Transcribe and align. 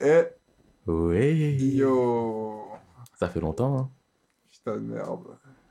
Eh, 0.00 0.24
Ouais. 0.86 1.34
yo. 1.56 2.62
Ça 3.18 3.28
fait 3.28 3.40
longtemps, 3.40 3.78
hein. 3.78 3.90
Putain 4.50 4.74
de 4.76 4.80
merde. 4.80 5.24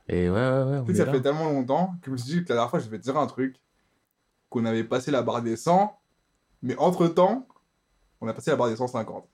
Et 0.07 0.29
ouais, 0.29 0.35
ouais, 0.35 0.63
ouais. 0.79 0.83
sais, 0.87 0.91
est 0.91 0.95
ça 0.95 1.05
là. 1.05 1.11
fait 1.13 1.21
tellement 1.21 1.49
longtemps 1.49 1.93
que 2.01 2.07
je 2.07 2.11
me 2.11 2.17
suis 2.17 2.29
dit 2.31 2.43
que 2.43 2.49
la 2.49 2.55
dernière 2.55 2.69
fois, 2.69 2.79
je 2.79 2.89
vais 2.89 2.97
te 2.97 3.03
dire 3.03 3.17
un 3.17 3.27
truc. 3.27 3.55
Qu'on 4.49 4.65
avait 4.65 4.83
passé 4.83 5.11
la 5.11 5.21
barre 5.21 5.41
des 5.41 5.55
100. 5.55 5.95
Mais 6.63 6.75
entre 6.77 7.07
temps, 7.07 7.47
on 8.21 8.27
a 8.27 8.33
passé 8.33 8.49
la 8.51 8.57
barre 8.57 8.69
des 8.69 8.75
150. 8.75 9.27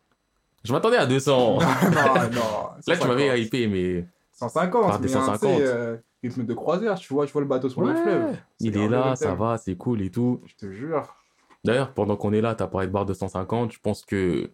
Je 0.63 0.73
m'attendais 0.73 0.97
à 0.97 1.05
200. 1.05 1.37
non, 1.59 1.59
non. 1.59 1.63
Là, 1.65 2.77
tu 2.85 2.91
150. 2.93 3.07
m'avais 3.07 3.41
hypé, 3.41 3.67
mais 3.67 4.07
150, 4.33 4.81
Barre 4.87 4.99
des 4.99 5.15
hein, 5.15 5.21
150. 5.25 5.39
tu 5.39 5.47
sais, 5.47 5.67
euh, 5.67 5.97
rythme 6.23 6.45
de 6.45 6.53
croisière, 6.53 6.95
tu 6.95 7.13
vois, 7.13 7.25
tu 7.25 7.31
vois 7.31 7.41
le 7.41 7.47
bateau 7.47 7.69
sur 7.69 7.81
le 7.81 7.95
fleuve. 7.95 8.35
il 8.59 8.75
est 8.77 8.89
là, 8.89 9.15
ça 9.15 9.33
va, 9.35 9.57
c'est 9.57 9.75
cool 9.75 10.01
et 10.01 10.09
tout. 10.11 10.41
Je 10.45 10.55
te 10.55 10.71
jure. 10.71 11.15
D'ailleurs, 11.63 11.93
pendant 11.93 12.17
qu'on 12.17 12.33
est 12.33 12.41
là, 12.41 12.53
t'as 12.55 12.67
parlé 12.67 12.87
de 12.87 12.91
barre 12.91 13.05
de 13.05 13.13
150. 13.13 13.71
Je 13.71 13.79
pense 13.79 14.03
que 14.03 14.51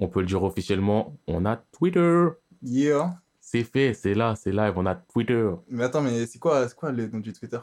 on 0.00 0.08
peut 0.08 0.20
le 0.20 0.26
dire 0.26 0.42
officiellement. 0.42 1.16
On 1.28 1.44
a 1.46 1.56
Twitter. 1.56 2.26
Yeah. 2.62 3.14
C'est 3.40 3.64
fait, 3.64 3.94
c'est 3.94 4.14
là, 4.14 4.34
c'est 4.36 4.52
live. 4.52 4.74
On 4.76 4.86
a 4.86 4.94
Twitter. 4.94 5.50
Mais 5.68 5.84
attends, 5.84 6.02
mais 6.02 6.26
c'est 6.26 6.38
quoi, 6.38 6.68
quoi 6.70 6.92
le 6.92 7.06
nom 7.08 7.18
du 7.20 7.32
Twitter? 7.32 7.58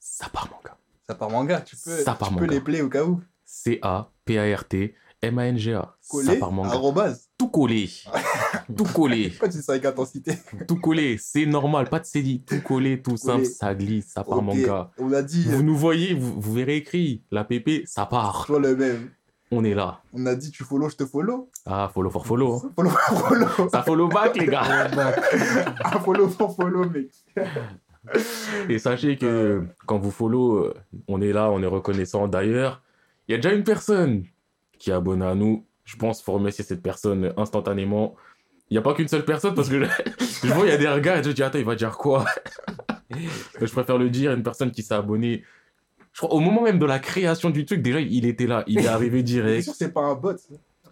Ça 0.00 0.28
part, 0.28 0.48
mon 0.50 0.58
gars. 0.64 0.76
Ça 1.08 1.14
part 1.14 1.30
manga, 1.30 1.60
tu 1.60 1.76
peux, 1.76 1.90
Ça 2.02 2.14
part 2.14 2.28
tu 2.28 2.34
peux 2.34 2.40
manga. 2.42 2.54
les 2.54 2.60
play 2.60 2.80
au 2.82 2.88
cas 2.88 3.04
où. 3.04 3.20
C-A-P-A-R-T-M-A-N-G-A. 3.44 5.96
Ça 6.00 6.10
Coller, 6.10 6.38
part, 6.38 6.52
manga. 6.52 6.70
arrobase. 6.70 7.28
Tout 7.38 7.48
collé. 7.48 7.88
tout 8.76 8.84
collé. 8.84 9.30
Pourquoi 9.30 9.48
tu 9.48 9.56
dis 9.58 9.62
ça 9.62 9.72
avec 9.72 9.84
intensité? 9.84 10.34
Tout 10.68 10.76
collé. 10.80 11.16
C'est 11.18 11.46
normal. 11.46 11.88
Pas 11.88 12.00
de 12.00 12.06
CD. 12.06 12.42
Tout 12.46 12.60
collé, 12.62 13.00
tout 13.02 13.16
simple. 13.16 13.42
Collé. 13.42 13.54
Ça 13.54 13.74
glisse. 13.74 14.06
Ça 14.08 14.24
part, 14.24 14.42
manga. 14.42 14.90
On 14.98 15.12
a 15.12 15.22
dit, 15.22 15.44
Vous 15.44 15.62
nous 15.62 15.76
voyez, 15.76 16.14
vous, 16.14 16.40
vous 16.40 16.52
verrez 16.52 16.76
écrit. 16.76 17.22
La 17.30 17.44
PP, 17.44 17.86
ça 17.86 18.06
part. 18.06 18.46
toi 18.46 18.58
le 18.60 18.76
même. 18.76 19.10
On 19.56 19.62
est 19.62 19.74
là. 19.74 20.00
On 20.12 20.26
a 20.26 20.34
dit 20.34 20.50
tu 20.50 20.64
follow, 20.64 20.88
je 20.88 20.96
te 20.96 21.06
follow. 21.06 21.48
Ah, 21.64 21.88
follow 21.94 22.10
for 22.10 22.26
follow. 22.26 22.56
hein. 22.56 22.70
Follow 22.74 22.90
for 22.90 23.28
follow. 23.28 23.68
Ça 23.70 23.82
follow 23.82 24.08
back, 24.08 24.36
les 24.36 24.46
gars. 24.46 24.64
Follow 26.04 26.28
for 26.28 26.54
follow, 26.56 26.84
mec. 26.90 27.10
Et 28.68 28.78
sachez 28.78 29.16
que 29.16 29.62
quand 29.86 29.98
vous 29.98 30.10
follow, 30.10 30.56
euh, 30.56 30.74
on 31.08 31.20
est 31.22 31.32
là, 31.32 31.50
on 31.50 31.62
est 31.62 31.66
reconnaissant. 31.66 32.26
D'ailleurs, 32.28 32.82
il 33.28 33.32
y 33.32 33.34
a 33.34 33.38
déjà 33.38 33.54
une 33.54 33.64
personne 33.64 34.24
qui 34.78 34.90
est 34.90 34.94
abonnée 34.94 35.24
à 35.24 35.34
nous. 35.34 35.64
Je 35.84 35.96
pense 35.96 36.20
faut 36.22 36.32
remercier 36.32 36.64
cette 36.64 36.82
personne 36.82 37.32
instantanément. 37.36 38.16
Il 38.70 38.74
n'y 38.74 38.78
a 38.78 38.82
pas 38.82 38.94
qu'une 38.94 39.08
seule 39.08 39.24
personne 39.24 39.54
parce 39.54 39.68
que 39.68 39.84
je, 39.84 39.88
je 40.46 40.52
vois, 40.52 40.66
il 40.66 40.70
y 40.70 40.74
a 40.74 40.78
des 40.78 40.88
regards 40.88 41.18
et 41.18 41.22
je 41.22 41.30
dis, 41.30 41.42
attends, 41.42 41.58
il 41.58 41.64
va 41.64 41.76
dire 41.76 41.96
quoi? 41.96 42.24
Je 43.60 43.70
préfère 43.70 43.96
le 43.98 44.10
dire, 44.10 44.32
une 44.32 44.42
personne 44.42 44.72
qui 44.72 44.82
s'est 44.82 44.94
abonnée. 44.94 45.44
Je 46.14 46.20
crois, 46.20 46.32
au 46.32 46.40
moment 46.40 46.62
même 46.62 46.78
de 46.78 46.86
la 46.86 47.00
création 47.00 47.50
du 47.50 47.66
truc, 47.66 47.82
déjà, 47.82 48.00
il 48.00 48.24
était 48.24 48.46
là. 48.46 48.64
Il 48.66 48.78
est 48.78 48.86
arrivé 48.86 49.22
direct. 49.22 49.64
sûr 49.64 49.72
que 49.72 49.78
c'est 49.78 49.92
pas 49.92 50.00
un 50.02 50.14
bot 50.14 50.36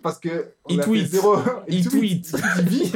Parce 0.02 0.18
que. 0.18 0.52
Il 0.68 0.80
tweet. 0.80 1.06
Zéro... 1.06 1.36
Il 1.68 1.88
tweet. 1.88 2.36
Il 2.58 2.64
vit. 2.68 2.92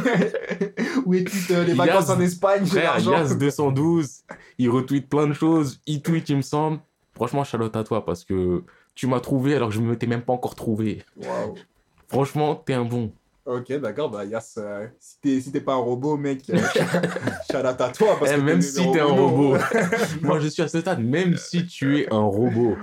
Ou 1.07 1.15
il 1.15 1.25
tweet 1.25 1.51
euh, 1.53 1.65
les 1.65 1.73
vacances 1.73 2.11
en 2.11 2.21
Espagne, 2.21 2.65
j'ai 2.65 2.81
Frère, 2.81 2.99
l'argent. 2.99 3.25
Yas212, 3.25 4.23
il 4.59 4.69
retweet 4.69 5.09
plein 5.09 5.29
de 5.29 5.33
choses. 5.33 5.81
Il 5.87 6.03
tweet, 6.03 6.29
il 6.29 6.39
me 6.39 6.43
semble. 6.43 6.81
Franchement, 7.15 7.45
shout 7.45 7.59
à 7.75 7.85
toi 7.85 8.05
parce 8.05 8.25
que 8.25 8.63
tu 8.95 9.07
m'as 9.07 9.21
trouvé 9.21 9.55
alors 9.55 9.69
que 9.69 9.75
je 9.75 9.81
ne 9.81 9.89
m'étais 9.89 10.07
même 10.07 10.23
pas 10.23 10.33
encore 10.33 10.57
trouvé. 10.57 11.03
Franchement, 12.09 12.57
t'es 12.57 12.75
un 12.75 12.85
bon. 12.85 13.13
Ok, 13.47 13.73
d'accord, 13.75 14.11
bah 14.11 14.25
Yas, 14.25 14.55
euh, 14.59 14.89
si 14.99 15.21
t'es 15.21 15.41
si 15.41 15.53
t'es 15.53 15.61
pas 15.61 15.75
un 15.75 15.79
robot, 15.79 16.17
mec, 16.17 16.51
euh, 16.51 16.57
shout 17.51 17.59
out 17.59 17.81
à 17.81 17.91
toi. 17.91 18.17
Parce 18.19 18.33
Eh, 18.33 18.37
que 18.37 18.41
même 18.41 18.61
si 18.61 18.91
t'es 18.91 18.99
un 19.01 19.05
robot. 19.05 19.57
Moi, 20.23 20.41
je 20.41 20.49
suis 20.49 20.63
à 20.63 20.69
ce 20.69 20.81
stade, 20.81 21.01
même 21.01 21.37
si 21.37 21.65
tu 21.67 22.01
es 22.01 22.13
un 22.13 22.19
robot. 22.25 22.77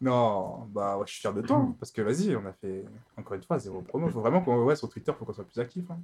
non, 0.00 0.66
bah 0.72 0.98
ouais, 0.98 1.04
je 1.06 1.12
suis 1.12 1.20
fier 1.20 1.32
de 1.32 1.42
toi. 1.42 1.66
parce 1.78 1.92
que 1.92 2.02
vas-y, 2.02 2.34
on 2.34 2.44
a 2.44 2.52
fait, 2.52 2.84
encore 3.16 3.34
une 3.34 3.42
fois, 3.44 3.58
zéro 3.58 3.80
promo. 3.82 4.08
Faut 4.08 4.20
vraiment 4.20 4.40
qu'on, 4.42 4.64
ouais, 4.64 4.74
sur 4.76 4.88
Twitter, 4.88 5.12
faut 5.16 5.24
qu'on 5.24 5.32
soit 5.32 5.44
plus 5.44 5.60
actif. 5.60 5.84
hein. 5.90 5.98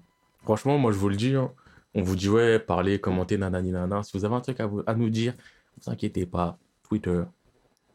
Franchement, 0.44 0.78
moi, 0.78 0.92
je 0.92 0.96
vous 0.98 1.08
le 1.08 1.16
dis. 1.16 1.34
hein. 1.34 1.50
On 1.94 2.02
vous 2.02 2.14
dit, 2.14 2.28
ouais, 2.28 2.60
parlez, 2.60 3.00
commentez, 3.00 3.36
nanani, 3.36 3.72
nanana. 3.72 4.02
Si 4.04 4.16
vous 4.16 4.24
avez 4.24 4.36
un 4.36 4.40
truc 4.40 4.60
à, 4.60 4.66
vous- 4.66 4.82
à 4.86 4.94
nous 4.94 5.10
dire, 5.10 5.34
ne 5.76 5.82
vous 5.84 5.90
inquiétez 5.90 6.24
pas. 6.26 6.56
Twitter. 6.88 7.22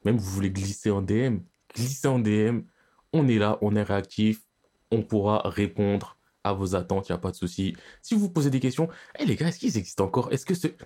Même 0.03 0.17
vous 0.17 0.29
voulez 0.29 0.51
glisser 0.51 0.91
en 0.91 1.01
DM, 1.01 1.37
glissez 1.73 2.07
en 2.09 2.19
DM. 2.19 2.59
On 3.13 3.27
est 3.29 3.37
là, 3.39 3.57
on 3.61 3.75
est 3.77 3.81
réactif. 3.83 4.41
On 4.95 5.01
pourra 5.03 5.41
répondre 5.45 6.17
à 6.45 6.53
vos 6.53 6.75
attentes, 6.75 7.09
il 7.09 7.11
n'y 7.11 7.15
a 7.15 7.19
pas 7.19 7.31
de 7.31 7.35
souci. 7.35 7.75
Si 8.01 8.15
vous 8.15 8.29
posez 8.29 8.49
des 8.49 8.59
questions, 8.59 8.87
eh 9.19 9.25
les 9.25 9.35
gars, 9.35 9.47
est-ce 9.47 9.59
qu'ils 9.59 9.77
existent 9.77 10.05
encore? 10.05 10.31
Est-ce 10.31 10.45
que 10.45 10.53
c'est. 10.53 10.77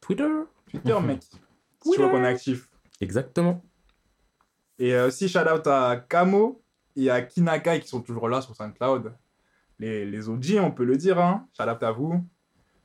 Twitter? 0.00 0.28
Twitter, 0.70 0.96
mec. 1.00 1.20
Tu 1.20 1.36
Twitter. 1.82 2.02
vois 2.02 2.10
qu'on 2.10 2.24
est 2.24 2.28
actif. 2.28 2.68
Exactement. 3.00 3.62
Et 4.78 4.94
euh, 4.94 5.08
aussi, 5.08 5.28
shout 5.28 5.40
out 5.40 5.66
à 5.66 5.96
Kamo 6.08 6.62
et 6.96 7.10
à 7.10 7.22
Kinakai 7.22 7.80
qui 7.80 7.88
sont 7.88 8.00
toujours 8.00 8.28
là 8.28 8.40
sur 8.40 8.54
SoundCloud. 8.56 9.12
Les, 9.78 10.04
les 10.06 10.28
OG, 10.28 10.56
on 10.60 10.70
peut 10.70 10.84
le 10.84 10.96
dire. 10.96 11.18
Hein. 11.20 11.46
Shout 11.56 11.68
out 11.68 11.82
à 11.82 11.90
vous. 11.92 12.24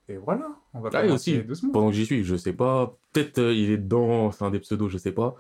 Et 0.08 0.18
voilà, 0.18 0.50
on 0.74 0.80
va 0.82 0.90
Ah, 0.94 1.06
et 1.06 1.12
aussi, 1.12 1.38
doucement. 1.44 1.72
pendant 1.72 1.90
que 1.90 1.96
j'y 1.96 2.06
suis, 2.08 2.24
je 2.24 2.36
sais 2.36 2.54
pas, 2.54 2.98
peut-être 3.14 3.38
euh, 3.38 3.54
il 3.54 3.70
est 3.70 3.78
dedans, 3.78 4.32
c'est 4.32 4.44
un 4.44 4.50
des 4.50 4.60
pseudos, 4.60 4.90
je 4.90 4.98
sais 4.98 5.12
pas. 5.12 5.36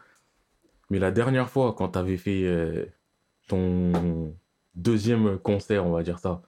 Mais 0.91 0.99
la 0.99 1.09
dernière 1.11 1.49
fois, 1.49 1.73
quand 1.75 1.89
t'avais 1.89 2.17
fait 2.17 2.43
euh, 2.43 2.85
ton 3.47 4.35
deuxième 4.81 5.37
concert, 5.37 5.85
on 5.85 5.91
va 5.91 6.03
dire 6.03 6.19
ça, 6.19 6.41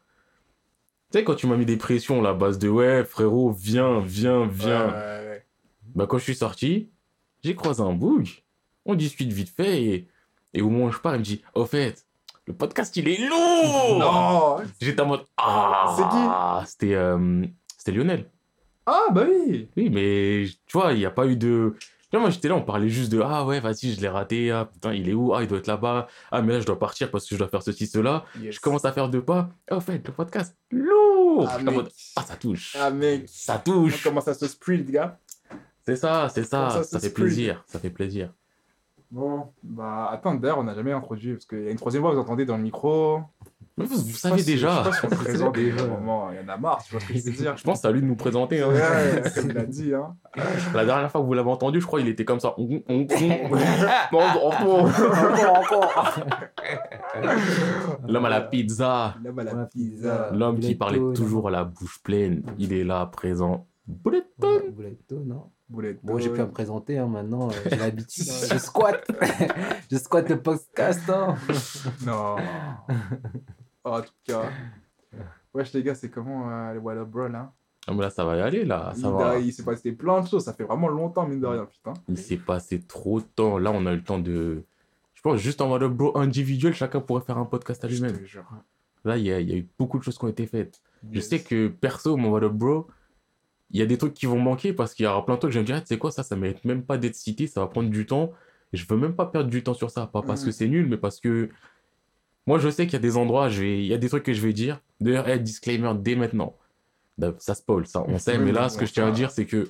tu 1.11 1.17
sais, 1.17 1.23
quand 1.23 1.35
tu 1.35 1.47
m'as 1.47 1.57
mis 1.57 1.65
des 1.65 1.77
pressions, 1.77 2.21
la 2.21 2.33
base 2.33 2.57
de 2.57 2.69
ouais, 2.69 3.03
frérot, 3.03 3.51
viens, 3.51 3.99
viens, 3.99 4.47
viens. 4.47 4.87
Ouais, 4.87 4.93
ouais, 4.93 5.27
ouais. 5.27 5.45
Bah, 5.93 6.07
quand 6.07 6.17
je 6.17 6.23
suis 6.23 6.35
sorti, 6.35 6.89
j'ai 7.43 7.53
croisé 7.55 7.81
un 7.81 7.93
bug, 7.93 8.29
on 8.85 8.95
discute 8.95 9.31
vite 9.31 9.49
fait, 9.49 9.83
et, 9.83 10.07
et 10.53 10.61
au 10.61 10.69
moment 10.69 10.85
où 10.85 10.91
je 10.91 10.99
pars, 10.99 11.15
il 11.15 11.19
me 11.19 11.23
dit, 11.23 11.41
au 11.53 11.65
fait, 11.65 12.05
le 12.47 12.53
podcast 12.53 12.95
il 12.97 13.07
est 13.07 13.27
lourd! 13.27 13.99
Non 13.99 14.57
J'étais 14.79 15.01
en 15.01 15.05
mode, 15.05 15.25
ah! 15.37 16.63
C'était 16.65 16.95
euh, 16.95 17.45
c'était 17.77 17.91
Lionel. 17.91 18.29
Ah, 18.85 19.07
bah 19.11 19.25
oui 19.29 19.67
Oui, 19.77 19.89
mais 19.89 20.45
tu 20.65 20.77
vois, 20.77 20.93
il 20.93 20.99
n'y 20.99 21.05
a 21.05 21.11
pas 21.11 21.27
eu 21.27 21.35
de. 21.35 21.75
Vois, 22.11 22.19
moi 22.19 22.29
j'étais 22.29 22.47
là, 22.49 22.55
on 22.55 22.61
parlait 22.61 22.89
juste 22.89 23.11
de 23.11 23.21
Ah 23.23 23.45
ouais, 23.45 23.59
vas-y, 23.59 23.93
je 23.93 24.01
l'ai 24.01 24.07
raté. 24.09 24.51
Ah 24.51 24.65
putain, 24.65 24.93
il 24.93 25.07
est 25.09 25.13
où 25.13 25.33
Ah, 25.33 25.41
il 25.43 25.47
doit 25.47 25.59
être 25.59 25.67
là-bas. 25.67 26.07
Ah, 26.31 26.41
mais 26.41 26.53
là, 26.53 26.59
je 26.59 26.65
dois 26.65 26.77
partir 26.79 27.09
parce 27.11 27.25
que 27.27 27.35
je 27.35 27.39
dois 27.39 27.47
faire 27.47 27.63
ceci, 27.63 27.87
cela. 27.87 28.25
Yes. 28.39 28.55
Je 28.55 28.59
commence 28.59 28.83
à 28.85 28.91
faire 28.91 29.07
deux 29.09 29.21
pas. 29.23 29.49
Ah, 29.69 29.77
au 29.77 29.79
fait, 29.79 30.05
le 30.05 30.13
podcast, 30.13 30.55
lourd 30.71 31.47
Ah, 31.49 31.57
en 31.59 31.63
mec. 31.71 31.93
Ah, 32.15 32.21
ça 32.23 32.35
touche. 32.35 32.75
Ah, 32.79 32.89
mec 32.91 33.23
Ça 33.27 33.61
On 33.65 33.71
touche. 33.71 34.03
commence 34.03 34.27
à 34.27 34.33
se 34.33 34.47
split, 34.47 34.83
gars? 34.83 35.17
C'est 35.85 35.95
ça, 35.95 36.27
c'est 36.33 36.43
ça. 36.43 36.83
ça 36.83 36.99
fait 36.99 37.09
sprint? 37.09 37.13
plaisir. 37.15 37.63
Ça 37.65 37.79
fait 37.79 37.89
plaisir. 37.89 38.31
Bon, 39.09 39.47
bah 39.63 40.09
attends, 40.11 40.35
d'ailleurs, 40.35 40.59
on 40.59 40.63
n'a 40.63 40.73
jamais 40.75 40.91
introduit, 40.93 41.33
parce 41.33 41.45
qu'il 41.45 41.63
y 41.63 41.67
a 41.67 41.71
une 41.71 41.77
troisième 41.77 42.01
voix, 42.03 42.13
vous 42.13 42.19
entendez 42.19 42.45
dans 42.45 42.55
le 42.55 42.63
micro. 42.63 43.19
Vous, 43.77 44.11
savez 44.11 44.43
déjà. 44.43 44.83
Je 45.01 45.07
présente 45.15 45.57
moment, 45.89 46.29
il 46.31 46.37
y 46.37 46.39
en 46.45 46.47
a 46.53 46.57
marre, 46.57 46.83
tu 46.83 46.91
vois 46.91 46.99
ce 47.01 47.07
que 47.07 47.13
je 47.17 47.23
veux 47.23 47.31
dire. 47.31 47.57
Je 47.57 47.63
pense 47.63 47.77
que 47.77 47.81
c'est 47.81 47.87
à 47.87 47.91
lui 47.91 48.01
de 48.01 48.05
nous 48.05 48.15
présenter. 48.15 48.61
hein. 48.61 48.67
Ouais, 48.69 49.23
comme 49.33 49.49
il 49.49 49.57
a 49.57 49.65
dit, 49.65 49.93
hein. 49.93 50.15
La 50.73 50.85
dernière 50.85 51.09
fois 51.11 51.21
que 51.21 51.25
vous 51.25 51.33
l'avez 51.33 51.49
entendu, 51.49 51.79
je 51.81 51.85
crois 51.87 51.99
qu'il 51.99 52.09
était 52.09 52.25
comme 52.25 52.39
ça. 52.39 52.53
Non, 52.57 52.67
encore. 55.55 56.19
L'homme 58.07 58.25
à 58.25 58.29
la 58.29 58.41
pizza. 58.41 59.15
L'homme 59.23 59.39
à 59.39 59.43
la 59.43 59.53
Ouais, 59.55 59.65
pizza. 59.71 60.29
L'homme 60.33 60.59
qui 60.59 60.75
parlait 60.75 60.99
toujours 61.15 61.47
à 61.47 61.51
la 61.51 61.63
bouche 61.63 62.01
pleine. 62.03 62.43
Il 62.57 62.73
est 62.73 62.83
là, 62.83 63.05
présent. 63.05 63.67
Bouletton. 63.87 64.61
Bouletto, 64.71 65.19
non. 65.25 65.49
Bon, 66.03 66.17
j'ai 66.17 66.29
à 66.37 66.45
me 66.45 66.51
présenter 66.51 66.97
hein, 66.97 67.07
maintenant, 67.07 67.47
euh, 67.47 67.53
j'ai 67.69 67.77
l'habitude. 67.77 68.25
hein. 68.29 68.47
Je 68.51 68.57
squatte 68.57 69.07
Je 69.89 69.97
squatte 69.97 70.27
le 70.29 70.41
podcast. 70.41 71.09
Hein. 71.09 71.35
Non. 72.05 72.35
Oh, 73.83 73.89
en 73.91 74.01
tout 74.01 74.11
cas. 74.25 74.49
Wesh, 75.53 75.73
les 75.73 75.83
gars, 75.83 75.95
c'est 75.95 76.09
comment 76.09 76.49
euh, 76.49 76.73
les 76.73 76.79
What 76.79 76.93
Up 76.95 77.07
Bro, 77.09 77.27
là 77.27 77.51
Ah, 77.87 77.93
mais 77.93 78.01
là, 78.01 78.09
ça 78.09 78.23
va 78.23 78.37
y 78.37 78.41
aller, 78.41 78.63
là. 78.63 78.93
Ça 78.95 79.07
Il, 79.07 79.13
va. 79.13 79.37
il 79.39 79.51
s'est 79.51 79.63
passé 79.63 79.91
plein 79.91 80.21
de 80.21 80.27
choses, 80.27 80.45
ça 80.45 80.53
fait 80.53 80.63
vraiment 80.63 80.87
longtemps, 80.87 81.27
mine 81.27 81.39
de 81.41 81.45
rien, 81.47 81.65
putain. 81.65 81.93
Il 82.07 82.17
s'est 82.17 82.37
passé 82.37 82.79
trop 82.79 83.19
de 83.19 83.25
temps. 83.25 83.57
Là, 83.57 83.71
on 83.71 83.85
a 83.85 83.91
eu 83.93 83.97
le 83.97 84.03
temps 84.03 84.19
de. 84.19 84.63
Je 85.13 85.21
pense 85.21 85.39
juste 85.39 85.61
en 85.61 85.67
mode 85.67 85.83
bro 85.95 86.17
individuel, 86.17 86.73
chacun 86.73 86.99
pourrait 86.99 87.21
faire 87.21 87.37
un 87.37 87.45
podcast 87.45 87.83
à 87.83 87.87
lui-même. 87.87 88.17
Là, 89.03 89.17
il 89.17 89.23
y 89.25 89.31
a, 89.31 89.39
il 89.39 89.49
y 89.49 89.53
a 89.53 89.57
eu 89.57 89.67
beaucoup 89.77 89.99
de 89.99 90.03
choses 90.03 90.17
qui 90.17 90.25
ont 90.25 90.29
été 90.29 90.47
faites. 90.47 90.81
Je 91.11 91.19
sais 91.19 91.41
que 91.41 91.67
perso, 91.67 92.15
mon 92.17 92.29
What 92.31 92.43
Up 92.43 92.53
Bro, 92.53 92.87
il 93.71 93.79
y 93.79 93.83
a 93.83 93.85
des 93.85 93.97
trucs 93.97 94.13
qui 94.13 94.25
vont 94.25 94.39
manquer 94.39 94.73
parce 94.73 94.93
qu'il 94.93 95.05
y 95.05 95.07
aura 95.07 95.25
plein 95.25 95.35
de 95.35 95.39
trucs 95.39 95.49
que 95.51 95.53
je 95.53 95.59
vais 95.59 95.63
me 95.63 95.67
dire, 95.67 95.75
Ah, 95.75 95.81
tu 95.81 95.87
sais 95.87 95.97
quoi, 95.97 96.11
ça, 96.11 96.23
ça 96.23 96.35
mérite 96.35 96.63
même 96.65 96.83
pas 96.83 96.97
d'être 96.97 97.15
cité, 97.15 97.47
ça 97.47 97.61
va 97.61 97.67
prendre 97.67 97.89
du 97.89 98.05
temps. 98.05 98.31
Et 98.73 98.77
je 98.77 98.85
veux 98.87 98.97
même 98.97 99.15
pas 99.15 99.25
perdre 99.25 99.49
du 99.49 99.63
temps 99.63 99.73
sur 99.73 99.89
ça. 99.91 100.07
Pas 100.07 100.21
parce 100.21 100.41
Mhm. 100.41 100.45
que 100.47 100.51
c'est 100.51 100.67
nul, 100.67 100.87
mais 100.87 100.97
parce 100.97 101.19
que 101.19 101.49
moi, 102.47 102.59
je 102.59 102.69
sais 102.69 102.85
qu'il 102.85 102.93
y 102.93 102.95
a 102.97 102.99
des 102.99 103.17
endroits, 103.17 103.49
je 103.49 103.61
vais... 103.61 103.79
il 103.79 103.85
y 103.87 103.93
a 103.93 103.97
des 103.97 104.09
trucs 104.09 104.23
que 104.23 104.33
je 104.33 104.41
vais 104.41 104.53
dire. 104.53 104.81
D'ailleurs, 104.99 105.27
hey, 105.27 105.39
disclaimer 105.39 105.93
dès 105.99 106.15
maintenant. 106.15 106.55
Bah, 107.17 107.33
Ça 107.39 107.53
spoil, 107.55 107.85
ça, 107.87 108.03
on 108.07 108.17
sait, 108.17 108.37
mais 108.37 108.51
là, 108.51 108.69
ce 108.69 108.77
que 108.77 108.85
je 108.85 108.93
tiens 108.93 109.07
à 109.07 109.11
dire, 109.11 109.31
c'est 109.31 109.45
que 109.45 109.67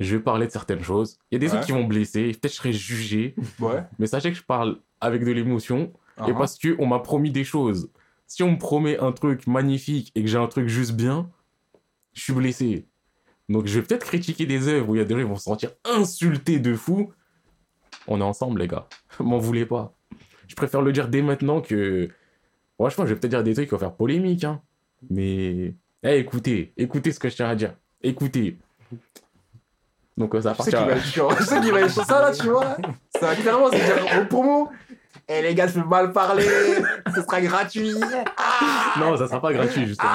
je 0.00 0.16
vais 0.16 0.22
parler 0.22 0.46
de 0.46 0.52
certaines 0.52 0.82
choses. 0.82 1.18
Il 1.30 1.34
y 1.34 1.36
a 1.36 1.38
des 1.38 1.46
Ouais. 1.46 1.52
trucs 1.58 1.66
qui 1.66 1.72
vont 1.72 1.84
blesser, 1.84 2.28
peut-être 2.32 2.50
je 2.52 2.56
serai 2.56 2.72
jugé, 2.72 3.34
Ouais. 3.60 3.84
mais 3.98 4.06
sachez 4.06 4.30
que 4.30 4.36
je 4.36 4.42
parle 4.42 4.78
avec 5.00 5.24
de 5.24 5.30
l'émotion 5.30 5.92
et 6.18 6.22
Uh-huh. 6.22 6.36
parce 6.38 6.58
qu'on 6.58 6.86
m'a 6.86 6.98
promis 6.98 7.30
des 7.30 7.44
choses. 7.44 7.90
Si 8.26 8.42
on 8.42 8.52
me 8.52 8.58
promet 8.58 8.98
un 8.98 9.12
truc 9.12 9.46
magnifique 9.46 10.10
et 10.14 10.22
que 10.22 10.28
j'ai 10.28 10.38
un 10.38 10.46
truc 10.48 10.66
juste 10.68 10.92
bien, 10.92 11.30
je 12.14 12.22
suis 12.22 12.32
blessé. 12.32 12.86
Donc 13.48 13.66
je 13.66 13.78
vais 13.78 13.86
peut-être 13.86 14.04
critiquer 14.06 14.46
des 14.46 14.68
œuvres 14.68 14.88
où 14.90 14.94
il 14.94 14.98
y 14.98 15.00
a 15.00 15.04
des 15.04 15.14
gens 15.14 15.20
qui 15.20 15.28
vont 15.28 15.36
se 15.36 15.44
sentir 15.44 15.70
insultés 15.84 16.58
de 16.58 16.74
fou. 16.74 17.12
On 18.08 18.20
est 18.20 18.24
ensemble, 18.24 18.60
les 18.60 18.68
gars. 18.68 18.88
M'en 19.20 19.38
voulez 19.38 19.66
pas. 19.66 19.94
Je 20.52 20.56
préfère 20.56 20.82
le 20.82 20.92
dire 20.92 21.08
dès 21.08 21.22
maintenant 21.22 21.62
que 21.62 22.10
Franchement, 22.78 23.06
je 23.06 23.14
vais 23.14 23.18
peut-être 23.20 23.30
dire 23.30 23.42
des 23.42 23.54
trucs 23.54 23.68
qui 23.68 23.70
vont 23.72 23.78
faire 23.78 23.94
polémique, 23.94 24.44
hein. 24.44 24.60
Mais. 25.08 25.72
Eh, 26.02 26.18
écoutez, 26.18 26.74
écoutez 26.76 27.10
ce 27.10 27.18
que 27.18 27.30
je 27.30 27.36
tiens 27.36 27.48
à 27.48 27.54
dire. 27.54 27.72
Écoutez. 28.02 28.58
Donc, 30.18 30.34
euh, 30.34 30.42
ça 30.42 30.50
Je 30.50 30.54
appartient 30.76 30.76
à... 30.76 30.98
Je 31.38 31.42
sais 31.42 31.60
qu'il 31.62 31.72
va 31.72 31.80
être. 31.80 31.90
Ça, 31.90 32.20
là, 32.20 32.32
tu 32.32 32.48
vois. 32.48 32.76
Ça 33.18 33.28
va 33.28 33.34
clairement 33.34 33.70
se 33.70 33.76
dire 33.76 34.20
au 34.20 34.26
promo. 34.26 34.68
Eh 35.26 35.40
les 35.40 35.54
gars, 35.54 35.68
je 35.68 35.80
peux 35.80 35.88
mal 35.88 36.12
parler. 36.12 36.44
Ce 37.14 37.22
sera 37.22 37.40
gratuit. 37.40 37.94
Ah 38.36 38.94
Non, 39.00 39.16
ça 39.16 39.26
sera 39.26 39.40
pas 39.40 39.54
gratuit, 39.54 39.86
justement. 39.86 40.10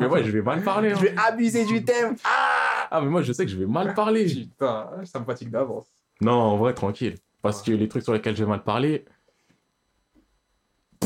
mais 0.00 0.06
ouais, 0.06 0.24
je 0.24 0.30
vais 0.32 0.42
mal 0.42 0.62
parler. 0.62 0.90
hein. 0.92 0.96
Je 0.98 1.02
vais 1.02 1.14
abuser 1.16 1.64
du 1.64 1.84
thème. 1.84 2.16
Ah 2.24 2.88
Ah, 2.90 3.00
mais 3.00 3.08
moi, 3.08 3.22
je 3.22 3.32
sais 3.32 3.44
que 3.44 3.52
je 3.52 3.56
vais 3.56 3.66
mal 3.66 3.94
parler. 3.94 4.24
Putain, 4.24 4.88
ça 5.04 5.20
me 5.20 5.24
fatigue 5.24 5.50
d'avance. 5.50 5.86
Non, 6.20 6.32
en 6.32 6.56
vrai, 6.56 6.74
tranquille. 6.74 7.14
Parce 7.42 7.62
que 7.62 7.70
les 7.70 7.86
trucs 7.88 8.02
sur 8.02 8.14
lesquels 8.14 8.34
j'ai 8.34 8.46
mal 8.46 8.64
parlé, 8.64 9.04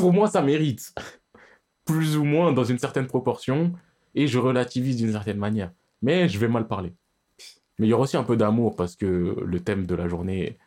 pour 0.00 0.12
moi, 0.12 0.28
ça 0.28 0.42
mérite. 0.42 0.94
Plus 1.84 2.16
ou 2.16 2.24
moins 2.24 2.52
dans 2.52 2.64
une 2.64 2.78
certaine 2.78 3.06
proportion. 3.06 3.72
Et 4.14 4.26
je 4.26 4.38
relativise 4.38 4.96
d'une 4.96 5.12
certaine 5.12 5.38
manière. 5.38 5.72
Mais 6.02 6.28
je 6.28 6.38
vais 6.38 6.48
mal 6.48 6.66
parler. 6.66 6.92
Mais 7.78 7.86
il 7.86 7.90
y 7.90 7.92
aura 7.92 8.04
aussi 8.04 8.16
un 8.16 8.24
peu 8.24 8.36
d'amour 8.36 8.76
parce 8.76 8.96
que 8.96 9.06
le 9.40 9.60
thème 9.60 9.86
de 9.86 9.94
la 9.94 10.08
journée, 10.08 10.58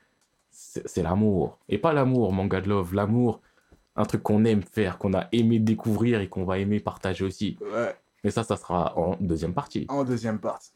c'est 0.52 1.04
l'amour. 1.04 1.60
Et 1.68 1.78
pas 1.78 1.94
l'amour, 1.94 2.32
manga 2.32 2.62
de 2.62 2.70
love. 2.70 2.94
L'amour, 2.94 3.42
un 3.96 4.06
truc 4.06 4.24
qu'on 4.24 4.46
aime 4.46 4.64
faire, 4.64 4.98
qu'on 4.98 5.14
a 5.14 5.28
aimé 5.32 5.60
découvrir 5.60 6.22
et 6.22 6.30
qu'on 6.30 6.46
va 6.46 6.60
aimer 6.60 6.80
partager 6.80 7.26
aussi. 7.26 7.58
Ouais. 7.62 7.96
Mais 8.24 8.32
ça, 8.32 8.44
ça 8.44 8.56
sera 8.56 8.98
en 8.98 9.18
deuxième 9.20 9.54
partie. 9.54 9.86
En 9.90 10.04
deuxième 10.04 10.40
partie. 10.40 10.72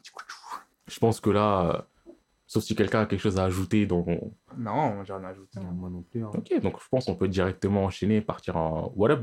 Je 0.88 0.98
pense 0.98 1.20
que 1.20 1.30
là, 1.30 1.86
sauf 2.56 2.64
si 2.64 2.74
quelqu'un 2.74 3.02
a 3.02 3.06
quelque 3.06 3.20
chose 3.20 3.38
à 3.38 3.44
ajouter 3.44 3.84
dans, 3.84 4.04
Non, 4.56 5.04
j'ai 5.04 5.12
rien 5.12 5.24
à 5.24 5.28
ajouter. 5.28 5.60
Non, 5.60 5.72
moi 5.72 5.90
non 5.90 6.02
plus. 6.02 6.24
hein. 6.24 6.30
Ok, 6.34 6.58
donc 6.62 6.80
je 6.80 6.88
pense 6.90 7.04
qu'on 7.04 7.14
peut 7.14 7.28
directement 7.28 7.84
enchaîner 7.84 8.16
et 8.16 8.20
partir 8.22 8.56
en 8.56 8.92
What 8.96 9.10
up? 9.10 9.22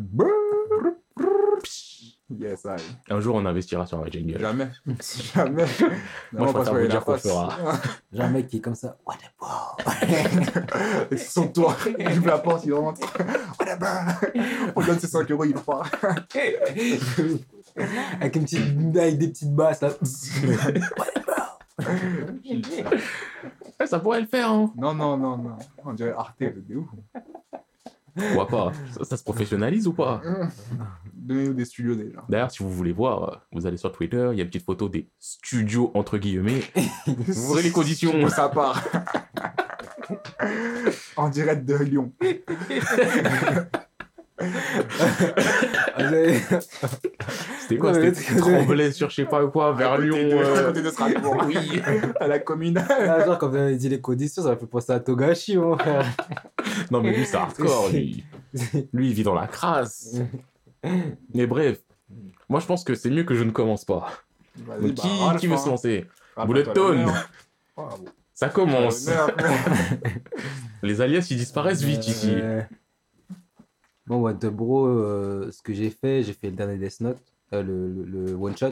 Yes, 2.29 2.65
aïe. 2.65 2.79
Un 3.09 3.19
jour, 3.19 3.35
on 3.35 3.45
investira 3.45 3.85
sur 3.87 3.99
un 3.99 4.05
jingle. 4.07 4.39
Jamais. 4.39 4.69
Jamais. 5.35 5.65
Moi, 6.31 6.47
je 6.47 6.53
préfère 6.53 6.73
vous 6.75 6.87
dire 6.87 7.03
qu'on 7.03 7.17
fera. 7.17 7.57
J'ai 8.11 8.21
un 8.21 8.29
mec 8.29 8.47
qui 8.47 8.57
est 8.57 8.61
comme 8.61 8.75
ça. 8.75 8.97
What 9.05 9.15
the 9.15 9.31
Avec 11.07 11.19
son 11.19 11.47
toit, 11.47 11.75
il 11.97 12.19
ouvre 12.19 12.27
la 12.27 12.37
porte, 12.37 12.65
il 12.65 12.73
rentre. 12.73 13.01
Whatever. 13.59 14.71
On 14.75 14.85
donne 14.85 14.99
ses 14.99 15.07
5 15.07 15.29
euros, 15.31 15.45
il 15.45 15.53
part. 15.53 15.89
avec, 18.21 18.35
une 18.35 18.43
petite, 18.43 18.97
avec 18.97 19.17
des 19.17 19.27
petites 19.29 19.53
basses 19.55 19.81
là. 19.81 19.89
ça 23.85 23.99
pourrait 23.99 24.21
le 24.21 24.27
faire, 24.27 24.51
hein. 24.51 24.71
Non, 24.77 24.93
non, 24.93 25.17
non, 25.17 25.37
non. 25.37 25.57
On 25.83 25.93
dirait 25.93 26.13
Arte, 26.15 26.41
de 26.41 26.75
ouf. 26.75 26.87
Pourquoi 28.15 28.47
pas? 28.47 28.71
Ça, 28.91 29.03
ça 29.03 29.17
se 29.17 29.23
professionnalise 29.23 29.87
ou 29.87 29.93
pas? 29.93 30.21
Donnez-nous 31.13 31.53
des 31.53 31.65
studios 31.65 31.95
déjà. 31.95 32.23
D'ailleurs, 32.29 32.51
si 32.51 32.61
vous 32.61 32.69
voulez 32.69 32.91
voir, 32.91 33.23
euh, 33.23 33.35
vous 33.53 33.65
allez 33.65 33.77
sur 33.77 33.91
Twitter, 33.91 34.29
il 34.31 34.37
y 34.37 34.41
a 34.41 34.43
une 34.43 34.49
petite 34.49 34.65
photo 34.65 34.87
des 34.87 35.09
studios, 35.19 35.91
entre 35.95 36.17
guillemets. 36.17 36.61
Vous 37.07 37.53
verrez 37.53 37.63
les 37.63 37.71
conditions. 37.71 38.27
Ça 38.29 38.49
part. 38.49 38.83
en 41.15 41.29
direct 41.29 41.65
de 41.65 41.75
Lyon. 41.75 42.13
C'était 47.61 47.77
quoi 47.77 47.93
C'était. 47.93 48.35
Tremblay 48.37 48.91
sur 48.91 49.09
je 49.09 49.15
sais 49.15 49.25
pas 49.25 49.45
quoi, 49.47 49.71
vers 49.73 49.97
Lyon. 49.97 50.15
de- 50.17 50.33
euh, 50.33 50.59
À 50.59 50.63
côté 50.65 50.81
de 50.81 50.89
Strasbourg. 50.89 51.43
Oui. 51.47 51.81
À 52.19 52.27
la 52.27 52.39
communale. 52.39 52.85
Ah, 52.89 53.25
genre, 53.25 53.37
quand 53.37 53.49
vous 53.49 53.55
avez 53.57 53.75
dit 53.75 53.89
les 53.89 54.01
conditions, 54.01 54.43
ça 54.43 54.49
m'a 54.49 54.55
fait 54.55 54.65
penser 54.67 54.91
à 54.91 54.99
Togashi, 54.99 55.57
mon 55.57 55.77
frère. 55.77 56.05
Non, 56.91 57.01
mais 57.01 57.15
lui, 57.15 57.25
c'est 57.25 57.37
hardcore, 57.37 57.89
lui. 57.91 58.23
Lui, 58.93 59.09
il 59.09 59.13
vit 59.13 59.23
dans 59.23 59.33
la 59.35 59.47
crasse. 59.47 60.15
Mais 61.33 61.47
bref, 61.47 61.79
moi, 62.49 62.59
je 62.59 62.65
pense 62.65 62.83
que 62.83 62.95
c'est 62.95 63.09
mieux 63.09 63.23
que 63.23 63.35
je 63.35 63.43
ne 63.43 63.51
commence 63.51 63.85
pas. 63.85 64.09
Donc, 64.57 64.67
bah, 64.67 64.75
qui, 64.95 65.37
qui 65.39 65.47
veut 65.47 65.57
se 65.57 65.67
lancer 65.69 66.05
Bouletton. 66.45 66.89
l'honneur. 66.89 67.29
Bravo. 67.75 68.05
Ça 68.33 68.49
commence. 68.49 69.09
Les 70.81 71.01
alias, 71.01 71.27
ils 71.31 71.37
disparaissent 71.37 71.81
vite 71.83 72.07
ici. 72.07 72.33
Bon, 74.05 74.17
what 74.21 74.33
the 74.35 74.47
bro, 74.47 74.85
euh, 74.87 75.49
ce 75.51 75.61
que 75.61 75.73
j'ai 75.73 75.89
fait, 75.89 76.23
j'ai 76.23 76.33
fait 76.33 76.49
le 76.49 76.55
dernier 76.55 76.77
Death 76.77 76.99
Note, 77.01 77.17
euh, 77.53 77.63
le, 77.63 77.87
le, 77.89 78.03
le 78.03 78.33
one 78.35 78.55
shot. 78.57 78.71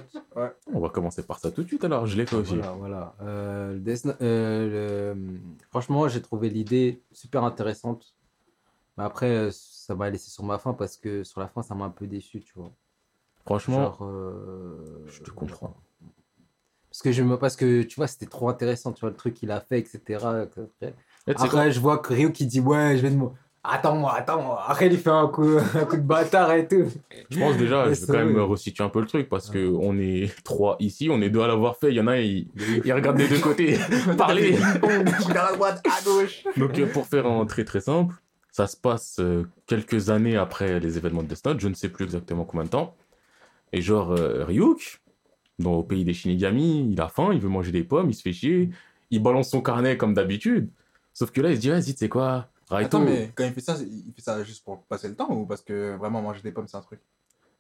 On 0.74 0.80
va 0.80 0.90
commencer 0.90 1.24
par 1.24 1.40
ça 1.40 1.52
tout 1.52 1.64
de 1.64 1.68
suite 1.68 1.84
alors, 1.86 2.06
je 2.06 2.18
l'ai 2.18 2.26
fait 2.26 2.36
aussi. 2.36 2.56
Voilà, 2.56 2.74
voilà. 2.74 3.16
Euh, 3.22 3.74
le 3.74 3.80
Death 3.80 4.06
Note- 4.06 4.22
euh, 4.22 5.14
le- 5.16 5.40
Franchement, 5.70 6.08
j'ai 6.10 6.22
trouvé 6.22 6.50
l'idée 6.50 7.02
super 7.14 7.44
intéressante. 7.46 8.14
Mais 8.98 9.06
après, 9.06 9.50
ça 9.52 9.96
m'a 9.96 10.10
laissé 10.10 10.30
sur 10.30 10.44
ma 10.44 10.58
faim 10.58 10.74
parce 10.74 10.98
que 10.98 11.24
sur 11.24 11.40
la 11.40 11.48
fin, 11.48 11.62
ça 11.62 11.76
m'a 11.76 11.86
un 11.86 11.90
peu 11.90 12.08
déçu, 12.08 12.42
tu 12.42 12.54
vois. 12.58 12.72
Franchement, 13.46 13.84
Genre, 13.84 14.00
euh, 14.04 15.04
je 15.08 15.22
te 15.24 15.32
comprends. 15.32 15.76
Parce 16.90 17.02
que, 17.04 17.12
je 17.14 17.24
me... 17.24 17.38
parce 17.38 17.56
que 17.56 17.84
tu 17.84 17.96
vois, 17.96 18.08
c'était 18.08 18.26
trop 18.26 18.50
intéressant, 18.50 18.92
tu 18.92 19.00
vois, 19.00 19.12
le 19.12 19.16
truc 19.16 19.34
qu'il 19.36 19.50
a 19.50 19.62
fait, 19.62 19.80
etc. 19.80 20.26
Après, 20.26 20.94
Après, 21.26 21.72
je 21.72 21.80
vois 21.80 22.00
que 22.00 22.14
Ryo 22.14 22.32
qui 22.32 22.46
dit 22.46 22.60
Ouais, 22.60 22.98
je 22.98 23.02
vais 23.02 23.12
de 23.12 23.16
moi. 23.16 23.34
Attends-moi, 23.64 24.16
attends-moi. 24.16 24.64
Après, 24.68 24.88
il 24.88 24.98
fait 24.98 25.10
un 25.10 25.28
coup, 25.28 25.58
un 25.76 25.86
coup 25.86 25.98
de 25.98 26.02
bâtard 26.02 26.52
et 26.54 26.68
tout. 26.68 26.86
Je 27.30 27.40
pense 27.40 27.58
déjà, 27.58 27.86
je 27.94 28.00
vais 28.00 28.08
quand 28.08 28.26
même 28.26 28.40
resituer 28.40 28.84
un 28.84 28.90
peu 28.90 29.00
le 29.00 29.06
truc 29.06 29.30
parce 29.30 29.50
que 29.50 29.72
on 29.80 29.98
est 30.00 30.34
trois 30.44 30.78
ici, 30.80 31.10
on 31.12 31.22
est 31.22 31.30
deux 31.30 31.42
à 31.42 31.48
l'avoir 31.48 31.78
fait. 31.78 31.90
Il 31.90 31.96
y 31.96 32.02
en 32.02 32.08
a, 32.08 32.18
ils, 32.18 32.48
ils 32.84 32.92
regardent 32.92 33.18
des 33.18 33.28
deux 33.28 33.40
côtés. 33.40 33.78
Parler. 34.18 34.56
Je 34.56 35.28
regarde 35.28 35.54
à 35.54 35.56
droite, 35.56 35.86
à 35.86 36.04
gauche. 36.04 36.44
Donc, 36.58 36.78
euh, 36.80 36.88
pour 36.88 37.06
faire 37.06 37.28
un 37.28 37.46
très 37.46 37.64
très 37.64 37.82
simple, 37.82 38.16
ça 38.52 38.66
se 38.66 38.76
passe 38.76 39.18
euh, 39.20 39.46
quelques 39.68 40.10
années 40.10 40.38
après 40.38 40.80
les 40.80 40.98
événements 40.98 41.24
de 41.24 41.28
Death 41.28 41.46
Note, 41.46 41.60
je 41.60 41.68
ne 41.68 41.76
sais 41.76 41.90
plus 41.90 42.06
exactement 42.06 42.46
combien 42.46 42.66
de 42.66 42.70
temps. 42.70 42.96
Et 43.74 43.82
genre, 43.82 44.12
euh, 44.12 44.44
Ryuk, 44.44 45.02
dans, 45.60 45.74
au 45.76 45.84
pays 45.84 46.04
des 46.04 46.14
Shinigami, 46.14 46.92
il 46.92 47.00
a 47.00 47.08
faim, 47.08 47.30
il 47.32 47.40
veut 47.40 47.50
manger 47.50 47.72
des 47.72 47.84
pommes, 47.84 48.10
il 48.10 48.14
se 48.16 48.24
fait 48.24 48.34
chier, 48.34 48.72
il 49.12 49.22
balance 49.22 49.50
son 49.50 49.62
carnet 49.62 49.98
comme 49.98 50.14
d'habitude. 50.16 50.70
Sauf 51.14 51.32
que 51.32 51.42
là, 51.42 51.52
il 51.52 51.58
se 51.58 51.62
dit, 51.62 51.70
vas-y, 51.70 51.94
tu 51.94 52.00
sais 52.00 52.10
quoi, 52.10 52.48
Raito, 52.72 52.98
Attends, 52.98 53.06
mais 53.06 53.32
quand 53.36 53.44
il 53.44 53.52
fait 53.54 53.62
ça, 53.62 53.78
il 53.82 54.14
fait 54.16 54.22
ça 54.22 54.44
juste 54.44 54.64
pour 54.64 54.84
passer 54.84 55.08
le 55.10 55.16
temps 55.16 55.30
ou 55.32 55.46
parce 55.46 55.62
que 55.62 55.96
vraiment 55.98 56.22
manger 56.22 56.42
des 56.42 56.52
pommes, 56.52 56.68
c'est 56.68 56.78
un 56.78 56.82
truc? 56.82 57.02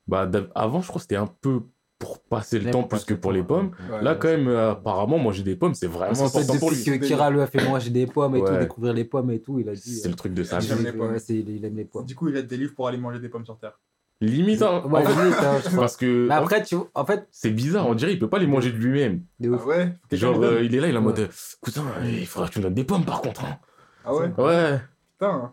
Bah, 0.08 0.30
avant, 0.56 0.81
je 0.81 0.88
crois 0.88 1.00
que 1.00 1.04
c'était 1.04 1.16
un 1.18 1.28
peu 1.28 1.63
pour 2.00 2.19
passer 2.24 2.60
le 2.60 2.72
temps 2.72 2.84
plus 2.84 3.04
que 3.06 3.13
pour 3.13 3.31
les 3.31 3.44
pommes. 3.44 3.72
Ouais, 3.92 4.04
Là, 4.04 4.16
quand 4.16 4.30
même, 4.30 4.48
euh, 4.48 4.72
apparemment, 4.72 5.19
manger 5.19 5.44
des 5.44 5.56
pommes, 5.56 5.75
c'est 5.75 5.88
vraiment 5.88 6.16
fait, 6.16 6.40
important 6.40 6.58
pour 6.58 6.72
lui. 6.72 6.84
que 6.84 7.06
Kira 7.06 7.30
lui 7.30 7.42
a 7.42 7.48
fait 7.48 7.63
manger 7.63 7.90
des 7.90 8.08
pommes 8.08 8.36
et 8.36 8.44
tout, 8.44 8.58
découvrir 8.58 8.94
les 8.94 9.06
pommes 9.06 9.31
et 9.31 9.40
tout, 9.42 9.60
il 9.60 9.69
a 9.69 9.74
dit. 9.74 9.96
C'est 9.96 10.10
le 10.10 10.16
truc 10.16 10.34
de 10.34 10.44
sa 10.44 10.60
vie. 10.60 10.72
Ouais, 10.72 11.18
il, 11.30 11.50
il 11.50 11.66
aime 11.66 11.75
les 11.75 11.86
pommes. 11.86 12.06
Du 12.06 12.16
coup, 12.16 12.30
il 12.30 12.38
a 12.38 12.42
des 12.42 12.57
livres 12.57 12.74
pour 12.74 12.88
aller 12.88 12.98
manger 12.98 13.19
des 13.19 13.30
pommes 13.30 13.46
sur 13.46 13.57
Terre. 13.57 13.80
Limite, 14.22 14.62
hein, 14.62 14.83
Ouais, 14.85 15.04
limite, 15.04 15.35
hein, 15.42 15.57
je 15.64 15.68
crois. 15.68 15.80
parce 15.81 15.97
que 15.97 16.28
Mais 16.28 16.35
après, 16.35 16.64
tu 16.64 16.76
vois, 16.76 16.90
en 16.94 17.06
fait, 17.06 17.28
c'est 17.31 17.50
bizarre, 17.50 17.88
on 17.88 17.95
dirait 17.95 18.14
il 18.14 18.19
peut 18.19 18.30
pas 18.30 18.38
les 18.40 18.45
manger 18.47 18.71
de 18.71 18.78
lui-même. 18.78 19.24
Ah 19.44 19.47
ouais? 19.66 19.94
Genre, 20.12 20.44
euh, 20.44 20.64
il 20.64 20.76
est 20.76 20.80
là, 20.80 20.88
il 20.90 20.94
est 20.94 20.97
en 20.97 21.02
mode 21.02 21.18
Ouais. 21.19 21.26
euh, 21.26 21.56
Cousin, 21.62 21.83
il 22.04 22.28
faudra 22.28 22.47
que 22.47 22.54
tu 22.54 22.59
me 22.59 22.64
donnes 22.66 22.76
des 22.76 22.83
pommes 22.83 23.06
par 23.06 23.21
contre. 23.21 23.45
hein. 23.45 23.57
Ah 24.04 24.14
ouais? 24.16 24.31
Ouais, 24.38 24.80
Putain. 25.21 25.51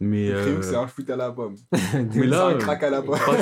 mais. 0.00 0.28
Le 0.30 0.42
Ryuk, 0.42 0.58
euh, 0.58 0.62
c'est 0.62 0.76
un 0.76 0.86
fruit 0.86 1.04
à 1.12 1.16
la 1.16 1.30
pomme. 1.30 1.56
Mais 2.14 2.26
là, 2.26 2.46
un 2.46 2.54
euh, 2.54 2.58
crack 2.58 2.82
à 2.84 2.90
la 2.90 3.02
pomme. 3.02 3.18
Pas, 3.18 3.34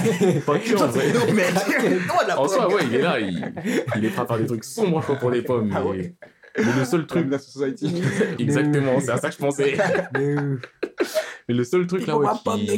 pas 0.45 0.59
que 0.59 0.77
en 0.83 0.89
vrai. 0.89 1.13
Non, 1.13 1.33
mec 1.33 1.55
Donne 1.55 2.01
la 2.27 2.41
En 2.41 2.47
pomme 2.47 2.55
soi, 2.55 2.75
ouais, 2.75 2.83
il 2.87 2.95
est 2.97 3.03
là, 3.03 3.21
il, 3.21 3.55
il 3.97 4.05
est 4.05 4.09
prêt 4.09 4.23
à 4.23 4.27
faire 4.27 4.39
des 4.39 4.47
trucs 4.47 4.65
sombres 4.65 5.01
pour 5.21 5.31
les 5.31 5.43
pommes. 5.43 5.69
Mais, 5.69 5.75
Ah 5.77 5.85
ouais. 5.85 6.17
mais 6.59 6.65
le 6.81 6.85
seul 6.85 7.07
truc. 7.07 7.29
La 7.31 7.39
society. 7.39 8.03
Exactement, 8.41 8.99
c'est 8.99 9.13
à 9.13 9.19
ça 9.19 9.29
que 9.29 9.35
je 9.35 9.39
pensais. 9.39 9.77
Mais 11.49 11.55
le 11.55 11.63
seul 11.65 11.87
truc 11.87 12.09
là, 12.09 12.19
ouais, 12.19 12.27
qui. 12.45 12.77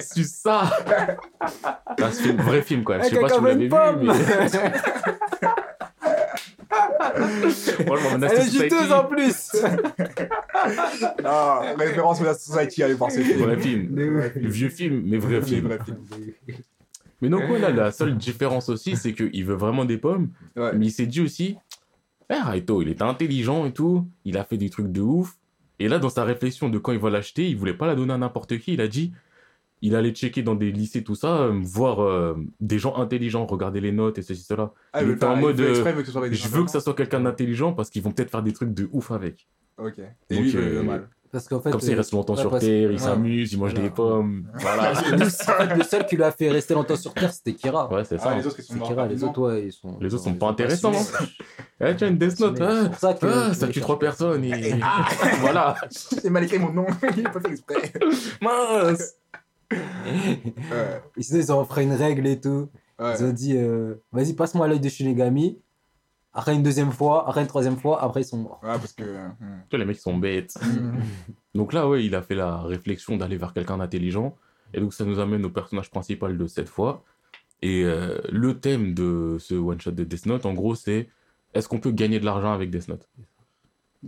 C'est 0.00 0.24
ça? 0.24 0.70
Là, 1.98 2.12
C'est 2.12 2.30
un 2.30 2.42
vrai 2.42 2.62
film, 2.62 2.84
quand 2.84 2.92
même. 2.94 3.02
Je 3.02 3.08
sais 3.08 3.20
pas 3.20 3.28
si 3.30 3.38
vous 3.38 3.46
l'avez 3.46 3.68
vu, 3.68 3.74
mais. 4.02 4.12
Franchement, 7.86 8.10
Menace 8.12 8.32
Elle 8.34 8.46
est 8.46 8.50
juteuse 8.50 8.92
en 8.92 9.04
plus 9.04 9.52
Ah, 11.24 11.74
référence 11.78 12.20
de 12.20 12.24
la 12.24 12.34
society, 12.34 12.82
allez 12.82 12.94
voir 12.94 13.10
ces 13.10 13.22
films. 13.22 13.40
Vrai 13.40 13.58
film. 13.58 14.18
Ouf. 14.18 14.36
Vieux 14.36 14.68
film, 14.68 15.02
mais 15.04 15.18
vrai 15.18 15.42
film. 15.42 15.66
vrais 15.66 15.78
films. 15.84 15.98
Mais 17.20 17.28
donc, 17.28 17.48
ouais, 17.50 17.58
là, 17.58 17.70
la 17.70 17.90
seule 17.90 18.16
différence 18.16 18.68
aussi, 18.68 18.96
c'est 18.96 19.12
qu'il 19.12 19.44
veut 19.44 19.56
vraiment 19.56 19.84
des 19.84 19.98
pommes. 19.98 20.30
Ouais. 20.56 20.72
Mais 20.74 20.86
il 20.86 20.90
s'est 20.90 21.06
dit 21.06 21.20
aussi, 21.20 21.56
eh, 22.30 22.34
Raito, 22.34 22.82
il 22.82 22.88
était 22.88 23.02
intelligent 23.02 23.66
et 23.66 23.72
tout, 23.72 24.06
il 24.24 24.36
a 24.36 24.44
fait 24.44 24.56
des 24.56 24.70
trucs 24.70 24.92
de 24.92 25.00
ouf. 25.00 25.36
Et 25.80 25.88
là, 25.88 25.98
dans 25.98 26.08
sa 26.08 26.24
réflexion 26.24 26.68
de 26.68 26.78
quand 26.78 26.92
il 26.92 26.98
va 26.98 27.10
l'acheter, 27.10 27.48
il 27.48 27.56
voulait 27.56 27.74
pas 27.74 27.86
la 27.86 27.94
donner 27.94 28.12
à 28.12 28.18
n'importe 28.18 28.58
qui. 28.58 28.74
Il 28.74 28.80
a 28.80 28.88
dit, 28.88 29.12
il 29.82 29.94
allait 29.94 30.10
checker 30.10 30.42
dans 30.42 30.54
des 30.54 30.72
lycées, 30.72 31.02
tout 31.04 31.14
ça, 31.14 31.38
euh, 31.42 31.60
voir 31.62 32.00
euh, 32.02 32.34
des 32.60 32.78
gens 32.78 32.96
intelligents, 32.96 33.46
regarder 33.46 33.80
les 33.80 33.92
notes 33.92 34.18
et 34.18 34.22
ceci, 34.22 34.42
cela. 34.42 34.72
Ah, 34.92 35.02
Il 35.02 35.10
était 35.10 35.24
en 35.24 35.36
mode, 35.36 35.56
fait 35.56 35.62
euh, 35.62 35.70
exprès, 35.70 35.90
il 35.90 35.96
veut 35.96 36.00
que 36.02 36.06
ce 36.06 36.12
soit 36.12 36.20
avec 36.22 36.32
des 36.32 36.38
Je 36.38 36.48
veux 36.48 36.64
que 36.64 36.70
ça 36.70 36.80
soit 36.80 36.94
quelqu'un 36.94 37.20
d'intelligent 37.20 37.72
parce 37.72 37.90
qu'ils 37.90 38.02
vont 38.02 38.10
peut-être 38.12 38.30
faire 38.30 38.42
des 38.42 38.52
trucs 38.52 38.74
de 38.74 38.88
ouf 38.92 39.10
avec. 39.10 39.46
Ok. 39.78 39.98
Et 40.30 40.34
Donc, 40.34 40.44
lui, 40.44 40.56
euh, 40.56 40.82
mal. 40.82 41.08
Parce 41.30 41.46
qu'en 41.46 41.60
fait. 41.60 41.70
Comme 41.70 41.80
ça, 41.80 41.88
il 41.88 41.94
euh, 41.94 41.98
reste 41.98 42.12
longtemps 42.12 42.34
ouais, 42.34 42.40
sur 42.40 42.50
parce- 42.50 42.64
Terre, 42.64 42.90
il 42.90 42.94
ouais. 42.94 42.98
s'amuse, 42.98 43.52
il 43.52 43.58
mange 43.58 43.72
Voilà. 43.74 43.88
des 43.88 43.94
pommes. 43.94 44.48
Voilà. 44.54 44.92
Le 45.76 45.82
seul 45.84 46.06
qui 46.06 46.16
lui 46.16 46.22
a 46.22 46.32
fait 46.32 46.50
rester 46.50 46.72
longtemps 46.72 46.96
sur 46.96 47.12
Terre, 47.12 47.32
c'était 47.32 47.52
Kira. 47.52 47.92
ouais, 47.92 48.02
c'est 48.04 48.16
Ah, 48.16 48.24
ça. 48.24 48.36
les 48.36 48.46
autres, 48.46 48.60
sont 48.62 48.74
C'est 48.74 48.80
Kira, 48.80 49.06
les 49.06 49.22
autres, 49.22 49.40
ouais, 49.42 49.66
ils 49.66 49.72
sont. 49.72 49.98
Les 50.00 50.14
autres 50.14 50.24
sont 50.24 50.32
ils 50.32 50.38
pas 50.38 50.48
intéressants. 50.48 50.92
Eh, 51.80 51.94
tiens, 51.94 52.08
une 52.08 52.18
Death 52.18 52.40
Note. 52.40 52.56
C'est 52.56 52.64
Ah, 52.64 53.54
ça 53.54 53.66
ah, 53.66 53.68
tue 53.68 53.80
trois 53.80 54.00
personnes 54.00 54.42
et. 54.42 54.74
voilà. 55.40 55.76
J'ai 56.20 56.28
mal 56.28 56.42
écrit 56.42 56.58
mon 56.58 56.72
nom, 56.72 56.86
il 57.16 57.24
a 57.24 57.30
pas 57.30 57.38
fait 57.40 57.50
exprès. 57.50 57.92
Mince. 58.42 59.14
Ouais, 59.70 61.02
Et 61.16 61.22
sinon, 61.22 61.40
ils 61.40 61.52
ont 61.52 61.64
fait 61.64 61.82
une 61.84 61.92
règle 61.92 62.26
et 62.26 62.40
tout. 62.40 62.68
ouais. 62.98 63.14
Ils 63.18 63.24
ont 63.24 63.32
dit, 63.32 63.56
euh, 63.56 63.94
vas-y, 64.12 64.34
passe-moi 64.34 64.66
l'œil 64.68 64.80
de 64.80 64.88
Shinigami. 64.88 65.58
Après 66.32 66.54
une 66.54 66.62
deuxième 66.62 66.92
fois, 66.92 67.28
après 67.28 67.40
une 67.40 67.48
troisième 67.48 67.76
fois, 67.76 68.02
après 68.02 68.20
ils 68.20 68.24
sont 68.24 68.36
morts. 68.38 68.60
Ouais, 68.62 68.78
parce 68.78 68.92
que. 68.92 69.02
hmm. 69.02 69.62
Tu 69.68 69.70
vois, 69.70 69.78
les 69.78 69.84
mecs 69.84 69.96
ils 69.96 70.00
sont 70.00 70.16
bêtes. 70.16 70.54
Donc 71.54 71.72
là, 71.72 71.88
ouais, 71.88 72.04
il 72.04 72.14
a 72.14 72.22
fait 72.22 72.34
la 72.34 72.62
réflexion 72.62 73.16
d'aller 73.16 73.36
vers 73.36 73.52
quelqu'un 73.52 73.78
d'intelligent. 73.78 74.36
Et 74.74 74.80
donc, 74.80 74.92
ça 74.92 75.04
nous 75.04 75.18
amène 75.18 75.44
au 75.44 75.50
personnage 75.50 75.90
principal 75.90 76.36
de 76.36 76.46
cette 76.46 76.68
fois. 76.68 77.02
Et 77.62 77.82
euh, 77.84 78.18
le 78.30 78.60
thème 78.60 78.94
de 78.94 79.36
ce 79.40 79.54
one-shot 79.54 79.92
de 79.92 80.04
Death 80.04 80.26
Note, 80.26 80.46
en 80.46 80.52
gros, 80.54 80.74
c'est 80.74 81.08
est-ce 81.54 81.68
qu'on 81.68 81.80
peut 81.80 81.90
gagner 81.90 82.20
de 82.20 82.24
l'argent 82.24 82.52
avec 82.52 82.70
Death 82.70 82.88
Note? 82.88 83.08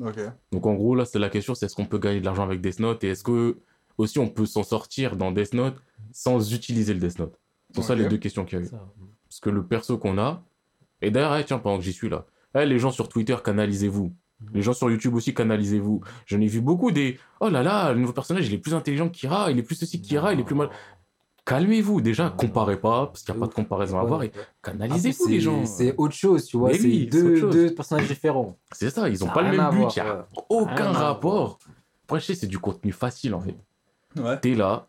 Ok. 0.01 0.21
Donc, 0.53 0.67
en 0.67 0.75
gros, 0.75 0.95
là, 0.95 1.05
c'est 1.05 1.19
la 1.19 1.31
question 1.31 1.55
c'est 1.55 1.67
est-ce 1.67 1.75
qu'on 1.75 1.87
peut 1.87 1.99
gagner 1.99 2.21
de 2.21 2.25
l'argent 2.25 2.45
avec 2.45 2.61
Death 2.61 2.79
Note? 2.79 3.03
Et 3.03 3.09
est-ce 3.09 3.25
que 3.25 3.59
aussi 4.01 4.19
on 4.19 4.29
peut 4.29 4.47
s'en 4.47 4.63
sortir 4.63 5.17
dans 5.17 5.33
Death 5.33 5.55
Note 5.55 5.77
sans 6.13 6.53
utiliser 6.53 6.95
le 6.95 7.01
Death 7.01 7.19
Note 7.19 7.39
C'est 7.75 7.83
ça 7.83 7.95
les 7.95 8.07
deux 8.09 8.19
questions 8.19 8.45
qu'il 8.45 8.59
y 8.59 8.63
a 8.63 8.65
eu. 8.65 8.69
Ça. 8.69 8.85
Parce 9.29 9.41
que 9.41 9.51
le 9.51 9.65
perso 9.65 9.97
qu'on 9.99 10.19
a, 10.19 10.43
et 11.03 11.11
d'ailleurs, 11.11 11.37
eh, 11.37 11.45
tiens, 11.45 11.59
pendant 11.59 11.79
que 11.79 11.85
j'y 11.85 11.93
suis 11.93 12.09
là, 12.09 12.27
eh, 12.55 12.67
les 12.67 12.79
gens 12.79 12.91
sur 12.91 13.09
Twitter, 13.09 13.37
canalisez-vous. 13.43 14.13
Les 14.55 14.63
gens 14.63 14.73
sur 14.73 14.91
YouTube 14.91 15.15
aussi, 15.15 15.35
canalisez-vous. 15.35 16.01
J'en 16.27 16.41
ai 16.41 16.47
vu 16.47 16.61
beaucoup 16.61 16.91
des 16.91 17.19
Oh 17.41 17.49
là 17.49 17.63
là, 17.63 17.93
le 17.93 18.01
nouveau 18.01 18.13
personnage, 18.13 18.47
il 18.49 18.55
est 18.55 18.59
plus 18.59 18.75
intelligent 18.75 19.09
que 19.09 19.15
Kira, 19.15 19.51
il 19.51 19.59
est 19.59 19.63
plus 19.63 19.77
ceci 19.77 20.01
que 20.01 20.07
Kira, 20.07 20.33
il 20.33 20.41
est 20.41 20.45
plus 20.45 20.55
mal. 20.55 20.71
Calmez-vous, 21.45 22.01
déjà, 22.01 22.25
Non. 22.31 22.37
comparez 22.37 22.79
pas, 22.79 23.07
parce 23.07 23.23
qu'il 23.23 23.35
n'y 23.35 23.39
a 23.39 23.41
pas 23.41 23.49
de 23.49 23.55
comparaison 23.55 23.99
à 23.99 24.03
avoir. 24.03 24.23
Et 24.23 24.31
canalisez-vous, 24.63 25.27
les 25.29 25.41
gens. 25.41 25.67
C'est 25.67 25.95
autre 25.97 26.15
chose, 26.15 26.47
tu 26.47 26.57
vois. 26.57 26.73
C'est 26.73 26.83
oui, 26.83 27.07
deux, 27.07 27.75
personnages 27.75 28.09
différents. 28.09 28.57
C'est 28.73 28.91
ça, 28.91 29.09
ils 29.09 29.23
ont 29.25 29.27
Ça 29.27 29.33
pas 29.33 29.43
le 29.43 29.57
même 29.57 29.71
but, 29.71 29.95
il 29.97 30.03
n'y 30.03 30.09
a 30.09 30.27
aucun 30.49 30.93
rapport. 30.93 31.59
Après, 32.05 32.21
je 32.21 32.27
sais, 32.27 32.35
c'est 32.35 32.47
du 32.47 32.59
contenu 32.59 32.93
facile 32.93 33.35
en 33.35 33.41
fait. 33.41 33.57
Ouais. 34.17 34.39
T'es 34.41 34.55
là, 34.55 34.89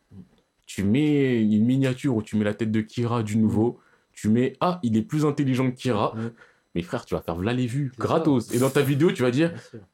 tu 0.65 0.83
mets 0.83 1.41
une 1.41 1.65
miniature 1.65 2.15
où 2.15 2.23
tu 2.23 2.35
mets 2.37 2.45
la 2.45 2.53
tête 2.53 2.71
de 2.71 2.81
Kira 2.81 3.23
du 3.23 3.37
nouveau, 3.37 3.79
tu 4.13 4.29
mets 4.29 4.53
Ah, 4.61 4.79
il 4.83 4.97
est 4.97 5.01
plus 5.01 5.25
intelligent 5.25 5.69
que 5.69 5.75
Kira. 5.75 6.13
Mm. 6.15 6.31
Mais 6.73 6.81
frère, 6.83 7.03
tu 7.03 7.15
vas 7.15 7.21
faire 7.21 7.35
voilà 7.35 7.51
les 7.51 7.67
vues, 7.67 7.91
gratos. 7.99 8.53
Et 8.53 8.59
dans 8.59 8.69
ta 8.69 8.81
vidéo, 8.81 9.11
tu 9.11 9.23
vas 9.23 9.31
dire. 9.31 9.51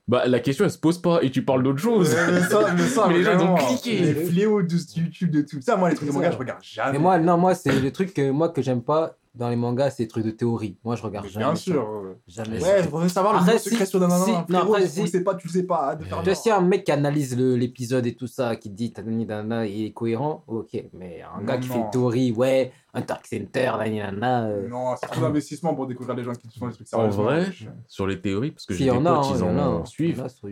Bah, 0.07 0.27
la 0.27 0.39
question 0.39 0.63
elle 0.63 0.71
se 0.71 0.77
pose 0.77 1.01
pas 1.01 1.23
et 1.23 1.31
tu 1.31 1.43
parles 1.43 1.63
d'autre 1.63 1.79
chose. 1.79 2.13
Ouais, 2.13 2.31
mais 2.31 2.41
ça, 2.41 2.73
mais 2.75 2.83
ça, 2.83 3.07
Mais 3.09 3.17
les 3.17 3.23
gens, 3.23 3.39
ils 3.39 3.41
ont 3.41 3.55
cliqué. 3.55 3.99
Les 3.99 4.13
fléaux 4.13 4.61
de 4.61 4.75
YouTube, 4.95 5.31
de 5.31 5.41
tout 5.41 5.59
ça, 5.59 5.75
moi, 5.75 5.89
les 5.89 5.95
trucs 5.95 6.09
de 6.09 6.13
manga, 6.13 6.29
je 6.29 6.37
regarde 6.37 6.61
jamais. 6.61 6.93
Mais 6.93 6.99
moi, 6.99 7.17
non, 7.17 7.37
moi, 7.37 7.55
c'est 7.55 7.79
le 7.79 7.91
truc 7.91 8.13
que, 8.13 8.29
moi, 8.29 8.49
que 8.49 8.61
j'aime 8.61 8.83
pas 8.83 9.17
dans 9.37 9.49
les 9.49 9.55
mangas, 9.55 9.91
c'est 9.91 10.03
les 10.03 10.07
trucs 10.07 10.25
de 10.25 10.31
théorie. 10.31 10.77
Moi, 10.83 10.95
je 10.95 11.03
regarde 11.03 11.25
Mais 11.27 11.31
jamais. 11.31 11.45
bien 11.45 11.55
sûr. 11.55 11.89
ouais. 11.89 12.17
Jamais. 12.27 12.61
Ouais, 12.61 12.79
il 12.81 12.87
faudrait 12.89 13.09
savoir 13.09 13.45
le 13.45 13.57
secret 13.57 13.85
sur 13.85 13.99
Nanana. 13.99 14.45
non, 14.49 14.59
après, 14.59 14.87
si 14.87 15.01
tu 15.01 15.05
si- 15.05 15.11
sais 15.11 15.23
pas, 15.23 15.35
tu 15.35 15.47
sais 15.47 15.63
pas. 15.63 15.95
De 15.95 16.33
si 16.33 16.49
un 16.49 16.61
mec 16.61 16.83
qui 16.83 16.91
analyse 16.91 17.37
le- 17.37 17.55
l'épisode 17.55 18.05
et 18.05 18.15
tout 18.15 18.27
ça, 18.27 18.55
qui 18.55 18.69
dit 18.69 18.93
nanana, 19.05 19.65
il 19.67 19.85
est 19.85 19.91
cohérent, 19.91 20.43
ok. 20.47 20.83
Mais 20.93 21.21
un 21.21 21.43
gars 21.43 21.55
Non, 21.55 21.59
qui 21.61 21.67
non. 21.69 21.73
fait 21.75 21.79
une 21.81 21.89
théorie, 21.91 22.31
ouais, 22.31 22.71
un 22.93 23.01
Dark 23.01 23.25
Center, 23.27 23.71
nanana, 23.77 24.45
euh, 24.47 24.67
Non, 24.67 24.95
c'est 24.99 25.07
trop 25.07 25.21
d'investissement 25.21 25.73
pour 25.75 25.87
découvrir 25.87 26.15
les 26.15 26.23
gens 26.23 26.33
qui 26.33 26.57
font 26.59 26.67
les 26.67 26.73
trucs 26.73 26.87
En 26.93 26.97
sérieusement. 27.11 27.23
vrai, 27.23 27.51
Je- 27.51 27.67
sur 27.87 28.07
les 28.07 28.19
théories, 28.19 28.51
parce 28.51 28.65
que 28.65 28.73
si, 28.73 28.79
j'ai 28.83 28.89
y 28.89 28.91
des 28.91 28.97
en 28.97 29.05
a, 29.05 29.15
potes, 29.21 29.37
ils 29.37 29.43
en 29.43 29.57
en 29.57 29.85
suivent. 29.85 30.21
En. 30.21 30.47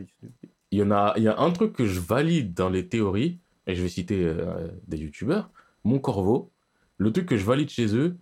Il 0.72 0.80
y 0.80 0.84
en 0.84 0.92
a, 0.92 1.14
il 1.18 1.24
y 1.24 1.28
a 1.28 1.40
un 1.40 1.52
truc 1.52 1.74
que 1.74 1.86
je 1.86 2.00
valide 2.00 2.54
dans 2.54 2.70
les 2.70 2.88
théories, 2.88 3.40
et 3.68 3.76
je 3.76 3.82
vais 3.82 3.90
citer 3.90 4.24
euh, 4.24 4.68
des 4.88 4.98
youtubeurs, 4.98 5.50
Mon 5.84 6.00
Corvo. 6.00 6.52
Le 6.98 7.12
truc 7.12 7.26
que 7.28 7.38
je 7.38 7.46
valide 7.46 7.70
chez 7.70 7.96
eux, 7.96 8.18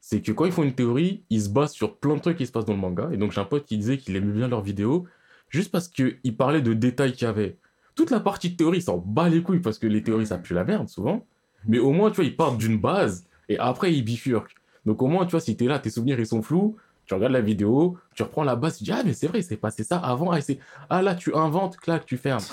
c'est 0.00 0.22
que 0.22 0.32
quand 0.32 0.46
ils 0.46 0.52
font 0.52 0.62
une 0.62 0.74
théorie, 0.74 1.22
ils 1.30 1.42
se 1.42 1.48
basent 1.48 1.72
sur 1.72 1.96
plein 1.96 2.14
de 2.14 2.20
trucs 2.20 2.38
qui 2.38 2.46
se 2.46 2.52
passent 2.52 2.64
dans 2.64 2.72
le 2.72 2.78
manga. 2.78 3.10
Et 3.12 3.16
donc 3.16 3.32
j'ai 3.32 3.40
un 3.40 3.44
pote 3.44 3.64
qui 3.64 3.76
disait 3.76 3.98
qu'il 3.98 4.16
aimait 4.16 4.32
bien 4.32 4.48
leurs 4.48 4.62
vidéos, 4.62 5.06
juste 5.48 5.70
parce 5.70 5.88
qu'il 5.88 6.36
parlait 6.36 6.62
de 6.62 6.72
détails 6.72 7.12
qu'il 7.12 7.24
y 7.24 7.28
avait. 7.28 7.58
Toute 7.94 8.10
la 8.10 8.20
partie 8.20 8.50
de 8.50 8.56
théorie, 8.56 8.80
s'en 8.80 8.98
bat 8.98 9.28
les 9.28 9.42
couilles, 9.42 9.60
parce 9.60 9.78
que 9.78 9.86
les 9.86 10.02
théories, 10.02 10.26
ça 10.26 10.38
pue 10.38 10.54
la 10.54 10.64
merde, 10.64 10.88
souvent. 10.88 11.26
Mais 11.66 11.78
au 11.78 11.92
moins, 11.92 12.10
tu 12.10 12.16
vois, 12.16 12.24
ils 12.24 12.34
partent 12.34 12.56
d'une 12.56 12.78
base, 12.78 13.26
et 13.48 13.58
après, 13.58 13.92
ils 13.92 14.02
bifurquent. 14.02 14.54
Donc 14.86 15.02
au 15.02 15.06
moins, 15.06 15.26
tu 15.26 15.32
vois, 15.32 15.40
si 15.40 15.56
t'es 15.56 15.66
là, 15.66 15.78
tes 15.78 15.90
souvenirs, 15.90 16.18
ils 16.18 16.26
sont 16.26 16.40
flous, 16.40 16.76
tu 17.04 17.14
regardes 17.14 17.32
la 17.32 17.40
vidéo, 17.40 17.98
tu 18.14 18.22
reprends 18.22 18.44
la 18.44 18.56
base, 18.56 18.78
tu 18.78 18.84
dis, 18.84 18.92
ah, 18.92 19.02
mais 19.04 19.12
c'est 19.12 19.26
vrai, 19.26 19.40
il 19.40 19.44
s'est 19.44 19.56
passé 19.56 19.84
ça 19.84 19.98
avant, 19.98 20.30
ah, 20.30 20.40
c'est 20.40 20.58
ah 20.88 21.02
là, 21.02 21.14
tu 21.14 21.34
inventes, 21.34 21.76
clac, 21.76 22.06
tu 22.06 22.16
fermes. 22.16 22.44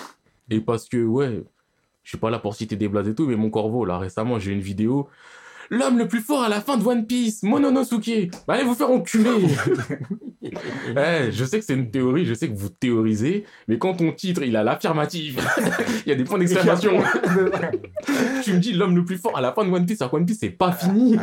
Et 0.50 0.60
parce 0.60 0.90
que, 0.90 1.04
ouais, 1.06 1.44
je 2.04 2.10
suis 2.10 2.18
pas 2.18 2.30
là 2.30 2.40
pour 2.40 2.56
citer 2.56 2.76
des 2.76 2.88
blagues 2.88 3.08
et 3.08 3.16
tout, 3.16 3.28
mais 3.28 3.36
mon 3.36 3.50
corvo, 3.50 3.86
là, 3.86 3.98
récemment, 3.98 4.40
j'ai 4.40 4.52
une 4.52 4.62
vidéo. 4.62 5.08
L'homme 5.70 5.98
le 5.98 6.08
plus 6.08 6.22
fort 6.22 6.44
à 6.44 6.50
la 6.50 6.62
fin 6.62 6.78
de 6.78 6.86
One 6.86 7.06
Piece, 7.06 7.44
Mononosuke. 7.44 8.32
Bah, 8.48 8.54
allez 8.56 8.64
vous 8.64 8.76
faire 8.76 8.90
enculer. 8.92 9.30
Eh, 10.96 11.30
je 11.32 11.44
sais 11.44 11.60
que 11.60 11.66
c'est 11.66 11.74
une 11.74 11.92
théorie, 11.92 12.26
je 12.26 12.34
sais 12.34 12.48
que 12.48 12.56
vous 12.58 12.70
théorisez, 12.70 13.44
mais 13.68 13.78
quand 13.78 13.96
ton 13.96 14.14
titre, 14.14 14.44
il 14.44 14.56
a 14.56 14.64
l'affirmative, 14.64 15.42
il 16.06 16.10
y 16.10 16.12
a 16.14 16.16
des 16.16 16.24
points 16.24 16.38
d'exclamation. 16.40 16.94
tu 18.44 18.54
me 18.54 18.60
dis 18.60 18.72
l'homme 18.72 18.96
le 18.96 19.04
plus 19.04 19.18
fort 19.18 19.38
à 19.38 19.42
la 19.42 19.52
fin 19.52 19.66
de 19.66 19.72
One 19.72 19.86
Piece, 19.86 20.02
alors 20.02 20.14
One 20.14 20.26
Piece, 20.26 20.38
c'est 20.40 20.50
pas 20.52 20.72
fini. 20.72 21.18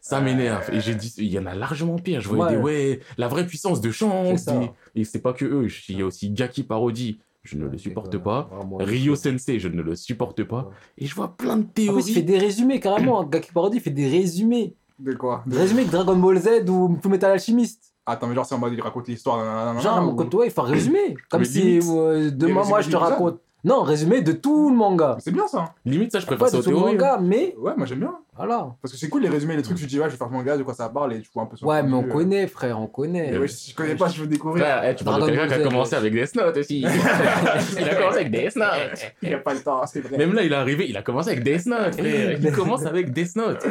Ça 0.00 0.20
m'énerve. 0.20 0.70
Et 0.72 0.80
j'ai 0.80 0.94
dit, 0.94 1.12
il 1.18 1.26
y 1.26 1.38
en 1.38 1.44
a 1.46 1.54
largement 1.54 1.96
pire. 1.96 2.20
Je 2.20 2.28
voyais 2.28 2.56
Ouais. 2.56 2.56
des, 2.56 2.62
ouais, 2.96 3.00
la 3.18 3.28
vraie 3.28 3.46
puissance 3.46 3.80
de 3.80 3.90
chance. 3.90 4.46
Des- 4.46 4.70
Et 4.94 5.04
c'est 5.04 5.20
pas 5.20 5.32
que 5.32 5.44
eux. 5.44 5.68
Il 5.88 5.98
y 5.98 6.02
a 6.02 6.06
aussi 6.06 6.30
Gaki 6.30 6.62
Parodi. 6.62 7.18
Je 7.42 7.56
ne 7.56 7.66
le 7.66 7.76
supporte 7.78 8.16
pas. 8.18 8.48
Vraiment. 8.52 8.76
Rio 8.78 9.16
Sensei, 9.16 9.58
je 9.58 9.68
ne 9.68 9.82
le 9.82 9.96
supporte 9.96 10.44
pas. 10.44 10.70
Et 10.96 11.06
je 11.06 11.14
vois 11.14 11.36
plein 11.36 11.56
de 11.56 11.62
En 11.62 11.66
plus, 11.66 11.82
il 11.82 11.86
théories. 11.86 12.12
fait 12.14 12.22
des 12.22 12.38
résumés 12.38 12.78
carrément. 12.80 13.20
Un 13.20 13.24
gars 13.26 13.40
qui 13.40 13.50
parodie, 13.52 13.78
il 13.78 13.80
fait 13.80 13.90
des 13.90 14.08
résumés. 14.08 14.76
De 14.98 15.12
quoi? 15.14 15.42
Des 15.46 15.56
résumés 15.56 15.84
de 15.84 15.90
Dragon 15.90 16.14
Ball 16.16 16.38
Z 16.38 16.68
ou 16.70 16.96
Full 17.02 17.10
Metal 17.10 17.32
Alchemist. 17.32 17.92
Attends, 18.06 18.28
mais 18.28 18.34
genre, 18.34 18.46
c'est 18.46 18.54
en 18.54 18.58
mode, 18.58 18.72
il 18.72 18.80
raconte 18.80 19.08
l'histoire. 19.08 19.78
Genre, 19.80 20.14
ou- 20.16 20.36
ouais, 20.36 20.46
il 20.46 20.50
fait 20.50 20.60
un 20.60 20.64
résumé. 20.64 21.16
Comme 21.30 21.40
Mais 21.40 21.46
si 21.46 21.60
limite, 21.62 21.84
euh, 21.90 22.30
demain, 22.32 22.64
moi, 22.64 22.80
je 22.80 22.90
te 22.90 22.96
raconte. 22.96 23.40
Non, 23.64 23.82
résumé 23.82 24.22
de 24.22 24.32
tout 24.32 24.70
le 24.70 24.76
manga. 24.76 25.16
C'est 25.20 25.30
bien 25.30 25.46
ça. 25.46 25.74
Limite, 25.84 26.10
ça, 26.10 26.18
je 26.18 26.26
préfère 26.26 26.46
Pas 26.46 26.50
ça 26.50 26.56
de 26.56 26.62
aux 26.62 26.64
tout 26.64 26.70
le 26.70 26.76
théories. 26.76 26.92
manga, 26.94 27.18
mais 27.22 27.54
Ouais, 27.58 27.72
moi 27.76 27.86
j'aime 27.86 28.00
bien. 28.00 28.14
Voilà. 28.34 28.74
Parce 28.80 28.92
que 28.92 28.98
c'est 28.98 29.10
cool 29.10 29.22
les 29.22 29.28
résumés, 29.28 29.56
les 29.56 29.62
trucs, 29.62 29.76
tu 29.76 29.84
te 29.84 29.88
dis, 29.90 29.98
ouais, 29.98 30.06
je 30.06 30.12
vais 30.12 30.16
faire 30.16 30.28
ce 30.28 30.32
manga, 30.32 30.56
de 30.56 30.62
quoi 30.62 30.72
ça 30.72 30.88
parle, 30.88 31.12
et 31.12 31.20
tu 31.20 31.28
vois 31.34 31.42
un 31.42 31.46
peu 31.46 31.56
son 31.56 31.66
Ouais, 31.66 31.82
mais 31.82 31.92
on 31.92 32.04
euh. 32.04 32.08
connaît, 32.08 32.46
frère, 32.46 32.80
on 32.80 32.86
connaît. 32.86 33.30
Mais 33.30 33.36
ouais, 33.36 33.48
si 33.48 33.72
je 33.72 33.76
connais 33.76 33.94
pas, 33.94 34.08
je 34.08 34.22
veux 34.22 34.26
découvrir. 34.26 34.64
Frère, 34.64 34.88
eh, 34.88 34.94
tu 34.94 35.04
parles 35.04 35.22
de 35.22 35.26
quelqu'un 35.26 35.48
qui 35.48 35.54
a 35.54 35.62
commencé 35.62 35.94
avec 35.94 36.14
Death 36.14 36.34
Note 36.36 36.56
aussi. 36.56 36.80
il 37.78 37.88
a 37.88 37.94
commencé 37.94 38.16
avec 38.16 38.30
Death 38.30 38.56
Note. 38.56 39.12
Il 39.20 39.28
n'y 39.28 39.34
a 39.34 39.38
pas 39.38 39.52
le 39.52 39.60
temps, 39.60 39.86
c'est 39.86 40.00
vrai. 40.00 40.16
Même 40.16 40.32
là, 40.32 40.42
il 40.44 40.52
est 40.52 40.56
arrivé, 40.56 40.88
il 40.88 40.96
a 40.96 41.02
commencé 41.02 41.30
avec 41.30 41.44
Death 41.44 41.66
Note, 41.66 41.94
frère. 41.94 42.38
Il 42.40 42.52
commence 42.52 42.86
avec 42.86 43.12
Death 43.12 43.36
Note. 43.36 43.66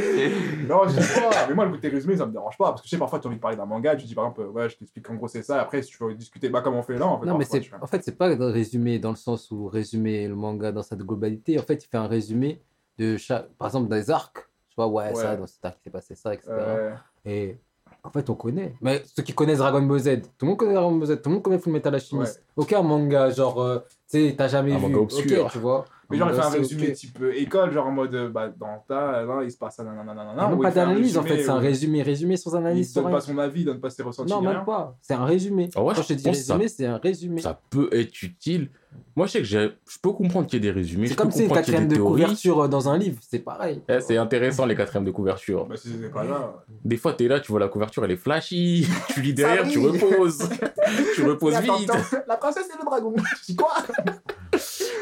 Non, 0.70 0.88
je 0.88 1.02
sais 1.02 1.20
pas. 1.20 1.48
Mais 1.50 1.56
moi, 1.56 1.66
le 1.66 1.72
côté 1.72 1.90
résumé, 1.90 2.16
ça 2.16 2.28
me 2.28 2.32
dérange 2.32 2.58
pas. 2.58 2.66
Parce 2.66 2.82
que 2.82 2.88
je 2.88 2.92
sais, 2.92 3.00
parfois, 3.00 3.20
tu 3.20 3.26
as 3.26 3.30
envie 3.30 3.38
de 3.38 3.42
parler 3.42 3.58
d'un 3.58 3.66
manga, 3.66 3.96
tu 3.96 4.06
dis 4.06 4.14
par 4.14 4.26
exemple, 4.26 4.42
ouais, 4.52 4.70
je 4.70 4.78
t'explique 4.78 5.10
en 5.10 5.16
gros, 5.16 5.28
c'est 5.28 5.42
ça. 5.42 5.60
Après, 5.60 5.82
si 5.82 5.90
tu 5.90 6.04
veux 6.04 6.14
discuter, 6.14 6.50
bah, 6.50 6.62
comme 6.62 6.76
on 6.76 6.84
fait 6.84 7.00
là, 7.00 7.18
fait 7.20 7.26
Non, 7.26 7.38
mais 7.38 7.46
c'est 7.46 7.64
en 7.82 7.88
fait, 7.88 8.04
c'est 8.04 8.18
pas 8.18 8.30
un 8.30 8.52
résumé 8.52 9.00
dans 9.00 9.10
le 9.10 9.16
sens 9.16 9.50
où 9.50 9.68
résumer 9.68 10.28
le 10.28 10.36
manga 10.36 10.72
dans 10.72 10.84
sa 10.84 10.96
globalité. 10.96 11.60
En 11.60 11.64
fait, 11.64 11.84
il 11.84 11.88
fait 11.88 11.98
un 11.98 12.08
résumé 12.08 12.62
de 13.00 13.18
chaque. 13.18 13.50
Par 13.58 13.70
exemple, 13.70 13.90
dans 13.90 13.96
les 13.96 14.12
arcs. 14.12 14.51
Vois, 14.88 15.04
ouais, 15.10 15.16
ça, 15.16 15.32
Ouais. 15.32 15.38
dans 15.38 15.48
cet 15.48 15.64
arc, 15.66 15.78
il 15.80 15.84
s'est 15.84 15.90
passé 15.90 16.16
ça, 16.16 16.34
etc. 16.34 16.50
Euh, 16.52 16.92
Et 17.26 17.58
en 18.04 18.10
fait, 18.10 18.30
on 18.30 18.36
connaît. 18.36 18.74
Mais 18.82 19.02
ceux 19.16 19.22
qui 19.24 19.34
connaissent 19.34 19.60
Dragon 19.60 19.82
Ball 19.82 20.00
Z, 20.00 20.22
tout 20.38 20.46
le 20.46 20.48
monde 20.48 20.58
connaît 20.58 20.74
Dragon 20.74 20.92
Ball 20.96 21.08
Z, 21.08 21.22
tout 21.22 21.30
le 21.30 21.34
monde 21.36 21.44
connaît 21.44 21.60
Full 21.60 21.74
Metal 21.74 21.94
Alchemist. 21.94 22.44
Aucun 22.56 22.82
manga, 22.82 23.30
genre, 23.30 23.62
euh, 23.62 23.80
tu 24.10 24.28
sais, 24.30 24.36
t'as 24.38 24.48
jamais 24.48 24.74
Un 24.74 24.78
vu. 24.78 24.82
manga 24.84 24.98
obscur. 25.00 25.46
Ok, 25.46 25.52
tu 25.52 25.58
vois. 25.60 25.86
Mais 26.10 26.18
genre, 26.18 26.30
il 26.30 26.36
fait 26.36 26.42
un 26.42 26.50
résumé 26.50 26.88
ok. 26.90 26.94
type 26.94 27.22
euh, 27.22 27.34
école, 27.40 27.72
genre 27.72 27.88
en 27.88 27.92
mode, 27.92 28.14
euh, 28.14 28.30
bah, 28.30 28.50
dans 28.50 28.84
ta, 28.86 29.24
là, 29.24 29.42
il 29.46 29.52
se 29.52 29.58
passe 29.58 29.78
ça, 29.78 29.84
nanana, 29.86 30.12
Il 30.12 30.16
nanana. 30.18 30.44
a 30.44 30.50
même 30.50 30.60
pas 30.60 30.70
il 30.70 30.74
d'analyse 30.76 31.18
en 31.18 31.24
fait, 31.24 31.42
c'est 31.42 31.50
un 31.50 31.56
où 31.56 31.60
résumé, 31.62 32.02
résumé 32.02 32.36
sans 32.36 32.52
Il 32.52 32.58
analyse. 32.58 32.94
donne 32.94 33.04
sans 33.06 33.12
pas 33.12 33.22
son 33.22 33.38
avis, 33.38 33.62
il 33.62 33.66
donne 33.66 33.80
pas 33.80 33.90
ses 33.90 34.04
ressentis. 34.04 34.30
Non, 34.30 34.42
même 34.42 34.52
rien. 34.52 34.66
pas. 34.66 34.98
C'est 35.02 35.14
un 35.14 35.24
résumé. 35.24 35.70
En 35.76 35.84
vrai, 35.86 35.96
Quand 35.96 36.02
je 36.02 36.08
te 36.10 36.14
dis 36.14 36.24
ça- 36.24 36.30
résumé, 36.56 36.68
c'est 36.68 36.86
un 36.86 36.98
résumé. 36.98 37.40
Ça 37.40 37.62
peut 37.70 37.88
être 37.94 38.22
utile. 38.24 38.72
Moi, 39.16 39.28
je 39.28 39.32
sais 39.34 39.40
que 39.40 39.46
je 39.46 39.68
peux 40.02 40.12
comprendre 40.14 40.48
qu'il 40.48 40.64
y 40.64 40.68
ait 40.68 40.72
des 40.72 40.78
résumés. 40.78 41.08
C'est 41.08 41.16
comme 41.16 41.32
si 41.32 41.44
une 41.44 41.52
quatrième 41.52 41.88
de 41.88 41.96
théories. 41.96 42.22
couverture 42.24 42.62
euh, 42.62 42.68
dans 42.70 42.88
un 42.88 42.98
livre, 42.98 43.20
c'est 43.30 43.40
pareil. 43.40 43.82
Eh, 43.90 44.00
c'est 44.00 44.16
intéressant 44.16 44.66
les 44.66 44.76
quatrièmes 44.76 45.04
de 45.04 45.12
couverture. 45.12 45.66
Bah, 45.66 45.76
si 45.76 45.90
pas 46.14 46.24
là. 46.24 46.64
Des 46.86 46.96
fois, 46.96 47.12
t'es 47.14 47.28
là, 47.28 47.42
tu 47.42 47.52
vois 47.52 47.60
la 47.60 47.68
couverture, 47.68 48.06
elle 48.06 48.12
est 48.12 48.16
flashy. 48.18 48.88
tu 49.14 49.22
lis 49.22 49.34
derrière, 49.34 49.68
tu 49.68 49.80
reposes. 49.80 50.48
tu 51.16 51.26
reposes 51.26 51.56
Attends, 51.56 51.78
vite. 51.78 51.90
attends, 51.90 52.18
La 52.28 52.38
princesse 52.38 52.68
et 52.74 52.78
le 52.80 52.86
dragon. 52.86 53.14
Je 53.18 53.46
dis 53.48 53.56
quoi? 53.58 53.74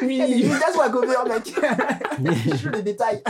Il 0.01 0.11
y 0.11 0.21
a 0.21 0.27
des 0.27 0.33
Oui. 0.37 0.41
villages 0.43 0.75
ou 0.75 0.81
à 0.81 0.89
cover, 0.89 1.13
mec 1.27 1.55
Je 2.57 2.65
veux 2.65 2.71
les 2.71 2.81
détails. 2.81 3.21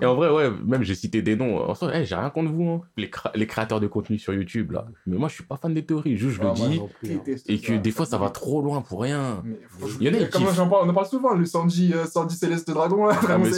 Et 0.00 0.06
en 0.06 0.14
vrai, 0.14 0.30
ouais, 0.30 0.50
même 0.64 0.82
j'ai 0.82 0.94
cité 0.94 1.22
des 1.22 1.36
noms. 1.36 1.58
En 1.68 1.74
soi, 1.74 1.90
eh, 1.94 2.04
j'ai 2.04 2.14
rien 2.14 2.30
contre 2.30 2.50
vous, 2.52 2.68
hein, 2.68 2.80
les, 2.96 3.06
cra- 3.08 3.30
les 3.34 3.46
créateurs 3.46 3.78
de 3.80 3.86
contenu 3.86 4.18
sur 4.18 4.32
YouTube, 4.32 4.72
là. 4.72 4.86
Mais 5.06 5.16
moi, 5.16 5.28
je 5.28 5.34
suis 5.34 5.44
pas 5.44 5.56
fan 5.56 5.72
des 5.74 5.84
théories. 5.84 6.16
Juste, 6.16 6.36
je 6.36 6.40
le 6.42 6.48
Ah, 6.48 6.54
moi 6.58 6.68
dis. 6.68 6.80
plus, 7.00 7.12
hein. 7.14 7.34
Et 7.48 7.58
que 7.60 7.74
ça. 7.74 7.78
des 7.78 7.90
fois, 7.90 8.06
ça 8.06 8.18
va 8.18 8.30
trop 8.30 8.62
loin 8.62 8.80
pour 8.80 9.02
rien. 9.02 9.42
Mais 9.44 9.56
Il 10.00 10.06
y 10.06 10.10
en 10.10 10.14
a, 10.48 10.52
j'en 10.52 10.68
parle, 10.68 10.86
on 10.86 10.90
en 10.90 10.94
parle 10.94 11.06
souvent, 11.06 11.34
le 11.34 11.44
Sanji, 11.44 11.92
euh, 11.94 12.04
Sanji 12.06 12.36
Céleste 12.36 12.68
Dragon, 12.70 13.06
là, 13.06 13.14
Ah, 13.16 13.20
vraiment 13.24 13.44
mais 13.44 13.50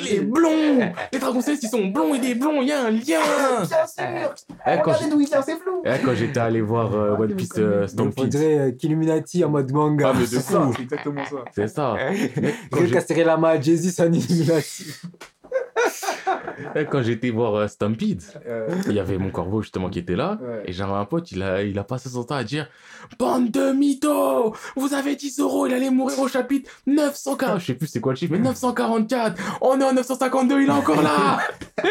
il 0.00 0.08
est 0.14 0.20
blond 0.20 0.92
Les 1.12 1.18
dragons 1.18 1.40
célestes, 1.40 1.62
ils 1.62 1.68
sont 1.68 1.86
blonds, 1.86 2.14
il 2.14 2.24
est 2.28 2.34
blond, 2.34 2.60
il 2.60 2.68
y 2.68 2.72
a 2.72 2.84
un 2.86 2.90
lien 2.90 3.00
Bien 3.58 3.64
sûr 3.64 4.34
Eh, 4.66 4.76
quand 4.82 4.92
Regardez 4.92 5.10
d'où 5.10 5.20
il 5.20 5.26
vient, 5.28 5.42
c'est 5.42 5.56
flou 5.58 5.82
Eh, 5.84 5.98
quand 6.04 6.14
j'étais 6.14 6.40
allé 6.40 6.60
voir 6.60 6.94
euh, 6.94 7.14
Ah, 7.16 7.20
One 7.20 7.34
Piece 7.34 7.50
euh, 7.58 7.84
On 7.84 7.88
Stampede, 7.88 8.28
dirait 8.28 8.58
euh, 8.58 8.70
Killuminati 8.72 9.44
en 9.44 9.50
mode 9.50 9.72
manga. 9.72 10.10
Ah, 10.10 10.14
mais 10.14 10.22
de 10.22 10.26
C'est 10.26 10.40
ça, 10.40 10.68
c'est 10.76 10.82
exactement 10.82 11.24
ça. 11.24 11.36
c'est 11.54 11.68
ça. 11.68 11.96
Quand 12.70 12.78
Quelqu'un 12.78 12.90
qui 12.92 12.96
a 12.98 13.00
serré 13.00 13.24
la 13.24 13.36
main 13.36 13.50
à 13.50 13.60
Jay-Z, 13.60 13.92
c'est 13.94 14.02
un 14.02 14.12
Illuminati. 14.12 14.84
Quand 16.90 17.02
j'étais 17.02 17.30
voir 17.30 17.54
euh, 17.54 17.66
Stampede, 17.68 18.22
Euh, 18.46 18.68
il 18.86 18.92
y 18.94 19.00
avait 19.00 19.18
mon 19.18 19.30
corbeau 19.30 19.62
justement 19.62 19.88
qui 19.90 19.98
était 19.98 20.16
là. 20.16 20.38
ouais. 20.40 20.62
Et 20.66 20.72
j'avais 20.72 20.92
un 20.92 21.04
pote, 21.04 21.30
il 21.32 21.42
a, 21.42 21.62
il 21.62 21.78
a 21.78 21.84
passé 21.84 22.08
son 22.08 22.24
temps 22.24 22.34
à 22.36 22.44
dire 22.44 22.68
Bande 23.18 23.50
de 23.50 23.72
mythos 23.72 24.54
Vous 24.76 24.94
avez 24.94 25.16
10 25.16 25.40
euros, 25.40 25.66
il 25.66 25.74
allait 25.74 25.90
mourir 25.90 26.18
au 26.20 26.28
chapitre 26.28 26.70
940. 26.86 27.60
Je 27.60 27.66
sais 27.66 27.74
plus 27.74 27.86
c'est 27.86 28.00
quoi 28.00 28.12
le 28.12 28.16
chiffre, 28.18 28.32
mais 28.32 28.38
944 28.38 29.40
On 29.60 29.80
est 29.80 29.84
en 29.84 29.92
952, 29.92 30.62
il 30.62 30.68
est 30.68 30.72
encore 30.72 31.02
là 31.02 31.38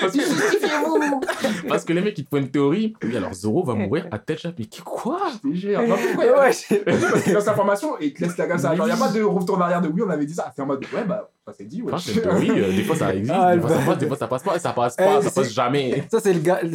Parce 0.00 0.12
que, 0.12 1.68
parce 1.68 1.84
que 1.84 1.92
les 1.92 2.00
mecs, 2.00 2.18
ils 2.18 2.24
te 2.24 2.30
font 2.30 2.38
une 2.38 2.50
théorie. 2.50 2.94
Oui, 3.02 3.16
alors 3.16 3.32
Zoro 3.34 3.64
va 3.64 3.74
mourir 3.74 4.06
à 4.10 4.18
tel 4.18 4.38
chapitre. 4.38 4.78
Mais 4.78 4.84
quoi? 4.84 5.20
Je 5.44 5.48
te 5.50 5.54
jure. 5.54 5.80
Pourquoi 5.86 6.40
Ouais, 6.40 6.50
Parce 6.84 7.22
qu'il 7.22 7.32
lance 7.32 7.46
l'information 7.46 8.00
et 8.00 8.06
il 8.06 8.14
te 8.14 8.22
laisse 8.22 8.36
la 8.36 8.58
ça. 8.58 8.74
Genre, 8.74 8.86
il 8.86 8.94
n'y 8.94 9.00
a 9.00 9.04
pas 9.04 9.12
de 9.12 9.22
retour 9.22 9.58
en 9.58 9.60
arrière 9.60 9.80
de 9.80 9.88
oui, 9.88 10.02
on 10.04 10.10
avait 10.10 10.26
dit 10.26 10.34
ça. 10.34 10.52
C'est 10.54 10.62
en 10.62 10.66
mode 10.66 10.84
ouais, 10.94 11.04
bah, 11.04 11.30
ça 11.46 11.52
c'est 11.56 11.64
dit. 11.64 11.82
Ouais. 11.82 11.92
C'est 11.98 12.20
théorie, 12.20 12.50
euh, 12.50 12.70
des 12.72 12.82
fois 12.84 12.96
ça 12.96 13.14
existe, 13.14 13.34
Ah, 13.36 13.54
des 13.54 13.60
fois 13.60 13.70
ça 13.70 13.78
passe, 13.86 13.98
des 13.98 14.06
fois 14.06 14.16
ça 14.16 14.26
passe 14.28 14.42
pas, 14.42 14.58
ça 14.58 14.72
passe 14.72 14.96
pas, 14.96 15.18
Eh, 15.18 15.22
ça 15.22 15.30
passe 15.30 15.48
c'est- 15.48 15.52
jamais. 15.54 16.04
Ça, 16.10 16.20
c'est 16.20 16.32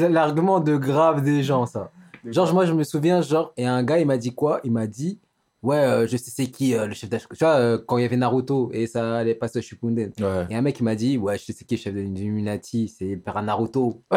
l'argument 0.10 0.60
de 0.60 0.76
grave 0.78 1.24
des 1.24 1.42
gens, 1.44 1.66
ça. 1.66 1.90
Genre, 2.26 2.54
moi, 2.54 2.66
je 2.66 2.74
me 2.74 2.84
souviens, 2.84 3.22
genre, 3.22 3.54
et 3.58 3.66
un 3.66 3.82
gars, 3.82 3.98
il 3.98 4.06
m'a 4.06 4.18
dit 4.18 4.34
quoi? 4.36 4.60
Il 4.66 4.72
m'a 4.74 4.88
dit, 4.88 5.18
ouais, 5.64 5.78
euh, 5.78 6.06
je 6.08 6.18
sais 6.18 6.32
c'est 6.36 6.48
qui 6.48 6.76
euh, 6.76 6.86
le 6.86 6.94
chef 6.94 7.10
d'H. 7.10 7.18
Tu 7.32 7.38
vois, 7.40 7.56
euh, 7.56 7.78
quand 7.86 7.98
il 7.98 8.02
y 8.02 8.06
avait 8.06 8.18
Naruto 8.18 8.70
et 8.74 8.88
ça 8.88 9.18
allait 9.20 9.36
passer 9.36 9.60
au 9.60 9.62
Shippuden. 9.62 10.12
Ouais. 10.20 10.46
Et 10.50 10.56
un 10.56 10.62
mec, 10.62 10.78
il 10.80 10.84
m'a 10.84 10.96
dit, 10.96 11.18
ouais, 11.18 11.38
je 11.38 11.46
sais 11.46 11.54
c'est 11.58 11.64
qui 11.66 11.76
le 11.78 11.82
chef 11.82 11.94
de 11.94 12.02
l'Illuminati, 12.02 12.94
c'est 12.96 13.06
le 13.06 13.20
père 13.20 13.42
Naruto. 13.42 14.02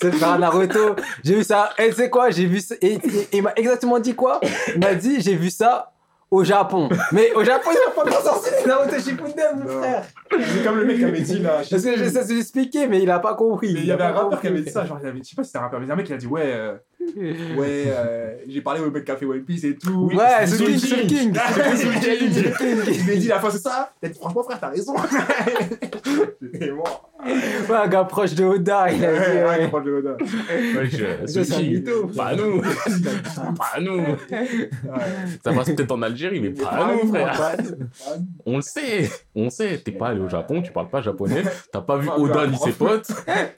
c'est 0.00 0.12
le 0.12 0.18
père 0.18 0.38
Naruto. 0.38 0.96
J'ai 1.24 1.36
vu 1.36 1.44
ça. 1.44 1.70
Et 1.78 1.90
sais 1.92 2.10
quoi? 2.10 2.30
J'ai 2.30 2.46
vu 2.46 2.60
ça. 2.60 2.74
Et, 2.80 2.92
et- 2.94 2.98
et 3.32 3.36
il 3.38 3.42
m'a 3.42 3.52
exactement 3.56 3.98
dit 3.98 4.14
quoi? 4.14 4.40
Il 4.74 4.80
m'a 4.80 4.94
dit, 4.94 5.20
j'ai 5.20 5.34
vu 5.34 5.50
ça 5.50 5.92
au 6.36 6.44
Japon. 6.44 6.88
Mais 7.12 7.32
au 7.32 7.42
Japon, 7.42 7.70
ils 7.72 7.88
ont 7.88 7.94
pas 7.94 8.02
encore 8.02 8.22
sorti 8.22 8.50
les 8.60 8.66
Naruto 8.66 8.98
Shippuden, 8.98 9.58
mon 9.58 9.80
frère. 9.80 10.04
C'est 10.30 10.64
comme 10.64 10.78
le 10.78 10.84
mec 10.84 10.98
qui 10.98 11.04
avait 11.04 11.20
dit 11.20 11.38
là. 11.38 11.62
Parce 11.68 11.82
que 11.82 11.96
j'essaie 11.96 12.24
de 12.24 12.34
l'expliquer, 12.34 12.88
mais 12.88 13.02
il 13.02 13.10
a 13.10 13.18
pas 13.18 13.34
compris. 13.34 13.72
Mais 13.72 13.80
il 13.80 13.86
y 13.86 13.92
avait 13.92 14.04
un 14.04 14.12
rappeur 14.12 14.40
qui 14.40 14.48
avait 14.48 14.60
dit 14.60 14.70
ça, 14.70 14.84
genre, 14.84 14.98
il 15.02 15.06
avait, 15.06 15.18
je 15.18 15.24
sais 15.24 15.36
pas 15.36 15.42
si 15.42 15.48
c'était 15.48 15.58
un 15.58 15.62
rappeur, 15.62 15.80
mais 15.80 15.90
un 15.90 15.96
mec 15.96 16.06
qui 16.06 16.12
a 16.12 16.16
dit 16.16 16.26
ouais, 16.26 16.42
euh, 16.44 16.74
ouais, 17.56 17.84
euh, 17.86 18.34
j'ai 18.48 18.60
parlé 18.60 18.80
au 18.80 18.90
mec 18.90 19.04
qui 19.04 19.10
a 19.10 19.16
fait 19.16 19.26
One 19.26 19.42
Piece 19.44 19.64
et 19.64 19.76
tout. 19.76 20.10
Ouais, 20.12 20.46
Soul 20.46 20.78
Soul 20.78 20.78
King, 20.78 20.78
Soul 21.00 21.06
King. 21.06 21.32
Ah, 21.38 21.52
King. 22.00 22.30
King. 22.30 22.52
Il 22.88 23.06
m'a 23.06 23.14
dit 23.16 23.28
la 23.28 23.38
fin 23.40 23.50
c'est 23.50 23.58
ça. 23.58 23.92
Franchement 24.20 24.42
frère 24.42 24.60
t'as 24.60 24.68
raison. 24.70 24.94
Mort. 26.74 27.10
Ouais, 27.24 27.74
un 27.76 27.88
gars 27.88 28.04
proche 28.04 28.34
de 28.34 28.44
Oda, 28.44 28.90
il 28.92 29.04
a 29.04 29.12
dit. 29.12 29.18
Ouais, 29.20 29.42
ouais, 29.42 29.58
ouais. 29.58 29.68
proche 29.68 29.84
de 29.84 29.92
Oda. 29.92 30.16
Je- 30.84 31.26
c'est 31.42 31.54
un 31.54 31.62
mytho. 31.62 32.06
Pas 32.08 32.34
nous, 32.36 32.60
pas 32.60 33.80
nous. 33.80 33.98
Ouais. 34.00 34.70
Ça 35.42 35.52
passe 35.52 35.66
peut-être 35.70 35.92
en 35.92 36.02
Algérie, 36.02 36.40
mais 36.40 36.50
pas 36.50 36.92
nous, 36.92 37.08
frère. 37.08 37.56
On 38.44 38.56
le 38.56 38.62
sait, 38.62 39.10
on 39.34 39.50
sait. 39.50 39.78
T'es 39.78 39.92
pas 39.92 40.08
allé 40.08 40.20
au 40.20 40.28
Japon, 40.28 40.62
tu 40.62 40.70
parles 40.72 40.88
pas 40.88 41.00
japonais, 41.02 41.42
t'as 41.72 41.80
pas 41.80 41.96
vu 41.96 42.08
Oda 42.16 42.46
ni 42.46 42.56
ses 42.58 42.72
potes, 42.72 43.10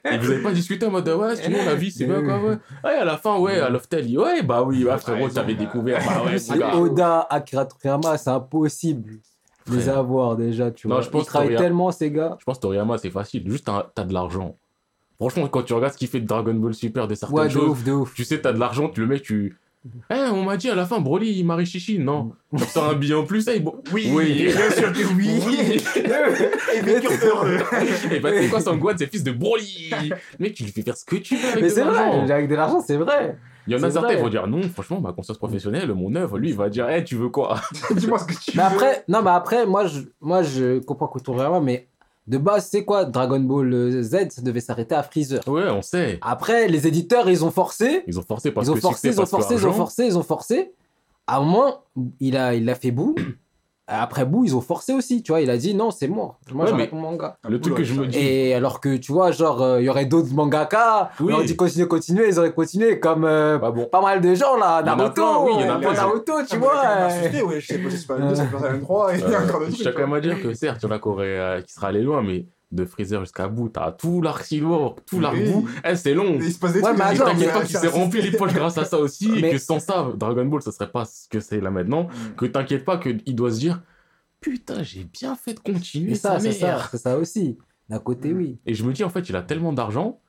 et 0.09 0.17
vous 0.17 0.31
avez 0.31 0.41
pas 0.41 0.51
discuté 0.51 0.85
en 0.85 0.91
mode 0.91 1.07
ouais, 1.09 1.35
sinon 1.35 1.59
la 1.65 1.75
vie 1.75 1.91
c'est 1.91 2.05
bien 2.05 2.23
quoi, 2.23 2.39
ouais. 2.39 2.57
Ouais, 2.83 2.95
à 2.95 3.05
la 3.05 3.17
fin, 3.17 3.37
ouais, 3.39 3.59
à 3.59 3.69
l'hôtel, 3.69 4.09
il- 4.09 4.17
ouais, 4.19 4.41
bah 4.43 4.63
oui, 4.63 4.83
ouais, 4.83 4.97
frérot, 4.97 5.29
t'avais 5.29 5.55
découvert, 5.55 5.99
bah 6.05 6.23
ouais. 6.23 6.37
Oda, 6.75 7.21
Akira 7.29 7.65
Toriyama, 7.65 8.17
c'est 8.17 8.29
impossible 8.29 9.19
de 9.67 9.75
les 9.75 9.89
avoir 9.89 10.35
déjà, 10.35 10.71
tu 10.71 10.87
Non, 10.87 10.95
vois. 10.95 11.01
je 11.03 11.09
pense 11.09 11.23
Ils 11.23 11.27
travaillent 11.27 11.55
tellement, 11.55 11.91
ces 11.91 12.11
gars. 12.11 12.35
Je 12.39 12.45
pense 12.45 12.59
Toriyama, 12.59 12.97
c'est 12.97 13.09
facile, 13.11 13.49
juste 13.49 13.69
t'as 13.95 14.03
de 14.03 14.13
l'argent. 14.13 14.55
Franchement, 15.19 15.47
quand 15.49 15.63
tu 15.63 15.73
regardes 15.73 15.93
ce 15.93 15.97
qu'il 15.97 16.07
fait 16.07 16.21
de 16.21 16.25
Dragon 16.27 16.53
Ball 16.53 16.73
Super, 16.73 17.07
de 17.07 17.13
certaines 17.15 17.37
Ouais, 17.37 17.47
de 17.47 17.53
choses, 17.53 17.69
ouf, 17.71 17.83
de 17.83 17.91
ouf. 17.91 18.13
tu 18.13 18.23
sais, 18.23 18.39
t'as 18.41 18.53
de 18.53 18.59
l'argent, 18.59 18.87
tu 18.89 19.01
le 19.01 19.07
mec, 19.07 19.21
tu. 19.21 19.59
Eh, 20.11 20.15
on 20.33 20.43
m'a 20.43 20.57
dit 20.57 20.69
à 20.69 20.75
la 20.75 20.85
fin, 20.85 20.99
Broly, 20.99 21.39
il 21.39 21.45
marie 21.45 21.65
Chichi. 21.65 21.99
Non. 21.99 22.33
Tu 22.57 22.63
sors 22.65 22.89
un 22.89 22.95
billet 22.95 23.13
en 23.15 23.23
plus, 23.25 23.47
hey, 23.47 23.61
bon. 23.61 23.75
Oui, 23.93 24.11
Oui. 24.13 24.33
bien 24.53 24.69
sûr 24.71 24.91
que 24.91 25.15
oui. 25.15 25.29
Et 26.75 26.81
bien 26.81 26.99
sûr 27.01 27.11
heureux. 27.25 27.57
Et 28.11 28.19
bah, 28.19 28.31
tu 28.33 28.43
sais 28.43 28.49
quoi, 28.49 28.59
Sangwan, 28.59 28.95
c'est 28.97 29.07
fils 29.09 29.23
de 29.23 29.31
Broly? 29.31 29.89
Mec, 30.39 30.53
tu 30.53 30.63
lui 30.63 30.71
fais 30.71 30.81
faire 30.81 30.97
ce 30.97 31.05
que 31.05 31.15
tu 31.15 31.35
veux 31.37 31.47
avec 31.49 31.61
Mais 31.63 31.69
de 31.69 31.73
c'est 31.73 31.85
l'argent. 31.85 32.21
vrai, 32.23 32.31
avec 32.33 32.49
de 32.49 32.55
l'argent, 32.55 32.81
c'est 32.85 32.97
vrai. 32.97 33.37
Il 33.67 33.73
y 33.73 33.75
en 33.75 33.83
a 33.83 33.87
c'est 33.87 33.91
certains 33.99 34.15
qui 34.15 34.21
vont 34.21 34.29
dire 34.29 34.47
non, 34.47 34.61
franchement, 34.63 34.99
ma 34.99 35.13
conscience 35.13 35.37
professionnelle, 35.37 35.93
mon 35.93 36.13
œuvre, 36.15 36.39
lui, 36.39 36.49
il 36.49 36.55
va 36.55 36.69
dire, 36.69 36.89
eh, 36.89 37.03
tu 37.03 37.15
veux 37.15 37.29
quoi? 37.29 37.61
Dis-moi 37.95 38.17
ce 38.19 38.25
que 38.25 38.33
tu 38.33 38.57
Mais 38.57 38.63
veux. 38.63 38.67
après, 38.69 39.03
non, 39.07 39.21
mais 39.21 39.29
après, 39.31 39.65
moi, 39.67 39.85
je, 39.85 39.99
moi, 40.21 40.41
je 40.43 40.79
comprends 40.79 41.07
que 41.07 41.19
Toriyama, 41.19 41.59
mais 41.59 41.87
de 42.29 42.37
base, 42.37 42.67
c'est 42.67 42.85
quoi 42.85 43.05
Dragon 43.05 43.39
Ball 43.39 43.73
euh, 43.73 44.03
Z, 44.03 44.29
ça 44.29 44.41
devait 44.43 44.59
s'arrêter 44.59 44.93
à 44.93 45.01
Freezer. 45.01 45.41
Ouais, 45.47 45.67
on 45.69 45.81
sait. 45.81 46.19
Après, 46.21 46.67
les 46.67 46.87
éditeurs, 46.87 47.27
ils 47.27 47.43
ont 47.43 47.49
forcé. 47.49 48.03
Ils 48.05 48.19
ont 48.19 48.23
forcé 48.23 48.51
parce 48.51 48.67
Ils 48.67 48.71
ont 48.71 48.75
que 48.75 48.79
forcé, 48.81 49.07
succès, 49.07 49.07
ils 49.09 49.19
ont 49.19 49.23
parce 49.23 49.31
que 49.31 49.37
forcé, 49.37 49.55
ils 49.55 49.67
ont 49.67 49.73
forcé, 49.73 50.05
ils 50.05 50.17
ont 50.17 50.23
forcé. 50.23 50.71
À 51.25 51.37
un 51.37 51.43
moment, 51.43 51.83
il 52.19 52.37
a, 52.37 52.53
il 52.53 52.69
a 52.69 52.75
fait 52.75 52.91
bout. 52.91 53.15
Après 53.91 54.23
bout, 54.25 54.45
ils 54.45 54.55
ont 54.55 54.61
forcé 54.61 54.93
aussi. 54.93 55.23
Tu 55.23 55.31
vois, 55.31 55.41
il 55.41 55.49
a 55.49 55.57
dit 55.57 55.73
non, 55.73 55.89
c'est 55.91 56.07
mort. 56.07 56.39
Moi, 56.53 56.65
Ouais, 56.65 56.71
j'arrête 56.71 56.93
mon 56.93 57.01
manga. 57.01 57.37
Le 57.47 57.59
truc 57.59 57.75
que 57.75 57.83
je 57.83 57.93
me 57.95 58.05
dis. 58.07 58.17
Et 58.19 58.53
alors 58.53 58.79
que 58.79 58.95
tu 58.97 59.11
vois, 59.11 59.31
genre, 59.31 59.61
euh, 59.61 59.81
il 59.81 59.85
y 59.85 59.89
aurait 59.89 60.05
d'autres 60.05 60.33
mangaka. 60.33 61.09
Oui. 61.19 61.33
On 61.35 61.41
dit 61.43 61.55
continuer, 61.55 61.87
continuer, 61.87 62.27
ils 62.29 62.37
auraient 62.39 62.53
continué 62.53 62.99
comme 62.99 63.25
euh, 63.25 63.57
Bah 63.57 63.71
bon. 63.71 63.85
pas 63.85 64.01
mal 64.01 64.21
de 64.21 64.35
gens 64.35 64.55
là. 64.57 64.81
Naruto, 64.83 65.23
oui, 65.45 65.51
il 65.59 65.65
y 65.65 65.69
en 65.69 65.73
a 65.73 65.77
euh, 65.77 65.79
plein. 65.79 65.93
Naruto, 65.93 66.33
tu 66.47 66.55
Ah, 66.55 66.57
vois. 66.57 66.77
euh, 66.85 67.07
assusté, 67.07 67.41
ouais, 67.43 67.59
je 67.59 67.65
sais 67.67 67.77
pas 67.79 67.89
si 67.89 67.97
c'est 67.97 68.07
pas 68.07 68.17
le 68.17 68.27
2, 68.29 68.35
c'est 68.35 68.51
pas 68.51 68.69
le 68.69 68.79
3, 68.81 69.13
et 69.15 69.19
il 69.19 69.29
y 69.31 69.35
a 69.35 69.41
encore 69.43 69.61
Euh, 69.61 69.65
des 69.65 69.71
je 69.71 69.81
tiens 69.81 69.91
quand 69.91 70.01
même 70.01 70.13
à 70.13 70.19
dire 70.21 70.41
que 70.41 70.53
certes, 70.53 70.79
il 70.83 70.85
y 70.85 70.89
en 70.91 70.95
a 70.95 70.99
qui, 70.99 71.09
euh, 71.09 71.61
qui 71.61 71.73
seraient 71.73 71.87
allés 71.87 72.03
loin, 72.03 72.21
mais 72.21 72.45
de 72.71 72.85
Freezer 72.85 73.21
jusqu'à 73.21 73.47
bout, 73.47 73.69
t'as 73.69 73.91
tout 73.91 74.21
l'arc 74.21 74.43
silver, 74.43 74.89
tout 75.07 75.19
l'arc 75.19 75.35
Oui. 75.35 75.51
bout. 75.51 75.67
Eh, 75.83 75.95
c'est 75.95 76.13
long. 76.13 76.37
Il 76.39 76.53
se 76.53 76.59
passe 76.59 76.73
des 76.73 76.79
Ouais, 76.81 76.85
trucs. 76.93 76.97
mais 76.99 77.03
attends, 77.05 77.25
t'inquiète 77.31 77.51
pas 77.53 77.65
qu'il 77.65 77.77
s'est 77.77 77.87
rempli 77.87 78.21
les 78.21 78.31
poches 78.31 78.53
grâce 78.53 78.77
à 78.77 78.85
ça 78.85 78.99
aussi, 78.99 79.31
et 79.37 79.49
que 79.51 79.57
sans 79.57 79.79
ça, 79.79 80.11
Dragon 80.15 80.45
Ball, 80.45 80.61
ça 80.61 80.71
serait 80.71 80.91
pas 80.91 81.05
ce 81.05 81.27
que 81.27 81.39
c'est 81.39 81.59
là 81.61 81.71
maintenant. 81.71 82.03
Mm. 82.03 82.35
Que 82.37 82.45
t'inquiète 82.45 82.85
pas 82.85 82.97
qu'il 82.97 83.35
doit 83.35 83.51
se 83.51 83.57
dire, 83.59 83.81
putain, 84.39 84.83
j'ai 84.83 85.03
bien 85.03 85.35
fait 85.35 85.55
de 85.55 85.59
continuer 85.59 86.15
ça, 86.15 86.39
c'est 86.39 86.51
ça, 86.51 86.87
c'est 86.91 86.97
ça 86.99 87.17
aussi. 87.17 87.57
D'un 87.89 87.99
côté, 87.99 88.33
oui. 88.33 88.59
Et 88.67 88.75
je 88.75 88.83
me 88.83 88.93
dis, 88.93 89.03
en 89.03 89.09
fait, 89.09 89.27
il 89.29 89.35
a 89.35 89.41
tellement 89.41 89.73
d'argent 89.73 90.19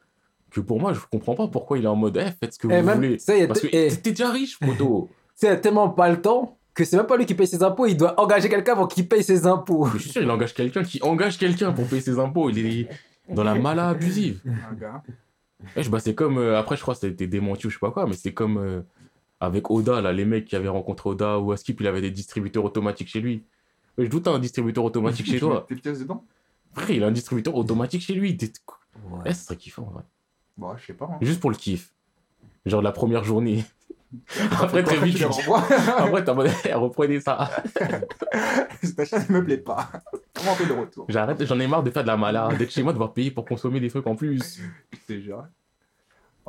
que 0.51 0.61
pour 0.61 0.81
moi, 0.81 0.95
je 0.95 1.01
comprends 1.13 1.35
pas 1.35 1.47
pourquoi 1.47 1.77
il 1.79 1.85
est 1.85 1.89
en 1.89 1.95
mode, 1.95 2.17
eh, 2.17 2.31
faites 2.41 2.55
ce 2.55 2.59
que 2.59 2.69
Et 2.69 2.81
vous 2.81 2.87
même, 2.87 2.97
voulez. 2.97 3.19
Parce 3.47 3.61
que 3.61 3.69
eh, 3.71 3.89
t'es 3.95 4.11
déjà 4.13 4.31
riche, 4.31 4.59
poteau. 4.59 5.09
tu 5.11 5.15
sais, 5.35 5.47
il 5.49 5.51
y 5.51 5.53
a 5.53 5.57
tellement 5.59 5.91
pas 5.91 6.09
le 6.11 6.23
temps 6.23 6.59
que 6.85 6.91
c'est 6.91 6.97
même 6.97 7.07
pas 7.07 7.17
lui 7.17 7.27
qui 7.27 7.35
paye 7.35 7.47
ses 7.47 7.63
impôts, 7.63 7.87
il 7.87 7.97
doit 7.97 8.19
engager 8.21 8.49
quelqu'un 8.49 8.75
pour 8.75 8.89
qu'il 8.89 9.09
paye 9.09 9.23
ses 9.23 9.47
impôts. 9.47 9.87
Mais 9.87 9.93
je 9.95 9.99
suis 9.99 10.11
sûr, 10.11 10.23
il 10.23 10.31
engage 10.31 10.55
quelqu'un 10.55 10.83
qui 10.83 11.01
engage 11.03 11.39
quelqu'un 11.39 11.73
pour 11.73 11.87
payer 11.87 12.01
ses 12.03 12.19
impôts. 12.19 12.51
Il 12.51 12.59
est 12.59 12.89
dans 13.29 13.45
la 13.45 13.55
mala 13.55 13.89
abusive. 13.91 14.41
Ouais, 15.77 15.83
je- 15.83 15.91
bah, 15.91 16.01
c'est 16.01 16.15
comme. 16.15 16.39
euh, 16.39 16.59
après, 16.59 16.77
je 16.77 16.81
crois 16.83 16.95
que 16.95 17.01
ça 17.01 17.07
a 17.07 17.11
été 17.11 17.27
démenti 17.27 17.67
ou 17.67 17.71
je 17.71 17.75
sais 17.75 17.81
pas 17.81 17.91
quoi, 17.91 18.07
mais 18.07 18.15
c'est 18.15 18.33
comme 18.33 18.57
euh, 18.57 18.81
avec 19.41 19.71
Oda, 19.71 20.01
là, 20.01 20.11
les 20.13 20.25
mecs 20.25 20.47
qui 20.47 20.57
avaient 20.57 20.69
rencontré 20.69 21.11
Oda 21.11 21.39
ou 21.39 21.53
Askip, 21.53 21.81
il 21.83 21.87
avait 21.87 22.01
des 22.01 22.11
distributeurs 22.11 22.65
automatiques 22.65 23.09
chez 23.09 23.21
lui. 23.21 23.45
Ouais, 23.99 24.07
je 24.07 24.11
doute, 24.11 24.27
un 24.27 24.39
distributeur 24.39 24.85
automatique 24.85 25.27
chez 25.27 25.39
toi. 25.39 25.67
Tes 25.69 25.75
pièces 25.75 25.99
dedans? 25.99 26.25
Frère, 26.73 26.91
il 26.91 27.05
a 27.05 27.09
un 27.09 27.13
distributeur 27.13 27.55
automatique 27.57 28.01
chez 28.01 28.15
lui. 28.15 28.37
T'es- 28.39 28.51
Eh, 29.27 29.35
ça 29.35 29.45
serait 29.45 29.57
kiffant, 29.57 29.83
en 29.83 29.91
vrai. 29.91 30.03
Bah, 30.57 30.77
je 30.81 30.87
sais 30.87 30.95
pas. 30.95 31.11
hein. 31.13 31.19
Juste 31.21 31.41
pour 31.41 31.51
le 31.51 31.57
kiff. 31.57 31.93
Genre 32.65 32.81
la 32.83 32.93
première 32.93 33.25
journée. 33.25 33.65
Après, 34.61 34.83
très 34.83 34.97
vite, 34.99 35.17
tu. 35.17 35.25
Après, 35.97 36.25
t'es 36.25 36.31
en 36.31 36.35
mode, 36.35 36.51
Eh, 36.65 36.75
reprenez 36.75 37.21
ça. 37.21 37.51
Cette 38.83 38.99
achat 38.99 39.19
ne 39.29 39.35
me 39.35 39.45
plaît 39.45 39.59
pas. 39.59 39.89
Comment 40.35 40.53
on 40.53 40.55
fait 40.55 40.65
le 40.67 40.75
retour? 40.81 41.07
J'arrête, 41.09 41.45
j'en 41.45 41.61
ai 41.61 41.67
marre 41.67 41.83
de 41.83 41.91
faire 41.91 42.03
de 42.03 42.09
la 42.09 42.17
mala. 42.17 42.49
D'être 42.59 42.71
chez 42.71 42.83
moi, 42.83 42.93
devoir 42.93 43.13
payer 43.13 43.31
pour 43.31 43.45
consommer 43.45 43.79
des 43.81 43.89
trucs 43.91 44.07
en 44.07 44.17
plus. 44.17 44.61
C'est 45.07 45.21
genre. 45.21 45.45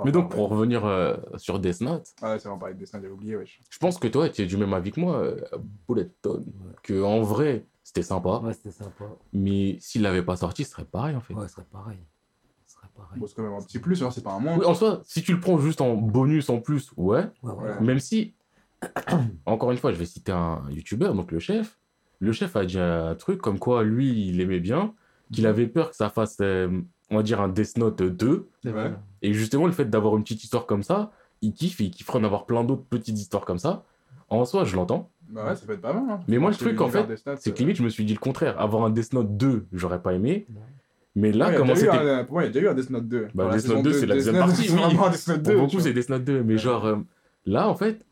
Mais 0.04 0.12
donc, 0.12 0.32
pour 0.32 0.50
revenir 0.50 0.84
euh, 0.86 1.16
sur 1.38 1.60
Death 1.60 1.82
Note, 1.82 2.08
Ouais, 2.24 2.40
c'est 2.40 2.46
vraiment 2.48 2.58
parler 2.58 2.74
de 2.74 2.80
dessin, 2.80 3.00
j'avais 3.00 3.14
oublié, 3.14 3.36
wesh. 3.36 3.60
je 3.70 3.78
pense 3.78 4.00
que 4.00 4.08
toi, 4.08 4.30
tu 4.30 4.42
es 4.42 4.46
du 4.48 4.58
même 4.58 4.74
avis 4.74 4.92
que 4.92 5.00
moi, 5.00 5.18
euh, 5.18 5.40
Bulleton. 5.88 6.44
Que 6.82 7.04
en 7.04 7.22
vrai, 7.22 7.66
c'était 7.84 8.02
sympa. 8.02 8.40
Ouais, 8.40 8.54
c'était 8.54 8.72
sympa. 8.72 9.06
Mais 9.34 9.78
s'il 9.80 10.02
l'avait 10.02 10.24
pas 10.24 10.38
sorti, 10.38 10.64
ce 10.64 10.72
serait 10.72 10.86
pareil 10.86 11.16
en 11.16 11.20
fait. 11.22 11.36
Ouais, 11.36 11.48
ce 11.48 11.54
serait 11.56 11.66
pareil. 11.72 12.00
Pareil. 13.02 13.20
Bon, 13.20 13.28
c'est 13.28 13.36
quand 13.36 13.44
même 13.44 13.54
un 13.54 13.62
petit 13.62 13.80
plus, 13.80 14.02
hein, 14.04 14.10
c'est 14.12 14.24
pas 14.24 14.32
un 14.34 14.40
moins. 14.40 14.58
Oui, 14.58 14.66
en 14.66 14.74
soi, 14.74 15.02
si 15.06 15.22
tu 15.22 15.34
le 15.34 15.40
prends 15.40 15.58
juste 15.58 15.82
en 15.82 15.96
bonus 15.96 16.50
en 16.50 16.60
plus, 16.60 16.92
ouais. 16.98 17.26
Ouais, 17.44 17.52
ouais. 17.54 17.64
Ouais. 17.64 17.82
Même 17.82 18.00
si, 18.00 18.34
encore 19.46 19.72
une 19.72 19.78
fois, 19.78 19.92
je 19.92 19.98
vais 19.98 20.06
citer 20.06 20.32
un 20.32 20.62
youtubeur, 20.70 21.14
donc 21.14 21.32
le 21.32 21.40
chef. 21.40 21.78
Le 22.20 22.32
chef 22.32 22.56
a 22.56 22.66
dit 22.66 22.80
un 22.80 23.16
truc 23.16 23.42
comme 23.42 23.58
quoi 23.60 23.84
lui, 23.84 24.28
il 24.28 24.40
aimait 24.42 24.60
bien, 24.60 24.94
qu'il 25.32 25.48
avait 25.48 25.68
peur 25.68 25.90
que 25.90 25.96
ça 25.96 26.10
fasse, 26.10 26.38
euh, 26.42 26.82
on 27.10 27.18
va 27.18 27.24
dire, 27.24 27.42
un 27.42 27.48
Death 27.50 27.78
Note 27.78 28.02
2. 28.02 28.50
C'est 28.64 28.70
Ouais. 28.70 28.74
vrai. 28.74 28.94
Et 29.22 29.34
justement, 29.34 29.66
le 29.66 29.72
fait 29.72 29.86
d'avoir 29.90 30.16
une 30.18 30.24
petite 30.24 30.44
histoire 30.44 30.66
comme 30.66 30.84
ça, 30.84 31.12
il 31.42 31.54
kiffe 31.54 31.82
et 31.82 31.86
il 31.86 31.92
kifferait 31.92 32.20
en 32.20 32.24
avoir 32.24 32.46
plein 32.46 32.64
d'autres 32.64 32.84
petites 32.84 33.18
histoires 33.18 33.46
comme 33.46 33.58
ça. 33.58 33.84
En 34.30 34.46
soi, 34.46 34.64
je 34.66 34.76
l'entends. 34.76 35.10
Bah 35.30 35.46
ouais, 35.48 35.56
ça 35.56 35.66
peut 35.66 35.74
être 35.74 35.82
pas 35.82 35.94
mal. 35.94 36.04
Hein. 36.10 36.20
Mais 36.28 36.38
moi, 36.38 36.52
le 36.52 36.56
truc, 36.58 36.80
en 36.82 36.90
fait, 36.90 37.06
C'est 37.16 37.48
euh, 37.50 37.54
que 37.54 37.60
limite, 37.60 37.78
je 37.78 37.84
me 37.84 37.90
suis 37.90 38.04
dit 38.06 38.14
le 38.14 38.20
contraire. 38.20 38.60
Avoir 38.60 38.84
un 38.86 38.90
Death 38.90 39.14
Note 39.14 39.36
2, 39.38 39.68
j'aurais 39.72 40.02
pas 40.02 40.14
aimé. 40.14 40.46
Mais 41.16 41.32
là, 41.32 41.50
ouais, 41.50 41.56
comment 41.58 41.76
c'était. 41.76 41.90
un- 41.90 42.24
Pour 42.24 42.34
moi, 42.36 42.44
il 42.44 42.48
y 42.48 42.50
a 42.50 42.52
déjà 42.54 42.66
eu 42.68 42.70
un 42.70 42.74
Death 42.74 42.90
Note 42.90 43.08
2. 43.08 43.28
Bah, 43.34 43.50
Death 43.54 43.68
Note 43.68 43.84
2, 43.84 43.92
2, 43.92 43.94
c'est 44.00 44.06
la 44.06 44.16
deuxième 44.16 44.38
partie, 44.38 44.62
oui. 44.70 44.76
vraiment 44.78 45.08
un 45.08 45.10
Death 45.12 45.28
Note 45.28 45.42
2. 45.42 45.54
Pour 45.56 45.62
beaucoup, 45.68 45.80
c'est 45.80 45.94
Death 45.94 46.10
Note 46.10 46.24
2. 46.24 46.44
Mais 46.44 46.58
genre, 46.58 46.86
euh, 46.86 46.96
là, 47.46 47.68
en 47.68 47.76
fait, 47.76 48.06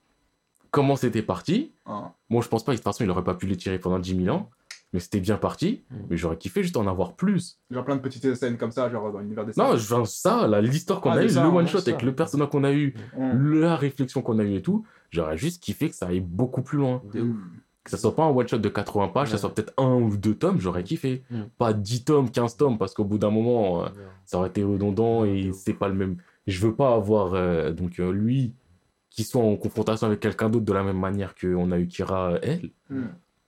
comment 0.71 0.95
c'était 0.97 1.21
parti? 1.21 1.71
Hein. 1.85 2.11
Bon, 2.29 2.41
je 2.41 2.49
pense 2.49 2.63
pas, 2.65 2.73
de 2.73 2.77
toute 2.77 2.83
façon, 2.83 3.03
il 3.03 3.09
aurait 3.09 3.23
pas 3.23 3.35
pu 3.35 3.45
les 3.47 3.55
tirer 3.55 3.79
pendant 3.79 3.99
10 3.99 4.23
000 4.23 4.35
ans. 4.35 4.49
Mais 4.91 4.99
c'était 4.99 5.19
bien 5.19 5.37
parti. 5.37 5.83
Mm. 5.91 5.95
Mais 6.09 6.17
j'aurais 6.17 6.37
kiffé 6.37 6.63
juste 6.63 6.75
en 6.75 6.87
avoir 6.87 7.13
plus. 7.15 7.59
Genre 7.69 7.85
plein 7.85 7.95
de 7.95 8.01
petites 8.01 8.33
scènes 8.33 8.57
comme 8.57 8.71
ça, 8.71 8.89
genre 8.89 9.11
dans 9.13 9.19
l'univers 9.19 9.45
des 9.45 9.53
Non, 9.55 9.73
enfin, 9.75 10.03
ça, 10.05 10.47
l'histoire 10.61 10.99
qu'on 10.99 11.11
Ah, 11.11 11.13
a 11.13 11.17
c'est 11.19 11.25
eu, 11.25 11.29
ça, 11.29 11.43
le 11.43 11.49
one-shot 11.49 11.77
avec 11.87 12.01
le 12.01 12.15
personnage 12.15 12.49
qu'on 12.49 12.63
a 12.63 12.73
eu, 12.73 12.95
Hum. 13.15 13.59
la 13.61 13.75
réflexion 13.75 14.23
qu'on 14.23 14.39
a 14.39 14.43
eu 14.43 14.55
et 14.55 14.61
tout, 14.63 14.83
j'aurais 15.11 15.37
juste 15.37 15.61
kiffé 15.61 15.89
que 15.91 15.95
ça 15.95 16.07
aille 16.07 16.21
beaucoup 16.21 16.63
plus 16.63 16.79
loin. 16.79 17.03
De 17.13 17.21
ouf. 17.21 17.27
Hum. 17.27 17.51
Que 17.89 17.97
ça 17.97 18.01
soit 18.01 18.15
pas 18.15 18.23
un 18.23 18.29
one-shot 18.29 18.57
de 18.59 18.69
80 18.69 19.07
pages, 19.09 19.23
que 19.25 19.29
ça 19.29 19.35
Ouais. 19.35 19.39
soit 19.39 19.53
peut-être 19.55 19.73
un 19.77 19.95
ou 19.95 20.15
deux 20.15 20.35
tomes, 20.35 20.59
j'aurais 20.59 20.83
kiffé. 20.83 21.23
Mm. 21.31 21.41
Pas 21.57 21.73
10 21.73 22.03
tomes, 22.05 22.29
15 22.29 22.55
tomes, 22.57 22.77
parce 22.77 22.93
qu'au 22.93 23.03
bout 23.03 23.17
d'un 23.17 23.31
moment, 23.31 23.83
euh, 23.85 23.89
ça 24.25 24.37
aurait 24.37 24.49
été 24.49 24.63
redondant 24.63 25.25
et 25.25 25.51
c'est 25.53 25.73
pas 25.73 25.87
le 25.87 25.95
même. 25.95 26.17
Je 26.45 26.59
veux 26.65 26.75
pas 26.75 26.93
avoir 26.93 27.33
euh, 27.33 27.71
donc 27.71 27.99
euh, 27.99 28.11
lui 28.11 28.53
qui 29.09 29.23
soit 29.23 29.41
en 29.41 29.55
confrontation 29.55 30.05
avec 30.07 30.19
quelqu'un 30.19 30.49
d'autre 30.49 30.65
de 30.65 30.73
la 30.73 30.83
même 30.83 30.99
manière 30.99 31.33
qu'on 31.35 31.71
a 31.71 31.79
eu 31.79 31.87
Kira 31.87 32.33
elle. 32.43 32.69
Hmm. 32.89 33.07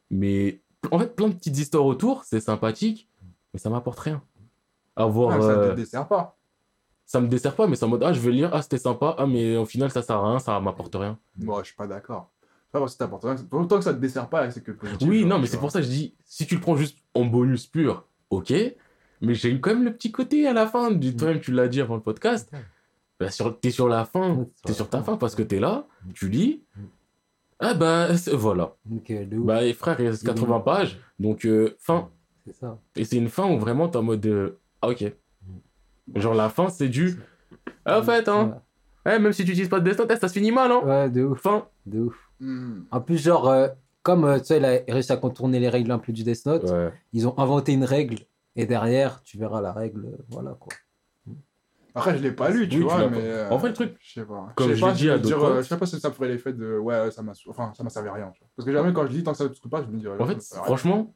Mais 0.10 0.60
en 0.92 0.98
fait, 0.98 1.16
plein 1.16 1.28
de 1.30 1.34
petites 1.34 1.58
histoires 1.60 1.86
autour, 1.86 2.24
c'est 2.24 2.40
sympathique, 2.40 3.08
mais 3.54 3.60
ça 3.60 3.70
m'apporte 3.70 4.00
rien. 4.00 4.24
Avoir, 4.96 5.32
Ah, 5.38 5.42
ça 5.42 5.70
te 5.70 5.76
dessert 5.76 6.08
pas. 6.08 6.36
ça 7.06 7.22
me 7.22 7.28
dessert 7.28 7.56
pas, 7.56 7.68
mais 7.68 7.76
c'est 7.76 7.86
en 7.86 7.90
mode 7.90 8.04
ah 8.04 8.12
je 8.12 8.20
vais 8.20 8.32
lire, 8.32 8.50
ah 8.54 8.62
c'était 8.64 8.78
sympa, 8.80 9.16
ah 9.20 9.28
mais 9.28 9.56
au 9.56 9.66
final 9.66 9.92
ça 9.92 10.02
sert 10.02 10.16
à 10.18 10.30
rien, 10.32 10.40
ça 10.40 10.60
m'apporte 10.60 10.96
rien. 10.96 11.18
Moi, 11.38 11.60
je 11.62 11.68
suis 11.68 11.76
pas 11.76 11.88
d'accord. 11.88 12.31
Pas 12.72 12.80
parce 12.80 12.94
que 12.94 13.00
t'apportes 13.00 13.24
rien. 13.24 13.36
Autant 13.52 13.78
que 13.78 13.84
ça 13.84 13.94
te 13.94 14.00
dessert 14.00 14.30
pas, 14.30 14.50
c'est 14.52 14.64
que 14.64 14.72
positif. 14.72 15.08
Oui, 15.08 15.20
genre, 15.22 15.30
non, 15.30 15.40
mais 15.40 15.48
c'est 15.48 15.58
pour 15.60 15.72
ça 15.72 15.80
que 15.80 15.86
je 15.86 15.92
dis, 15.92 16.16
si 16.26 16.46
tu 16.48 16.56
le 16.56 16.62
prends 16.62 16.76
juste 16.78 16.98
en 17.14 17.26
bonus 17.26 17.68
pur, 17.68 18.08
ok, 18.30 18.54
mais 19.22 19.34
j'ai 19.36 19.52
eu 19.52 19.60
quand 19.60 19.72
même 19.74 19.84
le 19.84 19.94
petit 19.94 20.12
côté 20.12 20.48
à 20.48 20.54
la 20.54 20.68
fin, 20.68 20.90
du 20.92 21.16
toi-même 21.16 21.42
tu 21.42 21.52
l'as 21.52 21.68
dit 21.68 21.82
avant 21.82 21.96
le 21.96 22.02
podcast, 22.02 22.50
bah, 23.20 23.30
sur, 23.30 23.60
t'es 23.60 23.72
sur 23.72 23.88
la 23.90 24.06
fin, 24.06 24.46
t'es 24.66 24.74
sur 24.74 24.90
ta 24.90 25.00
fin. 25.00 25.04
fin 25.04 25.18
parce 25.18 25.36
que 25.36 25.44
t'es 25.44 25.60
là, 25.60 25.86
tu 26.14 26.30
lis, 26.30 26.64
ah 27.60 27.74
bah 27.74 28.16
c'est- 28.18 28.32
voilà, 28.34 28.76
Ok, 28.92 29.12
de 29.12 29.38
ouf. 29.38 29.46
bah 29.46 29.62
les 29.62 29.74
frères 29.74 30.00
il 30.00 30.08
reste 30.08 30.26
80 30.26 30.58
Mhm. 30.60 30.64
pages, 30.64 31.00
donc 31.20 31.46
euh, 31.46 31.76
fin, 31.80 32.10
C'est 32.46 32.54
ça. 32.56 32.80
et 32.96 33.04
c'est 33.06 33.18
une 33.18 33.30
fin 33.30 33.52
où 33.52 33.60
vraiment 33.60 33.90
t'es 33.90 33.98
en 33.98 34.04
mode, 34.04 34.26
euh, 34.26 34.60
ah 34.82 34.90
ok, 34.90 35.14
genre 36.16 36.34
la 36.34 36.50
fin 36.50 36.70
c'est 36.70 36.88
du, 36.90 37.20
ah 37.86 38.00
en 38.00 38.04
fait 38.04 38.28
hein, 38.30 38.62
eh, 39.06 39.20
même 39.20 39.34
si 39.34 39.44
tu 39.46 39.52
utilises 39.52 39.70
pas 39.70 39.80
de 39.80 39.86
destin, 39.86 40.06
ça 40.20 40.28
se 40.28 40.34
finit 40.34 40.52
mal 40.52 40.72
hein, 40.72 40.80
Ouais, 40.84 40.90
Ouais, 40.90 41.10
de 41.10 41.24
ouf. 41.24 41.42
fin, 41.42 41.68
De 41.86 42.00
ouf. 42.00 42.31
En 42.92 43.02
plus, 43.02 43.18
genre, 43.20 43.48
euh, 43.50 43.68
comme 44.04 44.26
euh, 44.26 44.40
tu 44.40 44.46
sais, 44.46 44.58
il 44.58 44.66
a 44.66 44.80
réussi 44.92 45.12
à 45.12 45.18
contourner 45.18 45.60
les 45.60 45.70
règles 45.70 45.92
un 45.92 46.00
peu 46.00 46.12
du 46.12 46.24
Death 46.24 46.46
Note, 46.46 46.64
ouais. 46.70 46.92
ils 47.14 47.28
ont 47.28 47.38
inventé 47.38 47.72
une 47.74 47.84
règle 47.84 48.20
et 48.56 48.66
derrière, 48.66 49.22
tu 49.24 49.38
verras 49.38 49.62
la 49.62 49.72
règle. 49.74 50.06
euh, 50.06 50.18
Voilà 50.30 50.56
quoi. 50.60 50.74
Après, 51.94 52.18
je 52.18 52.24
l'ai 52.24 52.32
pas 52.32 52.50
lu, 52.50 52.70
tu 52.70 52.78
Oui, 52.78 52.84
vois, 52.84 53.10
mais. 53.10 53.18
pas. 53.18 53.24
euh, 53.24 53.50
En 53.50 53.58
vrai, 53.58 53.68
le 53.70 53.74
truc, 53.76 53.96
Je 54.00 54.14
sais 54.14 54.26
pas. 54.26 54.54
comme 54.56 54.70
je 54.70 54.76
sais 54.76 54.80
pas 54.80 54.88
l'ai 54.92 54.96
si 54.96 55.02
dit 55.02 55.10
à 55.10 55.18
je 55.18 55.22
veux 55.22 55.26
dire, 55.28 55.38
d'autres 55.38 55.50
euh, 55.52 55.54
potes- 55.56 55.64
Je 55.64 55.68
sais 55.70 55.78
pas 55.78 55.86
si 55.86 56.00
ça 56.00 56.12
ferait 56.12 56.28
l'effet 56.30 56.54
de. 56.54 56.78
Ouais, 56.78 57.12
ça 57.12 57.22
m'a 57.22 57.34
enfin, 57.50 57.74
ça 57.76 57.84
m'a 57.84 57.90
servi 57.90 58.08
à 58.10 58.14
rien. 58.14 58.32
tu 58.34 58.40
vois. 58.40 58.50
Parce 58.56 58.66
que 58.66 58.72
jamais 58.72 58.94
quand 58.94 59.06
je 59.08 59.12
lis, 59.12 59.24
tant 59.24 59.32
que 59.34 59.38
ça 59.38 59.48
ne 59.50 59.54
se 59.54 59.68
pas, 59.68 59.84
je 59.84 59.88
me 59.88 60.00
dis. 60.00 60.08
En 60.08 60.26
fait, 60.26 60.42
franchement, 60.64 61.14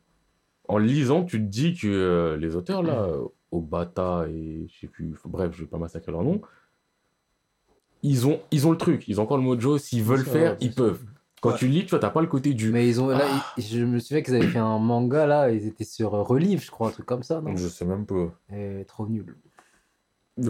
en 0.67 0.77
lisant, 0.77 1.23
tu 1.23 1.38
te 1.39 1.45
dis 1.49 1.75
que 1.75 1.88
euh, 1.88 2.38
les 2.38 2.55
auteurs 2.57 2.83
là, 2.83 3.07
Obata 3.51 4.25
et 4.29 4.67
je 4.69 4.79
sais 4.81 4.88
plus, 4.88 5.15
bref, 5.25 5.53
je 5.55 5.61
vais 5.61 5.69
pas 5.69 5.77
massacrer 5.77 6.11
leur 6.11 6.23
nom, 6.23 6.41
ils 8.03 8.27
ont, 8.27 8.39
ils 8.51 8.67
ont 8.67 8.71
le 8.71 8.77
truc, 8.77 9.07
ils 9.07 9.19
ont 9.19 9.23
encore 9.23 9.38
le 9.38 9.43
mojo, 9.43 9.77
s'ils 9.77 10.03
veulent 10.03 10.25
faire, 10.25 10.57
ils 10.59 10.73
sûr. 10.73 10.97
Quand 11.45 11.51
Ouais. 11.53 11.58
tu 11.60 11.67
lis, 11.67 11.84
tu 11.86 11.91
vois, 11.91 11.99
t'as 11.99 12.10
pas 12.10 12.21
le 12.21 12.27
côté 12.27 12.53
du. 12.53 12.71
Mais 12.71 12.88
ils 12.88 12.99
ont 13.01 13.08
là, 13.08 13.21
Ah. 13.23 13.45
ils- 13.58 13.63
je 13.63 13.84
me 13.86 13.99
souviens 13.99 14.21
qu'ils 14.23 14.36
avaient 14.36 14.47
fait 14.47 14.60
un 14.60 14.79
manga 14.79 15.25
là, 15.25 15.51
ils 15.51 15.67
étaient 15.67 15.84
sur 15.84 16.13
euh, 16.15 16.21
Relive, 16.23 16.62
je 16.63 16.71
crois, 16.71 16.88
un 16.89 16.91
truc 16.91 17.05
comme 17.05 17.23
ça, 17.23 17.41
non? 17.41 17.55
Je 17.55 17.67
sais 17.67 17.86
même 17.86 18.05
pas. 18.05 18.34
Et 18.53 18.84
trop 18.88 19.08
nul. 19.08 19.36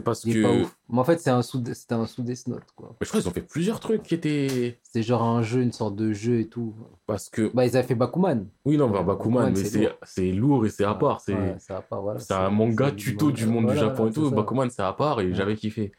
Parce 0.03 0.23
que. 0.23 0.41
pas 0.41 0.51
ouf. 0.63 0.75
Mais 0.89 0.97
en 0.99 1.03
fait, 1.03 1.19
c'est 1.19 1.29
un 1.29 1.43
sous, 1.43 1.63
c'était 1.73 1.93
un 1.93 2.07
sous 2.07 2.23
Death 2.23 2.47
Note 2.47 2.63
quoi. 2.75 2.95
Mais 2.99 3.05
je 3.05 3.09
crois 3.09 3.21
qu'ils 3.21 3.29
ont 3.29 3.33
fait 3.33 3.41
plusieurs 3.41 3.79
trucs 3.79 4.01
qui 4.01 4.15
étaient. 4.15 4.79
C'était 4.81 5.03
genre 5.03 5.21
un 5.21 5.43
jeu, 5.43 5.61
une 5.61 5.71
sorte 5.73 5.95
de 5.95 6.11
jeu 6.11 6.39
et 6.39 6.47
tout. 6.47 6.73
Parce 7.05 7.29
que. 7.29 7.51
Bah, 7.53 7.67
ils 7.67 7.77
avaient 7.77 7.87
fait 7.87 7.93
Bakuman. 7.93 8.47
Oui, 8.65 8.77
non, 8.77 8.89
bah, 8.89 9.03
Bakuman, 9.03 9.43
Bakuman, 9.43 9.51
mais 9.51 9.63
c'est 9.63 9.95
c'est 10.03 10.31
lourd. 10.31 10.55
lourd 10.55 10.65
et 10.65 10.69
c'est 10.69 10.85
à 10.85 10.95
part. 10.95 11.21
C'est 11.21 11.35
Ouais, 11.35 11.55
à 11.69 11.81
part, 11.81 12.01
voilà. 12.01 12.19
c'est 12.19 12.33
un 12.33 12.49
manga 12.49 12.89
tuto 12.91 13.31
du 13.31 13.45
monde 13.45 13.65
Voilà, 13.65 13.79
du 13.81 13.85
Japon 13.87 14.07
et 14.07 14.11
tout. 14.11 14.27
ça. 14.29 14.35
Bakuman, 14.35 14.69
c'est 14.71 14.81
à 14.81 14.91
part 14.93 15.21
et 15.21 15.27
Ouais. 15.27 15.33
j'avais 15.35 15.55
kiffé. 15.55 15.91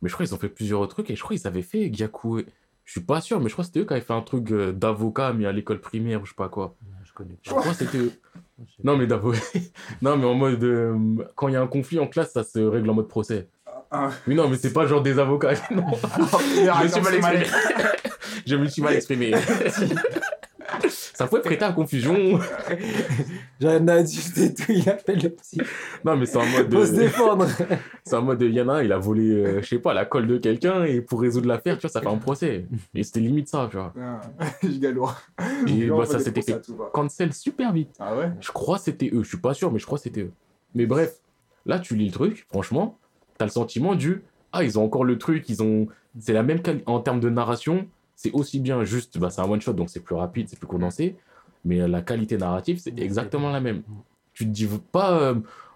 Mais 0.00 0.08
je 0.08 0.14
crois 0.14 0.24
qu'ils 0.24 0.34
ont 0.34 0.38
fait 0.38 0.48
plusieurs 0.48 0.88
trucs 0.88 1.10
et 1.10 1.14
je 1.16 1.22
crois 1.22 1.36
qu'ils 1.36 1.46
avaient 1.46 1.60
fait 1.60 1.90
Gyaku. 1.92 2.40
Je 2.86 2.92
suis 2.92 3.00
pas 3.00 3.20
sûr, 3.20 3.40
mais 3.40 3.48
je 3.48 3.52
crois 3.52 3.64
que 3.64 3.66
c'était 3.66 3.80
eux 3.80 3.84
qui 3.84 3.92
avaient 3.92 4.00
fait 4.02 4.12
un 4.14 4.22
truc 4.22 4.50
euh, 4.52 4.72
d'avocat, 4.72 5.32
mais 5.34 5.44
à 5.44 5.52
l'école 5.52 5.80
primaire 5.80 6.22
ou 6.22 6.24
je 6.24 6.30
sais 6.30 6.36
pas 6.36 6.48
quoi. 6.48 6.74
Je 7.04 7.12
connais 7.12 7.36
Je 7.42 7.50
pas. 7.50 7.56
crois 7.60 7.72
que 7.72 7.78
c'était 7.78 7.98
eux. 7.98 8.12
Je 8.58 8.64
Non, 8.84 8.96
mais 8.96 9.06
d'avocat. 9.06 9.40
non, 10.02 10.16
mais 10.16 10.24
en 10.24 10.34
mode. 10.34 10.62
euh, 10.64 10.96
quand 11.34 11.48
il 11.48 11.54
y 11.54 11.56
a 11.56 11.60
un 11.62 11.66
conflit 11.66 11.98
en 11.98 12.06
classe, 12.06 12.32
ça 12.32 12.44
se 12.44 12.58
règle 12.60 12.88
en 12.88 12.94
mode 12.94 13.08
procès. 13.08 13.48
Ah, 13.90 14.10
Oui, 14.26 14.34
non, 14.34 14.48
mais 14.48 14.56
c'est 14.56 14.72
pas 14.72 14.86
genre 14.86 15.02
des 15.02 15.18
avocats. 15.18 15.52
non. 15.70 15.84
je 15.94 16.82
me 16.84 16.88
suis 16.88 17.00
mal 17.02 17.14
exprimé. 17.14 17.46
je 18.46 18.56
me 18.56 18.66
suis 18.66 18.82
mal 18.82 18.94
exprimé. 18.94 19.32
Ça 20.88 21.26
peut 21.26 21.40
prêter 21.40 21.64
à 21.64 21.72
confusion. 21.72 22.38
J'ai 23.60 23.68
un 23.68 23.88
adulte 23.88 24.38
et 24.38 24.54
tout, 24.54 24.72
il 24.72 24.88
appelle 24.88 25.22
le 25.22 25.30
psy. 25.30 25.60
Non, 26.04 26.16
mais 26.16 26.26
c'est 26.26 26.38
en 26.38 26.46
mode. 26.46 26.72
Faut 26.72 26.86
se 26.86 26.92
euh, 26.92 26.96
défendre. 26.96 27.46
C'est 28.04 28.16
en 28.16 28.22
mode, 28.22 28.42
il 28.42 28.52
y 28.52 28.60
en 28.60 28.68
a 28.68 28.74
un, 28.74 28.82
il 28.82 28.92
a 28.92 28.98
volé, 28.98 29.30
euh, 29.30 29.62
je 29.62 29.66
sais 29.66 29.78
pas, 29.78 29.94
la 29.94 30.04
colle 30.04 30.26
de 30.26 30.38
quelqu'un 30.38 30.84
et 30.84 31.00
pour 31.00 31.20
résoudre 31.20 31.48
l'affaire, 31.48 31.76
tu 31.76 31.82
vois, 31.82 31.90
ça 31.90 32.00
fait 32.00 32.08
un 32.08 32.18
procès. 32.18 32.66
Et 32.94 33.02
c'était 33.02 33.20
limite 33.20 33.48
ça, 33.48 33.68
tu 33.70 33.76
vois. 33.76 33.92
Ah, 33.98 34.20
Giga 34.62 34.90
lourd. 34.90 35.14
Et 35.66 35.88
bah, 35.88 36.06
ça 36.06 36.18
s'était 36.18 36.42
fait 36.42 36.60
cancel 36.92 37.32
super 37.32 37.72
vite. 37.72 37.94
Ah 37.98 38.16
ouais? 38.16 38.30
Je 38.40 38.52
crois 38.52 38.78
que 38.78 38.84
c'était 38.84 39.10
eux, 39.12 39.22
je 39.22 39.28
suis 39.28 39.38
pas 39.38 39.54
sûr, 39.54 39.72
mais 39.72 39.78
je 39.78 39.86
crois 39.86 39.98
que 39.98 40.04
c'était 40.04 40.22
eux. 40.22 40.32
Mais 40.74 40.86
bref, 40.86 41.16
là, 41.64 41.78
tu 41.78 41.96
lis 41.96 42.06
le 42.06 42.12
truc, 42.12 42.46
franchement, 42.50 42.98
t'as 43.38 43.44
le 43.44 43.50
sentiment 43.50 43.94
du, 43.94 44.22
ah, 44.52 44.64
ils 44.64 44.78
ont 44.78 44.84
encore 44.84 45.04
le 45.04 45.18
truc, 45.18 45.48
ils 45.48 45.62
ont, 45.62 45.86
c'est 46.18 46.32
la 46.32 46.42
même 46.42 46.62
qualité, 46.62 46.84
en 46.86 47.00
termes 47.00 47.20
de 47.20 47.28
narration, 47.28 47.86
c'est 48.16 48.32
aussi 48.32 48.58
bien 48.58 48.82
juste, 48.82 49.18
bah, 49.18 49.30
c'est 49.30 49.40
un 49.42 49.48
one 49.48 49.60
shot, 49.60 49.74
donc 49.74 49.90
c'est 49.90 50.00
plus 50.00 50.14
rapide, 50.16 50.48
c'est 50.48 50.58
plus 50.58 50.66
condensé, 50.66 51.16
mais 51.64 51.80
euh, 51.80 51.86
la 51.86 52.02
qualité 52.02 52.36
narrative, 52.38 52.78
c'est 52.80 52.98
exactement 52.98 53.50
la 53.50 53.60
même. 53.60 53.82
Tu 54.32 54.44
te 54.44 54.50
dis 54.50 54.66
pas, 54.90 55.20
euh, 55.20 55.34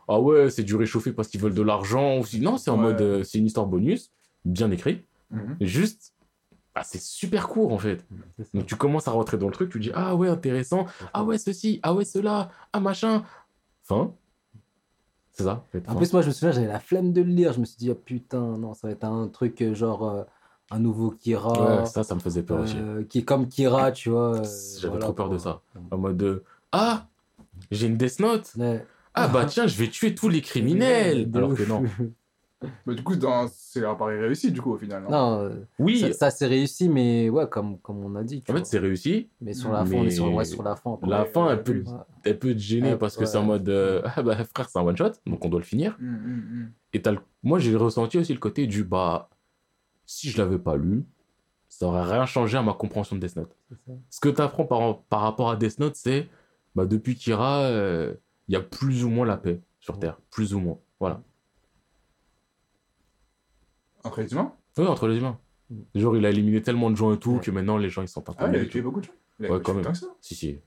ah 0.08 0.18
ouais, 0.20 0.50
c'est 0.50 0.62
du 0.64 0.74
réchauffé 0.74 1.12
parce 1.12 1.28
qu'ils 1.28 1.40
veulent 1.40 1.54
de 1.54 1.62
l'argent, 1.62 2.18
ou 2.18 2.24
si, 2.24 2.40
non, 2.40 2.56
c'est 2.56 2.70
en 2.70 2.76
Ouais. 2.76 2.82
mode, 2.82 3.00
euh, 3.02 3.22
c'est 3.22 3.38
une 3.38 3.46
histoire 3.46 3.66
bonus, 3.66 4.10
bien 4.44 4.70
écrit, 4.70 5.04
Mhm. 5.30 5.56
juste, 5.60 6.14
bah, 6.74 6.82
c'est 6.82 7.00
super 7.00 7.46
court 7.48 7.72
en 7.72 7.78
fait. 7.78 8.04
Donc 8.54 8.66
tu 8.66 8.74
commences 8.76 9.06
à 9.06 9.10
rentrer 9.10 9.36
dans 9.38 9.46
le 9.46 9.52
truc, 9.52 9.70
tu 9.70 9.78
dis, 9.78 9.90
ah 9.94 10.16
ouais, 10.16 10.28
intéressant, 10.28 10.86
ah 11.12 11.22
ouais, 11.24 11.36
ceci, 11.38 11.78
ah 11.82 11.92
ouais, 11.94 12.04
cela, 12.04 12.50
ah 12.72 12.80
machin. 12.80 13.22
Fin. 13.84 14.14
C'est 15.32 15.44
ça. 15.44 15.64
en 15.66 15.70
fait, 15.72 15.88
En 15.88 15.94
plus, 15.96 16.12
moi, 16.12 16.22
je 16.22 16.28
me 16.28 16.32
souviens, 16.32 16.52
j'avais 16.52 16.66
la 16.66 16.80
flemme 16.80 17.12
de 17.12 17.22
le 17.22 17.30
lire. 17.30 17.52
Je 17.52 17.60
me 17.60 17.64
suis 17.64 17.76
dit, 17.76 17.90
ah 17.90 17.94
putain, 17.94 18.58
non, 18.58 18.74
ça 18.74 18.88
va 18.88 18.92
être 18.92 19.04
un 19.04 19.28
truc 19.28 19.62
genre 19.74 20.26
un 20.70 20.78
nouveau 20.78 21.10
Kira. 21.10 21.80
Ouais, 21.80 21.86
ça, 21.86 22.02
ça 22.04 22.14
me 22.14 22.20
faisait 22.20 22.42
peur 22.42 22.60
aussi. 22.60 22.78
euh, 22.78 23.04
qui 23.04 23.18
est 23.20 23.24
comme 23.24 23.48
Kira, 23.48 23.92
tu 23.92 24.10
vois. 24.10 24.36
euh, 24.36 24.44
J'avais 24.78 24.88
voilà, 24.90 25.04
trop 25.06 25.12
peur 25.12 25.28
de 25.30 25.38
ça. 25.38 25.62
En 25.90 25.98
mode, 25.98 26.16
de, 26.16 26.44
ah, 26.72 27.08
j'ai 27.70 27.86
une 27.88 27.96
Death 27.96 28.20
Note. 28.20 28.52
Ouais. 28.56 28.84
Ah 29.14 29.26
bah 29.28 29.44
tiens, 29.44 29.66
je 29.66 29.76
vais 29.76 29.88
tuer 29.88 30.14
tous 30.14 30.28
les 30.28 30.40
criminels. 30.40 31.30
De 31.30 31.38
Alors 31.38 31.54
que 31.54 31.62
non. 31.64 31.82
Mais 32.86 32.94
du 32.94 33.02
coup, 33.02 33.16
dans... 33.16 33.48
c'est 33.48 33.84
un 33.84 33.94
pari 33.94 34.18
réussi, 34.20 34.52
du 34.52 34.60
coup, 34.60 34.72
au 34.72 34.76
final. 34.76 35.02
Non, 35.04 35.10
Non, 35.10 35.40
euh, 35.44 35.66
Oui, 35.78 35.98
ça, 36.00 36.12
ça, 36.12 36.30
c'est 36.30 36.46
réussi, 36.46 36.88
mais 36.90 37.28
ouais, 37.30 37.48
comme, 37.48 37.78
comme 37.80 38.04
on 38.04 38.14
a 38.16 38.22
dit. 38.22 38.44
en 38.48 38.52
fait, 38.52 38.66
c'est 38.66 38.78
réussi. 38.78 39.30
Mais 39.40 39.54
sur 39.54 39.72
la 39.72 39.84
fin, 39.84 39.96
on 39.96 40.04
est 40.06 40.10
sur, 40.10 40.26
mais 40.26 40.34
ouais, 40.36 40.44
sur 40.44 40.62
la 40.62 40.76
fin. 40.76 40.98
La 41.02 41.24
fin, 41.24 41.46
ouais, 41.46 41.52
elle 41.54 41.62
peut, 41.62 41.84
elle 42.22 42.38
peut 42.38 42.52
te 42.52 42.58
gêner 42.58 42.90
Ouais, 42.92 42.98
parce 42.98 43.16
que 43.16 43.24
c'est 43.24 43.38
en 43.38 43.44
mode, 43.44 43.68
euh, 43.68 44.02
ah 44.04 44.22
bah 44.22 44.36
frère, 44.44 44.68
c'est 44.68 44.78
un 44.78 44.82
one 44.82 44.96
shot, 44.96 45.12
donc 45.26 45.42
on 45.44 45.48
doit 45.48 45.58
le 45.60 45.64
finir. 45.64 45.96
Hum, 46.00 46.06
hum, 46.08 46.42
hum. 46.52 46.70
Et 46.92 47.00
t'as 47.00 47.12
le- 47.12 47.20
moi, 47.42 47.58
j'ai 47.58 47.74
ressenti 47.76 48.18
aussi 48.18 48.32
le 48.34 48.38
côté 48.40 48.66
du 48.66 48.84
bah, 48.84 49.30
si 50.12 50.28
je 50.30 50.38
l'avais 50.38 50.58
pas 50.58 50.76
lu, 50.76 51.04
ça 51.68 51.86
aurait 51.86 52.02
rien 52.02 52.26
changé 52.26 52.56
à 52.58 52.62
ma 52.62 52.74
compréhension 52.74 53.14
de 53.16 53.20
Death 53.24 53.36
Note. 53.36 53.56
Ça. 53.70 53.92
Ce 54.10 54.18
que 54.20 54.28
tu 54.28 54.40
apprends 54.42 54.64
par, 54.66 55.02
par 55.04 55.20
rapport 55.20 55.50
à 55.50 55.56
Death 55.56 55.78
Note, 55.78 55.94
c'est 55.94 56.28
bah, 56.74 56.84
depuis 56.84 57.14
Kira, 57.14 57.60
euh, 57.62 58.14
il 58.48 58.54
y 58.54 58.56
a 58.56 58.60
plus 58.60 59.04
ou 59.04 59.08
moins 59.08 59.24
la 59.24 59.36
paix 59.36 59.60
sur 59.78 59.98
Terre. 60.00 60.18
Plus 60.30 60.52
ou 60.52 60.58
moins. 60.58 60.78
Voilà. 60.98 61.22
Entre 64.02 64.20
les 64.22 64.32
humains? 64.32 64.52
Oui, 64.78 64.86
entre 64.86 65.06
les 65.06 65.18
humains. 65.18 65.38
Genre, 65.94 66.16
il 66.16 66.26
a 66.26 66.30
éliminé 66.30 66.60
tellement 66.60 66.90
de 66.90 66.96
gens 66.96 67.12
et 67.12 67.18
tout 67.18 67.34
Ouais. 67.34 67.40
que 67.40 67.50
maintenant 67.52 67.76
les 67.78 67.88
gens 67.90 68.02
ils 68.02 68.08
sont 68.08 68.22
pas 68.22 68.34
Ah 68.38 68.48
il 68.52 68.56
a 68.58 68.66
tué 68.66 68.82
beaucoup 68.82 69.00
de 69.00 69.04
gens. 69.06 69.12
Il 69.38 69.46
a 69.46 69.52
Ouais, 69.52 69.60
quand 69.62 69.74
même. 69.74 69.84
tant 69.84 69.92
que 69.92 69.98
ça. 69.98 70.06
Si, 70.20 70.34
si. 70.34 70.58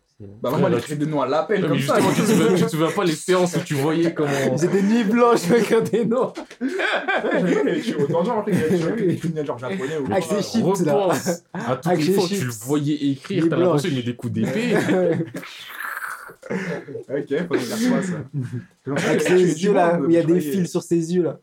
Bah, 0.41 0.49
vraiment, 0.49 0.67
a 0.67 0.79
créé 0.79 0.95
des 0.97 1.05
noms 1.05 1.21
à 1.21 1.27
l'appel 1.27 1.61
Ouais, 1.63 1.67
comme 1.69 1.77
mais 1.77 1.83
ça. 1.83 1.95
justement, 1.99 2.13
tu 2.15 2.21
te, 2.21 2.27
souviens, 2.27 2.55
tu 2.55 2.63
te 2.63 2.69
souviens 2.69 2.91
pas 2.91 3.03
les 3.03 3.15
séances 3.15 3.55
où 3.55 3.59
tu 3.59 3.73
voyais 3.75 4.13
comment. 4.13 4.57
J'ai 4.59 4.67
des 4.67 4.81
nuits 4.81 5.03
blanches 5.03 5.49
avec 5.49 5.91
des 5.91 6.05
noms. 6.05 6.33
Ouais, 6.61 7.71
a 7.71 7.81
tué 7.81 7.95
autant 7.95 8.43
des 8.45 9.15
criminels 9.17 9.45
genre 9.45 9.57
japonais 9.59 9.97
ou 9.97 10.11
Avec 10.11 10.27
quoi. 10.27 10.41
ses 10.41 10.51
chips, 10.59 10.85
là. 10.85 10.93
Repense 10.93 11.43
à 11.53 11.75
toutes 11.75 11.87
Avec 11.91 12.05
les 12.07 12.13
fois 12.13 12.23
où 12.23 12.27
tu 12.27 12.45
le 12.45 12.51
voyais 12.51 12.95
écrire, 13.11 13.43
Les 13.43 13.49
t'as 13.49 13.55
l'impression 13.57 13.89
qu'il 13.89 13.97
met 13.97 14.03
des 14.03 14.15
coups 14.15 14.33
d'épée. 14.33 14.75
Ok, 17.09 17.47
faut 17.47 17.53
faire 17.55 17.91
quoi 17.91 18.01
ça 18.01 18.17
Avec 18.85 19.21
Il 19.21 19.31
a 19.31 19.35
tué 19.35 19.47
ses 19.47 19.63
yeux 19.63 19.73
là, 19.73 19.99
où 19.99 20.09
il 20.09 20.13
y 20.13 20.17
a 20.17 20.21
je 20.21 20.27
des 20.27 20.39
fils 20.39 20.69
sur 20.69 20.81
ses 20.83 21.13
yeux 21.13 21.23
là. 21.23 21.39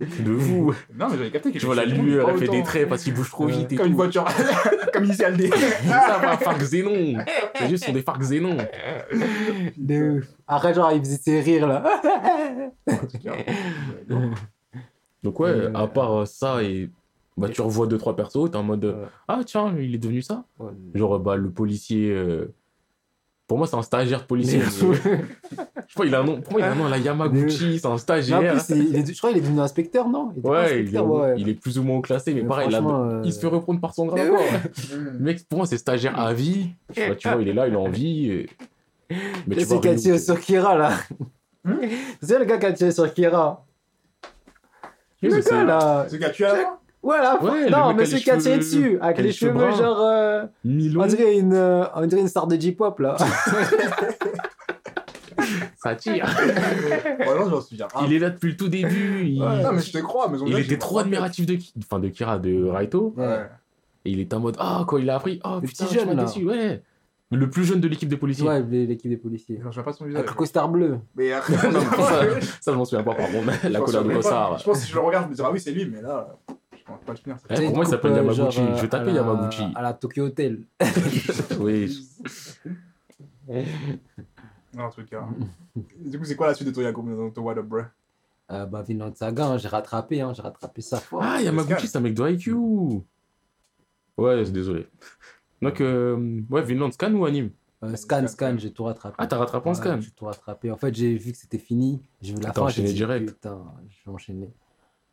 De 0.00 0.30
vous. 0.32 0.74
Non, 0.94 1.08
mais 1.10 1.16
j'avais 1.16 1.30
capté 1.30 1.50
qu'il 1.50 1.60
Tu 1.60 1.66
vois 1.66 1.74
la 1.74 1.84
lueur, 1.84 2.30
elle 2.30 2.38
fait 2.38 2.48
des 2.48 2.62
traits 2.62 2.88
parce 2.88 3.04
qu'il 3.04 3.14
bouge 3.14 3.30
trop 3.30 3.46
vite 3.46 3.76
Comme 3.76 3.86
une 3.86 3.94
voiture. 3.94 4.24
Comme 4.92 5.04
Initial 5.04 5.36
D. 5.36 5.50
Ça 5.50 6.18
va, 6.22 6.36
Farc 6.36 6.60
Zénon. 6.62 7.18
Les 7.60 7.70
yeux 7.70 7.76
sont 7.76 7.92
des 7.92 8.02
Farc 8.02 8.22
Zénon. 8.22 8.56
De 9.76 10.18
ouf. 10.18 10.24
Après, 10.46 10.74
genre, 10.74 10.92
il 10.92 11.00
faisait 11.00 11.18
ses 11.18 11.40
rires 11.40 11.66
là. 11.66 11.84
Donc 15.22 15.40
ouais, 15.40 15.50
Euh, 15.50 15.72
à 15.74 15.86
part 15.88 16.26
ça 16.26 16.62
et 16.62 16.90
bah 17.36 17.48
tu 17.48 17.60
revois 17.60 17.86
deux 17.86 17.98
trois 17.98 18.16
persos, 18.16 18.50
t'es 18.50 18.56
en 18.56 18.62
mode 18.62 18.96
ah 19.28 19.40
tiens 19.44 19.74
il 19.78 19.94
est 19.94 19.98
devenu 19.98 20.22
ça. 20.22 20.44
Ouais. 20.58 20.72
Genre 20.94 21.18
bah 21.20 21.36
le 21.36 21.50
policier 21.50 22.10
euh, 22.10 22.52
Pour 23.48 23.56
moi, 23.58 23.66
c'est 23.66 23.76
un 23.76 23.82
stagiaire 23.82 24.26
policier. 24.26 24.58
Mais- 24.58 24.64
Je 24.66 24.70
sais 25.08 25.96
pas, 25.96 26.04
il 26.04 26.14
a 26.14 26.20
un 26.20 26.24
nom. 26.24 26.40
Pour 26.42 26.52
moi, 26.52 26.60
il 26.60 26.64
a 26.64 26.72
un 26.72 26.74
nom 26.74 26.84
à 26.84 26.90
la 26.90 26.98
Yamaguchi, 26.98 27.78
c'est 27.80 27.86
un 27.86 27.92
en 27.92 27.96
stagiaire. 27.98 28.40
plus, 28.62 28.76
il 28.76 28.94
est- 28.94 29.12
je 29.12 29.16
crois 29.18 29.30
qu'il 29.30 29.38
est 29.38 29.42
devenu 29.42 29.58
inspecteur, 29.60 30.06
non? 30.08 30.32
Il 30.36 30.46
Ouais, 30.46 30.58
il 30.58 30.60
est, 30.60 30.80
inspecteur, 30.82 31.06
ouais. 31.10 31.34
il 31.38 31.48
est 31.48 31.54
plus 31.54 31.78
ou 31.78 31.82
moins 31.82 32.00
classé, 32.02 32.34
mais 32.34 32.42
Mais 32.42 32.46
pareil, 32.48 32.68
euh, 32.74 33.22
il 33.24 33.32
se 33.32 33.40
fait 33.40 33.46
reprendre 33.46 33.80
par 33.80 33.94
son 33.94 34.06
ouais. 34.10 34.30
Le 34.92 35.18
mec, 35.18 35.48
pour 35.48 35.58
moi, 35.58 35.66
c'est 35.66 35.78
stagiaire 35.78 36.18
à 36.20 36.34
vie. 36.34 36.68
Je 36.90 36.94
sais 37.00 37.08
pas, 37.08 37.14
tu 37.16 37.28
vois, 37.28 37.40
il 37.40 37.48
est 37.48 37.52
là, 37.54 37.66
il 37.68 37.74
a 37.74 37.78
envie. 37.78 38.30
et- 38.30 38.50
Mais 39.46 39.56
tu 39.56 39.60
C'est 39.62 39.66
vois, 39.68 39.80
qui 39.80 39.88
a 39.88 39.90
Ryu, 39.92 40.00
tiré 40.00 40.18
c'est- 40.18 40.24
sur 40.26 40.38
Kira, 40.38 40.76
là. 40.76 40.92
Hmm? 41.64 41.76
C'est 42.22 42.38
le 42.38 42.44
gars 42.44 42.58
qui 42.58 42.66
a 42.66 42.72
tiré 42.74 42.90
sur 42.92 43.12
Kira. 43.14 43.64
Le 45.22 45.40
gars, 45.40 45.64
là. 45.64 46.06
Ce 46.10 46.16
gars, 46.16 46.30
tu 46.30 46.44
as 46.44 46.78
Voilà. 47.08 47.42
Ouais, 47.42 47.70
non, 47.70 47.94
mais 47.94 48.04
tiré 48.04 48.20
cheveux- 48.38 48.58
dessus, 48.58 48.98
avec 49.00 49.16
les 49.16 49.22
les 49.24 49.32
cheveux 49.32 49.70
genre. 49.72 50.00
euh, 50.02 50.44
Milon, 50.62 51.02
on, 51.02 51.06
dirait 51.06 51.38
une, 51.38 51.54
euh, 51.54 51.84
on 51.94 52.04
dirait 52.06 52.20
une 52.20 52.28
star 52.28 52.46
de 52.46 52.54
J-pop, 52.60 52.98
là. 53.00 53.16
ça 55.76 55.94
tire. 55.94 56.26
Vraiment, 56.26 57.44
je 57.46 57.50
m'en 57.50 57.60
souviens. 57.60 57.88
Il 58.04 58.12
est 58.12 58.18
là 58.18 58.30
depuis 58.30 58.50
le 58.50 58.56
tout 58.56 58.68
début. 58.68 59.24
Il, 59.26 59.42
Ouais, 59.42 59.62
Non, 59.62 59.72
mais 59.72 59.80
je 59.80 59.92
te 59.92 59.98
crois. 59.98 60.28
Mais 60.28 60.38
il 60.46 60.58
était 60.58 60.76
trop 60.78 60.98
admiratif 60.98 61.46
de, 61.46 61.54
Ki- 61.54 61.72
enfin, 61.78 61.98
de 61.98 62.08
Kira, 62.08 62.38
de 62.38 62.64
Raito. 62.64 63.14
Ouais. 63.16 63.46
Et 64.04 64.10
il 64.10 64.20
était 64.20 64.34
en 64.34 64.40
mode, 64.40 64.56
ah, 64.58 64.84
quand 64.86 64.98
il 64.98 65.08
a 65.10 65.16
appris, 65.16 65.40
ah, 65.44 65.60
putain, 65.62 65.84
petit 65.86 65.94
je 65.94 66.00
jeune, 66.00 66.14
là. 66.16 66.24
déçu, 66.24 66.44
ouais. 66.44 66.82
Le 67.30 67.50
plus 67.50 67.64
jeune 67.64 67.80
de 67.80 67.88
l'équipe 67.88 68.08
des 68.08 68.16
policiers. 68.16 68.46
ouais, 68.48 68.62
l'équipe 68.62 69.10
des 69.10 69.16
policiers. 69.18 69.58
Je 69.60 69.64
me 69.66 69.70
souviens 69.70 69.82
pas 69.82 69.92
de 69.92 69.96
son 69.96 70.04
visage. 70.06 70.18
Avec 70.20 70.30
le 70.30 70.36
costard 70.36 70.68
bleu. 70.68 70.98
Mais 71.14 71.32
après, 71.32 71.54
ça, 71.54 71.70
ça, 72.60 72.72
je 72.72 72.76
m'en 72.76 72.84
souviens 72.84 73.04
pas, 73.04 73.14
par 73.14 73.26
contre. 73.30 73.52
Je 73.64 73.68
La 73.68 73.80
couleur 73.80 74.06
pas. 74.06 74.14
cosard. 74.14 74.58
Je 74.58 74.64
pense 74.64 74.78
que 74.78 74.84
si 74.84 74.90
je 74.90 74.94
le 74.96 75.02
regarde, 75.02 75.24
je 75.26 75.30
me 75.30 75.34
dirais, 75.34 75.48
ah 75.48 75.52
oui, 75.52 75.60
c'est 75.60 75.72
lui, 75.72 75.84
mais 75.86 76.00
là, 76.02 76.36
je 76.88 76.92
pense 76.94 77.04
pas 77.04 77.12
le 77.12 77.18
finir. 77.18 77.36
Eh, 77.50 77.64
pour 77.66 77.74
moi, 77.76 77.84
il 77.84 77.88
s'appelle 77.88 78.16
Yamaguchi. 78.16 78.36
genre, 78.56 78.76
Je 78.76 78.82
vais 78.82 78.88
taper 78.88 79.10
à 79.10 79.14
la- 79.14 79.20
Yamaguchi. 79.20 79.62
À 79.74 79.82
la 79.82 79.92
Tokyo 79.92 80.24
Hotel. 80.26 80.64
Oui. 81.60 82.08
Non, 84.74 84.84
en 84.84 84.90
tout 84.90 85.04
cas. 85.04 85.26
Du 85.96 86.18
coup, 86.18 86.24
c'est 86.24 86.36
quoi 86.36 86.48
la 86.48 86.54
suite 86.54 86.68
de 86.68 86.72
ton 86.74 86.82
Yakuza 86.82 87.16
dans 87.16 87.30
ton 87.30 87.42
What 87.42 87.58
Up, 87.58 87.66
bro? 87.66 87.80
Euh, 88.50 88.66
bah, 88.66 88.82
Vinland 88.82 89.14
Saga, 89.14 89.46
hein, 89.46 89.58
j'ai 89.58 89.68
rattrapé, 89.68 90.20
hein, 90.20 90.32
j'ai 90.34 90.42
rattrapé 90.42 90.80
ça 90.82 90.98
fort. 90.98 91.22
Ah, 91.22 91.40
Yamaguchi, 91.42 91.86
c'est 91.88 91.98
un 91.98 92.00
mec 92.00 92.14
de 92.14 92.28
IQ. 92.30 92.54
Ouais, 94.16 94.44
désolé. 94.50 94.86
Donc, 95.62 95.80
euh, 95.80 96.40
ouais, 96.50 96.62
Vinland 96.62 96.92
Scan 96.92 97.12
ou 97.14 97.24
anime? 97.24 97.50
Euh, 97.84 97.94
scan, 97.96 98.26
scan, 98.26 98.56
j'ai 98.58 98.72
tout 98.72 98.84
rattrapé. 98.84 99.14
Ah, 99.18 99.26
t'as 99.26 99.36
rattrapé 99.38 99.68
en 99.68 99.72
Ouais, 99.72 99.78
scan? 99.78 100.00
J'ai 100.00 100.10
tout 100.10 100.24
rattrapé. 100.24 100.70
En 100.70 100.76
fait, 100.76 100.94
j'ai 100.94 101.16
vu 101.16 101.32
que 101.32 101.38
c'était 101.38 101.58
fini. 101.58 102.00
J'ai 102.20 102.34
vu 102.34 102.40
la 102.40 102.48
Ah, 102.48 102.52
t'as 102.52 102.60
fin. 102.62 102.68
j'ai 102.68 102.72
enchaîné 102.82 102.88
dit, 102.88 102.94
direct. 102.94 103.26
Putain, 103.34 103.64
je 103.88 103.96
vais 104.04 104.14
enchaîner. 104.14 104.50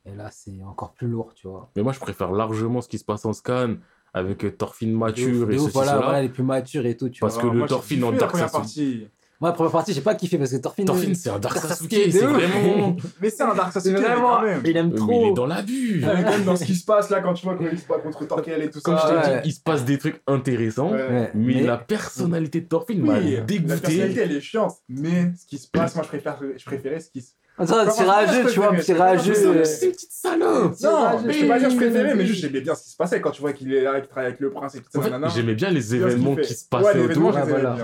Et 0.05 0.15
là, 0.15 0.29
c'est 0.31 0.51
encore 0.67 0.93
plus 0.93 1.07
lourd, 1.07 1.33
tu 1.35 1.47
vois. 1.47 1.69
Mais 1.75 1.81
moi, 1.83 1.91
je 1.93 1.99
préfère 1.99 2.31
largement 2.31 2.81
ce 2.81 2.87
qui 2.87 2.97
se 2.99 3.05
passe 3.05 3.25
en 3.25 3.33
scan 3.33 3.75
avec 4.13 4.45
euh, 4.45 4.51
Thorfinn 4.51 4.91
De 4.91 4.97
mature 4.97 5.51
et 5.51 5.55
ouf, 5.55 5.61
ceci, 5.63 5.73
voilà, 5.73 5.91
cela. 5.93 6.01
voilà, 6.03 6.21
les 6.21 6.29
plus 6.29 6.43
matures 6.43 6.85
et 6.85 6.95
tout, 6.95 7.09
tu 7.09 7.19
Parce 7.21 7.33
vois. 7.35 7.43
que 7.43 7.47
le 7.47 7.57
moi, 7.59 7.67
kiffé 7.67 8.03
en 8.03 8.11
Dark 8.11 8.35
Sasuke. 8.37 8.51
partie. 8.51 9.07
Moi, 9.41 9.49
la 9.49 9.53
première 9.53 9.71
partie, 9.73 9.91
j'ai 9.93 9.99
pas 9.99 10.15
kiffé 10.15 10.37
parce 10.37 10.51
que 10.51 10.55
Thorfinn. 10.57 10.85
Thorfinn, 10.85 11.11
euh, 11.11 11.13
c'est 11.15 11.29
un 11.29 11.39
Dark 11.39 11.57
Sasuke, 11.57 11.91
c'est 11.91 12.19
vraiment. 12.25 12.95
Mais 13.21 13.29
c'est 13.29 13.43
un 13.43 13.53
Dark 13.53 13.73
Sasuke, 13.73 13.97
vraiment. 13.97 14.35
quand 14.37 14.41
même. 14.43 14.61
Il 14.63 14.77
aime 14.77 14.91
Euh, 14.93 14.95
trop. 14.95 15.07
Mais 15.07 15.21
il 15.21 15.27
est 15.27 15.33
dans 15.33 15.45
l'abus. 15.47 16.05
Ouais, 16.05 16.23
Même 16.23 16.43
dans 16.45 16.55
ce 16.55 16.63
qui 16.63 16.75
se 16.75 16.85
passe 16.85 17.09
là, 17.09 17.19
quand 17.19 17.33
tu 17.33 17.45
vois 17.45 17.57
il 17.59 17.77
se 17.77 17.85
bat 17.85 17.97
contre 17.97 18.25
Torkel 18.25 18.61
et 18.61 18.69
tout 18.69 18.79
Comme 18.79 18.95
je 18.95 19.01
ça. 19.01 19.21
t'ai 19.21 19.29
ouais. 19.31 19.41
dit, 19.41 19.49
il 19.49 19.53
se 19.53 19.59
passe 19.59 19.83
des 19.83 19.97
trucs 19.97 20.21
intéressants. 20.27 20.91
Ouais. 20.91 21.31
Mais, 21.33 21.63
la 21.63 21.77
personnalité 21.77 22.61
de 22.61 22.67
Thorfinn 22.67 23.01
m'a 23.01 23.17
Oui, 23.19 23.31
la 23.31 23.41
personnalité 23.41 23.97
dégoûté. 23.97 24.21
elle 24.21 24.31
est 24.31 24.39
chiante, 24.41 24.77
mais 24.87 25.33
ce 25.37 25.45
qui 25.45 25.57
se 25.57 25.67
passe, 25.67 25.95
moi 25.95 26.03
je 26.03 26.07
préfère, 26.09 26.39
je 26.55 26.63
préférais 26.65 26.99
ce 27.01 27.09
qui 27.09 27.21
se. 27.21 27.31
On 27.57 27.63
dirait 27.63 27.77
un 27.79 27.85
Comment 27.85 27.91
petit 27.95 28.05
ça, 28.05 28.11
rageux, 28.11 28.47
je 28.47 28.53
tu 28.53 28.59
vois, 28.59 28.73
petit 28.73 28.83
c'est 28.83 28.99
euh, 28.99 29.63
C'est 29.63 29.85
une 29.85 29.91
petite 29.93 30.11
salope. 30.11 30.75
Non, 30.83 30.91
rageux. 30.91 31.31
je 31.31 31.39
peux 31.41 31.47
pas 31.47 31.59
dire 31.59 31.69
je 31.69 31.75
préférais, 31.77 32.15
mais 32.15 32.25
juste 32.25 32.41
j'aimais 32.41 32.59
bien 32.61 32.75
ce 32.75 32.83
qui 32.83 32.89
se 32.89 32.97
passait 32.97 33.21
quand 33.21 33.31
tu 33.31 33.41
vois 33.41 33.53
qu'il 33.53 33.73
est 33.73 33.81
là, 33.83 33.99
qu'il 34.01 34.09
travaille 34.09 34.27
avec 34.27 34.41
le 34.41 34.49
prince 34.49 34.75
et 34.75 34.81
tout 34.81 35.01
ça. 35.01 35.27
J'aimais 35.33 35.55
bien 35.55 35.69
les 35.69 35.95
événements 35.95 36.35
qui 36.35 36.53
se 36.53 36.65
passaient 36.67 36.99
autour. 36.99 37.33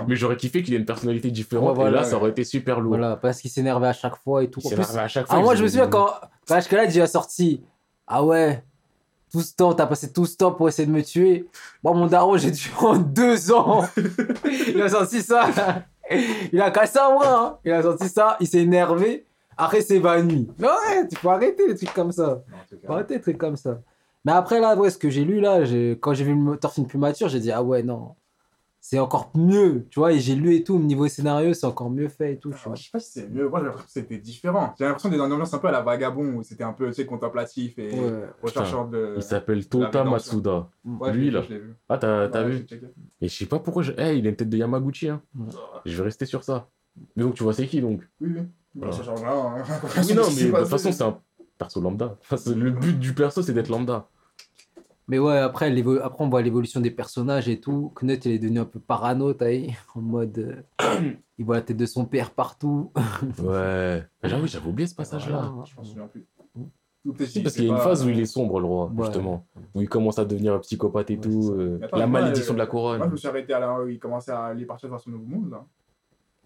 Mais 0.08 0.16
j'aurais 0.16 0.36
kiffé 0.38 0.62
qu'il 0.62 0.74
ait 0.74 0.78
une 0.78 0.86
personnalité 0.86 1.32
différente. 1.32 1.78
Et 1.88 1.92
là, 1.92 2.04
ça 2.04 2.18
aurait 2.18 2.32
été 2.32 2.44
super 2.44 2.80
lourd. 2.80 2.98
Voilà, 2.98 3.16
parce 3.16 3.40
qu'il 3.40 3.50
s'énervait 3.50 3.88
à 3.88 3.94
chaque 3.94 4.18
fois 4.18 4.44
et 4.44 4.50
tout. 4.50 4.60
Il 4.64 4.70
s'énervait 4.70 5.00
à 5.00 5.08
chaque 5.08 5.28
fois. 5.28 5.38
Ah, 5.38 5.42
moi, 5.42 5.56
je 5.56 5.64
me 5.64 5.68
souviens 5.68 5.88
quand 5.88 6.10
Ashkelad, 6.50 6.94
il 6.94 7.02
a 7.02 7.08
sorti. 7.08 7.64
Ah 8.08 8.26
ouais, 8.26 8.62
tout 9.32 9.40
ce 9.42 9.56
temps, 9.56 9.74
t'as 9.74 9.86
passé 9.86 10.12
tout 10.12 10.26
ce 10.26 10.36
temps 10.36 10.52
pour 10.52 10.68
essayer 10.68 10.86
de 10.86 10.92
me 10.92 11.02
tuer. 11.02 11.48
Moi, 11.82 11.94
mon 11.94 12.08
daron, 12.08 12.36
j'ai 12.36 12.52
tué 12.52 12.72
en 12.80 12.98
deux 12.98 13.54
ans. 13.54 13.86
il 14.68 14.82
a 14.82 14.90
sorti 14.90 15.22
ça. 15.22 15.48
Il 16.52 16.60
a 16.62 16.72
cassé 16.72 17.00
un 17.00 17.16
bras. 17.16 17.46
hein. 17.46 17.58
Il 17.64 17.72
a 17.72 17.82
sorti 17.82 18.10
ça, 18.10 18.36
il 18.42 18.48
s'est 18.48 18.60
énervé. 18.60 19.26
Après, 19.58 19.82
s'est 19.82 19.98
évanoui. 19.98 20.50
Mais 20.58 20.68
ouais, 20.68 21.08
tu 21.10 21.20
peux 21.20 21.28
arrêter 21.30 21.68
les 21.68 21.76
trucs 21.76 21.94
comme 21.94 22.12
ça. 22.12 22.44
Faut 22.86 22.94
arrêter 22.94 23.16
les 23.16 23.22
trucs 23.22 23.38
comme 23.38 23.56
ça. 23.58 23.82
Mais 24.26 24.32
après, 24.32 24.60
là, 24.60 24.76
ouais, 24.76 24.90
ce 24.90 24.98
que 24.98 25.10
j'ai 25.10 25.26
lu, 25.26 25.40
là, 25.40 25.60
quand 26.00 26.14
j'ai 26.14 26.24
vu 26.24 26.36
le 26.36 26.58
Thorfinn 26.58 26.86
plus 26.88 27.00
mature, 27.00 27.28
j'ai 27.28 27.40
dit, 27.40 27.52
ah 27.52 27.64
ouais, 27.64 27.84
non. 27.84 28.16
C'est 28.84 28.98
encore 28.98 29.30
mieux, 29.36 29.86
tu 29.92 30.00
vois, 30.00 30.12
et 30.12 30.20
j'ai 30.20 30.34
lu 30.34 30.56
et 30.56 30.64
tout, 30.64 30.74
au 30.74 30.80
niveau 30.80 31.08
scénario, 31.08 31.54
c'est 31.54 31.68
encore 31.68 31.92
mieux 31.92 32.08
fait 32.08 32.34
et 32.34 32.38
tout, 32.40 32.52
Alors, 32.66 32.76
je 32.76 32.82
sais 32.86 32.90
pas 32.92 33.00
si 33.00 33.12
c'est 33.12 33.30
mieux, 33.30 33.48
moi 33.48 33.60
j'ai 33.60 33.66
l'impression 33.66 33.86
que 33.86 33.92
c'était 33.92 34.18
différent. 34.18 34.74
J'ai 34.76 34.86
l'impression 34.86 35.10
d'être 35.10 35.20
dans 35.20 35.28
une 35.28 35.34
ambiance 35.34 35.54
un 35.54 35.60
peu 35.60 35.68
à 35.68 35.72
la 35.72 35.82
vagabond 35.82 36.26
où 36.38 36.42
c'était 36.42 36.64
un 36.64 36.74
peu 36.74 36.88
tu 36.88 36.94
sais, 36.96 37.06
contemplatif 37.06 37.78
et 37.78 37.92
Ouais. 37.94 38.24
recherchant 38.42 38.88
de. 38.88 39.14
Il 39.18 39.22
s'appelle 39.22 39.68
Tota. 39.70 40.04
Matsuda. 40.04 40.68
Ouais, 40.84 41.14
lui, 41.14 41.30
là. 41.30 41.42
vu. 41.42 41.76
Ah, 41.90 42.00
t'as 42.00 42.28
Ouais, 42.44 42.50
vu. 42.50 42.66
Et 43.22 43.28
je 43.28 43.36
sais 43.38 43.46
pas 43.46 43.60
pourquoi. 43.60 43.84
Je... 43.84 43.92
Eh, 44.00 44.18
il 44.18 44.26
a 44.26 44.30
une 44.32 44.36
tête 44.36 44.50
de 44.50 44.58
Yamaguchi. 44.58 45.10
Hein. 45.10 45.22
Je 45.86 45.98
vais 45.98 46.04
rester 46.04 46.26
sur 46.26 46.44
ça. 46.44 46.68
Mais 47.16 47.22
donc, 47.22 47.36
tu 47.36 47.44
vois, 47.44 47.54
c'est 47.54 47.68
qui 47.68 47.82
donc? 47.82 48.02
Oui, 48.20 48.30
oui. 48.36 48.42
Voilà. 48.76 48.92
ça 48.98 49.04
change 49.04 49.22
rien. 49.22 49.32
hein. 49.32 49.64
Oui, 50.08 50.14
non, 50.14 50.24
mais 50.36 50.44
de 50.52 50.58
toute 50.60 50.68
façon, 50.68 50.92
c'est 50.92 51.04
un 51.04 51.20
perso 51.58 51.82
lambda. 51.82 52.18
Enfin, 52.22 52.38
le 52.56 52.72
but 52.72 52.98
du 53.00 53.14
perso, 53.14 53.42
c'est 53.42 53.54
d'être 53.54 53.70
lambda. 53.70 54.08
Mais 55.08 55.20
ouais, 55.20 55.40
après, 55.40 55.68
après 56.02 56.24
on 56.24 56.30
voit 56.30 56.42
l'évolution 56.42 56.80
des 56.80 56.92
personnages 56.92 57.50
et 57.50 57.60
tout. 57.60 57.92
Knut, 57.96 58.24
il 58.26 58.32
est 58.34 58.40
devenu 58.40 58.60
un 58.60 58.66
peu 58.66 58.80
parano, 58.80 59.34
vu 59.34 59.68
En 59.96 60.02
mode. 60.02 60.38
euh, 60.82 61.12
il 61.38 61.44
voit 61.46 61.56
la 61.56 61.62
tête 61.64 61.76
de 61.78 61.86
son 61.86 62.06
père 62.06 62.32
partout. 62.32 62.92
Ouais. 63.44 64.04
J'avoue, 64.24 64.48
j'avais 64.48 64.68
oublié 64.70 64.88
ce 64.88 64.96
passage-là. 64.96 65.52
Je 65.66 65.76
m'en 65.76 65.84
souviens 65.84 66.08
plus. 66.08 66.26
Peut-être 67.04 67.30
Si, 67.30 67.42
parce 67.42 67.56
qu'il 67.56 67.66
y 67.66 67.70
a 67.70 67.74
une 67.74 67.80
phase 67.80 68.06
où 68.06 68.10
il 68.10 68.20
est 68.20 68.26
sombre, 68.28 68.60
le 68.60 68.68
roi, 68.68 68.86
Ouais. 68.96 69.06
justement. 69.06 69.46
Où 69.74 69.82
il 69.82 69.90
commence 69.90 70.20
à 70.20 70.24
devenir 70.24 70.54
un 70.54 70.60
psychopathe 70.60 71.10
et 71.10 71.16
Ouais, 71.16 71.20
tout. 71.20 71.52
euh, 71.58 71.80
attends, 71.82 71.98
la 71.98 72.06
moi, 72.06 72.22
malédiction 72.22 72.54
euh, 72.54 72.56
de 72.56 72.60
la 72.60 72.66
Moi, 72.66 72.72
couronne. 72.72 73.04
je 73.04 73.10
me 73.10 73.16
suis 73.18 73.28
arrêté 73.28 73.54
à 73.54 73.82
où 73.82 73.88
il 73.88 73.98
commençait 73.98 74.32
à 74.32 74.46
aller 74.46 74.66
partir 74.66 74.88
vers 74.88 75.00
son 75.00 75.10
nouveau 75.10 75.26
monde, 75.26 75.50
là. 75.50 75.66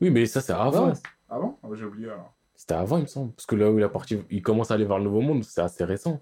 Oui, 0.01 0.09
mais 0.09 0.25
ça, 0.25 0.41
c'est 0.41 0.53
avant. 0.53 0.87
Ouais, 0.87 0.93
Ah 1.29 1.39
bon 1.39 1.55
Ah 1.63 1.67
bah, 1.69 1.75
J'ai 1.77 1.85
oublié 1.85 2.07
alors. 2.09 2.33
C'était 2.55 2.73
avant, 2.75 2.97
il 2.97 3.01
me 3.03 3.07
semble. 3.07 3.31
Parce 3.33 3.45
que 3.45 3.55
là 3.55 3.69
où 3.71 3.77
il, 3.77 3.83
a 3.83 3.89
parti... 3.89 4.17
il 4.29 4.41
commence 4.41 4.71
à 4.71 4.75
aller 4.75 4.85
vers 4.85 4.97
le 4.97 5.03
nouveau 5.05 5.21
monde, 5.21 5.43
c'est 5.43 5.61
assez 5.61 5.83
récent. 5.83 6.21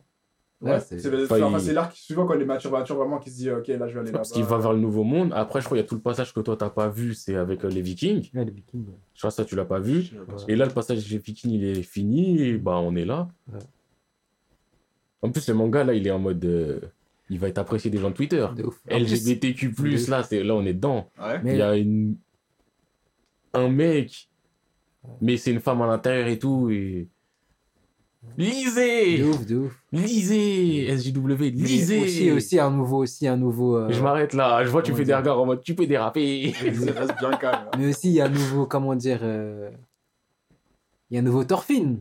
Ouais, 0.62 0.72
Ouais, 0.72 0.80
c'est- 0.80 1.00
Enfin, 1.26 1.36
il- 1.60 1.74
l'arc 1.74 1.94
suivant 1.96 2.26
quand 2.26 2.36
il 2.36 2.42
est 2.42 2.46
mature, 2.46 2.72
mature 2.72 2.96
vraiment 2.96 3.20
qui 3.20 3.30
se 3.30 3.36
dit 3.36 3.52
ok 3.52 3.68
là 3.68 3.86
je 3.88 3.94
vais 3.96 4.00
aller 4.00 4.12
là 4.12 4.18
Parce 4.20 4.32
qu'il 4.32 4.44
va 4.46 4.58
vers 4.58 4.72
le 4.74 4.80
nouveau 4.80 5.04
monde. 5.04 5.32
Après, 5.36 5.60
je 5.60 5.66
crois 5.66 5.78
qu'il 5.78 5.84
y 5.84 5.86
a 5.86 5.90
tout 5.90 5.96
le 5.96 6.02
passage 6.02 6.34
que 6.34 6.40
toi, 6.40 6.56
t'as 6.56 6.70
pas 6.70 6.88
vu, 6.88 7.14
c'est 7.14 7.36
avec 7.36 7.66
euh, 7.66 7.68
les 7.70 7.82
Vikings. 7.82 8.30
Ouais, 8.34 8.46
les 8.46 8.52
Vikings. 8.52 8.86
ouais. 8.88 8.94
Je 9.14 9.20
crois 9.20 9.30
que 9.30 9.36
ça, 9.36 9.44
tu 9.46 9.56
l'as 9.58 9.66
pas 9.66 9.80
vu. 9.80 10.06
Et 10.48 10.56
là, 10.56 10.66
le 10.66 10.72
passage 10.72 11.08
des 11.10 11.18
Vikings, 11.18 11.52
il 11.52 11.66
est 11.66 11.84
fini, 11.84 12.42
et 12.42 12.58
bah, 12.58 12.78
on 12.78 12.96
est 12.96 13.04
là. 13.06 13.28
Ouais. 13.52 13.60
En 15.22 15.32
plus, 15.32 15.48
le 15.48 15.54
manga, 15.54 15.84
là, 15.84 15.94
il 15.94 16.08
est 16.08 16.12
en 16.12 16.20
mode. 16.20 16.44
euh, 16.46 16.80
il 17.30 17.40
va 17.40 17.48
être 17.48 17.58
apprécié 17.58 17.90
des 17.92 17.98
gens 17.98 18.10
de 18.12 18.16
Twitter. 18.16 18.46
De 18.56 18.64
LGBTQ, 18.88 19.70
de- 19.70 20.12
là, 20.12 20.24
c'est, 20.24 20.44
là, 20.44 20.56
on 20.56 20.66
est 20.66 20.74
dedans. 20.74 21.10
Ouais. 21.20 21.42
Mais- 21.44 21.54
Il 21.54 21.58
y 21.60 21.62
a 21.62 21.76
une... 21.76 22.16
un 23.54 23.70
mec, 23.70 24.30
mais 25.22 25.38
c'est 25.38 25.52
une 25.52 25.60
femme 25.60 25.82
à 25.82 25.88
l'intérieur 25.88 26.28
et 26.28 26.40
tout. 26.40 26.70
Et... 26.70 27.08
Lisez 28.38 29.18
De 29.18 29.24
ouf, 29.26 29.46
de 29.46 29.56
ouf. 29.58 29.84
Lisez 29.92 30.88
SJW, 30.98 31.28
Mais 31.38 31.50
lisez 31.50 32.02
Aussi, 32.02 32.32
aussi 32.32 32.60
un 32.60 32.72
nouveau, 32.72 33.00
aussi 33.04 33.28
un 33.28 33.36
nouveau. 33.38 33.76
euh, 33.78 33.90
Je 33.92 34.02
m'arrête 34.02 34.34
là, 34.34 34.64
je 34.64 34.70
vois, 34.70 34.82
tu 34.82 34.92
comment 34.92 35.00
fais 35.00 35.06
des 35.06 35.14
regards 35.14 35.40
en 35.42 35.46
mode 35.46 35.62
tu 35.62 35.76
peux 35.76 35.86
déraper. 35.86 36.54
Il 36.64 36.90
reste 36.92 37.18
bien 37.20 37.32
calme. 37.38 37.70
Mais 37.78 37.88
aussi, 37.90 38.10
il 38.10 38.14
y 38.14 38.22
a 38.22 38.26
un 38.26 38.30
nouveau, 38.30 38.66
comment 38.66 38.96
dire. 38.96 39.20
euh, 39.24 39.70
Il 41.10 41.16
y 41.16 41.18
a 41.18 41.20
un 41.20 41.24
nouveau 41.24 41.44
Thorfinn. 41.44 41.98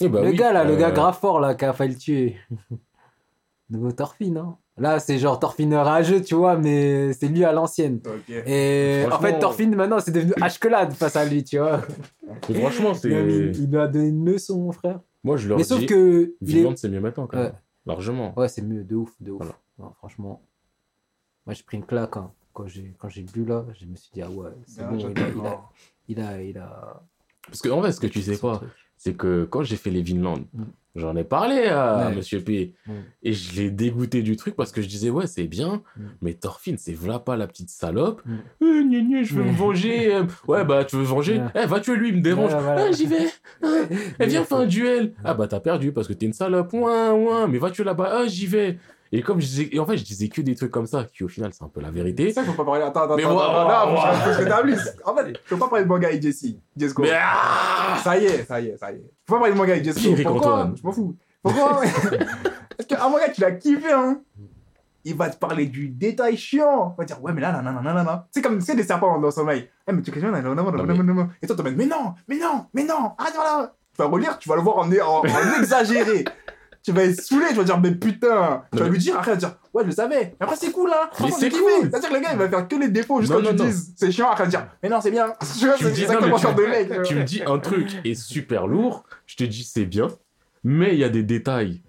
Eh 0.00 0.08
bah 0.08 0.22
le 0.22 0.30
oui, 0.30 0.36
gars 0.36 0.52
là, 0.52 0.64
le 0.64 0.72
euh, 0.72 0.76
gars 0.78 0.90
grave 0.90 1.18
fort 1.18 1.40
là, 1.40 1.54
qui 1.54 1.64
a 1.64 1.72
failli 1.72 1.92
le 1.94 1.98
tuer. 1.98 2.36
nouveau 3.70 3.92
Thorfinn, 3.92 4.36
hein. 4.38 4.56
Là, 4.78 5.00
c'est 5.00 5.18
genre 5.18 5.38
Thorfinn 5.40 5.72
rageux, 5.74 6.20
tu 6.20 6.34
vois, 6.34 6.58
mais 6.58 7.12
c'est 7.14 7.28
lui 7.28 7.44
à 7.44 7.52
l'ancienne. 7.52 8.00
Et 8.28 9.04
en 9.10 9.18
fait, 9.18 9.38
Thorfinn, 9.38 9.74
maintenant, 9.74 10.00
c'est 10.00 10.10
devenu 10.12 10.32
Ashkelad 10.40 10.92
face 10.92 11.16
à 11.16 11.24
lui, 11.24 11.42
tu 11.44 11.58
vois. 11.58 11.80
mais 12.48 12.60
franchement, 12.60 12.92
Il, 12.92 12.98
c'est. 12.98 13.08
il 13.58 13.70
lui 13.70 13.78
a 13.78 13.86
donné 13.88 14.08
une 14.08 14.24
leçon, 14.30 14.60
mon 14.60 14.72
frère. 14.72 15.00
Moi, 15.24 15.38
je 15.38 15.48
leur 15.48 15.56
Mais 15.56 15.64
dis. 15.64 15.68
sauf 15.68 15.86
que. 15.86 16.34
il 16.42 16.76
c'est 16.76 16.88
mieux 16.90 17.00
maintenant, 17.00 17.26
quand 17.26 17.38
même. 17.38 17.46
Ouais. 17.46 17.52
Largement. 17.86 18.38
Ouais, 18.38 18.48
c'est 18.48 18.62
mieux, 18.62 18.84
de 18.84 18.96
ouf, 18.96 19.12
de 19.20 19.30
ouf. 19.32 19.38
Voilà. 19.38 19.54
Non, 19.78 19.92
franchement, 19.98 20.42
moi 21.46 21.54
j'ai 21.54 21.62
pris 21.62 21.76
une 21.76 21.84
claque 21.86 22.16
hein. 22.16 22.32
quand 22.52 22.66
j'ai 22.66 22.94
quand 22.98 23.08
j'ai 23.08 23.22
bu 23.22 23.44
là. 23.44 23.64
Je 23.78 23.86
me 23.86 23.94
suis 23.94 24.10
dit 24.12 24.22
ah 24.22 24.30
ouais, 24.30 24.50
c'est 24.66 24.86
Bien, 24.88 25.08
bon, 25.08 25.12
il 25.14 25.20
a, 25.20 25.28
il 25.28 25.40
a, 25.46 25.60
il 26.08 26.20
a, 26.20 26.42
il 26.42 26.58
a- 26.58 27.02
Parce 27.46 27.60
que, 27.62 27.68
en 27.68 27.80
vrai, 27.80 27.92
ce 27.92 28.00
que 28.00 28.06
tu 28.08 28.20
sais 28.22 28.38
pas. 28.38 28.60
C'est 28.96 29.14
que 29.14 29.44
quand 29.44 29.62
j'ai 29.62 29.76
fait 29.76 29.90
les 29.90 30.02
Vinland, 30.02 30.40
Mm. 30.54 30.62
j'en 30.96 31.14
ai 31.16 31.24
parlé 31.24 31.66
à 31.66 32.08
Ouais. 32.08 32.14
Monsieur 32.16 32.40
P. 32.40 32.72
Mm. 32.86 32.92
Et 33.22 33.32
je 33.34 33.56
l'ai 33.60 33.70
dégoûté 33.70 34.22
du 34.22 34.36
truc 34.36 34.56
parce 34.56 34.72
que 34.72 34.80
je 34.80 34.88
disais, 34.88 35.10
ouais, 35.10 35.26
c'est 35.26 35.46
bien, 35.46 35.82
Mm. 35.96 36.02
mais 36.22 36.34
Thorfinn, 36.34 36.76
c'est 36.78 36.94
voilà 36.94 37.18
pas 37.18 37.36
la 37.36 37.46
petite 37.46 37.68
salope. 37.70 38.22
Euh, 38.62 38.82
gna, 38.82 39.00
gna, 39.00 39.22
je 39.22 39.34
veux 39.34 39.44
me 39.44 39.52
venger. 39.52 40.14
euh, 40.14 40.24
ouais, 40.48 40.64
bah, 40.64 40.84
tu 40.84 40.96
veux 40.96 41.02
venger? 41.02 41.42
Eh, 41.54 41.66
va 41.66 41.80
tuer 41.80 41.96
lui, 41.96 42.08
il 42.08 42.16
me 42.16 42.22
dérange. 42.22 42.50
Voilà. 42.52 42.86
Ah, 42.88 42.92
j'y 42.92 43.06
vais. 43.06 43.26
Ah, 43.62 43.66
eh, 44.20 44.26
viens, 44.26 44.44
fais 44.44 44.54
un 44.54 44.66
duel. 44.66 45.12
Ah, 45.24 45.34
bah, 45.34 45.46
t'as 45.48 45.60
perdu 45.60 45.92
parce 45.92 46.08
que 46.08 46.12
t'es 46.14 46.26
une 46.26 46.32
salope. 46.32 46.72
Ouin, 46.72 47.12
ouin, 47.12 47.46
mais 47.48 47.58
va 47.58 47.70
tuer 47.70 47.84
là-bas. 47.84 48.08
Ah, 48.22 48.26
j'y 48.26 48.46
vais. 48.46 48.78
Et 49.12 49.22
comme 49.22 49.40
je 49.40 49.46
disais, 49.46 49.68
et 49.72 49.78
en 49.78 49.86
fait, 49.86 49.96
je 49.96 50.04
disais 50.04 50.28
que 50.28 50.40
des 50.40 50.54
trucs 50.54 50.70
comme 50.70 50.86
ça, 50.86 51.04
qui 51.04 51.24
au 51.24 51.28
final, 51.28 51.52
c'est 51.52 51.64
un 51.64 51.68
peu 51.68 51.80
la 51.80 51.90
vérité. 51.90 52.28
C'est 52.28 52.34
ça 52.34 52.42
qu'il 52.42 52.50
faut 52.52 52.64
pas 52.64 52.70
parler. 52.70 52.84
Attends, 52.84 53.02
attends, 53.02 53.16
mais 53.16 53.24
attends, 53.24 53.34
moi, 53.34 53.44
attends, 53.44 53.60
attends, 53.60 53.92
moi, 53.92 54.08
attends, 54.08 54.26
moi, 54.26 54.44
attends, 54.44 54.70
attends, 54.70 55.10
En 55.10 55.16
fait, 55.16 55.40
faut 55.44 55.56
pas 55.56 55.68
parler 55.68 55.84
de 55.84 55.88
manga 55.88 56.10
et 56.10 56.20
Jesse. 56.20 56.46
Jesse. 56.76 56.94
Mais... 56.98 57.08
Ça 58.02 58.18
y 58.18 58.24
est, 58.24 58.44
ça 58.44 58.60
y 58.60 58.66
est, 58.68 58.76
ça 58.76 58.92
y 58.92 58.96
est. 58.96 59.10
Faut 59.26 59.34
pas 59.34 59.40
parler 59.40 59.52
de 59.52 59.58
manga 59.58 59.76
et 59.76 59.84
Jesse. 59.84 60.06
Pourquoi 60.24 60.72
Je 60.76 60.82
m'en 60.82 60.92
fous. 60.92 61.16
Pourquoi 61.42 61.82
Parce 62.76 62.88
qu'un 62.88 63.08
manga, 63.08 63.28
tu 63.28 63.40
l'as 63.40 63.52
kiffé, 63.52 63.92
hein. 63.92 64.20
Il 65.04 65.14
va 65.14 65.30
te 65.30 65.36
parler 65.36 65.66
du 65.66 65.88
détail 65.88 66.36
chiant. 66.36 66.94
Il 66.96 66.98
va 66.98 67.04
dire, 67.04 67.22
ouais, 67.22 67.32
mais 67.32 67.40
là, 67.40 67.52
là, 67.52 67.62
là, 67.62 67.80
là, 67.80 67.94
là, 67.94 68.02
là. 68.02 68.26
C'est 68.32 68.42
comme, 68.42 68.60
c'est 68.60 68.74
des 68.74 68.82
serpents 68.82 69.20
dans 69.20 69.26
le 69.26 69.30
sommeil. 69.30 69.68
Eh, 69.86 69.92
mais 69.92 70.02
tu 70.02 70.10
questionnes, 70.10 70.32
là, 70.32 70.42
là, 70.42 70.52
là, 70.52 70.62
là, 70.62 70.84
là, 70.84 71.14
là. 71.14 71.28
Et 71.40 71.46
toi, 71.46 71.54
t'emmènes, 71.54 71.76
mais 71.76 71.86
non, 71.86 72.14
mais 72.26 72.38
non, 72.38 72.66
mais 72.74 72.82
non, 72.82 73.12
arrête, 73.16 73.34
voilà. 73.36 73.72
Tu 73.94 74.02
vas 74.02 74.08
relire, 74.08 74.36
tu 74.38 74.48
vas 74.48 74.56
le 74.56 74.62
voir 74.62 74.78
en, 74.78 74.90
en, 74.90 75.20
en 75.20 75.60
exagéré. 75.60 76.24
Tu 76.86 76.92
vas 76.92 77.02
être 77.02 77.20
saoulé, 77.20 77.46
tu 77.48 77.54
vas 77.54 77.64
dire, 77.64 77.80
mais 77.80 77.90
putain. 77.90 78.62
Tu 78.72 78.78
vas 78.78 78.84
mais- 78.84 78.90
lui 78.90 78.98
dire, 78.98 79.20
va 79.20 79.34
dire, 79.34 79.56
ouais, 79.74 79.82
je 79.82 79.88
le 79.88 79.92
savais. 79.92 80.20
Mais 80.20 80.36
après, 80.38 80.54
c'est 80.54 80.70
cool, 80.70 80.88
hein. 80.90 81.08
Franchement, 81.12 81.36
c'est 81.40 81.50
cool. 81.50 81.60
C'est-à-dire 81.90 82.08
que 82.10 82.14
le 82.14 82.20
gars, 82.20 82.28
il 82.32 82.38
va 82.38 82.48
faire 82.48 82.68
que 82.68 82.76
les 82.76 82.88
défauts 82.88 83.20
ce 83.20 83.28
que 83.32 83.48
tu 83.48 83.54
dises, 83.56 83.92
c'est 83.96 84.12
chiant, 84.12 84.30
après, 84.30 84.46
dire, 84.46 84.68
mais 84.82 84.88
non, 84.88 85.00
c'est 85.00 85.10
bien. 85.10 85.32
Tu 85.58 85.66
vois, 85.66 85.74
me 85.74 85.78
c'est 85.78 85.90
dis, 85.90 86.02
non, 86.02 86.06
exactement 86.12 86.26
mais 86.32 86.38
ce 86.38 86.42
genre 86.42 86.54
tu- 86.54 86.62
de 86.62 86.66
mec. 86.68 87.02
tu 87.02 87.14
me 87.16 87.24
dis 87.24 87.42
un 87.44 87.58
truc 87.58 87.88
est 88.04 88.14
super 88.14 88.68
lourd, 88.68 89.04
je 89.26 89.34
te 89.34 89.42
dis 89.44 89.64
c'est 89.64 89.84
bien, 89.84 90.06
mais 90.62 90.92
il 90.94 90.98
y 91.00 91.04
a 91.04 91.08
des 91.08 91.24
détails, 91.24 91.82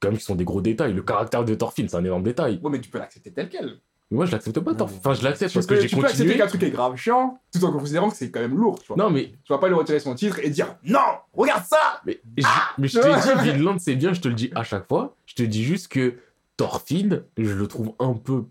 comme 0.00 0.18
qui 0.18 0.24
sont 0.24 0.34
des 0.34 0.44
gros 0.44 0.60
détails. 0.60 0.92
Le 0.92 1.02
caractère 1.02 1.44
de 1.46 1.54
Thorfinn, 1.54 1.88
c'est 1.88 1.96
un 1.96 2.04
énorme 2.04 2.22
détail. 2.22 2.60
Ouais, 2.62 2.70
mais 2.70 2.80
tu 2.80 2.90
peux 2.90 2.98
l'accepter 2.98 3.32
tel 3.32 3.48
quel. 3.48 3.78
Mais 4.12 4.16
moi, 4.18 4.26
je 4.26 4.32
l'accepte 4.32 4.60
pas, 4.60 4.72
mais- 4.74 4.82
Enfin, 4.82 5.14
je 5.14 5.24
l'accepte 5.24 5.54
parce 5.54 5.64
que 5.66 5.80
j'ai 5.80 5.86
tu 5.88 5.96
peux 5.96 6.02
accepter 6.02 6.24
continué. 6.24 6.38
qu'un 6.38 6.46
truc 6.46 6.62
est 6.62 6.70
grave 6.70 6.96
chiant, 6.96 7.40
tout 7.50 7.64
en 7.64 7.72
considérant 7.72 8.10
que 8.10 8.16
c'est 8.16 8.30
quand 8.30 8.40
même 8.40 8.56
lourd, 8.58 8.78
tu 8.78 8.88
vois. 8.88 8.96
Non, 8.98 9.08
mais, 9.10 9.32
Tu 9.44 9.52
vas 9.52 9.58
pas 9.58 9.68
lui 9.68 9.74
retirer 9.74 10.00
son 10.00 10.14
titre 10.14 10.38
et 10.42 10.50
dire 10.50 10.76
non, 10.84 10.98
regarde 11.32 11.64
ça 11.64 11.78
mais, 12.04 12.20
je- 12.36 12.44
mais 12.78 12.88
je 12.88 13.00
te 13.00 13.42
dis, 13.42 13.52
Vinland, 13.56 13.78
c'est 13.78 13.96
bien, 13.96 14.12
je 14.12 14.20
te 14.20 14.28
le 14.28 14.34
dis 14.34 14.50
à 14.54 14.62
chaque 14.64 14.86
fois. 14.86 15.16
Je 15.24 15.34
te 15.34 15.42
dis 15.42 15.64
juste 15.64 15.88
que 15.88 16.14
Thorfinn, 16.58 17.22
je 17.38 17.52
le 17.54 17.66
trouve 17.66 17.94
un 17.98 18.12
peu 18.12 18.44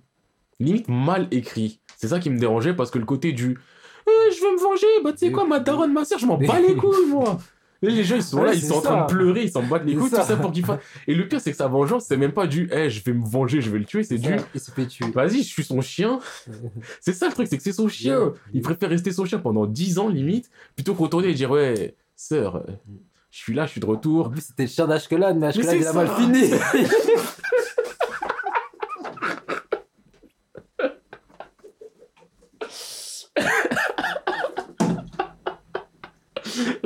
limite 0.59 0.87
mal 0.89 1.27
écrit. 1.31 1.79
C'est 1.95 2.07
ça 2.07 2.19
qui 2.19 2.29
me 2.31 2.39
dérangeait 2.39 2.73
parce 2.73 2.89
que 2.91 2.97
le 2.99 3.05
côté 3.05 3.31
du 3.31 3.57
Eh, 4.07 4.31
je 4.33 4.41
veux 4.41 4.53
me 4.55 4.59
venger, 4.59 4.87
bah 5.03 5.11
tu 5.11 5.19
sais 5.19 5.31
quoi, 5.31 5.45
ma 5.45 5.59
daronne, 5.59 5.93
ma 5.93 6.03
soeur, 6.05 6.17
je 6.17 6.25
m'en 6.25 6.37
bats 6.37 6.59
les 6.59 6.75
couilles, 6.75 7.05
moi. 7.07 7.37
Les 7.83 8.03
gens, 8.03 8.15
ils 8.15 8.23
sont 8.23 8.37
Ouais, 8.39 8.45
là, 8.47 8.53
ils 8.53 8.61
sont 8.61 8.75
en 8.75 8.81
train 8.81 9.01
de 9.01 9.07
pleurer, 9.11 9.43
ils 9.45 9.51
s'en 9.51 9.63
battent 9.63 9.85
les 9.85 9.95
couilles, 9.95 10.09
tout 10.09 10.15
ça. 10.15 10.35
pour 10.35 10.51
qu'ils 10.51 10.63
fassent. 10.65 10.79
Et 11.07 11.15
le 11.15 11.27
pire, 11.27 11.41
c'est 11.41 11.51
que 11.51 11.57
sa 11.57 11.67
vengeance, 11.67 12.05
c'est 12.07 12.17
même 12.17 12.31
pas 12.31 12.45
du 12.45 12.69
Eh, 12.71 12.89
je 12.91 13.03
vais 13.03 13.13
me 13.13 13.25
venger, 13.25 13.59
je 13.61 13.71
vais 13.71 13.79
le 13.79 13.85
tuer, 13.85 14.03
c'est 14.03 14.17
du 14.19 14.29
Il 14.53 14.61
se 14.61 14.69
fait 14.71 14.85
tuer. 14.85 15.05
Vas-y, 15.11 15.37
je 15.39 15.47
suis 15.47 15.63
son 15.63 15.81
chien. 15.81 16.19
C'est 17.01 17.13
ça 17.13 17.27
le 17.27 17.33
truc, 17.33 17.47
c'est 17.49 17.57
que 17.57 17.63
c'est 17.63 17.73
son 17.73 17.87
chien. 17.87 18.33
Il 18.53 18.61
préfère 18.61 18.89
rester 18.89 19.11
son 19.11 19.25
chien 19.25 19.39
pendant 19.39 19.65
10 19.65 19.97
ans 19.99 20.09
limite, 20.09 20.49
plutôt 20.75 20.93
que 20.93 21.01
retourner 21.01 21.29
et 21.29 21.33
dire 21.33 21.49
Ouais, 21.51 21.95
sœur, 22.15 22.63
je 23.31 23.37
suis 23.37 23.53
là, 23.53 23.65
je 23.65 23.71
suis 23.71 23.81
de 23.81 23.85
En 23.85 23.89
retour. 23.89 24.29
plus, 24.29 24.41
c'était 24.41 24.63
le 24.63 24.69
chien 24.69 24.85
d'Ashkelon, 24.87 25.35
mais 25.35 25.47
Ashkelon, 25.47 25.67
c'est 25.69 25.79
il 25.79 25.87
a 25.87 25.93
mal 25.93 26.07
fini. 26.09 26.51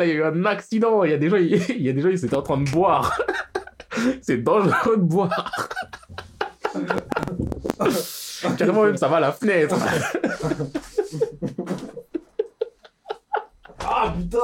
Il 0.06 0.10
y 0.10 0.12
a 0.12 0.16
eu 0.16 0.24
un 0.24 0.46
accident. 0.46 1.04
Il 1.04 1.12
y 1.12 1.14
a 1.14 1.18
des 1.18 1.30
gens, 1.32 1.38
il 1.38 1.48
y 1.48 1.90
a 1.90 1.92
ils 1.92 2.26
étaient 2.26 2.36
en 2.36 2.42
train 2.42 2.58
de 2.58 2.70
boire. 2.70 3.20
C'est 4.22 4.38
dangereux 4.38 4.98
de 4.98 5.02
boire. 5.02 5.70
Carrément, 8.58 8.84
même, 8.84 8.98
ça 8.98 9.08
va 9.08 9.18
à 9.18 9.20
la 9.22 9.32
fenêtre. 9.32 9.76
Ah 13.80 14.14
putain 14.16 14.40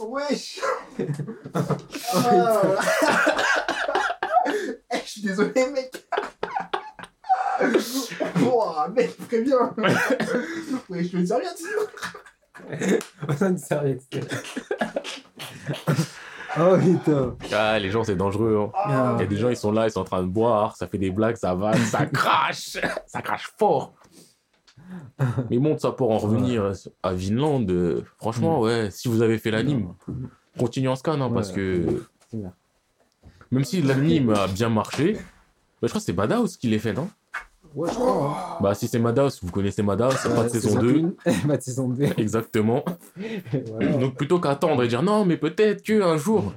Wesh 0.00 0.60
Ah. 2.14 2.62
Eh, 4.92 4.96
Je 5.04 5.10
suis 5.10 5.22
désolé, 5.22 5.66
mec 5.72 6.04
Ouah, 8.42 8.88
mec, 8.94 9.16
préviens 9.28 9.74
Ouais, 10.88 11.04
je 11.04 11.12
veux 11.12 11.20
une 11.20 11.26
serviette 11.26 11.58
Personne 13.42 13.58
sérieux. 13.58 13.98
Oh 16.60 16.76
putain. 16.78 17.34
Ah, 17.52 17.78
les 17.78 17.90
gens, 17.90 18.04
c'est 18.04 18.14
dangereux. 18.14 18.58
hein. 18.60 18.70
Ah. 18.74 19.14
Il 19.18 19.22
y 19.22 19.24
a 19.24 19.26
des 19.26 19.36
gens, 19.36 19.48
ils 19.48 19.56
sont 19.56 19.72
là, 19.72 19.86
ils 19.86 19.90
sont 19.90 20.00
en 20.00 20.04
train 20.04 20.22
de 20.22 20.28
boire, 20.28 20.76
ça 20.76 20.86
fait 20.86 20.98
des 20.98 21.10
blagues, 21.10 21.36
ça 21.36 21.54
va, 21.54 21.74
ça 21.76 22.04
crache, 22.12 22.76
ça 23.06 23.22
crache 23.22 23.50
fort. 23.58 23.94
Mais 25.50 25.58
bon, 25.58 25.78
ça 25.78 25.90
pour 25.92 26.10
en 26.10 26.18
revenir 26.18 26.70
à 27.02 27.14
Vinland, 27.14 27.66
euh, 27.70 28.04
franchement, 28.18 28.60
ouais, 28.60 28.90
si 28.90 29.08
vous 29.08 29.22
avez 29.22 29.38
fait 29.38 29.50
l'anime, 29.50 29.94
continuez 30.58 30.88
en 30.88 30.96
scan, 30.96 31.20
hein, 31.20 31.30
parce 31.32 31.48
Ouais. 31.50 31.54
que 31.56 32.02
même 33.50 33.64
si 33.64 33.80
l'anime 33.82 34.30
a 34.30 34.46
bien 34.46 34.68
marché, 34.68 35.14
bah, 35.14 35.20
je 35.84 35.88
crois 35.88 36.00
que 36.00 36.04
c'est 36.04 36.12
Madhouse 36.12 36.56
qui 36.58 36.68
l'a 36.68 36.78
fait, 36.78 36.92
non? 36.92 37.08
Ouais, 37.74 37.88
je 37.90 37.94
crois. 37.94 38.58
Bah, 38.60 38.74
si 38.74 38.86
c'est 38.88 38.98
Madhouse, 38.98 39.40
vous 39.42 39.50
connaissez 39.50 39.82
Madhouse, 39.82 40.14
c'est 40.22 40.28
pas 40.34 40.44
de 40.44 40.48
saison 40.48 40.78
2. 40.80 41.16
Pas 41.46 41.56
de 41.56 41.62
saison 41.62 41.88
2. 41.88 42.04
Exactement. 42.18 42.84
Voilà. 43.70 43.92
Donc 43.92 44.16
plutôt 44.16 44.38
qu'attendre 44.40 44.82
et 44.82 44.88
dire 44.88 45.02
non, 45.02 45.24
mais 45.24 45.36
peut-être 45.36 45.82
qu'un 45.82 46.16
jour, 46.16 46.52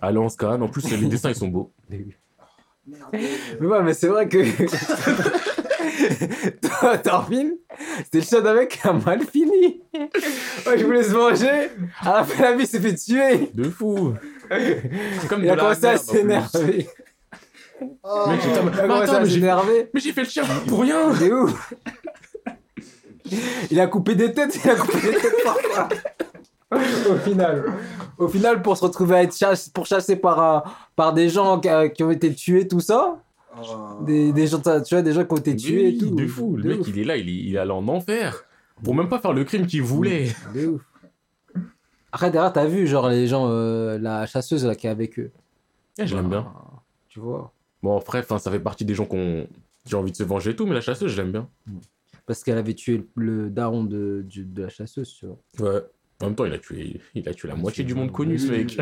allez 0.00 0.18
en 0.18 0.28
scan. 0.28 0.60
En 0.60 0.68
plus, 0.68 0.90
les 0.90 1.06
dessins, 1.06 1.30
ils 1.30 1.34
sont 1.34 1.48
beaux. 1.48 1.70
Mais 3.12 3.66
ouais, 3.66 3.82
mais 3.84 3.94
c'est 3.94 4.08
vrai 4.08 4.26
que. 4.28 4.38
Toi, 6.66 6.98
Thorfinn, 6.98 7.52
c'était 7.98 8.18
le 8.18 8.24
chien 8.24 8.40
d'un 8.40 8.54
mec 8.54 8.70
qui 8.70 8.88
a 8.88 8.92
mal 8.92 9.20
fini. 9.22 9.82
Je 9.94 10.84
voulais 10.84 11.04
se 11.04 11.12
venger. 11.12 11.70
À 12.00 12.14
la 12.14 12.24
fin, 12.24 12.42
la 12.42 12.56
vie 12.56 12.66
s'est 12.66 12.80
fait 12.80 12.94
tuer. 12.96 13.50
De 13.54 13.64
fou. 13.64 14.14
Comme 15.28 15.44
Il 15.44 15.50
a 15.50 15.56
commencé 15.56 15.86
à 15.86 15.98
s'énerver. 15.98 16.88
Oh. 18.02 18.24
Mais 18.28 18.94
attends, 18.94 19.24
j'ai- 19.24 19.34
s'énerver. 19.40 19.90
Mais 19.94 20.00
j'ai 20.00 20.12
fait 20.12 20.22
le 20.22 20.28
chien 20.28 20.44
pour 20.66 20.80
rien 20.80 21.12
Il 21.20 21.22
est 21.26 21.32
où 21.32 21.48
Il 23.70 23.80
a 23.80 23.86
coupé 23.86 24.14
des 24.14 24.32
têtes, 24.32 24.58
il 24.64 24.70
a 24.70 24.74
coupé 24.74 25.00
des 25.00 25.12
têtes 25.16 25.36
parfois. 25.44 25.88
Au 26.72 27.16
final. 27.16 27.64
Au 28.18 28.28
final, 28.28 28.62
pour 28.62 28.76
se 28.76 28.84
retrouver 28.84 29.16
à 29.16 29.22
être 29.22 29.36
chasse, 29.36 29.68
pourchassé 29.68 30.16
par, 30.16 30.40
un- 30.40 30.62
par 30.96 31.12
des 31.12 31.28
gens 31.28 31.58
qui, 31.60 31.68
euh, 31.68 31.88
qui 31.88 32.02
ont 32.02 32.10
été 32.10 32.32
tués, 32.34 32.66
tout 32.68 32.80
ça. 32.80 33.18
Oh. 33.56 34.02
Des, 34.04 34.32
des 34.32 34.46
gens, 34.46 34.60
tu 34.60 34.94
vois, 34.94 35.02
des 35.02 35.12
gens 35.12 35.24
qui 35.24 35.32
ont 35.32 35.36
été 35.36 35.56
tués 35.56 35.88
et 35.88 35.92
Oui, 35.92 35.98
tout. 35.98 36.14
De 36.14 36.26
fou. 36.26 36.56
Le 36.56 36.62
De 36.62 36.68
mec, 36.70 36.80
ouf. 36.80 36.88
il 36.88 36.98
est 37.00 37.04
là, 37.04 37.16
il 37.16 37.28
est, 37.28 37.32
il 37.32 37.54
est 37.54 37.58
allé 37.58 37.70
en 37.72 37.86
enfer. 37.88 38.44
Pour 38.84 38.94
même 38.94 39.08
pas 39.08 39.18
faire 39.18 39.32
le 39.32 39.44
crime 39.44 39.66
qu'il 39.66 39.82
voulait. 39.82 40.28
De 40.54 40.66
ouf. 40.68 40.82
Après, 42.12 42.30
derrière, 42.30 42.52
t'as 42.52 42.66
vu, 42.66 42.86
genre, 42.86 43.08
les 43.08 43.26
gens, 43.26 43.46
euh, 43.48 43.98
la 43.98 44.26
chasseuse 44.26 44.64
là, 44.64 44.74
qui 44.74 44.86
est 44.86 44.90
avec 44.90 45.18
eux. 45.18 45.30
Eh, 45.98 46.06
je 46.06 46.16
l'aime 46.16 46.28
bien. 46.28 46.46
Ah, 46.54 46.80
Tu 47.08 47.20
vois. 47.20 47.52
Bon, 47.82 47.96
après, 47.96 48.18
enfin, 48.20 48.38
ça 48.38 48.50
fait 48.50 48.60
partie 48.60 48.84
des 48.84 48.94
gens 48.94 49.06
qu'on- 49.06 49.46
qui 49.84 49.94
ont 49.94 50.00
envie 50.00 50.12
de 50.12 50.16
se 50.16 50.22
venger 50.22 50.50
et 50.50 50.56
tout, 50.56 50.66
mais 50.66 50.74
la 50.74 50.80
chasseuse, 50.80 51.10
je 51.12 51.16
l'aime 51.20 51.32
bien. 51.32 51.48
Parce 52.26 52.44
qu'elle 52.44 52.58
avait 52.58 52.74
tué 52.74 53.06
le 53.16 53.50
daron 53.50 53.84
de, 53.84 54.22
du- 54.28 54.44
de 54.44 54.62
la 54.62 54.68
chasseuse, 54.68 55.14
tu 55.18 55.26
vois. 55.26 55.38
Ouais. 55.74 55.80
En 56.22 56.26
même 56.26 56.34
temps, 56.34 56.44
il 56.44 56.52
a 56.52 56.58
tué, 56.58 57.00
il 57.14 57.26
a 57.28 57.32
tué 57.34 57.48
la 57.48 57.56
moitié 57.56 57.82
du 57.82 57.94
monde 57.94 58.12
connu, 58.12 58.38
ce 58.38 58.50
mec. 58.50 58.78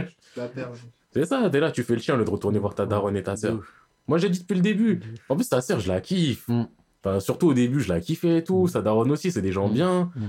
C'est 1.12 1.24
ça, 1.24 1.48
t'es 1.50 1.60
là, 1.60 1.70
tu 1.70 1.82
fais 1.84 1.94
le 1.94 2.00
chien, 2.00 2.16
le 2.16 2.24
de 2.24 2.30
retourner 2.30 2.58
voir 2.58 2.74
ta 2.74 2.84
daronne 2.86 3.16
et 3.16 3.22
ta 3.22 3.36
sœur. 3.36 3.60
Moi, 4.08 4.18
j'ai 4.18 4.28
dit 4.28 4.40
depuis 4.40 4.54
le 4.54 4.60
début. 4.60 5.00
En 5.28 5.36
plus, 5.36 5.48
ta 5.48 5.60
sœur, 5.60 5.80
je 5.80 5.88
la 5.88 6.00
kiffe. 6.00 6.48
Mm. 6.48 6.64
Enfin, 7.04 7.20
surtout 7.20 7.46
au 7.48 7.54
début, 7.54 7.80
je 7.80 7.88
la 7.88 8.00
kiffais 8.00 8.38
et 8.38 8.44
tout. 8.44 8.66
Sa 8.66 8.82
daronne 8.82 9.10
aussi, 9.12 9.30
c'est 9.30 9.42
des 9.42 9.52
gens 9.52 9.68
Mm. 9.68 9.72
bien. 9.72 10.12
Mm. 10.16 10.20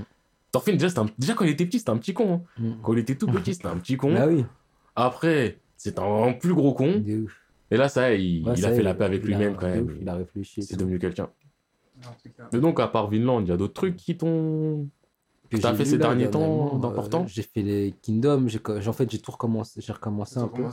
Thorfinn, 0.51 0.73
déjà, 0.73 0.89
c'était 0.89 0.99
un- 1.01 1.09
déjà, 1.17 1.33
quand 1.33 1.45
il 1.45 1.51
était 1.51 1.65
petit, 1.65 1.79
c'était 1.79 1.89
un 1.91 1.97
petit 1.97 2.13
con. 2.13 2.33
hein. 2.35 2.41
Mm. 2.63 2.71
Quand 2.83 2.93
il 2.93 2.99
était 2.99 3.15
tout 3.15 3.27
petit, 3.27 3.53
c'était 3.55 3.67
un 3.67 3.77
petit 3.77 3.97
con. 3.97 4.13
Bah 4.13 4.27
oui. 4.27 4.45
Après, 4.95 5.57
c'est 5.77 5.97
un 5.99 6.33
plus 6.33 6.53
gros 6.53 6.73
con. 6.73 6.99
De 6.99 7.23
ouf. 7.23 7.38
Et 7.71 7.77
là, 7.77 7.89
ça, 7.89 8.13
il, 8.13 8.45
Ouais, 8.45 8.53
il 8.55 8.61
ça 8.61 8.69
a 8.69 8.71
fait 8.71 8.79
est, 8.79 8.83
la 8.83 8.93
paix 8.93 9.05
avec 9.05 9.23
lui-même 9.23 9.55
quand 9.55 9.67
même. 9.67 9.97
Il 10.01 10.09
a 10.09 10.15
réfléchi. 10.15 10.63
C'est 10.63 10.77
devenu 10.77 10.99
quelqu'un. 10.99 11.29
Mais 12.53 12.59
donc, 12.59 12.79
à 12.79 12.87
part 12.87 13.09
Vinland, 13.09 13.41
il 13.41 13.47
y 13.47 13.51
a 13.51 13.57
d'autres 13.57 13.73
trucs 13.73 13.95
qui 13.95 14.17
t'ont. 14.17 14.87
Que 15.49 15.57
T'as 15.57 15.73
fait 15.73 15.85
ces 15.85 15.97
là, 15.97 16.09
derniers 16.09 16.29
temps 16.29 16.79
euh, 16.83 17.23
J'ai 17.25 17.41
fait 17.41 17.63
les 17.63 17.95
Kingdom. 18.03 18.45
En 18.45 18.93
fait, 18.93 19.09
j'ai 19.09 19.17
tout 19.19 19.31
recommencé. 19.31 19.81
J'ai 19.81 19.93
recommencé 19.93 20.37
un 20.37 20.47
peu. 20.47 20.63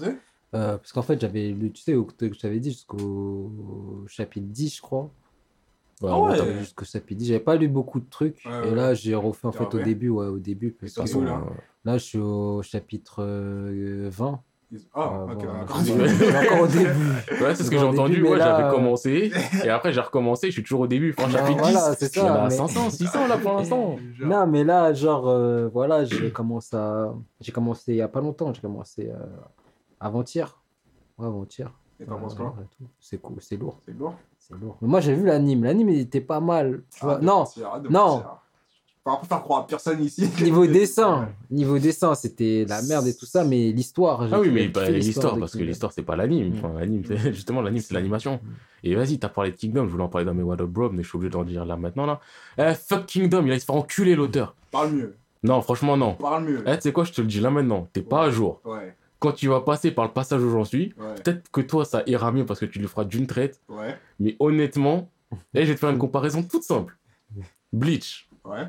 Euh, 0.55 0.77
parce 0.79 0.93
qu'en 0.93 1.03
fait, 1.03 1.21
j'avais 1.21 1.49
lu, 1.49 1.73
tu 1.73 1.83
sais, 1.83 1.93
que 1.93 2.33
je 2.33 2.39
t'avais 2.39 2.61
dit 2.61 2.71
jusqu'au 2.71 4.05
chapitre 4.07 4.47
10, 4.47 4.77
je 4.77 4.83
crois. 4.83 5.11
Ouais, 6.03 6.11
Ah 6.13 6.21
ouais. 6.21 6.59
Jusqu'au 6.59 6.85
chapitre 6.85 7.19
10. 7.19 7.27
J'avais 7.29 7.41
pas 7.41 7.57
lu 7.57 7.69
beaucoup 7.69 8.01
de 8.01 8.09
trucs. 8.09 8.45
Ouais, 8.45 8.69
et 8.69 8.75
là, 8.75 8.95
j'ai 8.95 9.15
refait 9.15 9.47
en 9.47 9.53
fait 9.53 9.75
au 9.75 9.83
début. 9.83 10.11
Ouais, 10.11 10.27
au 10.27 10.39
début. 10.39 10.73
Parce 10.73 10.93
que, 10.93 11.17
où, 11.17 11.23
euh, 11.23 11.25
là? 11.25 11.43
là, 11.85 11.99
je 11.99 12.05
suis 12.05 12.19
au 12.19 12.63
chapitre 12.63 13.23
euh, 13.23 14.09
20. 14.11 14.43
Ah, 14.95 15.25
Ouais, 15.25 15.35
ok, 15.35 15.45
voilà. 15.45 15.65
Je 15.79 15.85
suis 15.85 16.37
encore 16.37 16.61
au 16.63 16.67
début. 16.67 16.87
Ouais, 17.45 17.55
c'est 17.55 17.63
ce 17.63 17.71
que 17.71 17.79
j'ai 17.79 17.85
entendu. 17.85 18.21
mais 18.23 18.31
Ouais, 18.31 18.39
là, 18.39 18.47
j'avais 18.57 18.65
euh, 18.65 18.71
commencé. 18.71 19.31
Et 19.65 19.69
après, 19.69 19.93
j'ai 19.93 20.01
recommencé. 20.01 20.49
Je 20.49 20.53
suis 20.53 20.63
toujours 20.63 20.81
au 20.81 20.87
début. 20.87 21.15
Enfin, 21.17 21.29
Non, 21.29 21.35
chapitre 21.39 21.63
10. 21.63 21.73
voilà, 21.73 21.95
c'est 21.95 22.17
Il 22.17 22.19
y 22.19 22.23
en 22.23 22.27
ça, 22.35 22.43
mais- 22.45 22.51
500, 22.51 22.91
600 22.91 23.27
là 23.29 23.39
pour 23.39 23.53
l'instant. 23.57 23.97
Genre, 24.15 24.29
Non, 24.29 24.47
mais 24.47 24.65
là, 24.65 24.93
genre, 24.93 25.29
euh, 25.29 25.69
voilà, 25.73 26.05
j'ai 26.05 26.31
commencé 26.33 26.77
à... 26.77 27.13
J'ai 27.41 27.53
commencé 27.53 27.93
il 27.93 27.97
y 27.99 28.03
a 28.03 28.09
pas 28.09 28.21
longtemps, 28.21 28.53
j'ai 28.53 28.61
commencé 28.61 29.09
euh, 29.09 29.17
avant-hier. 30.01 30.59
Ouais, 31.19 31.27
avant-hier. 31.27 31.73
Et 32.01 32.05
t'en 32.05 32.19
penses 32.19 32.35
Euh, 32.35 32.37
quoi. 32.37 32.55
C'est 33.01 33.19
cool, 33.19 33.37
c'est 33.41 33.57
lourd, 33.57 33.79
C'est 33.85 33.97
lourd 33.97 34.15
c'est 34.39 34.55
lourd. 34.59 34.77
Mais 34.83 34.89
moi, 34.89 35.01
j'ai 35.01 35.15
vu 35.15 35.25
l'anime, 35.27 35.65
l'anime, 35.65 35.89
il 35.89 36.01
était 36.01 36.21
pas 36.21 36.41
mal, 36.41 36.83
tu 36.95 37.01
vois. 37.05 37.15
Arrête 37.15 37.23
de 37.23 37.27
non, 37.27 37.45
non. 37.89 38.23
Va 39.13 39.17
pas 39.19 39.27
faire 39.27 39.43
croire 39.43 39.61
à 39.63 39.67
personne 39.67 40.03
ici. 40.03 40.29
Niveau 40.43 40.67
dessin, 40.67 41.29
niveau 41.51 41.79
dessin, 41.79 42.15
c'était 42.15 42.65
la 42.69 42.83
merde 42.83 43.07
et 43.07 43.15
tout 43.17 43.27
ça, 43.27 43.45
mais 43.45 43.71
l'histoire. 43.73 44.27
j'ai 44.29 44.35
Ah 44.35 44.41
oui, 44.41 44.51
mais 44.51 44.69
bah, 44.69 44.89
l'histoire 44.91 45.39
parce 45.39 45.53
que 45.53 45.59
Kingdom. 45.59 45.69
l'histoire, 45.69 45.93
c'est 45.93 46.03
pas 46.03 46.17
l'anime. 46.17 46.51
Mm. 46.55 46.59
Enfin, 46.59 46.73
l'anime, 46.79 47.03
c'est- 47.07 47.17
justement, 47.33 47.63
l'anime, 47.63 47.81
c'est 47.83 47.95
l'animation. 47.95 48.41
Et 48.83 48.95
vas-y, 48.95 49.19
t'as 49.19 49.29
parlé 49.29 49.51
de 49.53 49.57
Kingdom, 49.57 49.87
je 49.87 49.91
voulais 49.93 50.05
en 50.05 50.09
parler 50.09 50.25
dans 50.25 50.35
mes 50.35 50.43
What 50.43 50.61
Up 50.61 50.69
Bro, 50.69 50.91
mais 50.91 51.03
je 51.03 51.09
suis 51.09 51.17
obligé 51.17 51.31
d'en 51.31 51.45
dire 51.45 51.65
là 51.65 51.77
maintenant, 51.77 52.07
là. 52.07 52.21
Eh, 52.59 52.75
fuck 52.75 53.07
Kingdom, 53.07 53.45
il 53.47 53.53
a 53.53 53.59
se 53.59 53.65
faire 53.65 53.75
enculer 53.75 54.15
l'auteur. 54.15 54.55
Parle 54.71 54.93
mieux. 54.93 55.17
Non, 55.43 55.61
franchement, 55.63 55.97
non. 55.97 56.15
Parle 56.15 56.45
mieux. 56.45 56.65
Eh, 56.67 56.75
tu 56.77 56.83
sais 56.83 56.93
quoi, 56.93 57.05
je 57.05 57.13
te 57.13 57.21
le 57.21 57.27
dis 57.27 57.41
là 57.41 57.51
maintenant, 57.51 57.89
t'es 57.93 58.03
pas 58.03 58.25
à 58.25 58.31
jour. 58.31 58.61
Ouais, 58.65 58.97
Quand 59.21 59.33
tu 59.33 59.49
vas 59.49 59.61
passer 59.61 59.91
par 59.93 60.05
le 60.05 60.13
passage 60.13 60.43
où 60.43 60.51
j'en 60.51 60.65
suis, 60.65 60.95
ouais, 60.99 61.15
peut-être 61.23 61.49
que 61.51 61.61
toi, 61.61 61.85
ça 61.85 62.03
ira 62.07 62.33
mieux 62.33 62.45
parce 62.45 62.59
que 62.61 62.67
tu 62.67 62.79
le 62.81 62.89
feras 62.89 63.05
d'une 63.05 63.27
traite, 63.27 63.61
ouais, 63.69 63.97
mais 64.19 64.37
honnêtement, 64.41 65.09
eh, 65.55 65.63
je 65.63 65.69
vais 65.69 65.75
te 65.75 65.81
faire 65.81 65.91
une 65.91 65.99
comparaison 65.99 66.43
toute 66.43 66.63
simple. 66.65 66.97
Bleach, 67.73 68.29
ouais, 68.45 68.67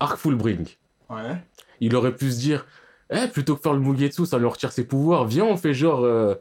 Arc 0.00 0.18
Fullbring. 0.18 0.66
ouais. 1.10 1.36
Il 1.82 1.94
aurait 1.96 2.14
pu 2.14 2.30
se 2.30 2.38
dire, 2.38 2.66
eh, 3.10 3.26
plutôt 3.28 3.56
que 3.56 3.62
faire 3.62 3.72
le 3.72 3.80
Mugetsu, 3.80 4.26
ça 4.26 4.38
lui 4.38 4.46
retire 4.46 4.70
ses 4.72 4.84
pouvoirs, 4.84 5.26
viens, 5.26 5.44
on 5.44 5.56
fait 5.56 5.72
genre, 5.74 6.00
euh, 6.04 6.34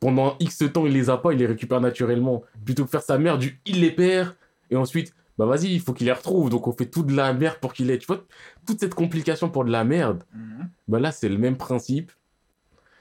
pendant 0.00 0.36
X 0.40 0.64
temps, 0.72 0.84
il 0.86 0.92
les 0.92 1.08
a 1.10 1.16
pas, 1.16 1.32
il 1.32 1.38
les 1.38 1.46
récupère 1.46 1.80
naturellement. 1.80 2.42
Plutôt 2.64 2.84
que 2.84 2.90
faire 2.90 3.02
sa 3.02 3.16
merde, 3.18 3.38
du 3.40 3.60
il 3.64 3.80
les 3.80 3.90
perd, 3.90 4.34
et 4.70 4.76
ensuite, 4.76 5.14
bah 5.38 5.46
vas-y, 5.46 5.72
il 5.72 5.80
faut 5.80 5.92
qu'il 5.94 6.06
les 6.06 6.12
retrouve, 6.12 6.50
donc 6.50 6.66
on 6.68 6.72
fait 6.72 6.86
tout 6.86 7.02
de 7.04 7.14
la 7.16 7.32
merde 7.32 7.56
pour 7.60 7.72
qu'il 7.72 7.90
ait. 7.90 7.98
Tu 7.98 8.06
vois, 8.06 8.22
toute 8.66 8.80
cette 8.80 8.94
complication 8.94 9.48
pour 9.48 9.64
de 9.64 9.70
la 9.70 9.84
merde, 9.84 10.24
Mhm. 10.34 10.68
bah 10.88 11.00
là, 11.00 11.10
c'est 11.12 11.28
le 11.30 11.38
même 11.38 11.56
principe. 11.56 12.12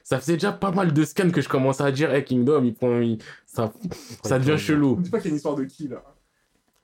Ça 0.04 0.18
faisait 0.20 0.34
déjà 0.34 0.52
pas 0.52 0.72
mal 0.72 0.94
de 0.94 1.04
scans 1.04 1.30
que 1.30 1.42
je 1.42 1.50
commençais 1.50 1.84
à 1.84 1.92
dire, 1.92 2.12
hey, 2.14 2.24
Kingdom, 2.24 2.64
il 2.64 2.74
prend, 2.74 3.00
il- 3.00 3.20
ça, 3.46 3.72
ça 4.24 4.40
devient 4.40 4.58
chelou. 4.58 4.96
Dis 5.00 5.10
pas 5.10 5.18
qu'il 5.20 5.26
y 5.26 5.30
a 5.30 5.32
une 5.32 5.36
histoire 5.38 5.56
de 5.56 5.64
qui 5.66 5.88
là 5.90 6.02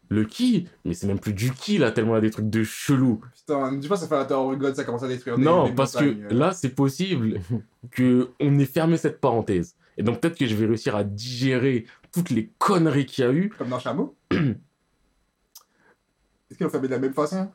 Le 0.09 0.23
ki, 0.23 0.67
mais 0.85 0.93
c'est 0.93 1.07
même 1.07 1.19
plus 1.19 1.33
du 1.33 1.51
ki 1.51 1.77
là, 1.77 1.91
tellement 1.91 2.13
il 2.13 2.15
y 2.15 2.17
a 2.19 2.21
des 2.21 2.31
trucs 2.31 2.49
de 2.49 2.63
chelou. 2.63 3.21
Putain, 3.35 3.73
dis 3.73 3.87
pas 3.87 3.97
ça 3.97 4.07
fait 4.07 4.15
la 4.15 4.25
Tower 4.25 4.53
of 4.53 4.59
God, 4.59 4.75
ça 4.75 4.83
commence 4.83 5.03
à 5.03 5.07
détruire 5.07 5.37
Non, 5.37 5.67
des 5.67 5.73
parce 5.73 5.95
montagnes, 5.95 6.27
que 6.27 6.33
euh. 6.33 6.37
là, 6.37 6.51
c'est 6.53 6.69
possible 6.69 7.39
que 7.91 8.29
on 8.39 8.57
ait 8.59 8.65
fermé 8.65 8.97
cette 8.97 9.19
parenthèse. 9.19 9.75
Et 9.97 10.03
donc 10.03 10.21
peut-être 10.21 10.37
que 10.37 10.45
je 10.45 10.55
vais 10.55 10.67
réussir 10.67 10.95
à 10.95 11.03
digérer 11.03 11.85
toutes 12.13 12.29
les 12.29 12.51
conneries 12.57 13.05
qu'il 13.05 13.25
y 13.25 13.27
a 13.27 13.33
eu. 13.33 13.49
Comme 13.57 13.69
dans 13.69 13.79
Chameau 13.79 14.15
Est-ce 14.31 16.57
qu'ils 16.57 16.65
l'ont 16.65 16.69
fait 16.69 16.79
de 16.79 16.87
la 16.87 16.99
même 16.99 17.13
façon? 17.13 17.49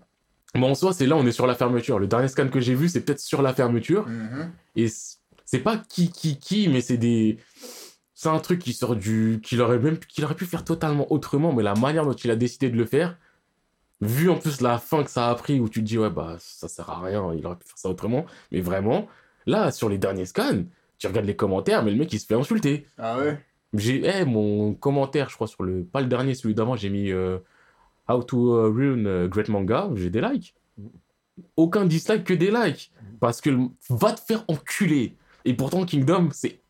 Mais 0.54 0.66
en 0.66 0.74
soi, 0.74 0.92
c'est 0.92 1.06
là, 1.06 1.16
on 1.16 1.26
est 1.26 1.32
sur 1.32 1.46
la 1.46 1.54
fermeture. 1.54 1.98
Le 1.98 2.06
dernier 2.06 2.28
scan 2.28 2.48
que 2.48 2.60
j'ai 2.60 2.74
vu, 2.74 2.88
c'est 2.88 3.00
peut-être 3.00 3.20
sur 3.20 3.40
la 3.40 3.54
fermeture. 3.54 4.06
Mhm. 4.06 4.50
Et 4.76 4.86
c'est 5.44 5.60
pas 5.60 5.78
qui, 5.88 6.10
qui, 6.10 6.38
qui, 6.38 6.68
mais 6.68 6.82
c'est 6.82 6.98
des. 6.98 7.38
C'est 8.22 8.28
un 8.28 8.38
truc 8.38 8.60
qui 8.60 8.72
sort 8.72 8.94
du. 8.94 9.40
qu'il 9.42 9.60
aurait 9.60 9.80
même 9.80 9.98
qu'il 9.98 10.24
aurait 10.24 10.36
pu 10.36 10.46
faire 10.46 10.62
totalement 10.62 11.12
autrement, 11.12 11.52
mais 11.52 11.64
la 11.64 11.74
manière 11.74 12.06
dont 12.06 12.12
il 12.12 12.30
a 12.30 12.36
décidé 12.36 12.70
de 12.70 12.76
le 12.76 12.84
faire, 12.84 13.18
vu 14.00 14.30
en 14.30 14.36
plus 14.36 14.60
la 14.60 14.78
fin 14.78 15.02
que 15.02 15.10
ça 15.10 15.28
a 15.28 15.34
pris, 15.34 15.58
où 15.58 15.68
tu 15.68 15.80
te 15.80 15.84
dis, 15.86 15.98
ouais, 15.98 16.08
bah, 16.08 16.36
ça 16.38 16.68
sert 16.68 16.88
à 16.88 17.00
rien, 17.00 17.34
il 17.34 17.44
aurait 17.44 17.56
pu 17.56 17.66
faire 17.66 17.78
ça 17.78 17.88
autrement. 17.88 18.24
Mais 18.52 18.60
vraiment, 18.60 19.08
là, 19.44 19.72
sur 19.72 19.88
les 19.88 19.98
derniers 19.98 20.26
scans, 20.26 20.62
tu 20.98 21.08
regardes 21.08 21.26
les 21.26 21.34
commentaires, 21.34 21.82
mais 21.82 21.90
le 21.90 21.96
mec, 21.96 22.12
il 22.12 22.20
se 22.20 22.26
fait 22.26 22.36
insulter. 22.36 22.86
Ah 22.96 23.18
ouais? 23.18 23.44
J'ai, 23.74 24.04
eh, 24.04 24.24
mon 24.24 24.72
commentaire, 24.72 25.28
je 25.28 25.34
crois, 25.34 25.48
sur 25.48 25.64
le. 25.64 25.82
Pas 25.82 26.00
le 26.00 26.06
dernier, 26.06 26.36
celui 26.36 26.54
d'avant, 26.54 26.76
j'ai 26.76 26.90
mis 26.90 27.10
euh, 27.10 27.38
How 28.08 28.22
to 28.22 28.38
uh, 28.38 28.72
Ruin 28.72 29.26
Great 29.26 29.48
Manga, 29.48 29.90
j'ai 29.96 30.10
des 30.10 30.20
likes. 30.20 30.54
Aucun 31.56 31.86
dislike 31.86 32.22
que 32.22 32.34
des 32.34 32.52
likes. 32.52 32.92
Parce 33.18 33.40
que 33.40 33.50
va 33.90 34.12
te 34.12 34.20
faire 34.20 34.44
enculer. 34.46 35.16
Et 35.44 35.54
pourtant, 35.54 35.84
Kingdom, 35.84 36.28
c'est. 36.30 36.61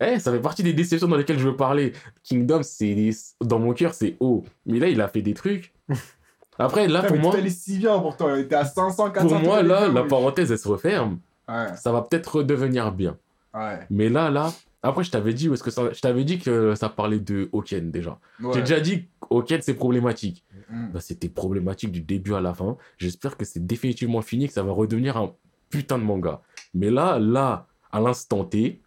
Eh, 0.00 0.18
ça 0.18 0.30
fait 0.32 0.40
partie 0.40 0.62
des 0.62 0.72
déceptions 0.72 1.08
dans 1.08 1.16
lesquelles 1.16 1.38
je 1.38 1.48
veux 1.48 1.56
parler. 1.56 1.92
Kingdom, 2.22 2.60
c'est. 2.62 3.10
Dans 3.40 3.58
mon 3.58 3.72
cœur, 3.72 3.94
c'est 3.94 4.16
haut. 4.20 4.44
Mais 4.66 4.78
là, 4.78 4.88
il 4.88 5.00
a 5.00 5.08
fait 5.08 5.22
des 5.22 5.34
trucs. 5.34 5.72
Après, 6.58 6.88
là, 6.88 7.02
pour 7.04 7.16
moi, 7.18 7.36
allait 7.36 7.50
si 7.50 7.78
bien 7.78 7.98
pour 8.00 8.16
toi, 8.16 8.42
t'es 8.42 8.54
à 8.54 8.64
500, 8.64 9.10
400 9.10 9.28
pour 9.28 9.38
moi, 9.40 9.62
là, 9.62 9.88
la 9.88 10.02
parenthèse, 10.04 10.50
elle 10.50 10.58
se 10.58 10.66
referme. 10.68 11.18
Ouais, 11.48 11.74
Ça 11.76 11.92
va 11.92 12.02
peut-être 12.02 12.36
redevenir 12.36 12.92
bien. 12.92 13.16
ouais. 13.54 13.80
Mais 13.90 14.08
là, 14.08 14.30
là. 14.30 14.52
Après, 14.80 15.02
je 15.02 15.10
t'avais 15.10 15.34
dit, 15.34 15.48
que 15.48 15.70
ça... 15.70 15.92
je 15.92 16.00
t'avais 16.00 16.22
dit 16.22 16.38
que 16.38 16.74
ça 16.76 16.88
parlait 16.88 17.18
de 17.18 17.48
Hoken 17.52 17.90
déjà. 17.90 18.18
ouais. 18.40 18.50
J'ai 18.54 18.60
déjà 18.60 18.78
dit 18.80 19.08
qu'Hoken, 19.18 19.60
c'est 19.60 19.74
problématique. 19.74 20.44
Bah, 20.92 21.00
c'était 21.00 21.28
problématique 21.28 21.90
du 21.90 22.00
début 22.00 22.34
à 22.34 22.40
la 22.40 22.54
fin. 22.54 22.76
J'espère 22.96 23.36
que 23.36 23.44
c'est 23.44 23.64
définitivement 23.66 24.22
fini, 24.22 24.46
que 24.46 24.52
ça 24.52 24.62
va 24.62 24.70
redevenir 24.72 25.16
un 25.16 25.32
putain 25.70 25.98
de 25.98 26.04
manga. 26.04 26.42
Mais 26.74 26.90
là, 26.90 27.18
là, 27.18 27.66
à 27.90 27.98
l'instant 28.00 28.44
T, 28.44 28.80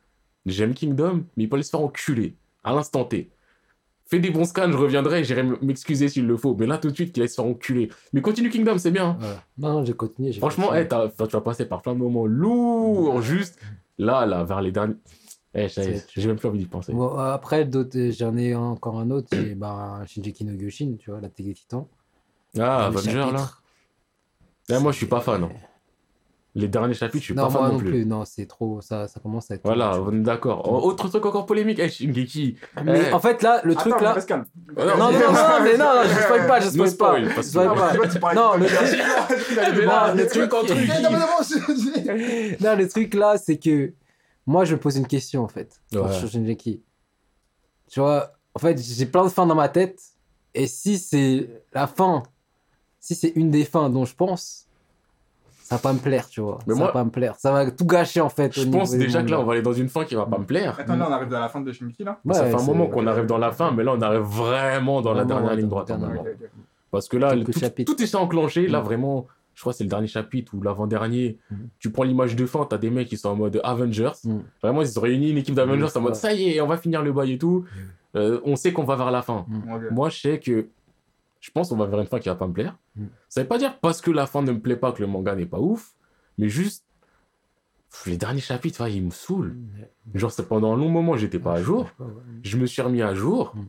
j'aime 0.46 0.74
Kingdom, 0.74 1.24
mais 1.38 1.44
il 1.44 1.50
peut 1.50 1.56
aller 1.56 1.64
se 1.64 1.70
faire 1.70 1.82
enculer. 1.82 2.36
À 2.64 2.74
l'instant 2.74 3.06
T. 3.06 3.32
Fais 4.06 4.20
des 4.20 4.30
bons 4.30 4.44
scans, 4.44 4.70
je 4.72 4.76
reviendrai, 4.78 5.24
j'irai 5.24 5.42
m'excuser 5.62 6.10
s'il 6.10 6.28
le 6.28 6.36
faut. 6.36 6.54
Mais 6.60 6.66
là, 6.68 6.78
tout 6.78 6.90
de 6.92 6.96
suite, 6.96 7.14
qu'il 7.14 7.24
aille 7.24 7.30
se 7.30 7.36
faire 7.36 7.46
enculer. 7.46 7.90
Mais 8.12 8.22
continue 8.22 8.50
Kingdom, 8.50 8.78
c'est 8.78 8.92
bien. 8.92 9.16
Voilà. 9.20 9.44
Non, 9.58 9.86
j'ai 9.86 9.94
continué. 9.94 10.34
Franchement, 10.34 10.76
eh, 10.76 10.86
tu 10.88 10.96
vas 11.28 11.42
passer 11.42 11.66
par 11.66 11.82
plein 11.82 11.94
de 11.94 12.00
moments 12.00 12.26
lourds, 12.26 13.22
juste 13.22 13.58
là, 13.98 14.26
là, 14.26 14.44
vers 14.44 14.62
les 14.62 14.72
derniers. 14.74 14.96
Eh, 15.54 15.68
j'ai 15.70 16.28
même 16.28 16.38
plus 16.38 16.48
envie 16.50 16.60
d'y 16.60 16.66
penser. 16.66 16.92
Bon, 16.94 17.16
après, 17.18 17.66
d'autres, 17.66 17.98
euh, 17.98 18.12
j'en 18.12 18.36
ai 18.38 18.54
encore 18.56 19.00
un 19.00 19.12
autre, 19.12 19.28
c'est 19.32 19.56
bah, 19.56 20.02
Shinji 20.08 20.34
no 20.46 20.58
Gyoshin, 20.60 20.96
tu 21.00 21.10
vois, 21.12 21.20
la 21.22 21.30
Télé 21.30 21.54
Titan. 21.54 21.88
Ah, 22.60 22.88
Avenger, 22.88 23.14
là. 23.14 23.26
chapitre, 23.26 23.64
Eh, 24.70 24.80
moi, 24.80 24.92
je 24.92 24.98
suis 24.98 25.08
pas 25.08 25.22
fan. 25.22 25.44
hein. 25.46 25.50
Les 26.54 26.68
derniers 26.68 26.94
chapitres, 26.94 27.20
je 27.22 27.26
suis 27.28 27.34
Non, 27.34 27.44
pas 27.44 27.50
fan 27.50 27.62
non 27.64 27.72
non 27.74 27.78
plus. 27.78 27.90
plus. 27.92 28.06
Non, 28.06 28.26
c'est 28.26 28.46
trop, 28.46 28.82
ça, 28.82 29.08
ça 29.08 29.22
commence 29.22 29.50
à 29.50 29.56
être. 29.56 29.62
Voilà, 29.64 30.02
on 30.02 30.12
est 30.12 30.20
d'accord. 30.20 30.68
Oh, 30.70 30.86
Autre 30.90 31.08
truc 31.08 31.26
encore 31.26 31.46
polémique, 31.46 31.80
eh, 31.80 31.88
Shingeki. 31.88 32.58
Mais 32.84 33.04
Eh. 33.10 33.14
en 33.14 33.20
fait, 33.22 33.42
là, 33.42 33.62
le 33.64 33.74
truc 33.74 34.00
là. 34.02 34.20
calme. 34.22 34.46
non, 34.78 34.86
Non, 34.86 34.98
non, 34.98 35.12
non, 35.12 35.32
non, 35.32 35.64
mais 35.64 35.78
non, 35.78 35.86
non, 35.86 36.02
je 36.04 36.22
spoil 36.24 36.48
pas, 36.48 36.60
je 36.60 36.78
No 36.78 36.86
spoil 36.88 37.34
pas. 37.34 37.42
spoil, 37.42 37.44
spoil 37.44 37.68
Non, 37.68 37.76
pas. 37.76 38.20
parlais 38.20 38.36
Non, 38.42 38.58
le 38.58 38.66
Il 38.66 39.60
a 39.60 39.70
mais 39.72 39.80
dit, 39.80 39.86
là, 39.86 40.12
bon, 40.12 40.18
le 40.18 40.28
truc 40.28 40.54
entre 40.54 40.74
Eh, 40.78 40.86
qui 40.88 41.02
non, 41.02 41.12
non, 41.12 42.72
Non, 42.72 42.78
le 42.78 42.88
truc 42.90 43.14
là, 43.14 43.38
c'est 43.38 43.58
que 43.58 43.94
moi, 44.46 44.66
je 44.66 44.76
me 44.76 44.80
pose 44.80 44.98
une 44.98 45.08
question 45.08 45.44
en 45.44 45.48
fait 45.48 45.80
sur 45.90 46.30
Shingeki. 46.30 46.82
Tu 47.90 48.00
vois, 48.02 48.34
en 48.56 48.60
fait, 48.60 48.78
j'ai 48.82 49.06
plein 49.06 49.24
de 49.24 49.30
fins 49.30 49.46
dans 49.46 49.56
ma 49.56 49.70
tête. 49.70 50.02
Et 50.54 50.68
si 50.68 50.98
c'est 51.00 51.48
la 51.74 51.88
fin, 51.88 52.24
si 53.00 53.16
c'est 53.16 53.32
une 53.36 53.52
des 53.52 53.64
fins 53.64 53.90
dont 53.90 54.04
je 54.04 54.14
pense, 54.16 54.68
ça 55.72 55.78
va 55.78 55.82
pas 55.82 55.94
me 55.94 56.00
plaire, 56.00 56.28
tu 56.28 56.42
vois. 56.42 56.60
Mais 56.68 56.74
ça 56.74 56.78
moi- 56.80 56.88
va 56.88 56.94
pas 56.94 57.04
me 57.06 57.10
plaire. 57.10 57.36
Ça 57.38 57.52
va 57.52 57.72
tout 57.72 57.86
gâcher 57.86 58.20
en 58.22 58.30
fait. 58.30 58.54
Je 58.54 58.68
pense 58.68 58.92
déjà 58.92 59.24
que 59.24 59.30
là, 59.32 59.40
on 59.40 59.46
va 59.46 59.54
aller 59.54 59.62
dans 59.62 59.74
une 59.74 59.88
fin 59.90 60.04
qui 60.06 60.16
va 60.16 60.26
pas 60.26 60.38
me 60.38 60.46
plaire. 60.46 60.78
Attends, 60.80 60.98
là, 60.98 61.08
on 61.10 61.14
arrive 61.14 61.34
à 61.34 61.40
la 61.40 61.50
fin 61.50 61.62
de 61.62 61.72
Shingeki, 61.72 62.04
là? 62.04 62.20
Ça 62.32 62.44
Ouais, 62.44 62.50
fait 62.52 62.62
un 62.62 62.66
moment 62.66 62.88
qu'on 62.88 63.08
arrive 63.08 63.26
dans 63.26 63.38
la 63.38 63.52
fin, 63.52 63.72
mais 63.72 63.84
là, 63.84 63.94
on 63.98 64.02
arrive 64.02 64.22
vraiment 64.22 65.02
dans 65.02 65.14
la 65.14 65.26
dernière 65.26 65.54
ligne 65.56 65.64
dans 65.70 65.82
droite. 65.82 65.88
dernière. 65.88 66.24
Parce 66.92 67.08
que 67.08 67.16
là, 67.18 67.34
tout, 67.86 68.02
est 68.04 68.16
enclenché. 68.16 68.68
Là, 68.68 68.82
Mm. 68.82 68.84
vraiment, 68.84 69.28
je 69.56 69.62
crois 69.62 69.72
que 69.72 69.78
c'est 69.78 69.84
le 69.86 69.90
dernier 69.90 70.08
chapitre 70.08 70.54
ou 70.56 70.62
l'avant-dernier. 70.62 71.38
Mm. 71.50 71.56
Tu 71.80 71.90
prends 71.90 72.04
l'image 72.04 72.36
de 72.36 72.46
fin, 72.46 72.66
t'as 72.66 72.78
des 72.78 72.90
mecs 72.90 73.08
qui 73.08 73.16
sont 73.18 73.30
en 73.30 73.36
mode 73.38 73.62
Avengers. 73.64 74.12
Mm. 74.26 74.40
Vraiment, 74.62 74.82
ils 74.82 74.88
se 74.90 75.00
réunissent 75.00 75.32
une 75.32 75.38
équipe 75.38 75.56
d'Avengers 75.56 75.88
Mm, 75.96 75.98
en 75.98 76.02
mode 76.02 76.16
ça 76.16 76.34
y 76.34 76.50
est, 76.50 76.60
on 76.62 76.68
va 76.68 76.76
finir 76.78 77.02
le 77.02 77.14
bail 77.14 77.34
et 77.34 77.38
tout. 77.38 77.64
Euh, 78.18 78.42
on 78.44 78.58
sait 78.58 78.74
qu'on 78.74 78.84
va 78.84 78.98
vers 78.98 79.10
la 79.12 79.22
fin. 79.22 79.46
Moi, 79.92 80.10
je 80.10 80.20
sais 80.20 80.40
que 80.40 80.68
je 81.42 81.52
pense 81.52 81.70
qu'on 81.70 81.76
va 81.76 81.88
vers 81.88 82.00
une 82.00 82.08
fin 82.08 82.20
qui 82.20 82.30
va 82.30 82.36
pas 82.36 82.48
me 82.48 82.54
plaire. 82.54 82.78
Mm. 82.96 83.06
Ça 83.28 83.42
veut 83.42 83.48
pas 83.48 83.58
dire 83.58 83.78
parce 83.80 84.00
que 84.00 84.12
la 84.12 84.26
fin 84.28 84.42
ne 84.44 84.52
me 84.54 84.60
plaît 84.60 84.78
pas 84.78 84.94
que 84.94 85.02
le 85.02 85.08
manga 85.08 85.36
n'est 85.36 85.46
pas 85.46 85.60
ouf, 85.60 85.94
mais 86.38 86.48
juste 86.48 86.86
pff, 87.90 88.06
les 88.06 88.18
derniers 88.18 88.40
chapitres, 88.42 88.88
ils 88.88 89.04
me 89.04 89.12
saoulent. 89.12 89.58
Genre, 90.14 90.32
c'est 90.32 90.48
pendant 90.48 90.74
un 90.74 90.78
long 90.78 90.88
moment, 90.90 91.18
j'étais 91.18 91.40
pas 91.40 91.54
à 91.56 91.62
jour. 91.62 91.90
Je 92.44 92.58
me 92.58 92.66
suis 92.66 92.82
remis 92.82 93.02
à 93.02 93.14
jour. 93.14 93.54
Mm. 93.56 93.64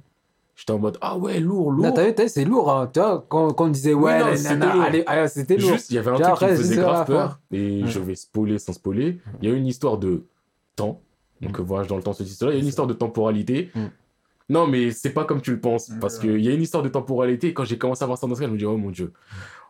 J'étais 0.55 0.73
en 0.73 0.79
mode 0.79 0.99
ah 1.01 1.17
ouais, 1.17 1.41
lourd, 1.41 1.73
lourd. 1.73 1.95
T'as 1.95 2.11
vu, 2.11 2.29
c'est 2.29 2.45
lourd, 2.45 2.71
hein. 2.71 2.91
Tu 2.93 3.01
vois, 3.01 3.25
quand, 3.27 3.53
quand 3.55 3.65
on 3.65 3.69
disait 3.71 3.95
ouais, 3.95 4.19
nanana, 4.43 5.27
c'était 5.27 5.57
lourd. 5.57 5.73
Juste, 5.73 5.91
il 5.91 5.95
y 5.95 5.99
avait 5.99 6.11
un 6.11 6.17
Genre, 6.19 6.37
truc 6.37 6.49
qui 6.51 6.55
me 6.55 6.59
faisait 6.59 6.77
grave 6.77 7.07
peur, 7.07 7.41
et 7.51 7.87
je 7.87 7.99
vais 7.99 8.15
spoiler 8.15 8.59
sans 8.59 8.75
spoiler. 8.75 9.19
Il 9.41 9.49
y 9.49 9.53
a 9.53 9.57
une 9.57 9.67
histoire 9.67 9.97
de 9.97 10.25
temps. 10.77 11.01
Donc, 11.41 11.59
Mm. 11.59 11.63
voyage 11.63 11.87
dans 11.89 11.97
le 11.97 12.03
temps, 12.03 12.13
ceci, 12.13 12.35
cela. 12.35 12.53
Il 12.53 12.55
y 12.55 12.59
a 12.59 12.61
une 12.61 12.69
histoire 12.69 12.87
de 12.87 12.93
temporalité. 12.93 13.73
Non, 14.49 14.67
mais 14.67 14.91
c'est 14.91 15.11
pas 15.13 15.25
comme 15.25 15.41
tu 15.41 15.51
le 15.53 15.61
penses. 15.61 15.91
Parce 16.01 16.19
qu'il 16.19 16.41
y 16.41 16.49
a 16.49 16.53
une 16.53 16.63
histoire 16.63 16.83
de 16.83 16.89
temporalité. 16.89 17.49
Et 17.49 17.55
quand 17.55 17.65
j'ai 17.65 17.79
commencé 17.79 18.03
à 18.03 18.07
voir 18.07 18.19
ça 18.19 18.27
dans 18.27 18.35
ce 18.35 18.41
cas, 18.41 18.47
je 18.47 18.53
me 18.53 18.59
dis, 18.59 18.65
oh 18.67 18.77
mon 18.77 18.91
dieu. 18.91 19.13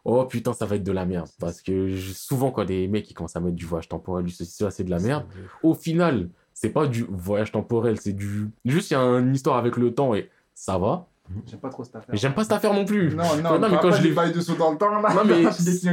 Oh 0.05 0.25
putain, 0.25 0.53
ça 0.53 0.67
va 0.67 0.77
être 0.77 0.83
de 0.83 0.93
la 0.93 1.05
merde. 1.07 1.29
Parce 1.39 1.63
que 1.63 1.97
souvent, 1.97 2.51
quand 2.51 2.65
des 2.65 2.89
mecs 2.89 3.05
qui 3.05 3.15
commencent 3.15 3.37
à 3.37 3.41
mettre 3.41 3.55
du 3.57 3.67
voyage 3.67 3.89
temporel, 3.89 4.25
du 4.25 4.33
ceci, 4.33 4.51
cela, 4.53 4.71
c'est 4.71 4.85
de 4.85 4.91
la 4.91 4.99
merde. 4.99 5.25
Au 5.63 5.75
final, 5.75 6.29
c'est 6.55 6.71
pas 6.71 6.87
du 6.87 7.07
voyage 7.09 7.53
temporel, 7.53 8.01
c'est 8.01 8.13
du. 8.13 8.49
Juste, 8.65 8.91
il 8.91 8.95
y 8.95 8.97
a 8.97 9.01
une 9.03 9.35
histoire 9.35 9.57
avec 9.59 9.77
le 9.77 9.95
temps 9.95 10.15
et 10.15 10.29
ça 10.55 10.77
va. 10.79 11.07
J'aime 11.47 11.61
pas 11.61 11.71
trop 11.71 11.85
cette 11.85 11.95
affaire. 11.97 12.15
J'aime 12.17 12.35
pas 12.35 12.43
cette 12.43 12.53
affaire 12.53 12.75
non 12.75 12.85
plus. 12.85 13.15
Non, 13.15 13.23
non, 13.43 13.59
non, 13.61 13.69
mais 13.71 13.77
quand 13.81 13.91
pas 13.91 13.97
je 13.97 14.03
l'ai 14.03 14.11
bail 14.11 14.33
de 14.33 14.41
saut 14.41 14.55
dans 14.57 14.73
le 14.73 14.77
temps, 14.77 14.91
là. 14.91 15.15
Non, 15.15 15.23
mais. 15.25 15.51
C'est 15.53 15.89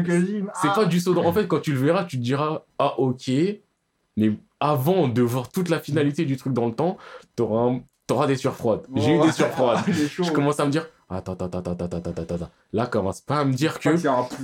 Ah. 0.53 0.73
pas 0.75 0.85
du 0.85 0.99
saut 0.99 1.13
dans... 1.13 1.23
En 1.23 1.31
fait, 1.31 1.47
quand 1.47 1.59
tu 1.61 1.71
le 1.71 1.77
verras, 1.79 2.03
tu 2.05 2.17
te 2.17 2.23
diras 2.23 2.63
Ah, 2.79 2.99
ok. 2.99 3.29
Mais 4.17 4.33
avant 4.59 5.07
de 5.07 5.21
voir 5.21 5.49
toute 5.49 5.69
la 5.69 5.79
finalité 5.79 6.25
du 6.25 6.35
truc 6.35 6.51
dans 6.53 6.65
le 6.65 6.73
temps, 6.73 6.97
t'auras 7.35 7.69
un- 7.71 7.81
t'auras 8.09 8.27
des 8.27 8.35
surfroides. 8.35 8.81
J'ai 8.95 9.15
eu 9.15 9.21
des 9.21 9.31
surfroides. 9.31 9.79
chaud. 10.09 10.23
Je 10.23 10.31
commence 10.31 10.59
à 10.59 10.65
me 10.65 10.71
dire 10.71 10.87
Attends, 11.11 11.33
attends, 11.33 11.45
attends, 11.45 11.71
attends, 11.71 11.85
attends, 11.85 12.11
attends, 12.11 12.35
attends. 12.35 12.49
Là, 12.73 12.85
commence 12.85 13.21
pas 13.21 13.39
à 13.39 13.45
me 13.45 13.53
dire 13.53 13.79
que. 13.79 13.89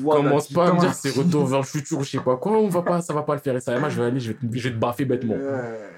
Commence 0.04 0.48
pas 0.52 0.70
à 0.70 0.74
me 0.74 0.80
dire 0.80 0.94
c'est 0.94 1.12
retour 1.12 1.46
vers 1.46 1.60
le 1.60 1.66
futur, 1.66 2.02
je 2.04 2.10
sais 2.12 2.20
pas 2.20 2.38
quoi, 2.38 2.54
on 2.54 2.70
va 2.70 2.82
pas, 2.82 3.02
ça 3.02 3.14
va 3.14 3.24
pas 3.24 3.34
le 3.36 3.42
faire. 3.42 3.56
Et 3.56 3.60
ça, 3.60 3.78
moi, 3.80 3.90
je 3.90 4.00
vais 4.02 4.08
aller, 4.08 4.20
je 4.20 4.32
vais, 4.32 4.38
te- 4.38 4.46
je 4.58 4.70
vais 4.70 4.74
te 4.76 4.80
baffer 4.80 5.06
bêtement. 5.06 5.36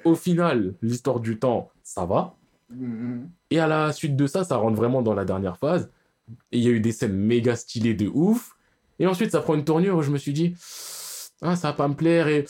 Au 0.06 0.16
final, 0.16 0.74
l'histoire 0.82 1.20
du 1.20 1.38
temps, 1.40 1.70
ça 1.84 2.06
va. 2.06 2.34
Mhm. 2.70 3.30
Et 3.52 3.60
à 3.60 3.68
la 3.68 3.94
suite 3.94 4.16
de 4.16 4.28
ça, 4.28 4.44
ça 4.44 4.58
rentre 4.58 4.76
vraiment 4.76 5.02
dans 5.02 5.14
la 5.14 5.24
dernière 5.26 5.58
phase. 5.58 5.90
Et 6.52 6.58
il 6.58 6.64
y 6.64 6.68
a 6.68 6.72
eu 6.72 6.80
des 6.82 6.92
scènes 6.92 7.16
méga 7.16 7.56
stylées 7.56 7.94
de 7.94 8.10
ouf. 8.14 8.52
Et 9.00 9.08
ensuite, 9.08 9.32
ça 9.32 9.40
prend 9.42 9.54
une 9.56 9.64
tournure 9.64 9.96
où 9.98 10.02
je 10.02 10.12
me 10.12 10.18
suis 10.18 10.34
dit, 10.34 10.54
ah, 11.42 11.56
ça 11.56 11.70
va 11.70 11.74
pas 11.74 11.88
me 11.88 11.94
plaire 11.94 12.28
et, 12.28 12.46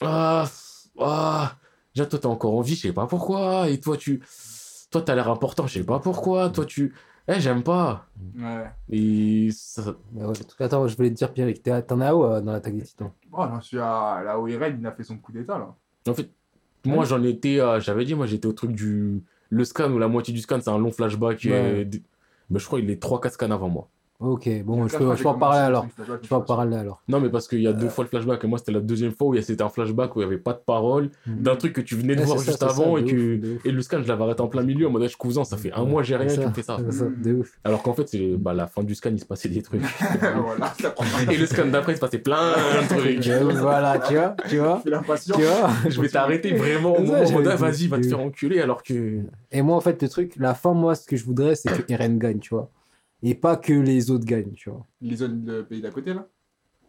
ah, 0.00 0.46
ah, 0.98 1.56
déjà, 1.94 2.06
toi, 2.06 2.18
t'es 2.18 2.26
encore 2.26 2.54
en 2.54 2.62
vie, 2.62 2.76
je 2.76 2.82
sais 2.88 2.92
pas 2.94 3.06
pourquoi. 3.06 3.68
Et 3.68 3.78
toi, 3.80 3.96
tu, 3.98 4.22
toi, 4.92 5.02
t'as 5.02 5.14
l'air 5.16 5.28
important, 5.28 5.66
je 5.66 5.78
sais 5.80 5.84
pas 5.84 5.98
pourquoi. 5.98 6.50
Toi, 6.50 6.64
tu, 6.66 6.94
eh, 7.26 7.40
j'aime 7.40 7.62
pas. 7.64 8.06
Ouais. 8.38 8.70
Et 8.90 9.48
ça, 9.52 9.96
Mais 10.12 10.24
ouais, 10.24 10.32
Attends, 10.60 10.86
je 10.86 10.96
voulais 10.96 11.10
te 11.10 11.14
dire, 11.14 11.32
Pierrick, 11.32 11.62
t'es- 11.62 11.82
t'en 11.82 12.00
à 12.00 12.14
où 12.14 12.24
euh, 12.24 12.40
dans 12.40 12.52
l'attaque 12.52 12.76
des 12.76 12.82
titans? 12.84 13.10
Oh, 13.32 13.44
j'en 13.48 13.60
suis 13.60 13.78
à 13.78 14.22
là 14.24 14.38
où 14.38 14.46
Eren, 14.46 14.76
il 14.78 14.86
a 14.86 14.92
fait 14.92 15.02
son 15.02 15.18
coup 15.18 15.32
d'état, 15.32 15.58
là. 15.58 15.74
En 16.08 16.14
fait, 16.14 16.30
moi 16.84 17.04
j'en 17.04 17.22
étais, 17.22 17.60
à- 17.60 17.78
j'avais 17.80 18.04
dit, 18.04 18.14
moi 18.14 18.26
j'étais 18.26 18.46
au 18.46 18.52
truc 18.52 18.72
du. 18.72 19.22
Le 19.50 19.64
scan 19.64 19.90
ou 19.92 19.98
la 19.98 20.08
moitié 20.08 20.32
du 20.32 20.40
scan, 20.40 20.60
c'est 20.60 20.70
un 20.70 20.78
long 20.78 20.90
flashback. 20.92 21.44
Ouais. 21.44 21.88
Mais 22.50 22.58
je 22.58 22.66
crois 22.66 22.80
qu'il 22.80 22.90
est 22.90 23.00
3-4 23.02 23.34
scans 23.34 23.50
avant 23.50 23.68
moi. 23.68 23.88
Ok, 24.22 24.48
bon, 24.64 24.86
je 24.86 24.96
peux, 24.96 25.16
je 25.16 25.26
en 25.26 25.34
parler 25.34 25.58
alors. 25.58 25.86
Je 26.22 26.28
peux 26.28 26.34
en 26.34 26.40
parler 26.42 26.76
alors. 26.76 27.02
Non, 27.08 27.18
mais 27.20 27.28
parce 27.28 27.48
qu'il 27.48 27.60
y 27.60 27.66
a 27.66 27.72
deux 27.72 27.88
fois 27.88 28.04
le 28.04 28.08
flashback 28.08 28.44
et 28.44 28.46
moi 28.46 28.58
c'était 28.58 28.72
la 28.72 28.80
deuxième 28.80 29.12
fois 29.12 29.28
où 29.28 29.34
il 29.34 29.38
y 29.38 29.40
a- 29.40 29.42
c'était 29.42 29.62
un 29.62 29.68
flashback 29.68 30.14
où 30.14 30.20
il 30.20 30.26
n'y 30.26 30.32
avait 30.32 30.40
pas 30.42 30.52
de 30.52 30.60
parole 30.64 31.10
d'un 31.26 31.56
truc 31.56 31.72
que 31.72 31.80
tu 31.80 31.96
venais 31.96 32.14
de 32.14 32.20
Ouais, 32.20 32.26
voir 32.26 32.38
juste 32.38 32.58
ça, 32.60 32.66
avant 32.68 32.96
et 32.96 33.02
ouf, 33.02 33.10
que. 33.10 33.36
de 33.36 33.52
ouf. 33.54 33.66
Et 33.66 33.70
le 33.72 33.82
scan, 33.82 34.00
je 34.02 34.08
l'avais 34.08 34.22
arrêté 34.22 34.40
en 34.42 34.48
plein 34.48 34.62
milieu 34.62 34.86
en 34.86 34.90
mode, 34.90 35.08
je 35.08 35.16
cousin, 35.16 35.44
ça 35.44 35.56
fait 35.56 35.72
un 35.72 35.84
mois, 35.84 36.02
j'ai 36.02 36.16
rien, 36.16 36.28
tu 36.28 36.40
ça, 36.40 36.48
me 36.48 36.54
fais 36.54 36.62
ça. 36.62 36.78
de 36.78 37.32
ouf. 37.34 37.58
Alors 37.64 37.82
qu'en 37.82 37.94
fait, 37.94 38.08
c'est 38.08 38.36
bah, 38.36 38.52
la 38.54 38.66
fin 38.66 38.82
du 38.84 38.94
scan, 38.94 39.10
il 39.12 39.18
se 39.20 39.24
passait 39.26 39.48
des 39.48 39.62
trucs. 39.62 39.82
voilà, 40.20 40.72
et 41.30 41.36
le 41.36 41.46
scan 41.46 41.66
d'après, 41.66 41.92
il 41.92 41.96
se 41.96 42.00
passait 42.00 42.18
plein 42.18 42.52
de 42.82 42.88
trucs. 42.96 43.58
Voilà, 43.60 43.98
tu 43.98 44.14
vois, 44.14 44.36
tu 44.48 44.58
vois, 44.58 44.82
tu 45.34 45.42
vois. 45.42 45.70
Je 45.88 46.00
vais 46.00 46.08
t'arrêter 46.08 46.54
vraiment 46.54 46.92
au 46.92 46.96
Ça, 46.96 47.02
moment 47.02 47.22
où 47.22 47.26
j'avais 47.26 47.48
ah, 47.48 47.56
vas-y, 47.56 47.88
va 47.88 47.98
te 47.98 48.06
faire 48.06 48.20
enculer 48.20 48.60
alors 48.60 48.82
que. 48.82 49.20
Et 49.50 49.62
moi, 49.62 49.76
en 49.76 49.80
fait, 49.80 50.00
le 50.02 50.08
truc, 50.08 50.34
la 50.36 50.54
fin, 50.54 50.72
moi, 50.74 50.94
ce 50.94 51.06
que 51.06 51.16
je 51.16 51.24
voudrais, 51.24 51.54
c'est 51.54 51.70
que 51.70 51.92
Eren 51.92 52.18
gagne, 52.18 52.38
tu 52.38 52.54
vois. 52.54 52.70
Et 53.22 53.34
pas 53.34 53.56
que 53.56 53.72
les 53.72 54.10
autres 54.10 54.24
gagnent, 54.24 54.52
tu 54.52 54.70
vois. 54.70 54.84
Les 55.00 55.16
de 55.16 55.62
pays 55.62 55.80
d'à 55.80 55.90
côté, 55.90 56.12
là? 56.14 56.26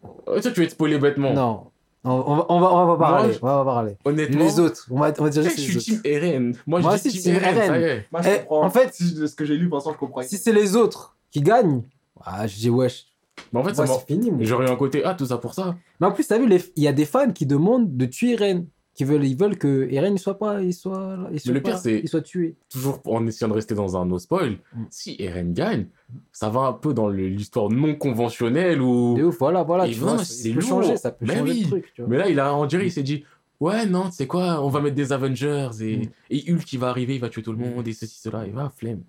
Oh, 0.03 0.09
toi, 0.25 0.41
tu 0.41 0.49
vas 0.59 0.63
être 0.63 0.71
spoilé 0.71 0.97
bêtement. 0.97 1.33
Non. 1.33 1.67
On, 2.05 2.11
on 2.11 2.35
va, 2.35 2.45
on, 2.49 2.59
va, 2.59 2.73
on 2.73 2.85
va 2.87 2.97
pas 2.97 3.11
parler. 3.11 3.33
je- 3.33 3.39
On 3.41 3.45
va 3.45 3.63
parler. 3.63 3.97
Honnêtement. 4.03 4.43
Les 4.43 4.59
autres, 4.59 4.87
on 4.91 4.99
va, 4.99 5.13
on 5.19 5.23
va 5.23 5.29
dire 5.29 5.43
Je 5.43 5.47
juste 5.49 5.59
suis 5.59 5.71
les 5.71 5.77
autres. 5.77 5.85
team 5.85 6.01
Eren. 6.03 6.53
Moi, 6.67 6.81
Moi 6.81 6.91
je 6.91 6.95
aussi, 6.95 7.09
dis 7.09 7.21
team 7.21 7.33
team 7.35 7.43
ça 7.55 7.79
est. 7.79 8.05
Moi, 8.11 8.21
je 8.21 8.29
Eh, 8.29 8.39
comprends. 8.39 8.65
en 8.65 8.69
fait- 8.69 8.93
si, 8.93 9.13
de 9.13 9.25
ce 9.25 9.35
que 9.35 9.45
j'ai 9.45 9.55
lu, 9.55 9.69
pour 9.69 9.77
l'instant, 9.77 9.93
je 9.93 9.97
comprends. 9.97 10.21
Si 10.23 10.37
c'est 10.37 10.51
les 10.51 10.75
autres 10.75 11.15
qui 11.31 11.41
gagnent, 11.41 11.83
ah, 12.21 12.45
je 12.45 12.55
dis 12.57 12.69
wesh. 12.69 13.05
Mais 13.53 13.59
en 13.61 13.63
fait, 13.63 13.73
ça 13.75 13.85
Moi, 13.85 13.93
m'a- 13.95 13.99
c'est 14.01 14.13
fini. 14.13 14.31
moi. 14.31 14.39
J'aurais 14.43 14.67
eu 14.67 14.69
un 14.69 14.75
côté, 14.75 15.01
ah, 15.05 15.13
tout 15.13 15.25
ça 15.27 15.37
pour 15.37 15.53
ça. 15.53 15.75
Mais 16.01 16.07
en 16.07 16.11
plus, 16.11 16.27
t'as 16.27 16.37
vu, 16.37 16.47
les- 16.47 16.73
il 16.75 16.83
y 16.83 16.87
a 16.89 16.93
des 16.93 17.05
fans 17.05 17.31
qui 17.31 17.45
demandent 17.45 17.95
de 17.95 18.05
tuer 18.05 18.33
Eren. 18.33 18.65
Qui 18.95 19.05
veulent, 19.05 19.25
ils 19.25 19.35
veulent 19.35 19.57
que 19.57 19.87
Eren 19.91 20.13
ne 20.13 20.19
soit 20.19 20.37
pas, 20.37 20.61
il 20.61 20.71
soit, 20.73 21.27
il 21.31 21.39
soit, 21.39 21.51
le 21.53 21.61
pas- 21.63 21.71
pire, 21.71 21.79
c'est- 21.79 21.99
il 22.03 22.07
soit 22.07 22.21
tué. 22.21 22.55
Toujours 22.69 23.01
en 23.05 23.25
essayant 23.25 23.49
de 23.49 23.53
rester 23.55 23.73
dans 23.73 23.97
un 23.97 24.05
no 24.05 24.19
spoil. 24.19 24.59
Mm. 24.75 24.83
Si 24.91 25.15
Eren 25.19 25.51
gagne, 25.53 25.87
ça 26.31 26.49
va 26.49 26.61
un 26.61 26.73
peu 26.73 26.93
dans 26.93 27.09
l'histoire 27.09 27.69
non 27.71 27.95
conventionnelle 27.95 28.81
où. 28.81 29.15
De 29.17 29.23
ouf, 29.23 29.39
voilà, 29.39 29.63
voilà. 29.63 29.87
Et 29.87 29.91
Tu 29.93 29.99
non, 29.99 30.15
vois, 30.15 30.23
c'est 30.23 30.49
lourd. 30.51 30.61
changer, 30.61 30.97
ça 30.97 31.09
peut 31.11 31.25
Mais 31.27 31.37
changer 31.39 31.51
oui. 31.53 31.61
le 31.61 31.67
truc. 31.69 31.91
Tu 31.95 32.01
vois. 32.01 32.09
Mais 32.11 32.17
là, 32.19 32.29
il 32.29 32.39
a, 32.39 32.65
dirait, 32.67 32.85
il 32.85 32.91
s'est 32.91 33.01
dit, 33.01 33.23
ouais, 33.59 33.87
non, 33.87 34.05
tu 34.09 34.11
sais 34.11 34.27
quoi, 34.27 34.63
on 34.63 34.69
va 34.69 34.79
mettre 34.79 34.95
des 34.95 35.11
Avengers 35.11 35.69
et, 35.81 35.97
Mm. 35.97 36.09
et 36.29 36.51
Hulk 36.53 36.63
qui 36.63 36.77
va 36.77 36.89
arriver, 36.89 37.15
il 37.15 37.21
va 37.21 37.29
tuer 37.29 37.41
tout 37.41 37.51
le 37.51 37.57
monde 37.57 37.87
et 37.87 37.93
ceci, 37.93 38.19
cela, 38.21 38.45
et 38.45 38.51
va, 38.51 38.71
flemme. 38.75 39.01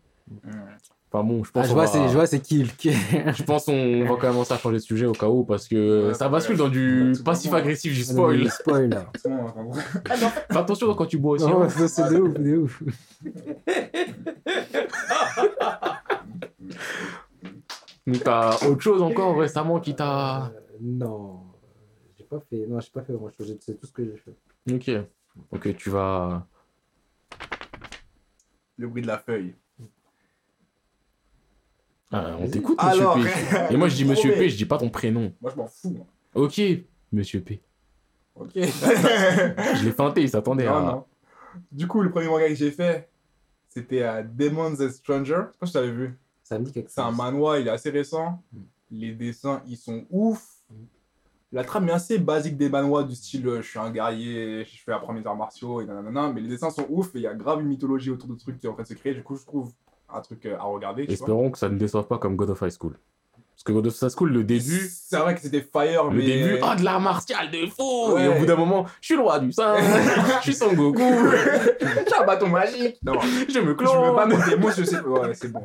Enfin 1.17 1.23
bon, 1.23 1.45
je 1.45 1.53
pense 1.53 1.63
Ah, 1.65 1.67
je 1.69 1.71
on 1.71 1.75
vois, 1.75 1.85
va- 1.85 1.91
c'est, 1.93 2.09
je 2.09 2.13
vois, 2.15 2.27
c'est 2.27 2.41
qui 2.41 2.65
Je 2.83 3.43
pense 3.45 3.69
on 3.69 4.05
va 4.05 4.17
commencer 4.17 4.53
à 4.53 4.59
changer 4.59 4.79
de 4.79 4.83
sujet 4.83 5.07
au 5.07 5.13
cas 5.13 5.29
où 5.29 5.45
parce 5.45 5.69
que 5.69 6.09
Ouais, 6.09 6.15
ça 6.15 6.27
ouais. 6.27 6.33
bascule 6.33 6.57
dans 6.57 6.69
du 6.69 7.13
passif-agressif 7.25 7.93
du 7.93 8.01
Le 8.01 8.05
spoil. 8.05 8.51
spoil. 8.51 9.07
Fais 10.51 10.59
attention 10.59 10.93
quand 10.95 11.07
tu 11.07 11.19
bois 11.19 11.35
aussi. 11.35 11.45
Non, 11.47 11.63
hein. 11.63 11.69
c'est 11.69 12.09
de 12.11 12.19
ouf, 12.19 12.35
de 12.35 12.57
ouf. 12.57 12.83
Donc 18.07 18.23
t'as 18.25 18.67
autre 18.67 18.81
chose 18.83 19.01
encore 19.01 19.39
récemment 19.39 19.79
qui 19.79 19.95
t'a. 19.95 20.47
Euh, 20.47 20.51
non, 20.81 21.43
j'ai 22.19 22.25
pas 22.25 22.41
fait, 22.41 22.67
non, 22.67 22.81
j'ai 22.81 22.91
pas 22.91 23.03
fait 23.03 23.13
grand 23.13 23.31
chose. 23.31 23.57
C'est 23.61 23.79
tout 23.79 23.87
ce 23.87 23.93
que 23.93 24.05
j'ai 24.05 24.17
fait. 24.17 24.35
Ok. 24.75 24.91
Ok, 25.53 25.77
tu 25.77 25.91
vas. 25.91 26.45
Le 28.77 28.89
bruit 28.89 29.03
de 29.03 29.07
la 29.07 29.19
feuille. 29.19 29.55
Ah, 32.17 32.37
on 32.39 32.49
t'écoute, 32.49 32.79
monsieur 32.81 33.01
Alors, 33.03 33.17
P. 33.17 33.29
Et 33.73 33.77
moi 33.77 33.89
je 33.89 33.97
dis 33.97 34.05
monsieur 34.05 34.33
P, 34.33 34.49
je 34.49 34.57
dis 34.57 34.67
pas 34.67 34.79
ton 34.79 34.89
prénom. 34.89 35.33
Moi, 35.41 35.51
je 35.51 35.57
m'en 35.57 35.67
fous. 35.67 35.91
moi. 35.91 36.07
Ok, 36.35 36.61
monsieur 37.11 37.41
P. 37.41 37.61
Ok. 38.37 38.51
Je 38.55 39.85
l'ai 39.85 39.93
feinté, 39.93 40.23
il 40.23 40.29
s'attendait 40.29 40.67
à. 40.67 40.81
non. 40.81 41.05
Du 41.71 41.87
coup, 41.87 42.03
le 42.03 42.11
premier 42.11 42.27
manga 42.27 42.49
que 42.49 42.55
j'ai 42.57 42.73
fait, 42.73 43.09
c'était 43.69 44.03
à 44.03 44.23
Demons 44.25 44.75
and 44.81 44.91
Stranger. 44.91 45.43
Je 45.49 45.53
sais 45.53 45.59
pas 45.61 45.67
si 45.67 45.73
tu 45.73 45.79
l'avais 45.79 45.93
vu. 45.93 46.19
Ça 46.43 46.59
me 46.59 46.65
dit 46.65 46.73
quelque 46.73 46.91
C'est 46.91 47.01
un 47.01 47.11
chose. 47.11 47.17
manoir, 47.17 47.59
il 47.59 47.69
est 47.69 47.71
assez 47.71 47.91
récent. 47.91 48.43
Mm. 48.53 48.59
Les 48.91 49.13
dessins, 49.13 49.63
ils 49.69 49.77
sont 49.77 50.05
ouf. 50.11 50.45
La 51.53 51.63
trame 51.63 51.89
est 51.89 51.93
assez 51.93 52.19
basique 52.19 52.57
des 52.57 52.69
manoirs 52.69 53.07
du 53.07 53.15
style 53.15 53.47
euh, 53.47 53.63
je 53.63 53.69
suis 53.69 53.79
un 53.79 53.91
guerrier, 53.91 54.65
je 54.65 54.83
fais 54.83 54.91
apprendre 54.93 55.21
mes 55.21 55.27
arts 55.27 55.37
martiaux 55.37 55.81
et 55.81 55.85
nanana. 55.87 56.33
Mais 56.33 56.41
les 56.41 56.49
dessins 56.49 56.71
sont 56.71 56.87
ouf 56.89 57.15
et 57.15 57.19
il 57.19 57.23
y 57.23 57.27
a 57.29 57.35
grave 57.35 57.61
une 57.61 57.69
mythologie 57.69 58.11
autour 58.11 58.29
de 58.29 58.35
trucs 58.35 58.59
qui 58.59 58.67
est 58.67 58.71
en 58.71 58.75
train 58.75 58.83
de 58.83 58.89
se 58.89 58.95
créer. 58.95 59.15
Du 59.15 59.23
coup, 59.23 59.37
je 59.37 59.45
trouve 59.45 59.73
un 60.15 60.21
truc 60.21 60.47
euh, 60.47 60.57
à 60.59 60.63
regarder. 60.65 61.03
Tu 61.03 61.09
vois. 61.09 61.15
Espérons 61.15 61.51
que 61.51 61.59
ça 61.59 61.69
ne 61.69 61.77
déçoive 61.79 62.07
pas 62.07 62.19
comme 62.19 62.37
God 62.37 62.51
of 62.51 62.61
High 62.63 62.71
School. 62.79 62.97
Parce 63.55 63.63
que 63.65 63.73
God 63.73 63.87
of 63.87 64.03
High 64.03 64.11
School, 64.11 64.33
le 64.33 64.45
début. 64.45 64.89
C'est 64.91 65.17
vrai 65.19 65.35
que 65.35 65.41
c'était 65.41 65.61
fire, 65.63 66.05
Le 66.05 66.19
mais. 66.19 66.25
début, 66.25 66.59
ah, 66.63 66.75
de 66.77 66.83
l'art 66.83 67.01
martial 67.01 67.51
de 67.51 67.67
fou 67.67 68.13
Ouais. 68.15 68.25
Et 68.25 68.29
au 68.29 68.35
bout 68.35 68.47
d'un 68.47 68.57
moment, 68.57 68.85
je 69.01 69.07
suis 69.07 69.15
le 69.17 69.23
roi 69.23 69.39
du 69.39 69.53
sang, 69.53 69.75
je 70.39 70.43
suis 70.43 70.55
Son 70.55 70.73
Goku, 70.73 70.99
J'ai 71.81 72.15
un 72.21 72.27
bâton 72.27 72.49
magique 72.49 72.99
Non, 73.03 73.15
je 73.21 73.61
me 73.61 73.67
je 73.69 73.73
clone. 73.73 74.29
des 74.29 74.73
je 74.77 74.85
sais. 74.85 75.01
Ouais, 75.01 75.35
c'est 75.35 75.53
bon. 75.53 75.63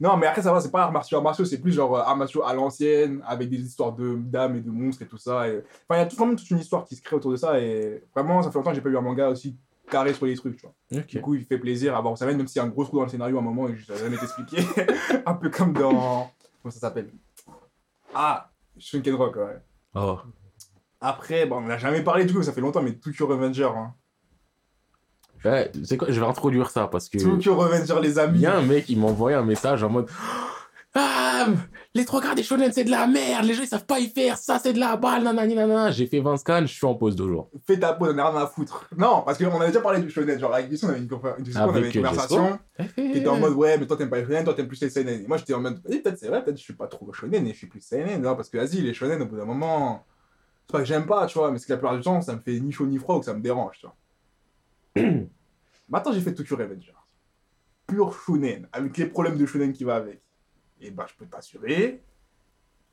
Non, 0.00 0.16
mais 0.16 0.26
après, 0.26 0.40
ça 0.40 0.50
va, 0.52 0.60
c'est 0.60 0.70
pas 0.70 0.84
arts 0.84 0.92
martiaux. 0.92 1.20
Martiaux, 1.20 1.44
c'est 1.44 1.58
plus 1.58 1.72
genre 1.72 1.94
euh, 1.94 2.00
arts 2.00 2.16
martiaux 2.16 2.42
à 2.42 2.54
l'ancienne, 2.54 3.22
avec 3.26 3.50
des 3.50 3.58
histoires 3.58 3.92
de 3.92 4.14
d'âmes 4.16 4.56
et 4.56 4.60
de 4.60 4.70
monstres 4.70 5.02
et 5.02 5.06
tout 5.06 5.18
ça. 5.18 5.46
et- 5.46 5.58
Enfin, 5.88 5.98
il 5.98 5.98
y 5.98 6.00
a 6.00 6.06
tout, 6.06 6.16
vraiment 6.16 6.34
toute 6.34 6.48
une 6.50 6.58
histoire 6.58 6.86
qui 6.86 6.96
se 6.96 7.02
crée 7.02 7.16
autour 7.16 7.32
de 7.32 7.36
ça. 7.36 7.60
Et 7.60 8.02
vraiment, 8.14 8.40
ça 8.42 8.50
fait 8.50 8.56
longtemps 8.56 8.70
que 8.70 8.76
j'ai 8.76 8.80
pas 8.82 8.88
eu 8.88 8.96
un 8.96 9.02
manga 9.02 9.28
aussi 9.28 9.56
carré 9.90 10.14
sur 10.14 10.26
les 10.26 10.36
trucs, 10.36 10.56
tu 10.56 10.66
vois. 10.66 11.02
Du 11.02 11.20
coup, 11.20 11.34
il 11.34 11.44
fait 11.44 11.58
plaisir 11.58 11.96
à 11.96 12.00
voir 12.00 12.16
ça 12.16 12.26
même 12.26 12.46
s'il 12.46 12.60
y 12.60 12.62
a 12.62 12.66
un 12.66 12.70
gros 12.70 12.84
trou 12.84 12.96
dans 12.98 13.04
le 13.04 13.08
scénario 13.08 13.36
à 13.36 13.40
un 13.40 13.42
moment 13.42 13.68
et 13.68 13.72
n'a 13.72 13.96
jamais 13.96 14.16
été 14.16 14.24
expliqué. 14.24 14.58
un 15.26 15.34
peu 15.34 15.50
comme 15.50 15.72
dans. 15.72 16.30
Comment 16.62 16.70
ça 16.70 16.80
s'appelle? 16.80 17.10
Ah, 18.14 18.50
Shunken 18.78 19.14
Rock, 19.14 19.36
ouais. 19.36 19.60
Oh. 19.94 20.18
Après, 21.00 21.46
bon, 21.46 21.56
on 21.56 21.62
n'a 21.62 21.78
jamais 21.78 22.02
parlé 22.02 22.24
du 22.24 22.34
coup, 22.34 22.42
ça 22.42 22.52
fait 22.52 22.60
longtemps, 22.60 22.82
mais 22.82 22.92
Tokyo 22.94 23.26
Revenger. 23.26 23.70
Hein. 23.76 23.94
Ouais, 25.44 25.72
c'est 25.84 25.96
quoi, 25.96 26.10
je 26.10 26.20
vais 26.20 26.26
introduire 26.26 26.68
ça 26.70 26.86
parce 26.86 27.08
que. 27.08 27.18
Tokyo 27.18 27.54
Revenger, 27.56 28.00
les 28.02 28.12
Il 28.12 28.18
amis. 28.18 28.40
y 28.40 28.46
a 28.46 28.56
un 28.56 28.62
mec, 28.62 28.88
il 28.88 29.00
m'a 29.00 29.06
envoyé 29.06 29.36
un 29.36 29.44
message 29.44 29.82
en 29.82 29.88
mode 29.88 30.10
Ah, 30.92 31.46
les 31.94 32.04
trois 32.04 32.20
quarts 32.20 32.34
des 32.34 32.42
shonen, 32.42 32.72
c'est 32.72 32.82
de 32.82 32.90
la 32.90 33.06
merde, 33.06 33.44
les 33.44 33.54
gens 33.54 33.62
ils 33.62 33.68
savent 33.68 33.86
pas 33.86 34.00
y 34.00 34.08
faire, 34.08 34.36
ça 34.36 34.58
c'est 34.58 34.72
de 34.72 34.80
la 34.80 34.96
balle, 34.96 35.22
nanani 35.22 35.54
nanana. 35.54 35.92
J'ai 35.92 36.06
fait 36.06 36.18
20 36.18 36.36
scans, 36.38 36.62
je 36.62 36.72
suis 36.74 36.84
en 36.84 36.96
pause 36.96 37.14
deux 37.14 37.28
jours. 37.28 37.48
Fais 37.64 37.78
ta 37.78 37.92
pause, 37.92 38.12
on 38.12 38.18
a 38.18 38.28
rien 38.30 38.40
à 38.42 38.46
foutre. 38.48 38.88
Non, 38.96 39.22
parce 39.24 39.38
qu'on 39.38 39.54
avait 39.60 39.68
déjà 39.68 39.80
parlé 39.80 40.00
du 40.00 40.10
shonen. 40.10 40.38
Genre, 40.40 40.52
avec 40.52 40.68
Gisson, 40.68 40.88
on 40.88 40.90
avait 40.90 40.98
une, 40.98 41.06
conver- 41.06 41.34
une 41.38 41.44
discussion, 41.44 41.66
on 41.66 41.70
avait 41.70 41.78
Avec, 41.80 41.94
une 41.94 42.04
euh, 42.04 42.08
conversation 42.08 42.58
qui 42.96 43.02
était 43.18 43.28
en 43.28 43.38
mode 43.38 43.52
Ouais, 43.54 43.78
mais 43.78 43.86
toi 43.86 43.96
t'aimes 43.96 44.10
pas 44.10 44.18
les 44.18 44.24
shonen, 44.26 44.42
toi 44.44 44.54
t'aimes 44.54 44.66
plus 44.68 44.80
les 44.82 44.90
seinen. 44.90 45.22
Et 45.22 45.26
moi 45.28 45.36
j'étais 45.36 45.54
en 45.54 45.60
mode 45.60 45.80
Eh, 45.88 45.98
peut-être 46.00 46.18
c'est 46.18 46.26
vrai, 46.28 46.42
peut-être 46.42 46.58
je 46.58 46.62
suis 46.62 46.74
pas 46.74 46.88
trop 46.88 47.12
shonen 47.12 47.46
et 47.46 47.52
je 47.52 47.58
suis 47.58 47.68
plus 47.68 47.80
seinen. 47.80 48.20
Non, 48.22 48.34
parce 48.34 48.48
que 48.48 48.58
vas-y, 48.58 48.80
les 48.80 48.92
shonen, 48.92 49.22
au 49.22 49.26
bout 49.26 49.36
d'un 49.36 49.44
moment, 49.44 50.04
c'est 50.66 50.72
pas 50.72 50.78
que 50.80 50.84
j'aime 50.86 51.06
pas, 51.06 51.26
tu 51.26 51.38
vois, 51.38 51.52
mais 51.52 51.58
c'est 51.58 51.66
que 51.66 51.72
la 51.72 51.78
plupart 51.78 51.96
du 51.96 52.02
temps, 52.02 52.20
ça 52.20 52.34
me 52.34 52.40
fait 52.40 52.58
ni 52.58 52.72
chaud 52.72 52.86
ni 52.86 52.98
froid 52.98 53.14
ou 53.14 53.20
que 53.20 53.26
ça 53.26 53.34
me 53.34 53.40
dérange, 53.40 53.78
tu 53.78 53.86
vois. 53.86 55.04
Maintenant, 55.88 56.12
j'ai 56.12 56.20
fait 56.20 56.34
Tokyo 56.34 56.56
Revenger. 56.56 56.94
Pur 57.86 58.12
shonen, 58.12 58.68
avec 58.72 58.96
les 58.96 59.06
problèmes 59.06 59.36
de 59.36 59.46
shonen 59.46 59.72
qui 59.72 59.84
va 59.84 59.94
avec. 59.96 60.20
Et 60.80 60.90
bah, 60.90 61.06
je 61.08 61.14
peux 61.14 61.26
t'assurer 61.26 62.02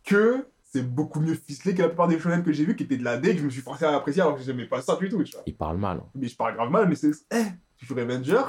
que 0.03 0.45
c'est 0.63 0.83
beaucoup 0.83 1.19
mieux 1.21 1.35
ficelé 1.35 1.73
que 1.73 1.81
la 1.81 1.87
plupart 1.87 2.07
des 2.07 2.19
shonen 2.19 2.43
que 2.43 2.51
j'ai 2.51 2.65
vus 2.65 2.75
qui 2.75 2.83
étaient 2.83 2.97
de 2.97 3.03
la 3.03 3.17
D 3.17 3.33
que 3.33 3.39
je 3.39 3.45
me 3.45 3.49
suis 3.49 3.61
forcé 3.61 3.85
à 3.85 3.95
apprécier 3.95 4.21
alors 4.21 4.35
que 4.35 4.41
j'aimais 4.43 4.65
pas 4.67 4.81
ça 4.81 4.95
du 4.97 5.07
tout, 5.09 5.23
tu 5.23 5.31
vois. 5.33 5.43
Il 5.45 5.55
parle 5.55 5.77
mal. 5.77 5.97
hein. 5.97 6.09
Mais 6.15 6.27
je 6.27 6.35
parle 6.35 6.55
grave 6.55 6.69
mal, 6.69 6.87
mais 6.89 6.95
c'est. 6.95 7.11
Eh, 7.31 7.43
Tokyo 7.79 7.95
Revenger, 7.95 8.43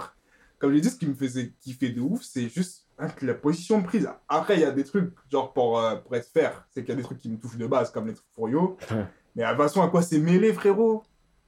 comme 0.59 0.72
j'ai 0.74 0.80
dit, 0.80 0.91
ce 0.91 0.97
qui 0.97 1.07
me 1.07 1.14
faisait 1.14 1.53
kiffer 1.61 1.91
de 1.91 2.01
ouf, 2.01 2.22
c'est 2.22 2.49
juste 2.49 2.89
hein, 2.99 3.09
la 3.22 3.34
position 3.34 3.78
de 3.80 3.84
prise. 3.86 4.09
Après, 4.28 4.55
il 4.57 4.61
y 4.61 4.64
a 4.64 4.72
des 4.72 4.84
trucs, 4.84 5.12
genre 5.30 5.53
pour, 5.53 5.78
euh, 5.80 5.97
pour 5.97 6.16
être 6.16 6.28
fair, 6.28 6.66
c'est 6.70 6.80
qu'il 6.82 6.91
y 6.91 6.93
a 6.93 6.97
des 6.97 7.03
trucs 7.05 7.18
qui 7.18 7.28
me 7.30 7.39
touchent 7.39 7.57
de 7.59 7.66
base, 7.66 7.91
comme 7.93 8.07
les 8.09 8.14
trucs 8.14 8.26
Furio. 8.34 8.76
Mais 9.36 9.43
la 9.43 9.57
façon 9.57 9.82
à 9.82 9.89
quoi 9.89 10.03
c'est 10.03 10.18
mêlé, 10.18 10.53
frérot? 10.53 11.05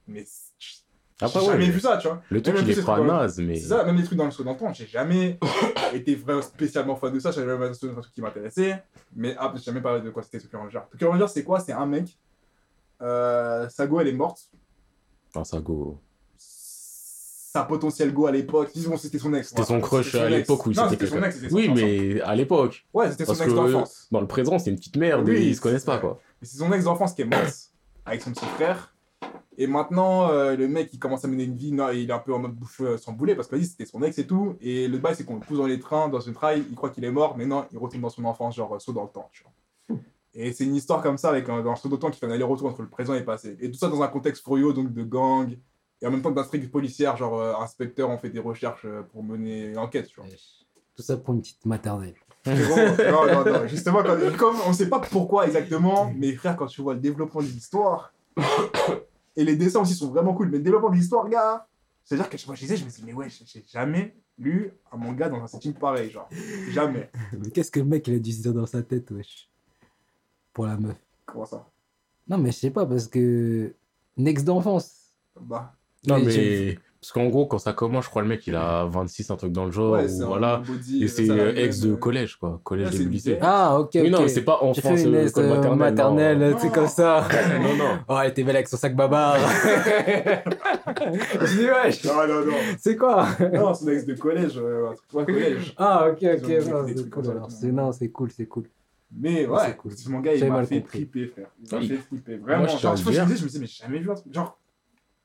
Mais 0.07 0.25
Après, 1.21 1.39
j'ai 1.39 1.45
jamais 1.45 1.65
ouais, 1.65 1.69
vu 1.71 1.79
ça, 1.79 1.97
tu 1.97 2.07
vois. 2.07 2.21
le 2.29 2.41
truc 2.41 2.55
il 2.61 2.71
est 2.71 2.85
pas 2.85 2.99
naze, 2.99 3.39
mais. 3.39 3.55
C'est 3.55 3.67
ça, 3.69 3.83
même 3.83 3.97
les 3.97 4.03
trucs 4.03 4.17
dans 4.17 4.25
le 4.25 4.31
second 4.31 4.51
d'antan, 4.51 4.73
j'ai 4.73 4.87
jamais 4.87 5.37
été 5.93 6.15
vraiment 6.15 6.41
spécialement 6.41 6.95
fan 6.95 7.13
de 7.13 7.19
ça, 7.19 7.31
j'avais 7.31 7.47
jamais 7.47 7.73
c'est 7.73 7.89
un 7.89 7.93
truc 7.93 8.13
qui 8.13 8.21
m'intéressait, 8.21 8.83
mais 9.15 9.35
ah, 9.37 9.53
j'ai 9.55 9.61
jamais 9.63 9.81
parlé 9.81 10.01
de 10.01 10.09
quoi 10.09 10.23
c'était 10.23 10.39
Tokyo 10.39 10.57
Revenger. 10.59 10.79
Tokyo 10.91 11.11
Revenger, 11.11 11.27
c'est 11.31 11.43
quoi? 11.43 11.59
C'est 11.59 11.73
un 11.73 11.85
mec, 11.85 12.17
euh, 13.01 13.69
sa 13.69 13.87
go 13.87 13.99
elle 13.99 14.07
est 14.07 14.13
morte, 14.13 14.49
Ah, 15.35 15.43
ça 15.43 15.59
go. 15.59 15.99
sa 16.37 17.63
potentielle 17.63 18.13
go 18.13 18.25
à 18.27 18.31
l'époque, 18.31 18.71
disons 18.73 18.97
c'était 18.97 19.19
son 19.19 19.33
ex. 19.33 19.49
C'était 19.49 19.63
son 19.63 19.79
crush 19.79 20.15
à 20.15 20.29
l'époque 20.29 20.65
où 20.65 20.73
c'était 20.73 21.05
son 21.07 21.21
ex, 21.23 21.37
Oui, 21.51 21.69
mais 21.69 22.21
à 22.21 22.35
l'époque. 22.35 22.85
Ouais, 22.93 23.11
c'était 23.11 23.25
son 23.25 23.35
ex 23.35 23.53
d'enfance. 23.53 24.07
dans 24.11 24.21
le 24.21 24.27
présent, 24.27 24.57
c'est 24.57 24.69
une 24.71 24.77
petite 24.77 24.97
merde 24.97 25.27
ils 25.27 25.55
se 25.55 25.61
connaissent 25.61 25.85
pas, 25.85 25.99
quoi. 25.99 26.19
Et 26.41 26.45
C'est 26.45 26.57
son 26.57 26.71
ex 26.73 26.85
d'enfance 26.85 27.13
qui 27.13 27.21
est 27.21 27.25
morte 27.25 27.71
avec 28.05 28.21
son 28.21 28.31
petit 28.31 28.45
frère. 28.55 28.93
Et 29.57 29.67
maintenant, 29.67 30.29
euh, 30.29 30.55
le 30.55 30.67
mec, 30.67 30.89
il 30.93 30.99
commence 30.99 31.25
à 31.25 31.27
mener 31.27 31.43
une 31.43 31.55
vie, 31.55 31.71
non, 31.71 31.89
il 31.89 32.09
est 32.09 32.13
un 32.13 32.19
peu 32.19 32.33
en 32.33 32.39
mode 32.39 32.53
bouffe 32.53 32.81
euh, 32.81 32.97
sans 32.97 33.11
boulet 33.11 33.35
parce 33.35 33.47
que 33.47 33.55
vas-y, 33.55 33.65
c'était 33.65 33.85
son 33.85 34.01
ex 34.01 34.17
et 34.17 34.25
tout. 34.25 34.55
Et 34.61 34.87
le 34.87 34.97
bail, 34.97 35.15
c'est 35.15 35.25
qu'on 35.25 35.35
le 35.35 35.41
pousse 35.41 35.57
dans 35.57 35.67
les 35.67 35.79
trains, 35.79 36.07
dans 36.07 36.21
une 36.21 36.33
trail, 36.33 36.63
il 36.69 36.75
croit 36.75 36.89
qu'il 36.89 37.03
est 37.03 37.11
mort, 37.11 37.35
mais 37.37 37.45
non, 37.45 37.65
il 37.71 37.77
retourne 37.77 38.01
dans 38.01 38.09
son 38.09 38.23
enfance, 38.25 38.55
genre 38.55 38.75
euh, 38.75 38.79
saut 38.79 38.93
dans 38.93 39.03
le 39.03 39.09
temps, 39.09 39.29
tu 39.31 39.43
vois. 39.43 39.51
Et 40.33 40.53
c'est 40.53 40.63
une 40.63 40.75
histoire 40.75 41.01
comme 41.01 41.17
ça 41.17 41.29
avec 41.29 41.49
un, 41.49 41.65
un 41.65 41.73
pseudo-temps 41.73 42.09
qui 42.09 42.17
fait 42.17 42.25
un 42.25 42.31
aller-retour 42.31 42.69
entre 42.69 42.81
le 42.81 42.87
présent 42.87 43.13
et 43.13 43.19
le 43.19 43.25
passé. 43.25 43.57
Et 43.59 43.69
tout 43.69 43.77
ça 43.77 43.89
dans 43.89 44.01
un 44.01 44.07
contexte 44.07 44.43
furieux, 44.43 44.71
donc 44.71 44.93
de 44.93 45.03
gang, 45.03 45.57
et 46.01 46.07
en 46.07 46.11
même 46.11 46.21
temps 46.21 46.31
d'intrigue 46.31 46.71
policière, 46.71 47.17
genre 47.17 47.39
euh, 47.39 47.53
inspecteur, 47.59 48.09
on 48.09 48.17
fait 48.17 48.29
des 48.29 48.39
recherches 48.39 48.85
euh, 48.85 49.01
pour 49.11 49.23
mener 49.23 49.65
une 49.65 49.77
enquête, 49.77 50.07
tu 50.07 50.21
vois. 50.21 50.29
Tout 50.95 51.01
ça 51.03 51.17
pour 51.17 51.33
une 51.33 51.41
petite 51.41 51.65
maternelle. 51.65 52.15
Bon, 52.45 52.53
non, 52.55 53.25
non, 53.27 53.51
non, 53.51 53.67
justement, 53.67 54.01
quand, 54.01 54.17
comme 54.37 54.55
on 54.65 54.73
sait 54.73 54.89
pas 54.89 54.99
pourquoi 54.99 55.45
exactement, 55.45 56.11
mais 56.15 56.31
frère, 56.31 56.55
quand 56.55 56.65
tu 56.65 56.81
vois 56.81 56.95
le 56.95 56.99
développement 56.99 57.41
de 57.41 57.45
l'histoire, 57.45 58.13
et 59.35 59.43
les 59.43 59.55
dessins 59.55 59.81
aussi 59.81 59.95
sont 59.95 60.09
vraiment 60.09 60.33
cool, 60.33 60.49
mais 60.49 60.57
le 60.57 60.63
développement 60.63 60.89
de 60.89 60.95
l'histoire, 60.95 61.27
gars, 61.29 61.67
c'est-à-dire 62.03 62.29
que 62.29 62.37
moi 62.47 62.55
je 62.55 62.61
disais, 62.61 62.77
je 62.77 62.85
me 62.85 62.89
dis, 62.89 63.03
mais 63.05 63.13
ouais, 63.13 63.27
j'ai 63.29 63.63
jamais 63.67 64.15
lu 64.37 64.71
un 64.91 64.97
manga 64.97 65.29
dans 65.29 65.41
un 65.41 65.47
setting 65.47 65.73
pareil, 65.73 66.09
genre. 66.09 66.27
Jamais. 66.69 67.11
Mais 67.37 67.51
qu'est-ce 67.51 67.69
que 67.69 67.79
le 67.79 67.85
mec 67.85 68.07
il 68.07 68.15
a 68.15 68.19
dû 68.19 68.31
se 68.31 68.41
dire 68.41 68.53
dans 68.53 68.65
sa 68.65 68.81
tête, 68.81 69.11
wesh 69.11 69.49
Pour 70.51 70.65
la 70.65 70.77
meuf? 70.77 70.97
Comment 71.25 71.45
ça? 71.45 71.67
Non, 72.27 72.37
mais 72.37 72.51
je 72.51 72.57
sais 72.57 72.71
pas, 72.71 72.85
parce 72.85 73.07
que. 73.07 73.75
Next 74.17 74.45
d'enfance. 74.45 75.13
Bah, 75.39 75.75
Non, 76.07 76.17
Mais 76.19 76.25
mais. 76.25 76.79
Parce 77.01 77.13
qu'en 77.13 77.25
gros, 77.29 77.47
quand 77.47 77.57
ça 77.57 77.73
commence, 77.73 78.05
je 78.05 78.09
crois 78.11 78.21
le 78.21 78.27
mec, 78.27 78.45
il 78.45 78.55
a 78.55 78.85
26, 78.85 79.31
un 79.31 79.35
truc 79.35 79.51
dans 79.51 79.65
le 79.65 79.71
genre. 79.71 79.93
ouais, 79.93 80.05
ou 80.05 80.07
c'est 80.07 80.23
voilà. 80.23 80.57
body, 80.57 81.03
Et 81.03 81.07
ça, 81.07 81.15
c'est 81.15 81.31
euh, 81.31 81.55
ex 81.55 81.79
de 81.79 81.89
même, 81.89 81.97
collège, 81.97 82.35
quoi. 82.35 82.61
Collège, 82.63 82.89
c'est 82.91 82.97
début 82.99 83.05
une 83.05 83.11
lycée. 83.13 83.37
Ah, 83.41 83.79
ok, 83.79 83.87
ok. 83.87 84.01
Oui, 84.03 84.09
non, 84.11 84.21
mais 84.21 84.27
c'est 84.27 84.43
pas 84.43 84.59
euh, 84.61 85.27
école 85.27 85.43
euh, 85.45 85.49
maternelle. 85.75 85.77
maternelle, 86.37 86.59
sais, 86.59 86.69
comme 86.69 86.87
ça. 86.87 87.27
non, 87.59 87.75
non. 87.75 87.97
Oh, 88.07 88.17
elle 88.23 88.29
était 88.29 88.43
belle 88.43 88.57
avec 88.57 88.67
son 88.67 88.77
sac 88.77 88.95
babar. 88.95 89.35
je 91.41 91.57
dis, 91.57 91.65
wesh, 91.65 92.03
Non, 92.05 92.27
non, 92.27 92.45
non. 92.45 92.53
c'est 92.77 92.95
quoi? 92.95 93.25
Non, 93.51 93.73
c'est 93.73 93.85
un 93.89 93.93
ex 93.93 94.05
de 94.05 94.13
collège, 94.13 94.57
euh, 94.57 94.89
un 94.91 94.93
truc, 94.93 95.13
ouais, 95.13 95.25
collège. 95.25 95.73
Ah, 95.77 96.07
ok, 96.07 96.17
ok. 96.21 96.45
C'est 96.45 97.09
cool, 97.09 97.29
alors. 97.31 97.49
C'est- 97.51 97.71
Non, 97.71 97.91
c'est 97.91 98.09
cool, 98.09 98.29
c'est 98.31 98.45
cool. 98.45 98.63
Mais 99.13 99.45
Ouais, 99.47 99.57
c'est 99.65 99.75
cool. 99.77 99.91
ce 99.91 100.07
manga, 100.09 100.33
il 100.33 100.43
m'a 100.45 100.49
mal 100.57 100.65
fait 100.67 100.75
compris. 100.81 100.97
flipper, 100.99 101.25
frère. 101.27 101.47
Il 101.63 101.75
m'a 101.75 101.81
fait 101.81 101.97
flipper, 101.97 102.35
vraiment. 102.37 102.59
Moi, 102.59 102.67
je 102.67 102.77
tiens 102.77 102.95
Genre, 102.95 102.95
je 102.95 103.03
me 103.05 103.09
disais, 103.11 103.35
je 103.37 103.43
me 103.43 103.47
disais, 103.47 103.59
mais 103.59 103.65
j'ai 103.65 103.83
jamais 103.83 103.99
vu 103.99 104.09
un 104.11 104.13
truc. 104.15 104.33
Genre, 104.33 104.57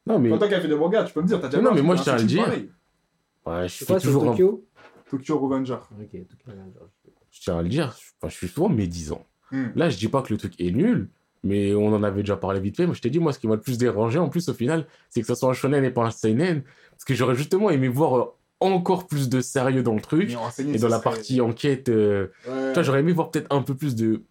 Non, 0.07 0.19
mais. 0.19 0.33
en 0.33 0.39
tant 0.39 0.49
qu'elle 0.49 0.63
fait 0.63 0.69
des 0.69 0.77
mangas, 0.77 1.05
tu 1.05 1.13
peux 1.13 1.21
me 1.23 1.27
dire, 1.27 1.41
t'as 1.41 1.49
déjà 1.49 1.61
Non, 1.63 1.75
mais 1.75 1.83
moi, 1.83 1.97
je 1.97 2.03
tiens 2.03 2.15
à 2.15 2.19
le 2.19 2.25
dire. 2.25 2.47
Ouais, 3.45 3.69
je 3.69 3.85
sur 3.85 4.01
toujours 4.01 4.25
un 4.25 4.31
Tokyo? 4.33 4.65
Tokyo 5.11 5.39
Revenger. 5.39 5.75
Ok, 5.75 6.11
Tokyo 6.11 6.45
Revenger. 6.47 6.81
je 7.31 7.41
tiens 7.41 7.59
à 7.59 7.63
le 7.63 7.69
dire, 7.69 7.89
enfin, 8.21 8.29
je 8.29 8.35
suis 8.37 8.49
souvent 8.49 8.69
médisant. 8.69 9.25
Hmm. 9.53 9.67
Là, 9.77 9.89
je 9.91 9.97
dis 9.99 10.09
pas 10.09 10.23
que 10.23 10.33
le 10.33 10.39
truc 10.39 10.61
est 10.61 10.71
nul, 10.73 11.09
mais 11.45 11.75
on 11.75 11.89
en 11.95 12.03
avait 12.03 12.23
déjà 12.23 12.37
parlé 12.37 12.59
vite 12.61 12.77
fait. 12.77 12.87
Moi, 12.87 12.95
je 12.95 13.01
t'ai 13.01 13.11
dit, 13.11 13.21
moi, 13.21 13.33
ce 13.33 13.39
qui 13.39 13.47
m'a 13.47 13.55
le 13.55 13.61
plus 13.61 13.79
dérangé, 13.79 14.19
en 14.19 14.29
plus, 14.29 14.49
au 14.49 14.55
final, 14.55 14.87
c'est 15.11 15.21
que 15.21 15.27
ça 15.27 15.35
soit 15.37 15.49
un 15.51 15.53
shonen 15.53 15.85
et 15.85 15.91
pas 15.91 16.05
un 16.05 16.11
seinen. 16.11 16.63
Parce 16.91 17.05
que 17.05 17.15
j'aurais 17.15 17.37
justement 17.37 17.71
aimé 17.71 17.87
voir 17.89 18.17
euh, 18.19 18.25
encore 18.61 19.07
plus 19.07 19.29
de 19.29 19.41
sérieux 19.41 19.83
dans 19.85 19.95
le 19.95 20.01
truc. 20.01 20.31
Et 20.31 20.79
dans 20.79 20.89
la 20.89 20.97
serait- 20.99 21.03
partie 21.03 21.41
enquête, 21.41 21.89
euh, 21.89 22.29
Ouais. 22.49 22.83
j'aurais 22.83 23.01
aimé 23.01 23.13
voir 23.13 23.31
peut-être 23.31 23.55
un 23.55 23.63
peu 23.63 23.75
plus 23.77 23.95
de 23.95 24.23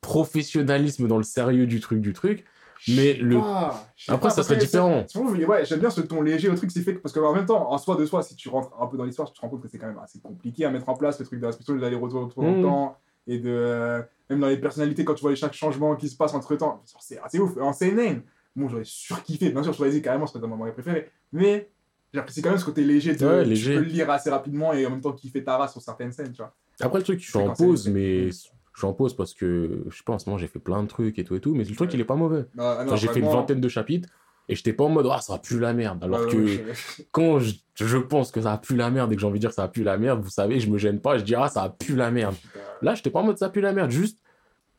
professionnalisme 0.00 1.08
dans 1.08 1.16
le 1.16 1.22
sérieux 1.24 1.66
du 1.66 1.80
truc, 1.80 2.00
du 2.00 2.12
truc. 2.12 2.44
Mais 2.88 3.14
le. 3.14 3.38
Ah, 3.42 3.82
Après, 4.08 4.30
ça 4.30 4.42
serait 4.42 4.56
que 4.56 4.60
différent. 4.60 5.04
Ouais, 5.48 5.64
j'aime 5.64 5.80
bien 5.80 5.90
ce 5.90 6.00
ton 6.02 6.20
léger 6.22 6.48
au 6.50 6.54
truc, 6.54 6.70
c'est 6.70 6.82
fait 6.82 6.94
que- 6.94 7.00
parce 7.00 7.12
qu'en 7.14 7.34
même 7.34 7.46
temps, 7.46 7.70
en 7.70 7.78
soi 7.78 7.96
de 7.96 8.04
soi, 8.04 8.22
si 8.22 8.36
tu 8.36 8.48
rentres 8.48 8.70
un 8.80 8.86
peu 8.86 8.96
dans 8.96 9.04
l'histoire, 9.04 9.28
tu 9.28 9.34
te 9.34 9.40
rends 9.40 9.48
compte 9.48 9.62
que 9.62 9.68
c'est 9.68 9.78
quand 9.78 9.86
même 9.86 9.98
assez 10.02 10.20
compliqué 10.20 10.64
à 10.64 10.70
mettre 10.70 10.88
en 10.88 10.94
place 10.94 11.18
le 11.18 11.24
truc 11.24 11.40
d'inspection, 11.40 11.74
des 11.76 11.84
allers-retours 11.84 12.32
tout 12.32 12.42
Mm. 12.42 12.56
le 12.56 12.62
temps, 12.62 12.96
et 13.26 13.38
de. 13.38 13.48
euh, 13.50 14.02
même 14.30 14.40
dans 14.40 14.48
les 14.48 14.56
personnalités, 14.58 15.04
quand 15.04 15.14
tu 15.14 15.22
vois 15.22 15.30
les 15.30 15.36
chaque 15.36 15.54
changement 15.54 15.96
qui 15.96 16.08
se 16.08 16.16
passe 16.16 16.34
entre 16.34 16.54
temps, 16.56 16.82
c'est 17.00 17.18
assez 17.20 17.38
ouf. 17.38 17.56
En 17.58 17.72
CNN, 17.72 18.20
bon, 18.56 18.68
j'aurais 18.68 18.84
surkiffé, 18.84 19.50
bien 19.50 19.62
sûr, 19.62 19.72
je 19.72 19.78
choisis 19.78 20.02
carrément, 20.02 20.26
c'est 20.26 20.38
dans 20.38 20.48
mon 20.48 20.56
manga 20.56 20.72
préféré, 20.72 21.10
mais 21.32 21.70
j'apprécie 22.12 22.42
quand 22.42 22.50
même 22.50 22.58
ce 22.58 22.64
côté 22.64 22.84
léger 22.84 23.14
de. 23.14 23.26
Ouais, 23.26 23.54
tu 23.54 23.64
peux 23.64 23.74
le 23.76 23.80
lire 23.82 24.10
assez 24.10 24.30
rapidement 24.30 24.72
et 24.72 24.84
en 24.86 24.90
même 24.90 25.00
temps 25.00 25.12
kiffer 25.12 25.42
ta 25.42 25.56
race 25.56 25.72
sur 25.72 25.80
certaines 25.82 26.12
scènes, 26.12 26.32
tu 26.32 26.38
vois. 26.38 26.54
Après, 26.80 26.98
le 26.98 27.04
truc, 27.04 27.22
C'est 27.24 27.38
en 27.38 27.52
pause, 27.54 27.88
mais 27.88 28.28
Mm. 28.74 28.76
je 28.76 28.78
suis 28.80 28.86
en 28.86 28.92
pause 28.92 29.14
parce 29.16 29.34
que, 29.34 29.84
je 29.88 29.96
sais 29.96 30.02
pas, 30.04 30.12
en 30.14 30.18
ce 30.18 30.28
moment, 30.28 30.38
j'ai 30.38 30.48
fait 30.48 30.58
plein 30.58 30.82
de 30.82 30.88
trucs 30.88 31.18
et 31.18 31.24
tout 31.24 31.36
et 31.36 31.40
tout, 31.40 31.54
mais 31.54 31.64
le 31.64 31.74
truc, 31.74 31.88
Ouais. 31.90 31.94
il 31.94 32.00
est 32.00 32.04
pas 32.04 32.16
mauvais. 32.16 32.40
Non, 32.56 32.64
ah 32.64 32.82
Enfin, 32.84 32.96
j'ai 32.96 33.08
fait 33.08 33.20
une 33.20 33.26
vraiment- 33.26 33.40
vingtaine 33.40 33.60
de 33.60 33.68
chapitres 33.68 34.08
et 34.48 34.54
j'étais 34.56 34.72
pas 34.72 34.84
en 34.84 34.88
mode, 34.90 35.08
ah, 35.10 35.20
ça 35.20 35.34
a 35.34 35.38
plus 35.38 35.58
la 35.60 35.72
merde. 35.72 36.02
Alors 36.04 36.20
Ouais, 36.26 36.32
que 36.32 36.36
ouais, 36.36 36.64
quand 37.12 37.38
je, 37.38 37.54
je 37.76 37.96
pense 37.98 38.30
que 38.30 38.40
ça 38.42 38.52
a 38.52 38.58
plus 38.58 38.76
la 38.76 38.90
merde 38.90 39.12
et 39.12 39.14
que 39.16 39.20
j'ai 39.20 39.26
envie 39.26 39.38
de 39.38 39.44
dire 39.46 39.52
ça 39.52 39.62
a 39.64 39.68
plus 39.68 39.84
la 39.84 39.96
merde, 39.96 40.20
vous 40.22 40.30
savez, 40.30 40.60
je 40.60 40.68
me 40.70 40.76
gêne 40.78 41.00
pas, 41.00 41.16
je 41.18 41.24
dis, 41.24 41.34
ah, 41.34 41.48
ça 41.48 41.62
a 41.62 41.68
plus 41.70 41.94
la 41.96 42.10
merde. 42.10 42.34
Là, 42.82 42.94
j'étais 42.94 43.10
pas 43.10 43.20
en 43.20 43.24
mode 43.24 43.38
ça 43.38 43.48
pue 43.48 43.60
la 43.60 43.72
merde, 43.72 43.90
juste, 43.90 44.18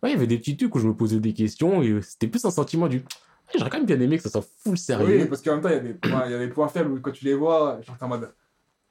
il 0.04 0.10
y 0.12 0.14
avait 0.14 0.28
des 0.28 0.38
petits 0.38 0.56
trucs 0.56 0.76
où 0.76 0.80
je 0.80 0.88
me 0.88 0.94
posais 0.94 1.20
des 1.20 1.34
questions 1.34 1.82
et 1.82 2.00
c'était 2.04 2.28
plus 2.28 2.46
un 2.46 2.52
sentiment 2.52 2.88
du, 2.88 3.02
j'aurais 3.58 3.72
quand 3.72 3.78
même 3.78 3.88
bien 3.88 4.00
aimé 4.00 4.18
que 4.18 4.24
ça 4.24 4.30
soit 4.30 4.44
full 4.62 4.74
Oui, 4.74 4.78
sérieux. 4.78 5.26
parce 5.28 5.42
qu'en 5.42 5.54
même 5.54 5.62
temps, 5.62 5.70
il 5.70 5.76
y 5.76 5.78
a 5.78 5.80
des 5.80 5.94
points, 5.96 6.24
il 6.28 6.32
y 6.32 6.36
a 6.36 6.40
des 6.40 6.48
points 6.50 6.68
faibles 6.68 6.92
où 6.92 7.00
quand 7.02 7.12
tu 7.12 7.26
les 7.26 7.34
vois, 7.34 7.80
genre 7.82 7.98
t'es 7.98 8.04
en 8.04 8.10
mode 8.10 8.32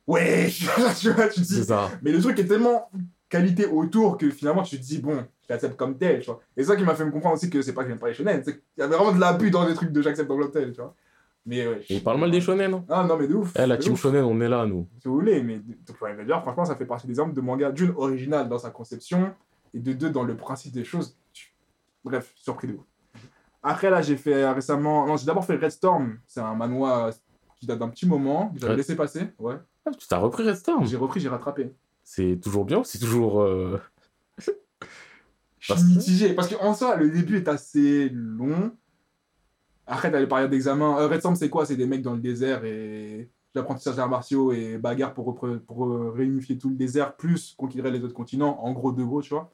ouais, 0.08 0.48
tu 0.98 1.10
vois, 1.12 1.28
tu 1.28 1.40
dis. 1.40 1.64
ça. 1.64 1.90
Mais 2.02 2.10
le 2.10 2.20
truc 2.20 2.36
est 2.40 2.46
tellement 2.46 2.90
qualité 3.38 3.66
autour 3.66 4.16
que 4.18 4.30
finalement 4.30 4.62
tu 4.62 4.76
te 4.78 4.82
dis 4.82 4.98
bon, 4.98 5.16
je 5.42 5.52
l'accepte 5.52 5.76
comme 5.76 5.96
tel, 5.98 6.20
tu 6.20 6.26
vois. 6.26 6.40
Et 6.56 6.62
c'est 6.62 6.70
ça 6.70 6.76
qui 6.76 6.84
m'a 6.84 6.94
fait 6.94 7.04
me 7.04 7.10
comprendre 7.10 7.34
aussi 7.36 7.50
que 7.50 7.60
c'est 7.62 7.72
pas 7.74 7.82
que 7.82 7.88
j'aime 7.90 7.98
pas 7.98 8.08
les 8.08 8.14
shonen, 8.14 8.42
c'est 8.44 8.52
qu'il 8.52 8.62
y 8.78 8.82
avait 8.82 8.96
vraiment 8.96 9.12
de 9.12 9.20
l'abus 9.20 9.50
dans 9.50 9.66
les 9.66 9.74
trucs 9.74 9.90
de 9.92 10.02
j'accepte 10.02 10.28
comme 10.28 10.50
tel, 10.50 10.72
tu 10.72 10.80
vois. 10.80 10.94
Mais 11.46 11.66
ouais. 11.66 11.82
Et 11.90 11.96
il 11.96 12.02
parle 12.02 12.18
mal 12.18 12.30
des 12.30 12.40
shonen, 12.40 12.70
non 12.70 12.84
Ah 12.88 13.04
non, 13.06 13.16
mais 13.18 13.26
de 13.28 13.34
ouf. 13.34 13.52
Eh, 13.56 13.66
la 13.66 13.76
de 13.76 13.82
team 13.82 13.92
ouf, 13.92 14.00
shonen, 14.00 14.24
on 14.24 14.40
est 14.40 14.48
là, 14.48 14.64
nous. 14.64 14.86
Si 15.02 15.08
vous 15.08 15.14
voulez, 15.14 15.42
mais 15.42 15.60
Tokyo 15.86 16.06
Revenger, 16.06 16.38
franchement, 16.42 16.64
ça 16.64 16.74
fait 16.76 16.86
partie 16.86 17.06
des 17.06 17.12
exemples 17.12 17.34
de 17.34 17.40
manga 17.42 17.70
d'une 17.70 17.92
original 17.96 18.48
dans 18.48 18.56
sa 18.58 18.70
conception 18.70 19.32
et 19.74 19.78
de 19.80 19.92
deux 19.92 20.08
dans 20.10 20.22
le 20.24 20.36
principe 20.36 20.72
des 20.72 20.84
choses. 20.84 21.16
Bref, 22.02 22.32
surpris 22.36 22.68
de 22.68 22.72
ouf. 22.74 22.84
Après, 23.62 23.90
là, 23.90 24.00
j'ai 24.02 24.16
fait 24.16 24.34
euh, 24.42 24.52
récemment. 24.52 25.06
Non, 25.06 25.16
j'ai 25.16 25.26
d'abord 25.26 25.44
fait 25.44 25.56
Red 25.56 25.70
Storm. 25.70 26.18
C'est 26.26 26.40
un 26.40 26.54
manoir 26.54 27.10
qui 27.58 27.66
date 27.66 27.78
d'un 27.78 27.88
petit 27.88 28.06
moment, 28.06 28.52
j'avais 28.56 28.72
Ouais. 28.72 28.76
laissé 28.78 28.94
passer. 28.96 29.24
Ouais. 29.38 29.54
Ah, 29.86 29.90
tu 29.98 30.06
t'as 30.08 30.18
repris 30.18 30.46
Red 30.48 30.56
Storm 30.56 30.86
J'ai 30.86 30.96
repris, 30.96 31.20
j'ai 31.20 31.28
rattrapé. 31.28 31.72
C'est 32.04 32.38
toujours 32.40 32.64
bien 32.64 32.78
ou 32.80 32.84
c'est 32.84 32.98
toujours. 32.98 33.40
euh, 33.42 33.80
Je 35.58 35.72
suis 35.74 35.84
mitigé. 35.84 36.34
Parce 36.34 36.54
qu'en 36.54 36.74
soi, 36.74 36.96
le 36.96 37.10
début 37.10 37.38
est 37.38 37.48
assez 37.48 38.10
long. 38.10 38.72
Après, 39.86 40.10
t'as 40.10 40.20
les 40.20 40.26
périodes 40.26 40.50
d'examen. 40.50 40.98
Euh, 40.98 41.08
Red 41.08 41.20
Storm, 41.20 41.36
c'est 41.36 41.48
quoi? 41.50 41.66
C'est 41.66 41.76
des 41.76 41.86
mecs 41.86 42.02
dans 42.02 42.14
le 42.14 42.20
désert 42.20 42.64
et 42.64 43.30
l'apprentissage 43.54 43.96
d'arts 43.96 44.08
martiaux 44.08 44.52
et 44.52 44.78
bagarre 44.78 45.14
pour, 45.14 45.34
pour 45.66 45.86
euh, 45.86 46.10
réunifier 46.14 46.58
tout 46.58 46.68
le 46.68 46.74
désert, 46.74 47.16
plus 47.16 47.54
conquérir 47.56 47.92
les 47.92 48.02
autres 48.02 48.14
continents, 48.14 48.62
en 48.64 48.72
gros, 48.72 48.92
de 48.92 49.02
gros, 49.02 49.22
tu 49.22 49.30
vois. 49.30 49.52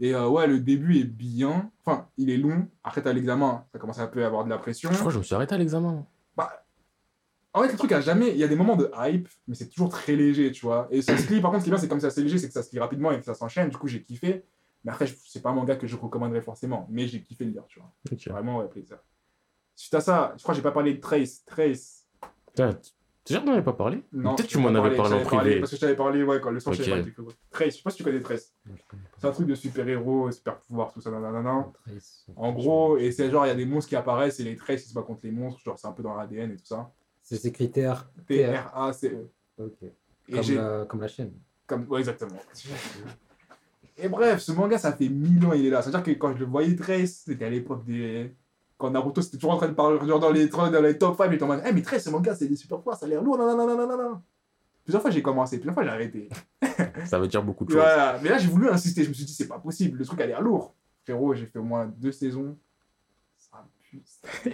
Et 0.00 0.14
euh, 0.14 0.28
ouais, 0.28 0.46
le 0.48 0.58
début 0.58 0.98
est 0.98 1.04
bien. 1.04 1.70
Enfin, 1.84 2.08
il 2.16 2.30
est 2.30 2.36
long. 2.36 2.66
Après, 2.82 3.02
t'as 3.02 3.12
l'examen, 3.12 3.64
ça 3.72 3.78
commence 3.78 3.98
un 4.00 4.06
peu 4.08 4.24
à 4.24 4.26
avoir 4.26 4.44
de 4.44 4.50
la 4.50 4.58
pression. 4.58 4.90
Je 4.90 4.96
crois 4.96 5.08
que 5.08 5.14
je 5.14 5.18
me 5.18 5.22
suis 5.24 5.34
arrêté 5.34 5.54
à 5.54 5.58
l'examen. 5.58 6.04
Bah, 6.36 6.63
en 7.54 7.62
fait, 7.62 7.72
le 7.72 7.78
truc 7.78 7.92
a 7.92 8.00
jamais. 8.00 8.30
Il 8.30 8.36
y 8.36 8.44
a 8.44 8.48
des 8.48 8.56
moments 8.56 8.76
de 8.76 8.90
hype, 8.96 9.28
mais 9.48 9.54
c'est 9.54 9.68
toujours 9.68 9.88
très 9.88 10.14
léger, 10.16 10.50
tu 10.52 10.66
vois. 10.66 10.88
Et 10.90 11.00
ça 11.02 11.16
se 11.16 11.32
lit, 11.32 11.40
par 11.40 11.50
contre, 11.50 11.62
ce 11.62 11.64
qui 11.64 11.70
est 11.70 11.72
bien, 11.74 11.80
c'est 11.80 11.88
comme 11.88 12.00
c'est 12.00 12.06
assez 12.08 12.22
léger, 12.22 12.38
c'est 12.38 12.48
que 12.48 12.52
ça 12.52 12.62
se 12.62 12.70
lit 12.72 12.78
rapidement 12.80 13.10
et 13.12 13.18
que 13.18 13.24
ça 13.24 13.34
s'enchaîne. 13.34 13.68
Du 13.70 13.76
coup, 13.76 13.86
j'ai 13.88 14.02
kiffé. 14.02 14.44
Mais 14.84 14.92
après, 14.92 15.06
c'est 15.26 15.40
pas 15.40 15.48
un 15.50 15.54
manga 15.54 15.76
que 15.76 15.86
je 15.86 15.96
recommanderais 15.96 16.42
forcément. 16.42 16.86
Mais 16.90 17.06
j'ai 17.06 17.22
kiffé 17.22 17.44
le 17.44 17.52
lire, 17.52 17.64
tu 17.66 17.80
vois. 17.80 17.90
Vraiment, 18.34 18.58
ouais, 18.58 18.68
plaisir. 18.68 18.98
Suite 19.76 19.94
à 19.94 20.00
ça, 20.00 20.34
je 20.36 20.42
crois 20.42 20.52
que 20.54 20.56
j'ai 20.56 20.62
pas 20.62 20.72
parlé 20.72 20.94
de 20.94 21.00
Trace. 21.00 21.42
Trace. 21.46 22.06
Putain, 22.48 22.78
Tu 23.24 23.32
n'en 23.34 23.52
avais 23.54 23.62
pas 23.62 23.72
parlé? 23.72 24.02
Non. 24.12 24.34
Peut-être 24.36 24.50
je 24.50 24.56
tu 24.56 24.58
m'en 24.58 24.68
avais 24.74 24.94
parlé 24.94 25.14
en 25.16 25.24
privé. 25.24 25.58
parce 25.58 25.70
que 25.70 25.76
je 25.76 25.80
t'avais 25.80 25.96
parlé, 25.96 26.22
ouais, 26.22 26.40
quand 26.40 26.50
le 26.50 26.60
son, 26.60 26.72
je 26.72 26.82
Ok. 26.82 26.88
t'avais 26.88 27.02
parlé 27.02 27.12
du- 27.12 27.34
Trace, 27.50 27.68
je 27.70 27.76
sais 27.78 27.82
pas 27.82 27.90
si 27.90 27.96
tu 27.96 28.04
connais 28.04 28.20
Trace. 28.20 28.52
C'est 29.18 29.26
un 29.26 29.30
truc 29.32 29.46
de 29.46 29.54
super-héros, 29.54 30.30
super-pouvoir, 30.30 30.92
tout 30.92 31.00
ça, 31.00 31.10
nanana. 31.10 31.72
En 32.36 32.52
gros, 32.52 32.98
et 32.98 33.10
c'est 33.12 33.30
genre, 33.30 33.46
il 33.46 33.48
y 33.48 33.52
a 33.52 33.54
des 33.54 33.64
monstres 33.64 33.88
qui 33.88 33.96
apparaissent 33.96 34.38
et 34.40 34.44
les 34.44 34.56
Trace, 34.56 34.84
ils 34.84 34.90
se 34.90 34.94
battent 34.94 35.06
contre 35.06 35.20
les 35.24 35.32
monstres. 35.32 35.60
Genre, 35.60 35.78
c'est 35.78 35.86
un 35.86 35.92
peu 35.92 36.02
dans 36.02 36.14
l'ADN 36.14 36.50
et 36.52 36.56
tout 36.56 36.66
ça. 36.66 36.92
C'est 37.24 37.38
ces 37.38 37.50
critères. 37.50 38.08
T-R-A-C-E. 38.28 39.28
Ok. 39.58 39.82
Et 40.28 40.32
Comme 40.32 40.86
comme 40.86 41.00
la 41.00 41.08
chaîne. 41.08 41.32
Comme... 41.66 41.86
Ouais, 41.88 42.00
exactement. 42.00 42.38
Et 43.96 44.08
bref, 44.08 44.40
ce 44.40 44.52
manga, 44.52 44.76
ça 44.76 44.92
fait 44.92 45.08
mille 45.08 45.44
ans 45.46 45.52
il 45.52 45.66
est 45.66 45.70
là. 45.70 45.80
C'est-à-dire 45.82 46.02
que 46.02 46.10
quand 46.12 46.34
je 46.34 46.40
le 46.40 46.44
voyais 46.46 46.76
Trace, 46.76 47.22
c'était 47.24 47.46
à 47.46 47.50
l'époque 47.50 47.84
des. 47.84 48.34
Quand 48.76 48.90
Naruto, 48.90 49.22
c'était 49.22 49.38
toujours 49.38 49.52
en 49.52 49.56
train 49.56 49.68
de 49.68 49.74
parler 49.74 49.98
genre 50.06 50.18
dans 50.18 50.32
les, 50.32 50.48
dans 50.48 50.82
les 50.82 50.98
top 50.98 51.16
5, 51.16 51.26
il 51.26 51.34
était 51.34 51.44
en 51.44 51.46
mode 51.46 51.62
Eh, 51.64 51.72
mais 51.72 51.80
Trace, 51.80 52.04
ce 52.04 52.10
manga, 52.10 52.34
c'est 52.34 52.46
des 52.46 52.56
super 52.56 52.78
pouvoirs, 52.78 52.98
ça 52.98 53.06
a 53.06 53.08
l'air 53.08 53.22
lourd, 53.22 53.38
non, 53.38 53.46
non, 53.46 53.66
non, 53.66 53.76
non, 53.76 53.86
non, 53.86 53.96
non. 53.96 54.22
Plusieurs 54.82 55.00
fois, 55.00 55.10
j'ai 55.10 55.22
commencé, 55.22 55.56
plusieurs 55.56 55.74
fois, 55.74 55.84
j'ai 55.84 55.90
arrêté. 55.90 56.28
Ça 57.06 57.18
veut 57.18 57.28
dire 57.28 57.42
beaucoup 57.42 57.64
de 57.64 57.70
choses. 57.70 57.80
Voilà. 57.80 58.18
Mais 58.22 58.28
là, 58.28 58.36
j'ai 58.36 58.48
voulu 58.48 58.68
insister. 58.68 59.02
Je 59.02 59.08
me 59.08 59.14
suis 59.14 59.24
dit, 59.24 59.32
c'est 59.32 59.48
pas 59.48 59.58
possible, 59.58 59.96
le 59.96 60.04
truc 60.04 60.20
a 60.20 60.26
l'air 60.26 60.42
lourd. 60.42 60.74
Frérot, 61.04 61.34
j'ai 61.34 61.46
fait 61.46 61.58
au 61.58 61.62
moins 61.62 61.86
deux 61.86 62.12
saisons. 62.12 62.58
Ça 63.38 63.64
pue. 63.80 64.02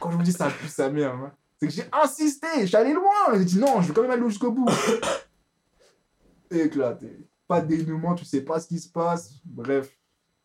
Quand 0.00 0.10
je 0.10 0.16
vous 0.16 0.22
dis 0.22 0.32
ça 0.32 0.48
pue 0.50 0.68
sa 0.68 0.90
mère, 0.90 1.14
hein, 1.14 1.32
c'est 1.60 1.68
que 1.68 1.72
j'ai 1.74 1.84
insisté, 1.92 2.46
allé 2.74 2.94
loin. 2.94 3.34
J'ai 3.34 3.44
dit 3.44 3.58
non, 3.58 3.82
je 3.82 3.88
veux 3.88 3.94
quand 3.94 4.02
même 4.02 4.10
aller 4.10 4.28
jusqu'au 4.28 4.50
bout. 4.50 4.66
Éclaté. 6.50 7.28
Pas 7.46 7.60
de 7.60 7.66
dénouement, 7.66 8.14
tu 8.14 8.24
sais 8.24 8.40
pas 8.40 8.60
ce 8.60 8.66
qui 8.66 8.78
se 8.78 8.88
passe. 8.88 9.34
Bref, 9.44 9.94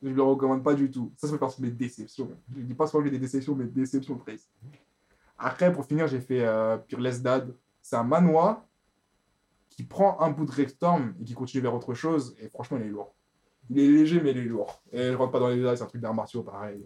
je 0.02 0.10
le 0.10 0.22
recommande 0.22 0.64
pas 0.64 0.74
du 0.74 0.92
tout. 0.92 1.14
Ça, 1.16 1.28
ça 1.28 1.34
fait 1.34 1.40
partie 1.40 1.62
de 1.62 1.68
mes 1.68 1.72
déceptions. 1.72 2.30
Je 2.54 2.62
dis 2.62 2.74
pas 2.74 2.86
souvent 2.88 3.02
que 3.02 3.06
j'ai 3.06 3.12
des 3.12 3.20
déceptions, 3.20 3.56
mais 3.56 3.66
déceptions 3.66 4.18
tristes. 4.18 4.52
Après, 5.38 5.72
pour 5.72 5.86
finir, 5.86 6.08
j'ai 6.08 6.20
fait 6.20 6.46
euh, 6.46 6.78
Peerless 6.78 7.22
Dad. 7.22 7.56
C'est 7.82 7.96
un 7.96 8.04
manoir 8.04 8.66
qui 9.70 9.84
prend 9.84 10.20
un 10.20 10.32
bout 10.32 10.46
de 10.46 10.52
Rextorm 10.52 11.14
et 11.22 11.24
qui 11.24 11.34
continue 11.34 11.64
vers 11.64 11.74
autre 11.74 11.94
chose. 11.94 12.36
Et 12.40 12.50
franchement, 12.50 12.78
il 12.78 12.88
est 12.88 12.90
lourd. 12.90 13.14
Il 13.70 13.80
est 13.80 13.88
léger, 13.88 14.20
mais 14.22 14.32
il 14.32 14.38
est 14.38 14.44
lourd. 14.44 14.82
Et 14.92 15.12
je 15.12 15.16
rentre 15.16 15.32
pas 15.32 15.40
dans 15.40 15.50
les 15.50 15.58
détails, 15.58 15.78
c'est 15.78 15.84
un 15.84 15.88
truc 15.88 16.02
d'arts 16.02 16.14
martiaux, 16.14 16.44
pareil. 16.44 16.86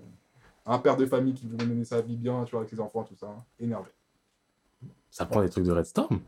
Un 0.65 0.77
père 0.79 0.97
de 0.97 1.05
famille 1.05 1.33
qui 1.33 1.47
voulait 1.47 1.65
mener 1.65 1.83
sa 1.83 2.01
vie 2.01 2.15
bien, 2.15 2.43
tu 2.45 2.51
vois, 2.51 2.61
avec 2.61 2.69
ses 2.69 2.79
enfants, 2.79 3.03
tout 3.03 3.15
ça. 3.15 3.43
Énervé. 3.59 3.89
Ça 5.11 5.25
prend 5.25 5.41
des 5.41 5.49
trucs 5.49 5.65
de 5.65 5.71
Red 5.71 5.85
Storm 5.85 6.19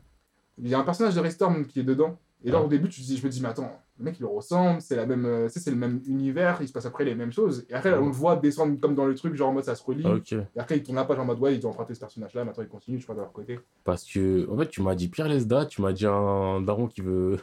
Il 0.58 0.68
y 0.68 0.74
a 0.74 0.80
un 0.80 0.84
personnage 0.84 1.16
de 1.16 1.20
Rextorm 1.20 1.66
qui 1.66 1.80
est 1.80 1.84
dedans. 1.84 2.18
Et 2.44 2.50
là, 2.50 2.58
Ouais. 2.60 2.66
au 2.66 2.68
début, 2.68 2.90
tu 2.90 3.02
te 3.02 3.06
dis, 3.06 3.18
je 3.18 3.24
me 3.26 3.30
dis, 3.32 3.40
mais 3.40 3.50
attends, 3.50 3.72
le 4.00 4.06
mec, 4.06 4.16
il 4.20 4.24
le 4.24 4.28
ressemble, 4.28 4.82
c'est 4.82 4.96
la 4.96 5.06
même, 5.06 5.26
euh, 5.28 5.48
tu 5.48 5.60
c'est 5.60 5.70
le 5.70 5.78
même 5.78 6.02
univers, 6.08 6.58
il 6.62 6.68
se 6.68 6.74
passe 6.74 6.88
après 6.88 7.06
les 7.06 7.14
mêmes 7.14 7.32
choses. 7.32 7.66
Et 7.70 7.74
après, 7.76 7.94
on 7.94 8.08
le 8.08 8.12
voit 8.12 8.36
descendre 8.36 8.80
comme 8.80 8.96
dans 8.96 9.06
le 9.06 9.14
truc, 9.14 9.36
genre 9.36 9.50
en 9.50 9.54
mode 9.54 9.64
ça 9.64 9.76
se 9.76 9.84
relie. 9.84 10.04
Et 10.32 10.60
après, 10.60 10.78
il 10.78 10.84
tourne 10.84 10.96
la 10.96 11.06
page 11.06 11.20
en 11.20 11.26
mode, 11.26 11.40
ouais, 11.40 11.56
ils 11.56 11.66
ont 11.68 11.70
emprunté 11.70 11.94
ce 11.94 12.00
personnage-là, 12.00 12.44
maintenant 12.44 12.64
ils 12.64 12.70
continuent, 12.70 12.98
je 12.98 13.04
crois, 13.04 13.14
de 13.14 13.20
leur 13.22 13.32
côté. 13.32 13.60
Parce 13.84 14.04
que, 14.04 14.50
en 14.52 14.58
fait, 14.58 14.70
tu 14.70 14.82
m'as 14.82 14.96
dit 14.96 15.08
Pierre 15.08 15.28
Lesda, 15.28 15.68
tu 15.68 15.84
m'as 15.84 15.94
dit 15.94 16.08
un 16.08 16.62
daron 16.62 16.88
qui 16.88 17.02
veut. 17.02 17.38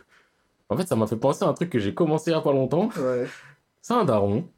En 0.68 0.76
fait, 0.76 0.86
ça 0.88 0.96
m'a 0.96 1.06
fait 1.06 1.16
penser 1.16 1.44
à 1.44 1.48
un 1.48 1.54
truc 1.54 1.70
que 1.70 1.78
j'ai 1.78 1.94
commencé 1.94 2.32
il 2.32 2.34
y 2.34 2.36
a 2.36 2.40
pas 2.40 2.52
longtemps. 2.52 2.88
Ouais. 2.98 3.26
C'est 3.80 3.94
un 3.94 4.04
daron, 4.04 4.48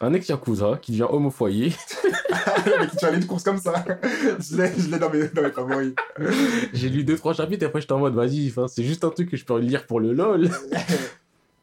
un 0.00 0.12
ex-yakuza 0.14 0.78
qui 0.80 0.92
devient 0.92 1.06
homme 1.10 1.26
au 1.26 1.30
foyer. 1.30 1.72
le 2.66 2.80
mec, 2.80 2.90
tu 2.96 3.04
allais 3.04 3.18
de 3.18 3.24
course 3.24 3.42
comme 3.42 3.58
ça. 3.58 3.84
je 4.38 4.56
l'ai, 4.56 4.72
je 4.78 4.90
l'ai 4.90 4.98
dans 4.98 5.10
mes, 5.10 5.28
dans 5.28 5.42
mes 5.42 5.50
favoris. 5.50 5.94
J'ai 6.72 6.88
lu 6.88 7.04
deux, 7.04 7.16
trois 7.16 7.34
chapitres 7.34 7.64
et 7.64 7.66
après 7.66 7.80
j'étais 7.80 7.92
en 7.92 7.98
mode, 7.98 8.14
vas-y, 8.14 8.52
c'est 8.68 8.84
juste 8.84 9.04
un 9.04 9.10
truc 9.10 9.30
que 9.30 9.36
je 9.36 9.44
peux 9.44 9.58
lire 9.58 9.86
pour 9.86 10.00
le 10.00 10.12
lol. 10.12 10.50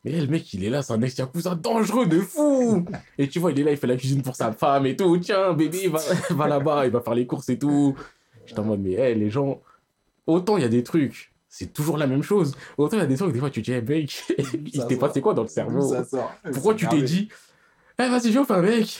Mais 0.03 0.21
le 0.21 0.27
mec, 0.27 0.53
il 0.53 0.63
est 0.63 0.69
là, 0.69 0.83
c'est 0.83 0.93
un 0.93 1.01
ex-yakuza 1.01 1.55
dangereux 1.55 2.05
de 2.05 2.19
fou. 2.19 2.85
Et 3.17 3.27
tu 3.27 3.39
vois, 3.39 3.51
il 3.51 3.59
est 3.59 3.63
là, 3.63 3.71
il 3.71 3.77
fait 3.77 3.87
la 3.87 3.95
cuisine 3.95 4.21
pour 4.21 4.35
sa 4.35 4.51
femme 4.51 4.85
et 4.85 4.95
tout. 4.95 5.17
Tiens, 5.17 5.53
bébé, 5.53 5.87
va, 5.87 5.99
va 6.29 6.47
là-bas, 6.47 6.85
il 6.85 6.91
va 6.91 7.01
faire 7.01 7.15
les 7.15 7.25
courses 7.25 7.49
et 7.49 7.57
tout. 7.57 7.95
J'étais 8.45 8.59
en 8.59 8.65
mode, 8.65 8.81
mais 8.81 8.93
hey, 8.93 9.15
les 9.15 9.31
gens, 9.31 9.61
autant 10.27 10.57
il 10.57 10.61
y 10.61 10.65
a 10.65 10.69
des 10.69 10.83
trucs, 10.83 11.33
c'est 11.49 11.73
toujours 11.73 11.97
la 11.97 12.05
même 12.05 12.21
chose. 12.21 12.55
Autant 12.77 12.97
il 12.97 12.99
y 12.99 13.03
a 13.03 13.07
des 13.07 13.15
trucs, 13.15 13.33
des 13.33 13.39
fois, 13.39 13.49
tu 13.49 13.63
te 13.63 13.65
dis, 13.65 13.71
hey, 13.71 13.81
mec, 13.81 14.23
il 14.73 14.85
t'est 14.85 14.97
passé 14.97 15.21
quoi 15.21 15.33
dans 15.33 15.41
le 15.41 15.47
cerveau? 15.47 15.95
Pourquoi 16.53 16.75
tu 16.75 16.87
t'es 16.87 17.01
dit, 17.01 17.29
eh, 17.99 18.09
vas-y, 18.09 18.29
viens, 18.31 18.41
on 18.41 18.45
fait 18.45 18.53
un 18.53 18.61
mec. 18.61 18.99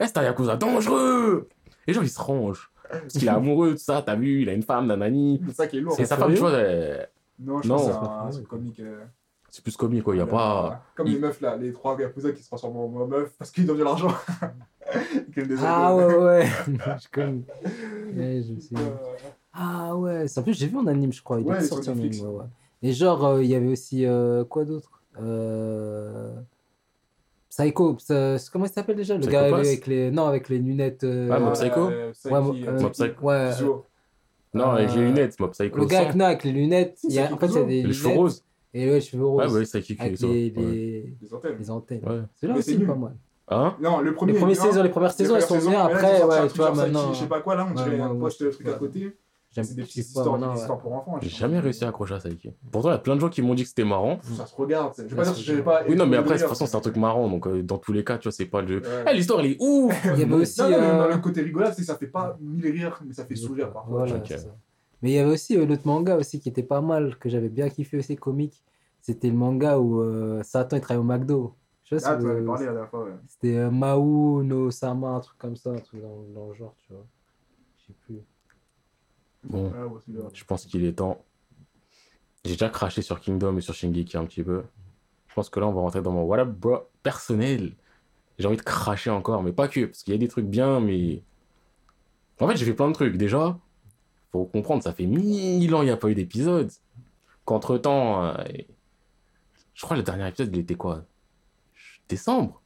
Eh, 0.00 0.06
c'est 0.06 0.18
un 0.18 0.22
yakuza 0.22 0.56
dangereux. 0.56 1.48
Les 1.86 1.94
gens, 1.94 2.02
ils 2.02 2.08
se 2.10 2.20
rangent. 2.20 2.70
Parce 2.90 3.12
qu'il 3.14 3.24
est 3.24 3.28
amoureux 3.28 3.72
de 3.72 3.76
ça, 3.76 4.02
t'as 4.04 4.16
vu, 4.16 4.42
il 4.42 4.48
a 4.48 4.52
une 4.52 4.62
femme, 4.62 4.86
nanani. 4.86 5.40
C'est 5.48 5.54
ça 5.54 5.66
qui 5.66 5.78
est 5.78 5.80
lourd. 5.80 5.98
Et 6.00 6.04
sa 6.04 6.16
femme, 6.16 6.32
tu 6.34 6.40
vois, 6.40 6.52
elle- 6.52 7.08
Non, 7.38 7.62
je 7.62 7.68
Non. 7.68 7.76
pense 7.76 7.86
que 7.86 7.92
c'est 7.92 7.98
un, 7.98 8.26
un 8.26 8.30
truc 8.30 8.48
comique. 8.48 8.80
euh, 8.80 9.04
c'est 9.48 9.62
plus 9.62 9.76
comique, 9.76 10.02
quoi. 10.04 10.14
Il 10.14 10.18
y 10.18 10.22
a 10.22 10.26
pas. 10.26 10.84
Comme 10.94 11.06
il- 11.06 11.14
les 11.14 11.18
meufs 11.20 11.40
là, 11.40 11.56
les 11.56 11.72
trois 11.72 11.96
yakuza 12.00 12.32
qui 12.32 12.42
se 12.42 12.48
transforment 12.48 12.96
en 13.00 13.06
meufs 13.06 13.32
parce 13.38 13.50
qu'ils 13.50 13.66
donnent 13.66 13.78
de 13.78 13.84
l'argent. 13.84 14.08
Ah 15.62 15.94
ouais, 15.94 16.16
ouais. 16.16 16.48
je 16.66 17.08
connais. 17.12 17.42
Ouais, 18.16 18.42
je 18.46 18.52
me 18.54 18.60
suis... 18.60 18.74
Euh, 18.76 18.90
Ah 19.52 19.94
ouais, 19.96 20.26
c'est- 20.26 20.40
en 20.40 20.42
plus 20.42 20.54
j'ai 20.54 20.66
vu 20.66 20.76
en 20.76 20.86
anime, 20.88 21.12
je 21.12 21.22
crois. 21.22 21.38
Il 21.40 21.46
Ouais, 21.46 21.58
est 21.58 21.62
sorti 21.62 21.88
en 21.90 21.92
anime. 21.92 22.10
Ouais, 22.26 22.34
ouais. 22.38 22.44
Et 22.82 22.92
genre, 22.92 23.24
euh, 23.24 23.42
il 23.44 23.48
y 23.50 23.54
avait 23.54 23.68
aussi 23.68 24.04
euh, 24.06 24.44
quoi 24.44 24.64
d'autre? 24.64 24.90
Euh... 25.22 26.34
Psycho, 27.60 27.96
ça- 27.98 28.36
comment 28.52 28.64
il 28.66 28.70
s'appelle 28.70 28.96
déjà 28.96 29.14
Le 29.14 29.20
Psycho 29.20 29.32
gars 29.32 29.56
avec 29.56 29.86
les. 29.86 30.10
Non, 30.10 30.26
avec 30.26 30.48
les 30.48 30.58
lunettes. 30.58 31.04
euh, 31.04 31.28
Ah, 31.32 31.38
Mob 31.40 31.52
Psycho 31.54 31.80
euh, 31.90 32.12
Ouais, 32.24 32.30
Mob- 32.40 32.56
euh, 32.56 32.68
euh, 32.68 32.80
Mob 32.80 32.92
Psycho. 32.92 33.24
Ouais, 33.26 33.50
Psycho. 33.52 33.86
Non, 34.54 34.64
avec 34.70 34.90
les 34.94 34.98
Euh, 35.00 35.04
lunettes, 35.04 35.38
Mob 35.40 35.50
Psycho 35.52 35.76
Le 35.78 35.86
gars 35.86 35.96
100. 35.98 36.02
avec, 36.04 36.16
non, 36.16 36.24
avec 36.24 36.44
les 36.44 36.52
lunettes. 36.52 36.98
Il 37.04 37.12
y 37.12 37.18
a- 37.20 37.32
en 37.32 37.36
fait, 37.36 37.46
il 37.46 37.52
y 37.52 37.58
a 37.58 37.60
Psycho. 37.60 37.66
des 37.66 37.82
Les 37.82 37.92
cheveux 37.92 38.14
roses. 38.14 38.44
Et 38.74 38.86
ouais, 38.86 38.94
les 38.94 39.00
cheveux 39.00 39.24
Ouais, 39.24 39.44
roses. 39.46 39.74
ouais, 39.74 39.80
qui 39.82 39.96
qui 39.96 40.02
avec 40.02 40.20
les, 40.20 40.26
Ouais. 40.28 40.52
les, 40.56 41.14
Les 41.22 41.34
antennes. 41.34 41.56
les 41.58 41.70
antennes. 41.70 42.00
Ouais. 42.06 42.20
C'est 42.36 42.46
là 42.46 42.52
Mais 42.54 42.58
aussi 42.60 42.78
pas 42.78 42.94
mal. 42.94 43.16
Hein 43.52 43.76
Non, 43.80 44.00
le 44.00 44.14
premier. 44.14 44.32
Les 44.32 44.38
premières 44.38 44.56
saisons, 44.56 44.82
les 44.82 44.88
premières 44.90 45.12
saisons, 45.12 45.34
elles 45.36 45.42
sont 45.42 45.58
bien. 45.58 45.80
Après, 45.84 46.22
ouais, 46.22 46.40
tu 46.42 46.46
truc 46.48 46.56
vois, 46.56 46.74
maintenant. 46.74 47.12
Je 47.12 47.18
sais 47.18 47.26
pas 47.26 47.40
quoi 47.40 47.56
là, 47.56 47.66
on 47.68 47.74
dirait 47.74 47.90
Ouais, 47.96 48.00
un 48.00 48.12
ouais, 48.12 48.18
poste 48.20 48.40
de 48.42 48.46
ouais. 48.46 48.52
trucs 48.52 48.68
à 48.68 48.72
côté. 48.74 49.12
J'aime 49.52 49.64
C'est 49.64 49.74
des 49.74 49.82
petites 49.82 50.06
histoires, 50.06 50.38
des 50.38 50.44
ouais. 50.46 50.54
histoires 50.54 50.78
pour 50.78 50.92
enfants. 50.92 51.18
J'ai 51.20 51.28
jamais 51.28 51.58
réussi 51.58 51.84
à 51.84 51.88
accrocher 51.88 52.14
à 52.14 52.20
Saiki. 52.20 52.52
Pourtant, 52.70 52.90
il 52.90 52.92
y 52.92 52.94
a 52.94 52.98
plein 52.98 53.16
de 53.16 53.20
gens 53.20 53.28
qui 53.28 53.42
m'ont 53.42 53.54
dit 53.54 53.64
que 53.64 53.68
c'était 53.68 53.84
marrant. 53.84 54.20
Ça 54.22 54.46
se 54.46 54.54
regarde. 54.54 54.94
Je 54.96 55.02
vais 55.02 55.16
pas 55.16 55.24
Ça 55.24 55.32
dire 55.32 55.56
que 55.56 55.60
pas. 55.62 55.82
Oui, 55.88 55.96
non, 55.96 56.06
mais 56.06 56.16
après, 56.16 56.34
de 56.34 56.40
toute 56.40 56.48
façon, 56.48 56.66
c'est 56.66 56.76
un 56.76 56.80
truc 56.80 56.96
marrant. 56.96 57.28
Donc, 57.28 57.46
euh, 57.48 57.62
dans 57.62 57.78
tous 57.78 57.92
les 57.92 58.04
cas, 58.04 58.16
tu 58.18 58.24
vois, 58.28 58.32
c'est 58.32 58.46
pas 58.46 58.62
le. 58.62 58.78
Ouais. 58.78 59.04
Eh, 59.10 59.14
l'histoire, 59.14 59.40
elle 59.40 59.46
est 59.52 59.56
ouf 59.58 59.92
Il 60.14 60.20
y 60.20 60.22
avait 60.22 60.34
aussi. 60.34 60.60
Non, 60.60 60.70
non, 60.70 60.78
mais 60.78 60.86
euh, 60.86 60.98
dans 60.98 61.08
le 61.08 61.18
côté 61.18 61.42
rigolade, 61.42 61.72
c'est 61.74 61.80
que 61.80 61.86
ça 61.86 61.96
fait 61.96 62.06
pas 62.06 62.36
mille 62.40 62.70
rires, 62.70 63.00
mais 63.04 63.12
ça 63.12 63.24
fait 63.24 63.34
sourire 63.34 63.72
parfois. 63.72 64.06
Ça. 64.06 64.16
Mais 65.02 65.10
il 65.10 65.14
y 65.14 65.18
avait 65.18 65.30
aussi 65.32 65.56
euh, 65.56 65.66
l'autre 65.66 65.86
manga 65.86 66.16
aussi 66.16 66.38
qui 66.40 66.48
était 66.48 66.62
pas 66.62 66.80
mal, 66.80 67.16
que 67.18 67.28
j'avais 67.28 67.48
bien 67.48 67.68
kiffé 67.70 67.98
aussi, 67.98 68.16
comique. 68.16 68.62
C'était 69.00 69.28
le 69.30 69.34
manga 69.34 69.78
où 69.78 70.00
euh, 70.00 70.42
Satan 70.42 70.76
il 70.76 70.80
travaille 70.82 71.00
au 71.00 71.06
McDo. 71.06 71.54
Je 71.84 71.96
sais 71.96 72.04
pas 72.04 72.12
Ah, 72.12 72.20
tu 72.20 72.28
avais 72.30 72.44
parlé 72.44 72.66
la 72.66 72.72
dernière 72.72 72.90
fois, 72.90 73.04
ouais. 73.04 73.12
C'était 73.26 73.56
euh, 73.56 73.70
Mao 73.70 74.42
no 74.42 74.70
Sama, 74.70 75.08
un 75.08 75.20
truc 75.20 75.38
comme 75.38 75.56
ça, 75.56 75.70
un 75.70 75.78
truc 75.78 76.02
dans, 76.02 76.22
dans 76.34 76.48
le 76.48 76.54
genre, 76.54 76.74
tu 76.86 76.92
vois. 76.92 77.04
Je 77.78 77.86
sais 77.86 77.92
plus. 78.04 78.20
Bon, 79.44 79.72
Ah, 79.74 79.88
je 80.32 80.44
pense 80.44 80.66
qu'il 80.66 80.84
est 80.84 80.92
temps. 80.92 81.24
J'ai 82.44 82.52
déjà 82.52 82.68
craché 82.68 83.02
sur 83.02 83.20
Kingdom 83.20 83.56
et 83.56 83.60
sur 83.60 83.74
Shingeki 83.74 84.16
un 84.16 84.24
petit 84.24 84.42
peu. 84.42 84.64
Je 85.28 85.34
pense 85.34 85.48
que 85.50 85.60
là, 85.60 85.66
on 85.66 85.72
va 85.72 85.80
rentrer 85.80 86.02
dans 86.02 86.12
mon 86.12 86.22
what 86.22 86.38
up, 86.38 86.48
bro, 86.48 86.78
personnel. 87.02 87.74
J'ai 88.38 88.46
envie 88.48 88.56
de 88.56 88.62
cracher 88.62 89.10
encore, 89.10 89.42
mais 89.42 89.52
pas 89.52 89.68
que, 89.68 89.86
parce 89.86 90.02
qu'il 90.02 90.14
y 90.14 90.16
a 90.16 90.18
des 90.18 90.28
trucs 90.28 90.46
bien, 90.46 90.80
mais. 90.80 91.22
En 92.40 92.48
fait, 92.48 92.56
j'ai 92.56 92.64
fait 92.64 92.74
plein 92.74 92.88
de 92.88 92.94
trucs. 92.94 93.16
Déjà, 93.16 93.58
faut 94.32 94.44
comprendre, 94.46 94.82
ça 94.82 94.92
fait 94.94 95.06
mille 95.06 95.74
ans 95.74 95.82
il 95.82 95.86
n'y 95.86 95.90
a 95.90 95.96
pas 95.96 96.08
eu 96.08 96.14
d'épisode. 96.14 96.70
Qu'entre 97.44 97.76
temps, 97.78 98.34
je 99.74 99.82
crois 99.82 99.96
que 99.96 100.00
le 100.00 100.04
dernier 100.04 100.28
épisode, 100.28 100.54
il 100.54 100.60
était 100.60 100.74
quoi? 100.74 101.04
Décembre? 102.08 102.62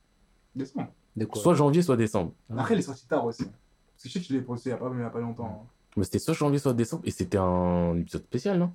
De 0.54 1.24
quoi? 1.24 1.42
Soit 1.42 1.54
janvier, 1.54 1.82
soit 1.82 1.96
décembre. 1.96 2.32
Après, 2.56 2.74
il 2.74 2.78
est 2.78 2.82
sorti 2.82 3.06
tard 3.06 3.24
aussi. 3.24 3.44
Parce 3.44 4.02
que 4.02 4.08
je 4.08 4.12
sais 4.12 4.20
que 4.20 4.26
je 4.26 4.32
l'ai 4.34 4.42
posté 4.42 4.70
il 4.70 4.72
y 4.72 4.74
a 4.74 4.78
pas, 4.78 4.90
il 4.92 5.00
y 5.00 5.02
a 5.02 5.10
pas 5.10 5.20
longtemps. 5.20 5.66
Mais 5.96 6.04
c'était 6.04 6.18
soit 6.18 6.34
janvier, 6.34 6.58
soit 6.58 6.74
décembre, 6.74 7.02
et 7.06 7.10
c'était 7.10 7.38
un 7.38 7.96
épisode 7.96 8.22
spécial, 8.22 8.58
non? 8.58 8.72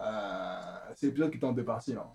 Euh, 0.00 0.60
c'est 0.94 1.06
l'épisode 1.06 1.30
qui 1.30 1.36
était 1.36 1.46
en 1.46 1.52
deux 1.52 1.64
parties 1.64 1.92
là. 1.92 2.10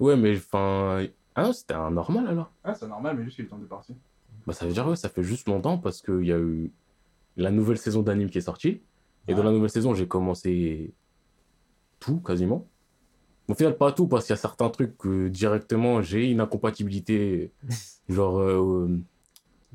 Ouais, 0.00 0.16
mais 0.16 0.36
enfin. 0.36 1.06
Ah 1.34 1.44
non, 1.44 1.52
c'était 1.52 1.74
un 1.74 1.90
normal 1.90 2.26
alors 2.26 2.50
Ah, 2.64 2.74
c'est 2.74 2.88
normal, 2.88 3.16
mais 3.16 3.24
juste 3.24 3.36
qu'il 3.36 3.44
était 3.44 3.54
en 3.54 3.58
deux 3.58 3.66
parties. 3.66 3.94
Bah, 4.46 4.52
ça 4.52 4.66
veut 4.66 4.72
dire, 4.72 4.86
ouais, 4.88 4.96
ça 4.96 5.08
fait 5.08 5.22
juste 5.22 5.46
longtemps 5.46 5.78
parce 5.78 6.02
qu'il 6.02 6.24
y 6.24 6.32
a 6.32 6.38
eu 6.38 6.72
la 7.36 7.50
nouvelle 7.50 7.78
saison 7.78 8.02
d'anime 8.02 8.30
qui 8.30 8.38
est 8.38 8.42
sortie. 8.42 8.80
Et 9.28 9.34
dans 9.34 9.42
la 9.42 9.52
nouvelle 9.52 9.70
saison, 9.70 9.94
j'ai 9.94 10.08
commencé 10.08 10.94
tout 12.00 12.18
quasiment. 12.20 12.66
Au 13.46 13.54
final, 13.54 13.76
pas 13.76 13.92
tout 13.92 14.06
parce 14.08 14.24
qu'il 14.26 14.32
y 14.32 14.38
a 14.38 14.40
certains 14.40 14.68
trucs 14.70 14.96
que 14.96 15.28
directement 15.28 16.02
j'ai 16.02 16.30
une 16.30 16.40
incompatibilité. 16.40 17.52
Genre, 18.08 18.38
euh, 18.38 18.88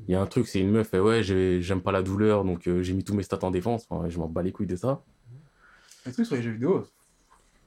il 0.08 0.12
y 0.12 0.14
a 0.14 0.20
un 0.20 0.26
truc, 0.26 0.46
c'est 0.48 0.60
une 0.60 0.70
meuf, 0.70 0.92
et 0.94 1.00
ouais, 1.00 1.22
j'ai- 1.22 1.60
j'aime 1.62 1.80
pas 1.80 1.92
la 1.92 2.02
douleur, 2.02 2.44
donc 2.44 2.66
euh, 2.68 2.82
j'ai 2.82 2.92
mis 2.94 3.04
tous 3.04 3.14
mes 3.14 3.22
stats 3.22 3.38
en 3.42 3.50
défense. 3.50 3.86
Enfin, 3.88 4.08
je 4.08 4.18
m'en 4.18 4.28
bats 4.28 4.42
les 4.42 4.52
couilles 4.52 4.66
de 4.66 4.76
ça. 4.76 5.02
Les 6.06 6.12
trucs 6.12 6.26
sur 6.26 6.36
les 6.36 6.42
jeux 6.42 6.52
vidéo, 6.52 6.84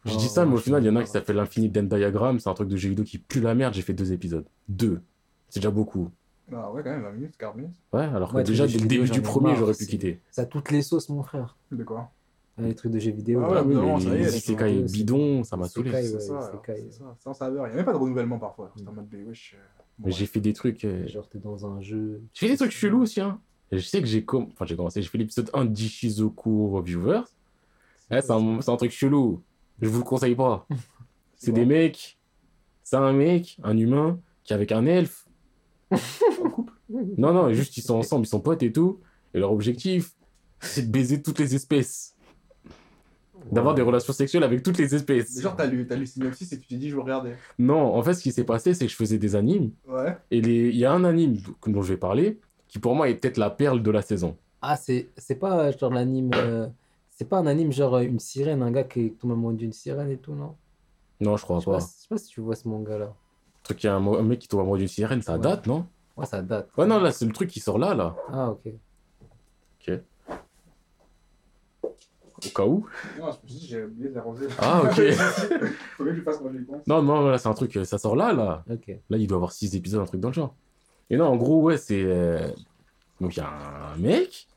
Je 0.06 0.14
Oh, 0.14 0.18
dis 0.18 0.30
ça, 0.30 0.46
mais 0.46 0.54
au 0.54 0.58
je 0.58 0.62
final, 0.64 0.84
il 0.84 0.86
y 0.86 0.90
en 0.90 0.96
a 0.96 1.02
qui 1.02 1.08
pas. 1.08 1.14
s'appelle 1.20 1.36
l'Infinite 1.36 1.72
Den 1.74 1.90
Diagram. 1.90 2.40
C'est 2.40 2.50
un 2.50 2.54
truc 2.54 2.70
de 2.70 2.78
jeu 2.78 2.88
vidéo 2.90 3.04
qui 3.04 3.18
pue 3.18 3.42
la 3.42 3.54
merde. 3.56 3.74
J'ai 3.74 3.82
fait 3.82 3.94
deux 3.94 4.14
épisodes. 4.14 4.46
Deux. 4.70 5.02
C'est 5.50 5.60
déjà 5.60 5.72
beaucoup. 5.72 6.12
ah 6.54 6.72
ouais, 6.72 6.82
quand 6.82 6.92
même, 6.92 7.02
20 7.02 7.12
minutes, 7.12 7.36
40 7.38 7.56
minutes. 7.58 7.74
Ouais, 7.92 8.04
alors 8.04 8.32
que 8.32 8.38
Ouais, 8.38 8.44
déjà, 8.44 8.68
dès 8.68 8.74
le 8.74 8.80
vidéo, 8.84 9.02
début 9.04 9.12
du 9.12 9.22
premier, 9.22 9.56
j'aurais 9.58 9.74
pu 9.74 9.86
quitter. 9.86 10.22
Ça 10.32 10.44
a 10.44 10.46
toutes 10.46 10.72
les 10.72 10.82
sauces, 10.82 11.10
mon 11.10 11.24
frère. 11.24 11.58
De 11.74 11.84
quoi? 11.84 12.10
Les 12.60 12.74
trucs 12.74 12.92
de 12.94 13.00
jeux 13.00 13.12
vidéo. 13.12 13.42
Ah 13.44 13.50
ouais, 13.52 13.62
oui, 13.66 13.76
non, 13.76 13.98
les 13.98 14.38
isekai 14.38 14.82
bidons, 14.84 15.44
ça 15.44 15.58
m'a 15.58 15.68
saoulé. 15.68 15.92
C'est 15.92 16.20
ça, 16.22 16.52
c'est 16.66 16.92
ça, 16.94 17.16
sans 17.20 17.34
saveur. 17.34 17.66
Il 17.68 17.70
n'y 17.70 17.74
a 17.74 17.78
même 17.78 17.86
pas 17.86 17.94
de 17.94 17.98
renouvellement 17.98 18.40
parfois. 18.40 18.72
C'est 18.78 18.88
en 18.88 18.94
mode, 18.94 19.08
wesh. 19.28 19.58
Ouais. 20.04 20.12
j'ai 20.12 20.26
fait 20.26 20.40
des 20.40 20.54
trucs. 20.54 20.84
euh, 20.86 21.08
Genre, 21.08 21.28
t'es 21.30 21.40
dans 21.40 21.66
un 21.66 21.82
jeu. 21.82 22.22
J'ai 22.34 22.48
fait 22.48 22.54
des 22.54 22.58
trucs 22.58 22.72
chelous 22.72 23.02
aussi, 23.02 23.22
hein. 23.22 23.40
Je 23.72 23.80
sais 23.80 24.00
que 24.02 24.08
j'ai 24.08 24.24
com... 24.24 24.48
enfin, 24.54 24.66
j'ai 24.66 24.76
commencé, 24.78 25.02
j'ai 25.02 25.10
fait 25.10 25.18
l'épisode 25.18 25.50
1 25.54 25.66
d'Ishizoku 25.66 26.70
Reviewers. 26.70 27.24
Ouais, 28.10 28.22
c'est 28.22 28.32
un, 28.32 28.62
c'est 28.62 28.72
un 28.72 28.78
truc 28.78 28.92
chelou. 28.92 29.42
Je 29.82 29.90
vous 29.90 30.00
le 30.00 30.04
conseille 30.06 30.36
pas. 30.36 30.66
C'est 31.40 31.52
des 31.52 31.66
mecs. 31.66 32.18
C'est 32.84 32.96
un 32.96 33.14
mec, 33.14 33.58
un 33.64 33.78
humain, 33.78 34.20
qui 34.44 34.54
est 34.54 34.56
avec 34.56 34.72
un 34.72 34.86
elfe. 34.86 35.28
En 35.92 36.50
couple 36.50 36.74
Non, 37.18 37.32
non, 37.34 37.52
juste 37.54 37.78
ils 37.78 37.82
sont 37.82 37.96
ensemble, 37.96 38.26
ils 38.26 38.30
sont 38.30 38.40
potes 38.40 38.64
et 38.64 38.72
tout. 38.72 39.02
Et 39.34 39.40
leur 39.40 39.52
objectif, 39.52 40.14
c'est 40.62 40.88
de 40.88 40.92
baiser 40.92 41.22
toutes 41.22 41.38
les 41.38 41.54
espèces. 41.54 42.16
D'avoir 43.52 43.74
des 43.76 43.82
relations 43.82 44.14
sexuelles 44.14 44.44
avec 44.44 44.62
toutes 44.64 44.78
les 44.78 44.94
espèces. 44.96 45.40
Genre, 45.42 45.56
t'as 45.56 45.66
lu, 45.68 45.86
t'as 45.88 45.96
lu 45.96 46.06
Synopsis 46.06 46.52
et 46.52 46.60
tu 46.60 46.68
t'es 46.68 46.76
dit, 46.76 46.90
je 46.90 46.96
veux 46.96 47.02
regarder. 47.02 47.34
Non, 47.60 47.96
en 47.96 48.02
fait, 48.04 48.14
ce 48.14 48.22
qui 48.24 48.32
s'est 48.32 48.44
passé, 48.44 48.74
c'est 48.74 48.86
que 48.86 48.92
je 48.92 48.96
faisais 48.98 49.18
des 49.18 49.36
animes. 49.36 49.72
Ouais. 49.88 50.18
Et 50.32 50.42
les- 50.42 50.70
il 50.70 50.76
y 50.78 50.86
a 50.86 50.92
un 50.92 51.04
anime 51.04 51.38
dont 51.66 51.82
je 51.82 51.94
vais 51.94 51.98
parler, 51.98 52.40
qui 52.68 52.80
pour 52.80 52.96
moi 52.96 53.10
est 53.10 53.16
peut-être 53.16 53.38
la 53.38 53.50
perle 53.50 53.82
de 53.82 53.92
la 53.92 54.02
saison. 54.02 54.36
Ah, 54.62 54.76
c'est 54.76 55.10
c'est 55.18 55.36
pas 55.36 55.60
euh, 55.68 55.72
genre 55.78 55.94
l'anime. 55.94 56.32
euh, 56.36 56.68
C'est 57.10 57.26
pas 57.30 57.38
un 57.38 57.48
anime 57.48 57.72
genre 57.72 57.96
euh, 57.96 58.02
une 58.02 58.20
sirène, 58.20 58.62
un 58.62 58.72
gars 58.72 58.84
qui 58.84 59.12
tombe 59.14 59.32
amoureux 59.32 59.54
d'une 59.54 59.74
sirène 59.74 60.12
et 60.12 60.18
tout, 60.18 60.34
non? 60.34 60.56
Non, 61.20 61.36
je 61.38 61.44
crois 61.44 61.60
Je 61.60 61.66
sais 61.66 61.72
pas. 61.72 61.78
pas, 61.78 61.84
je 61.84 61.86
sais 62.02 62.08
pas 62.10 62.18
si 62.18 62.28
tu 62.28 62.42
vois 62.42 62.56
ce 62.56 62.68
manga-là. 62.68 63.06
Le 63.06 63.64
truc, 63.64 63.84
il 63.84 63.88
y 63.88 63.90
a 63.90 63.96
un, 63.96 64.00
mo- 64.00 64.18
un 64.18 64.24
mec 64.24 64.40
qui 64.40 64.48
tombe 64.48 64.60
amoureux 64.62 64.78
d'une 64.80 64.88
sirène, 64.88 65.22
ça 65.22 65.34
Ouais. 65.34 65.40
date, 65.40 65.66
non? 65.68 65.86
Ouais, 66.16 66.26
ça 66.26 66.42
date. 66.42 66.70
Ouais, 66.78 66.86
non, 66.86 67.00
là, 67.00 67.12
c'est 67.12 67.26
le 67.26 67.32
truc 67.32 67.50
qui 67.50 67.60
sort 67.60 67.78
là, 67.80 67.94
là. 67.96 68.16
Ah, 68.32 68.52
ok. 68.52 68.72
Au 72.48 72.56
cas 72.56 72.66
où. 72.66 72.86
Non, 73.20 73.26
je 73.26 73.28
me 73.28 73.32
suis 73.50 73.60
dit, 73.60 73.68
j'ai 73.68 73.84
oublié 73.84 74.10
de 74.10 74.16
l'arroser. 74.16 74.48
Ah, 74.60 74.82
ok. 74.84 74.90
Faut 75.98 76.04
bien 76.04 76.14
que 76.14 76.20
je 76.20 76.24
fasse 76.24 76.38
pense. 76.40 76.88
Non, 76.88 77.02
non, 77.02 77.28
là, 77.28 77.38
c'est 77.38 77.48
un 77.50 77.54
truc, 77.54 77.80
ça 77.84 77.98
sort 77.98 78.16
là, 78.16 78.34
là. 78.34 78.64
Là, 78.68 79.18
il 79.18 79.28
doit 79.28 79.38
avoir 79.38 79.52
6 79.52 79.76
épisodes, 79.76 80.02
un 80.02 80.06
truc 80.06 80.20
dans 80.22 80.30
le 80.30 80.34
genre. 80.34 80.56
Et 81.10 81.18
non, 81.18 81.26
en 81.26 81.36
gros, 81.38 81.62
ouais, 81.64 81.78
c'est. 81.78 82.04
euh, 82.04 82.50
Donc, 83.22 83.36
il 83.36 83.40
y 83.40 83.44
a 83.44 83.50
un 83.94 83.98
mec 83.98 84.48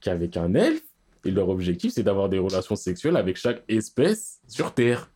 qui 0.00 0.08
est 0.08 0.12
avec 0.12 0.36
un 0.36 0.54
elfe, 0.54 0.82
et 1.24 1.30
leur 1.30 1.48
objectif, 1.48 1.92
c'est 1.92 2.02
d'avoir 2.04 2.28
des 2.28 2.38
relations 2.38 2.76
sexuelles 2.76 3.16
avec 3.16 3.36
chaque 3.36 3.62
espèce 3.68 4.40
sur 4.46 4.72
Terre. 4.72 5.10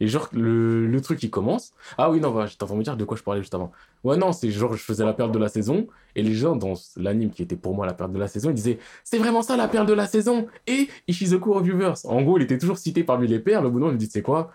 Et 0.00 0.08
genre, 0.08 0.28
le, 0.32 0.86
le 0.86 1.00
truc, 1.00 1.22
il 1.22 1.30
commence. 1.30 1.72
Ah 1.96 2.10
oui, 2.10 2.20
non, 2.20 2.30
bah, 2.30 2.46
j'étais 2.46 2.62
en 2.62 2.66
train 2.66 2.74
de 2.74 2.78
me 2.80 2.84
dire 2.84 2.96
de 2.96 3.04
quoi 3.04 3.16
je 3.16 3.22
parlais 3.22 3.40
juste 3.40 3.54
avant. 3.54 3.72
Ouais, 4.04 4.16
non, 4.16 4.32
c'est 4.32 4.50
genre, 4.50 4.74
je 4.74 4.82
faisais 4.82 5.04
la 5.04 5.12
perle 5.12 5.32
de 5.32 5.38
la 5.38 5.48
saison. 5.48 5.86
Et 6.14 6.22
les 6.22 6.34
gens 6.34 6.56
dans 6.56 6.74
l'anime 6.96 7.30
qui 7.30 7.42
était 7.42 7.56
pour 7.56 7.74
moi 7.74 7.86
la 7.86 7.94
perle 7.94 8.12
de 8.12 8.18
la 8.18 8.28
saison, 8.28 8.50
ils 8.50 8.54
disaient 8.54 8.78
C'est 9.04 9.18
vraiment 9.18 9.42
ça 9.42 9.56
la 9.56 9.68
perle 9.68 9.86
de 9.86 9.92
la 9.92 10.06
saison 10.06 10.46
Et 10.66 10.88
Ishizoku 11.08 11.52
Reviewers. 11.52 11.94
En 12.04 12.22
gros, 12.22 12.38
il 12.38 12.42
était 12.42 12.58
toujours 12.58 12.78
cité 12.78 13.04
parmi 13.04 13.26
les 13.26 13.38
perles. 13.38 13.66
Au 13.66 13.70
bout 13.70 13.78
d'un 13.78 13.86
moment, 13.86 13.92
il 13.92 13.94
me 13.94 13.98
dit 14.00 14.10
C'est 14.10 14.22
quoi? 14.22 14.52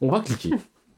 On 0.00 0.10
va 0.10 0.20
cliquer. 0.20 0.50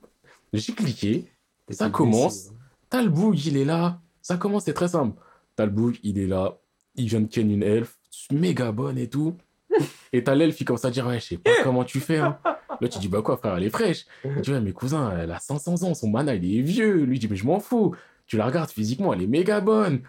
J'ai 0.52 0.72
cliqué. 0.72 1.30
Ça 1.70 1.90
commence. 1.90 2.50
Talboug, 2.90 3.38
il 3.44 3.56
est 3.56 3.64
là. 3.64 4.00
Ça 4.22 4.36
commence, 4.36 4.64
c'est 4.64 4.74
très 4.74 4.88
simple. 4.88 5.20
Talboug, 5.56 5.98
il 6.02 6.18
est 6.18 6.26
là. 6.26 6.58
Il 6.94 7.08
vient 7.08 7.20
de 7.20 7.26
ken 7.26 7.50
une 7.50 7.62
elfe, 7.62 7.98
méga 8.30 8.72
bonne 8.72 8.98
et 8.98 9.08
tout. 9.08 9.36
Et 10.12 10.22
t'as 10.22 10.34
l'elfe, 10.34 10.60
il 10.60 10.64
commence 10.64 10.84
à 10.84 10.90
dire, 10.90 11.06
ouais, 11.06 11.18
je 11.18 11.24
sais 11.24 11.38
pas 11.38 11.50
comment 11.64 11.84
tu 11.84 12.00
fais. 12.00 12.18
Hein. 12.18 12.38
Là, 12.80 12.88
tu 12.88 12.98
dis, 12.98 13.08
bah 13.08 13.22
quoi, 13.22 13.36
frère, 13.36 13.56
elle 13.56 13.64
est 13.64 13.70
fraîche. 13.70 14.06
Il 14.24 14.40
dit, 14.40 14.52
ouais, 14.52 14.60
mes 14.60 14.72
cousins, 14.72 15.16
elle 15.18 15.32
a 15.32 15.38
500 15.38 15.82
ans, 15.82 15.94
son 15.94 16.08
mana, 16.08 16.34
il 16.34 16.58
est 16.58 16.62
vieux. 16.62 17.04
Lui, 17.04 17.16
il 17.16 17.20
dit, 17.20 17.28
mais 17.28 17.36
je 17.36 17.46
m'en 17.46 17.60
fous. 17.60 17.94
Tu 18.26 18.36
la 18.36 18.46
regardes 18.46 18.70
physiquement, 18.70 19.12
elle 19.12 19.22
est 19.22 19.26
méga 19.26 19.60
bonne. 19.60 20.00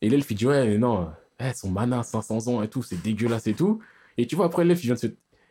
Et 0.00 0.08
l'elfe, 0.08 0.30
il 0.30 0.36
dit, 0.36 0.46
ouais, 0.46 0.66
mais 0.66 0.78
non, 0.78 1.08
eh, 1.40 1.52
son 1.54 1.70
mana, 1.70 2.02
500 2.02 2.48
ans 2.48 2.62
et 2.62 2.68
tout, 2.68 2.82
c'est 2.82 3.00
dégueulasse 3.00 3.46
et 3.46 3.54
tout. 3.54 3.80
Et 4.16 4.26
tu 4.26 4.36
vois, 4.36 4.46
après, 4.46 4.64
l'elfe, 4.64 4.82
il 4.82 4.86
vient 4.86 4.94
de 4.94 5.00
se. 5.00 5.06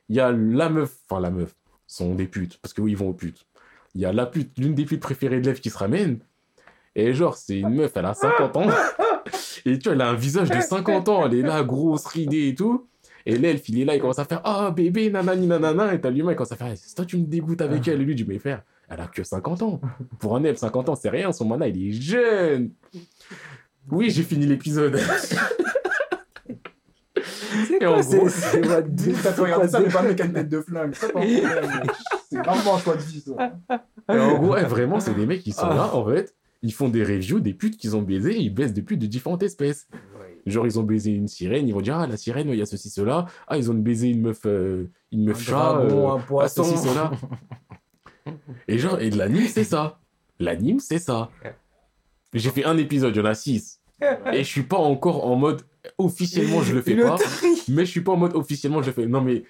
Il 0.09 0.15
y 0.15 0.19
a 0.19 0.31
la 0.31 0.69
meuf, 0.69 0.95
enfin, 1.09 1.21
la 1.21 1.31
meuf, 1.31 1.55
sont 1.87 2.15
des 2.15 2.27
putes, 2.27 2.59
parce 2.61 2.73
que 2.73 2.81
oui, 2.81 2.91
ils 2.91 2.97
vont 2.97 3.09
aux 3.09 3.13
putes. 3.13 3.45
Il 3.95 4.01
y 4.01 4.05
a 4.05 4.13
la 4.13 4.25
pute, 4.25 4.57
l'une 4.57 4.75
des 4.75 4.85
putes 4.85 5.01
préférées 5.01 5.39
de 5.39 5.45
l'elfe 5.45 5.61
qui 5.61 5.69
se 5.69 5.77
ramène. 5.77 6.19
Et 6.95 7.13
genre, 7.13 7.35
c'est 7.35 7.59
une 7.59 7.75
meuf, 7.75 7.91
elle 7.95 8.05
a 8.05 8.13
50 8.13 8.57
ans. 8.57 8.67
Et 9.65 9.79
tu 9.79 9.85
vois, 9.85 9.93
elle 9.93 10.01
a 10.01 10.09
un 10.09 10.15
visage 10.15 10.49
de 10.49 10.59
50 10.59 11.09
ans, 11.09 11.25
elle 11.25 11.35
est 11.35 11.41
là, 11.41 11.63
grosse, 11.63 12.05
ridée 12.05 12.49
et 12.49 12.55
tout. 12.55 12.87
Et 13.25 13.37
l'elfe, 13.37 13.69
il 13.69 13.79
est 13.79 13.85
là, 13.85 13.95
il 13.95 14.01
commence 14.01 14.19
à 14.19 14.25
faire 14.25 14.41
Ah, 14.43 14.71
bébé, 14.75 15.09
nanani, 15.09 15.47
nanana. 15.47 15.93
Et 15.93 16.01
t'as 16.01 16.09
l'humain, 16.09 16.31
il 16.31 16.35
commence 16.35 16.51
à 16.51 16.55
faire 16.57 16.71
C'est 16.75 16.93
toi, 16.95 17.05
tu 17.05 17.17
me 17.17 17.25
dégoûtes 17.25 17.61
avec 17.61 17.87
elle. 17.87 18.01
Et 18.01 18.05
lui, 18.05 18.15
dit 18.15 18.25
Mais 18.27 18.37
frère, 18.39 18.63
elle 18.89 18.99
a 18.99 19.07
que 19.07 19.23
50 19.23 19.61
ans. 19.61 19.79
Pour 20.19 20.35
un 20.35 20.43
elfe, 20.43 20.57
50 20.59 20.89
ans, 20.89 20.95
c'est 20.95 21.09
rien. 21.09 21.31
Son 21.31 21.45
mana, 21.45 21.67
il 21.67 21.87
est 21.87 21.91
jeune. 21.93 22.71
Oui, 23.91 24.09
j'ai 24.09 24.23
fini 24.23 24.45
l'épisode. 24.45 24.99
C'est 27.67 27.77
quoi 27.79 28.01
gros- 28.01 28.29
c'est- 28.29 28.63
ça, 29.67 29.79
mais 29.79 29.89
pas 29.89 29.99
avec 29.99 30.19
une 30.23 30.33
tête 30.33 30.49
de 30.49 30.61
flingue. 30.61 30.93
C'est 32.29 32.39
vraiment 32.39 32.75
un 32.75 32.79
choix 32.79 32.95
de 32.95 33.01
vie, 33.01 33.21
ça. 33.21 33.53
Et 34.11 34.19
en 34.19 34.39
gros, 34.39 34.53
ouais, 34.53 34.63
vraiment, 34.63 34.99
c'est 34.99 35.13
des 35.13 35.27
mecs 35.27 35.43
qui 35.43 35.51
sont 35.51 35.67
là, 35.67 35.93
en 35.95 36.03
fait. 36.09 36.33
Ils 36.63 36.73
font 36.73 36.89
des 36.89 37.03
reviews 37.03 37.39
des 37.39 37.53
putes 37.53 37.77
qu'ils 37.77 37.95
ont 37.95 38.01
baisées. 38.01 38.35
Ils 38.39 38.49
baissent 38.49 38.73
des 38.73 38.81
putes 38.81 38.99
de 38.99 39.05
différentes 39.05 39.43
espèces. 39.43 39.87
Genre, 40.45 40.65
ils 40.65 40.79
ont 40.79 40.83
baisé 40.83 41.11
une 41.11 41.27
sirène, 41.27 41.67
ils 41.67 41.73
vont 41.73 41.81
dire, 41.81 41.95
ah, 41.95 42.07
la 42.07 42.17
sirène, 42.17 42.49
il 42.49 42.55
y 42.55 42.61
a 42.61 42.65
ceci, 42.65 42.89
cela. 42.89 43.25
Ah, 43.47 43.57
ils 43.57 43.71
ont 43.71 43.75
baisé 43.75 44.09
une 44.09 44.21
meuf, 44.21 44.41
euh, 44.45 44.89
une 45.11 45.25
meuf 45.25 45.37
Un 45.37 45.43
chat. 45.43 45.73
dragon, 45.73 46.11
euh, 46.11 46.15
un 46.15 46.19
poisson. 46.19 46.63
ceci, 46.63 46.77
cela. 46.77 47.11
et 48.67 48.77
genre, 48.77 48.99
et 48.99 49.09
de 49.09 49.17
l'anime, 49.17 49.47
c'est 49.47 49.63
ça. 49.63 49.99
L'anime, 50.39 50.79
c'est 50.79 50.99
ça. 50.99 51.29
J'ai 52.33 52.49
fait 52.49 52.65
un 52.65 52.77
épisode, 52.77 53.15
il 53.15 53.19
y 53.19 53.21
en 53.21 53.25
a 53.25 53.35
six. 53.35 53.79
Et 54.33 54.39
je 54.39 54.49
suis 54.49 54.63
pas 54.63 54.77
encore 54.77 55.25
en 55.25 55.35
mode, 55.35 55.61
officiellement, 55.97 56.61
je 56.61 56.75
le 56.75 56.81
fais 56.81 56.93
Le 56.93 57.03
pas. 57.03 57.17
Mais 57.69 57.85
je 57.85 57.91
suis 57.91 58.01
pas 58.01 58.11
en 58.11 58.17
mode, 58.17 58.35
officiellement, 58.35 58.81
je 58.81 58.87
le 58.87 58.93
fais. 58.93 59.05
Non, 59.05 59.21
mais 59.21 59.43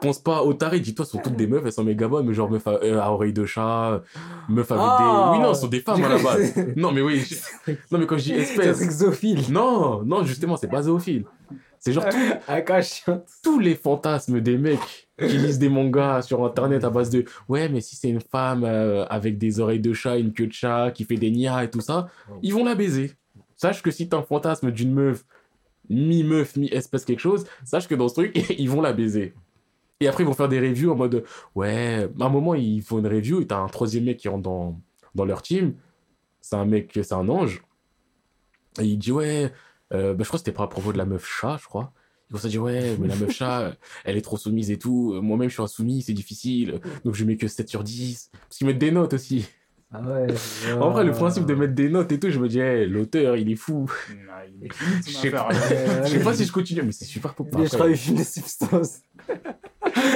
pense 0.00 0.18
pas 0.18 0.42
au 0.42 0.54
taré, 0.54 0.80
dis-toi, 0.80 1.04
sont 1.04 1.18
toutes 1.18 1.36
des 1.36 1.46
meufs, 1.46 1.62
elles 1.64 1.72
sont 1.72 1.84
méga 1.84 2.06
bonnes, 2.08 2.26
mais 2.26 2.34
genre 2.34 2.50
meuf 2.50 2.66
à, 2.66 2.72
euh, 2.82 3.00
à 3.00 3.10
oreille 3.10 3.32
de 3.32 3.44
chat, 3.44 4.02
meuf 4.48 4.70
avec 4.70 4.84
Ah. 4.86 5.30
des. 5.32 5.38
Oui, 5.38 5.42
non, 5.44 5.54
ce 5.54 5.60
sont 5.62 5.68
des 5.68 5.80
femmes 5.80 6.02
à 6.04 6.08
la 6.08 6.18
base. 6.22 6.52
C'est 6.54 6.76
Non, 6.76 6.92
mais 6.92 7.00
oui. 7.02 7.18
je- 7.20 7.72
Non, 7.90 7.98
mais 7.98 8.06
quand 8.06 8.16
je 8.18 8.24
dis 8.24 8.32
espèce. 8.32 8.78
zoophile. 8.98 9.42
Non, 9.50 10.02
non, 10.04 10.24
justement, 10.24 10.56
c'est 10.56 10.68
pas 10.68 10.82
zoophile. 10.82 11.24
C'est 11.80 11.92
genre 11.92 12.04
un 12.48 12.80
chien. 12.82 13.22
tous 13.42 13.60
les 13.60 13.76
fantasmes 13.76 14.40
des 14.40 14.58
mecs 14.58 15.08
qui 15.18 15.36
lisent 15.38 15.58
des 15.60 15.68
mangas 15.68 16.22
sur 16.22 16.44
internet 16.44 16.82
à 16.84 16.90
base 16.90 17.08
de 17.10 17.24
ouais, 17.48 17.68
mais 17.68 17.80
si 17.80 17.94
c'est 17.96 18.08
une 18.08 18.20
femme 18.20 18.64
euh, 18.64 19.04
avec 19.06 19.38
des 19.38 19.60
oreilles 19.60 19.78
de 19.80 19.92
chat, 19.92 20.18
une 20.18 20.32
queue 20.32 20.48
de 20.48 20.52
chat, 20.52 20.90
qui 20.92 21.04
fait 21.04 21.16
des 21.16 21.30
nias 21.30 21.62
et 21.64 21.70
tout 21.70 21.80
ça, 21.80 22.08
ils 22.42 22.52
vont 22.52 22.64
la 22.64 22.74
baiser. 22.74 23.12
Sache 23.56 23.80
que 23.82 23.90
si 23.92 24.08
t'as 24.08 24.18
un 24.18 24.22
fantasme 24.22 24.70
d'une 24.72 24.92
meuf, 24.92 25.24
mi-meuf, 25.88 26.56
mi-espèce 26.56 27.04
quelque 27.04 27.20
chose, 27.20 27.44
sache 27.64 27.88
que 27.88 27.94
dans 27.94 28.08
ce 28.08 28.14
truc, 28.14 28.32
ils 28.58 28.68
vont 28.68 28.80
la 28.80 28.92
baiser. 28.92 29.34
Et 30.00 30.08
après, 30.08 30.22
ils 30.22 30.26
vont 30.26 30.34
faire 30.34 30.48
des 30.48 30.60
reviews 30.60 30.92
en 30.92 30.96
mode 30.96 31.24
ouais, 31.54 32.08
à 32.20 32.24
un 32.24 32.28
moment, 32.28 32.54
ils 32.54 32.82
font 32.82 32.98
une 32.98 33.06
review 33.06 33.40
et 33.40 33.46
t'as 33.46 33.58
un 33.58 33.68
troisième 33.68 34.04
mec 34.04 34.18
qui 34.18 34.28
rentre 34.28 34.42
dans, 34.42 34.80
dans 35.14 35.24
leur 35.24 35.42
team. 35.42 35.74
C'est 36.40 36.56
un 36.56 36.64
mec, 36.64 36.92
c'est 36.94 37.12
un 37.12 37.28
ange. 37.28 37.62
Et 38.80 38.84
il 38.84 38.98
dit 38.98 39.12
ouais, 39.12 39.52
euh, 39.92 40.14
bah, 40.14 40.22
je 40.22 40.28
crois 40.28 40.38
que 40.38 40.44
c'était 40.44 40.56
pas 40.56 40.64
à 40.64 40.68
propos 40.68 40.92
de 40.92 40.98
la 40.98 41.04
meuf 41.04 41.26
chat, 41.26 41.58
je 41.60 41.66
crois. 41.66 41.92
Il 42.28 42.32
commence 42.32 42.44
à 42.44 42.48
dire 42.48 42.62
ouais, 42.62 42.96
mais 43.00 43.08
la 43.08 43.16
meuf 43.16 43.32
chat, 43.32 43.74
elle 44.04 44.16
est 44.16 44.22
trop 44.22 44.36
soumise 44.36 44.70
et 44.70 44.78
tout. 44.78 45.14
Euh, 45.14 45.20
Moi-même, 45.20 45.48
je 45.48 45.54
suis 45.54 45.62
insoumis, 45.62 46.02
c'est 46.02 46.12
difficile. 46.12 46.80
Donc 47.04 47.14
je 47.14 47.24
mets 47.24 47.36
que 47.36 47.48
7 47.48 47.68
sur 47.68 47.82
10. 47.82 48.30
Parce 48.32 48.58
qu'ils 48.58 48.66
mettent 48.66 48.78
des 48.78 48.92
notes 48.92 49.14
aussi. 49.14 49.48
Ah 49.90 50.00
ouais. 50.06 50.26
En 50.78 50.90
vrai, 50.90 51.04
le 51.04 51.12
principe 51.12 51.46
de 51.46 51.54
mettre 51.54 51.74
des 51.74 51.88
notes 51.88 52.12
et 52.12 52.20
tout, 52.20 52.30
je 52.30 52.38
me 52.38 52.48
dis, 52.48 52.60
hey, 52.60 52.86
l'auteur, 52.86 53.36
il 53.36 53.50
est 53.50 53.56
fou. 53.56 53.90
Il 54.10 54.16
est 54.66 54.80
limite 54.80 55.08
Je 55.08 55.12
sais 55.12 55.30
pas. 55.30 55.48
Je 56.04 56.08
sais 56.08 56.20
pas 56.20 56.34
si 56.34 56.44
je 56.44 56.52
continue, 56.52 56.82
mais 56.82 56.92
c'est 56.92 57.06
super 57.06 57.34
pop. 57.34 57.48
Je 57.50 57.68
crois 57.68 57.88
qu'il 57.88 57.96
fume 57.96 58.16
des 58.16 58.24
substances. 58.24 59.00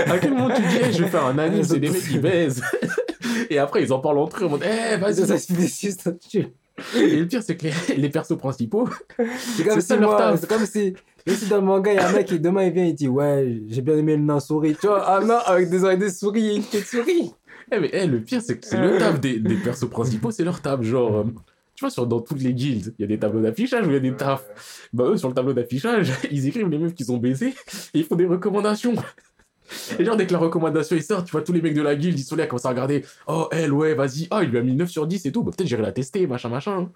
À 0.07 0.19
quel 0.19 0.31
moment 0.33 0.51
tu 0.55 0.63
dis, 0.63 0.77
hey, 0.77 0.93
je 0.93 1.03
vais 1.05 1.09
faire 1.11 1.27
un 1.27 1.39
anime, 1.39 1.63
c'est 1.65 1.79
des 1.79 1.89
ça- 1.89 1.93
mecs 1.95 2.03
qui 2.09 2.19
baisent. 2.19 2.63
Et 3.51 3.59
après, 3.59 3.83
ils 3.83 3.93
en 3.93 3.99
parlent 4.01 4.19
entre 4.19 4.43
eux 4.43 4.47
en 4.47 4.51
mode, 4.51 4.63
eh, 4.65 5.01
Ça, 5.01 5.13
ça 5.27 5.35
vas-y. 5.35 5.53
des 5.57 5.69
substances. 5.69 6.15
tu- 6.29 6.47
Et 6.97 7.17
le 7.17 7.27
pire, 7.27 7.43
c'est 7.43 7.57
que 7.57 7.65
les, 7.67 7.97
les 7.97 8.09
persos 8.09 8.37
principaux, 8.39 8.89
C'est 9.19 9.65
comme 9.65 9.81
si 9.81 9.87
ça, 9.87 10.37
c'est 10.39 10.49
comme 10.49 10.67
si, 10.67 10.95
si 11.27 11.47
dans 11.49 11.57
le 11.57 11.63
manga, 11.63 11.93
il 11.93 11.97
y 11.97 11.99
a 11.99 12.09
un 12.09 12.13
mec 12.13 12.27
qui 12.27 12.41
demain 12.41 12.65
il 12.65 12.73
vient 12.73 12.85
il 12.85 12.95
dit 12.95 13.09
ouais, 13.09 13.61
j'ai 13.69 13.83
bien 13.83 13.97
aimé 13.97 14.17
le 14.17 14.23
nain 14.23 14.41
souris. 14.41 14.75
Tu 14.81 14.87
vois, 14.87 15.17
un 15.19 15.25
nain 15.25 15.41
avec 15.47 15.69
des 15.71 15.85
oreilles 15.85 15.99
de 15.99 16.09
souris 16.09 16.49
et 16.51 16.55
une 16.57 16.65
queue 16.65 16.81
de 16.81 16.85
souris. 16.85 17.33
Eh, 17.71 17.79
mais 17.79 17.91
eh, 17.93 18.07
le 18.07 18.21
pire, 18.21 18.41
c'est 18.43 18.59
que 18.59 18.67
c'est 18.67 18.79
le 18.81 18.99
taf 18.99 19.21
des, 19.21 19.39
des 19.39 19.55
persos 19.57 19.89
principaux, 19.89 20.31
c'est 20.31 20.45
leur 20.45 20.61
taf. 20.61 20.83
Genre, 20.83 21.19
euh, 21.19 21.25
tu 21.83 21.87
vois, 21.87 21.91
sur, 21.91 22.07
dans 22.07 22.20
toutes 22.20 22.41
les 22.43 22.55
guildes, 22.55 22.95
il 22.99 23.03
y 23.03 23.05
a 23.05 23.09
des 23.09 23.18
tableaux 23.18 23.41
d'affichage 23.41 23.85
où 23.87 23.91
il 23.91 23.95
y 23.95 23.97
a 23.97 24.01
des 24.01 24.14
tafs. 24.14 24.89
Bah, 24.93 25.05
eux, 25.09 25.16
sur 25.16 25.28
le 25.28 25.35
tableau 25.35 25.53
d'affichage, 25.53 26.12
ils 26.30 26.47
écrivent 26.47 26.68
les 26.68 26.78
meufs 26.78 26.95
qu'ils 26.95 27.11
ont 27.12 27.18
baisé 27.18 27.49
et 27.95 27.99
ils 27.99 28.05
font 28.05 28.14
des 28.16 28.26
recommandations. 28.26 28.95
Et 29.99 30.05
genre, 30.05 30.16
dès 30.16 30.26
que 30.26 30.33
la 30.33 30.39
recommandation 30.39 30.97
est 30.97 31.01
sort, 31.01 31.24
tu 31.24 31.33
vois, 31.33 31.43
tous 31.43 31.53
les 31.53 31.62
mecs 31.62 31.74
de 31.74 31.83
la 31.83 31.97
guilde, 31.97 32.18
ils 32.18 32.22
sont 32.22 32.37
là, 32.37 32.47
commencent 32.47 32.66
à 32.66 32.70
regarder. 32.70 33.05
Oh, 33.26 33.49
elle, 33.51 33.72
ouais, 33.72 33.95
vas-y. 33.95 34.28
Ah, 34.30 34.43
il 34.45 34.51
lui 34.51 34.59
a 34.59 34.62
mis 34.62 34.74
9 34.76 34.89
sur 34.91 35.07
10 35.07 35.26
et 35.26 35.33
tout. 35.33 35.43
Bah, 35.43 35.51
peut-être 35.57 35.68
j'irai 35.68 35.83
la 35.83 35.93
tester, 35.93 36.26
machin, 36.26 36.49
machin. 36.51 36.91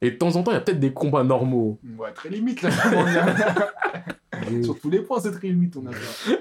Et 0.00 0.12
de 0.12 0.16
temps 0.16 0.34
en 0.36 0.42
temps, 0.44 0.52
il 0.52 0.54
y 0.54 0.58
a 0.58 0.60
peut-être 0.60 0.78
des 0.78 0.92
combats 0.92 1.24
normaux. 1.24 1.80
Ouais, 1.98 2.12
très 2.12 2.28
limite 2.28 2.62
là. 2.62 2.70
Sur 4.62 4.78
tous 4.78 4.90
les 4.90 5.00
points, 5.00 5.20
c'est 5.20 5.32
très 5.32 5.48
limite 5.48 5.72
ton 5.74 5.84
affaire. 5.86 6.38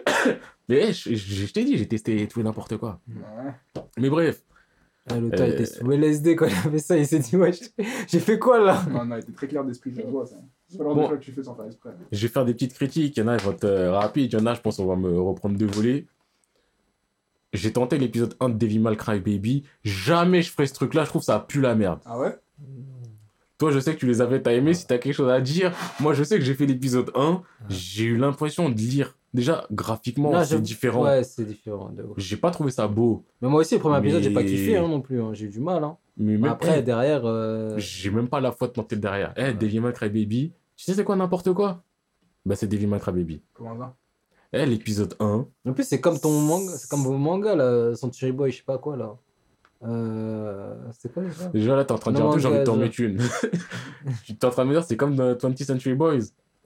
Mais 0.70 0.90
eh, 0.90 0.94
je, 0.94 1.16
je- 1.16 1.46
je 1.48 1.52
t'ai 1.54 1.64
dit, 1.64 1.78
j'ai 1.78 1.88
testé 1.88 2.28
tout 2.28 2.40
et 2.40 2.44
n'importe 2.44 2.78
quoi. 2.78 3.00
Ouais. 3.08 3.82
Mais 3.98 4.10
bref, 4.10 4.44
Ah, 5.10 5.20
L'auteur 5.20 5.48
Euh. 5.48 5.54
était 5.54 5.66
sous 5.66 5.90
LSD 5.92 6.36
quand 6.36 6.46
il 6.48 6.54
a 6.54 6.70
fait 6.72 6.80
ça, 6.80 6.98
il 6.98 7.08
s'est 7.08 7.20
dit 7.20 7.36
ouais, 7.38 7.52
j'ai- 8.08 8.20
fait 8.20 8.38
quoi 8.40 8.60
là? 8.60 8.84
Non, 8.92 9.06
non, 9.06 9.16
il 9.16 9.20
était 9.20 9.32
très 9.32 9.48
clair 9.48 9.64
d'esprit, 9.64 9.92
je 9.96 10.02
le 10.02 10.08
vois 10.10 10.26
ça. 10.26 10.36
C'est 10.68 10.78
pas 10.78 10.84
le 10.84 10.94
Bon. 10.94 11.10
de 11.10 11.16
que 11.16 11.22
tu 11.22 11.32
fais 11.32 11.44
sans 11.44 11.56
faire 11.56 11.66
exprès. 11.66 11.92
je 12.12 12.22
vais 12.22 12.32
faire 12.32 12.44
des 12.44 12.54
petites 12.54 12.74
critiques. 12.74 13.16
Il 13.16 13.22
y 13.22 13.24
en 13.24 13.28
a, 13.30 13.36
ils 13.38 13.42
vont 13.42 13.52
être 13.52 13.64
euh, 13.64 13.92
rapides. 13.94 14.34
Il 14.34 14.38
y 14.38 14.42
en 14.42 14.46
a, 14.46 14.54
je 14.54 14.60
pense, 14.62 14.80
on 14.80 14.86
va 14.86 14.96
me 14.98 15.18
reprendre 15.20 15.58
deux 15.58 15.66
volets. 15.68 16.06
J'ai 17.54 17.72
tenté 17.72 17.98
l'épisode 17.98 18.36
1 18.42 18.50
de 18.50 18.56
Devil 18.58 18.80
May 18.80 18.98
Cry 18.98 19.20
Baby. 19.22 19.64
Jamais 19.84 20.42
je 20.42 20.52
ferai 20.52 20.68
ce 20.68 20.74
truc-là. 20.74 21.06
Je 21.06 21.10
trouve 21.10 21.22
ça 21.24 21.40
pue 21.40 21.62
la 21.62 21.76
merde. 21.76 22.00
Ah 22.06 22.20
ouais? 22.20 22.36
Toi, 23.58 23.72
je 23.72 23.80
sais 23.80 23.94
que 23.96 24.00
tu 24.00 24.06
les 24.06 24.20
avais, 24.22 24.42
t'as 24.42 24.52
aimé. 24.54 24.74
Si 24.74 24.86
t'as 24.86 24.98
quelque 24.98 25.14
chose 25.16 25.30
à 25.32 25.40
dire, 25.42 25.74
moi, 26.02 26.14
je 26.14 26.24
sais 26.24 26.38
que 26.38 26.44
j'ai 26.44 26.54
fait 26.54 26.66
l'épisode 26.66 27.10
1. 27.16 27.42
J'ai 27.70 28.04
eu 28.04 28.18
l'impression 28.18 28.70
de 28.70 28.76
lire. 28.76 29.17
Déjà, 29.34 29.68
graphiquement, 29.72 30.32
Non, 30.32 30.44
c'est 30.44 30.56
je- 30.58 30.62
différent. 30.62 31.04
Ouais, 31.04 31.24
c'est 31.24 31.44
différent. 31.46 31.90
de 31.90 32.02
ouf. 32.04 32.14
J'ai 32.18 32.38
pas 32.38 32.50
trouvé 32.50 32.72
ça 32.72 32.88
beau. 32.88 33.24
Mais 33.42 33.50
moi 33.50 33.62
aussi, 33.62 33.76
le 33.76 33.82
premier 33.82 34.00
épisode, 34.00 34.24
j'ai 34.24 34.32
pas 34.32 34.42
Mais- 34.42 34.48
kiffé 34.50 34.78
hein, 34.78 34.88
non 34.88 35.02
plus. 35.02 35.22
hein. 35.22 35.32
J'ai 35.34 35.46
eu 35.46 35.50
du 35.50 35.60
mal. 35.60 35.84
Hein. 35.84 35.98
Mais 36.16 36.38
même 36.38 36.46
Après, 36.52 36.80
eh, 36.80 36.82
derrière. 36.82 37.22
euh, 37.26 37.76
j'ai 37.78 38.10
même 38.10 38.30
pas 38.30 38.40
la 38.40 38.52
foi 38.52 38.68
de 38.68 38.74
tenter 38.74 38.96
le 38.96 39.02
derrière. 39.02 39.34
Eh, 39.38 39.54
Devil 39.54 39.82
May 39.82 39.94
Cry 39.94 40.10
Baby. 40.10 40.54
Tu 40.76 40.86
sais, 40.86 40.94
c'est 40.94 41.04
quoi 41.04 41.16
n'importe 41.16 41.54
quoi? 41.54 41.84
Bah, 42.46 42.56
c'est 42.56 42.68
Devil 42.68 42.88
May 42.88 43.00
Cry 43.00 43.12
Baby. 43.12 43.42
Comment 43.54 43.78
ça? 43.78 43.96
Eh, 44.54 44.66
l'épisode 44.66 45.14
1. 45.20 45.46
En 45.68 45.74
plus, 45.74 45.84
c'est 45.84 46.00
comme 46.00 46.18
ton 46.20 46.40
manga, 46.40 46.72
c'est 46.78 46.90
comme 46.90 47.04
vos 47.04 47.18
mangas 47.18 47.56
là, 47.56 47.94
Century 47.96 48.32
Boy, 48.32 48.52
je 48.52 48.58
sais 48.58 48.64
pas 48.64 48.78
quoi 48.78 48.96
là. 48.96 49.16
Euh... 49.84 50.74
C'est 50.98 51.14
quoi 51.14 51.24
déjà? 51.24 51.48
Déjà, 51.50 51.76
là, 51.76 51.86
t'es 51.86 51.92
en 51.92 51.98
train 52.00 52.12
de 52.12 52.18
Non, 52.18 52.22
dire 52.22 52.30
un 52.30 52.32
truc, 52.32 52.42
j'ai 52.42 52.48
envie 52.48 52.60
de 52.60 52.64
t'en 52.64 52.78
mettre 52.78 53.00
une. 53.00 53.18
tu 54.26 54.32
es 54.34 54.46
en 54.46 54.50
train 54.50 54.64
de 54.64 54.70
me 54.70 54.74
dire, 54.74 54.84
c'est 54.84 54.98
comme 54.98 55.16
dans 55.16 55.34
20th 55.36 55.64
Century 55.66 55.94
Boys. 55.96 56.20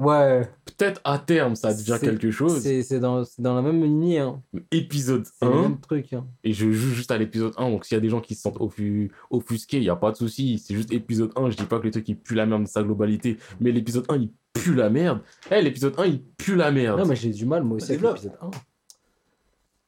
Ouais, 0.04 0.49
Peut-être 0.66 0.99
à 1.04 1.20
terme, 1.20 1.56
ça 1.56 1.74
devient 1.74 1.97
quelque 2.02 2.32
chose. 2.32 2.60
c'est 2.62 2.82
c'est 2.82 2.99
dans, 2.99 3.24
c'est 3.24 3.41
dans 3.41 3.54
la 3.56 3.62
même 3.62 3.84
lignée. 3.84 4.18
Hein. 4.20 4.41
Épisode 4.72 5.26
C'est 5.26 5.45
le 5.45 5.52
1. 5.52 5.62
même 5.62 5.80
truc. 5.80 6.12
Hein. 6.14 6.26
Et 6.43 6.54
je 6.54 6.72
joue 6.72 6.89
juste 6.89 7.12
à 7.12 7.18
l'épisode 7.20 7.54
1. 7.58 7.70
Donc, 7.70 7.86
s'il 7.86 7.95
y 7.95 7.97
a 7.97 8.02
des 8.02 8.10
gens 8.10 8.20
qui 8.22 8.34
se 8.34 8.41
sentent 8.41 8.58
offu- 8.60 9.12
offusqués, 9.30 9.78
il 9.78 9.84
n'y 9.84 9.89
a 9.89 9.95
pas 9.95 10.12
de 10.12 10.16
souci. 10.18 10.58
C'est 10.58 10.74
juste 10.74 10.91
épisode 10.91 11.32
1. 11.36 11.52
Je 11.52 11.58
dis 11.58 11.66
pas 11.66 11.78
que 11.80 11.84
le 11.86 11.91
truc, 11.91 12.10
il 12.10 12.18
pue 12.18 12.34
la 12.34 12.45
merde 12.47 12.64
de 12.64 12.68
sa 12.68 12.82
globalité. 12.82 13.38
Mais 13.60 13.72
l'épisode 13.72 14.06
1, 14.10 14.16
il 14.18 14.32
pue 14.54 14.74
la 14.74 14.89
merde. 14.89 15.20
Eh, 15.52 15.62
l'épisode 15.62 15.93
1, 15.99 16.06
il 16.06 16.22
pue 16.24 16.56
la 16.56 16.72
merde. 16.72 16.99
Non, 16.99 17.06
mais 17.06 17.16
j'ai 17.16 17.30
du 17.30 17.45
mal 17.45 17.64
moi 17.64 17.78
aussi 17.78 17.91
avec 17.91 18.02
l'épisode 18.02 18.34
1. 18.41 18.52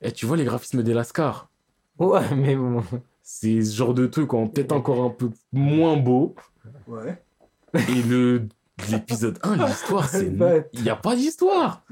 Eh, 0.02 0.12
tu 0.12 0.26
vois 0.28 0.38
les 0.38 0.44
graphismes 0.46 0.84
des 0.84 0.94
Lascar 0.94 1.50
Ouais, 1.98 2.36
mais 2.36 2.56
bon. 2.56 2.84
C'est 3.24 3.64
ce 3.64 3.76
genre 3.76 3.94
de 3.94 4.06
truc 4.06 4.34
en 4.34 4.48
peut-être 4.48 4.74
encore 4.74 5.02
un 5.04 5.10
peu 5.10 5.30
moins 5.54 5.96
beau. 5.98 6.36
Ouais. 6.88 7.20
Et 7.74 8.02
le, 8.08 8.48
L'épisode 8.92 9.40
1, 9.44 9.56
l'histoire, 9.68 10.08
c'est. 10.10 10.32
Il 10.74 10.82
n'y 10.82 10.90
a 10.90 10.96
pas 10.96 11.16
d'histoire. 11.16 11.84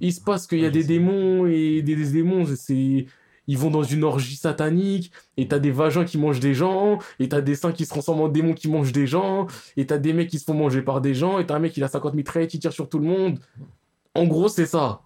Il 0.00 0.12
se 0.12 0.20
passe 0.20 0.44
Ah. 0.44 0.48
Qu'il 0.48 0.60
y 0.60 0.66
a 0.66 0.70
des 0.70 0.84
démons 0.84 1.46
et 1.46 1.82
des, 1.82 1.96
des 1.96 2.10
démons, 2.10 2.44
c'est. 2.56 3.06
Ils 3.50 3.56
vont 3.56 3.70
dans 3.70 3.82
une 3.82 4.04
orgie 4.04 4.36
satanique, 4.36 5.10
et 5.38 5.48
t'as 5.48 5.58
des 5.58 5.70
vagins 5.70 6.04
qui 6.04 6.18
mangent 6.18 6.40
des 6.40 6.52
gens, 6.52 6.98
et 7.18 7.30
t'as 7.30 7.40
des 7.40 7.54
seins 7.54 7.72
qui 7.72 7.86
se 7.86 7.90
transforment 7.90 8.20
en 8.22 8.28
démons 8.28 8.52
qui 8.52 8.68
mangent 8.68 8.92
des 8.92 9.06
gens, 9.06 9.46
et 9.78 9.86
t'as 9.86 9.96
des 9.96 10.12
mecs 10.12 10.28
qui 10.28 10.38
se 10.38 10.44
font 10.44 10.52
manger 10.52 10.82
par 10.82 11.00
des 11.00 11.14
gens, 11.14 11.38
et 11.38 11.46
t'as 11.46 11.54
un 11.56 11.58
mec 11.58 11.72
qui 11.72 11.82
a 11.82 11.88
50 11.88 12.12
mitraillettes 12.12 12.50
qui 12.50 12.58
tire 12.58 12.74
sur 12.74 12.90
tout 12.90 12.98
le 12.98 13.06
monde. 13.06 13.38
En 14.14 14.26
gros, 14.26 14.48
c'est 14.48 14.66
ça. 14.66 15.00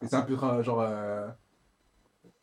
C'est 0.00 0.14
un 0.14 0.22
peu 0.22 0.38
euh, 0.42 0.62
genre. 0.62 0.80
euh, 0.80 1.26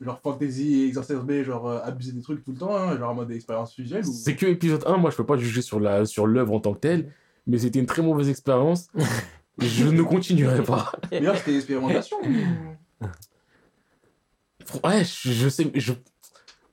Genre 0.03 0.19
fantasy 0.21 0.83
exacerbé, 0.87 1.43
genre 1.43 1.67
euh, 1.67 1.79
abuser 1.83 2.11
des 2.11 2.21
trucs 2.21 2.43
tout 2.43 2.51
le 2.51 2.57
temps, 2.57 2.75
hein, 2.75 2.97
genre 2.97 3.11
en 3.11 3.15
mode 3.15 3.31
expérience 3.31 3.77
ou. 3.77 3.83
C'est 4.03 4.35
que 4.35 4.45
épisode 4.45 4.83
1, 4.85 4.97
moi 4.97 5.09
je 5.11 5.15
peux 5.15 5.25
pas 5.25 5.37
juger 5.37 5.61
sur 5.61 5.79
la 5.79 6.05
sur 6.05 6.27
l'œuvre 6.27 6.53
en 6.53 6.59
tant 6.59 6.73
que 6.73 6.79
telle, 6.79 7.11
mais 7.47 7.57
c'était 7.59 7.79
une 7.79 7.85
très 7.85 8.01
mauvaise 8.01 8.29
expérience. 8.29 8.87
je 9.59 9.85
ne 9.85 10.01
continuerai 10.03 10.63
pas. 10.63 10.91
D'ailleurs, 11.11 11.37
c'était 11.37 11.55
expérimentation. 11.55 12.17
ou- 12.21 13.05
Ouais, 14.83 15.03
je, 15.03 15.31
je 15.31 15.49
sais. 15.49 15.69
Je... 15.75 15.93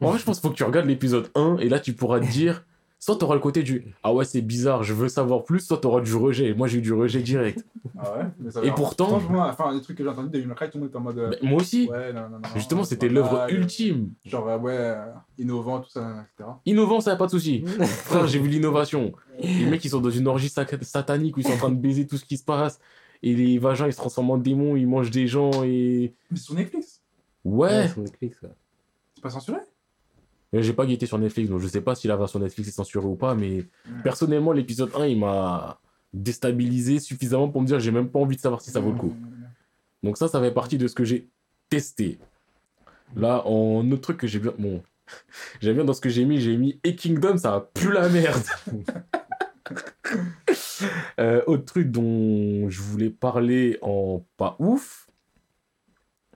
En 0.00 0.10
vrai, 0.10 0.18
je 0.18 0.24
pense 0.24 0.38
qu'il 0.40 0.48
faut 0.48 0.52
que 0.52 0.56
tu 0.58 0.64
regardes 0.64 0.86
l'épisode 0.86 1.28
1 1.34 1.58
et 1.60 1.68
là 1.68 1.78
tu 1.80 1.92
pourras 1.92 2.20
te 2.20 2.26
dire. 2.30 2.64
Soit 3.02 3.16
t'auras 3.16 3.34
le 3.34 3.40
côté 3.40 3.62
du 3.62 3.94
Ah 4.02 4.12
ouais, 4.12 4.26
c'est 4.26 4.42
bizarre, 4.42 4.82
je 4.82 4.92
veux 4.92 5.08
savoir 5.08 5.42
plus, 5.44 5.60
soit 5.60 5.78
t'auras 5.78 6.02
du 6.02 6.14
rejet. 6.14 6.52
Moi 6.52 6.68
j'ai 6.68 6.78
eu 6.78 6.82
du 6.82 6.92
rejet 6.92 7.22
direct. 7.22 7.64
Ah 7.98 8.12
ouais 8.18 8.24
mais 8.38 8.50
ça 8.50 8.62
Et 8.62 8.68
va. 8.68 8.74
pourtant- 8.74 9.08
Franchement, 9.08 9.46
enfin, 9.48 9.72
les 9.72 9.80
trucs 9.80 9.96
que 9.96 10.04
j'ai 10.04 10.10
entendus 10.10 10.28
de 10.28 10.32
Devil 10.34 10.46
May 10.48 10.54
Cry, 10.54 10.66
tout 10.68 10.76
le 10.76 10.80
monde 10.82 10.88
était 10.90 10.98
en 10.98 11.00
mode. 11.00 11.38
Mais 11.42 11.48
moi 11.48 11.60
aussi, 11.62 11.88
Ouais, 11.88 12.12
non, 12.12 12.28
non, 12.28 12.38
non. 12.40 12.48
justement, 12.54 12.84
c'était 12.84 13.08
l'œuvre 13.08 13.46
ultime. 13.50 14.10
Genre, 14.26 14.46
euh, 14.48 14.58
ouais, 14.58 14.76
euh, 14.76 15.06
innovant, 15.38 15.80
tout 15.80 15.88
ça, 15.88 16.26
etc. 16.36 16.50
Innovant, 16.66 17.00
ça 17.00 17.12
y 17.12 17.14
a 17.14 17.16
pas 17.16 17.24
de 17.24 17.30
souci. 17.30 17.64
Frère, 17.84 18.26
j'ai 18.26 18.38
vu 18.38 18.48
l'innovation. 18.48 19.12
Les 19.42 19.64
mecs, 19.64 19.82
ils 19.82 19.88
sont 19.90 20.00
dans 20.02 20.10
une 20.10 20.28
orgie 20.28 20.50
satanique 20.50 21.38
où 21.38 21.40
ils 21.40 21.46
sont 21.46 21.54
en 21.54 21.56
train 21.56 21.70
de 21.70 21.80
baiser 21.80 22.06
tout 22.06 22.18
ce 22.18 22.26
qui 22.26 22.36
se 22.36 22.44
passe. 22.44 22.80
Et 23.22 23.34
les 23.34 23.58
vagins, 23.58 23.86
ils 23.86 23.92
se 23.94 23.98
transforment 23.98 24.32
en 24.32 24.38
démons, 24.38 24.76
ils 24.76 24.86
mangent 24.86 25.10
des 25.10 25.26
gens 25.26 25.50
et. 25.64 26.12
Mais 26.30 26.36
c'est 26.36 26.44
sur 26.44 26.54
Netflix. 26.54 27.00
Ouais! 27.46 27.88
sur 27.88 28.02
Netflix, 28.02 28.42
ouais. 28.42 28.50
C'est 29.14 29.22
pas 29.22 29.30
censuré? 29.30 29.58
J'ai 30.52 30.72
pas 30.72 30.84
guetté 30.86 31.06
sur 31.06 31.16
Netflix, 31.18 31.48
donc 31.48 31.60
je 31.60 31.68
sais 31.68 31.80
pas 31.80 31.94
si 31.94 32.08
la 32.08 32.16
version 32.16 32.40
Netflix 32.40 32.68
est 32.68 32.72
censurée 32.72 33.06
ou 33.06 33.14
pas, 33.14 33.34
mais 33.34 33.64
Mm. 33.86 34.02
personnellement, 34.02 34.52
l'épisode 34.52 34.90
1, 34.96 35.06
il 35.06 35.18
m'a 35.20 35.78
déstabilisé 36.12 36.98
suffisamment 36.98 37.48
pour 37.48 37.60
me 37.62 37.66
dire 37.68 37.78
j'ai 37.78 37.92
même 37.92 38.08
pas 38.08 38.18
envie 38.18 38.34
de 38.34 38.40
savoir 38.40 38.60
si 38.60 38.70
ça 38.70 38.80
vaut 38.80 38.90
le 38.90 38.98
coup. 38.98 39.14
Donc 40.02 40.16
ça, 40.16 40.26
ça 40.26 40.40
fait 40.40 40.50
partie 40.50 40.76
de 40.76 40.88
ce 40.88 40.94
que 40.94 41.04
j'ai 41.04 41.28
testé. 41.68 42.18
Là, 43.14 43.46
en 43.46 43.88
autre 43.92 44.02
truc 44.02 44.16
que 44.16 44.26
j'ai 44.26 44.40
bien... 44.40 44.52
Bon, 44.58 44.82
j'aime 45.60 45.76
bien 45.76 45.84
dans 45.84 45.92
ce 45.92 46.00
que 46.00 46.08
j'ai 46.08 46.24
mis, 46.24 46.40
j'ai 46.40 46.56
mis 46.56 46.80
et 46.82 46.96
Kingdom, 46.96 47.36
ça 47.36 47.54
a 47.54 47.60
plus 47.60 47.92
la 47.92 48.08
merde. 48.08 48.42
Euh, 51.20 51.42
autre 51.46 51.64
truc 51.66 51.90
dont 51.90 52.68
je 52.70 52.80
voulais 52.80 53.10
parler 53.10 53.78
en 53.82 54.24
pas 54.36 54.56
ouf. 54.58 55.08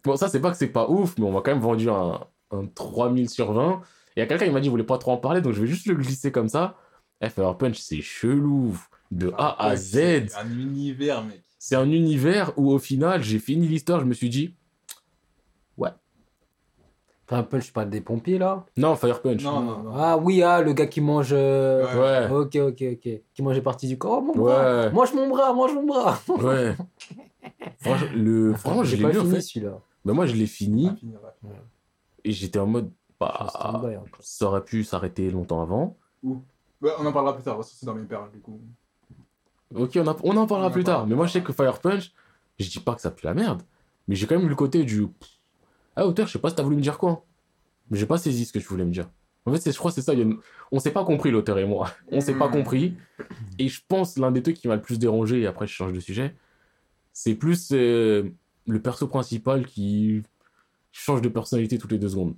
Bon, 0.04 0.16
ça, 0.16 0.28
c'est 0.28 0.40
pas 0.40 0.50
que 0.50 0.56
c'est 0.56 0.68
pas 0.68 0.88
ouf, 0.90 1.16
mais 1.18 1.24
on 1.24 1.32
m'a 1.32 1.40
quand 1.40 1.52
même 1.52 1.62
vendu 1.62 1.88
un, 1.88 2.20
un 2.50 2.66
3000 2.66 3.30
sur 3.30 3.52
20. 3.52 3.80
Et 4.16 4.20
il 4.20 4.20
y 4.20 4.22
a 4.22 4.26
quelqu'un 4.26 4.46
qui 4.46 4.50
m'a 4.52 4.60
dit 4.60 4.64
qu'il 4.64 4.70
voulait 4.70 4.84
pas 4.84 4.98
trop 4.98 5.12
en 5.12 5.16
parler, 5.16 5.40
donc 5.40 5.52
je 5.54 5.60
vais 5.60 5.66
juste 5.66 5.86
le 5.86 5.94
glisser 5.94 6.30
comme 6.32 6.48
ça. 6.48 6.76
Eh, 7.20 7.28
Fire 7.28 7.56
Punch, 7.56 7.78
c'est 7.78 8.00
chelou. 8.00 8.76
De 9.10 9.32
A 9.38 9.62
à 9.64 9.76
Z. 9.76 9.92
C'est 9.92 10.34
un 10.36 10.50
univers, 10.50 11.22
mec. 11.24 11.42
C'est 11.58 11.76
un 11.76 11.90
univers 11.90 12.52
où 12.56 12.72
au 12.72 12.78
final, 12.78 13.22
j'ai 13.22 13.38
fini 13.38 13.66
l'histoire, 13.68 14.00
je 14.00 14.06
me 14.06 14.14
suis 14.14 14.28
dit, 14.28 14.54
un 17.30 17.42
peu, 17.42 17.58
je 17.60 17.72
parle 17.72 17.90
des 17.90 18.00
pompiers, 18.00 18.38
là? 18.38 18.64
non, 18.76 18.96
Fire 18.96 19.20
Punch. 19.22 19.42
Non, 19.42 19.60
non, 19.60 19.82
non. 19.82 19.92
Ah 19.94 20.16
oui, 20.18 20.42
ah, 20.42 20.60
le 20.60 20.72
gars 20.72 20.86
qui 20.86 21.00
mange... 21.00 21.30
euh, 21.32 22.28
Ouais, 22.28 22.30
Ok, 22.34 22.56
ok, 22.56 22.84
ok. 22.92 23.20
Qui 23.34 23.42
mange 23.42 23.54
les 23.56 23.62
parties 23.62 23.88
du 23.88 23.96
corps. 23.98 24.18
Oh, 24.22 24.26
mon 24.26 24.34
bras 24.34 24.84
ouais, 24.84 24.92
Mange 24.92 25.14
mon 25.14 25.28
bras, 25.28 25.52
mange 25.54 25.72
mon 25.74 25.86
bras 25.86 26.20
ouais. 26.28 26.76
Franchement, 27.80 28.08
le... 28.14 28.54
Franchement, 28.54 28.84
je 28.84 28.90
J'ai 28.90 28.96
l'ai 28.98 29.02
pas 29.02 29.10
lu 29.12 29.18
en 29.18 29.22
fini 29.22 29.34
fait. 29.34 29.40
celui-là. 29.40 29.78
Mais 30.04 30.12
moi, 30.12 30.26
je 30.26 30.34
l'ai 30.34 30.46
fini 30.46 30.86
ouais. 31.42 31.50
et 32.24 32.32
j'étais 32.32 32.58
en 32.58 32.66
mode, 32.66 32.90
Ah, 32.92 33.03
bah, 33.20 33.48
hein. 33.60 34.02
ça 34.20 34.46
aurait 34.46 34.64
pu 34.64 34.84
s'arrêter 34.84 35.30
longtemps 35.30 35.62
avant. 35.62 35.96
Ouais, 36.22 36.90
on 36.98 37.06
en 37.06 37.12
parlera 37.12 37.34
plus 37.34 37.42
tard, 37.44 37.62
c'est 37.64 37.86
dans 37.86 37.94
mes 37.94 38.04
perles 38.04 38.30
du 38.32 38.40
coup. 38.40 38.60
Ok, 39.74 39.92
on, 39.96 40.06
a- 40.06 40.16
on 40.22 40.36
en 40.36 40.46
parlera 40.46 40.68
On 40.68 40.70
en 40.70 40.72
plus 40.72 40.84
tard. 40.84 40.94
parlera 40.96 41.08
Mais 41.08 41.14
moi, 41.16 41.26
je 41.26 41.32
sais 41.32 41.42
que 41.42 41.52
Fire 41.52 41.80
Punch, 41.80 42.12
je 42.58 42.68
dis 42.68 42.78
pas 42.80 42.94
que 42.94 43.00
ça 43.00 43.10
pue 43.10 43.26
la 43.26 43.34
merde. 43.34 43.62
Mais 44.06 44.14
j'ai 44.16 44.26
quand 44.26 44.36
même 44.36 44.46
eu 44.46 44.50
le 44.50 44.54
côté 44.54 44.84
du. 44.84 45.06
Ah, 45.96 46.06
auteur, 46.06 46.26
je 46.26 46.32
sais 46.32 46.38
pas 46.38 46.50
si 46.50 46.56
t'as 46.56 46.62
voulu 46.62 46.76
me 46.76 46.82
dire 46.82 46.98
quoi. 46.98 47.24
Mais 47.90 47.98
j'ai 47.98 48.06
pas 48.06 48.18
saisi 48.18 48.44
ce 48.44 48.52
que 48.52 48.58
tu 48.58 48.66
voulais 48.66 48.84
me 48.84 48.90
dire. 48.92 49.08
En 49.46 49.52
fait, 49.54 49.70
je 49.72 49.76
crois 49.78 49.90
que 49.90 49.94
c'est 49.96 50.02
ça. 50.02 50.12
il 50.14 50.18
y 50.18 50.22
a 50.22 50.24
une- 50.24 50.38
On 50.72 50.78
s'est 50.78 50.90
pas 50.92 51.04
compris, 51.04 51.30
l'auteur 51.30 51.58
et 51.58 51.66
moi. 51.66 51.90
On 52.10 52.20
s'est 52.20 52.34
pas 52.34 52.48
Hmm. 52.48 52.52
compris. 52.52 52.96
Et 53.58 53.68
je 53.68 53.80
pense 53.86 54.16
l'un 54.18 54.30
des 54.32 54.42
trucs 54.42 54.56
qui 54.56 54.68
m'a 54.68 54.76
le 54.76 54.82
plus 54.82 54.98
dérangé, 54.98 55.40
et 55.40 55.46
après 55.46 55.66
je 55.66 55.72
change 55.72 55.92
de 55.92 56.00
sujet, 56.00 56.34
c'est 57.12 57.34
plus 57.34 57.70
euh, 57.72 58.30
le 58.66 58.80
perso 58.82 59.06
principal 59.06 59.66
qui 59.66 60.22
change 60.92 61.20
de 61.22 61.28
personnalité 61.28 61.78
toutes 61.78 61.92
les 61.92 61.98
deux 61.98 62.08
secondes. 62.08 62.34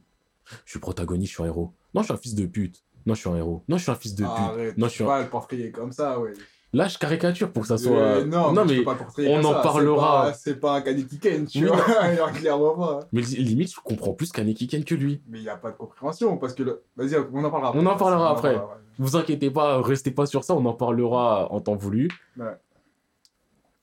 Je 0.65 0.71
suis 0.71 0.79
protagoniste, 0.81 1.31
je 1.31 1.35
suis 1.37 1.43
un 1.43 1.47
héros. 1.47 1.73
Non, 1.95 2.03
je 2.03 2.07
suis 2.07 2.15
un 2.15 2.19
fils 2.19 2.35
de 2.35 2.47
pute. 2.47 2.83
Non, 3.07 3.15
je 3.15 3.21
suis 3.21 3.29
un 3.31 3.37
héros. 3.37 3.63
Non, 3.69 3.77
je 3.77 3.83
suis 3.83 3.93
un 3.93 3.97
fils 3.97 4.15
de 4.15 4.23
pute. 4.25 4.33
Arrête, 4.33 4.77
Non, 4.79 4.87
je 4.89 4.93
suis 4.93 5.05
un- 5.05 5.07
pas 5.07 5.23
le 5.23 5.29
portrayer 5.29 5.71
comme 5.71 5.93
ça, 5.93 6.19
ouais. 6.21 6.33
Là, 6.73 6.89
je 6.89 6.99
caricature 6.99 7.53
pour 7.53 7.63
que 7.63 7.69
ça 7.69 7.79
soit. 7.79 7.97
Euh, 7.97 8.25
non, 8.27 8.53
mais, 8.53 8.67
tu 8.67 8.79
mais 8.81 8.85
pas 8.85 8.97
portrayer 8.97 9.29
on 9.31 9.39
en 9.45 9.53
ça, 9.55 9.61
parlera. 9.61 10.23
pas- 10.25 10.33
C'est 10.35 10.57
pas 10.61 10.75
un 10.77 10.81
Kaneki 10.83 11.19
Ken, 11.19 11.47
tu 11.47 11.61
Oui. 11.61 11.67
vois. 11.69 11.77
Alors, 12.01 12.33
clairement 12.33 12.75
pas. 12.75 13.01
Mais 13.13 13.23
li- 13.23 13.37
limite, 13.45 13.73
je 13.73 13.81
comprends 13.81 14.13
plus 14.13 14.31
Kaneki 14.33 14.67
Ken 14.67 14.85
que 14.85 14.95
lui. 14.95 15.23
Mais 15.29 15.39
il 15.39 15.43
n'y 15.43 15.49
a 15.49 15.57
pas 15.57 15.71
de 15.71 15.77
compréhension 15.77 16.37
parce 16.37 16.53
que. 16.55 16.65
le- 16.65 16.83
Vas-y, 16.97 17.17
on 17.33 17.45
en 17.45 17.51
parlera 17.51 17.69
après. 17.71 17.81
On 17.81 17.87
en 17.87 17.97
parlera 17.97 18.31
après. 18.33 18.61
Vous 18.99 19.17
inquiétez 19.17 19.51
pas, 19.51 19.81
restez 19.81 20.11
pas 20.11 20.27
sur 20.27 20.43
ça, 20.45 20.55
on 20.55 20.65
en 20.67 20.75
parlera 20.75 21.51
en 21.53 21.61
temps 21.61 21.77
voulu. 21.77 22.11
Ouais. 22.37 22.45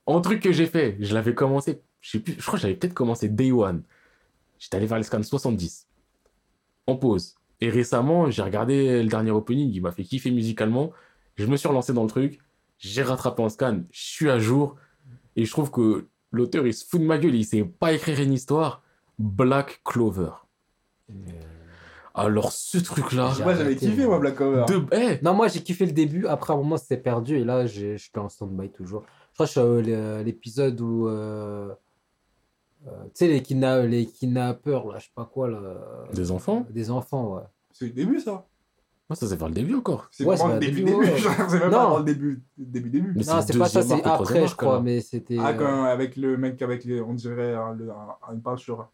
Un 0.06 0.20
truc 0.22 0.42
que 0.42 0.52
j'ai 0.52 0.66
fait, 0.68 0.98
je 1.00 1.14
l'avais 1.14 1.34
commencé, 1.34 1.82
je 2.02 2.12
sais 2.12 2.20
plus, 2.20 2.34
je 2.38 2.42
crois 2.46 2.56
que 2.56 2.62
j'avais 2.62 2.76
peut-être 2.76 2.94
commencé 2.94 3.30
Day 3.30 3.52
One. 3.52 3.84
J'étais 4.60 4.78
allé 4.78 4.86
vers 4.86 4.98
les 4.98 5.04
scans 5.06 5.24
70. 5.24 5.88
En 6.88 6.96
pause. 6.96 7.36
Et 7.62 7.70
récemment, 7.70 8.30
j'ai 8.30 8.42
regardé 8.42 9.02
le 9.04 9.08
dernier 9.10 9.32
opening, 9.32 9.72
il 9.74 9.82
m'a 9.82 9.92
fait 9.92 10.04
kiffer 10.04 10.32
musicalement. 10.32 10.92
Je 11.36 11.46
me 11.46 11.56
suis 11.58 11.68
relancé 11.68 11.94
dans 11.94 12.04
le 12.04 12.10
truc, 12.10 12.40
j'ai 12.78 13.04
rattrapé 13.04 13.42
en 13.42 13.50
scan, 13.50 13.82
je 13.92 14.02
suis 14.02 14.30
à 14.30 14.38
jour. 14.40 14.76
Et 15.36 15.46
je 15.46 15.52
trouve 15.52 15.72
que 15.72 16.08
l'auteur, 16.32 16.68
il 16.68 16.74
se 16.74 16.86
fout 16.86 17.00
de 17.02 17.06
ma 17.06 17.18
gueule, 17.18 17.36
il 17.36 17.46
sait 17.46 17.64
pas 17.64 17.94
écrire 17.94 18.20
une 18.20 18.34
histoire. 18.34 18.84
Black 19.18 19.82
Clover. 19.86 20.32
Alors, 22.16 22.52
ce 22.52 22.78
truc-là, 22.78 23.34
Moi, 23.44 23.56
j'avais 23.56 23.76
kiffé, 23.76 24.06
moi. 24.06 24.20
Black 24.20 24.36
Cover. 24.36 24.66
de... 24.68 24.84
eh, 24.92 25.20
Non, 25.24 25.34
moi 25.34 25.48
j'ai 25.48 25.62
kiffé 25.64 25.86
le 25.86 25.94
début, 25.94 26.28
après 26.28 26.54
un 26.54 26.58
moment 26.58 26.78
c'était 26.78 26.98
perdu 26.98 27.38
et 27.38 27.44
là 27.44 27.66
je 27.66 27.98
suis 27.98 28.12
en 28.18 28.30
stand-by 28.30 28.70
toujours. 28.70 29.04
Je 29.32 29.34
crois 29.34 29.46
que 29.48 29.48
je 29.48 29.52
suis 29.52 29.60
à 29.94 29.98
euh, 29.98 30.24
l'épisode 30.24 30.80
où. 30.80 31.08
euh, 31.08 31.70
euh, 31.70 31.74
tu 32.84 32.92
sais, 33.14 33.28
les, 33.28 33.42
kidna 33.42 33.82
les 33.86 34.06
kidnappeurs, 34.06 34.88
là, 34.92 35.00
je 35.00 35.06
sais 35.06 35.12
pas 35.16 35.26
quoi, 35.26 35.50
là. 35.50 35.60
Des 36.14 36.32
enfants? 36.32 36.66
Des 36.70 36.92
enfants, 36.92 37.36
ouais. 37.36 37.44
C'est 37.72 37.86
le 37.86 37.92
début, 37.92 38.20
ça? 38.20 38.46
Moi, 39.10 39.16
ça, 39.18 39.28
c'est 39.28 39.36
vers 39.36 39.50
le 39.50 39.54
début 39.54 39.76
encore. 39.76 40.08
C'est 40.12 40.24
Ouais, 40.26 40.36
vraiment 40.36 40.60
c'est 40.60 40.66
le 40.68 40.72
début, 40.72 40.84
début, 40.84 40.92
début. 41.06 41.12
ouais. 41.12 41.18
Genre, 41.18 41.34
C'est 41.50 41.60
même 41.60 41.72
Non. 41.72 41.92
pas 41.94 42.00
le 42.00 42.06
début, 42.06 42.44
début, 42.58 42.90
début. 42.90 43.14
Mais 43.16 43.24
c'est 43.24 43.34
Non, 43.34 43.42
c'est 43.42 43.58
pas 43.58 43.70
ça, 43.70 43.82
c'est 43.82 44.04
après, 44.04 44.48
je 44.48 44.56
crois, 44.56 44.82
mais 44.82 45.02
c'était. 45.02 45.38
Ah, 45.40 45.50
euh, 45.50 45.54
quand, 45.58 45.84
avec 45.84 46.16
le 46.16 46.38
mec 46.38 46.62
avec 46.62 46.84
les, 46.86 47.02
on 47.02 47.14
dirait 47.14 47.54
un, 47.54 47.74
le- 47.74 47.92
un- 47.92 48.34
une 48.34 48.42
peinture. 48.42 48.88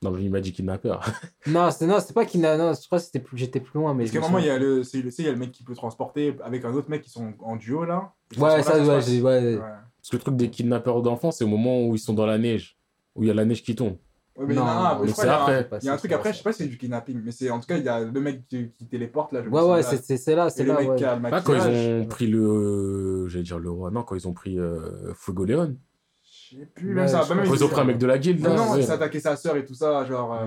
Non, 0.00 0.12
mais 0.12 0.22
il 0.22 0.30
m'a 0.30 0.40
dit 0.40 0.52
kidnappeur. 0.52 1.04
Non, 1.48 1.70
c'était 1.72 1.86
non, 1.86 1.98
c'était 1.98 2.12
pas 2.14 2.24
kidna 2.24 2.56
non, 2.56 2.72
je 2.72 2.86
crois 2.86 2.98
que 2.98 3.04
c'était 3.04 3.18
plus... 3.18 3.36
j'étais 3.36 3.58
plus 3.58 3.80
loin, 3.80 3.94
mais. 3.94 4.04
Parce 4.04 4.12
qu'à 4.12 4.18
un 4.18 4.20
me 4.22 4.26
moment, 4.28 4.38
il 4.38 4.46
y 4.46 4.50
a 4.50 4.58
le, 4.58 4.84
c'est 4.84 4.98
le, 4.98 5.04
tu 5.04 5.10
sais, 5.10 5.22
il 5.22 5.26
y 5.26 5.28
a 5.28 5.32
le 5.32 5.38
mec 5.38 5.50
qui 5.50 5.64
peut 5.64 5.74
transporter 5.74 6.36
avec 6.44 6.64
un 6.64 6.72
autre 6.72 6.88
mec 6.88 7.02
qui 7.02 7.10
sont 7.10 7.32
en 7.40 7.56
duo 7.56 7.84
là. 7.84 8.12
Ouais, 8.38 8.62
ça, 8.62 8.78
ouais. 8.80 9.20
Ouais. 9.22 9.58
Parce 10.08 10.10
que 10.10 10.16
le 10.16 10.22
truc 10.22 10.36
des 10.36 10.48
kidnappeurs 10.48 11.02
d'enfants, 11.02 11.30
c'est 11.30 11.44
au 11.44 11.48
moment 11.48 11.82
où 11.86 11.94
ils 11.94 11.98
sont 11.98 12.14
dans 12.14 12.24
la 12.24 12.38
neige. 12.38 12.78
Où 13.14 13.24
il 13.24 13.26
y 13.26 13.30
a 13.30 13.34
la 13.34 13.44
neige 13.44 13.62
qui 13.62 13.74
tombe. 13.74 13.98
Ouais, 14.36 14.46
mais 14.46 14.54
Non, 14.54 14.64
non, 14.64 14.72
non, 14.74 14.82
donc 14.96 15.02
je 15.02 15.06
c'est 15.08 15.12
crois 15.12 15.24
qu'il 15.24 15.28
y 15.28 15.30
a 15.32 15.36
un- 15.36 15.60
après. 15.60 15.78
Il 15.82 15.84
y 15.84 15.88
a 15.88 15.92
un 15.92 15.96
truc 15.98 16.12
après, 16.12 16.32
je 16.32 16.38
sais 16.38 16.42
pas 16.44 16.52
si 16.52 16.62
c'est 16.62 16.68
du 16.68 16.78
kidnapping, 16.78 17.20
mais 17.22 17.30
c'est 17.32 17.50
en 17.50 17.60
tout 17.60 17.66
cas, 17.66 17.76
il 17.76 17.84
y 17.84 17.88
a 17.88 18.00
le 18.00 18.20
mec 18.20 18.46
qui, 18.48 18.70
qui 18.70 18.86
téléporte 18.86 19.32
là. 19.32 19.42
je 19.44 19.50
Ouais, 19.50 19.60
ouais, 19.62 19.82
c'est- 19.82 20.02
c'est 20.02 20.16
c'est 20.16 20.34
là, 20.34 20.48
le 20.56 20.64
là. 20.64 20.78
mec 20.78 20.88
ouais. 20.90 20.96
qui 20.96 21.04
a 21.04 21.16
le 21.16 21.22
Ah, 21.30 21.40
quand 21.42 21.54
ils 21.54 22.02
ont 22.02 22.06
pris 22.06 22.26
le. 22.28 23.26
J'allais 23.28 23.44
dire 23.44 23.58
le 23.58 23.70
roi. 23.70 23.90
Non, 23.90 24.02
quand 24.02 24.14
ils 24.14 24.26
ont 24.26 24.32
pris 24.32 24.58
euh, 24.58 25.12
Fuego 25.14 25.44
Leon. 25.44 25.76
Je 26.50 26.56
sais 26.56 26.66
plus, 26.66 26.96
Ouais, 26.96 27.06
ça. 27.08 27.18
même 27.34 27.44
Quand 27.46 27.52
il- 27.52 27.56
ils 27.60 27.64
ont 27.64 27.68
pris 27.68 27.80
un 27.80 27.84
mec 27.84 27.98
de 27.98 28.06
la 28.06 28.18
guilde, 28.18 28.40
Non, 28.42 28.50
là. 28.50 28.56
non, 28.56 28.76
il 28.76 28.84
s'est 28.84 28.92
attaqué 28.92 29.20
sa 29.20 29.36
sœur 29.36 29.56
et 29.56 29.64
tout 29.66 29.74
ça, 29.74 30.04
genre. 30.06 30.32
euh, 30.32 30.46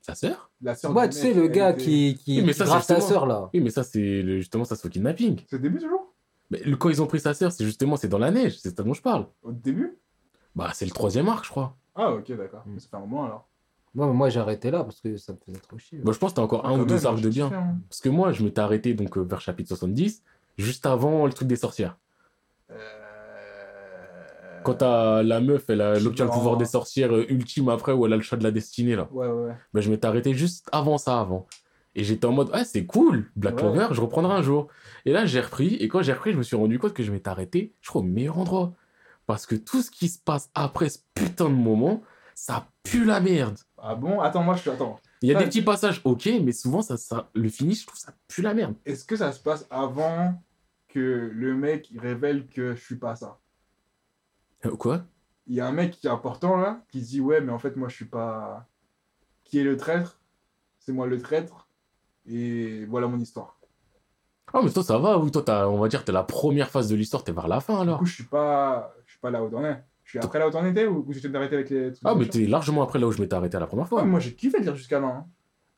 Sa 0.00 0.14
sœur 0.14 0.50
La 0.62 0.74
sœur 0.74 0.94
Ouais, 0.94 1.08
tu 1.08 1.16
sais, 1.18 1.34
le 1.34 1.48
gars 1.48 1.72
qui, 1.74 2.14
qui, 2.24 2.38
Oui, 2.38 2.44
mais 2.46 2.52
sa 2.52 2.80
sœur, 2.80 3.26
là. 3.26 3.50
Oui, 3.52 3.60
mais 3.60 3.70
ça, 3.70 3.82
c'est 3.82 4.22
le- 4.22 4.38
justement, 4.38 4.64
ça, 4.64 4.76
c'est 4.76 4.86
au 4.86 4.90
kidnapping. 4.90 5.40
C'est 5.50 5.56
au 5.56 5.58
début 5.58 5.78
toujours? 5.78 6.13
Mais 6.54 6.70
le- 6.70 6.76
quand 6.76 6.88
ils 6.90 7.02
ont 7.02 7.06
pris 7.06 7.20
sa 7.20 7.34
sœur, 7.34 7.52
c'est 7.52 7.64
justement, 7.64 7.96
c'est 7.96 8.08
dans 8.08 8.18
la 8.18 8.30
neige. 8.30 8.58
C'est 8.58 8.76
ça 8.76 8.82
dont 8.82 8.94
je 8.94 9.02
parle. 9.02 9.26
Au 9.42 9.52
début? 9.52 9.98
Bah, 10.54 10.70
c'est 10.72 10.84
le 10.84 10.90
troisième 10.92 11.28
arc, 11.28 11.44
je 11.44 11.50
crois. 11.50 11.76
Ah, 11.94 12.12
ok, 12.12 12.32
d'accord. 12.36 12.62
Mm. 12.66 12.74
Mais 12.74 12.80
Ça 12.80 12.88
fait 12.88 12.96
un 12.96 13.00
moment 13.00 13.24
alors. 13.24 13.48
Moi, 13.94 14.06
moi 14.12 14.28
j'ai 14.28 14.40
arrêté 14.40 14.70
là 14.72 14.82
parce 14.82 15.00
que 15.00 15.16
ça 15.16 15.32
me 15.32 15.38
faisait 15.44 15.58
trop 15.60 15.78
chier. 15.78 15.98
Bah, 15.98 16.12
je 16.12 16.18
pense 16.18 16.32
que 16.32 16.36
t'as 16.36 16.42
encore 16.42 16.62
Ah, 16.64 16.70
un 16.70 16.80
ou 16.80 16.84
deux 16.84 17.06
arcs 17.06 17.20
de 17.20 17.28
bien. 17.28 17.50
hein. 17.52 17.76
Parce 17.88 18.00
que 18.00 18.08
moi, 18.08 18.32
je 18.32 18.42
m'étais 18.42 18.60
arrêté 18.60 18.94
donc 18.94 19.16
euh, 19.16 19.22
vers 19.22 19.40
chapitre 19.40 19.68
70, 19.68 20.22
juste 20.58 20.86
avant 20.86 21.26
le 21.26 21.32
truc 21.32 21.46
des 21.48 21.56
sorcières. 21.56 21.96
Euh, 22.70 22.76
Quand 24.64 24.74
t'as 24.74 25.22
la 25.22 25.40
meuf, 25.40 25.68
elle, 25.68 25.80
a- 25.82 25.96
obtient 26.04 26.24
le 26.24 26.30
pouvoir 26.30 26.56
des 26.56 26.64
sorcières 26.64 27.14
euh, 27.14 27.24
ultime 27.28 27.68
après, 27.68 27.92
où 27.92 28.06
elle 28.06 28.12
a 28.12 28.16
le 28.16 28.22
chat 28.22 28.36
de 28.36 28.42
la 28.44 28.50
destinée, 28.50 28.96
là. 28.96 29.08
Ouais, 29.12 29.26
ouais, 29.28 29.46
ouais. 29.48 29.54
Ben, 29.74 29.80
je 29.80 29.90
m'étais 29.90 30.06
arrêté 30.06 30.32
juste 30.34 30.68
avant 30.72 30.98
ça, 30.98 31.20
avant. 31.20 31.46
Et 31.94 32.04
j'étais 32.04 32.26
en 32.26 32.32
mode, 32.32 32.50
ah, 32.52 32.64
c'est 32.64 32.86
cool, 32.86 33.30
Black. 33.36 33.56
Clover, 33.56 33.88
je 33.92 34.00
reprendrai 34.00 34.34
un 34.34 34.42
jour. 34.42 34.68
Et 35.04 35.12
là, 35.12 35.26
j'ai 35.26 35.40
repris, 35.40 35.74
et 35.76 35.88
quand 35.88 36.02
j'ai 36.02 36.12
repris, 36.12 36.32
je 36.32 36.38
me 36.38 36.42
suis 36.42 36.56
rendu 36.56 36.78
compte 36.78 36.92
que 36.92 37.02
je 37.02 37.12
m'étais 37.12 37.28
arrêté, 37.28 37.74
je 37.80 37.88
crois, 37.88 38.00
au 38.00 38.04
meilleur 38.04 38.38
endroit. 38.38 38.74
Parce 39.26 39.46
que 39.46 39.54
tout 39.54 39.80
ce 39.80 39.90
qui 39.90 40.08
se 40.08 40.18
passe 40.18 40.50
après 40.54 40.88
ce 40.88 40.98
putain 41.14 41.48
de 41.48 41.54
moment, 41.54 42.02
ça 42.34 42.68
pue 42.82 43.04
la 43.04 43.20
merde. 43.20 43.56
Ah 43.78 43.94
bon? 43.94 44.20
Attends, 44.20 44.42
moi 44.42 44.54
je 44.56 44.62
suis. 44.62 44.70
Attends. 44.70 45.00
Il 45.22 45.28
y 45.28 45.34
a 45.34 45.38
des 45.38 45.46
petits 45.46 45.62
passages, 45.62 46.00
ok, 46.04 46.28
mais 46.42 46.52
souvent, 46.52 46.82
ça, 46.82 46.96
ça, 46.96 47.30
le 47.32 47.48
finish, 47.48 47.82
je 47.82 47.86
trouve 47.86 47.98
ça 47.98 48.12
pue 48.28 48.42
la 48.42 48.52
merde. 48.52 48.74
Est-ce 48.84 49.04
que 49.04 49.16
ça 49.16 49.32
se 49.32 49.40
passe 49.40 49.66
avant 49.70 50.34
que 50.88 51.30
le 51.32 51.54
mec 51.54 51.90
il 51.90 51.98
révèle 51.98 52.46
que 52.46 52.74
je 52.74 52.80
suis 52.80 52.96
pas 52.96 53.16
ça? 53.16 53.38
Euh, 54.66 54.76
Quoi? 54.76 55.04
Il 55.46 55.54
y 55.54 55.60
a 55.60 55.66
un 55.66 55.72
mec 55.72 55.92
qui 55.92 56.06
est 56.06 56.10
important 56.10 56.56
là, 56.56 56.82
qui 56.88 57.02
se 57.02 57.10
dit 57.10 57.20
ouais, 57.20 57.40
mais 57.40 57.52
en 57.52 57.58
fait, 57.58 57.76
moi 57.76 57.88
je 57.88 57.94
suis 57.94 58.04
pas. 58.04 58.66
Qui 59.44 59.58
est 59.60 59.64
le 59.64 59.76
traître 59.76 60.20
C'est 60.78 60.92
moi 60.92 61.06
le 61.06 61.20
traître. 61.20 61.68
Et 62.28 62.84
voilà 62.86 63.06
mon 63.06 63.18
histoire. 63.18 63.56
Ah, 64.52 64.60
mais 64.62 64.70
toi, 64.70 64.82
ça 64.84 64.98
va, 64.98 65.18
oui, 65.18 65.30
toi, 65.30 65.42
t'as- 65.42 65.68
on 65.68 65.78
va 65.78 65.88
dire, 65.88 66.04
t'es 66.04 66.12
la 66.12 66.22
première 66.22 66.70
phase 66.70 66.88
de 66.88 66.94
l'histoire, 66.94 67.24
t'es 67.24 67.32
vers 67.32 67.48
la 67.48 67.60
fin 67.60 67.74
Du 67.76 67.80
alors. 67.82 67.98
coup, 67.98 68.06
je 68.06 68.14
suis 68.14 68.24
pas, 68.24 68.94
je 69.06 69.12
suis 69.12 69.20
pas 69.20 69.30
là 69.30 69.42
où 69.42 69.48
t'en 69.48 69.64
es. 69.64 69.82
Je 70.04 70.10
suis 70.10 70.18
après 70.18 70.38
là 70.38 70.46
où 70.46 70.50
t'en 70.50 70.64
étais 70.66 70.86
ou 70.86 71.04
ou 71.08 71.12
j'étais 71.12 71.34
arrêté 71.34 71.54
avec 71.56 71.70
les 71.70 71.90
Ah, 72.04 72.14
mais 72.14 72.26
t'es 72.28 72.46
largement 72.46 72.82
après 72.82 72.98
là 72.98 73.06
où 73.06 73.12
je 73.12 73.20
m'étais 73.20 73.34
arrêté 73.34 73.58
la 73.58 73.66
première 73.66 73.88
fois. 73.88 74.04
moi 74.04 74.20
j'ai 74.20 74.34
kiffé 74.34 74.58
de 74.60 74.64
lire 74.64 74.76
jusqu'à 74.76 75.00
là. 75.00 75.06
hein. 75.06 75.26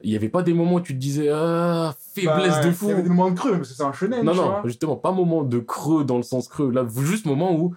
Il 0.02 0.10
y 0.10 0.16
avait 0.16 0.28
pas 0.28 0.42
des 0.42 0.52
moments 0.52 0.74
où 0.74 0.80
tu 0.80 0.92
te 0.94 0.98
disais, 0.98 1.30
ah, 1.32 1.94
faiblesse 2.12 2.56
Bah, 2.56 2.64
de 2.64 2.68
Il 2.68 2.74
fou. 2.74 2.88
y 2.88 2.92
avait 2.92 3.02
des 3.02 3.08
moments 3.08 3.30
de 3.30 3.36
creux, 3.38 3.52
parce 3.56 3.68
que 3.70 3.74
c'est 3.74 3.82
un 3.82 3.92
shonen. 3.92 4.24
Non, 4.24 4.32
tu 4.32 4.38
non, 4.38 4.44
vois. 4.50 4.62
justement, 4.66 4.96
pas 4.96 5.10
moment 5.12 5.42
de 5.42 5.58
creux 5.58 6.04
dans 6.04 6.16
le 6.18 6.22
sens 6.22 6.48
creux. 6.48 6.70
Là, 6.70 6.84
juste 6.98 7.24
moment 7.24 7.56
où 7.58 7.74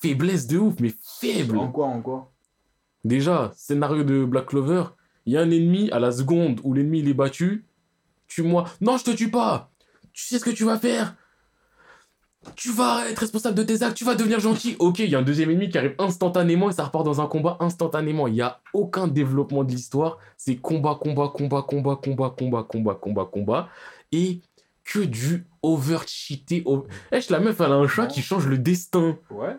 faiblesse 0.00 0.46
de 0.46 0.58
ouf, 0.58 0.74
mais 0.80 0.92
faible. 1.02 1.56
En 1.58 1.72
quoi, 1.72 1.86
en 1.86 2.00
quoi? 2.02 2.30
Déjà, 3.04 3.52
scénario 3.56 4.04
de 4.04 4.24
Black 4.24 4.46
Clover, 4.46 4.84
il 5.26 5.32
y 5.32 5.36
a 5.36 5.40
un 5.40 5.50
ennemi 5.50 5.90
à 5.90 5.98
la 5.98 6.12
seconde 6.12 6.60
où 6.62 6.72
l'ennemi 6.72 7.00
il 7.00 7.08
est 7.08 7.14
battu. 7.14 7.64
Tue-moi. 8.34 8.64
Non, 8.80 8.96
je 8.96 9.04
te 9.04 9.10
tue 9.12 9.30
pas. 9.30 9.70
Tu 10.12 10.24
sais 10.24 10.38
ce 10.40 10.44
que 10.44 10.50
tu 10.50 10.64
vas 10.64 10.76
faire. 10.78 11.14
Tu 12.56 12.70
vas 12.72 13.08
être 13.08 13.20
responsable 13.20 13.54
de 13.56 13.62
tes 13.62 13.82
actes, 13.82 13.96
tu 13.96 14.04
vas 14.04 14.16
devenir 14.16 14.38
gentil. 14.40 14.76
Ok, 14.80 14.98
il 14.98 15.08
y 15.08 15.14
a 15.14 15.20
un 15.20 15.22
deuxième 15.22 15.50
ennemi 15.50 15.70
qui 15.70 15.78
arrive 15.78 15.94
instantanément 15.98 16.68
et 16.68 16.72
ça 16.72 16.84
repart 16.84 17.04
dans 17.04 17.20
un 17.20 17.26
combat 17.26 17.56
instantanément. 17.60 18.26
Il 18.26 18.34
n'y 18.34 18.42
a 18.42 18.60
aucun 18.74 19.06
développement 19.06 19.62
de 19.64 19.70
l'histoire. 19.70 20.18
C'est 20.36 20.56
combat, 20.56 20.98
combat, 21.00 21.30
combat, 21.32 21.62
combat, 21.62 21.96
combat, 22.02 22.34
combat, 22.36 22.64
combat, 22.68 22.94
combat, 23.00 23.24
combat. 23.32 23.68
Et 24.12 24.40
que 24.84 24.98
du 24.98 25.46
over-cheaté. 25.62 26.62
Over... 26.66 26.88
Eh, 27.12 27.20
la 27.30 27.38
meuf, 27.40 27.60
elle 27.60 27.72
a 27.72 27.76
un 27.76 27.88
chat 27.88 28.08
qui 28.08 28.20
change 28.20 28.46
le 28.46 28.58
destin. 28.58 29.16
Ouais. 29.30 29.56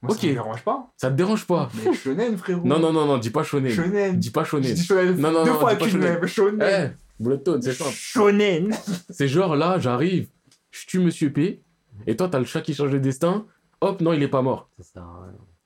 Moi, 0.00 0.12
Ok. 0.14 0.20
ça 0.20 0.26
me 0.28 0.32
dérange 0.32 0.62
pas. 0.62 0.92
Ça 0.96 1.10
te 1.10 1.14
dérange 1.16 1.46
pas 1.46 1.68
Mais 1.84 1.92
shonen, 1.92 2.38
frérot. 2.38 2.62
Non, 2.64 2.78
non, 2.78 2.92
non, 2.92 3.04
non, 3.06 3.18
dis 3.18 3.30
pas 3.30 3.42
shonen. 3.42 3.72
Shonen. 3.72 4.16
Dis 4.16 4.30
pas 4.30 4.44
shonen. 4.44 4.72
dit 4.72 4.82
shonen 4.84 5.16
Non, 5.18 5.32
non, 5.32 5.44
deux 5.44 5.50
non, 5.50 5.58
fois 5.58 5.74
dis 5.74 5.78
pas 5.78 5.84
avec 5.84 5.94
une 5.94 6.00
shonen. 6.00 6.14
lèvre. 6.14 6.26
Shonen. 6.26 6.96
Bullet 7.18 7.38
tone, 7.38 7.62
c'est 7.62 7.72
simple. 7.72 7.90
Shonen. 7.92 8.74
C'est 9.10 9.28
genre 9.28 9.56
là, 9.56 9.78
j'arrive, 9.78 10.28
je 10.70 10.86
tue 10.86 10.98
Monsieur 10.98 11.32
P, 11.32 11.62
et 12.06 12.16
toi 12.16 12.28
t'as 12.28 12.38
le 12.38 12.44
chat 12.44 12.60
qui 12.60 12.74
change 12.74 12.90
de 12.92 12.98
destin, 12.98 13.46
hop, 13.80 14.00
non, 14.00 14.12
il 14.12 14.22
est 14.22 14.28
pas 14.28 14.42
mort. 14.42 14.68
Ça. 14.80 15.04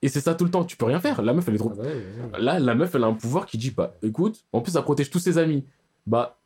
Et 0.03 0.09
c'est 0.09 0.21
ça 0.21 0.35
tout 0.35 0.45
le 0.45 0.51
temps, 0.51 0.65
tu 0.65 0.77
peux 0.77 0.87
rien 0.87 0.99
faire. 1.01 1.21
La 1.21 1.35
meuf, 1.35 1.47
elle 1.49 1.57
est 1.57 1.59
trop. 1.59 1.73
Ah 1.75 1.77
bah 1.77 1.83
ouais, 1.83 1.95
ouais, 1.95 2.33
ouais. 2.33 2.41
Là, 2.41 2.59
la 2.59 2.75
meuf, 2.75 2.95
elle 2.95 3.05
a 3.05 3.07
un 3.07 3.15
pouvoir 3.15 3.45
qui 3.45 3.59
dit, 3.59 3.71
bah 3.71 3.95
écoute, 4.03 4.45
en 4.53 4.63
plus, 4.63 4.73
ça 4.73 4.83
protège 4.83 5.11
tous 5.11 5.19
ses 5.19 5.37
amis. 5.37 5.67
Bah, 6.07 6.40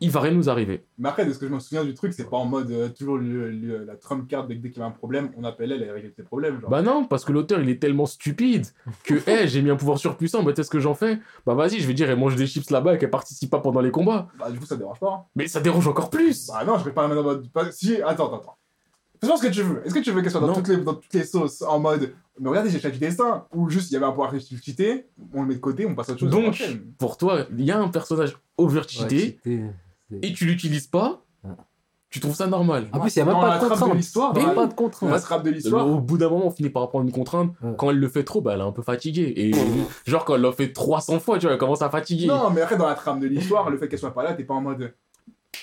il 0.00 0.10
va 0.10 0.20
rien 0.20 0.32
nous 0.32 0.48
arriver. 0.50 0.84
Mais 0.98 1.08
après, 1.08 1.24
de 1.24 1.32
ce 1.32 1.38
que 1.38 1.48
je 1.48 1.52
me 1.54 1.58
souviens 1.58 1.84
du 1.84 1.94
truc, 1.94 2.12
c'est 2.12 2.28
pas 2.28 2.36
en 2.36 2.44
mode 2.44 2.70
euh, 2.70 2.88
toujours 2.90 3.16
le- 3.16 3.50
le- 3.50 3.84
la 3.84 3.96
trump 3.96 4.28
card 4.28 4.46
dès, 4.46 4.54
dès 4.54 4.70
qu'il 4.70 4.80
y 4.80 4.82
a 4.82 4.86
un 4.86 4.90
problème, 4.90 5.30
on 5.36 5.44
appelle 5.44 5.72
elle 5.72 5.82
et 5.82 5.86
elle 5.86 5.92
règle 5.92 6.12
ses 6.14 6.22
problèmes. 6.22 6.60
Genre. 6.60 6.68
Bah 6.70 6.82
non, 6.82 7.04
parce 7.04 7.24
que 7.24 7.32
l'auteur, 7.32 7.60
il 7.60 7.68
est 7.70 7.80
tellement 7.80 8.06
stupide 8.06 8.66
que, 9.04 9.14
hé, 9.28 9.48
j'ai 9.48 9.62
mis 9.62 9.70
un 9.70 9.76
pouvoir 9.76 9.98
surpuissant, 9.98 10.42
bah, 10.42 10.52
tu 10.52 10.56
sais 10.56 10.64
ce 10.64 10.70
que 10.70 10.80
j'en 10.80 10.94
fais? 10.94 11.18
Bah 11.46 11.54
vas-y, 11.54 11.80
je 11.80 11.86
vais 11.86 11.94
dire, 11.94 12.10
elle 12.10 12.18
mange 12.18 12.36
des 12.36 12.46
chips 12.46 12.68
là-bas 12.70 12.94
et 12.94 12.98
qu'elle 12.98 13.10
participe 13.10 13.50
pas 13.50 13.60
pendant 13.60 13.80
les 13.80 13.90
combats. 13.90 14.28
Bah, 14.38 14.50
du 14.50 14.58
coup, 14.58 14.66
ça 14.66 14.76
dérange 14.76 15.00
pas. 15.00 15.12
hein. 15.12 15.24
Mais 15.34 15.48
ça 15.48 15.60
dérange 15.60 15.88
encore 15.88 16.10
plus 16.10 16.46
Bah 16.48 16.64
non, 16.66 16.78
je 16.78 16.84
vais 16.84 16.92
pas 16.92 17.02
la 17.02 17.08
mettre 17.08 17.20
en 17.20 17.24
mode. 17.24 17.48
Si, 17.72 17.96
attends, 18.02 18.26
attends, 18.26 18.36
attends. 18.40 18.56
Fais 19.22 19.36
ce 19.36 19.42
que 19.42 19.48
tu 19.52 19.62
veux. 19.62 19.82
Est-ce 19.86 19.94
que 19.94 19.98
tu 20.00 20.10
veux 20.12 20.22
qu'elle 20.22 20.30
soit 20.30 20.40
dans 20.40 20.52
toutes, 20.54 20.68
les, 20.68 20.76
dans 20.78 20.94
toutes 20.94 21.12
les 21.12 21.24
sauces 21.24 21.62
en 21.62 21.78
mode. 21.78 22.12
Mais 22.38 22.48
regardez, 22.48 22.70
j'ai 22.70 22.78
fait 22.78 22.90
du 22.90 22.98
dessin. 22.98 23.44
Ou 23.54 23.68
juste, 23.68 23.90
il 23.90 23.94
y 23.94 23.96
avait 23.96 24.06
un 24.06 24.10
pouvoir 24.12 24.32
cheaté, 24.64 25.06
on 25.34 25.42
le 25.42 25.48
met 25.48 25.54
de 25.56 25.60
côté, 25.60 25.84
on 25.86 25.94
passe 25.94 26.08
à 26.08 26.12
autre 26.12 26.20
chose. 26.20 26.34
on 26.34 26.40
Donc, 26.42 26.62
pour 26.98 27.16
toi, 27.18 27.40
il 27.56 27.64
y 27.64 27.70
a 27.70 27.78
un 27.78 27.88
personnage 27.88 28.36
overcheaté, 28.56 29.16
Ouais, 29.16 29.20
cheaté, 29.20 29.64
c'est- 30.10 30.18
et 30.22 30.32
tu 30.32 30.46
l'utilises 30.46 30.86
pas, 30.86 31.22
Ouais. 31.44 31.50
tu 32.08 32.18
trouves 32.20 32.34
ça 32.34 32.46
normal. 32.46 32.88
En 32.92 33.00
plus, 33.00 33.14
il 33.14 33.18
n'y 33.18 33.22
a 33.22 33.24
même 33.26 33.34
Dans 33.34 33.40
pas 33.42 33.48
la 33.48 33.54
de 33.56 33.58
trame 33.58 33.70
de 33.72 33.74
contrainte. 33.78 33.96
l'histoire, 33.98 34.32
Il 34.34 34.38
n'y 34.38 34.44
a 34.44 34.48
dans 34.48 34.54
pas 34.54 34.60
la- 34.62 34.66
de 34.68 34.72
On 34.72 34.76
contrainte. 34.76 35.24
rappeler 35.24 35.50
de 35.50 35.56
l'histoire. 35.56 35.86
Au 35.86 35.98
bout 36.00 36.16
d'un 36.16 36.30
moment, 36.30 36.46
on 36.46 36.50
finit 36.50 36.70
par 36.70 36.82
apprendre 36.84 37.04
une 37.04 37.12
contrainte. 37.12 37.52
Ouais. 37.62 37.74
Quand 37.76 37.90
elle 37.90 37.98
le 37.98 38.08
fait 38.08 38.24
trop, 38.24 38.40
bah, 38.40 38.52
elle 38.54 38.60
est 38.60 38.64
un 38.64 38.72
peu 38.72 38.82
fatiguée. 38.82 39.34
Et 39.36 39.52
genre, 40.06 40.24
quand 40.24 40.34
elle 40.36 40.40
l'a 40.40 40.52
fait 40.52 40.72
300 40.72 41.20
fois, 41.20 41.38
tu 41.38 41.44
vois, 41.44 41.52
elle 41.52 41.58
commence 41.60 41.82
à 41.82 41.90
fatiguer. 41.90 42.26
Non, 42.26 42.48
mais 42.50 42.62
après, 42.62 42.78
dans 42.78 42.86
la 42.88 42.94
trame 42.94 43.20
de 43.20 43.26
l'histoire, 43.26 43.68
le 43.68 43.76
fait 43.76 43.86
qu'elle 43.88 43.98
soit 43.98 44.14
pas 44.14 44.22
là, 44.22 44.32
t'es 44.32 44.44
pas 44.44 44.54
en 44.54 44.62
mode. 44.62 44.94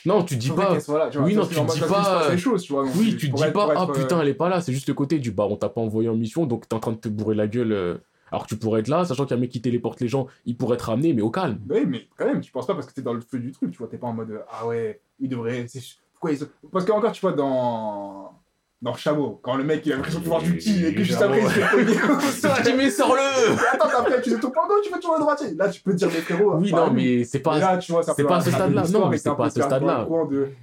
Non, 0.07 0.23
tu 0.23 0.35
dis 0.37 0.49
pas. 0.49 0.73
là, 0.73 1.09
tu 1.09 1.17
vois. 1.17 1.27
Oui, 1.27 1.35
non, 1.35 1.45
tu 1.45 1.53
dis 1.53 1.59
pas- 1.59 1.87
passe 1.87 2.31
des 2.31 2.37
choses, 2.37 2.63
tu 2.63 2.73
vois. 2.73 2.83
donc, 2.85 2.93
Oui, 2.97 3.15
tu 3.17 3.29
pour 3.29 3.39
dis 3.39 3.45
être- 3.45 3.53
pas, 3.53 3.67
ah 3.69 3.83
être, 3.83 3.89
euh, 3.91 3.93
putain, 3.93 4.21
elle 4.21 4.27
est 4.29 4.33
pas 4.33 4.49
là. 4.49 4.61
C'est 4.61 4.71
juste 4.73 4.87
le 4.87 4.93
côté 4.93 5.19
du, 5.19 5.31
bah, 5.31 5.45
on 5.49 5.55
t'a 5.57 5.69
pas 5.69 5.81
envoyé 5.81 6.09
en 6.09 6.15
mission, 6.15 6.45
donc 6.45 6.67
t'es 6.67 6.73
en 6.75 6.79
train 6.79 6.93
de 6.93 6.97
te 6.97 7.09
bourrer 7.09 7.35
la 7.35 7.47
gueule. 7.47 7.71
euh, 7.73 7.97
Alors 8.29 8.43
que 8.43 8.49
tu 8.49 8.57
pourrais 8.57 8.81
être 8.81 8.89
là, 8.89 9.05
sachant 9.05 9.23
qu'il 9.23 9.31
y 9.31 9.33
a 9.35 9.37
un 9.37 9.39
mec 9.39 9.49
qui 9.51 9.61
téléporte 9.61 10.01
les 10.01 10.09
gens, 10.09 10.27
il 10.45 10.57
pourrait 10.57 10.75
te 10.75 10.83
ramener, 10.83 11.13
mais 11.13 11.21
au 11.21 11.29
calme. 11.31 11.59
Oui, 11.69 11.85
mais 11.87 12.07
quand 12.17 12.25
même, 12.25 12.41
tu 12.41 12.51
penses 12.51 12.67
pas 12.67 12.73
parce 12.73 12.85
que 12.85 12.93
t'es 12.93 13.01
dans 13.01 13.13
le 13.13 13.21
feu 13.21 13.39
du 13.39 13.53
truc, 13.53 13.71
tu 13.71 13.77
vois. 13.77 13.87
T'es 13.87 13.97
pas 13.97 14.07
en 14.07 14.11
mode. 14.13 14.31
euh, 14.31 14.39
Ah 14.51 14.67
ouais, 14.67 14.99
il 15.21 15.29
devrait. 15.29 15.65
Pourquoi 16.13 16.31
ils. 16.33 16.39
Parce 16.71 16.83
que, 16.83 16.91
encore, 16.91 17.11
tu 17.13 17.21
vois, 17.21 17.31
dans. 17.31 18.33
Dans 18.79 18.93
Chameau, 18.93 19.39
quand 19.41 19.55
le 19.55 19.63
mec 19.63 19.83
il 19.87 19.91
a 19.91 19.95
l'impression 19.95 20.19
de 20.19 20.23
pouvoir 20.23 20.43
du 20.43 20.55
ki 20.55 20.85
et 20.85 20.93
que 20.93 21.01
juste 21.01 21.19
après 21.19 21.41
il 21.41 21.47
se 21.47 21.53
fait 21.53 21.67
cogner 21.71 21.97
au 22.03 22.19
sol. 22.31 22.51
mais 22.77 22.89
sors-le 22.91 23.55
Mais 23.55 23.61
Attends, 23.73 23.89
après, 24.01 24.21
tu 24.21 24.29
sais 24.29 24.39
tout 24.39 24.51
pendant, 24.51 24.75
tu 24.83 24.89
fais 24.91 24.99
toujours 24.99 25.15
le 25.15 25.21
droitier. 25.21 25.55
Là, 25.55 25.67
tu 25.69 25.81
peux 25.81 25.93
te 25.93 25.97
dire, 25.97 26.09
mais 26.13 26.21
frérot. 26.21 26.57
Oui, 26.57 26.71
non, 26.71 26.91
mais 26.91 27.23
c'est 27.23 27.39
pas. 27.39 27.57
là, 27.57 27.77
tu 27.79 27.91
vois, 27.91 28.03
ça 28.03 28.13
c'est 28.15 28.21
peut 28.21 28.29
pas 28.29 28.37
à 28.37 28.41
ce 28.41 28.51
stade-là. 28.51 28.83
Non, 28.89 29.11
et 29.11 29.17
c'est 29.17 29.35
pas 29.35 29.45
à 29.47 29.49
ce 29.49 29.61
stade-là. 29.63 30.07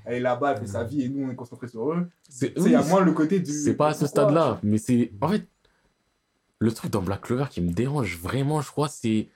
elle 0.06 0.14
est 0.14 0.20
là-bas, 0.20 0.52
elle 0.52 0.58
fait 0.60 0.66
sa 0.72 0.84
vie 0.84 1.02
et 1.02 1.08
nous 1.08 1.26
on 1.26 1.30
est 1.32 1.34
concentrés 1.34 1.66
sur 1.66 1.90
eux. 1.92 2.06
c'est- 2.28 2.52
il 2.56 2.70
y 2.70 2.74
a 2.76 2.82
moins 2.84 3.00
le 3.00 3.10
côté 3.12 3.40
du. 3.40 3.50
C'est 3.52 3.74
pas 3.74 3.88
à 3.88 3.94
ce 3.94 4.06
stade-là, 4.06 4.58
mais 4.62 4.78
c'est. 4.78 5.10
En 5.20 5.28
fait, 5.28 5.42
le 6.60 6.72
truc 6.72 6.92
dans 6.92 7.02
Black 7.02 7.22
Clover 7.22 7.46
qui 7.50 7.60
me 7.62 7.72
dérange 7.72 8.16
vraiment, 8.16 8.60
je 8.60 8.70
crois, 8.70 8.86
c'est. 8.88 9.26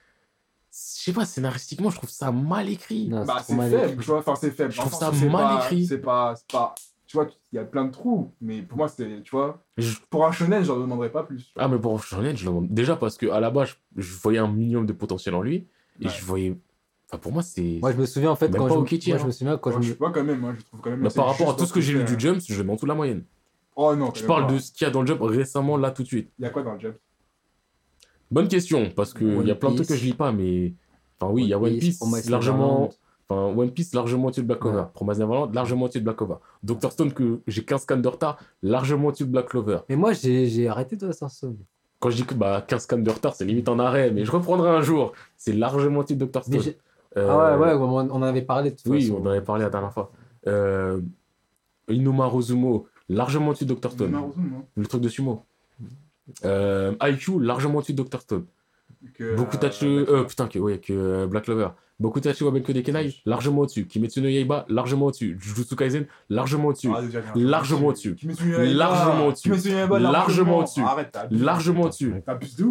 Je 0.71 1.03
sais 1.03 1.13
pas, 1.13 1.25
scénaristiquement, 1.25 1.89
je 1.89 1.97
trouve 1.97 2.09
ça 2.11 2.31
mal 2.31 2.69
écrit. 2.69 3.09
Non, 3.09 3.25
Bah, 3.25 3.41
c'est 3.45 3.55
faible, 3.55 4.01
tu 4.01 4.07
vois, 4.09 4.19
enfin, 4.19 4.35
c'est 4.39 4.51
faible. 4.51 4.71
Je 4.71 4.77
trouve 4.77 4.93
ça 4.93 5.11
mal 5.11 5.31
pas- 5.31 5.61
écrit. 5.65 5.85
C'est 5.85 5.97
pas, 5.97 6.33
c'est 6.37 6.49
pas. 6.49 6.75
Tu 7.09 7.17
vois, 7.17 7.27
il 7.51 7.55
y 7.55 7.57
a 7.57 7.65
plein 7.65 7.85
de 7.85 7.91
trous, 7.91 8.35
mais 8.39 8.61
pour 8.61 8.77
moi, 8.77 8.87
c'est. 8.87 9.23
Tu 9.23 9.31
vois, 9.31 9.65
Je- 9.77 9.97
pour 10.11 10.27
un 10.27 10.31
shonen, 10.31 10.63
j'en 10.63 10.79
demanderais 10.79 11.11
pas 11.11 11.23
plus. 11.23 11.51
Ah, 11.57 11.67
mais 11.67 11.79
pour 11.79 11.99
Shonen, 12.03 12.37
je 12.37 12.43
le 12.45 12.49
demande. 12.51 12.67
Déjà 12.69 12.95
parce 12.95 13.17
que 13.17 13.25
à 13.25 13.39
la 13.39 13.49
base, 13.49 13.69
je, 13.95 14.01
je 14.03 14.15
voyais 14.19 14.37
un 14.37 14.47
minimum 14.47 14.85
de 14.85 14.93
potentiel 14.93 15.33
en 15.33 15.41
lui. 15.41 15.67
Et 15.99 16.05
Ouais. 16.05 16.11
je 16.11 16.23
voyais. 16.23 16.55
Enfin, 17.09 17.17
pour 17.17 17.31
moi, 17.31 17.41
c'est. 17.41 17.79
Moi, 17.81 17.91
je 17.93 17.97
me 17.97 18.05
souviens 18.05 18.29
en 18.29 18.35
fait 18.35 18.49
Même 18.49 18.61
quand 18.61 18.67
pas 18.67 18.75
je, 18.75 18.79
au 18.79 18.83
Kitty, 18.83 19.09
moi, 19.09 19.17
hein. 19.17 19.21
je 19.23 19.25
me 19.25 19.31
souviens 19.31 19.57
quand 19.57 19.71
Moi, 19.71 19.81
je 19.81 19.87
je 19.87 19.93
me 19.93 19.97
pas 19.97 20.11
quand 20.11 20.23
même, 20.23 20.45
hein, 20.45 20.53
je 20.55 20.63
trouve 20.63 20.81
quand 20.81 20.91
même. 20.91 20.99
Mais 20.99 21.07
assez 21.07 21.15
par 21.15 21.25
rapport 21.25 21.49
à 21.49 21.55
tout 21.55 21.65
ce 21.65 21.73
que 21.73 21.81
j'ai 21.81 21.93
lu 21.93 22.03
du 22.03 22.19
Jumps, 22.19 22.45
je 22.47 22.55
le 22.55 22.63
mets 22.63 22.71
en 22.71 22.75
dessous 22.75 22.85
de 22.85 22.89
la 22.89 22.95
moyenne. 22.95 23.25
Oh 23.75 23.95
non, 23.95 24.11
Je 24.13 24.23
parle 24.25 24.53
de 24.53 24.59
ce 24.59 24.71
qu'il 24.71 24.85
y 24.85 24.87
a 24.87 24.91
dans 24.91 25.01
le 25.01 25.07
Jump 25.07 25.19
récemment, 25.23 25.77
là, 25.77 25.89
tout 25.89 26.03
de 26.03 26.07
suite. 26.07 26.31
Il 26.37 26.43
y 26.43 26.45
a 26.45 26.51
quoi 26.51 26.61
dans 26.61 26.73
le 26.73 26.79
jump? 26.79 26.95
Bonne 28.29 28.47
question, 28.47 28.91
parce 28.95 29.15
qu'il 29.15 29.47
y 29.47 29.51
a 29.51 29.55
plein 29.55 29.71
de 29.71 29.75
trucs 29.77 29.87
que 29.87 29.95
je 29.95 30.05
lis 30.05 30.13
pas, 30.13 30.31
mais. 30.31 30.75
Enfin, 31.19 31.33
oui, 31.33 31.45
il 31.45 31.49
y 31.49 31.53
a 31.53 31.57
One 31.59 31.79
Piece, 31.79 32.29
largement. 32.29 32.91
Enfin, 33.29 33.55
One 33.55 33.71
Piece, 33.71 33.93
largement 33.93 34.25
au-dessus 34.27 34.41
de 34.41 34.47
Black 34.47 34.59
Clover. 34.59 34.79
Ouais. 34.79 34.85
Promise 34.93 35.19
Neverland, 35.19 35.53
largement 35.53 35.85
au-dessus 35.85 35.99
de 35.99 36.03
Black 36.03 36.17
Clover. 36.17 36.35
Doctor 36.63 36.91
Stone, 36.91 37.13
que 37.13 37.39
j'ai 37.47 37.63
15 37.63 37.81
scans 37.83 37.97
de 37.97 38.07
retard, 38.07 38.39
largement 38.63 39.07
au-dessus 39.09 39.25
de 39.25 39.31
Black 39.31 39.47
Clover. 39.49 39.79
Mais 39.87 39.95
moi, 39.95 40.13
j'ai 40.13 40.47
j'ai 40.47 40.67
arrêté 40.67 40.95
de 40.95 41.05
Doctor 41.07 41.29
Stone. 41.29 41.57
Quand 41.99 42.09
je 42.09 42.15
dis 42.15 42.23
que 42.25 42.33
bah, 42.33 42.63
15 42.67 42.81
scans 42.83 42.97
de 42.97 43.09
retard, 43.11 43.35
c'est 43.35 43.45
limite 43.45 43.69
en 43.69 43.77
arrêt, 43.77 44.09
mais 44.11 44.25
je 44.25 44.31
reprendrai 44.31 44.69
un 44.69 44.81
jour. 44.81 45.11
C'est 45.37 45.53
largement 45.53 45.99
au-dessus 45.99 46.15
de 46.15 46.19
Doctor 46.21 46.43
Stone. 46.43 46.73
Euh, 47.17 47.27
Ah 47.29 47.57
ouais, 47.59 47.67
ouais, 47.67 47.73
on 47.73 47.93
on 47.95 48.09
en 48.11 48.21
avait 48.23 48.41
parlé 48.41 48.71
de 48.71 48.75
toute 48.75 48.87
Oui, 48.87 49.01
façon. 49.03 49.19
on 49.21 49.25
en 49.27 49.31
avait 49.31 49.41
parlé 49.41 49.63
la 49.63 49.69
dernière 49.69 49.91
fois. 49.93 50.11
Euh, 50.47 51.01
Inuma 51.89 52.25
Rozumo, 52.25 52.87
largement 53.09 53.49
au-dessus 53.49 53.65
de 53.65 53.69
Doctor 53.69 53.91
Stone. 53.91 54.11
Non 54.11 54.33
Le 54.75 54.85
truc 54.87 55.01
de 55.01 55.09
sumo. 55.09 55.43
Euh, 56.45 56.93
IQ, 57.01 57.39
largement 57.41 57.77
au-dessus 57.79 57.93
de 57.93 57.97
Doctor 57.97 58.21
Stone. 58.21 58.45
Que, 59.13 59.35
Bokutachi, 59.35 59.85
euh, 59.87 60.05
euh, 60.09 60.23
putain, 60.23 60.47
que, 60.47 60.59
ouais, 60.59 60.77
que 60.79 61.25
Black 61.25 61.45
Clover. 61.45 61.69
Bokutachi 61.99 62.45
wa 62.45 62.51
Benko 62.51 62.71
Dekenai, 62.71 63.21
largement 63.25 63.61
au-dessus. 63.61 63.85
Kimetsu 63.85 64.21
no 64.21 64.29
Yaiba, 64.29 64.65
largement 64.69 65.07
au-dessus. 65.07 65.37
Jujutsu 65.39 65.75
Kaisen, 65.75 66.05
largement 66.29 66.69
au-dessus. 66.69 66.89
Ah, 66.95 67.01
Largement 67.35 67.87
au-dessus. 67.87 68.15
Largement 68.57 69.27
au-dessus. 69.27 69.49
Largement 69.99 70.57
au-dessus. 70.59 70.81
Largement 71.31 71.81
au-dessus. 71.83 72.13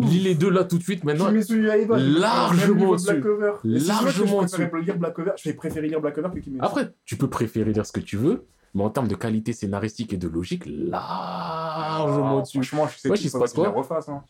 Lis 0.02 0.20
les 0.20 0.34
deux 0.34 0.48
là 0.50 0.64
tout 0.64 0.78
de 0.78 0.82
suite 0.82 1.04
maintenant. 1.04 1.26
Kimetsu 1.26 1.60
no 1.60 1.68
Yaiba, 1.68 1.98
Largement 1.98 2.88
au-dessus. 2.90 3.22
Largement 3.64 4.40
lire 4.42 4.98
Clover. 5.12 5.32
Je 5.36 5.48
vais 5.50 5.54
préférer 5.54 5.88
lire 5.88 6.00
Black 6.00 6.14
que 6.14 6.38
Kimetsu. 6.38 6.64
Après, 6.64 6.90
tu 7.04 7.16
peux 7.16 7.28
préférer 7.28 7.72
dire 7.72 7.84
ce 7.84 7.92
que 7.92 8.00
tu 8.00 8.16
veux, 8.16 8.46
mais 8.74 8.82
en 8.82 8.90
termes 8.90 9.08
de 9.08 9.14
qualité 9.14 9.52
scénaristique 9.52 10.12
et 10.14 10.16
de 10.16 10.28
logique, 10.28 10.64
largement 10.66 12.30
Ah, 12.30 12.34
au-dessus. 12.36 12.58
Franchement, 12.58 12.88
je 12.88 12.98
sais 12.98 13.08
il 13.10 13.30
se 13.30 13.36
passe 13.38 13.52
quoi 13.52 13.74
hein. 14.08 14.24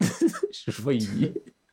Je 0.68 0.82
vois, 0.82 0.94
il... 0.94 1.32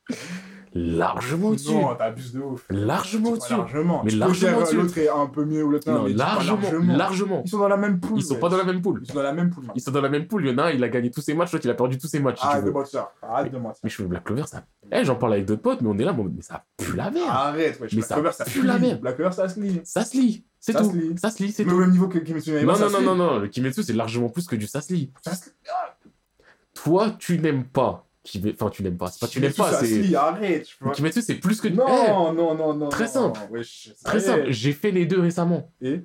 largement 0.75 1.47
au-dessus. 1.49 1.73
Non, 1.73 1.95
t'abuses 1.95 2.33
de 2.33 2.41
ouf. 2.41 2.65
Largement 2.69 3.29
au-dessus. 3.31 3.53
largement. 3.55 4.01
Mais 4.03 4.11
Tu 4.11 4.17
largement 4.17 4.57
au-dessus. 4.57 4.75
L'autre 4.75 4.97
est 4.97 5.09
un 5.09 5.25
peu 5.27 5.45
mieux 5.45 5.63
ou 5.63 5.69
l'autre 5.71 5.89
non, 5.89 6.03
mais 6.03 6.13
pas 6.13 6.17
largement, 6.17 6.93
largement. 6.93 7.41
Ils 7.45 7.49
sont 7.49 7.57
dans 7.59 7.67
la 7.69 7.77
même 7.77 7.99
poule. 7.99 8.19
Ils 8.19 8.23
sont 8.23 8.35
pas 8.35 8.49
dans 8.49 8.57
la 8.57 8.65
même 8.65 8.81
poule. 8.81 8.99
Ils 9.03 9.07
sont 9.07 9.15
dans 9.15 9.23
la 9.23 9.33
même 9.33 9.49
poule. 9.49 9.63
Ils 9.73 9.81
sont 9.81 9.91
dans 9.91 10.01
la 10.01 10.09
même 10.09 10.27
poule. 10.27 10.45
Il 10.45 10.51
y 10.51 10.53
en 10.53 10.57
a 10.57 10.63
un, 10.65 10.71
il 10.71 10.83
a 10.83 10.89
gagné 10.89 11.09
tous 11.09 11.21
ses 11.21 11.33
matchs, 11.33 11.53
l'autre, 11.53 11.65
il 11.65 11.71
a 11.71 11.75
perdu 11.75 11.97
tous 11.97 12.07
ses 12.07 12.19
matchs. 12.19 12.39
si 12.39 12.45
Arrête 12.45 12.61
de 12.63 12.67
veux. 12.67 12.73
mentir. 12.73 13.07
Arrête 13.21 13.51
de 13.51 13.57
mentir. 13.57 13.79
Mais 13.83 13.89
je 13.89 13.95
fais 13.95 14.03
Black 14.03 14.23
Clover, 14.25 14.43
ça. 14.47 14.63
Eh, 14.91 15.05
j'en 15.05 15.15
parle 15.15 15.33
avec 15.33 15.45
d'autres 15.45 15.61
potes, 15.61 15.81
mais 15.81 15.89
on 15.89 15.97
est 15.97 16.03
là, 16.03 16.13
mais 16.13 16.41
ça 16.41 16.63
pue 16.77 16.95
la 16.95 17.09
merde. 17.09 17.27
Arrête, 17.29 17.79
wesh. 17.79 17.91
Mais 17.93 17.97
Black 17.99 18.05
ça 18.07 18.15
Clover, 18.15 18.31
ça 18.33 18.45
pue 18.45 18.61
la 18.63 18.77
merde. 18.77 18.99
Black 19.01 19.15
Clover, 19.15 19.31
ça 19.31 19.47
se 19.49 19.59
lit. 19.59 19.81
Ça 19.83 20.03
se 20.03 20.17
lit, 20.17 20.45
c'est 20.59 20.73
tout. 20.73 20.91
Ça 21.17 21.31
se 21.31 21.41
lit, 21.41 21.51
c'est 21.51 21.63
tout. 21.63 21.71
au 21.71 21.79
même 21.79 21.91
niveau 21.91 22.07
que 22.09 22.19
Kimetsu 22.19 22.51
Non, 22.65 22.77
non, 22.77 22.89
non, 22.89 23.01
non, 23.01 23.15
non, 23.15 23.39
le 23.39 23.47
Kimetsu, 23.47 23.81
c'est 23.83 23.93
largement 23.93 24.27
plus 24.29 24.45
que 24.45 24.55
du 24.57 24.67
ça 24.67 24.81
se 24.81 24.93
lit. 24.93 25.11
Toi, 26.73 27.11
tu 27.17 27.39
n'aimes 27.39 27.63
pas. 27.63 28.04
Kimi- 28.25 28.51
Enfin, 28.53 28.69
tu 28.69 28.83
n'aimes 28.83 28.97
pas. 28.97 29.07
C'est 29.07 29.19
pas 29.19 29.27
tu 29.27 29.39
Kimetsu, 29.39 29.57
pas, 29.61 29.71
c'est. 29.79 29.85
lit, 30.01 30.15
arrête. 30.15 30.67
Kimetsu, 30.93 31.21
c'est 31.21 31.35
plus 31.35 31.61
que. 31.61 31.67
Eh, 31.67 31.71
Non, 31.71 32.33
non, 32.33 32.55
non, 32.55 32.73
non. 32.73 32.89
Très 32.89 33.05
non, 33.05 33.11
simple. 33.11 33.39
wesh, 33.51 33.91
très 34.03 34.19
simple. 34.19 34.45
J'ai 34.51 34.73
fait 34.73 34.91
les 34.91 35.05
deux 35.05 35.19
récemment. 35.19 35.71
Et? 35.81 36.01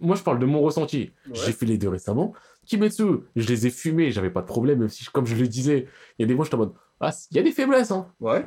Moi, 0.00 0.16
je 0.16 0.22
parle 0.22 0.38
de 0.40 0.46
mon 0.46 0.60
ressenti. 0.62 1.12
Ouais. 1.28 1.34
J'ai 1.34 1.52
fait 1.52 1.66
les 1.66 1.78
deux 1.78 1.88
récemment. 1.90 2.32
Kimetsu, 2.64 3.04
je 3.36 3.46
les 3.46 3.66
ai 3.66 3.70
fumés, 3.70 4.10
j'avais 4.10 4.30
pas 4.30 4.40
de 4.40 4.46
problème, 4.46 4.80
même 4.80 4.88
si, 4.88 5.04
comme 5.04 5.26
je 5.26 5.36
le 5.36 5.46
disais, 5.46 5.86
il 6.18 6.22
y 6.22 6.24
a 6.24 6.26
des 6.26 6.34
mois, 6.34 6.44
j'étais 6.44 6.56
en 6.56 6.58
mode, 6.58 6.72
ah, 7.00 7.12
il 7.30 7.36
y 7.36 7.40
a 7.40 7.42
des 7.44 7.52
faiblesses, 7.52 7.92
hein. 7.92 8.08
Ouais. 8.18 8.44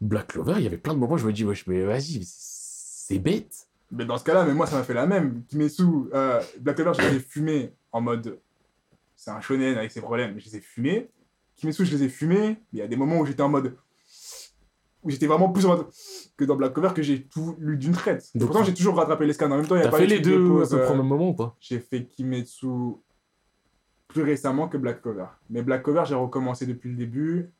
Black 0.00 0.28
Clover, 0.28 0.54
il 0.56 0.64
y 0.64 0.66
avait 0.66 0.76
plein 0.78 0.94
de 0.94 0.98
moments 0.98 1.14
où 1.14 1.18
je 1.18 1.26
me 1.26 1.32
dis, 1.32 1.44
wesh, 1.44 1.66
mais 1.68 1.84
vas-y, 1.84 2.20
c'est 2.24 3.20
bête. 3.20 3.54
Mais 3.92 4.04
dans 4.04 4.18
ce 4.18 4.24
cas-là, 4.24 4.44
mais 4.44 4.54
moi, 4.54 4.66
ça 4.66 4.76
m'a 4.76 4.82
fait 4.82 4.94
la 4.94 5.06
même. 5.06 5.44
Kimetsu, 5.48 5.84
euh, 6.14 6.40
Black 6.58 6.76
Clover, 6.76 6.98
je 7.00 7.08
les 7.08 7.16
ai 7.16 7.20
fumés 7.20 7.72
en 7.92 8.00
mode. 8.00 8.40
C'est 9.14 9.30
un 9.30 9.40
shonen 9.40 9.76
avec 9.78 9.92
ses 9.92 10.00
problèmes, 10.00 10.34
mais 10.34 10.40
je 10.40 10.46
les 10.46 10.56
ai 10.56 10.60
fumés. 10.60 11.08
Kimetsu, 11.56 11.84
je 11.84 11.96
les 11.96 12.04
ai 12.04 12.08
fumés. 12.08 12.36
mais 12.38 12.56
Il 12.72 12.78
y 12.78 12.82
a 12.82 12.86
des 12.86 12.96
moments 12.96 13.18
où 13.18 13.26
j'étais 13.26 13.42
en 13.42 13.48
mode. 13.48 13.76
Où 15.02 15.10
j'étais 15.10 15.26
vraiment 15.26 15.50
plus 15.50 15.66
en 15.66 15.76
mode. 15.76 15.86
Que 16.36 16.44
dans 16.44 16.56
Black 16.56 16.72
Clover, 16.74 16.94
que 16.94 17.02
j'ai 17.02 17.22
tout 17.24 17.56
lu 17.58 17.76
d'une 17.76 17.92
traite. 17.92 18.30
Donc, 18.34 18.48
pourtant, 18.48 18.64
j'ai 18.64 18.74
toujours 18.74 18.96
rattrapé 18.96 19.26
les 19.26 19.32
scans. 19.34 19.50
En 19.50 19.56
même 19.56 19.66
temps, 19.66 19.76
il 19.76 19.78
y 19.78 19.82
a 19.82 19.84
T'as 19.84 19.90
pas 19.90 19.98
fait 19.98 20.06
les 20.06 20.20
de 20.20 20.30
de 20.30 20.36
deux 20.36 20.46
au 20.46 20.74
euh, 20.74 20.96
même 20.96 21.06
moment 21.06 21.30
ou 21.30 21.34
pas 21.34 21.56
J'ai 21.60 21.78
fait 21.78 22.06
Kimetsu 22.06 22.66
plus 24.08 24.22
récemment 24.22 24.68
que 24.68 24.76
Black 24.76 25.02
Clover. 25.02 25.26
Mais 25.50 25.62
Black 25.62 25.82
Clover, 25.82 26.04
j'ai 26.06 26.14
recommencé 26.14 26.66
depuis 26.66 26.90
le 26.90 26.96
début. 26.96 27.52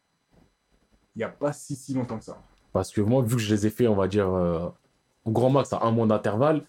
Il 1.15 1.19
n'y 1.19 1.25
a 1.25 1.29
pas 1.29 1.53
si 1.53 1.77
si 1.77 1.95
longtemps 1.95 2.19
que 2.19 2.25
ça. 2.25 2.41
Parce 2.73 2.91
que 2.91 3.01
moi, 3.01 3.23
vu 3.23 3.37
que 3.37 3.43
je 3.43 3.55
les 3.55 3.67
ai 3.67 3.71
fait, 3.71 3.87
on 3.87 3.95
va 3.95 4.09
dire, 4.09 4.29
euh, 4.29 4.69
au 5.25 5.31
grand 5.31 5.51
max 5.51 5.73
à 5.73 5.81
un 5.83 5.91
mois 5.91 6.07
d'intervalle, 6.07 6.67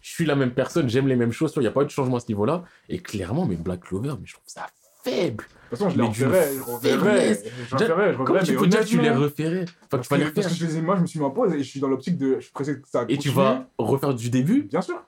je 0.00 0.10
suis 0.10 0.24
la 0.24 0.36
même 0.36 0.52
personne, 0.52 0.88
j'aime 0.88 1.08
les 1.08 1.16
mêmes 1.16 1.32
choses, 1.32 1.52
il 1.56 1.60
n'y 1.60 1.66
a 1.66 1.70
pas 1.70 1.82
eu 1.82 1.86
de 1.86 1.90
changement 1.90 2.16
à 2.16 2.20
ce 2.20 2.28
niveau-là. 2.28 2.64
Et 2.88 2.98
clairement, 2.98 3.46
mais 3.46 3.56
Black 3.56 3.80
Clover, 3.80 4.14
mais 4.20 4.26
je 4.26 4.34
trouve 4.34 4.44
ça 4.46 4.66
faible. 5.04 5.44
De 5.44 5.76
toute 5.76 5.78
façon, 5.78 5.90
je 5.90 5.96
les 5.96 6.06
referais, 6.06 6.48
je 6.54 6.88
faiblesse. 6.88 7.44
je 7.68 7.74
reverrai, 7.74 8.12
je 8.12 8.44
tu 8.46 8.56
peux 8.56 8.66
dire 8.66 8.80
que 8.80 8.84
tu 8.86 9.00
les 9.00 9.10
referais 9.10 9.64
Enfin, 9.86 9.98
tu 10.02 10.08
vas 10.08 10.16
les 10.18 10.24
que, 10.26 10.30
parce 10.30 10.46
refaire. 10.46 10.50
que 10.50 10.54
je 10.64 10.66
les 10.66 10.76
ai, 10.78 10.82
moi, 10.82 10.96
je 10.96 11.00
me 11.02 11.06
suis 11.06 11.18
mis 11.18 11.24
en 11.24 11.30
pause 11.30 11.52
et 11.52 11.58
je 11.58 11.62
suis 11.68 11.80
dans 11.80 11.88
l'optique 11.88 12.16
de. 12.16 12.36
Je 12.36 12.44
suis 12.44 12.52
pressé 12.52 12.80
que 12.80 12.88
ça 12.88 13.02
Et 13.08 13.18
tu 13.18 13.30
continue. 13.30 13.34
vas 13.34 13.66
refaire 13.78 14.14
du 14.14 14.30
début? 14.30 14.62
Bien 14.62 14.80
sûr. 14.82 15.02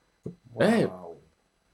Waouh. 0.55 0.89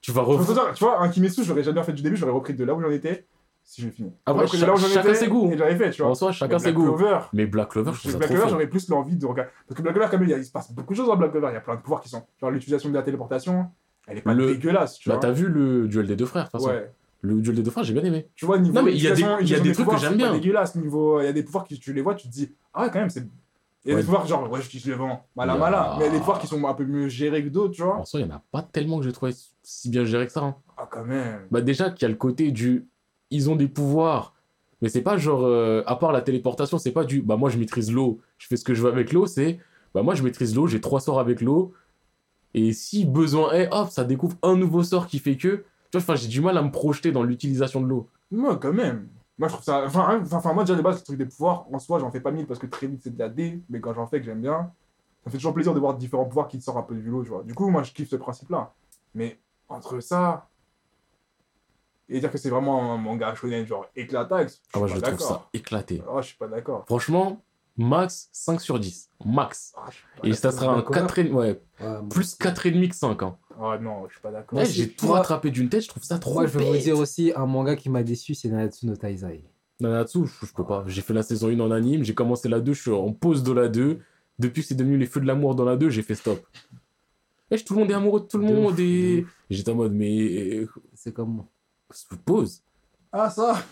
Tu 0.00 0.12
vas 0.12 0.22
refaire. 0.22 0.72
Tu 0.74 0.84
vois, 0.84 1.02
un 1.02 1.08
Kimetsu, 1.08 1.42
je 1.44 1.48
l'aurais 1.48 1.62
jamais 1.64 1.82
fait 1.82 1.92
du 1.92 2.02
début, 2.02 2.16
j'aurais 2.16 2.32
repris 2.32 2.54
de 2.54 2.64
là 2.64 2.74
où 2.74 2.80
j'en 2.80 2.90
étais 2.90 3.26
si 3.66 3.80
je 3.80 3.88
fini. 3.88 4.12
Après, 4.26 4.46
J'aurais 4.46 4.46
repris 4.46 4.60
de 4.60 4.66
là 4.66 4.74
où 4.74 4.78
chacun 4.78 5.14
ses 5.14 5.28
goûts. 5.28 5.50
Et 5.50 5.56
j'avais 5.56 5.76
fait, 5.76 5.90
tu 5.90 6.02
vois. 6.02 6.10
En 6.10 6.14
soi, 6.14 6.32
chacun 6.32 6.58
ses 6.58 6.64
Black 6.72 6.74
goûts. 6.74 6.94
Clover, 6.96 7.18
Mais 7.32 7.46
Black 7.46 7.70
Clover, 7.70 7.92
je 7.94 7.98
trouve 8.00 8.12
ça 8.12 8.18
Black 8.18 8.30
Clover, 8.30 8.46
j'aurais 8.50 8.66
plus 8.68 8.88
l'envie 8.90 9.16
de 9.16 9.24
regarder. 9.26 9.50
Parce 9.66 9.78
que 9.78 9.82
Black 9.82 9.94
Clover, 9.94 10.08
quand 10.10 10.18
même, 10.18 10.28
il 10.38 10.44
se 10.44 10.52
passe 10.52 10.70
beaucoup 10.72 10.92
de 10.92 10.98
choses 10.98 11.08
dans 11.08 11.16
Black 11.16 11.30
Clover. 11.30 11.48
Il 11.50 11.54
y 11.54 11.56
a 11.56 11.60
plein 11.60 11.76
de 11.76 11.80
pouvoirs 11.80 12.02
qui 12.02 12.10
sont. 12.10 12.22
Genre 12.40 12.50
l'utilisation 12.50 12.90
de 12.90 12.94
la 12.94 13.02
téléportation, 13.02 13.66
elle 14.06 14.18
est 14.18 14.20
pas 14.20 14.34
Le- 14.34 14.48
dégueulasse, 14.48 14.98
tu 14.98 15.08
Bah, 15.08 15.14
vois. 15.14 15.22
t'as 15.22 15.30
vu 15.32 15.48
le 15.48 15.88
duel 15.88 16.06
des 16.06 16.16
deux 16.16 16.26
frères, 16.26 16.44
de 16.44 16.50
toute 16.50 16.60
façon. 16.60 16.74
Ouais. 16.74 16.90
Le 17.26 17.40
duel 17.40 17.56
des 17.56 17.62
deux 17.62 17.70
frères, 17.70 17.84
j'ai 17.84 17.94
bien 17.94 18.04
aimé. 18.04 18.28
Tu 18.34 18.44
vois, 18.44 18.58
niveau 18.58 18.74
Non, 18.74 18.82
mais 18.82 18.92
il 18.94 19.02
y 19.02 19.08
a 19.08 19.14
des- 19.14 19.22
y 19.22 19.54
a 19.54 19.60
trucs 19.72 19.88
que 19.88 19.96
j'aime 19.96 20.16
bien. 20.16 20.32
dégueulasse 20.32 20.74
niveau. 20.76 21.20
Il 21.20 21.24
y 21.24 21.28
a 21.28 21.32
des 21.32 21.42
pouvoirs 21.42 21.64
qui, 21.64 21.78
tu 21.78 21.92
les 21.94 22.02
vois, 22.02 22.14
tu 22.14 22.28
te 22.28 22.32
dis, 22.32 22.52
ah 22.74 22.82
ouais, 22.82 22.90
quand 22.92 22.98
même, 23.00 23.08
c'est. 23.08 23.26
Il 23.86 23.90
y 23.90 23.92
a 23.92 23.96
Ouais. 23.96 24.00
des 24.02 24.06
pouvoirs 24.06 24.26
genre, 24.26 24.50
ouais, 24.50 24.60
j'utilise 24.62 24.86
le 24.88 24.94
vent, 24.94 25.26
malin 25.36 25.54
Il 25.54 25.56
y 25.56 25.58
a- 25.58 25.60
malin. 25.70 25.96
Mais 25.98 26.04
il 26.04 26.06
y 26.06 26.10
a 26.10 26.12
des 26.12 26.18
pouvoirs 26.18 26.38
qui 26.38 26.46
sont 26.46 26.62
un 26.66 26.74
peu 26.74 26.84
mieux 26.84 27.08
gérés 27.08 27.42
que 27.44 27.48
d'autres, 27.48 27.74
tu 27.74 27.82
vois. 27.82 27.96
En 27.96 28.04
soi, 28.04 28.20
il 28.20 28.26
n'y 28.26 28.32
en 28.32 28.36
a 28.36 28.42
pas 28.52 28.62
tellement 28.62 28.98
que 28.98 29.04
j'ai 29.04 29.12
trouvé 29.12 29.32
si 29.62 29.88
bien 29.88 30.04
géré 30.04 30.26
que 30.26 30.32
ça. 30.32 30.42
hein. 30.42 30.56
Ah, 30.76 30.86
quand 30.90 31.04
même. 31.04 31.46
Bah 31.50 31.60
déjà 31.62 31.88
qu'il 31.90 32.02
y 32.02 32.04
a 32.06 32.08
le 32.08 32.14
côté 32.16 32.50
du 32.50 32.86
ils 33.30 33.48
ont 33.50 33.56
des 33.56 33.68
pouvoirs 33.68 34.34
mais 34.82 34.88
c'est 34.90 35.00
pas 35.02 35.16
genre 35.16 35.44
euh, 35.44 35.82
à 35.86 35.96
part 35.96 36.12
la 36.12 36.20
téléportation 36.20 36.78
c'est 36.78 36.92
pas 36.92 37.04
du 37.04 37.22
bah 37.22 37.36
moi 37.36 37.48
je 37.48 37.56
maîtrise 37.58 37.90
l'eau 37.90 38.20
je 38.38 38.46
fais 38.48 38.56
ce 38.56 38.64
que 38.64 38.74
je 38.74 38.82
veux 38.82 38.90
avec 38.92 39.12
l'eau 39.14 39.26
c'est 39.26 39.58
bah 39.94 40.02
moi 40.02 40.14
je 40.14 40.22
maîtrise 40.22 40.54
l'eau 40.54 40.66
j'ai 40.66 40.80
trois 40.80 41.00
sorts 41.00 41.18
avec 41.20 41.40
l'eau 41.40 41.72
et 42.52 42.72
si 42.72 43.04
besoin 43.06 43.52
est 43.52 43.68
hop 43.72 43.88
ça 43.90 44.04
découvre 44.04 44.36
un 44.42 44.56
nouveau 44.56 44.82
sort 44.82 45.06
qui 45.06 45.18
fait 45.20 45.36
que 45.36 45.64
tu 46.00 46.06
vois 46.06 46.16
j'ai 46.16 46.28
du 46.28 46.40
mal 46.40 46.56
à 46.58 46.62
me 46.62 46.70
projeter 46.70 47.12
dans 47.12 47.22
l'utilisation 47.22 47.80
de 47.80 47.86
l'eau 47.86 48.08
Moi, 48.30 48.56
quand 48.56 48.72
même. 48.72 49.08
Moi, 49.38 49.48
je 49.48 49.54
trouve 49.54 49.64
ça. 49.64 49.84
Enfin, 49.84 50.06
hein, 50.10 50.24
enfin, 50.30 50.52
moi, 50.52 50.62
déjà, 50.64 50.76
de 50.76 50.82
base, 50.82 50.98
le 50.98 51.02
truc 51.02 51.18
des 51.18 51.26
pouvoirs, 51.26 51.66
en 51.72 51.78
soi, 51.78 51.98
j'en 51.98 52.10
fais 52.10 52.20
pas 52.20 52.30
mille 52.30 52.46
parce 52.46 52.60
que 52.60 52.66
très 52.66 52.86
vite, 52.86 53.00
c'est 53.02 53.14
de 53.14 53.18
la 53.18 53.28
D. 53.28 53.62
Mais 53.68 53.80
quand 53.80 53.92
j'en 53.92 54.06
fais, 54.06 54.20
que 54.20 54.26
j'aime 54.26 54.40
bien, 54.40 54.70
ça 55.24 55.30
fait 55.30 55.38
toujours 55.38 55.54
plaisir 55.54 55.74
de 55.74 55.80
voir 55.80 55.94
différents 55.94 56.24
pouvoirs 56.24 56.46
qui 56.46 56.58
te 56.58 56.64
sortent 56.64 56.78
un 56.78 56.82
peu 56.82 56.94
du 56.94 57.10
lot, 57.10 57.24
tu 57.24 57.30
vois. 57.30 57.42
Du 57.42 57.54
coup, 57.54 57.68
moi, 57.68 57.82
je 57.82 57.92
kiffe 57.92 58.10
ce 58.10 58.16
principe-là. 58.16 58.72
Mais 59.14 59.40
entre 59.68 60.00
ça. 60.00 60.48
Et 62.08 62.20
dire 62.20 62.30
que 62.30 62.38
c'est 62.38 62.50
vraiment 62.50 62.92
un 62.92 62.98
manga 62.98 63.34
shonen, 63.34 63.66
genre 63.66 63.86
éclataxe, 63.96 64.60
ah 64.74 64.78
moi 64.78 64.88
je 64.88 64.98
trouve 64.98 65.18
ça 65.18 65.48
éclaté 65.54 66.02
Ah, 66.06 66.20
je 66.20 66.26
suis 66.26 66.36
pas 66.36 66.48
d'accord. 66.48 66.84
franchement 66.84 67.42
max 67.76 68.28
5 68.32 68.60
sur 68.60 68.78
10 68.78 69.10
max 69.24 69.72
Ah, 69.76 69.88
et 70.22 70.32
ça 70.34 70.52
sera 70.52 70.72
un 70.72 70.76
D'accord. 70.76 70.94
4 70.94 71.18
ouais 71.20 71.32
Ouais, 71.32 71.60
moi, 71.80 72.08
plus 72.08 72.36
4,5 72.38 72.88
que 72.88 72.94
5 72.96 73.22
hein. 73.22 73.36
Ah 73.60 73.78
non, 73.80 74.06
je 74.08 74.12
suis 74.14 74.20
pas 74.22 74.30
d'accord. 74.30 74.58
Ouais, 74.58 74.66
j'ai 74.66 74.88
tout 74.90 75.08
rattrapé 75.08 75.50
d'une 75.50 75.68
tête 75.68 75.82
je 75.82 75.88
trouve 75.88 76.02
ça 76.02 76.18
trop 76.18 76.34
Moi, 76.34 76.46
je 76.46 76.58
vais 76.58 76.64
vous 76.64 76.76
dire 76.76 76.98
aussi 76.98 77.32
un 77.34 77.46
manga 77.46 77.76
qui 77.76 77.88
m'a 77.90 78.02
déçu, 78.02 78.34
c'est 78.34 78.48
Nanatsu 78.48 78.86
no 78.86 78.96
Taizai. 78.96 79.44
Nanatsu, 79.80 80.26
je, 80.26 80.46
je 80.46 80.52
peux 80.52 80.64
pas. 80.64 80.84
J'ai 80.86 81.02
fait 81.02 81.14
la 81.14 81.22
saison 81.22 81.48
1 81.48 81.58
en 81.60 81.70
anime, 81.70 82.04
j'ai 82.04 82.14
commencé 82.14 82.48
la 82.48 82.60
2, 82.60 82.72
je 82.72 82.80
suis 82.82 82.90
en 82.92 83.12
pause 83.12 83.42
de 83.42 83.52
la 83.52 83.68
2. 83.68 83.98
Depuis 84.38 84.62
que 84.62 84.68
c'est 84.68 84.74
devenu 84.74 84.96
les 84.98 85.06
feux 85.06 85.20
de 85.20 85.26
l'amour 85.26 85.54
dans 85.54 85.64
la 85.64 85.76
2, 85.76 85.90
j'ai 85.90 86.02
fait 86.02 86.14
stop. 86.16 86.44
Wesh, 87.50 87.64
tout 87.64 87.74
le 87.74 87.80
monde 87.80 87.90
est 87.90 87.94
amoureux 87.94 88.20
de 88.20 88.26
tout 88.26 88.38
le 88.38 88.46
De 88.46 88.52
monde 88.52 88.74
de 88.76 88.82
et. 88.82 89.26
J'étais 89.50 89.70
en 89.70 89.74
mode, 89.76 89.92
mais. 89.92 90.56
euh, 90.58 90.68
C'est 90.94 91.12
comme. 91.12 91.44
Pause. 92.24 92.62
Ah, 93.12 93.30
ça 93.30 93.62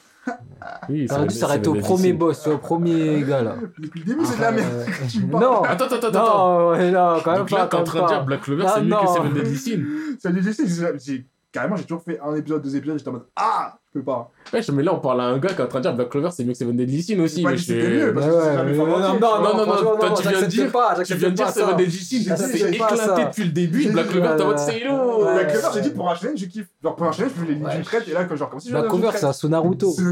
Oui, 0.88 1.06
T'aurais 1.06 1.26
dû 1.26 1.34
s'arrêter 1.34 1.68
au 1.68 1.74
premier 1.74 2.12
boss, 2.12 2.46
au 2.46 2.58
premier 2.58 3.22
gars 3.22 3.42
là. 3.42 3.56
Depuis 3.78 4.00
le 4.00 4.06
début, 4.06 4.24
c'est 4.24 4.36
de 4.36 4.40
la 4.42 4.52
merde. 4.52 4.68
Euh. 4.72 4.86
Non, 5.28 5.62
Attends, 5.64 5.86
attends, 5.86 5.96
attends, 6.08 6.12
non, 6.12 7.20
quand 7.24 7.30
même 7.32 7.38
Donc 7.40 7.50
là, 7.50 7.66
t'es 7.66 7.76
en 7.76 7.82
train 7.84 8.02
de 8.02 8.06
dire. 8.06 8.24
Black 8.24 8.40
Clover, 8.42 8.64
Ah, 8.66 8.72
c'est 8.76 8.82
mieux 8.82 8.90
que. 8.94 9.06
Seven 9.12 9.32
Deadly 9.32 9.56
Sin. 9.56 9.80
Ça 10.20 10.30
veut 10.30 10.40
dire, 10.40 10.52
j'ai- 10.56 10.98
j'ai- 10.98 11.26
Carrément, 11.52 11.76
j'ai 11.76 11.82
toujours 11.84 12.02
fait 12.02 12.18
un 12.18 12.34
épisode, 12.34 12.62
deux 12.62 12.74
épisodes, 12.76 12.96
j'étais 12.96 13.10
en 13.10 13.12
mode 13.12 13.26
Ah 13.36 13.76
Je 13.94 13.98
peux 14.00 14.04
pas. 14.06 14.30
Wesh, 14.54 14.70
mais 14.70 14.82
là, 14.82 14.94
on 14.94 15.00
parle 15.00 15.20
à 15.20 15.24
un 15.24 15.36
gars 15.38 15.50
qui 15.50 15.60
est 15.60 15.64
en 15.64 15.68
train 15.68 15.80
de 15.80 15.82
dire 15.82 15.94
Black 15.94 16.08
Clover, 16.08 16.30
c'est 16.32 16.44
mieux 16.44 16.52
que 16.52 16.58
Seven 16.58 16.74
Deadly 16.74 17.02
Sin 17.02 17.20
aussi. 17.20 17.42
Pas 17.42 17.50
mais 17.50 17.56
je 17.58 17.72
mieux, 17.74 18.14
parce 18.14 18.26
Ouais, 18.26 18.32
que 18.32 18.40
c'est 18.42 18.48
ouais, 18.80 18.86
non, 18.86 19.18
non, 19.20 19.42
non, 19.42 19.66
non, 19.66 19.96
toi, 19.98 20.14
tu 20.16 20.28
viens 20.28 20.40
de 20.40 20.46
dire- 20.46 20.72
Tu 21.04 21.14
viens 21.14 21.28
de 21.28 21.34
dire 21.34 21.48
Seven 21.50 21.68
ça. 21.68 21.74
Deadly 21.74 21.92
Sin, 21.92 22.36
c'est 22.36 22.70
éclaté 22.70 23.24
depuis 23.26 23.44
le 23.44 23.50
début. 23.50 23.90
Black 23.90 24.08
Clover, 24.08 24.28
t'es 24.36 24.42
en 24.42 24.46
mode 24.46 24.56
euh, 24.58 24.62
c'est 24.64 24.80
hello. 24.80 25.24
ouais. 25.26 25.34
Black 25.34 25.48
Clover, 25.52 25.68
j'ai 25.74 25.80
dit 25.82 25.90
pour 25.90 26.10
un 26.10 26.14
je 26.14 26.44
kiffe. 26.46 26.66
Genre 26.82 26.96
pour 26.96 27.06
un 27.06 27.12
je 27.12 27.22
fais 27.24 27.46
les 27.46 27.54
Ouais. 27.60 27.74
d'une 27.74 27.84
traite, 27.84 28.08
et 28.08 28.12
là, 28.12 28.34
genre, 28.34 28.48
comme 28.48 28.60
si 28.60 28.68
je 28.68 28.72
Black 28.72 28.88
Clover, 28.88 29.08
d'une 29.10 29.18
c'est 29.18 29.26
un 29.26 29.32
sous 29.34 29.48
Naruto. 29.50 29.90
C'est- 29.92 30.02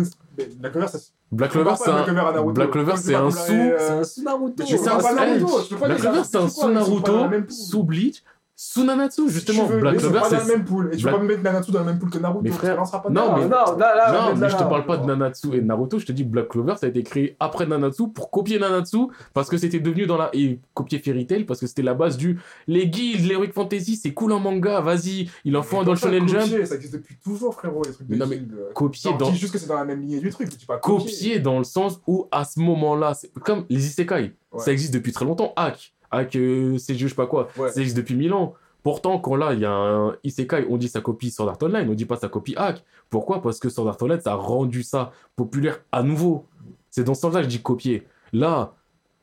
Black 0.58 0.72
Clover, 0.72 0.86
Black 1.32 1.78
c'est 1.78 1.90
Black 1.90 2.04
Clover 2.04 2.20
à 2.20 2.32
un. 2.38 2.52
Black 2.52 2.70
Clover, 2.70 2.92
c'est 2.96 3.14
un 3.14 3.30
sous. 3.30 3.38
C'est 3.46 3.72
euh, 3.72 4.00
un 4.00 4.04
sous 4.04 4.22
Naruto. 4.24 4.64
C'est 4.66 4.76
peux 4.76 5.86
Black 5.86 5.98
Clover, 5.98 6.20
c'est 6.24 6.36
un 6.36 6.48
c'est 6.48 6.60
sous 6.60 6.68
Naruto, 6.70 7.12
sous 7.48 7.82
Bleach, 7.82 8.22
sous 8.62 8.84
Nanatsu, 8.84 9.30
justement. 9.30 9.66
Tu 9.66 9.72
veux, 9.72 9.80
Black 9.80 9.96
Clover, 9.96 10.20
pas 10.20 10.28
dans 10.28 10.36
la 10.36 10.40
c'est. 10.44 10.52
même 10.54 10.64
poule. 10.66 10.90
Et 10.92 10.96
tu 10.98 11.02
Black- 11.04 11.14
peux 11.14 11.18
pas 11.20 11.24
me 11.24 11.28
mettre 11.30 11.42
Nanatsu 11.42 11.70
dans 11.70 11.78
la 11.78 11.84
même 11.86 11.98
poule 11.98 12.10
que 12.10 12.18
Naruto. 12.18 12.42
Mais 12.42 12.50
frère, 12.50 12.86
sera 12.86 13.00
pas 13.02 13.08
non, 13.08 13.34
mais- 13.36 13.44
Non, 13.44 13.48
non, 13.48 13.78
là, 13.78 13.94
là, 13.96 14.12
Non, 14.12 14.34
mais 14.34 14.40
mais 14.42 14.50
je 14.50 14.56
te 14.56 14.62
parle 14.64 14.84
pas 14.84 14.98
de. 14.98 15.06
Nanatsu 15.06 15.48
et 15.54 15.60
de 15.62 15.66
Naruto, 15.66 15.98
je 15.98 16.04
te 16.04 16.12
dis 16.12 16.24
Black 16.24 16.48
Clover, 16.48 16.74
ça 16.76 16.84
a 16.84 16.88
été 16.90 17.02
créé 17.02 17.36
après 17.40 17.64
Nanatsu 17.64 18.08
pour 18.12 18.30
copier 18.30 18.58
Nanatsu 18.58 18.98
parce 19.32 19.48
que 19.48 19.56
c'était 19.56 19.80
devenu 19.80 20.04
dans 20.06 20.18
la. 20.18 20.28
et 20.34 20.60
copier 20.74 20.98
Fairy 20.98 21.26
Tail 21.26 21.44
parce 21.44 21.58
que 21.60 21.66
c'était 21.66 21.80
la 21.80 21.94
base 21.94 22.18
du. 22.18 22.38
Les 22.66 22.86
guildes, 22.86 23.24
l'Heroic 23.26 23.52
Fantasy, 23.54 23.96
c'est 23.96 24.12
cool 24.12 24.32
en 24.32 24.40
manga, 24.40 24.80
vas-y, 24.82 25.30
il 25.46 25.56
en 25.56 25.62
faut 25.62 25.78
un 25.80 25.84
dans 25.84 25.92
le 25.92 25.96
Shonen 25.98 26.28
Jump. 26.28 26.42
copier, 26.42 26.66
Ça 26.66 26.74
existe 26.74 26.92
depuis 26.92 27.16
toujours, 27.24 27.54
frérot, 27.54 27.82
les 27.86 27.92
trucs 27.92 28.08
de 28.08 28.12
Mais 28.12 28.18
non, 28.18 28.26
mais 28.26 28.36
guildes. 28.36 28.56
Copier 28.74 29.10
dans. 29.18 29.32
juste 29.32 29.54
que 29.54 29.58
c'est 29.58 29.68
dans 29.68 29.76
la 29.76 29.86
même 29.86 30.02
lignée 30.02 30.20
du 30.20 30.28
truc, 30.28 30.50
tu 30.50 30.66
copier. 30.66 30.80
Copier 30.82 31.38
dans 31.38 31.56
le 31.56 31.64
sens 31.64 31.98
où 32.06 32.26
à 32.30 32.44
ce 32.44 32.60
moment-là, 32.60 33.14
c'est 33.14 33.32
comme 33.32 33.64
les 33.70 33.86
Isekai, 33.86 34.34
Ouais. 34.52 34.62
ça 34.62 34.70
existe 34.70 34.92
depuis 34.92 35.12
très 35.12 35.24
longtemps. 35.24 35.54
Hack, 35.56 35.94
Hack, 36.10 36.36
euh, 36.36 36.78
c'est 36.78 36.94
je 36.94 37.06
sais 37.08 37.14
pas 37.14 37.26
quoi, 37.26 37.48
Ouais. 37.56 37.68
existe 37.68 37.96
depuis 37.96 38.14
mille 38.16 38.32
ans. 38.32 38.54
Pourtant, 38.82 39.18
quand 39.18 39.36
là, 39.36 39.52
il 39.52 39.60
y 39.60 39.64
a 39.66 39.70
un 39.72 40.16
Isekai, 40.24 40.66
on 40.70 40.78
dit 40.78 40.88
ça 40.88 41.00
copie 41.02 41.30
Sword 41.30 41.50
Art 41.50 41.58
Online, 41.62 41.88
on 41.90 41.94
dit 41.94 42.06
pas 42.06 42.16
ça 42.16 42.28
copie 42.28 42.54
Hack. 42.56 42.82
Pourquoi? 43.10 43.42
Parce 43.42 43.58
que 43.58 43.68
Sword 43.68 43.88
Art 43.88 43.98
Online, 44.00 44.20
ça 44.20 44.32
a 44.32 44.36
rendu 44.36 44.82
ça 44.82 45.12
populaire 45.36 45.80
à 45.92 46.02
nouveau. 46.02 46.46
C'est 46.90 47.04
dans 47.04 47.14
ce 47.14 47.20
sens-là 47.20 47.40
que 47.40 47.44
je 47.44 47.50
dis 47.50 47.62
copier. 47.62 48.06
Là, 48.32 48.72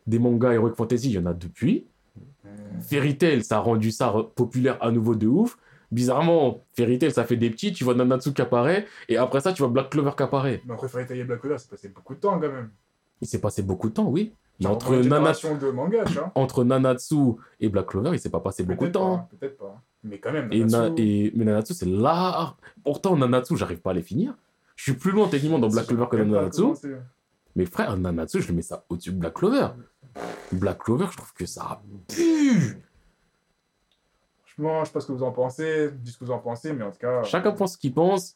des 0.06 0.20
mangas 0.20 0.54
Heroic 0.54 0.74
Fantasy, 0.76 1.08
il 1.10 1.14
y 1.14 1.18
en 1.18 1.26
a 1.26 1.34
depuis. 1.34 1.86
Mmh. 2.16 2.50
Fairy 2.82 3.18
Tail, 3.18 3.44
ça 3.44 3.58
a 3.58 3.60
rendu 3.60 3.92
ça 3.92 4.10
re- 4.12 4.30
populaire 4.30 4.78
à 4.80 4.92
nouveau 4.92 5.16
de 5.16 5.26
ouf. 5.28 5.58
Bizarrement, 5.92 6.62
Fairy 6.74 7.00
Tail, 7.00 7.12
ça 7.12 7.24
fait 7.24 7.38
des 7.38 7.50
petits, 7.50 7.72
tu 7.74 7.84
vois 7.84 7.94
Nanatsu 7.96 8.34
qui 8.34 8.42
apparaît, 8.42 8.86
et 9.10 9.18
après 9.18 9.40
ça, 9.42 9.54
tu 9.54 9.62
vois 9.64 9.72
Black 9.72 9.90
Clover 9.90 10.12
qui 10.16 10.22
apparaît. 10.24 10.62
Mais 10.66 10.74
après, 10.74 10.88
Fairy 10.90 11.06
Tail 11.08 11.20
et 11.20 11.24
Black 11.24 11.40
Clover, 11.42 11.58
c'est 11.58 11.70
passé 11.70 11.88
beaucoup 11.90 12.14
de 12.14 12.20
temps 12.20 12.34
quand 12.40 12.52
même. 12.52 12.70
Il 13.22 13.28
s'est 13.28 13.40
passé 13.40 13.64
beaucoup 13.64 13.90
de 13.90 13.94
temps, 13.96 14.08
oui. 14.10 14.34
Mais 14.60 14.64
Genre, 14.66 14.76
entre, 14.76 14.90
Nanatsu, 14.92 15.04
génération 15.10 15.58
de 15.58 15.70
manga, 15.72 16.04
tu 16.06 16.14
vois. 16.14 16.32
entre 16.36 16.64
Nanatsu 16.64 17.16
et 17.60 17.70
Black 17.70 17.86
Clover, 17.88 18.10
il 18.14 18.20
s'est 18.20 18.30
pas 18.32 18.40
passé 18.40 18.64
beaucoup 18.64 18.86
de 18.86 18.92
temps. 18.92 19.30
Peut-être 19.40 19.58
pas. 19.58 19.82
Mais 20.04 20.20
quand 20.20 20.32
même, 20.32 20.52
Et, 20.52 20.64
Na- 20.66 20.90
Nanatsu- 20.90 20.94
et, 21.02 21.32
mais 21.36 21.46
Nanatsu, 21.46 21.74
c'est 21.74 21.86
là. 21.86 22.56
Pourtant, 22.84 23.16
Nanatsu, 23.16 23.56
j'arrive 23.58 23.82
pas 23.82 23.92
à 23.92 23.94
les 23.94 24.02
finir. 24.02 24.36
Je 24.76 24.84
suis 24.84 24.94
plus 24.94 25.12
loin 25.12 25.28
techniquement 25.28 25.60
dans 25.60 25.70
Black 25.70 25.88
Clover 25.88 26.06
que 26.10 26.18
dans 26.18 26.26
Nanatsu. 26.26 26.64
Mais 27.56 27.66
frère, 27.66 27.96
Nanatsu, 27.98 28.42
je 28.42 28.48
le 28.50 28.54
mets 28.56 28.62
ça 28.62 28.84
au-dessus 28.90 29.12
de 29.12 29.18
Black 29.18 29.34
Clover. 29.36 29.68
Black 30.52 30.80
Clover, 30.80 31.08
je 31.12 31.18
trouve 31.18 31.34
que 31.34 31.46
ça 31.46 31.82
pue. 32.08 32.78
Franchement, 34.46 34.80
je 34.84 34.88
sais 34.88 34.94
pas 34.94 35.00
ce 35.02 35.08
que 35.08 35.12
vous 35.12 35.24
en 35.24 35.32
pensez, 35.32 35.92
dites 35.92 36.14
ce 36.14 36.20
que 36.20 36.26
vous 36.26 36.32
en 36.32 36.40
pensez, 36.40 36.74
mais 36.74 36.84
en 36.84 36.92
tout 36.92 36.98
cas. 37.00 37.24
Chacun 37.24 37.52
pense 37.52 37.74
ce 37.74 37.78
qu'il 37.78 37.94
pense. 37.94 38.36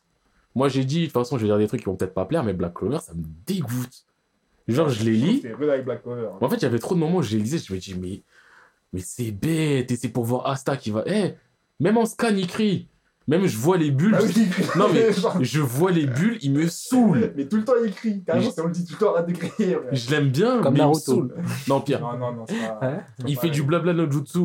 Moi, 0.54 0.68
j'ai 0.68 0.84
dit, 0.84 1.02
de 1.02 1.06
toute 1.06 1.14
façon, 1.14 1.38
je 1.38 1.44
vais 1.44 1.48
dire 1.48 1.58
des 1.58 1.68
trucs 1.68 1.80
qui 1.82 1.86
vont 1.86 1.96
peut-être 1.96 2.14
pas 2.14 2.26
plaire, 2.26 2.44
mais 2.44 2.54
Black 2.54 2.74
Clover, 2.74 3.00
ça 3.00 3.14
me 3.14 3.24
dégoûte. 3.46 4.06
Genre, 4.68 4.90
je 4.90 5.04
les 5.04 5.14
lis. 5.14 5.40
C'est 5.42 5.54
rude 5.54 5.70
avec 5.70 5.86
Black 5.86 6.04
Clover. 6.04 6.30
En 6.40 6.50
fait, 6.50 6.56
il 6.58 6.62
y 6.64 6.66
avait 6.66 6.80
trop 6.80 6.96
de 6.96 7.00
moments 7.00 7.18
où 7.18 7.22
je 7.22 7.36
les 7.36 7.42
lisais, 7.42 7.58
je 7.58 7.74
me 7.74 7.80
dis, 7.80 7.96
mais, 8.00 8.22
mais 8.94 9.02
c'est 9.02 9.32
bête, 9.32 9.92
et 9.92 9.96
c'est 9.96 10.10
pour 10.10 10.24
voir 10.26 10.48
Asta 10.48 10.78
qui 10.78 10.92
va. 10.92 11.04
Eh, 11.08 11.34
même 11.80 11.98
en 11.98 12.06
scan, 12.06 12.30
il 12.36 12.48
crie. 12.48 12.88
Même 13.28 13.46
je 13.46 13.56
vois 13.58 13.78
les 13.78 13.92
bulles. 13.92 14.12
Bah 14.14 14.20
oui, 14.24 14.48
Non, 14.78 14.88
mais 14.94 15.12
je 15.44 15.62
vois 15.62 15.92
les 15.92 16.06
bulles, 16.08 16.38
il 16.42 16.52
me 16.54 16.68
saoule. 16.68 17.34
mais 17.36 17.48
tout 17.48 17.58
le 17.58 17.64
temps 17.66 17.74
il 17.86 17.92
crie. 17.94 18.24
Carrément, 18.24 18.50
Je- 18.56 18.62
on 18.62 18.66
le 18.68 18.72
dit 18.74 18.84
tout 18.86 18.94
le 18.94 18.98
temps, 19.00 19.14
arrête 19.16 19.28
d'écrire. 19.28 19.80
Je 19.92 20.10
l'aime 20.12 20.30
bien, 20.30 20.62
Comme 20.62 20.74
mais 20.74 20.80
il 20.80 20.84
me 20.84 20.88
Naruto. 20.88 21.00
saoule. 21.00 21.36
Non, 21.68 21.82
pire. 21.82 22.00
Non, 22.02 22.18
non. 22.34 22.46
Hein 22.82 23.02
Il 23.28 23.38
fait 23.38 23.50
du 23.52 23.62
blabla 23.64 23.94
no 23.94 24.10
jutsu, 24.12 24.40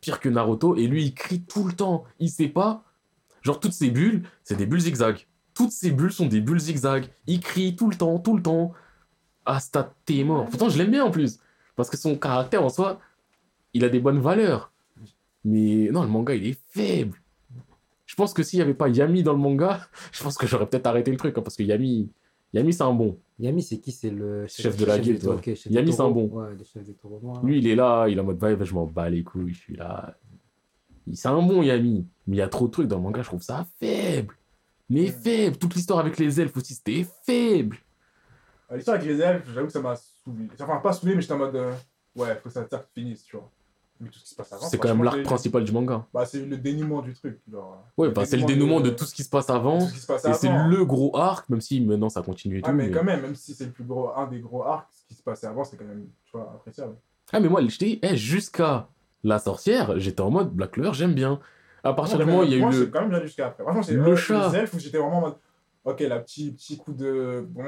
pire 0.00 0.20
que 0.20 0.28
Naruto, 0.30 0.74
et 0.76 0.86
lui, 0.86 1.04
il 1.04 1.14
crie 1.14 1.42
tout 1.42 1.64
le 1.64 1.74
temps. 1.74 2.04
Il 2.18 2.30
sait 2.30 2.48
pas. 2.48 2.82
Genre, 3.42 3.60
toutes 3.60 3.74
ces 3.74 3.90
bulles, 3.90 4.22
c'est 4.42 4.56
des 4.56 4.66
bulles 4.66 4.80
zigzag. 4.80 5.26
Toutes 5.52 5.70
ces 5.72 5.90
bulles 5.90 6.12
sont 6.12 6.26
des 6.26 6.40
bulles 6.40 6.58
zigzag. 6.60 7.04
Il 7.26 7.40
crie 7.40 7.76
tout 7.76 7.88
le 7.90 7.96
temps, 7.96 8.18
tout 8.18 8.34
le 8.36 8.42
temps. 8.42 8.72
Asta, 9.46 9.92
t'es 10.04 10.24
mort. 10.24 10.46
Pourtant, 10.48 10.68
je 10.68 10.78
l'aime 10.78 10.90
bien 10.90 11.04
en 11.04 11.10
plus. 11.10 11.38
Parce 11.76 11.90
que 11.90 11.96
son 11.96 12.16
caractère 12.16 12.64
en 12.64 12.68
soi, 12.68 13.00
il 13.72 13.84
a 13.84 13.88
des 13.88 14.00
bonnes 14.00 14.20
valeurs. 14.20 14.72
Mais 15.44 15.88
non, 15.90 16.02
le 16.02 16.08
manga, 16.08 16.34
il 16.34 16.46
est 16.46 16.58
faible. 16.68 17.20
Je 18.06 18.14
pense 18.14 18.32
que 18.32 18.42
s'il 18.42 18.58
n'y 18.58 18.62
avait 18.62 18.74
pas 18.74 18.88
Yami 18.88 19.22
dans 19.22 19.32
le 19.32 19.38
manga, 19.38 19.80
je 20.12 20.22
pense 20.22 20.36
que 20.38 20.46
j'aurais 20.46 20.66
peut-être 20.66 20.86
arrêté 20.86 21.10
le 21.10 21.16
truc. 21.16 21.36
hein, 21.36 21.42
parce 21.42 21.56
que 21.56 21.62
Yami, 21.62 22.10
Yami 22.52 22.72
c'est 22.72 22.82
un 22.82 22.92
bon. 22.94 23.18
Yami, 23.40 23.62
c'est 23.62 23.78
qui? 23.78 23.90
C'est 23.90 24.10
le 24.10 24.46
Chef 24.46 24.76
de 24.76 24.84
la 24.84 24.98
guilde, 24.98 25.24
ouais. 25.24 25.54
Yami, 25.68 25.92
c'est 25.92 26.00
un 26.00 26.10
bon. 26.10 26.26
Ouais, 26.28 26.52
le 26.56 26.64
chef 26.64 26.84
des 26.84 26.94
taureaux 26.94 27.18
noirs. 27.20 27.44
Lui, 27.44 27.58
il 27.58 27.66
est 27.66 27.74
là, 27.74 28.06
il 28.08 28.16
est 28.16 28.20
en 28.20 28.24
mode 28.24 28.42
vibe, 28.42 28.62
je 28.62 28.72
m'en 28.74 28.86
bats 28.86 29.10
les 29.10 29.24
couilles, 29.24 29.52
je 29.52 29.58
suis 29.58 29.76
là. 29.76 30.16
Il- 31.06 31.16
C'est 31.16 31.28
un 31.28 31.42
bon 31.42 31.62
Yami. 31.62 32.06
Mais 32.28 32.36
il 32.36 32.38
y 32.38 32.42
a 32.42 32.48
trop 32.48 32.66
de 32.66 32.70
trucs 32.72 32.86
dans 32.86 32.96
le 32.96 33.02
manga, 33.02 33.20
je 33.22 33.26
trouve 33.26 33.42
ça 33.42 33.66
faible. 33.80 34.34
Mais 34.88 35.06
Ouais. 35.06 35.10
faible. 35.10 35.56
Toute 35.56 35.74
l'histoire 35.74 35.98
avec 35.98 36.16
les 36.18 36.40
elfes 36.40 36.56
aussi, 36.56 36.74
c'était 36.74 37.04
faible. 37.26 37.78
Euh, 38.70 38.76
L'histoire 38.76 38.96
avec 38.96 39.06
les 39.08 39.20
elfes, 39.20 39.44
j'avoue 39.54 39.66
que 39.66 39.72
ça 39.72 39.80
m'a 39.80 39.94
saoulé. 39.96 40.48
Enfin, 40.60 40.76
pas 40.78 40.92
saoulé, 40.92 41.14
mais 41.14 41.20
j'étais 41.22 41.34
en 41.34 41.38
mode. 41.38 41.56
euh, 41.56 41.72
Ouais, 42.16 42.34
faut 42.36 42.48
que 42.48 42.54
ça 42.54 42.66
finisse, 42.94 43.24
tu 43.24 43.36
vois. 43.36 43.50
Mais 44.00 44.08
tout 44.08 44.18
ce 44.18 44.24
qui 44.24 44.30
se 44.30 44.34
passe 44.36 44.52
avant. 44.52 44.66
C'est 44.66 44.78
quand 44.78 44.88
même 44.88 45.02
l'arc 45.04 45.22
principal 45.22 45.64
du 45.64 45.72
manga. 45.72 46.04
Bah, 46.12 46.24
c'est 46.26 46.44
le 46.44 46.56
dénouement 46.56 47.00
du 47.02 47.12
truc. 47.14 47.40
Genre, 47.50 47.84
Ouais, 47.96 48.10
bah, 48.10 48.24
c'est 48.24 48.36
le 48.36 48.44
dénouement 48.44 48.80
de 48.80 48.90
tout 48.90 49.04
ce 49.04 49.14
qui 49.14 49.22
se 49.24 49.28
passe 49.30 49.50
avant. 49.50 49.78
tout 49.80 49.86
ce 49.86 49.92
qui 49.94 50.00
se 50.00 50.06
passe 50.06 50.24
Et 50.24 50.32
c'est 50.34 50.48
le 50.48 50.84
gros 50.84 51.16
arc, 51.16 51.48
même 51.48 51.60
si 51.60 51.80
maintenant 51.80 52.08
ça 52.08 52.22
continue 52.22 52.58
et 52.58 52.62
tout. 52.62 52.70
Ah, 52.70 52.72
mais 52.72 52.86
mais- 52.86 52.92
quand 52.92 53.04
même, 53.04 53.22
même 53.22 53.34
si 53.36 53.54
c'est 53.54 53.66
le 53.66 53.70
plus 53.72 53.84
gros, 53.84 54.10
un 54.16 54.26
des 54.26 54.40
gros 54.40 54.64
arcs, 54.64 54.88
ce 54.92 55.06
qui 55.06 55.14
se 55.14 55.22
passait 55.22 55.46
avant, 55.46 55.64
c'est 55.64 55.76
quand 55.76 55.84
même, 55.84 56.06
tu 56.24 56.32
vois, 56.36 56.52
appréciable. 56.54 56.94
Ah, 57.32 57.40
mais 57.40 57.48
moi, 57.48 57.60
je 57.66 57.78
t'ai 57.78 57.86
dit, 57.86 57.98
eh, 58.02 58.16
jusqu'à 58.16 58.88
la 59.22 59.38
sorcière, 59.38 59.98
j'étais 59.98 60.20
en 60.20 60.30
mode 60.30 60.50
Black 60.52 60.72
Clover, 60.72 60.92
j'aime 60.92 61.14
bien. 61.14 61.40
À 61.82 61.92
partir 61.94 62.18
du 62.18 62.24
moment 62.24 62.40
où 62.40 62.44
il 62.44 62.50
y 62.50 62.54
a 62.54 62.58
eu 62.68 62.72
c'est 62.72 62.78
le. 62.80 62.86
quand 62.86 63.00
même 63.00 63.10
bien 63.10 63.22
jusqu'à 63.22 63.46
après. 63.48 63.64
C'est 63.82 63.94
le 63.94 64.06
euh, 64.08 64.16
chat. 64.16 64.50
Les 64.50 64.58
elfes 64.58 64.74
où 64.74 64.78
j'étais 64.78 64.98
vraiment 64.98 65.18
en 65.18 65.20
mode. 65.22 65.34
Ok, 65.84 66.00
la 66.00 66.18
petit, 66.18 66.50
petit 66.52 66.78
coup 66.78 66.92
de. 66.92 67.46
Bon, 67.48 67.62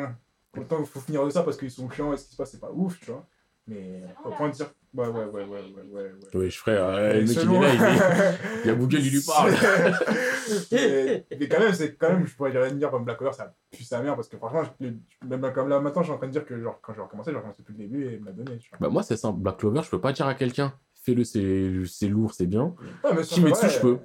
pour 0.57 0.63
le 0.63 0.69
temps, 0.69 0.79
il 0.81 0.87
faut 0.87 1.01
finir 1.01 1.25
de 1.25 1.31
ça 1.31 1.43
parce 1.43 1.57
qu'ils 1.57 1.71
sont 1.71 1.89
chiants 1.91 2.13
et 2.13 2.17
ce 2.17 2.25
qui 2.27 2.33
se 2.33 2.37
passe, 2.37 2.51
c'est 2.51 2.61
pas 2.61 2.71
ouf, 2.73 2.99
tu 3.01 3.11
vois. 3.11 3.25
Mais 3.69 4.01
au 4.25 4.31
point 4.31 4.49
de 4.49 4.55
dire. 4.55 4.71
Ouais, 4.95 5.09
ouais, 5.09 5.25
ouais, 5.25 5.25
ouais, 5.25 5.45
ouais, 5.45 5.85
ouais. 5.93 6.03
ouais. 6.03 6.11
Oui, 6.35 6.51
frère, 6.53 6.85
euh, 6.85 7.13
le 7.15 7.21
mec, 7.27 7.37
il 7.43 7.53
est 7.55 7.61
là, 7.61 7.75
il 7.75 7.83
est- 7.83 8.39
il 8.65 8.69
y 8.69 8.71
a 8.71 8.75
Google, 8.75 8.99
il 9.01 9.11
lui 9.13 9.21
parle. 9.27 9.53
mais, 10.73 11.27
mais 11.39 11.49
quand 11.49 11.59
même, 11.61 11.75
c'est 11.75 11.95
quand 11.97 12.09
même, 12.11 12.27
je 12.27 12.35
pourrais 12.35 12.51
rien 12.53 12.71
dire 12.73 12.91
comme 12.91 13.05
Black 13.05 13.19
Clover, 13.19 13.35
ça 13.35 13.53
pue 13.71 13.83
sa 13.85 14.01
mère 14.03 14.15
parce 14.15 14.29
que 14.29 14.37
franchement, 14.39 14.63
je- 14.81 14.87
je- 14.89 15.27
même 15.27 15.53
comme 15.53 15.69
là 15.69 15.81
maintenant, 15.81 16.03
je 16.03 16.07
suis 16.07 16.15
en 16.15 16.19
train 16.19 16.29
de 16.29 16.33
dire 16.33 16.47
que 16.47 16.59
genre, 16.63 16.79
quand 16.81 16.93
je 16.93 16.99
vais 16.99 17.05
recommencer, 17.05 17.31
je 17.31 17.35
vais 17.35 17.39
recommencer 17.39 17.63
depuis 17.63 17.73
le 17.73 17.79
début 17.89 18.07
et 18.07 18.19
me 18.19 18.27
la 18.27 18.33
donner, 18.33 18.57
tu 18.59 18.71
vois. 18.71 18.79
Bah, 18.81 18.89
moi, 18.89 19.03
c'est 19.03 19.17
simple. 19.17 19.41
Black 19.41 19.59
Clover, 19.59 19.83
je 19.85 19.91
peux 19.91 20.01
pas 20.01 20.13
dire 20.13 20.27
à 20.27 20.35
quelqu'un, 20.35 20.73
fais-le, 21.03 21.25
c'est 21.25 21.73
c'est 21.87 22.09
lourd, 22.09 22.33
c'est 22.33 22.47
bien. 22.47 22.75
Ça, 23.03 23.17
Kimetsu, 23.23 23.69
je 23.69 23.81
peux. 23.81 23.99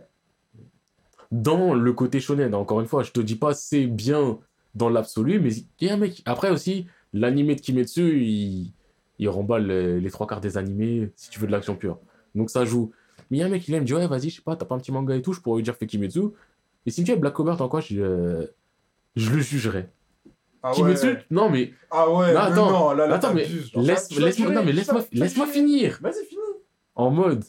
dans 1.32 1.74
le 1.74 1.94
côté 1.94 2.20
shonen. 2.20 2.54
Encore 2.56 2.82
une 2.82 2.88
fois, 2.88 3.04
je 3.04 3.12
te 3.12 3.22
dis 3.22 3.36
pas 3.36 3.54
c'est 3.54 3.86
bien 3.88 4.40
dans 4.76 4.90
l'absolu, 4.90 5.40
mais 5.40 5.52
il 5.54 5.88
y 5.88 5.90
a 5.90 5.94
un 5.94 5.98
mec. 5.98 6.22
Après 6.26 6.50
aussi, 6.50 6.86
l'animé 7.14 7.56
de 7.56 7.62
Kimetsu, 7.62 8.22
il, 8.22 8.74
il 9.20 9.30
remballe 9.30 9.68
les, 9.68 10.00
les 10.00 10.12
trois 10.12 10.28
quarts 10.28 10.42
des 10.42 10.58
animés 10.58 11.12
si 11.16 11.30
tu 11.30 11.40
veux 11.40 11.48
de 11.48 11.52
l'action 11.52 11.76
pure. 11.76 12.00
Donc 12.36 12.50
ça 12.50 12.66
joue. 12.66 12.92
Mais 13.30 13.38
il 13.38 13.40
y 13.40 13.44
a 13.44 13.46
un 13.46 13.50
mec 13.50 13.64
qui 13.64 13.72
l'aime, 13.72 13.84
dit 13.84 13.94
ouais, 13.94 14.08
vas-y, 14.08 14.30
je 14.30 14.38
sais 14.38 14.42
pas, 14.42 14.56
t'as 14.56 14.66
pas 14.66 14.76
un 14.76 14.80
petit 14.80 14.92
manga 14.92 15.16
et 15.16 15.22
tout, 15.22 15.34
je 15.34 15.42
pourrais 15.42 15.58
lui 15.58 15.64
dire 15.64 15.76
fais 15.76 15.88
Kimetsu. 15.88 16.22
Et 16.86 16.92
si 16.92 17.04
tu 17.04 17.12
as 17.12 17.16
Black 17.16 17.34
Clover, 17.36 17.56
t'en 17.58 17.70
quoi 17.70 17.80
je, 17.82 18.00
euh, 18.00 18.46
je 19.16 19.30
le 19.30 19.42
jugerai. 19.42 19.90
Ah 20.64 20.72
Kimetsu, 20.74 21.08
ouais. 21.08 21.26
non 21.32 21.50
mais 21.50 21.74
Ah 21.90 22.10
ouais, 22.12 22.34
Non, 22.34 22.40
attends, 22.40 22.72
non, 22.72 22.92
là, 22.92 23.08
là, 23.08 23.16
attends, 23.16 23.34
mais 23.34 23.48
laisse, 23.76 24.12
laisse, 24.18 24.38
jurer, 24.38 24.54
non, 24.54 24.64
mais 24.64 24.74
laisse-moi, 24.74 25.48
finir. 25.48 25.98
Vas-y, 26.02 26.26
finis. 26.26 26.42
En 26.96 27.10
mode, 27.10 27.44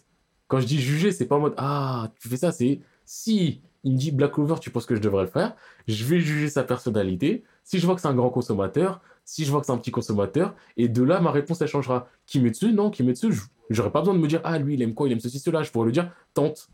quand 0.48 0.60
je 0.60 0.66
dis 0.66 0.80
juger, 0.80 1.12
c'est 1.12 1.26
pas 1.26 1.36
en 1.36 1.40
mode 1.40 1.54
ah, 1.56 2.10
tu 2.20 2.28
fais 2.28 2.36
ça, 2.36 2.52
c'est 2.52 2.80
si 3.04 3.60
il 3.84 3.92
me 3.92 3.98
dit 3.98 4.12
Black 4.12 4.32
Clover, 4.32 4.56
tu 4.60 4.70
penses 4.70 4.86
que 4.86 4.94
je 4.94 5.00
devrais 5.00 5.24
le 5.24 5.30
faire, 5.30 5.54
je 5.88 6.04
vais 6.04 6.20
juger 6.20 6.48
sa 6.48 6.62
personnalité. 6.62 7.44
Si 7.64 7.78
je 7.78 7.86
vois 7.86 7.94
que 7.94 8.00
c'est 8.00 8.08
un 8.08 8.14
grand 8.14 8.30
consommateur, 8.30 9.00
si 9.24 9.44
je 9.44 9.50
vois 9.50 9.60
que 9.60 9.66
c'est 9.66 9.72
un 9.72 9.78
petit 9.78 9.90
consommateur, 9.90 10.54
et 10.76 10.88
de 10.88 11.02
là, 11.02 11.20
ma 11.20 11.30
réponse, 11.30 11.60
elle 11.60 11.68
changera. 11.68 12.08
Kimetsu, 12.26 12.72
non, 12.72 12.90
Kimetsu, 12.90 13.32
je- 13.32 13.42
j'aurais 13.70 13.90
pas 13.90 14.00
besoin 14.00 14.14
de 14.14 14.18
me 14.20 14.28
dire 14.28 14.40
ah, 14.44 14.58
lui, 14.58 14.74
il 14.74 14.82
aime 14.82 14.94
quoi, 14.94 15.08
il 15.08 15.12
aime 15.12 15.20
ceci, 15.20 15.38
cela. 15.38 15.62
Je 15.62 15.70
pourrais 15.70 15.86
lui 15.86 15.92
dire 15.92 16.12
tente. 16.34 16.68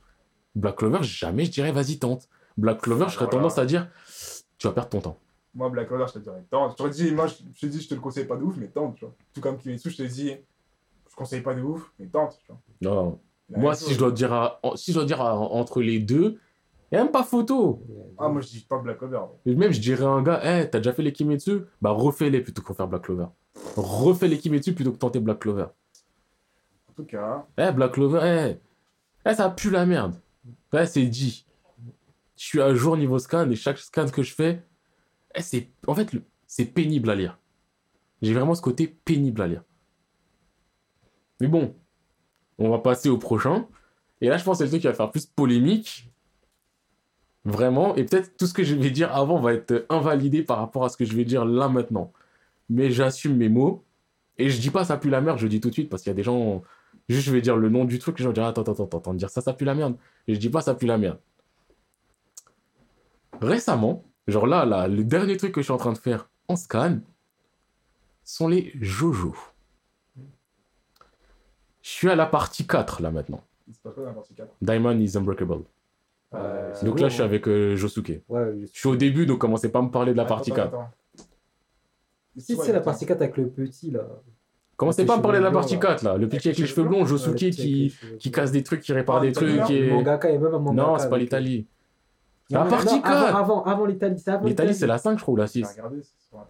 Black 0.54 0.76
Clover, 0.76 0.98
jamais 1.02 1.44
je 1.44 1.50
dirais 1.50 1.72
vas-y, 1.72 1.98
tente. 1.98 2.28
Black 2.56 2.80
Clover, 2.80 3.04
je 3.08 3.14
serais 3.14 3.24
Voilà. 3.26 3.38
tendance 3.38 3.58
à 3.58 3.66
dire 3.66 3.88
tu 4.58 4.66
vas 4.66 4.72
perdre 4.72 4.88
ton 4.90 5.00
temps. 5.00 5.18
Moi, 5.54 5.68
Black 5.70 5.88
Clover, 5.88 6.04
je 6.08 6.14
te 6.14 6.18
dirais, 6.18 6.42
tente. 6.50 6.72
Je 6.72 6.76
t'aurais 6.76 6.90
dit, 6.90 7.12
moi, 7.12 7.26
je, 7.26 7.34
te 7.60 7.66
dis, 7.66 7.80
je 7.80 7.88
te 7.88 7.94
le 7.94 8.00
conseille 8.00 8.24
pas 8.26 8.36
de 8.36 8.42
ouf, 8.42 8.56
mais 8.58 8.68
tente, 8.68 8.96
tu 8.96 9.04
vois. 9.04 9.14
Tout 9.34 9.40
comme 9.40 9.56
Kimetsu, 9.56 9.90
je 9.90 9.96
te 9.98 10.02
dis, 10.02 10.32
je 11.10 11.14
conseille 11.16 11.40
pas 11.42 11.54
de 11.54 11.62
ouf, 11.62 11.90
mais 11.98 12.06
tente, 12.06 12.38
tu 12.44 12.46
vois. 12.48 12.60
Non. 12.82 13.18
Moi, 13.50 13.74
si 13.74 13.94
je 13.94 13.98
dois 13.98 14.10
dire, 14.10 14.32
à- 14.32 14.60
si 14.74 14.92
je 14.92 14.96
dois 14.98 15.06
dire 15.06 15.20
à- 15.22 15.36
entre 15.38 15.80
les 15.80 16.00
deux, 16.00 16.38
il 16.90 16.94
n'y 16.94 16.98
a 17.00 17.04
même 17.04 17.12
pas 17.12 17.22
photo. 17.24 17.82
Ah, 18.18 18.28
moi, 18.28 18.40
je 18.40 18.48
dis 18.48 18.60
pas 18.60 18.78
Black 18.78 18.98
Clover. 18.98 19.20
Même, 19.46 19.72
je 19.72 19.80
dirais 19.80 20.04
à 20.04 20.08
un 20.08 20.22
gars, 20.22 20.40
hey, 20.44 20.68
t'as 20.70 20.78
déjà 20.78 20.92
fait 20.92 21.02
les 21.02 21.12
Kimetsu 21.12 21.60
Bah, 21.82 21.90
refais-les 21.90 22.40
plutôt 22.40 22.62
que 22.62 22.72
faire 22.74 22.88
Black 22.88 23.02
Clover. 23.02 23.26
Refais 23.76 24.28
les 24.28 24.38
Kimetsu 24.38 24.72
plutôt 24.74 24.92
que 24.92 24.98
tenter 24.98 25.20
Black 25.20 25.38
Clover. 25.40 25.66
En 26.88 26.92
tout 26.96 27.04
cas, 27.04 27.46
Eh, 27.58 27.70
Black 27.72 27.92
Clover, 27.92 28.20
eh, 28.24 29.28
eh, 29.30 29.34
ça 29.34 29.50
pue 29.50 29.70
la 29.70 29.86
merde. 29.86 30.14
Ouais, 30.72 30.86
c'est 30.86 31.04
dit. 31.06 31.46
Je 32.36 32.44
suis 32.44 32.60
à 32.60 32.74
jour 32.74 32.96
niveau 32.96 33.18
scan 33.18 33.50
et 33.50 33.56
chaque 33.56 33.78
scan 33.78 34.06
que 34.08 34.22
je 34.22 34.34
fais, 34.34 34.62
eh, 35.34 35.42
c'est, 35.42 35.68
en 35.86 35.94
fait, 35.94 36.12
le- 36.12 36.22
c'est 36.46 36.64
pénible 36.66 37.10
à 37.10 37.14
lire. 37.14 37.38
J'ai 38.22 38.32
vraiment 38.34 38.54
ce 38.54 38.62
côté 38.62 38.86
pénible 38.88 39.42
à 39.42 39.46
lire. 39.46 39.62
Mais 41.40 41.46
bon, 41.46 41.74
on 42.58 42.70
va 42.70 42.78
passer 42.78 43.08
au 43.08 43.18
prochain. 43.18 43.66
Et 44.20 44.28
là, 44.28 44.36
je 44.38 44.44
pense 44.44 44.54
que 44.58 44.58
c'est 44.58 44.64
le 44.64 44.70
truc 44.70 44.80
qui 44.80 44.86
va 44.88 44.94
faire 44.94 45.10
plus 45.10 45.26
polémique. 45.26 46.10
Vraiment. 47.44 47.94
Et 47.96 48.04
peut-être 48.04 48.36
tout 48.36 48.46
ce 48.46 48.54
que 48.54 48.64
je 48.64 48.74
vais 48.74 48.90
dire 48.90 49.14
avant 49.14 49.40
va 49.40 49.54
être 49.54 49.86
invalidé 49.88 50.42
par 50.42 50.58
rapport 50.58 50.84
à 50.84 50.88
ce 50.88 50.96
que 50.96 51.04
je 51.04 51.16
vais 51.16 51.24
dire 51.24 51.44
là 51.44 51.68
maintenant. 51.68 52.12
Mais 52.68 52.90
j'assume 52.90 53.36
mes 53.36 53.48
mots. 53.48 53.84
Et 54.36 54.50
je 54.50 54.60
dis 54.60 54.70
pas 54.70 54.84
ça 54.84 54.96
pue 54.96 55.10
la 55.10 55.20
merde, 55.20 55.38
je 55.38 55.46
dis 55.46 55.60
tout 55.60 55.68
de 55.68 55.74
suite 55.74 55.88
parce 55.88 56.02
qu'il 56.02 56.10
y 56.10 56.12
a 56.12 56.14
des 56.14 56.22
gens. 56.22 56.62
Juste, 57.08 57.26
je 57.26 57.32
vais 57.32 57.40
dire 57.40 57.56
le 57.56 57.68
nom 57.68 57.84
du 57.84 57.98
truc, 57.98 58.18
les 58.18 58.22
gens 58.22 58.30
vont 58.30 58.34
dire 58.34 58.44
attends, 58.44 58.62
attends, 58.62 58.84
attends, 58.84 58.98
attends, 58.98 59.14
dire 59.14 59.30
ça, 59.30 59.40
ça 59.40 59.52
pue 59.52 59.64
la 59.64 59.74
merde. 59.74 59.96
Et 60.26 60.34
je 60.34 60.38
dis 60.38 60.50
pas 60.50 60.60
ça 60.60 60.74
pue 60.74 60.86
la 60.86 60.98
merde. 60.98 61.18
Récemment, 63.40 64.04
genre 64.26 64.46
là, 64.46 64.64
là, 64.64 64.88
le 64.88 65.04
dernier 65.04 65.36
truc 65.36 65.52
que 65.52 65.60
je 65.60 65.64
suis 65.64 65.72
en 65.72 65.78
train 65.78 65.92
de 65.92 65.98
faire 65.98 66.28
en 66.48 66.56
scan 66.56 66.98
sont 68.24 68.48
les 68.48 68.72
Jojo. 68.80 69.34
Je 71.82 71.90
suis 71.90 72.10
à 72.10 72.14
la 72.14 72.26
partie 72.26 72.66
4 72.66 73.00
là 73.00 73.10
maintenant. 73.10 73.42
il 73.66 73.74
se 73.74 73.80
passe 73.80 73.94
pas 73.94 74.02
dans 74.02 74.08
la 74.08 74.12
partie 74.12 74.34
4. 74.34 74.54
Diamond 74.60 74.98
is 74.98 75.16
Unbreakable. 75.16 75.64
Euh, 76.34 76.72
Donc 76.82 76.96
beau, 76.96 77.02
là, 77.02 77.08
je 77.08 77.14
suis 77.14 77.22
avec 77.22 77.48
euh, 77.48 77.74
Josuke. 77.76 78.20
Ouais, 78.28 78.54
je- 78.60 78.66
suis 78.78 78.88
au 78.88 78.96
début, 78.96 79.24
donc 79.26 79.38
commencez 79.38 79.70
pas 79.70 79.78
à 79.78 79.82
me 79.82 79.90
parler 79.90 80.12
de 80.12 80.16
la 80.18 80.24
partie 80.26 80.52
4. 80.52 80.76
Si, 82.36 82.56
c'est 82.56 82.72
la 82.72 82.80
partie 82.80 83.06
4 83.06 83.20
avec 83.22 83.36
le 83.36 83.48
petit 83.48 83.90
là. 83.90 84.02
Commencez 84.76 85.04
pas 85.04 85.14
à 85.14 85.16
me 85.16 85.22
parler 85.22 85.38
de 85.40 85.44
la 85.44 85.50
partie 85.50 85.76
blancs, 85.76 85.84
là. 85.84 85.94
4 85.96 86.02
là. 86.04 86.16
Le 86.16 86.26
petit 86.28 86.36
Avec 86.36 86.46
avec 86.46 86.58
les 86.58 86.66
cheveux 86.66 86.84
blonds, 86.86 87.04
Josuke 87.04 87.34
qui, 87.50 87.92
qui 88.20 88.30
casse 88.30 88.52
des 88.52 88.62
trucs, 88.62 88.80
qui 88.80 88.92
répare 88.92 89.16
Ah, 89.16 89.20
des 89.22 89.32
trucs. 89.32 89.70
Et... 89.70 89.90
Non, 90.72 90.98
c'est 90.98 91.08
pas 91.10 91.18
l'Italie. 91.18 91.66
La 92.50 92.64
partie 92.64 92.94
non, 92.96 93.02
4 93.02 93.36
Avant, 93.66 93.84
l'Italie, 93.86 94.18
c'est 94.18 94.30
avant 94.30 94.46
L'Italie, 94.46 94.68
l'Italie. 94.68 94.74
c'est 94.78 94.86
la 94.86 94.98
5, 94.98 95.18
je 95.18 95.22
crois, 95.22 95.34
ou 95.34 95.36
la 95.36 95.46
6. 95.48 95.66
Regardez, 95.68 96.00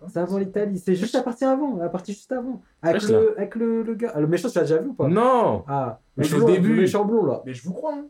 c'est 0.08 0.18
avant 0.20 0.38
l'Italie, 0.38 0.78
c'est 0.78 0.94
juste 0.94 1.14
la 1.14 1.22
partie 1.22 1.44
avant, 1.44 1.76
la 1.76 1.88
partie 1.88 2.12
juste 2.12 2.30
avant. 2.30 2.60
Avec, 2.82 3.02
le, 3.08 3.34
avec 3.36 3.54
le, 3.56 3.82
le 3.82 3.94
gars. 3.94 4.12
Ah, 4.14 4.20
Le 4.20 4.26
méchant, 4.26 4.48
tu 4.48 4.58
l'as 4.58 4.64
déjà 4.64 4.78
vu 4.78 4.90
ou 4.90 4.94
pas? 4.94 5.08
Non 5.08 5.64
Ah, 5.66 5.98
Mais 6.16 6.24
je 6.24 6.34
suis 6.34 6.40
au 6.40 6.44
début. 6.46 6.74
Le 6.74 6.80
méchant 6.82 7.04
blond 7.04 7.24
là. 7.24 7.42
Mais 7.46 7.54
je 7.54 7.62
vous 7.64 7.72
crois, 7.72 7.94
hein. 7.94 8.06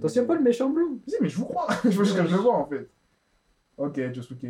T'en 0.00 0.08
souviens 0.08 0.24
pas 0.24 0.34
le 0.34 0.42
méchant 0.42 0.68
blond 0.70 1.00
Si, 1.06 1.16
mais 1.20 1.28
je 1.28 1.36
vous 1.36 1.46
crois. 1.46 1.66
je 1.84 1.88
veux 1.90 2.04
juste 2.04 2.16
que 2.16 2.26
je 2.26 2.34
le 2.34 2.40
vois, 2.40 2.56
en 2.56 2.66
fait. 2.66 2.88
Ok, 3.76 3.98
Josuke. 4.12 4.46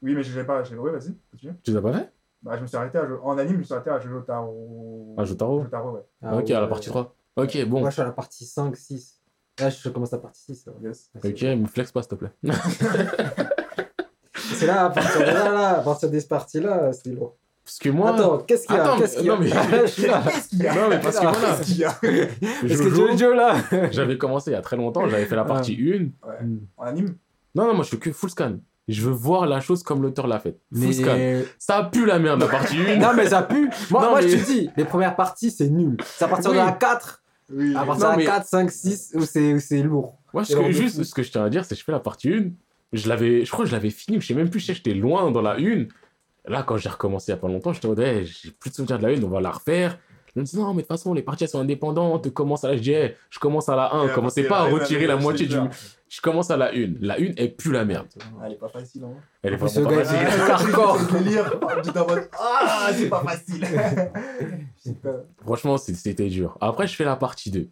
Oui, 0.00 0.14
mais 0.14 0.22
je 0.22 0.38
l'ai 0.38 0.44
pas. 0.46 0.62
Je 0.62 0.72
l'ai... 0.72 0.78
Ouais, 0.78 0.92
vas-y, 0.92 1.14
continue. 1.30 1.54
Tu 1.62 1.70
les 1.72 1.76
as 1.76 1.82
pas 1.82 1.92
fait? 1.92 2.12
Bah, 2.42 2.56
je 2.56 2.62
me 2.62 2.66
suis 2.68 2.76
arrêté 2.76 2.98
à... 2.98 3.06
En 3.24 3.36
anime, 3.36 3.54
je 3.54 3.58
me 3.58 3.62
suis 3.64 3.74
arrêté 3.74 3.90
à 3.90 3.98
Jotaro. 3.98 5.14
Ah, 5.18 5.24
Jotaro? 5.24 5.62
Jotaro, 5.64 5.90
ouais. 5.92 6.04
Ah, 6.22 6.36
Ok, 6.36 6.50
à 6.50 6.60
la 6.60 6.68
partie 6.68 6.88
3. 6.88 7.16
Ok, 7.36 7.64
bon. 7.66 7.80
Moi, 7.80 7.90
je 7.90 7.94
suis 7.94 8.02
à 8.02 8.06
la 8.06 8.12
partie 8.12 8.44
5, 8.46 8.76
6. 8.76 9.20
Là, 9.58 9.70
je 9.70 9.88
commence 9.88 10.12
la 10.12 10.18
partie 10.18 10.42
6. 10.42 10.66
là. 10.66 10.72
Yes. 10.82 11.10
Ok, 11.16 11.42
me 11.42 11.66
flex 11.66 11.90
pas, 11.90 12.02
s'il 12.02 12.10
te 12.10 12.14
plaît. 12.14 12.32
C'est 14.34 14.66
là, 14.66 14.86
à 14.86 14.90
partir 14.90 15.20
de 15.20 15.26
là, 15.26 15.52
là, 15.52 15.78
à 15.78 15.82
partir 15.82 16.10
de 16.10 16.18
cette 16.18 16.28
partie-là, 16.28 16.92
c'est 16.92 17.10
lourd. 17.10 17.36
Parce 17.68 17.78
que 17.80 17.90
moi. 17.90 18.14
Attends, 18.14 18.38
qu'est-ce 18.46 18.66
qu'il 18.66 18.76
y 18.76 18.78
a 18.78 18.82
Attends, 18.84 18.98
Qu'est-ce 18.98 19.16
qu'il 19.18 19.26
y 19.26 19.30
a 19.30 19.34
non, 19.34 19.40
mais- 19.42 19.50
Je 19.82 19.86
suis 19.92 20.06
là. 20.06 20.22
Qu'est-ce 20.24 20.48
qu'il 20.48 20.62
y 20.62 20.66
a 20.66 20.74
Non, 20.74 20.88
mais 20.88 20.98
parce 21.00 21.16
que 21.18 21.22
voilà, 21.26 21.38
Qu'est-ce 21.58 21.62
qu'il 21.66 21.76
y 21.76 21.84
a 21.84 21.98
Est-ce 22.02 22.82
que 22.82 22.88
Jojo, 22.90 23.34
là 23.34 23.56
j'avais 23.90 24.16
commencé 24.16 24.50
il 24.50 24.54
y 24.54 24.56
a 24.56 24.62
très 24.62 24.76
longtemps, 24.78 25.06
j'avais 25.06 25.26
fait 25.26 25.36
la 25.36 25.44
partie 25.44 25.74
1. 25.74 26.26
Ouais. 26.26 26.34
En 26.78 26.84
anime 26.86 27.14
Non, 27.54 27.66
non, 27.66 27.74
moi 27.74 27.84
je 27.84 27.90
fais 27.90 27.98
que 27.98 28.10
full 28.10 28.30
scan. 28.30 28.54
Je 28.88 29.02
veux 29.02 29.12
voir 29.12 29.44
la 29.46 29.60
chose 29.60 29.82
comme 29.82 30.00
l'auteur 30.00 30.26
l'a 30.26 30.38
faite. 30.40 30.58
Full 30.74 30.94
scan. 30.94 31.16
Ça 31.58 31.76
a 31.76 31.84
pu 31.84 32.06
la 32.06 32.18
merde, 32.18 32.40
la 32.40 32.46
partie 32.48 32.78
1. 32.80 32.96
Non, 33.00 33.10
mais 33.14 33.26
ça 33.28 33.42
pue. 33.42 33.68
Moi, 33.90 34.02
Non, 34.02 34.10
moi 34.12 34.20
mais- 34.22 34.28
je 34.30 34.36
te 34.38 34.44
dis, 34.46 34.70
les 34.78 34.84
premières 34.86 35.14
parties, 35.14 35.50
c'est 35.50 35.68
nul. 35.68 35.98
C'est 36.06 36.24
à 36.24 36.28
partir 36.28 36.52
de 36.52 36.56
Oui. 36.56 36.64
la 36.64 36.72
4, 36.72 37.22
Oui. 37.54 37.74
à 37.76 37.84
partir 37.84 38.06
Non, 38.06 38.12
de 38.14 38.16
mais- 38.20 38.24
la 38.24 38.30
4, 38.36 38.46
5, 38.46 38.70
6, 38.70 39.10
où 39.14 39.20
c'est 39.26 39.52
où 39.52 39.60
c'est 39.60 39.82
lourd. 39.82 40.14
Moi, 40.32 40.42
ce 40.44 40.54
que, 40.56 40.58
on 40.60 40.70
juste 40.70 41.02
ce 41.04 41.14
que 41.14 41.22
je 41.22 41.30
tiens 41.30 41.44
à 41.44 41.50
dire, 41.50 41.66
c'est 41.66 41.74
que 41.74 41.80
je 41.80 41.84
fais 41.84 41.92
la 41.92 42.00
partie 42.00 42.30
1. 42.32 42.50
Je 42.94 43.06
l'avais, 43.10 43.44
je 43.44 43.50
crois 43.52 43.66
que 43.66 43.68
je 43.70 43.74
l'avais 43.76 43.90
fini, 43.90 44.18
je 44.18 44.26
sais 44.26 44.32
même 44.32 44.48
plus, 44.48 44.60
je 44.60 44.66
sais, 44.66 44.74
j'étais 44.74 44.94
loin 44.94 45.30
dans 45.30 45.42
la 45.42 45.56
1. 45.58 45.84
Là, 46.48 46.62
quand 46.62 46.76
j'ai 46.76 46.88
recommencé 46.88 47.30
il 47.32 47.34
y 47.34 47.38
a 47.38 47.40
pas 47.40 47.48
longtemps, 47.48 47.72
j'étais 47.72 47.86
en 47.86 47.90
mode, 47.90 48.00
hey, 48.00 48.24
j'ai 48.26 48.50
plus 48.50 48.70
de 48.70 48.74
souvenirs 48.74 48.98
de 48.98 49.06
la 49.06 49.16
1, 49.16 49.22
on 49.22 49.28
va 49.28 49.40
la 49.40 49.50
refaire. 49.50 49.98
Je 50.34 50.40
me 50.40 50.44
dis, 50.44 50.56
non, 50.56 50.68
mais 50.68 50.76
de 50.76 50.80
toute 50.82 50.88
façon, 50.88 51.14
les 51.14 51.22
parties 51.22 51.44
elles 51.44 51.50
sont 51.50 51.60
indépendantes. 51.60 52.30
Commence 52.32 52.62
à 52.64 52.68
la, 52.70 52.76
je 52.76 52.82
dis, 52.82 52.92
hey, 52.92 53.14
je 53.30 53.38
commence 53.38 53.68
à 53.68 53.76
la 53.76 53.94
1, 53.94 54.08
Et 54.08 54.12
commencez 54.12 54.44
pas 54.44 54.62
à 54.62 54.66
elle, 54.68 54.74
retirer 54.74 55.02
elle, 55.02 55.08
la 55.08 55.14
elle, 55.14 55.22
moitié 55.22 55.48
c'est 55.48 55.58
du. 55.60 55.68
Je 56.10 56.20
commence 56.22 56.50
à 56.50 56.56
la 56.56 56.70
1. 56.74 56.94
La 57.00 57.14
1 57.16 57.18
est 57.36 57.48
plus 57.48 57.72
la 57.72 57.84
merde. 57.84 58.06
Ah, 58.20 58.44
Elle 58.46 58.52
est 58.52 58.56
pas 58.56 58.68
facile, 58.68 59.04
hein. 59.04 59.14
Elle 59.42 59.54
est 59.54 59.56
vraiment 59.56 59.72
ce 59.72 59.80
pas 59.80 59.90
gars, 59.90 60.04
facile. 60.04 60.28
c'est 60.30 60.40
hardcore. 60.52 60.98
Je 60.98 61.16
vais 61.16 61.20
lire. 61.30 61.60
J'étais 61.84 61.98
en 61.98 62.06
mode, 62.06 62.28
Ah, 62.38 62.90
c'est 62.94 63.08
pas 63.08 63.22
facile. 63.24 63.66
Franchement, 65.42 65.76
c'est- 65.76 65.94
c'était 65.94 66.28
dur. 66.28 66.56
Après, 66.60 66.86
je 66.86 66.94
fais 66.94 67.04
la 67.04 67.16
partie 67.16 67.50
2. 67.50 67.68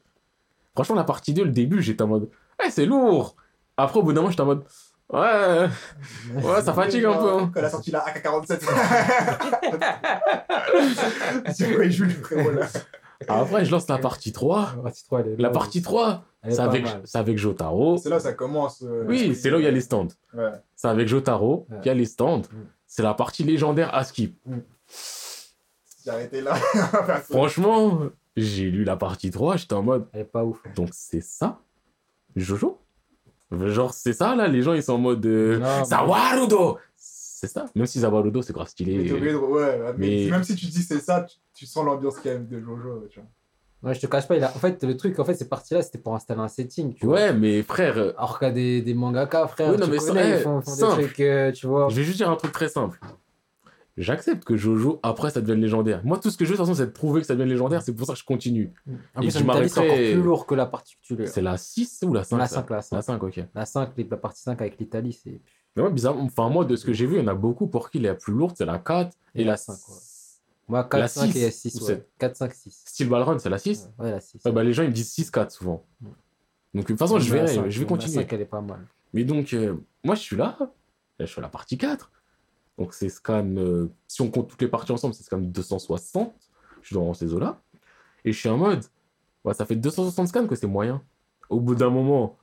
Franchement, 0.75 0.97
la 0.97 1.05
partie 1.05 1.33
2, 1.33 1.45
le 1.45 1.51
début, 1.51 1.83
j'étais 1.83 2.03
en 2.03 2.09
mode, 2.09 2.29
c'est 2.71 2.87
lourd. 2.87 3.37
Après, 3.77 3.99
au 4.01 4.03
bout 4.03 4.13
d'un 4.13 4.21
moment, 4.21 4.31
j'étais 4.31 4.43
en 4.43 4.47
mode, 4.47 4.65
ouais, 5.13 5.69
ouais, 6.43 6.63
ça 6.63 6.73
fatigue 6.73 7.05
un 7.05 7.19
peu. 7.19 7.31
hein. 7.33 7.51
Quand 7.53 7.61
elle 7.61 7.67
a 7.67 7.71
sorti 7.71 7.91
la 7.91 8.01
AK-47. 8.01 8.61
C'est 11.53 11.75
quoi, 11.75 11.85
il 11.85 11.93
joue 11.93 12.05
le 12.05 12.11
frérot 12.11 12.51
là 12.51 12.67
Après, 13.29 13.65
je 13.65 13.71
lance 13.71 13.89
la 13.89 13.99
partie 13.99 14.33
3. 14.33 14.73
La 14.77 14.83
partie 14.83 15.05
3, 15.05 15.21
elle 15.21 15.29
est 15.29 15.37
La 15.39 15.51
partie 15.51 15.83
3, 15.83 16.25
Elle 16.43 16.51
est 16.51 16.55
c'est 16.55 16.63
pas 16.63 16.69
avec, 16.69 16.87
avec 17.15 17.39
Jotaro. 17.39 17.97
C'est 17.99 18.09
là 18.11 18.17
où 18.17 18.21
ça 18.21 18.33
commence. 18.33 18.83
euh, 18.83 19.05
Oui, 19.07 19.35
c'est 19.35 19.51
là 19.51 19.57
où 19.57 19.61
il 19.61 19.65
y 19.65 19.69
a 19.69 19.71
les 19.71 19.81
stands. 19.81 20.09
Ouais. 20.35 20.51
C'est 20.75 20.89
avec 20.89 21.09
Jotaro, 21.09 21.67
Ouais. 21.71 21.79
il 21.83 21.87
y 21.87 21.91
a 21.91 21.95
les 21.95 22.05
stands. 22.07 22.41
Mm. 22.43 22.67
C'est 22.87 23.03
la 23.03 23.15
partie 23.15 23.45
légendaire 23.45 23.95
à 23.95 24.05
skip. 24.05 24.39
J'ai 26.05 26.11
arrêté 26.11 26.41
là. 26.41 26.55
Franchement, 27.31 28.01
j'ai 28.37 28.71
lu 28.71 28.85
la 28.85 28.97
partie 28.97 29.31
3, 29.31 29.57
j'étais 29.57 29.75
en 29.75 29.83
mode, 29.83 30.07
Elle 30.13 30.23
est 30.23 30.25
pas 30.25 30.45
ouf. 30.45 30.59
donc 30.75 30.91
c'est 30.93 31.23
ça 31.23 31.59
Jojo? 32.37 32.79
Genre, 33.53 33.95
c'est 33.95 34.13
ça 34.13 34.35
là, 34.35 34.49
les 34.49 34.63
gens 34.63 34.73
ils 34.73 34.83
sont 34.83 34.95
en 34.95 34.99
mode. 34.99 35.25
euh, 35.27 35.59
Non, 35.59 35.85
C'est 36.97 37.47
ça 37.49 37.67
Même 37.75 37.87
si 37.87 38.01
Zawarudo 38.01 38.43
c'est 38.43 38.53
grave 38.53 38.69
stylé. 38.69 39.13
obligé 39.13 39.33
de- 39.33 39.37
Ouais, 39.37 39.79
mais, 39.99 40.25
Mais- 40.25 40.31
même 40.31 40.43
si 40.43 40.55
tu 40.57 40.67
dis 40.67 40.83
c'est 40.83 40.99
ça, 41.01 41.23
tu, 41.23 41.37
tu 41.55 41.67
sens 41.67 41.85
l'ambiance 41.85 42.17
quand 42.17 42.31
même 42.31 42.47
de 42.49 42.59
Jojo, 42.61 43.07
tu 43.11 43.21
vois. 43.21 43.29
Ouais, 43.83 43.95
je 43.95 44.01
te 44.01 44.07
cache 44.07 44.27
pas, 44.27 44.37
il 44.37 44.43
a... 44.43 44.49
en 44.49 44.59
fait, 44.59 44.83
le 44.83 44.97
truc, 44.97 45.19
en 45.19 45.25
fait, 45.25 45.35
ces 45.35 45.49
parties-là, 45.49 45.83
c'était 45.83 45.99
pour 45.99 46.15
installer 46.15 46.41
un 46.41 46.49
setting, 46.49 46.95
tu 46.95 47.05
vois. 47.07 47.15
Ouais, 47.17 47.33
mais 47.35 47.63
frère, 47.63 47.99
euh, 47.99 48.13
Alors 48.17 48.39
qu'il 48.39 48.49
y 48.49 48.51
a 48.51 48.55
des, 48.55 48.83
des 48.83 48.95
mangaka, 48.95 49.47
frère, 49.49 49.71
Oui, 49.73 49.77
non, 49.79 49.85
tu 49.85 49.91
mais 49.93 49.99
connais, 49.99 50.31
eh, 50.31 50.39
ils 50.39 50.43
font, 50.43 50.61
font 50.63 50.73
des 50.75 50.81
simple. 50.81 51.03
trucs, 51.05 51.21
euh, 51.21 51.53
tu 51.53 51.67
vois. 51.67 51.89
je 51.91 51.95
vais 51.97 52.03
juste 52.03 52.17
dire 52.17 52.31
un 52.31 52.37
truc 52.37 52.53
très 52.53 52.69
simple. 52.71 52.99
J'accepte 53.97 54.45
que 54.45 54.57
Jojo, 54.59 55.01
après, 55.03 55.31
ça 55.31 55.41
devienne 55.41 55.61
légendaire. 55.61 56.03
Moi, 56.05 56.19
tout 56.19 56.31
ce 56.31 56.37
que 56.37 56.45
je 56.45 56.51
veux, 56.51 56.57
de 56.57 56.59
toute 56.59 56.67
façon, 56.67 56.79
c'est 56.79 56.87
de 56.87 56.93
prouver 56.93 57.23
que 57.23 57.27
ça 57.27 57.33
devienne 57.35 57.49
légendaire. 57.49 57.81
C'est 57.83 57.95
pour 57.95 58.07
ça 58.07 58.13
que 58.13 58.19
je 58.19 58.25
continue. 58.25 58.73
En 59.15 59.23
Et 59.23 59.29
plus, 59.29 59.39
je 59.39 59.43
Italie, 59.45 59.69
c'est 59.71 59.79
encore 59.81 59.91
m'arrêterai- 59.91 60.13
plus 60.13 60.23
lourd 60.23 60.47
que 60.47 60.55
la 60.55 60.67
partie 60.67 60.97
que 60.97 61.01
tu 61.03 61.17
le... 61.17 61.27
C'est 61.27 61.41
la 61.41 61.57
6 61.57 62.01
ou 62.07 62.13
la 62.13 62.23
5 62.25 62.37
La 62.37 62.43
là 62.45 62.49
5, 62.49 62.71
la 62.71 62.83
5. 62.83 62.97
La 62.97 63.03
5, 63.03 63.23
ok. 63.23 63.41
La 63.55 63.65
5, 63.65 63.91
les- 63.97 64.05
la 64.11 64.17
partie 64.19 64.43
5 64.43 64.61
avec 64.61 64.79
l'Italie, 64.79 65.13
c'est... 65.15 65.41
Mais 65.77 65.83
enfin, 65.83 66.49
moi, 66.51 66.65
de 66.67 66.77
ce 66.77 66.85
que 66.85 66.93
j'ai 66.93 67.07
vu, 67.07 67.17
il 67.17 67.21
y 67.21 67.25
en 67.25 67.29
a 67.29 67.35
beaucoup 67.35 67.67
pour 67.69 67.91
qui 67.91 67.99
la 67.99 68.15
plus 68.15 68.33
lourde, 68.35 68.55
c'est 68.57 68.65
la 68.67 68.79
4 68.79 69.17
et, 69.35 69.43
Et 69.43 69.45
la 69.45 69.53
la 69.53 69.57
cinq, 69.57 69.75
5. 69.75 69.89
ouais. 69.95 70.01
Moi, 70.69 70.85
4, 70.85 71.01
La 71.01 71.09
5 71.09 71.37
et 71.37 71.51
6 71.51 71.71
6, 71.71 71.81
ou 71.81 71.85
ouais. 71.85 71.95
sept 71.95 72.09
4, 72.19 72.37
5, 72.37 72.53
6. 72.55 72.83
Steel 72.87 73.09
Ballrun, 73.09 73.39
c'est 73.39 73.49
la 73.51 73.59
6 73.59 73.89
Ouais, 73.99 74.11
la 74.11 74.21
6. 74.21 74.41
Ouais, 74.45 74.53
bah, 74.53 74.63
les 74.65 74.73
gens, 74.75 74.83
ils 74.83 74.89
me 74.91 74.95
disent 74.95 75.11
6-4 75.15 75.51
souvent. 75.51 75.85
Ouais. 76.03 76.11
Donc, 76.75 76.83
de 76.85 76.89
toute 76.89 76.99
façon, 76.99 77.19
je 77.19 77.29
la 77.35 77.41
verrai, 77.43 77.55
cinq, 77.55 77.69
je 77.71 77.79
vais 77.79 77.85
La 77.85 77.89
continuer. 77.89 78.15
5, 78.17 78.33
elle 78.33 78.41
est 78.43 78.45
pas 78.45 78.61
mal. 78.61 78.81
Mais 79.15 79.25
donc, 79.25 79.55
euh, 79.55 79.75
moi, 80.05 80.15
je 80.17 80.21
suis 80.21 80.37
là. 80.37 80.57
Là, 80.61 80.67
je 81.21 81.27
suis 81.27 81.39
à 81.39 81.43
la 81.43 81.49
partie 81.49 81.79
4. 81.79 82.11
Donc, 82.79 82.93
c'est 82.95 83.09
scan. 83.09 83.47
euh, 83.57 83.89
si 84.07 84.21
on 84.23 84.31
compte 84.31 84.49
toutes 84.49 84.61
les 84.63 84.69
parties 84.69 84.93
ensemble, 84.93 85.15
c'est 85.15 85.23
scan 85.25 85.39
260. 85.39 86.35
Je 86.83 86.87
suis 86.87 86.95
dans 86.95 87.15
ces 87.15 87.33
eaux-là. 87.33 87.61
Et 88.25 88.33
je 88.33 88.39
suis 88.39 88.49
en 88.49 88.59
mode. 88.59 88.85
Ouais, 89.45 89.55
ça 89.55 89.65
fait 89.65 89.77
260 89.77 90.29
scans 90.29 90.47
que 90.47 90.55
c'est 90.57 90.67
moyen. 90.67 91.03
Au 91.49 91.61
bout 91.61 91.75
d'un 91.75 91.91
moment, 91.91 92.37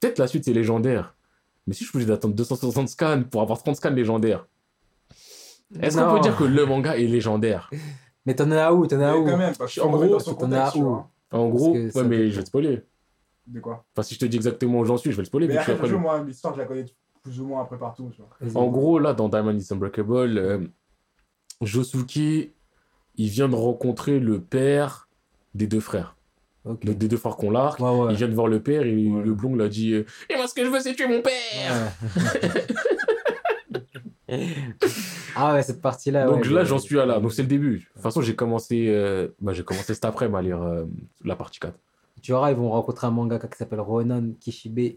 peut-être 0.00 0.18
la 0.18 0.26
suite, 0.26 0.44
c'est 0.44 0.52
légendaire. 0.52 1.16
Mais 1.66 1.74
si 1.74 1.84
je 1.84 1.90
suis 1.90 1.96
obligé 1.96 2.08
d'attendre 2.08 2.34
260 2.34 2.88
scans 2.88 3.22
pour 3.28 3.42
avoir 3.42 3.62
30 3.62 3.76
scans 3.76 3.90
légendaires, 3.90 4.46
est-ce 5.80 5.98
qu'on 5.98 6.14
peut 6.14 6.20
dire 6.20 6.36
que 6.36 6.44
le 6.44 6.64
manga 6.66 6.96
est 6.96 7.06
légendaire? 7.06 7.70
Mais 8.26 8.36
t'en 8.36 8.50
as 8.52 8.72
où? 8.72 8.86
T'en 8.86 9.00
as 9.00 9.16
où? 9.16 9.24
quand 9.24 9.36
même, 9.36 9.54
parce 9.56 9.74
que 9.74 9.80
En 9.80 9.90
gros, 9.90 10.18
t'en 10.20 10.52
as 10.52 10.76
où? 10.76 11.02
En 11.32 11.48
gros, 11.48 11.72
ouais, 11.72 12.04
mais 12.04 12.30
je 12.30 12.36
vais 12.36 12.42
te 12.42 12.48
spoiler. 12.48 12.82
De 13.46 13.58
quoi? 13.58 13.84
Enfin, 13.92 14.02
si 14.02 14.14
je 14.14 14.20
te 14.20 14.26
dis 14.26 14.36
exactement 14.36 14.78
où 14.78 14.84
j'en 14.84 14.96
suis, 14.96 15.10
je 15.10 15.16
vais 15.16 15.22
le 15.22 15.26
spoiler. 15.26 15.48
Mais 15.48 15.56
après, 15.56 15.90
moi, 15.92 16.22
l'histoire, 16.22 16.54
je 16.54 16.58
la 16.60 16.66
connais 16.66 16.84
plus 17.22 17.40
ou 17.40 17.46
moins 17.46 17.62
après 17.62 17.78
partout, 17.78 18.10
tu 18.14 18.22
vois. 18.50 18.60
En 18.62 18.68
gros, 18.68 18.98
là, 18.98 19.12
dans 19.14 19.28
Diamond 19.28 19.56
is 19.56 19.68
Unbreakable, 19.70 20.38
euh, 20.38 20.58
Josuke, 21.60 22.16
il 22.16 23.28
vient 23.28 23.48
de 23.48 23.54
rencontrer 23.54 24.18
le 24.18 24.40
père 24.40 25.08
des 25.54 25.66
deux 25.66 25.80
frères. 25.80 26.16
Donc, 26.64 26.84
des 26.84 26.94
deux 27.08 27.16
frères 27.16 27.36
qu'on 27.36 27.50
l'arc. 27.50 27.80
Ouais, 27.80 27.90
ouais. 27.90 28.12
Il 28.12 28.16
vient 28.16 28.28
de 28.28 28.34
voir 28.34 28.46
le 28.48 28.60
père 28.62 28.82
et 28.82 28.94
Ouais. 29.08 29.22
le 29.22 29.34
blond 29.34 29.54
l'a 29.56 29.68
dit 29.68 29.92
euh, 29.94 30.04
Et 30.30 30.36
moi, 30.36 30.46
ce 30.46 30.54
que 30.54 30.64
je 30.64 30.70
veux, 30.70 30.80
c'est 30.80 30.94
tuer 30.94 31.08
mon 31.08 31.20
père 31.22 31.92
Ouais. 34.28 34.38
ah 35.36 35.54
ouais, 35.54 35.62
cette 35.62 35.82
partie-là. 35.82 36.26
Donc 36.26 36.44
ouais, 36.44 36.50
là, 36.50 36.64
je- 36.64 36.68
j'en 36.70 36.78
suis 36.78 36.98
à 37.00 37.06
là. 37.06 37.20
Donc 37.20 37.32
c'est 37.32 37.42
le 37.42 37.48
début. 37.48 37.78
De 37.78 37.84
toute 37.92 38.02
façon, 38.02 38.22
j'ai 38.22 38.34
commencé, 38.34 38.86
euh, 38.88 39.28
bah, 39.40 39.52
j'ai 39.52 39.64
commencé 39.64 39.92
cet 39.94 40.04
après-midi 40.04 40.36
à 40.38 40.42
lire 40.42 40.62
euh, 40.62 40.84
la 41.24 41.36
partie 41.36 41.58
4. 41.60 41.72
De 41.72 41.78
Tu 42.22 42.32
verras, 42.32 42.50
ils 42.50 42.56
vont 42.56 42.70
rencontrer 42.70 43.06
un 43.06 43.10
mangaka 43.10 43.48
qui 43.48 43.56
s'appelle 43.58 43.80
Ronan 43.80 44.30
Kishibe. 44.40 44.96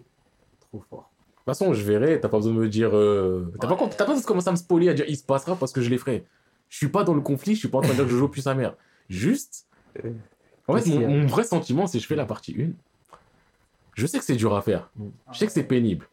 Trop 0.59 0.83
fort. 0.89 1.11
Toute 1.51 1.57
façon, 1.57 1.73
je 1.73 1.83
verrai. 1.83 2.19
T'as 2.19 2.29
pas 2.29 2.37
besoin 2.37 2.53
de 2.53 2.59
me 2.59 2.69
dire. 2.69 2.95
euh, 2.95 3.51
T'as 3.59 3.67
pas, 3.67 3.75
t'as 3.75 3.97
pas 3.97 4.05
besoin 4.05 4.21
de 4.21 4.25
commencer 4.25 4.49
à 4.49 4.51
me 4.51 4.57
spoiler, 4.57 4.89
à 4.89 4.93
dire 4.93 5.05
il 5.07 5.15
se 5.17 5.23
passera 5.23 5.55
parce 5.55 5.71
que 5.71 5.81
je 5.81 5.89
les 5.89 5.97
ferai. 5.97 6.25
Je 6.69 6.77
suis 6.77 6.87
pas 6.87 7.03
dans 7.03 7.13
le 7.13 7.21
conflit, 7.21 7.53
je 7.53 7.59
suis 7.59 7.67
pas 7.67 7.77
en 7.77 7.81
train 7.81 7.91
de 7.91 7.95
dire 7.95 8.05
que 8.05 8.11
je 8.11 8.17
joue 8.17 8.27
plus 8.27 8.41
sa 8.41 8.55
mère. 8.55 8.75
Juste. 9.09 9.67
En 10.67 10.77
fait, 10.77 10.89
mon, 10.89 11.25
vrai 11.27 11.43
sentiment, 11.43 11.85
c'est 11.87 11.99
que 11.99 12.01
je 12.03 12.07
fais 12.07 12.15
la 12.15 12.25
partie 12.25 12.55
1. 12.59 12.69
Je 13.93 14.07
sais 14.07 14.17
que 14.17 14.25
c'est 14.25 14.35
dur 14.35 14.55
à 14.55 14.61
faire. 14.61 14.89
Je 15.31 15.37
sais 15.37 15.45
que 15.45 15.51
c'est 15.51 15.63
pénible. 15.63 16.07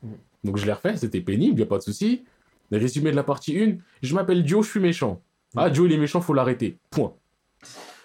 Donc 0.44 0.56
je 0.58 0.66
l'ai 0.66 0.72
refait, 0.72 0.96
c'était 0.96 1.20
pénible, 1.20 1.58
y 1.58 1.62
a 1.62 1.66
pas 1.66 1.78
de 1.78 1.82
souci. 1.82 2.24
Résumé 2.70 3.10
de 3.10 3.16
la 3.16 3.24
partie 3.24 3.58
1, 3.58 3.76
je 4.02 4.14
m'appelle 4.14 4.42
Dio, 4.44 4.62
je 4.62 4.70
suis 4.70 4.80
méchant. 4.80 5.20
Ah, 5.56 5.68
Dio, 5.68 5.86
il 5.86 5.92
est 5.92 5.98
méchant, 5.98 6.20
faut 6.20 6.32
l'arrêter. 6.32 6.78
Point. 6.90 7.12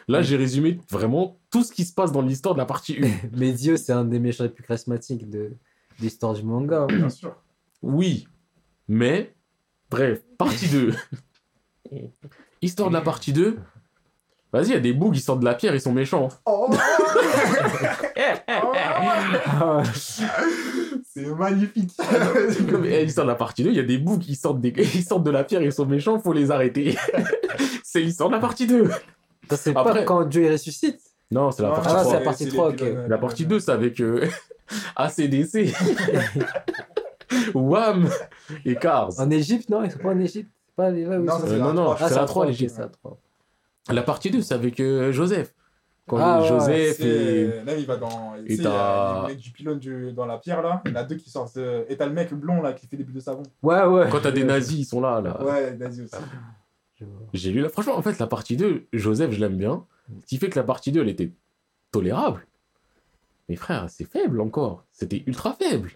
Là, 0.09 0.21
j'ai 0.21 0.37
résumé 0.37 0.79
vraiment 0.89 1.37
tout 1.51 1.63
ce 1.63 1.71
qui 1.71 1.83
se 1.85 1.93
passe 1.93 2.11
dans 2.11 2.21
l'histoire 2.21 2.53
de 2.55 2.59
la 2.59 2.65
partie 2.65 2.97
1. 3.01 3.07
Mais 3.37 3.51
Dio, 3.51 3.77
c'est 3.77 3.93
un 3.93 4.05
des 4.05 4.19
méchants 4.19 4.43
les 4.43 4.49
plus 4.49 4.63
charismatiques 4.63 5.29
de 5.29 5.51
l'histoire 5.99 6.33
du 6.33 6.43
manga. 6.43 6.81
hein. 6.83 6.87
Bien 6.87 7.09
sûr. 7.09 7.35
Oui, 7.81 8.27
mais, 8.87 9.33
bref, 9.89 10.21
partie 10.37 10.67
2. 10.67 10.93
Histoire 12.61 12.89
de 12.89 12.93
la 12.95 13.01
partie 13.01 13.33
2. 13.33 13.57
Vas-y, 14.51 14.67
il 14.67 14.73
y 14.73 14.75
a 14.75 14.79
des 14.79 14.93
bougs, 14.93 15.15
ils 15.15 15.19
sortent 15.21 15.41
de 15.41 15.45
la 15.45 15.53
pierre, 15.55 15.75
ils 15.75 15.81
sont 15.81 15.93
méchants. 15.93 16.29
Oh, 16.45 16.69
Ah 18.49 19.77
ouais. 19.77 19.83
c'est 21.13 21.25
magnifique. 21.35 21.91
Comme, 22.69 22.85
eh, 22.85 23.03
L'histoire 23.05 23.25
de 23.25 23.31
la 23.31 23.35
partie 23.35 23.63
2, 23.63 23.69
il 23.71 23.75
y 23.75 23.79
a 23.79 23.83
des 23.83 23.97
bougs, 23.97 24.23
ils 24.27 24.35
sortent, 24.35 24.61
des... 24.61 24.69
ils 24.77 25.03
sortent 25.03 25.23
de 25.23 25.31
la 25.31 25.43
pierre, 25.43 25.61
ils 25.61 25.71
sont 25.73 25.85
méchants, 25.85 26.19
faut 26.19 26.33
les 26.33 26.51
arrêter. 26.51 26.97
c'est 27.83 27.99
l'histoire 28.01 28.29
de 28.29 28.35
la 28.35 28.39
partie 28.41 28.67
2. 28.67 28.89
Ça, 29.49 29.57
c'est 29.57 29.75
Après- 29.75 29.93
pas 29.99 30.03
quand 30.03 30.33
il 30.35 30.51
ressuscite. 30.51 30.99
Non, 31.29 31.51
c'est 31.51 31.61
la 31.63 31.69
Non, 31.69 31.75
partie 31.75 31.89
Ah, 31.91 31.99
trois. 32.01 32.05
c'est 32.11 32.19
la 32.19 32.21
partie 32.25 32.43
c'est 32.45 32.49
3, 32.51 32.71
les 32.71 32.81
ok. 32.91 32.97
La 33.09 33.17
partie 33.17 33.45
2, 33.45 33.59
c'est 33.59 33.71
avec 33.71 33.99
euh, 34.01 34.27
ACDC, 34.95 35.73
Wham 37.53 38.09
et 38.65 38.75
Cars. 38.75 39.11
En 39.19 39.29
Égypte, 39.29 39.69
non 39.69 39.83
Ils 39.83 39.91
sont 39.91 39.99
pas 39.99 40.09
en 40.13 40.19
Égypte 40.19 40.49
C'est 40.67 40.75
pas 40.75 40.89
les... 40.91 41.05
ouais, 41.05 41.17
oui, 41.17 41.25
Non, 41.25 41.39
ça, 41.39 41.45
Euh, 41.45 41.47
c'est 41.49 41.57
non, 41.59 41.67
la 41.67 41.73
non, 41.73 41.83
trois. 41.95 41.97
c'est 41.97 42.03
Ah, 42.03 42.09
la 42.09 42.15
à 42.21 42.25
3, 42.25 42.25
trois, 42.27 42.43
ok, 42.45 42.49
l'Égypte. 42.49 42.75
c'est. 43.85 43.93
La 43.93 44.01
partie 44.03 44.31
2, 44.31 44.41
c'est 44.41 44.53
avec 44.53 44.79
euh, 44.79 45.11
Joseph. 45.11 45.53
Quand 46.07 46.17
Ah, 46.19 46.41
ouais, 46.41 46.47
Joseph 46.47 46.97
C'est- 46.97 47.05
et... 47.05 47.63
Là, 47.65 47.75
il 47.75 47.85
va 47.85 47.97
dans. 47.97 48.35
et 48.35 48.53
il 48.53 48.69
les 49.27 49.35
du 49.35 49.51
pylône 49.51 49.77
du- 49.79 50.13
dans 50.13 50.25
la 50.25 50.37
pierre, 50.37 50.61
là. 50.61 50.81
Il 50.85 50.91
y 50.91 50.93
en 50.93 50.97
a 50.97 51.03
deux 51.03 51.15
qui 51.15 51.29
sortent. 51.29 51.57
euh, 51.57 51.83
Et 51.89 51.97
t'as 51.97 52.05
le 52.05 52.13
mec 52.13 52.33
blond, 52.33 52.61
là, 52.61 52.71
qui 52.73 52.87
fait 52.87 52.95
des 52.95 53.03
bulles 53.03 53.15
de 53.15 53.19
savon. 53.19 53.43
Ouais, 53.61 53.83
ouais. 53.83 54.07
Quand 54.09 54.21
t'as 54.21 54.31
des 54.31 54.45
nazis, 54.45 54.79
ils 54.79 54.85
sont 54.85 55.01
là, 55.01 55.19
là. 55.21 55.43
Ouais, 55.43 55.73
vas-y 55.75 56.01
aussi. 56.01 56.15
Je 56.95 57.03
vois. 57.05 57.19
J'ai 57.33 57.51
lu 57.51 57.59
la... 57.61 57.67
Franchement, 57.69 57.97
en 57.97 58.01
fait, 58.01 58.17
la 58.19 58.27
partie 58.27 58.55
2, 58.55 58.87
Joseph, 58.93 59.31
je 59.31 59.39
l'aime 59.41 59.57
bien. 59.57 59.83
Ce 60.21 60.25
qui 60.27 60.37
fait 60.37 60.49
que 60.49 60.57
la 60.57 60.63
partie 60.63 60.91
2, 60.93 61.01
elle 61.01 61.09
était 61.09 61.31
tolérable. 61.91 62.45
Mais 63.49 63.55
frère, 63.55 63.89
c'est 63.89 64.05
faible 64.05 64.41
encore. 64.41 64.85
C'était 64.91 65.23
ultra 65.25 65.53
faible. 65.53 65.91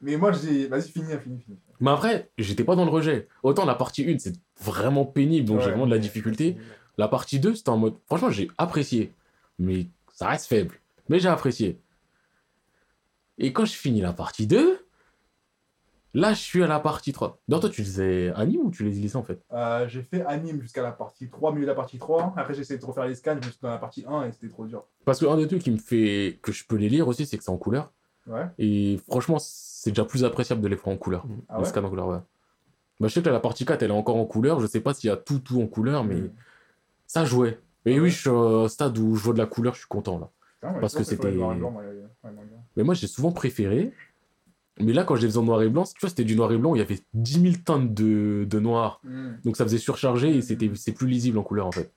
Mais 0.00 0.16
moi, 0.16 0.32
j'ai. 0.32 0.66
Vas-y, 0.66 0.90
finis, 0.90 1.12
finis, 1.22 1.40
finis. 1.40 1.58
Mais 1.80 1.90
après, 1.90 2.30
j'étais 2.38 2.64
pas 2.64 2.76
dans 2.76 2.84
le 2.84 2.90
rejet. 2.90 3.28
Autant 3.42 3.64
la 3.64 3.74
partie 3.74 4.08
1, 4.08 4.18
c'est 4.18 4.36
vraiment 4.60 5.04
pénible, 5.04 5.46
donc 5.46 5.60
j'ai 5.60 5.70
vraiment 5.70 5.86
de 5.86 5.90
la 5.90 5.98
difficulté. 5.98 6.56
La 6.98 7.08
partie 7.08 7.40
2, 7.40 7.54
c'était 7.54 7.70
en 7.70 7.78
mode. 7.78 7.96
Franchement, 8.06 8.30
j'ai 8.30 8.50
apprécié. 8.58 9.12
Mais 9.58 9.86
ça 10.12 10.28
reste 10.28 10.46
faible. 10.46 10.76
Mais 11.08 11.18
j'ai 11.18 11.28
apprécié. 11.28 11.80
Et 13.38 13.52
quand 13.52 13.64
je 13.64 13.72
finis 13.72 14.00
la 14.00 14.12
partie 14.12 14.46
2, 14.46 14.81
Là, 16.14 16.34
je 16.34 16.40
suis 16.40 16.62
à 16.62 16.66
la 16.66 16.78
partie 16.78 17.12
3. 17.12 17.40
D'ailleurs, 17.48 17.60
toi, 17.62 17.70
tu 17.70 17.82
faisais 17.82 18.30
anime 18.36 18.60
ou 18.66 18.70
tu 18.70 18.84
les 18.84 18.90
lisais 18.90 19.16
en 19.16 19.22
fait? 19.22 19.42
Euh, 19.52 19.88
j'ai 19.88 20.02
fait 20.02 20.22
anime 20.26 20.60
jusqu'à 20.60 20.82
la 20.82 20.92
partie 20.92 21.30
3, 21.30 21.52
milieu 21.52 21.62
de 21.64 21.70
la 21.70 21.74
partie 21.74 21.98
3. 21.98 22.34
Après, 22.36 22.52
j'ai 22.52 22.60
essayé 22.60 22.78
de 22.78 22.84
refaire 22.84 23.06
les 23.06 23.14
scans, 23.14 23.32
je 23.40 23.46
me 23.46 23.50
suis 23.52 23.60
dans 23.62 23.70
la 23.70 23.78
partie 23.78 24.04
1 24.06 24.24
et 24.26 24.32
c'était 24.32 24.48
trop 24.48 24.66
dur. 24.66 24.84
Parce 25.06 25.18
que 25.18 25.24
un 25.26 25.36
des 25.38 25.46
trucs 25.46 25.62
qui 25.62 25.70
me 25.70 25.78
fait 25.78 26.38
que 26.42 26.52
je 26.52 26.66
peux 26.66 26.76
les 26.76 26.90
lire 26.90 27.08
aussi, 27.08 27.24
c'est 27.24 27.38
que 27.38 27.44
c'est 27.44 27.50
en 27.50 27.56
couleur. 27.56 27.92
Ouais. 28.26 28.46
Et 28.58 29.00
franchement, 29.08 29.38
c'est 29.40 29.90
déjà 29.90 30.04
plus 30.04 30.24
appréciable 30.24 30.60
de 30.60 30.68
les 30.68 30.76
faire 30.76 30.88
en 30.92 30.96
couleur. 30.98 31.24
Ah 31.48 31.54
les 31.56 31.62
ouais? 31.64 31.68
scans 31.68 31.82
en 31.82 31.88
couleur, 31.88 32.08
ouais. 32.08 32.18
Bah, 33.00 33.08
je 33.08 33.14
sais 33.14 33.20
que 33.22 33.26
là, 33.26 33.32
la 33.32 33.40
partie 33.40 33.64
4, 33.64 33.82
elle 33.82 33.90
est 33.90 33.94
encore 33.94 34.16
en 34.16 34.26
couleur. 34.26 34.60
Je 34.60 34.66
sais 34.66 34.80
pas 34.80 34.92
s'il 34.94 35.08
y 35.08 35.12
a 35.12 35.16
tout, 35.16 35.38
tout 35.38 35.60
en 35.62 35.66
couleur, 35.66 36.04
mais 36.04 36.16
Mm. 36.16 36.30
ça 37.06 37.24
jouait. 37.24 37.58
Mais 37.86 37.92
Ah 37.92 37.96
oui, 37.96 38.00
ouais 38.02 38.10
je 38.10 38.18
suis 38.20 38.28
au 38.28 38.68
stade 38.68 38.96
où 38.98 39.16
je 39.16 39.22
vois 39.24 39.32
de 39.32 39.38
la 39.38 39.46
couleur, 39.46 39.72
je 39.74 39.78
suis 39.80 39.88
content 39.88 40.18
là. 40.18 40.28
Putain, 40.60 40.74
ouais, 40.74 40.80
Parce 40.80 40.94
que 40.94 41.02
c'était-. 41.04 41.34
Mais 42.76 42.82
moi, 42.84 42.94
j'ai 42.94 43.06
souvent 43.08 43.32
préféré. 43.32 43.92
Mais 44.80 44.92
là, 44.92 45.04
quand 45.04 45.16
je 45.16 45.22
les 45.22 45.28
faisais 45.28 45.38
en 45.38 45.42
noir 45.42 45.62
et 45.62 45.68
blanc, 45.68 45.84
tu 45.84 46.00
vois, 46.00 46.08
c'était 46.08 46.24
du 46.24 46.34
noir 46.34 46.50
et 46.52 46.56
blanc 46.56 46.70
où 46.70 46.76
il 46.76 46.78
y 46.78 46.82
avait 46.82 47.00
10 47.14 47.40
000 47.40 47.54
teintes 47.64 47.92
de, 47.92 48.46
de 48.48 48.58
noir. 48.58 49.00
Mm. 49.04 49.32
Donc 49.44 49.56
ça 49.56 49.64
faisait 49.64 49.78
surcharger 49.78 50.34
et 50.34 50.42
c'était, 50.42 50.70
c'est 50.74 50.92
plus 50.92 51.06
lisible 51.06 51.38
en 51.38 51.42
couleur 51.42 51.66
en 51.66 51.72
fait. 51.72 51.92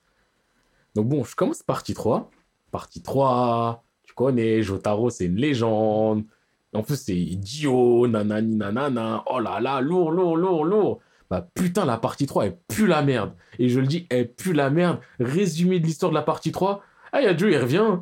Donc 0.96 1.08
bon, 1.08 1.24
je 1.24 1.36
commence 1.36 1.64
partie 1.64 1.94
3. 1.94 2.30
Partie 2.72 3.02
3, 3.02 3.84
tu 4.04 4.14
connais, 4.14 4.62
Jotaro 4.62 5.10
c'est 5.10 5.26
une 5.26 5.38
légende. 5.38 6.26
En 6.74 6.84
plus 6.84 6.98
c'est 6.98 7.16
idiot, 7.16 8.08
nanani 8.08 8.58
nanana. 8.58 9.24
Oh 9.28 9.40
là 9.40 9.60
là, 9.62 9.80
lourd, 9.80 10.12
lourd, 10.12 10.36
lourd, 10.36 10.66
lourd. 10.66 11.00
Bah 11.30 11.48
putain, 11.54 11.86
la 11.86 11.98
partie 11.98 12.26
3 12.26 12.46
elle 12.48 12.58
pue 12.68 12.88
la 12.88 13.02
merde. 13.02 13.34
Et 13.58 13.70
je 13.70 13.80
le 13.80 13.88
dis, 13.88 14.06
elle 14.10 14.32
pue 14.34 14.54
la 14.54 14.70
merde. 14.70 15.00
Résumé 15.20 15.80
de 15.80 15.86
l'histoire 15.86 16.12
de 16.12 16.16
la 16.16 16.22
partie 16.22 16.52
3. 16.52 16.84
Ah, 17.14 17.22
y 17.22 17.26
a 17.26 17.36
Joe, 17.36 17.52
il 17.52 17.58
revient. 17.58 18.00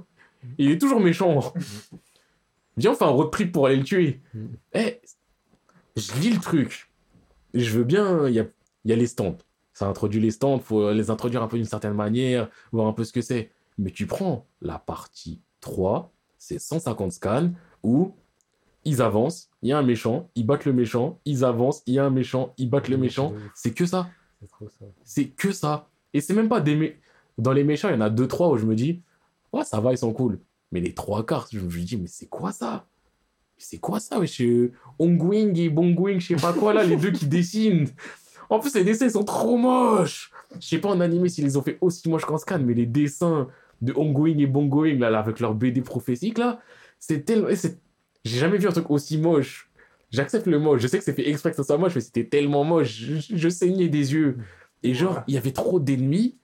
Il 0.58 0.72
est 0.72 0.80
toujours 0.80 1.00
méchant. 1.00 1.54
Viens, 2.78 2.92
on 2.92 2.96
fait 2.96 3.06
un 3.06 3.10
road 3.10 3.32
trip 3.32 3.52
pour 3.52 3.68
aller 3.68 3.76
le 3.78 3.84
tuer. 3.84 4.22
Mm. 4.34 4.46
Eh, 4.74 5.02
je 5.96 6.14
lis 6.20 6.32
le 6.32 6.40
truc. 6.40 6.90
Je 7.54 7.78
veux 7.78 7.84
bien, 7.84 8.28
il 8.28 8.34
y 8.34 8.40
a, 8.40 8.46
il 8.86 8.90
y 8.92 8.94
a 8.94 8.96
les 8.98 9.08
stands. 9.08 9.38
Ça 9.74 9.88
introduit 9.88 10.20
les 10.20 10.32
stands, 10.32 10.60
faut 10.60 10.92
les 10.92 11.10
introduire 11.10 11.42
un 11.44 11.48
peu 11.48 11.58
d'une 11.58 11.66
certaine 11.66 11.94
manière, 11.94 12.50
voir 12.72 12.88
un 12.88 12.94
peu 12.94 13.04
ce 13.04 13.12
que 13.12 13.22
c'est. 13.22 13.52
Mais 13.78 13.92
tu 13.92 14.06
prends 14.06 14.46
la 14.62 14.78
partie 14.80 15.40
3, 15.62 16.12
c'est 16.38 16.60
150 16.60 17.12
scans 17.12 17.52
où 17.84 18.14
ils 18.86 19.02
avancent, 19.02 19.50
il 19.62 19.70
y 19.70 19.72
a 19.72 19.78
un 19.78 19.84
méchant, 19.84 20.30
ils 20.36 20.46
battent 20.46 20.66
le 20.66 20.74
méchant, 20.74 21.20
ils 21.26 21.44
avancent, 21.46 21.82
il 21.88 21.94
y 21.96 22.00
a 22.00 22.06
un 22.06 22.10
méchant, 22.10 22.54
ils 22.58 22.70
battent 22.70 22.90
le 22.90 22.98
méchant. 22.98 23.34
C'est 23.56 23.74
que 23.74 23.86
ça. 23.86 24.10
C'est 25.04 25.28
que 25.30 25.52
ça. 25.52 25.90
Et 26.14 26.22
c'est 26.22 26.34
même 26.34 26.50
pas 26.50 26.60
des. 26.60 26.76
mé- 26.76 26.96
Dans 27.38 27.54
les 27.54 27.64
méchants, 27.64 27.90
il 27.90 27.94
y 27.94 27.98
en 27.98 28.02
a 28.02 28.10
deux, 28.10 28.28
trois 28.28 28.50
où 28.50 28.58
je 28.58 28.66
me 28.66 28.76
dis, 28.76 29.02
ouais, 29.54 29.64
ça 29.64 29.80
va, 29.80 29.92
ils 29.92 29.98
sont 29.98 30.12
cool. 30.14 30.40
Mais 30.74 30.80
les 30.80 30.94
trois 30.94 31.24
quarts, 31.24 31.48
je 31.54 31.60
me 31.60 31.70
dis, 31.70 31.98
mais 31.98 32.08
c'est 32.08 32.26
quoi 32.26 32.52
ça? 32.52 32.88
C'est 33.58 33.78
quoi 33.78 34.00
ça, 34.00 34.20
euh, 34.20 34.72
Ongwing 34.98 35.56
et 35.60 35.70
Bongwing, 35.70 36.20
je 36.20 36.30
sais 36.30 36.36
pas 36.36 36.52
quoi, 36.52 36.74
là, 36.74 36.84
les 36.84 36.98
deux 36.98 37.12
qui 37.12 37.28
dessinent. 37.28 37.88
En 38.50 38.60
plus, 38.60 38.74
les 38.74 38.84
dessins, 38.84 39.06
ils 39.06 39.12
sont 39.12 39.24
trop 39.24 39.56
moches. 39.56 40.32
Je 40.60 40.68
sais 40.68 40.80
pas 40.80 40.90
en 40.90 41.00
animé 41.00 41.30
s'ils 41.30 41.46
les 41.46 41.58
ont 41.58 41.62
fait 41.62 41.78
aussi 41.80 42.10
moches 42.10 42.26
qu'en 42.26 42.40
scan, 42.40 42.60
mais 42.60 42.74
les 42.74 42.88
dessins 42.88 43.48
de 43.82 43.94
Ongwing 43.96 44.40
et 44.40 44.48
Bongoing, 44.48 44.98
là, 44.98 45.12
là, 45.12 45.20
avec 45.20 45.40
leur 45.40 45.54
BD 45.54 45.82
prophétique, 45.82 46.40
là, 46.40 46.60
c'est 47.00 47.24
tellement. 47.24 47.50
J'ai 48.26 48.40
jamais 48.40 48.58
vu 48.58 48.68
un 48.68 48.72
truc 48.72 48.90
aussi 48.90 49.20
moche. 49.20 49.70
J'accepte 50.10 50.48
le 50.48 50.58
moche. 50.58 50.82
Je 50.82 50.88
sais 50.88 50.98
que 50.98 51.04
c'est 51.04 51.14
fait 51.14 51.30
exprès 51.30 51.52
que 51.52 51.56
ça 51.56 51.64
soit 51.64 51.78
moche, 51.78 51.94
mais 51.94 52.02
c'était 52.02 52.26
tellement 52.26 52.64
moche. 52.64 52.92
Je, 52.92 53.38
je 53.38 53.50
saignais 53.50 53.90
des 53.90 54.14
yeux. 54.14 54.38
Et 54.82 54.96
genre, 54.96 55.22
il 55.28 55.36
y 55.36 55.38
avait 55.38 55.52
trop 55.52 55.80
d'ennemis. 55.80 56.36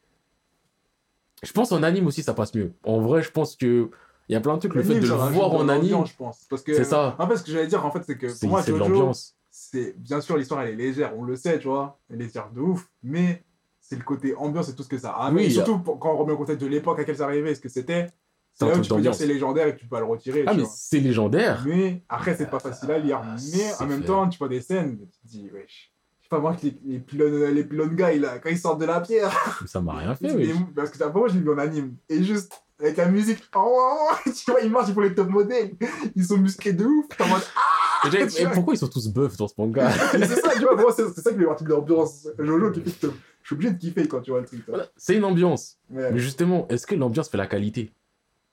Je 1.41 1.51
pense 1.51 1.71
en 1.71 1.81
anime 1.81 2.05
aussi, 2.05 2.21
ça 2.21 2.35
passe 2.35 2.53
mieux. 2.53 2.73
En 2.83 2.99
vrai, 2.99 3.23
je 3.23 3.31
pense 3.31 3.55
que 3.55 3.89
il 4.29 4.33
y 4.33 4.35
a 4.35 4.41
plein 4.41 4.53
de 4.55 4.59
trucs. 4.59 4.73
Le 4.75 4.83
fait 4.83 4.99
de 4.99 5.07
le 5.07 5.13
voir 5.13 5.53
en 5.53 5.67
anime, 5.67 6.05
je 6.05 6.15
pense. 6.15 6.45
Parce 6.49 6.61
que, 6.61 6.73
C'est 6.73 6.83
ça. 6.85 7.15
En 7.19 7.27
fait, 7.27 7.37
ce 7.37 7.43
que 7.43 7.51
j'allais 7.51 7.67
dire, 7.67 7.85
en 7.85 7.91
fait, 7.91 8.03
c'est 8.05 8.17
que 8.17 8.27
pour 8.39 8.49
moi, 8.49 8.61
Jojo, 8.61 8.77
l'ambiance. 8.77 9.35
c'est 9.49 9.97
bien 9.97 10.21
sûr 10.21 10.37
l'histoire 10.37 10.61
elle 10.61 10.69
est 10.73 10.75
légère, 10.75 11.17
on 11.17 11.23
le 11.23 11.35
sait, 11.35 11.59
tu 11.59 11.67
vois, 11.67 11.99
elle 12.09 12.21
est 12.21 12.25
légère 12.25 12.49
de 12.51 12.61
ouf, 12.61 12.87
mais 13.03 13.43
c'est 13.81 13.95
le 13.95 14.03
côté 14.03 14.35
ambiance 14.35 14.69
et 14.69 14.75
tout 14.75 14.83
ce 14.83 14.87
que 14.89 14.97
ça 14.99 15.11
a. 15.11 15.31
Oui, 15.31 15.47
a- 15.47 15.49
surtout 15.49 15.79
quand 15.79 16.13
on 16.13 16.17
remet 16.17 16.33
en 16.33 16.37
contexte 16.37 16.61
de 16.61 16.67
l'époque 16.67 16.97
à 16.99 17.01
laquelle 17.01 17.17
ça 17.17 17.25
arrivait, 17.25 17.55
ce 17.55 17.59
que 17.59 17.69
c'était. 17.69 18.07
C'est 18.53 18.65
là 18.67 18.77
où 18.77 18.81
tu 18.81 18.89
peux 18.93 19.01
dire 19.01 19.15
c'est 19.15 19.25
légendaire 19.25 19.67
et 19.67 19.73
que 19.75 19.79
tu 19.79 19.87
peux 19.87 19.97
le 19.97 20.03
retirer. 20.03 20.43
Ah, 20.45 20.53
mais 20.53 20.63
c'est 20.69 20.99
légendaire. 20.99 21.63
Mais 21.65 22.03
après, 22.09 22.35
c'est 22.35 22.49
pas 22.49 22.59
facile 22.59 22.91
à 22.91 22.99
lire. 22.99 23.21
Ah, 23.23 23.35
Mais 23.53 23.71
en 23.83 23.87
même 23.87 24.03
temps, 24.03 24.27
tu 24.27 24.37
vois 24.37 24.49
des 24.49 24.59
scènes, 24.61 24.97
tu 24.99 25.19
te 25.19 25.27
dis, 25.27 25.49
wesh. 25.53 25.93
Je 26.19 26.25
sais 26.25 26.29
pas, 26.29 26.39
moi, 26.39 26.55
que 26.55 26.65
les, 26.65 26.77
les 26.85 26.99
pylônes, 26.99 27.45
les 27.55 27.63
pylônes 27.63 27.95
là, 27.95 28.37
quand 28.39 28.49
ils 28.49 28.57
sortent 28.59 28.81
de 28.81 28.85
la 28.85 28.99
pierre, 29.01 29.31
ça 29.65 29.79
m'a 29.81 29.93
rien 29.97 30.13
fait, 30.15 30.31
oui. 30.35 30.53
parce 30.75 30.89
que 30.91 30.97
t'as 30.97 31.09
pas 31.09 31.17
moi, 31.19 31.27
je 31.29 31.35
l'ai 31.35 31.39
vu 31.41 31.51
en 31.51 31.57
anime. 31.57 31.95
Et 32.09 32.21
juste, 32.23 32.61
avec 32.79 32.97
la 32.97 33.07
musique, 33.07 33.43
oh, 33.55 34.09
tu 34.25 34.51
vois, 34.51 34.61
ils 34.61 34.69
marchent, 34.69 34.89
ils 34.89 34.93
font 34.93 35.01
les 35.01 35.13
top 35.13 35.29
modèles. 35.29 35.75
Ils 36.15 36.25
sont 36.25 36.37
musclés 36.37 36.73
de 36.73 36.85
ouf. 36.85 37.07
T'es 37.09 37.23
en 37.23 37.27
mode, 37.27 37.41
ah, 37.55 38.09
Et 38.39 38.45
pourquoi 38.53 38.73
ils 38.73 38.77
sont 38.77 38.87
tous 38.87 39.07
buffs 39.09 39.35
dans 39.37 39.47
ce 39.47 39.53
manga 39.57 39.91
c'est 40.11 40.25
ça, 40.25 40.51
tu 40.53 40.61
vois, 40.61 40.75
moi, 40.75 40.93
c'est 40.95 41.07
ça 41.21 41.31
qui 41.31 41.37
fait 41.37 41.45
partie 41.45 41.63
de 41.65 41.69
l'ambiance. 41.69 42.27
Jojo 42.37 42.71
qui 42.71 42.81
fait 42.81 43.07
que 43.07 43.13
je 43.41 43.47
suis 43.47 43.55
obligé 43.55 43.71
de 43.73 43.77
kiffer 43.79 44.07
quand 44.07 44.21
tu 44.21 44.31
vois 44.31 44.39
le 44.41 44.45
truc. 44.45 44.63
Voilà, 44.67 44.85
C'est 44.95 45.15
une 45.15 45.25
ambiance. 45.25 45.77
Ouais. 45.89 46.11
Mais 46.11 46.19
justement, 46.19 46.67
est-ce 46.69 46.87
que 46.87 46.95
l'ambiance 46.95 47.29
fait 47.29 47.37
la 47.37 47.47
qualité? 47.47 47.91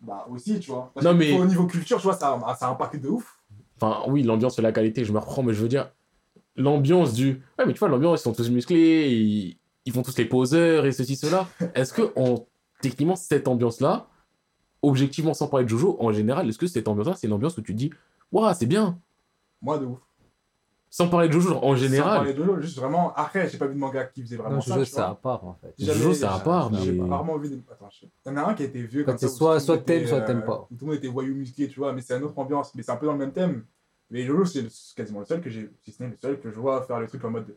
Bah, 0.01 0.27
aussi, 0.31 0.59
tu 0.61 0.71
vois. 0.71 0.91
Parce 0.95 1.05
Non, 1.05 1.13
que 1.13 1.19
mais- 1.19 1.33
Au 1.39 1.45
niveau 1.45 1.67
culture, 1.67 1.99
tu 1.99 2.05
vois, 2.05 2.15
ça, 2.15 2.39
a- 2.45 2.55
ça 2.57 2.67
a 2.67 2.71
impacté 2.71 2.99
de 2.99 3.09
ouf. 3.09 3.39
Enfin, 3.81 4.03
oui, 4.09 4.23
l'ambiance 4.23 4.57
fait 4.57 4.63
la 4.63 4.73
qualité, 4.73 5.05
je 5.05 5.13
me 5.13 5.19
reprends, 5.19 5.43
mais 5.43 5.53
je 5.55 5.61
veux 5.63 5.69
dire, 5.69 5.91
l'ambiance 6.57 7.13
du. 7.13 7.43
Ouais, 7.59 7.67
mais 7.67 7.73
tu 7.73 7.79
vois, 7.79 7.89
l'ambiance, 7.89 8.21
ils 8.21 8.23
sont 8.25 8.33
tous 8.33 8.51
musclés, 8.51 9.09
ils, 9.11 9.59
ils 9.85 9.93
font 9.93 10.03
tous 10.03 10.17
les 10.17 10.25
poseurs 10.25 10.87
et 10.87 10.93
ceci, 10.93 11.17
cela. 11.17 11.47
Est-ce 11.75 11.93
que, 11.93 12.11
en... 12.17 12.47
techniquement, 12.81 13.17
cette 13.17 13.49
ambiance-là, 13.49 14.09
objectivement, 14.83 15.35
sans 15.35 15.49
parler 15.49 15.65
de 15.65 15.71
Jojo, 15.71 15.97
en 16.01 16.13
général, 16.13 16.49
est-ce 16.49 16.59
que 16.59 16.67
cette 16.67 16.89
ambiance-là, 16.89 17.15
c'est 17.17 17.27
une 17.27 17.33
ambiance 17.33 17.57
où 17.59 17.63
tu 17.63 17.73
te 17.73 17.79
dis, 17.79 17.91
waouh, 18.33 18.53
c'est 18.55 18.67
bien? 18.67 18.99
Moi, 19.63 19.79
de 19.79 19.87
ouf. 19.87 19.99
Sans 20.89 21.09
parler 21.09 21.29
de 21.29 21.33
Jojo, 21.35 21.49
genre, 21.51 21.65
en 21.65 21.71
Sans 21.71 21.77
général. 21.77 22.17
parler 22.19 22.33
de 22.33 22.39
Jojo, 22.45 22.61
juste 22.61 22.79
vraiment, 22.79 23.13
après, 23.15 23.49
j'ai 23.51 23.59
pas 23.59 23.67
vu 23.67 23.75
de 23.75 23.79
manga 23.79 24.05
qui 24.05 24.23
faisait 24.23 24.37
vraiment 24.37 24.57
Non, 24.57 24.61
ça. 24.63 24.75
Jojo, 24.75 24.85
tu 24.87 24.91
c'est 24.93 25.01
à 25.01 25.15
part 25.15 25.45
en 25.45 25.55
fait. 25.55 25.75
J'ai 25.79 25.93
Jojo, 25.93 26.15
c'est 26.15 26.25
à 26.25 26.39
part, 26.39 26.73
j'ai 26.75 26.93
mais- 26.93 27.09
rarement 27.11 27.37
vu 27.37 27.49
des. 27.51 27.63
Attends, 27.71 27.91
je- 27.91 28.07
il 28.07 28.29
y 28.29 28.31
en 28.31 28.37
a 28.37 28.43
un 28.51 28.55
qui 28.55 28.63
a 28.63 28.67
été 28.67 28.83
vieux 28.83 29.03
Quand 29.05 29.13
comme 29.13 29.19
ça. 29.19 29.29
soit- 29.29 29.55
le 29.55 29.61
soit 29.61 29.79
t'aimes, 29.79 29.99
était, 30.03 30.07
soit 30.09 30.19
euh, 30.19 30.27
t'aimes 30.27 30.45
pas. 30.45 30.67
Tout 30.71 30.77
le 30.81 30.87
monde 30.87 30.95
était 30.97 31.09
voyou 31.09 31.35
musclé, 31.35 31.69
tu 31.69 31.81
vois, 31.81 31.93
mais 31.93 32.01
c'est 32.01 32.17
une 32.17 32.23
autre 32.23 32.39
ambiance. 32.39 32.75
Mais 32.75 32.83
c'est 32.83 32.93
un 32.93 32.97
peu 32.97 33.07
dans 33.07 33.13
le 33.13 33.19
même 33.19 33.33
thème. 33.33 33.65
Mais 34.11 34.23
Jojo, 34.25 34.45
c'est 34.47 34.63
le- 34.63 34.69
c'est 34.71 34.97
quasiment 34.97 35.21
le 35.21 35.27
seul 35.27 35.41
que 35.43 35.51
j'ai, 35.51 35.69
si 35.83 35.91
ce 35.93 36.03
n'est 36.03 36.11
le 36.11 36.17
seul 36.17 36.41
que 36.41 36.51
je 36.51 36.59
vois 36.59 36.81
faire 36.83 37.01
les 37.01 37.09
trucs 37.09 37.25
en 37.25 37.31
mode 37.31 37.55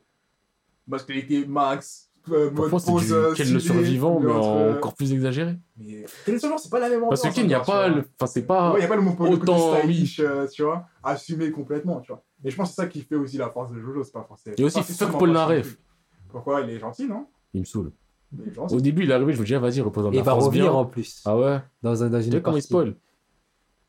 masculinité 0.87 1.45
max, 1.45 2.08
euh, 2.31 2.45
mode 2.51 2.55
Parfois, 2.55 2.79
c'est 2.79 2.91
pose, 2.91 3.05
du 3.07 3.13
euh, 3.13 3.33
Ken 3.33 3.53
le 3.53 3.59
survivant, 3.59 4.19
mais 4.19 4.31
encore 4.77 4.93
plus 4.95 5.11
exagéré. 5.13 5.57
Mais 5.77 6.05
le 6.27 6.39
survivant, 6.39 6.57
c'est 6.57 6.69
pas 6.69 6.79
la 6.79 6.89
même 6.89 7.03
ambiance. 7.03 7.21
Parce 7.21 7.33
que 7.33 7.35
Ken, 7.39 7.45
il 7.45 7.47
n'y 7.49 7.53
a 7.53 7.59
pas. 7.61 7.87
le- 7.87 7.93
vois. 7.95 8.03
Enfin, 8.19 8.25
c'est 8.27 8.41
pas. 8.45 8.69
Ouais, 8.71 8.77
il 8.77 8.79
n'y 8.79 8.85
a 8.85 8.87
pas 8.89 8.95
le 8.95 9.01
mot 9.01 9.13
pour 9.13 9.25
le 9.25 9.37
côté 9.37 9.51
autant, 9.51 9.77
stylish, 9.79 10.19
euh, 10.19 10.47
tu 10.47 10.63
vois, 10.63 10.85
assumé 11.03 11.51
complètement, 11.51 11.99
tu 12.01 12.11
vois. 12.11 12.23
Et 12.43 12.49
je 12.51 12.55
pense 12.55 12.69
que 12.69 12.75
c'est 12.75 12.81
ça 12.83 12.87
qui 12.87 13.01
fait 13.01 13.15
aussi 13.15 13.37
la 13.37 13.49
force 13.49 13.71
de 13.71 13.79
Jojo, 13.79 14.03
c'est 14.03 14.13
pas 14.13 14.25
forcément. 14.27 14.55
Et 14.57 14.63
aussi, 14.63 14.77
pas 14.77 14.83
fuck 14.83 14.95
forcément 14.97 15.17
Paul 15.19 15.29
pas 15.33 15.35
son 15.35 15.39
Naref. 15.49 15.65
truc. 15.67 15.79
Pourquoi 16.29 16.61
Il 16.61 16.69
est 16.69 16.79
gentil, 16.79 17.07
non? 17.07 17.25
Il 17.53 17.61
me 17.61 17.65
saoule. 17.65 17.91
Il 18.33 18.47
est 18.47 18.53
gentil. 18.53 18.75
Au 18.75 18.79
début, 18.81 19.03
il 19.03 19.11
est 19.11 19.13
arrivé, 19.13 19.33
je 19.33 19.39
me 19.41 19.45
dis, 19.45 19.55
ah, 19.55 19.59
vas-y, 19.59 19.81
représente 19.81 20.13
Et 20.13 20.17
il 20.17 20.19
la 20.19 20.23
va 20.23 20.31
France 20.33 20.45
revenir 20.45 20.65
bien. 20.65 20.73
en 20.73 20.85
plus. 20.85 21.21
Ah 21.25 21.37
ouais? 21.37 21.59
Dans, 21.81 22.03
un, 22.03 22.09
dans 22.09 22.19
Tu 22.19 22.25
une 22.27 22.31
sais 22.33 22.41
comment 22.41 22.57
il 22.57 22.61
partie. 22.61 22.67
spoil? 22.67 22.95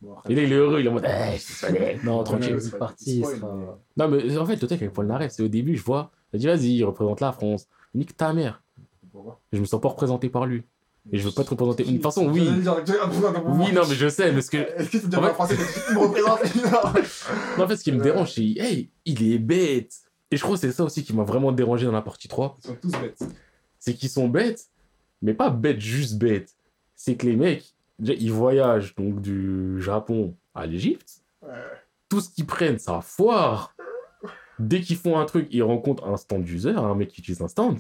Bon, 0.00 0.12
après, 0.16 0.32
Et 0.32 0.36
là, 0.36 0.42
il 0.44 0.52
est 0.52 0.56
heureux, 0.56 0.80
il 0.80 0.86
est 0.86 0.88
en 0.88 0.92
mode, 0.94 1.04
eh, 1.06 1.32
je 1.36 1.42
suis 1.42 1.52
spoilé. 1.54 1.98
Non, 2.04 2.24
tranquille. 2.24 2.58
Une 2.58 2.78
partie, 2.78 3.18
il 3.18 3.26
sera- 3.26 3.54
mais- 3.54 3.66
Non, 3.98 4.08
mais 4.08 4.36
en 4.38 4.46
fait, 4.46 4.54
le 4.60 4.66
truc 4.66 4.80
avec 4.80 4.94
Paul 4.94 5.06
Naref, 5.06 5.30
c'est 5.32 5.42
au 5.42 5.48
début, 5.48 5.76
je 5.76 5.82
vois, 5.84 6.10
je 6.32 6.38
dis, 6.38 6.46
vas-y, 6.46 6.82
représente 6.82 7.20
la 7.20 7.32
France. 7.32 7.68
Nique 7.94 8.16
ta 8.16 8.32
mère. 8.32 8.62
Je 9.52 9.58
me 9.58 9.64
sens 9.64 9.80
pas 9.80 9.88
représenté 9.88 10.28
par 10.28 10.46
lui. 10.46 10.62
Et 11.12 11.18
je 11.18 11.26
veux 11.26 11.32
pas 11.34 11.44
te 11.44 11.50
représenter. 11.50 11.84
De 11.84 11.90
toute 11.92 12.02
façon, 12.02 12.28
oui. 12.28 12.46
Oui, 13.46 13.72
non, 13.72 13.82
mais 13.88 13.94
je 13.94 14.08
sais, 14.08 14.32
parce 14.32 14.50
que. 14.50 14.56
Est-ce 14.76 14.90
que 14.90 15.06
déjà 15.06 15.20
fait- 15.22 15.28
un 15.28 15.34
français 15.34 15.56
qui 15.56 15.94
me 15.94 15.98
représente 15.98 16.40
Non, 17.58 17.64
en 17.64 17.68
fait, 17.68 17.76
ce 17.76 17.84
qui 17.84 17.92
me 17.92 18.02
dérange, 18.02 18.32
c'est, 18.34 18.42
hey, 18.42 18.90
il 19.06 19.32
est 19.32 19.38
bête. 19.38 19.94
Et 20.30 20.36
je 20.36 20.42
crois 20.42 20.54
que 20.56 20.60
c'est 20.60 20.70
ça 20.72 20.84
aussi 20.84 21.02
qui 21.02 21.14
m'a 21.14 21.24
vraiment 21.24 21.52
dérangé 21.52 21.86
dans 21.86 21.92
la 21.92 22.02
partie 22.02 22.28
3. 22.28 22.56
Ils 22.62 22.66
sont 22.68 22.76
tous 22.80 22.90
bêtes. 22.92 23.18
C'est 23.78 23.94
qu'ils 23.94 24.10
sont 24.10 24.28
bêtes, 24.28 24.68
mais 25.22 25.34
pas 25.34 25.50
bêtes, 25.50 25.80
juste 25.80 26.18
bêtes. 26.18 26.54
C'est 26.94 27.16
que 27.16 27.26
les 27.26 27.34
mecs, 27.34 27.74
déjà, 27.98 28.12
ils 28.20 28.30
voyagent 28.30 28.94
donc 28.94 29.20
du 29.22 29.80
Japon 29.80 30.36
à 30.54 30.66
l'Égypte. 30.66 31.22
Ouais. 31.42 31.48
Tout 32.10 32.20
ce 32.20 32.28
qu'ils 32.28 32.46
prennent, 32.46 32.78
ça 32.78 33.00
foire. 33.00 33.74
Dès 34.60 34.82
qu'ils 34.82 34.96
font 34.96 35.18
un 35.18 35.24
truc, 35.24 35.48
ils 35.50 35.62
rencontrent 35.62 36.06
un 36.06 36.16
stand 36.16 36.46
user, 36.46 36.70
un 36.76 36.94
mec 36.94 37.08
qui 37.08 37.20
utilise 37.20 37.40
un 37.40 37.48
stand. 37.48 37.78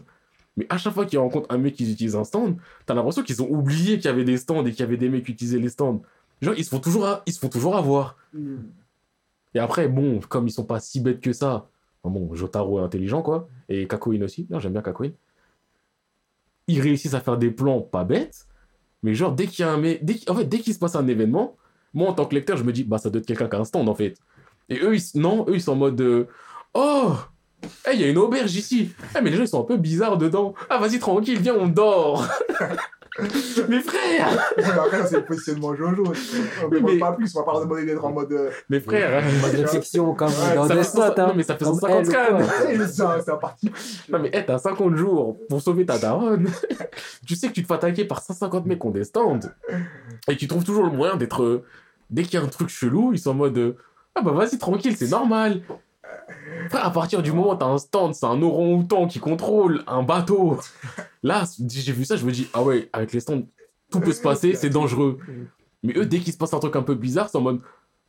Mais 0.56 0.66
à 0.68 0.78
chaque 0.78 0.94
fois 0.94 1.04
qu'ils 1.06 1.18
rencontrent 1.18 1.52
un 1.54 1.58
mec 1.58 1.74
qui 1.74 1.90
utilise 1.90 2.16
un 2.16 2.24
stand, 2.24 2.56
t'as 2.86 2.94
l'impression 2.94 3.22
qu'ils 3.22 3.42
ont 3.42 3.48
oublié 3.50 3.96
qu'il 3.96 4.06
y 4.06 4.08
avait 4.08 4.24
des 4.24 4.38
stands 4.38 4.64
et 4.64 4.70
qu'il 4.70 4.80
y 4.80 4.82
avait 4.82 4.96
des 4.96 5.08
mecs 5.08 5.24
qui 5.26 5.32
utilisaient 5.32 5.58
les 5.58 5.68
stands. 5.68 6.02
Genre, 6.40 6.54
ils 6.56 6.64
se 6.64 6.70
font 6.70 6.80
toujours, 6.80 7.06
à- 7.06 7.22
ils 7.26 7.32
se 7.32 7.38
font 7.38 7.48
toujours 7.50 7.76
avoir. 7.76 8.16
Et 9.54 9.58
après, 9.58 9.88
bon, 9.88 10.20
comme 10.20 10.48
ils 10.48 10.52
sont 10.52 10.64
pas 10.64 10.80
si 10.80 11.00
bêtes 11.00 11.20
que 11.20 11.32
ça, 11.32 11.68
bon, 12.02 12.34
Jotaro 12.34 12.80
est 12.80 12.82
intelligent, 12.82 13.20
quoi, 13.20 13.48
et 13.68 13.86
Kakoin 13.86 14.22
aussi, 14.22 14.46
non, 14.48 14.58
j'aime 14.58 14.72
bien 14.72 14.82
Kakoin, 14.82 15.10
ils 16.66 16.80
réussissent 16.80 17.14
à 17.14 17.20
faire 17.20 17.36
des 17.36 17.50
plans 17.50 17.80
pas 17.80 18.04
bêtes, 18.04 18.46
mais 19.02 19.14
genre, 19.14 19.32
dès 19.32 19.46
qu'il 19.46 19.64
y 19.64 19.68
a 19.68 19.72
un 19.72 19.76
mec, 19.76 20.04
dès 20.04 20.18
en 20.30 20.34
fait, 20.34 20.44
dès 20.44 20.58
qu'il 20.60 20.72
se 20.72 20.78
passe 20.78 20.94
un 20.94 21.06
événement, 21.06 21.56
moi, 21.92 22.08
en 22.08 22.12
tant 22.14 22.24
que 22.26 22.34
lecteur, 22.34 22.56
je 22.56 22.64
me 22.64 22.72
dis, 22.72 22.84
bah, 22.84 22.98
ça 22.98 23.10
doit 23.10 23.20
être 23.20 23.26
quelqu'un 23.26 23.48
qui 23.48 23.56
a 23.56 23.58
un 23.60 23.64
stand, 23.64 23.88
en 23.88 23.94
fait. 23.94 24.16
Et 24.68 24.78
eux, 24.78 24.94
ils, 24.96 25.20
non, 25.20 25.44
eux, 25.48 25.54
ils 25.56 25.62
sont 25.62 25.72
en 25.72 25.76
mode, 25.76 26.00
euh, 26.00 26.26
oh, 26.74 27.12
eh, 27.88 27.94
il 27.94 28.00
y 28.00 28.04
a 28.04 28.08
une 28.08 28.18
auberge 28.18 28.54
ici. 28.54 28.92
Eh, 29.16 29.20
mais 29.20 29.30
les 29.30 29.36
gens, 29.36 29.42
ils 29.42 29.48
sont 29.48 29.60
un 29.60 29.64
peu 29.66 29.76
bizarres 29.76 30.18
dedans. 30.18 30.54
Ah, 30.68 30.78
vas-y, 30.78 30.98
tranquille, 30.98 31.38
viens, 31.40 31.54
on 31.54 31.66
dort. 31.68 32.26
Mes 33.68 33.80
frères 33.80 34.28
Après, 34.56 35.06
c'est 35.06 35.16
le 35.16 35.24
positionnement 35.24 35.74
Jojo. 35.74 36.04
On 36.64 36.68
ne 36.68 36.74
demande 36.78 36.98
pas 37.00 37.12
plus, 37.12 37.34
on 37.34 37.40
va 37.40 37.44
pas 37.44 37.52
leur 37.52 37.62
demander 37.62 37.84
d'être 37.84 38.04
en 38.04 38.12
mode. 38.12 38.32
euh, 38.32 38.50
Mes 38.70 38.80
frères 38.80 39.22
Mode 39.42 39.50
réflexion 39.56 40.14
comme 40.14 40.30
dans 40.54 40.66
Note, 40.66 40.84
ça- 40.84 41.14
hein. 41.18 41.26
non, 41.26 41.34
mais 41.34 41.42
ça 41.42 41.56
fait 41.56 41.64
Comme 41.64 41.74
150 41.74 41.98
elle 42.00 42.08
ou 42.08 42.12
quoi. 42.12 42.26
cannes. 42.46 42.70
hey, 42.70 42.78
mais 42.78 42.86
c'est 42.86 43.02
un, 43.02 43.36
parti. 43.36 43.70
Non 44.08 44.20
mais 44.20 44.30
hey, 44.32 44.46
t'as 44.46 44.58
50 44.58 44.94
jours 44.96 45.36
pour 45.48 45.60
sauver 45.60 45.84
ta 45.84 45.98
daronne. 45.98 46.48
tu 47.26 47.34
sais 47.34 47.48
que 47.48 47.52
tu 47.52 47.62
te 47.62 47.66
fais 47.66 47.74
attaquer 47.74 48.04
par 48.04 48.22
150 48.22 48.64
mecs 48.64 48.80
des 48.92 49.04
stands. 49.04 49.40
Et 50.28 50.36
tu 50.36 50.46
trouves 50.46 50.64
toujours 50.64 50.84
le 50.84 50.92
moyen 50.92 51.16
d'être... 51.16 51.42
euh, 51.42 51.64
Dès 52.10 52.22
qu'il 52.22 52.34
y 52.34 52.42
a 52.42 52.46
un 52.46 52.48
truc 52.48 52.68
chelou, 52.68 53.10
ils 53.12 53.18
sont 53.18 53.30
en 53.30 53.34
mode... 53.34 53.58
euh, 53.58 53.76
Ah 54.14 54.22
bah 54.22 54.30
vas-y, 54.32 54.56
tranquille, 54.56 54.96
c'est 54.96 55.10
normal. 55.10 55.62
Frère, 56.68 56.84
à 56.84 56.92
partir 56.92 57.22
du 57.22 57.32
moment 57.32 57.52
où 57.52 57.56
t'as 57.56 57.66
un 57.66 57.78
stand, 57.78 58.14
c'est 58.14 58.26
un 58.26 58.40
orang-outan 58.42 59.06
qui 59.06 59.18
contrôle 59.18 59.82
un 59.86 60.02
bateau. 60.02 60.58
Là, 61.22 61.44
j'ai 61.68 61.92
vu 61.92 62.04
ça, 62.04 62.16
je 62.16 62.24
me 62.24 62.32
dis, 62.32 62.48
ah 62.54 62.62
ouais, 62.62 62.88
avec 62.92 63.12
les 63.12 63.20
stands, 63.20 63.42
tout 63.90 64.00
peut 64.00 64.12
se 64.12 64.22
passer, 64.22 64.54
c'est 64.54 64.70
dangereux. 64.70 65.18
Mais 65.82 65.94
eux, 65.96 66.06
dès 66.06 66.18
qu'il 66.18 66.32
se 66.32 66.38
passe 66.38 66.52
un 66.54 66.58
truc 66.58 66.76
un 66.76 66.82
peu 66.82 66.94
bizarre, 66.94 67.28
c'est 67.28 67.38
en 67.38 67.42
mode... 67.42 67.60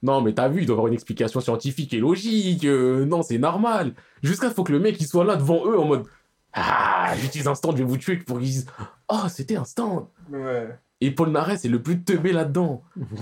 Non, 0.04 0.22
mais 0.22 0.34
t'as 0.34 0.50
vu, 0.50 0.62
il 0.62 0.66
doit 0.66 0.74
y 0.74 0.78
avoir 0.78 0.88
une 0.88 0.94
explication 0.96 1.40
scientifique 1.42 1.94
et 1.94 2.00
logique. 2.00 2.66
euh, 2.66 3.06
non, 3.06 3.22
c'est 3.22 3.38
normal. 3.38 3.94
Jusqu'à 4.24 4.50
faut 4.50 4.64
que 4.64 4.72
le 4.72 4.80
mec 4.80 5.00
il 5.00 5.06
soit 5.06 5.24
là 5.24 5.36
devant 5.36 5.64
eux 5.68 5.78
en 5.80 5.86
mode 5.86 6.06
Ah, 6.54 7.14
j'utilise 7.20 7.48
un 7.48 7.54
stand, 7.54 7.74
je 7.78 7.84
vais 7.84 7.88
vous 7.88 7.98
tuer 7.98 8.18
pour 8.18 8.40
qu'ils 8.40 8.48
disent 8.48 8.68
Oh, 9.10 9.28
c'était 9.30 9.58
un 9.58 9.64
stand. 9.64 10.08
Ouais. 10.32 10.76
Et 11.02 11.12
Paul 11.12 11.30
Narès 11.30 11.62
c'est 11.62 11.70
le 11.70 11.82
plus 11.84 12.02
teubé 12.04 12.32
là-dedans. 12.32 12.82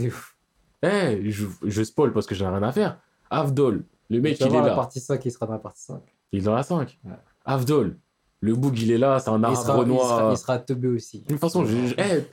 Eh, 0.82 1.30
je, 1.30 1.46
je 1.66 1.84
spoil 1.84 2.14
parce 2.14 2.26
que 2.26 2.34
j'en 2.36 2.46
ai 2.54 2.58
rien 2.58 2.64
à 2.64 2.72
faire. 2.72 2.98
Avdol, 3.30 3.84
le 4.10 4.22
mec 4.22 4.40
vas 4.40 4.46
il 4.48 4.56
est 4.56 4.60
la 4.62 4.68
là. 4.68 4.76
partie 4.76 5.00
5, 5.00 5.24
il 5.26 5.32
sera 5.32 5.46
dans 5.46 5.54
la 5.54 5.60
partie 5.60 5.84
5. 5.84 6.02
Il 6.32 6.40
est 6.40 6.44
dans 6.44 6.56
la 6.56 6.64
5. 6.64 7.00
Ouais. 7.06 7.12
Avdol, 7.46 7.98
le 8.42 8.56
boug 8.56 8.78
il 8.80 8.92
est 8.92 8.98
là, 8.98 9.20
c'est 9.20 9.30
un 9.30 9.40
Il 9.40 9.46
arabe 9.46 9.58
sera, 9.58 9.76
il, 9.76 9.80
renois. 9.82 10.04
sera, 10.08 10.32
il 10.32 10.38
sera 10.38 10.60
teubé 10.60 10.88
aussi. 10.88 11.20
De 11.22 11.28
toute 11.28 11.40
façon, 11.40 11.66
je, 11.66 11.88
je- 11.88 11.96
eh, 11.98 12.26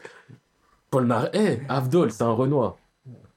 Paul 0.90 1.07
Naref, 1.07 1.31
eh, 1.35 1.59
Avdol, 1.69 2.11
c'est 2.11 2.23
un 2.23 2.32
Renoir. 2.32 2.77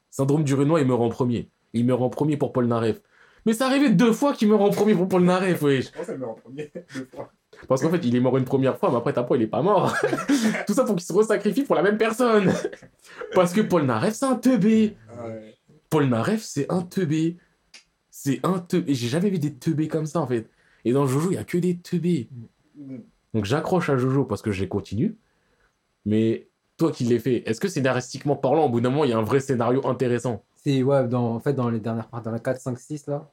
Syndrome 0.09 0.43
du 0.43 0.53
Renoir, 0.55 0.79
il 0.81 0.87
meurt 0.87 1.01
en 1.01 1.09
premier. 1.09 1.49
Il 1.73 1.85
meurt 1.85 2.01
en 2.01 2.09
premier 2.09 2.37
pour 2.37 2.51
Paul 2.51 2.65
Naref. 2.67 3.01
Mais 3.45 3.53
c'est 3.53 3.63
arrivé 3.63 3.89
deux 3.89 4.11
fois 4.13 4.33
qu'il 4.33 4.49
meurt 4.49 4.61
en 4.61 4.69
premier 4.69 4.93
pour 4.95 5.07
Paul 5.07 5.23
Naref, 5.23 5.61
wesh. 5.61 5.91
Comment 5.91 6.05
ça 6.05 6.11
le 6.13 6.17
met 6.19 6.25
en 6.25 6.33
premier 6.33 6.71
Deux 6.95 7.07
fois. 7.13 7.31
Parce 7.67 7.81
qu'en 7.81 7.89
fait, 7.89 8.05
il 8.05 8.15
est 8.15 8.19
mort 8.19 8.37
une 8.37 8.45
première 8.45 8.77
fois, 8.77 8.89
mais 8.91 8.97
après, 8.97 9.11
t'as 9.13 9.23
pas, 9.23 9.35
il 9.35 9.41
est 9.41 9.47
pas 9.47 9.61
mort. 9.61 9.93
Tout 10.67 10.73
ça 10.73 10.83
pour 10.85 10.95
qu'il 10.95 11.03
se 11.05 11.11
resacrifie 11.13 11.63
pour 11.63 11.75
la 11.75 11.81
même 11.81 11.97
personne. 11.97 12.51
Parce 13.33 13.51
que 13.53 13.61
Paul 13.61 13.83
Naref, 13.83 14.13
c'est 14.13 14.25
un 14.25 14.35
teubé. 14.35 14.95
Ouais. 15.23 15.55
Paul 15.89 16.05
Naref, 16.05 16.41
c'est 16.43 16.71
un 16.71 16.81
teubé. 16.81 17.37
C'est 18.21 18.45
un 18.45 18.59
teubé. 18.59 18.93
J'ai 18.93 19.07
jamais 19.07 19.29
vu 19.29 19.39
des 19.39 19.53
teubés 19.53 19.87
comme 19.87 20.05
ça, 20.05 20.19
en 20.19 20.27
fait. 20.27 20.49
Et 20.83 20.91
dans 20.91 21.07
Jojo, 21.07 21.31
il 21.31 21.35
y 21.35 21.37
a 21.37 21.45
que 21.45 21.57
des 21.57 21.77
teubés. 21.77 22.27
Donc 23.33 23.45
j'accroche 23.45 23.89
à 23.89 23.95
Jojo 23.95 24.25
parce 24.25 24.41
que 24.41 24.51
je 24.51 24.59
les 24.59 24.67
continue. 24.67 25.15
Mais 26.05 26.49
toi 26.75 26.91
qui 26.91 27.05
l'es 27.05 27.19
fait, 27.19 27.49
est-ce 27.49 27.61
que 27.61 27.69
scénaristiquement 27.69 28.35
parlant, 28.35 28.65
au 28.65 28.69
bout 28.69 28.81
d'un 28.81 28.89
moment, 28.89 29.05
il 29.05 29.11
y 29.11 29.13
a 29.13 29.17
un 29.17 29.23
vrai 29.23 29.39
scénario 29.39 29.87
intéressant? 29.87 30.43
C'est, 30.57 30.83
ouais, 30.83 31.07
dans, 31.07 31.35
en 31.35 31.39
fait, 31.39 31.53
dans 31.53 31.69
les 31.69 31.79
dernières 31.79 32.09
parties, 32.09 32.25
dans 32.25 32.31
la 32.31 32.39
4, 32.39 32.59
5, 32.59 32.77
6, 32.77 33.07
là, 33.07 33.31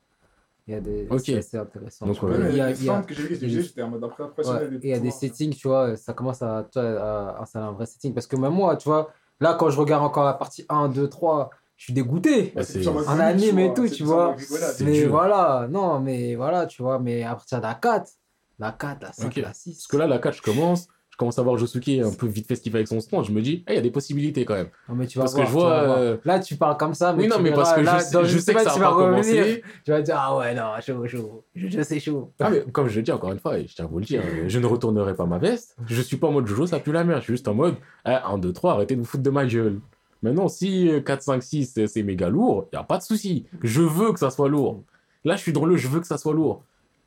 il 0.69 0.75
y 0.75 0.77
a 0.77 0.81
des. 0.81 1.09
Ok. 1.11 1.23
C'est 1.25 1.39
assez 1.39 1.57
intéressant. 1.57 2.07
Donc, 2.07 2.23
ouais, 2.23 2.37
il 2.51 2.57
y 2.57 2.61
a, 2.61 2.71
il 2.71 2.85
y 2.85 2.89
a- 2.89 3.03
que 3.03 3.13
j'ai 3.13 3.23
vu, 3.23 3.39
j'ai 3.41 3.63
j'étais 3.63 3.83
en 3.83 3.89
mode 3.89 4.05
Ouais, 4.05 4.69
et 4.83 4.85
il 4.85 4.91
y 4.91 4.93
a 4.93 5.01
des 5.01 5.11
settings, 5.11 5.53
tu 5.57 5.67
vois, 5.67 5.97
ça 5.97 6.13
commence 6.13 6.43
à, 6.43 6.69
tu 6.71 6.79
vois, 6.79 7.01
à 7.01 7.43
installer 7.43 7.65
un 7.67 7.73
vrai 7.73 7.87
setting. 7.87 8.15
Parce 8.15 8.29
que 8.29 8.37
même 8.37 8.53
moi, 8.53 8.77
tu 8.77 8.89
vois, 8.89 9.13
là, 9.41 9.55
quand 9.59 9.69
je 9.69 9.81
regarde 9.81 10.05
encore 10.05 10.25
la 10.25 10.35
partie 10.35 10.65
1, 10.69 10.89
2, 10.89 11.09
3, 11.09 11.51
je 11.77 11.85
suis 11.85 11.93
dégoûté. 11.93 12.53
Bah, 12.55 12.63
c'est- 12.63 12.87
En 12.89 13.19
anime 13.21 13.59
et 13.59 13.75
tout, 13.75 13.89
tu 13.89 14.03
vois. 14.05 14.35
Mais 14.81 14.93
dur. 15.03 15.11
voilà, 15.11 15.69
non, 15.71 16.01
mais 16.01 16.35
voilà, 16.35 16.67
tu 16.67 16.83
vois, 16.83 16.99
mais 16.99 17.23
à 17.23 17.31
partir 17.35 17.59
de 17.59 17.63
la 17.65 17.75
4, 17.75 18.11
la 18.59 18.73
4, 18.73 19.03
la 19.03 19.13
5, 19.13 19.27
Ok. 19.27 19.37
la 19.37 19.53
6. 19.53 19.75
Parce 19.75 19.87
que 19.89 19.97
là, 19.97 20.07
la 20.07 20.19
4, 20.19 20.37
je 20.37 20.43
commence. 20.43 20.89
Je 21.11 21.19
commence 21.19 21.39
à 21.39 21.43
voir 21.43 21.57
Josuke 21.57 21.89
un 22.05 22.13
peu 22.13 22.27
vite 22.27 22.47
fait 22.47 22.57
ce 22.57 22.61
qu'il 22.61 22.71
fait 22.71 22.77
avec 22.77 22.89
son 22.89 23.01
stand. 23.01 23.25
Je 23.25 23.33
me 23.33 23.41
dis, 23.41 23.65
il 23.71 23.75
y 23.75 23.79
a 23.79 23.81
des 23.81 23.91
possibilités 23.91 24.45
quand 24.45 24.53
même. 24.53 24.69
Non, 24.87 24.95
mais 24.97 25.07
tu 25.07 25.17
vas 25.17 25.25
Parce 25.25 25.33
que 25.33 25.41
voir, 25.41 25.47
je 25.49 25.53
tu 25.53 25.59
vas 25.63 25.69
vois, 25.79 25.87
voir. 25.87 25.99
euh, 25.99 26.17
Là, 26.27 26.41
tu 26.41 26.57
parles 26.57 26.77
comme 26.77 26.93
ça, 26.93 27.15
mais 27.15 27.23
oui, 27.23 27.29
non, 27.31 27.37
tu 27.37 27.43
mais 27.43 27.53
parce 27.55 27.73
que 27.73 27.81
là, 27.81 27.97
je 28.01 28.05
sais, 28.05 28.13
dans 28.13 28.25
je 28.25 28.35
une 28.35 28.41
sais 28.43 28.53
que 28.53 28.63
ça 28.63 28.73
tu 28.73 28.81
va 28.81 28.91
vas 28.91 28.91
pas 28.91 28.97
revenir, 28.97 29.23
commencer. 29.45 29.63
Tu 29.83 29.91
vas 29.93 30.03
dire, 30.03 30.17
ah 30.19 30.37
ouais, 30.37 30.55
non, 30.55 30.63
chaud, 30.83 31.07
chaud. 31.07 31.45
Je, 31.55 31.69
je 31.69 31.81
sais 31.83 32.01
chaud. 32.01 32.33
Ah, 32.39 32.51
mais 32.51 32.65
comme 32.71 32.89
je 32.89 32.97
le 32.97 33.03
dis 33.03 33.13
encore 33.13 33.33
une 33.33 33.39
fois, 33.39 33.59
et 33.59 33.67
je 33.67 33.75
tiens 33.75 33.87
à 33.87 33.89
vous 33.89 33.99
le 33.99 34.05
dire, 34.05 34.21
euh, 34.27 34.45
je 34.47 34.59
ne 34.59 34.67
retournerai 34.67 35.15
pas 35.15 35.25
ma 35.25 35.39
veste. 35.39 35.75
Je 35.87 36.03
suis 36.03 36.19
pas 36.19 36.27
en 36.27 36.33
mode 36.33 36.47
Jojo, 36.49 36.67
ça 36.67 36.81
pue 36.81 36.93
la 36.93 37.03
merde. 37.03 37.21
Je 37.21 37.25
suis 37.25 37.33
juste 37.33 37.49
en 37.49 37.55
mode, 37.55 37.77
eh, 38.07 38.11
1, 38.11 38.37
2, 38.37 38.53
3, 38.53 38.73
arrêtez 38.75 38.95
de 38.95 39.01
vous 39.01 39.07
foutre 39.07 39.23
de 39.23 39.31
ma 39.31 39.47
gueule. 39.47 39.81
Maintenant, 40.23 40.49
si 40.49 40.89
euh, 40.89 41.01
4, 41.01 41.23
5, 41.23 41.43
6, 41.43 41.75
euh, 41.79 41.87
c'est 41.87 42.03
méga 42.03 42.29
lourd, 42.29 42.69
y 42.73 42.77
a 42.77 42.83
pas 42.85 42.99
de 42.99 43.03
souci. 43.03 43.47
Je 43.63 43.83
veux 43.83 44.13
que 44.13 44.19
ça 44.19 44.31
soit 44.31 44.49
lourd. 44.49 44.83
Là, 45.25 45.37
je 45.37 45.43
suis 45.43 45.53
dans 45.53 45.65
le 45.67 45.77
je 45.77 45.89
veux 45.89 46.01
que 46.01 46.07
ça 46.07 46.19
soit 46.19 46.33
lourd. 46.35 46.63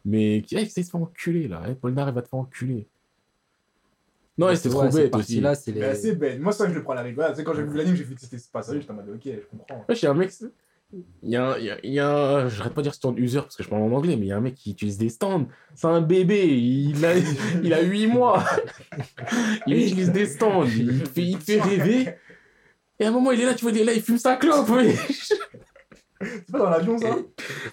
Mais 0.05 0.41
qui 0.45 0.55
hey, 0.55 0.63
essaye 0.65 0.83
de 0.83 0.87
se 0.87 0.91
faire 0.91 1.01
enculer 1.01 1.47
là. 1.47 1.63
Eh, 1.69 1.73
Paul 1.75 1.93
Naref 1.93 2.15
va 2.15 2.21
te 2.21 2.29
faire 2.29 2.39
enculer. 2.39 2.87
Non, 4.37 4.55
c'est 4.55 4.69
trop 4.69 4.87
bête 4.87 5.13
aussi. 5.15 5.43
c'est 5.55 5.71
les. 5.71 5.95
C'est 5.95 6.15
bête. 6.15 6.39
Moi, 6.39 6.53
ça, 6.53 6.69
je 6.69 6.73
le 6.73 6.81
prends 6.83 6.93
à 6.93 6.97
la 6.97 7.01
rigolade. 7.01 7.35
Sais, 7.35 7.43
quand 7.43 7.53
j'ai 7.53 7.63
vu 7.63 7.75
l'anime, 7.75 7.95
j'ai 7.95 8.05
vu 8.05 8.15
que 8.15 8.21
c'était 8.21 8.37
pas 8.53 8.61
sérieux. 8.61 8.79
J'étais 8.79 8.91
en 8.93 8.95
mode, 8.95 9.09
ok, 9.09 9.21
je 9.25 9.45
comprends. 9.57 9.85
Ouais, 9.89 9.95
j'ai 9.95 10.07
un 10.07 10.13
mec. 10.13 10.31
Il 11.21 11.29
y 11.29 11.35
a, 11.35 11.51
un- 11.51 11.57
il 11.59 11.65
y 11.65 11.69
a, 11.69 11.77
il 11.83 11.93
y 11.93 11.99
a 11.99 12.09
un- 12.09 12.47
j'arrête 12.49 12.73
pas 12.73 12.81
de 12.81 12.85
dire 12.85 12.93
stand 12.95 13.19
user 13.19 13.41
parce 13.41 13.55
que 13.55 13.61
je 13.63 13.69
parle 13.69 13.83
en 13.83 13.91
anglais, 13.91 14.15
mais 14.15 14.25
il 14.25 14.29
y 14.29 14.31
a 14.31 14.37
un 14.37 14.41
mec 14.41 14.55
qui 14.55 14.71
utilise 14.71 14.97
des 14.97 15.09
stands. 15.09 15.45
C'est 15.75 15.85
un 15.87 16.01
bébé, 16.01 16.47
il 16.47 17.05
a, 17.05 17.13
il 17.61 17.73
a 17.73 17.81
8 17.81 18.07
mois. 18.07 18.43
Il 19.67 19.75
utilise 19.77 20.11
des 20.11 20.25
stands, 20.25 20.63
il 20.65 21.03
te 21.03 21.09
fait, 21.09 21.21
il 21.23 21.37
fait 21.37 21.61
rêver. 21.61 22.15
Et 22.99 23.05
à 23.05 23.07
un 23.09 23.11
moment, 23.11 23.31
il 23.31 23.41
est 23.41 23.45
là, 23.45 23.53
tu 23.53 23.63
vois, 23.63 23.71
il 23.71 23.77
est 23.79 23.83
là, 23.85 23.93
il 23.93 24.01
fume 24.01 24.17
sa 24.17 24.35
clope, 24.35 24.69
oui. 24.69 24.93
C'est 26.21 26.51
pas 26.51 26.57
dans 26.59 26.69
l'avion, 26.69 26.97
ça? 26.97 27.15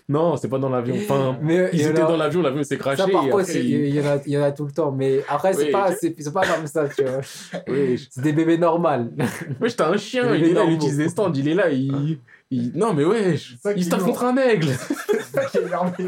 Non, 0.09 0.36
c'est 0.36 0.47
pas 0.48 0.59
dans 0.59 0.69
l'avion. 0.69 0.94
Enfin, 0.94 1.36
Mais 1.43 1.69
il 1.73 1.81
ils 1.81 1.86
étaient 1.89 1.98
dans 2.01 2.16
l'avion, 2.16 2.43
l'avion 2.43 2.62
s'est 2.62 2.78
craché. 2.78 3.03
Ça, 3.03 3.09
par 3.09 3.28
contre, 3.28 3.51
il- 3.57 3.86
il 3.86 3.94
y, 3.97 4.01
en 4.01 4.07
a, 4.07 4.16
il 4.24 4.32
y 4.35 4.39
en 4.39 4.43
a 4.44 4.53
tout 4.53 4.65
le 4.66 4.70
temps. 4.70 4.93
Mais 4.93 5.24
après, 5.28 5.53
c'est 5.53 5.65
Oui. 5.65 5.70
pas, 5.73 5.90
c'est 5.97 6.15
c'est 6.16 6.32
pas 6.32 6.47
comme 6.47 6.65
ça, 6.69 6.89
tu 6.89 7.03
vois. 7.03 7.20
Oui, 7.66 7.97
je- 7.97 8.07
C'est 8.09 8.20
des 8.20 8.32
bébés 8.32 8.57
normaux. 8.57 8.89
Wesh, 9.61 9.74
t'as 9.74 9.90
un 9.90 9.97
chien, 9.97 10.32
il 10.36 10.44
est 10.44 10.53
là, 10.53 10.62
il 10.65 10.74
utilise 10.74 10.97
des 10.97 11.09
stands, 11.09 11.32
il 11.35 11.48
est 11.48 11.55
là, 11.55 11.70
il. 11.70 12.20
il- 12.53 12.70
Non, 12.77 12.94
mais 12.94 13.05
wesh, 13.05 13.57
qui 13.57 13.69
il 13.78 13.85
se 13.85 13.90
tape 13.90 14.05
contre 14.05 14.23
un 14.23 14.36
aigle. 14.36 14.69
C'est 15.09 15.23
ça 15.23 15.44
qui 15.47 15.59
est 15.59 15.62
énervé. 15.62 16.05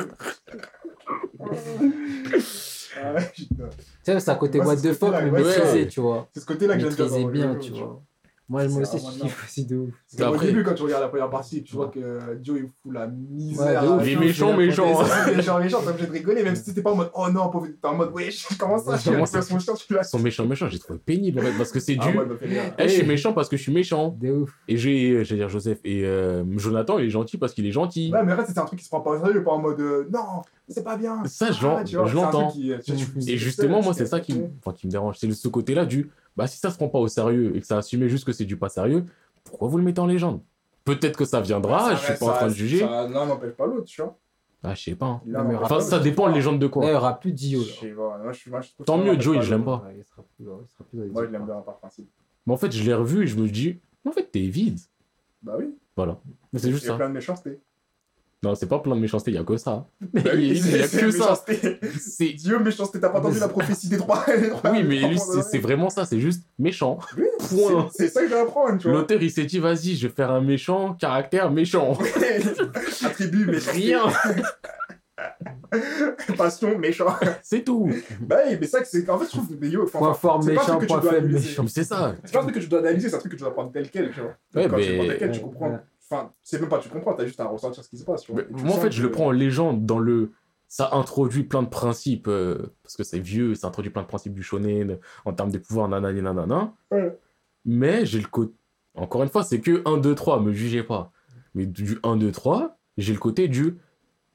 Ah 3.00 3.14
ouais, 3.14 3.30
putain. 3.34 3.64
Tu 4.04 4.12
sais, 4.12 4.20
c'est 4.20 4.30
à 4.30 4.34
côté 4.34 4.58
Ouais, 4.60 4.66
what 4.66 4.76
the 4.76 4.92
fuck, 4.92 5.12
mais 5.22 5.30
ouais. 5.30 5.42
maîtrisé, 5.42 5.86
tu 5.88 6.00
vois. 6.00 6.28
C'est 6.32 6.40
ce 6.40 6.46
côté-là 6.46 6.76
que 6.76 6.80
j'aime 6.90 7.30
bien. 7.30 7.52
Bien, 7.52 7.54
tu 7.56 7.72
vois. 7.72 8.00
Moi, 8.50 8.66
moi 8.68 8.84
C'est 8.86 8.94
aussi, 8.96 9.06
je 9.18 9.20
kiffe 9.24 9.44
aussi 9.44 9.66
de 9.66 9.76
ouf. 9.76 9.94
Qu'au 10.16 10.24
Après- 10.24 10.46
début, 10.46 10.62
quand 10.64 10.72
tu 10.74 10.82
regardes 10.82 11.02
la 11.02 11.08
première 11.08 11.28
partie, 11.28 11.62
tu 11.62 11.74
vois 11.76 11.88
que 11.88 12.18
Joe 12.42 12.60
il 12.60 12.68
fout 12.82 12.92
la 12.94 13.06
misère. 13.06 13.82
Ouais, 13.82 13.88
de 13.88 13.92
ouf. 13.94 14.06
Il 14.06 14.12
est 14.12 14.16
Méchant, 14.16 14.56
méchant, 14.56 14.84
c'est 14.86 15.04
méchant. 15.04 15.24
C'est 15.26 15.36
méchant, 15.36 15.58
méchant, 15.58 15.80
t'es 15.82 15.88
obligé 15.90 16.06
de 16.06 16.12
rigoler, 16.12 16.42
même 16.42 16.56
si 16.56 16.64
t'étais 16.64 16.80
pas 16.80 16.92
en 16.92 16.96
mode 16.96 17.10
oh 17.14 17.28
non, 17.30 17.50
pauvre, 17.50 17.66
t'es 17.66 17.86
en 17.86 17.94
mode 17.94 18.10
wesh, 18.14 18.46
comment 18.58 18.78
ça, 18.78 18.96
je 18.96 19.02
suis 19.02 19.42
son 19.42 19.58
chien, 19.58 19.74
tu 19.74 19.92
l'as. 19.94 20.02
Son 20.04 20.18
méchant, 20.18 20.46
méchant, 20.46 20.66
j'ai 20.68 20.78
trouvé 20.78 20.98
pénible 20.98 21.40
en 21.40 21.42
fait, 21.42 21.52
parce 21.58 21.70
que 21.72 21.80
c'est 21.80 21.98
Ah 22.00 22.06
du. 22.10 22.18
rire. 22.18 22.72
Eh, 22.78 22.88
je 22.88 22.94
suis 22.94 23.06
méchant 23.06 23.32
parce 23.34 23.48
que 23.50 23.56
je 23.58 23.62
suis 23.62 23.72
méchant. 23.72 24.16
De 24.18 24.30
ouf. 24.30 24.50
Et 24.66 24.76
j'ai, 24.78 25.24
je 25.24 25.30
vais 25.30 25.36
dire 25.36 25.48
Joseph 25.50 25.78
et 25.84 26.04
euh, 26.06 26.42
Jonathan, 26.56 26.98
il 26.98 27.04
est 27.06 27.10
gentil 27.10 27.36
parce 27.36 27.52
qu'il 27.52 27.66
est 27.66 27.72
gentil. 27.72 28.10
Ouais, 28.12 28.22
mais 28.24 28.32
en 28.32 28.36
fait, 28.38 28.44
c'est 28.46 28.58
un 28.58 28.64
truc 28.64 28.78
qui 28.78 28.84
se 28.86 28.90
prend 28.90 29.00
pas 29.02 29.10
au 29.10 29.18
sérieux, 29.18 29.44
pas 29.44 29.50
en 29.52 29.58
mode 29.60 29.80
euh, 29.80 30.08
non, 30.10 30.42
c'est 30.68 30.82
pas 30.84 30.96
bien. 30.96 31.22
Ça, 31.26 31.50
je 31.52 31.66
Ah, 31.66 31.82
c'est 31.84 31.92
l'entends. 32.14 32.52
euh, 32.58 32.78
tu- 32.84 33.30
Et 33.30 33.36
justement, 33.36 33.82
moi, 33.82 33.92
c'est 33.92 34.06
ça 34.06 34.20
qui, 34.20 34.34
me- 34.34 34.46
enfin, 34.64 34.74
qui 34.74 34.86
me 34.86 34.92
dérange. 34.92 35.16
C'est 35.18 35.30
ce 35.30 35.48
côté-là 35.48 35.84
du, 35.84 36.10
bah, 36.38 36.46
si 36.46 36.58
ça 36.58 36.70
se 36.70 36.76
prend 36.76 36.88
pas 36.88 36.98
au 37.00 37.08
sérieux 37.08 37.54
et 37.56 37.60
que 37.60 37.66
ça 37.66 37.76
assume 37.78 38.06
juste 38.06 38.24
que 38.24 38.32
c'est 38.32 38.44
du 38.46 38.56
pas 38.56 38.68
sérieux, 38.70 39.04
pourquoi 39.44 39.68
vous 39.68 39.76
le 39.76 39.84
mettez 39.84 40.00
en 40.00 40.06
légende? 40.06 40.40
Peut-être 40.84 41.16
que 41.18 41.24
ça 41.26 41.40
viendra, 41.40 41.80
Ça 41.90 41.94
je 41.94 41.98
suis 41.98 42.06
reste- 42.08 42.20
pas 42.20 42.26
en 42.26 42.32
train 42.34 42.46
de 42.46 42.52
juger. 42.54 42.78
ça- 42.78 43.08
L'un 43.08 43.26
n'empêche 43.26 43.52
pas 43.52 43.66
l'autre, 43.66 43.84
tu 43.84 44.00
vois. 44.00 44.16
Ah, 44.62 44.74
je 44.74 44.82
sais 44.82 44.94
pas. 44.94 45.06
hein. 45.06 45.20
Non, 45.26 45.40
Enfin, 45.56 45.76
pas 45.76 45.80
ça 45.80 45.98
dépend 45.98 46.28
de 46.28 46.34
légende 46.34 46.58
de 46.58 46.64
Là, 46.64 46.68
il 46.68 46.72
quoi. 46.72 46.90
y 46.90 46.94
aura 46.94 47.20
plus 47.20 47.32
Dio. 47.32 47.60
Tant 48.86 48.98
mieux, 48.98 49.20
Joey, 49.20 49.42
je 49.42 49.50
l'aime 49.50 49.64
pas. 49.64 49.84
Ouais, 49.86 49.96
il 49.98 50.04
sera 50.04 50.24
plus, 50.36 50.46
ouais, 50.46 50.54
il 50.64 50.68
sera 50.68 50.84
plus 50.84 50.98
dans 50.98 51.04
les 51.04 51.10
Moi, 51.10 51.26
je 51.26 51.30
l'aime 51.30 51.44
bien 51.44 51.54
par 51.56 51.76
principe. 51.76 52.08
Mais 52.46 52.52
en 52.52 52.56
fait, 52.56 52.72
je 52.72 52.82
l'ai 52.82 52.94
revu 52.94 53.24
et 53.24 53.26
je 53.26 53.36
me 53.36 53.48
dis, 53.48 53.78
en 54.06 54.12
fait, 54.12 54.24
t'es 54.32 54.40
vide. 54.46 54.78
Bah 55.42 55.54
oui, 55.58 55.74
Voilà. 55.96 56.18
Mais 56.52 56.58
c'est 56.58 56.70
juste 56.70 56.84
il 56.84 56.86
y 56.86 56.90
a 56.90 56.92
ça. 56.94 56.96
plein 56.98 57.08
de 57.08 57.14
méchanceté. 57.14 57.58
Non, 58.44 58.54
c'est 58.54 58.68
pas 58.68 58.78
plein 58.78 58.94
de 58.94 59.00
méchanceté, 59.00 59.32
il 59.32 59.34
y 59.34 59.38
a 59.38 59.42
que 59.42 59.56
ça. 59.56 59.86
Bah 60.12 60.20
il 60.34 60.52
oui, 60.52 60.60
y 60.60 60.74
a 60.82 60.86
que 60.88 61.10
ça. 61.10 61.44
C'est 61.98 62.28
Dieu, 62.34 62.58
méchanceté, 62.60 63.00
t'as 63.00 63.08
pas 63.08 63.18
entendu 63.18 63.34
Mais 63.34 63.40
la 63.40 63.48
prophétie 63.48 63.88
des 63.88 63.96
trois 63.96 64.24
Oui, 64.64 64.84
mais 64.84 65.08
lui, 65.08 65.18
c'est 65.50 65.58
vraiment 65.58 65.90
ça, 65.90 66.04
c'est 66.04 66.20
juste 66.20 66.44
méchant. 66.58 66.98
Oui, 67.16 67.24
Point. 67.50 67.88
c'est- 67.92 68.08
ça 68.08 68.22
que 68.22 68.28
je 68.28 68.34
vais 68.34 68.40
apprendre, 68.40 68.78
tu 68.78 68.88
vois. 68.88 68.98
L'auteur, 68.98 69.20
il 69.20 69.30
s'est 69.32 69.44
dit, 69.44 69.58
vas-y, 69.58 69.96
je 69.96 70.06
vais 70.06 70.12
faire 70.14 70.30
un 70.30 70.40
méchant, 70.40 70.94
caractère 70.94 71.50
méchant. 71.50 71.98
Attribut, 73.04 73.46
méchanceté. 73.46 73.72
Rien, 73.80 74.02
Passion, 76.36 76.78
méchant. 76.78 77.06
c'est 77.42 77.64
tout. 77.64 77.90
Bah 78.20 78.36
oui, 78.48 78.56
mais 78.60 78.66
ça, 78.66 78.80
que 78.80 78.86
c'est. 78.88 79.08
En 79.10 79.18
fait, 79.18 79.24
je 79.26 79.30
trouve 79.30 79.58
que 79.58 79.66
yo, 79.66 79.84
Point 79.86 80.14
fort, 80.14 80.42
c'est 80.42 80.54
pas 80.54 80.62
un 80.62 80.78
méchant, 80.78 80.86
point 80.86 81.02
faible, 81.02 81.28
méchant. 81.32 81.62
Mais 81.64 81.68
c'est 81.68 81.84
ça. 81.84 82.14
C'est 82.24 82.32
pas 82.32 82.38
un 82.40 82.42
truc 82.44 82.54
que 82.54 82.60
tu 82.60 82.68
dois 82.68 82.78
analyser, 82.78 83.08
c'est 83.08 83.16
un 83.16 83.18
truc 83.18 83.32
que 83.32 83.36
tu 83.36 83.42
dois 83.42 83.52
prendre 83.52 83.72
tel 83.72 83.90
quel, 83.90 84.10
tu 84.12 84.20
vois. 84.20 84.36
Ouais, 84.54 84.68
Quand 84.68 84.76
tu 84.76 84.82
mais- 84.90 84.96
prends 84.96 85.06
tel 85.08 85.18
quel, 85.18 85.30
tu 85.32 85.38
Ouais, 85.38 85.44
comprends. 85.44 85.78
Enfin, 86.10 86.32
c'est 86.42 86.60
même 86.60 86.70
pas 86.70 86.78
tu 86.78 86.88
comprends, 86.88 87.14
t'as 87.14 87.26
juste 87.26 87.40
à 87.40 87.46
ressentir 87.46 87.84
ce 87.84 87.88
qui 87.88 87.98
se 87.98 88.04
passe, 88.04 88.22
tu 88.22 88.32
vois. 88.32 88.42
Mais 88.42 88.48
Et 88.50 88.54
tu 88.56 88.64
moi, 88.64 88.76
en 88.76 88.80
fait, 88.80 88.90
je 88.92 89.02
le 89.02 89.10
prends 89.10 89.26
en 89.26 89.30
légende 89.30 89.84
dans 89.84 89.98
le. 89.98 90.32
Ça 90.70 90.90
introduit 90.92 91.44
plein 91.44 91.62
de 91.62 91.68
principes, 91.68 92.28
euh, 92.28 92.74
parce 92.82 92.96
que 92.96 93.02
c'est 93.02 93.18
vieux, 93.18 93.54
ça 93.54 93.68
introduit 93.68 93.90
plein 93.90 94.02
de 94.02 94.06
principes 94.06 94.34
du 94.34 94.42
shonen 94.42 94.98
en 95.24 95.32
termes 95.32 95.50
de 95.50 95.56
pouvoir, 95.58 95.88
nanani, 95.88 96.20
nanana. 96.20 96.74
Ouais. 96.90 97.18
Mais 97.64 98.04
j'ai 98.04 98.20
le 98.20 98.26
côté. 98.26 98.52
Encore 98.94 99.22
une 99.22 99.28
fois, 99.30 99.44
c'est 99.44 99.60
que 99.60 99.82
1, 99.86 99.98
2, 99.98 100.14
3, 100.14 100.40
me 100.40 100.52
jugez 100.52 100.82
pas. 100.82 101.10
Mais 101.54 101.64
du 101.66 101.98
1, 102.02 102.16
2, 102.16 102.32
3, 102.32 102.76
j'ai 102.98 103.12
le 103.12 103.18
côté 103.18 103.48
du. 103.48 103.78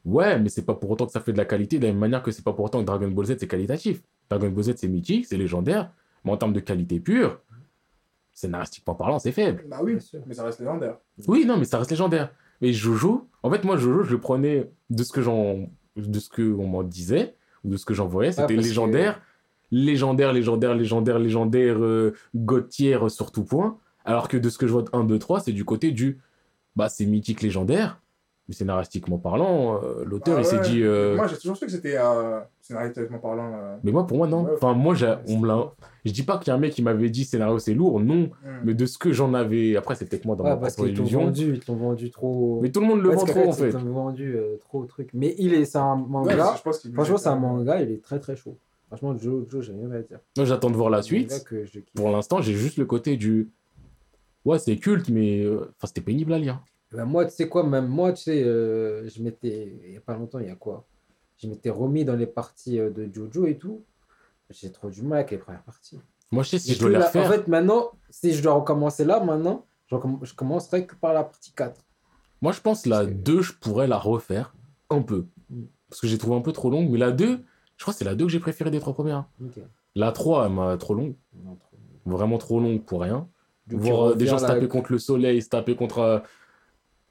Ouais, 0.05 0.39
mais 0.39 0.49
c'est 0.49 0.65
pas 0.65 0.73
pour 0.73 0.91
autant 0.91 1.05
que 1.05 1.11
ça 1.11 1.19
fait 1.21 1.33
de 1.33 1.37
la 1.37 1.45
qualité, 1.45 1.79
de 1.79 1.85
la 1.85 1.91
même 1.91 1.99
manière 1.99 2.23
que 2.23 2.31
c'est 2.31 2.43
pas 2.43 2.53
pour 2.53 2.65
autant 2.65 2.79
que 2.81 2.85
Dragon 2.85 3.09
Ball 3.09 3.25
Z 3.25 3.37
c'est 3.39 3.47
qualitatif. 3.47 4.01
Dragon 4.29 4.49
Ball 4.49 4.63
Z 4.63 4.73
c'est 4.77 4.87
mythique, 4.87 5.27
c'est 5.27 5.37
légendaire, 5.37 5.91
Mais 6.25 6.31
en 6.31 6.37
termes 6.37 6.53
de 6.53 6.59
qualité 6.59 6.99
pure, 6.99 7.39
scénaristiquement 8.33 8.95
parlant, 8.95 9.19
c'est 9.19 9.31
faible. 9.31 9.63
Bah 9.69 9.79
oui, 9.83 9.97
mais 10.25 10.33
ça 10.33 10.43
reste 10.43 10.59
légendaire. 10.59 10.97
Oui, 11.27 11.45
non, 11.45 11.57
mais 11.57 11.65
ça 11.65 11.77
reste 11.77 11.91
légendaire. 11.91 12.33
Mais 12.61 12.73
Jojo, 12.73 13.27
en 13.43 13.51
fait, 13.51 13.63
moi, 13.63 13.77
Jojo, 13.77 14.03
je 14.03 14.11
le 14.11 14.19
prenais 14.19 14.69
de 14.89 15.03
ce 15.03 15.11
que 15.11 15.21
j'en, 15.21 15.67
de 15.95 16.19
ce 16.19 16.29
que 16.29 16.41
on 16.53 16.67
m'en 16.67 16.83
disait, 16.83 17.35
ou 17.63 17.69
de 17.69 17.77
ce 17.77 17.85
que 17.85 17.93
j'en 17.93 18.07
voyais, 18.07 18.31
c'était 18.31 18.53
parce 18.55 18.65
que- 18.65 18.69
légendaire, 18.69 19.21
légendaire, 19.71 20.33
légendaire, 20.33 20.75
légendaire, 20.75 21.19
légendaire, 21.19 21.77
euh, 21.83 22.13
Gauthier 22.35 22.97
sur 23.09 23.31
tout 23.31 23.43
point. 23.43 23.77
Alors 24.05 24.27
que 24.27 24.37
de 24.37 24.49
ce 24.49 24.57
que 24.57 24.67
je 24.67 24.73
vois 24.73 24.81
de 24.83 24.89
1, 24.93 25.03
2, 25.05 25.17
3, 25.19 25.39
c'est 25.39 25.51
du 25.53 25.63
côté 25.65 25.91
du, 25.91 26.19
bah, 26.75 26.89
c'est 26.89 27.05
mythique 27.05 27.41
légendaire. 27.41 28.01
Mais 28.49 28.55
scénaristiquement 28.55 29.17
parlant, 29.19 29.81
euh, 29.81 30.03
l'auteur, 30.05 30.35
Ah 30.37 30.41
il 30.41 30.45
s'est 30.45 30.57
ouais. 30.57 30.61
dit, 30.63 30.83
euh, 30.83 31.15
Moi, 31.15 31.27
j'ai 31.27 31.37
toujours 31.37 31.55
su 31.55 31.65
que 31.65 31.71
c'était 31.71 31.95
euh, 31.97 32.41
scénaristiquement 32.59 33.19
parlant. 33.19 33.53
euh, 33.53 33.77
mais 33.85 33.93
moi, 33.93 34.05
pour 34.05 34.17
moi, 34.17 34.27
non. 34.27 34.43
Ouais, 34.43 34.51
Enfin, 34.55 34.73
moi, 34.73 34.95
on 35.29 35.39
me 35.39 35.47
l'a, 35.47 35.71
je 36.03 36.11
dis 36.11 36.23
pas 36.23 36.37
qu'il 36.37 36.49
y 36.49 36.51
a 36.51 36.55
un 36.55 36.57
mec 36.57 36.73
qui 36.73 36.81
m'avait 36.81 37.09
dit 37.09 37.23
scénario 37.23 37.57
c'est 37.59 37.73
lourd, 37.73 38.01
non. 38.01 38.23
hmm. 38.43 38.61
Mais 38.65 38.73
de 38.73 38.85
ce 38.85 38.97
que 38.97 39.13
j'en 39.13 39.33
avais, 39.33 39.77
après, 39.77 39.95
c'est 39.95 40.03
peut-être 40.09 40.25
moi 40.25 40.35
dans 40.35 40.43
Ouais, 40.43 40.49
ma 40.49 40.57
parce 40.57 40.73
propre 40.75 40.89
qu'ils 40.89 40.97
t'ont 40.97 41.03
illusion. 41.03 41.23
vendu, 41.23 41.53
ils 41.53 41.59
t'ont 41.61 41.75
vendu 41.77 42.11
trop. 42.11 42.59
Mais 42.61 42.69
tout 42.69 42.81
le 42.81 42.87
monde 42.87 43.01
le 43.01 43.09
Ouais, 43.11 43.15
vend 43.15 43.23
trop, 43.23 43.47
en 43.47 43.51
fait. 43.53 43.67
Ils 43.69 43.71
t'ont 43.71 43.79
vendu 43.79 44.35
euh, 44.35 44.57
trop 44.59 44.79
au 44.81 44.85
truc. 44.87 45.09
Mais 45.13 45.35
il 45.37 45.53
est, 45.53 45.63
c'est 45.63 45.77
un 45.77 45.95
Ouais, 45.95 46.05
manga. 46.09 46.53
je 46.57 46.61
pense 46.63 46.79
qu'il 46.79 46.93
Franchement, 46.93 47.17
c'est 47.17 47.29
un 47.29 47.37
manga, 47.37 47.81
il 47.81 47.91
est 47.91 48.03
très 48.03 48.19
très 48.19 48.35
chaud. 48.35 48.57
Franchement, 48.87 49.17
Joe, 49.17 49.45
Joe 49.49 49.63
j'ai 49.65 49.71
rien 49.71 49.89
à 49.91 50.01
dire. 50.01 50.19
Moi, 50.35 50.45
j'attends 50.45 50.69
de 50.69 50.75
voir 50.75 50.89
la 50.89 51.01
suite. 51.01 51.45
que. 51.45 51.63
Pour 51.95 52.09
l'instant, 52.11 52.41
j'ai 52.41 52.53
juste 52.53 52.75
le 52.77 52.83
côté 52.85 53.15
du. 53.15 53.49
Ouais, 54.43 54.59
c'est 54.59 54.75
culte, 54.75 55.07
mais. 55.07 55.47
Enfin, 55.47 55.85
c'était 55.87 56.01
pénible 56.01 56.33
à 56.33 56.39
lire. 56.39 56.61
Ben, 56.93 57.05
moi, 57.05 57.25
tu 57.25 57.31
sais 57.31 57.47
quoi, 57.49 57.63
même 57.63 57.87
moi, 57.87 58.13
tu 58.13 58.23
sais, 58.23 58.43
euh, 58.43 59.07
je 59.09 59.21
m'étais, 59.21 59.73
il 59.85 59.93
y 59.93 59.97
a 59.97 60.01
pas 60.01 60.13
longtemps, 60.15 60.39
il 60.39 60.47
y 60.47 60.51
a 60.51 60.55
quoi? 60.55 60.85
Je 61.37 61.47
m'étais 61.47 61.69
remis 61.69 62.05
dans 62.05 62.15
les 62.15 62.27
parties 62.27 62.79
euh, 62.79 62.89
de 62.89 63.09
Jojo 63.11 63.45
et 63.47 63.57
tout. 63.57 63.83
J'ai 64.49 64.71
trop 64.71 64.89
du 64.89 65.01
mal 65.01 65.19
avec 65.19 65.31
les 65.31 65.37
premières 65.37 65.63
parties. 65.63 65.99
Moi, 66.31 66.43
je 66.43 66.49
sais 66.49 66.59
si 66.59 66.73
je 66.75 66.79
dois 66.79 66.89
la- 66.91 67.05
refaire. 67.05 67.25
En 67.27 67.31
fait, 67.31 67.47
maintenant, 67.47 67.91
si 68.09 68.33
je 68.33 68.43
dois 68.43 68.53
recommencer 68.53 69.03
là, 69.05 69.19
maintenant, 69.19 69.65
je, 69.87 69.95
recomm- 69.95 70.23
je 70.23 70.33
commencerai 70.35 70.85
que 70.85 70.95
par 70.95 71.13
la 71.13 71.23
partie 71.23 71.51
4. 71.53 71.81
Moi, 72.41 72.51
je 72.51 72.61
pense 72.61 72.85
la 72.85 72.97
Parce 72.97 73.07
que- 73.09 73.13
2, 73.13 73.41
je 73.41 73.53
pourrais 73.53 73.87
la 73.87 73.97
refaire 73.97 74.53
un 74.89 75.01
peu. 75.01 75.25
Mm. 75.49 75.63
Parce 75.89 76.01
que 76.01 76.07
j'ai 76.07 76.17
trouvé 76.17 76.35
un 76.37 76.41
peu 76.41 76.51
trop 76.51 76.69
longue. 76.69 76.89
Mais 76.91 76.97
la 76.99 77.11
2, 77.11 77.39
je 77.77 77.83
crois 77.83 77.93
que 77.93 77.97
c'est 77.97 78.05
la 78.05 78.15
2 78.15 78.25
que 78.25 78.31
j'ai 78.31 78.39
préférée 78.39 78.69
des 78.71 78.79
trois 78.79 78.93
premières. 78.93 79.25
La 79.95 80.11
3, 80.11 80.45
elle 80.47 80.53
m'a 80.53 80.77
trop 80.77 80.93
longue. 80.93 81.15
Non, 81.43 81.55
trop. 81.55 81.77
Vraiment 82.05 82.37
trop 82.37 82.59
longue 82.59 82.83
pour 82.83 83.01
rien. 83.01 83.27
Donc, 83.67 83.79
Voir 83.79 84.09
euh, 84.09 84.15
des 84.15 84.25
gens 84.27 84.37
se 84.37 84.45
taper 84.45 84.67
contre 84.67 84.91
le 84.91 84.99
soleil, 84.99 85.41
se 85.41 85.49
taper 85.49 85.75
contre, 85.75 86.21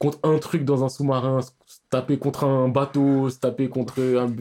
contre 0.03 0.19
un 0.25 0.39
truc 0.39 0.65
dans 0.65 0.83
un 0.83 0.89
sous-marin, 0.89 1.43
se 1.43 1.53
taper 1.89 2.19
contre 2.19 2.43
un 2.43 2.69
bateau, 2.69 3.31
se 3.31 3.39
taper 3.39 3.69
contre 3.69 4.01
un, 4.01 4.35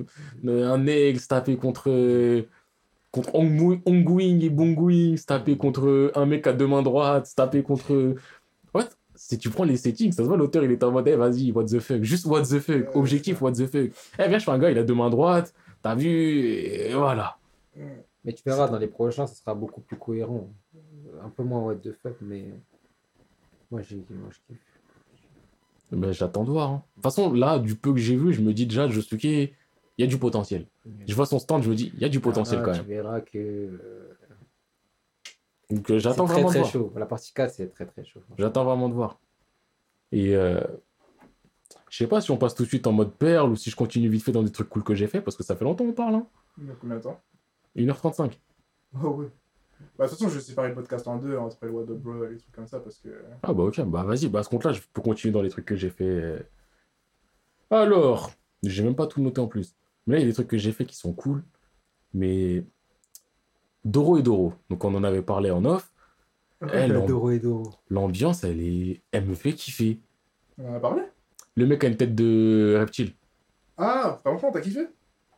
un 0.47 0.87
aigle, 0.87 1.19
se 1.19 1.27
taper 1.27 1.55
contre, 1.55 1.91
euh, 1.91 2.47
contre 3.11 3.29
Ongui- 3.35 3.83
Onguing 3.85 4.43
et 4.43 4.49
Bonguing, 4.49 5.17
se 5.17 5.27
taper 5.27 5.57
contre 5.57 6.11
un 6.15 6.25
mec 6.25 6.47
à 6.47 6.53
deux 6.53 6.65
mains 6.65 6.81
droites, 6.81 7.27
se 7.27 7.35
taper 7.35 7.61
contre. 7.61 8.15
Ouais, 8.73 8.85
si 9.13 9.37
tu 9.37 9.51
prends 9.51 9.63
les 9.63 9.77
settings, 9.77 10.11
ça 10.13 10.23
se 10.23 10.27
voit, 10.27 10.35
l'auteur 10.35 10.63
il 10.63 10.71
est 10.71 10.83
en 10.83 10.91
mode, 10.91 11.07
eh, 11.07 11.15
vas-y, 11.15 11.51
what 11.51 11.65
the 11.65 11.79
fuck, 11.79 12.01
juste 12.01 12.25
what 12.25 12.41
the 12.41 12.59
fuck, 12.59 12.95
objectif, 12.95 13.39
what 13.39 13.51
the 13.51 13.67
fuck. 13.67 13.91
Eh, 14.17 14.27
viens, 14.27 14.39
je 14.39 14.45
fais 14.45 14.51
un 14.51 14.57
gars, 14.57 14.71
il 14.71 14.79
a 14.79 14.83
deux 14.83 14.95
mains 14.95 15.11
droites, 15.11 15.53
t'as 15.83 15.93
vu, 15.93 16.09
et 16.09 16.91
voilà. 16.95 17.37
Mais 18.25 18.33
tu 18.33 18.41
verras, 18.47 18.67
dans 18.67 18.79
les 18.79 18.87
prochains, 18.87 19.27
ça 19.27 19.35
sera 19.35 19.53
beaucoup 19.53 19.81
plus 19.81 19.97
cohérent. 19.97 20.49
Un 21.23 21.29
peu 21.29 21.43
moins 21.43 21.61
what 21.61 21.75
the 21.75 21.91
fuck, 22.01 22.15
mais. 22.19 22.45
Moi, 23.69 23.81
j'ai, 23.83 23.97
moi, 24.09 24.29
je 24.31 24.39
kiffe. 24.47 24.70
Mais 25.91 26.13
j'attends 26.13 26.43
de 26.43 26.49
voir. 26.51 26.69
hein. 26.69 26.83
De 26.89 26.93
toute 26.95 27.03
façon, 27.03 27.33
là, 27.33 27.59
du 27.59 27.75
peu 27.75 27.91
que 27.93 27.99
j'ai 27.99 28.15
vu, 28.15 28.33
je 28.33 28.41
me 28.41 28.53
dis 28.53 28.65
déjà, 28.65 28.87
Josuke, 28.87 29.23
il 29.25 29.51
y 29.97 30.03
a 30.03 30.07
du 30.07 30.17
potentiel. 30.17 30.67
Je 31.07 31.13
vois 31.13 31.25
son 31.25 31.37
stand, 31.39 31.63
je 31.63 31.69
me 31.69 31.75
dis, 31.75 31.91
il 31.95 31.99
y 32.01 32.05
a 32.05 32.09
du 32.09 32.19
potentiel 32.21 32.59
Ah, 32.61 32.65
quand 32.65 32.71
Tu 32.71 32.77
même. 32.79 32.87
verras 32.87 33.21
que. 33.21 33.37
euh, 33.37 34.17
Donc 35.69 35.91
euh, 35.91 35.99
j'attends 35.99 36.25
très 36.25 36.35
vraiment 36.35 36.47
de 36.47 36.51
très 36.53 36.59
voir. 36.59 36.71
chaud. 36.71 36.93
La 36.95 37.05
partie 37.05 37.33
4, 37.33 37.53
c'est 37.53 37.67
très 37.73 37.85
très 37.85 38.03
chaud. 38.05 38.21
J'attends 38.37 38.63
vraiment 38.63 38.87
de 38.89 38.93
voir. 38.93 39.19
Et 40.13 40.35
euh, 40.35 40.61
je 41.89 41.97
sais 41.97 42.07
pas 42.07 42.21
si 42.21 42.31
on 42.31 42.37
passe 42.37 42.55
tout 42.55 42.63
de 42.63 42.67
suite 42.67 42.87
en 42.87 42.91
mode 42.93 43.13
perle 43.13 43.51
ou 43.51 43.55
si 43.55 43.69
je 43.69 43.75
continue 43.75 44.09
vite 44.09 44.23
fait 44.23 44.31
dans 44.31 44.43
des 44.43 44.51
trucs 44.51 44.69
cool 44.69 44.83
que 44.83 44.95
j'ai 44.95 45.07
fait 45.07 45.21
parce 45.21 45.35
que 45.37 45.43
ça 45.43 45.55
fait 45.55 45.63
longtemps 45.65 45.85
qu'on 45.85 45.93
parle. 45.93 46.15
Hein. 46.15 46.27
Il 46.57 46.67
y 46.67 46.71
a 46.71 46.73
combien 46.79 46.97
de 46.97 47.01
temps? 47.01 47.19
1h35. 47.77 48.39
Oh 49.03 49.15
oui. 49.19 49.25
Bah, 49.97 50.05
de 50.05 50.09
toute 50.09 50.19
façon, 50.19 50.29
je 50.29 50.35
vais 50.35 50.41
séparer 50.41 50.69
le 50.69 50.75
podcast 50.75 51.07
en 51.07 51.17
deux 51.17 51.37
entre 51.37 51.57
le 51.61 51.71
What 51.71 51.83
the 51.83 51.91
Bro 51.91 52.25
et 52.25 52.29
les 52.29 52.37
trucs 52.37 52.53
comme 52.53 52.67
ça 52.67 52.79
parce 52.79 52.97
que. 52.99 53.09
Ah 53.43 53.53
bah 53.53 53.63
ok, 53.63 53.81
bah 53.81 54.03
vas-y, 54.03 54.27
bah 54.27 54.39
à 54.39 54.43
ce 54.43 54.49
compte-là, 54.49 54.71
je 54.73 54.81
peux 54.93 55.01
continuer 55.01 55.31
dans 55.31 55.41
les 55.41 55.49
trucs 55.49 55.65
que 55.65 55.75
j'ai 55.75 55.89
fait. 55.89 56.45
Alors, 57.69 58.31
j'ai 58.63 58.83
même 58.83 58.95
pas 58.95 59.07
tout 59.07 59.21
noté 59.21 59.39
en 59.41 59.47
plus. 59.47 59.75
Mais 60.05 60.15
là, 60.15 60.19
il 60.19 60.23
y 60.23 60.25
a 60.25 60.29
des 60.29 60.33
trucs 60.33 60.47
que 60.47 60.57
j'ai 60.57 60.71
fait 60.71 60.85
qui 60.85 60.95
sont 60.95 61.13
cool. 61.13 61.43
Mais 62.13 62.63
Doro 63.85 64.17
et 64.17 64.23
Doro, 64.23 64.53
donc 64.69 64.83
on 64.83 64.93
en 64.95 65.03
avait 65.03 65.21
parlé 65.21 65.51
en 65.51 65.63
off. 65.65 65.93
Doro 66.61 67.31
et 67.31 67.39
Doro. 67.39 67.71
L'ambiance, 67.89 68.43
elle 68.43 68.61
est, 68.61 69.01
elle 69.11 69.25
me 69.25 69.35
fait 69.35 69.53
kiffer. 69.53 69.99
On 70.57 70.71
en 70.71 70.75
a 70.75 70.79
parlé? 70.79 71.03
Le 71.55 71.65
mec 71.65 71.83
a 71.83 71.87
une 71.87 71.97
tête 71.97 72.13
de 72.13 72.75
reptile. 72.77 73.13
Ah, 73.77 74.19
franchement, 74.23 74.51
t'as 74.51 74.61
kiffé? 74.61 74.87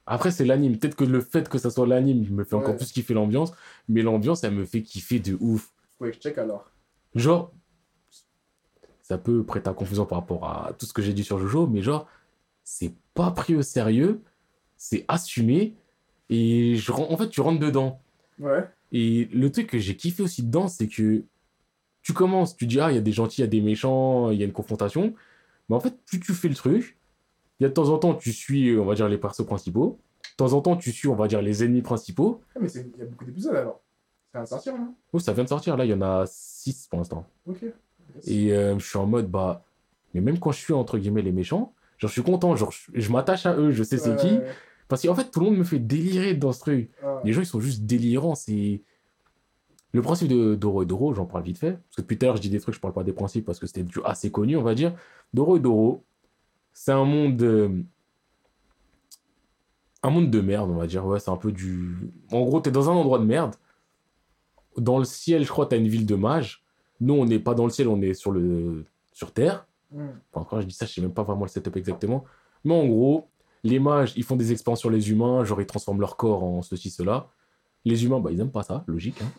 Après, 0.06 0.32
c'est 0.32 0.46
l'anime. 0.46 0.78
Peut-être 0.78 0.96
que 0.96 1.04
le 1.06 1.22
fait 1.22 1.48
que 1.48 1.58
ça 1.58 1.70
soit 1.70 1.88
l'anime 1.88 2.28
me 2.30 2.44
fait 2.44 2.56
encore 2.56 2.72
Ouais. 2.72 2.78
plus 2.78 2.92
kiffer 2.92 3.14
l'ambiance. 3.14 3.54
Mais 3.88 4.02
l'ambiance, 4.02 4.44
elle 4.44 4.54
me 4.54 4.66
fait 4.66 4.82
kiffer 4.82 5.20
de 5.20 5.38
ouf. 5.40 5.72
Que 6.00 6.12
je 6.12 6.20
check 6.20 6.38
alors. 6.38 6.70
Genre, 7.16 7.52
ça 9.02 9.18
peut 9.18 9.44
prêter 9.44 9.70
à 9.70 9.74
confusion 9.74 10.06
par 10.06 10.20
rapport 10.20 10.46
à 10.46 10.74
tout 10.78 10.86
ce 10.86 10.94
que 10.94 11.02
j'ai 11.02 11.14
dit 11.14 11.24
sur 11.24 11.40
Jojo, 11.40 11.68
mais 11.68 11.82
genre, 11.82 12.08
c'est 12.64 12.94
pas 13.14 13.32
pris 13.32 13.56
au 13.56 13.62
sérieux, 13.62 14.22
c'est 14.78 15.06
assumé, 15.08 15.76
et 16.30 16.76
je, 16.76 16.92
en 16.92 17.16
fait, 17.18 17.30
tu 17.30 17.42
rentres 17.42 17.60
dedans. 17.60 18.02
Ouais. 18.40 18.66
Et 18.92 19.26
le 19.34 19.52
truc 19.52 19.68
que 19.68 19.78
j'ai 19.80 19.96
kiffé 19.96 20.24
aussi 20.24 20.44
dedans, 20.44 20.68
c'est 20.68 20.88
que 20.88 21.24
tu 22.02 22.14
commences, 22.14 22.56
tu 22.58 22.66
dis, 22.66 22.80
ah, 22.80 22.92
il 22.92 22.96
y 22.96 22.98
a 22.98 23.02
des 23.02 23.12
gentils, 23.12 23.42
il 23.42 23.44
y 23.44 23.48
a 23.48 23.48
des 23.48 23.62
méchants, 23.62 24.32
il 24.32 24.40
y 24.40 24.42
a 24.42 24.46
une 24.46 24.52
confrontation, 24.54 25.14
mais 25.70 25.76
en 25.76 25.80
fait, 25.80 25.96
plus 26.06 26.20
tu 26.20 26.34
fais 26.34 26.50
le 26.50 26.56
truc, 26.56 26.98
il 27.64 27.68
y 27.68 27.68
a 27.68 27.70
de 27.70 27.74
temps 27.74 27.88
en 27.88 27.98
temps, 27.98 28.14
tu 28.14 28.34
suis, 28.34 28.78
on 28.78 28.84
va 28.84 28.94
dire, 28.94 29.08
les 29.08 29.18
persos 29.18 29.46
principaux, 29.46 29.98
de 30.32 30.36
temps 30.36 30.52
en 30.52 30.60
temps, 30.60 30.76
tu 30.76 30.92
suis, 30.92 31.08
on 31.08 31.16
va 31.16 31.30
dire, 31.30 31.42
les 31.42 31.64
ennemis 31.64 31.82
principaux. 31.82 32.42
Ah, 32.54 32.60
mais 32.60 32.68
il 32.70 33.00
y 33.00 33.02
a 33.02 33.06
beaucoup 33.06 33.24
d'épisodes 33.24 33.56
alors. 33.56 33.80
Ça 34.34 34.40
va 34.40 34.46
sortir, 34.46 34.78
non? 34.78 34.94
Oh, 35.14 35.20
ça 35.20 35.32
vient 35.32 35.46
de 35.46 35.50
sortir, 35.50 35.78
là, 35.78 35.86
il 35.86 35.92
y 35.92 35.94
en 35.94 36.02
a 36.02 36.26
6 36.26 36.88
pour 36.90 37.00
l'instant. 37.00 37.26
Ok. 37.48 37.62
Yes. 37.62 38.28
Et 38.28 38.52
euh, 38.52 38.78
je 38.78 38.86
suis 38.86 38.98
en 38.98 39.06
mode, 39.06 39.32
bah, 39.32 39.64
mais 40.14 40.20
même 40.20 40.40
quand 40.40 40.52
je 40.52 40.58
suis 40.58 40.74
entre 40.74 40.98
guillemets 40.98 41.22
les 41.22 41.32
méchants, 41.32 41.74
genre 42.00 42.10
je 42.10 42.14
suis 42.14 42.22
content, 42.22 42.54
genre 42.58 42.72
je, 42.72 42.92
je 42.94 43.12
m'attache 43.14 43.46
à 43.46 43.56
eux, 43.56 43.72
je 43.72 43.82
sais 43.82 43.98
c'est 43.98 44.18
qui. 44.18 44.40
Parce 44.90 45.02
qu'en 45.04 45.16
fait, 45.16 45.32
tout 45.32 45.40
le 45.40 45.46
monde 45.46 45.58
me 45.58 45.64
fait 45.64 45.80
délirer 45.80 46.34
dans 46.34 46.52
ce 46.52 46.60
truc. 46.60 46.92
Ah. 47.02 47.22
Les 47.24 47.32
gens, 47.32 47.40
ils 47.40 47.48
sont 47.48 47.62
juste 47.62 47.84
délirants. 47.84 48.36
C'est. 48.36 48.82
Le 49.94 50.02
principe 50.02 50.28
de 50.28 50.56
Doro 50.56 50.84
et 50.84 50.86
Doro, 50.86 51.14
j'en 51.14 51.26
parle 51.26 51.46
vite 51.46 51.60
fait. 51.60 51.72
Parce 51.72 51.96
que 51.96 52.02
depuis 52.02 52.18
tout 52.18 52.26
à 52.26 52.28
l'heure, 52.28 52.36
je 52.36 52.42
dis 52.42 52.50
des 52.50 52.60
trucs, 52.60 52.76
je 52.76 52.80
parle 52.82 52.94
pas 52.94 53.04
des 53.04 53.14
principes 53.14 53.46
parce 53.46 53.60
que 53.60 53.68
c'était 53.68 53.84
du 53.84 54.00
assez 54.04 54.32
connu, 54.32 54.58
on 54.58 54.64
va 54.64 54.76
dire. 54.76 54.94
Doro 55.34 55.56
et 55.56 55.62
Doro, 55.62 56.04
c'est 56.74 56.92
un 56.92 57.06
monde. 57.06 57.42
euh, 57.42 57.70
Un 60.02 60.10
monde 60.10 60.30
de 60.32 60.42
merde, 60.42 60.70
on 60.70 60.76
va 60.76 60.88
dire. 60.88 61.06
Ouais, 61.06 61.20
c'est 61.20 61.32
un 61.32 61.38
peu 61.38 61.52
du. 61.52 62.12
En 62.32 62.42
gros, 62.44 62.60
t'es 62.60 62.72
dans 62.72 62.90
un 62.90 62.94
endroit 62.94 63.20
de 63.20 63.26
merde. 63.26 63.56
Dans 64.78 64.98
le 64.98 65.06
ciel, 65.06 65.44
je 65.44 65.50
crois, 65.50 65.66
t'as 65.68 65.78
une 65.78 65.88
ville 65.88 66.06
de 66.06 66.16
mages. 66.16 66.64
Nous, 67.00 67.14
on 67.14 67.26
n'est 67.26 67.40
pas 67.40 67.54
dans 67.54 67.64
le 67.66 67.70
ciel, 67.70 67.88
on 67.88 68.02
est 68.02 68.14
sur, 68.14 68.32
le... 68.32 68.86
sur 69.14 69.32
Terre. 69.32 69.68
Hmm. 69.92 70.08
Enfin, 70.34 70.48
quand 70.50 70.62
je 70.62 70.66
dis 70.68 70.74
ça, 70.74 70.86
je 70.86 70.94
sais 70.94 71.02
même 71.02 71.14
pas 71.14 71.24
vraiment 71.24 71.44
le 71.44 71.50
setup 71.50 71.76
exactement. 71.78 72.24
Mais 72.64 72.74
en 72.74 72.86
gros, 72.88 73.30
les 73.64 73.80
mages, 73.80 74.14
ils 74.16 74.24
font 74.24 74.36
des 74.36 74.52
expériences 74.52 74.80
sur 74.80 74.90
les 74.90 75.12
humains, 75.12 75.44
genre 75.44 75.62
ils 75.62 75.66
transforment 75.68 76.00
leur 76.02 76.18
corps 76.18 76.44
en 76.44 76.62
ceci, 76.62 76.90
cela. 76.90 77.30
Les 77.86 78.04
humains, 78.06 78.20
bah, 78.20 78.32
ils 78.32 78.40
aiment 78.42 78.52
pas 78.52 78.64
ça, 78.64 78.84
logique. 78.88 79.22
hein. 79.22 79.32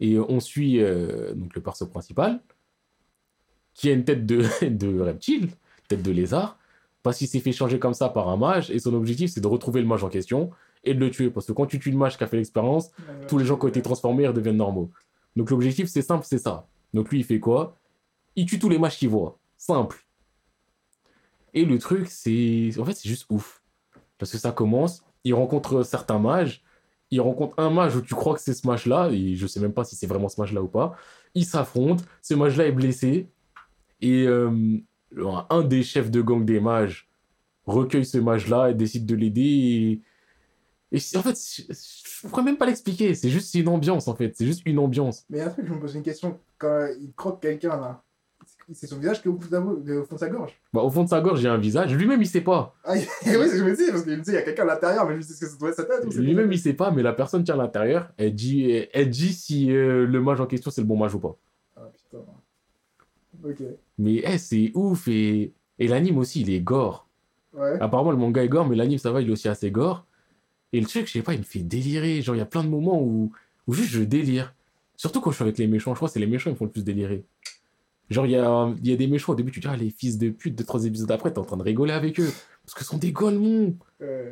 Et 0.00 0.18
on 0.18 0.38
suit 0.40 0.80
euh, 0.80 1.34
donc 1.34 1.54
le 1.54 1.60
perso 1.60 1.86
principal, 1.86 2.40
qui 3.74 3.90
a 3.90 3.92
une 3.92 4.04
tête 4.04 4.24
de, 4.26 4.44
de 4.68 5.00
reptile, 5.00 5.48
tête 5.90 6.02
de 6.02 6.10
lézard, 6.10 6.58
parce 7.02 7.18
qu'il 7.18 7.28
s'est 7.28 7.40
fait 7.40 7.52
changer 7.52 7.78
comme 7.78 7.94
ça 7.94 8.08
par 8.08 8.28
un 8.28 8.36
mage, 8.36 8.70
et 8.70 8.78
son 8.78 8.94
objectif, 8.94 9.30
c'est 9.30 9.40
de 9.40 9.46
retrouver 9.46 9.80
le 9.80 9.86
mage 9.86 10.04
en 10.04 10.08
question 10.08 10.50
et 10.84 10.94
de 10.94 11.00
le 11.00 11.10
tuer. 11.10 11.30
Parce 11.30 11.46
que 11.46 11.52
quand 11.52 11.66
tu 11.66 11.78
tues 11.78 11.90
le 11.90 11.98
mage 11.98 12.16
qui 12.16 12.24
a 12.24 12.26
fait 12.26 12.36
l'expérience, 12.36 12.90
tous 13.28 13.38
les 13.38 13.44
gens 13.44 13.56
qui 13.56 13.64
ont 13.66 13.68
été 13.68 13.82
transformés 13.82 14.26
redeviennent 14.26 14.56
normaux. 14.56 14.90
Donc 15.36 15.50
l'objectif, 15.50 15.88
c'est 15.88 16.02
simple, 16.02 16.24
c'est 16.28 16.38
ça. 16.38 16.66
Donc 16.94 17.10
lui, 17.10 17.20
il 17.20 17.24
fait 17.24 17.40
quoi? 17.40 17.76
Il 18.36 18.46
tue 18.46 18.58
tous 18.58 18.68
les 18.68 18.78
mages 18.78 18.96
qu'il 18.96 19.08
voit. 19.08 19.38
Simple. 19.56 20.04
Et 21.52 21.64
le 21.64 21.78
truc, 21.78 22.08
c'est. 22.08 22.70
En 22.78 22.84
fait, 22.84 22.94
c'est 22.94 23.08
juste 23.08 23.26
ouf. 23.30 23.62
Parce 24.18 24.32
que 24.32 24.38
ça 24.38 24.52
commence, 24.52 25.02
il 25.24 25.34
rencontre 25.34 25.82
certains 25.82 26.18
mages, 26.18 26.62
il 27.10 27.20
rencontre 27.20 27.54
un 27.58 27.70
mage 27.70 27.96
où 27.96 28.02
tu 28.02 28.14
crois 28.14 28.34
que 28.34 28.40
c'est 28.40 28.54
ce 28.54 28.66
mage-là, 28.66 29.10
et 29.10 29.34
je 29.34 29.46
sais 29.46 29.60
même 29.60 29.72
pas 29.72 29.84
si 29.84 29.96
c'est 29.96 30.06
vraiment 30.06 30.28
ce 30.28 30.40
mage-là 30.40 30.62
ou 30.62 30.68
pas. 30.68 30.94
Ils 31.34 31.46
s'affrontent, 31.46 32.04
ce 32.22 32.34
mage-là 32.34 32.66
est 32.66 32.72
blessé, 32.72 33.28
et 34.00 34.26
euh, 34.26 34.78
un 35.50 35.62
des 35.62 35.82
chefs 35.82 36.10
de 36.10 36.20
gang 36.20 36.44
des 36.44 36.60
mages 36.60 37.08
recueille 37.66 38.04
ce 38.04 38.18
mage-là 38.18 38.70
et 38.70 38.74
décide 38.74 39.06
de 39.06 39.14
l'aider. 39.14 40.00
Et, 40.92 40.98
en 41.16 41.22
fait, 41.22 41.38
je, 41.38 41.72
je 41.72 42.28
pourrais 42.28 42.42
même 42.42 42.56
pas 42.56 42.66
l'expliquer, 42.66 43.14
c'est 43.14 43.30
juste 43.30 43.54
une 43.54 43.68
ambiance 43.68 44.08
en 44.08 44.14
fait, 44.14 44.32
c'est 44.36 44.46
juste 44.46 44.62
une 44.66 44.78
ambiance. 44.78 45.24
Mais 45.30 45.38
il 45.38 45.40
y 45.40 45.44
a 45.44 45.46
un 45.46 45.50
truc, 45.50 45.66
je 45.66 45.72
me 45.72 45.80
pose 45.80 45.94
une 45.94 46.02
question. 46.02 46.38
Quand 46.58 46.88
il 47.00 47.12
croque 47.14 47.40
quelqu'un 47.40 47.76
là, 47.76 48.02
c'est 48.72 48.86
son 48.86 48.98
visage 48.98 49.22
qui 49.22 49.28
est 49.28 49.30
au, 49.30 49.38
fond 49.38 50.14
de 50.14 50.20
sa 50.20 50.28
gorge. 50.28 50.52
Bah, 50.72 50.82
au 50.82 50.90
fond 50.90 51.04
de 51.04 51.08
sa 51.08 51.20
gorge, 51.20 51.40
il 51.40 51.44
y 51.44 51.48
a 51.48 51.52
un 51.52 51.58
visage. 51.58 51.94
Lui-même, 51.94 52.22
il 52.22 52.26
sait 52.26 52.40
pas. 52.40 52.74
Ah, 52.84 52.92
oui, 52.94 53.00
c'est 53.20 53.30
ce 53.30 53.52
que 53.52 53.58
je 53.58 53.64
me 53.64 53.76
dis, 53.76 53.90
parce 53.90 54.02
qu'il 54.02 54.16
me 54.16 54.22
dit, 54.22 54.30
il 54.30 54.34
y 54.34 54.38
a 54.38 54.42
quelqu'un 54.42 54.62
à 54.62 54.74
l'intérieur, 54.74 55.08
mais 55.08 55.16
je 55.16 55.22
sais 55.22 55.34
ce 55.34 55.40
que 55.40 55.46
ça 55.46 55.56
doit 55.56 55.70
être 55.70 55.76
sa 55.76 55.84
tête. 55.84 56.14
Lui-même, 56.14 56.52
il 56.52 56.58
sait 56.58 56.74
pas, 56.74 56.90
mais 56.90 57.02
la 57.02 57.12
personne 57.12 57.42
qui 57.42 57.50
est 57.50 57.54
à 57.54 57.56
l'intérieur, 57.56 58.12
elle 58.16 58.34
dit, 58.34 58.70
elle 58.92 59.10
dit 59.10 59.32
si 59.32 59.72
euh, 59.72 60.06
le 60.06 60.20
mage 60.20 60.40
en 60.40 60.46
question, 60.46 60.70
c'est 60.70 60.82
le 60.82 60.86
bon 60.86 60.96
mage 60.96 61.14
ou 61.14 61.20
pas. 61.20 61.36
Ah, 61.76 61.90
putain. 61.92 62.24
Mais 63.98 64.22
eh, 64.24 64.38
c'est 64.38 64.72
ouf. 64.74 65.08
Et, 65.08 65.52
et 65.78 65.88
l'anime 65.88 66.18
aussi, 66.18 66.42
il 66.42 66.50
est 66.50 66.60
gore. 66.60 67.06
Ouais. 67.52 67.78
Apparemment, 67.80 68.10
le 68.12 68.16
manga 68.16 68.44
est 68.44 68.48
gore, 68.48 68.68
mais 68.68 68.76
l'anime, 68.76 68.98
ça 68.98 69.10
va, 69.10 69.20
il 69.20 69.28
est 69.28 69.32
aussi 69.32 69.48
assez 69.48 69.70
gore. 69.70 70.06
Et 70.72 70.80
le 70.80 70.86
truc, 70.86 71.06
je 71.06 71.12
sais 71.12 71.22
pas, 71.22 71.34
il 71.34 71.40
me 71.40 71.44
fait 71.44 71.60
délirer. 71.60 72.22
Genre, 72.22 72.36
il 72.36 72.38
y 72.38 72.42
a 72.42 72.46
plein 72.46 72.62
de 72.62 72.68
moments 72.68 73.02
où, 73.02 73.32
où 73.66 73.72
juste 73.72 73.90
je 73.90 74.02
délire. 74.02 74.54
Surtout 74.96 75.20
quand 75.20 75.30
je 75.30 75.36
suis 75.36 75.42
avec 75.42 75.58
les 75.58 75.66
méchants. 75.66 75.92
Je 75.92 75.96
crois 75.96 76.08
que 76.08 76.12
c'est 76.12 76.20
les 76.20 76.26
méchants 76.26 76.50
qui 76.50 76.54
me 76.54 76.58
font 76.58 76.66
le 76.66 76.70
plus 76.70 76.84
délirer. 76.84 77.24
Genre, 78.10 78.26
il 78.26 78.32
y 78.32 78.36
a, 78.36 78.74
il 78.82 78.88
y 78.88 78.92
a 78.92 78.96
des 78.96 79.06
méchants, 79.06 79.32
au 79.32 79.34
début, 79.36 79.50
tu 79.50 79.60
dis, 79.60 79.68
ah, 79.68 79.76
les 79.76 79.90
fils 79.90 80.18
de 80.18 80.30
pute, 80.30 80.56
deux, 80.56 80.64
trois 80.64 80.84
épisodes 80.84 81.10
après, 81.10 81.32
t'es 81.32 81.38
en 81.38 81.44
train 81.44 81.56
de 81.56 81.62
rigoler 81.62 81.92
avec 81.92 82.20
eux. 82.20 82.30
Parce 82.64 82.74
que 82.74 82.84
ce 82.84 82.90
sont 82.90 82.98
des 82.98 83.12
golemons. 83.12 83.76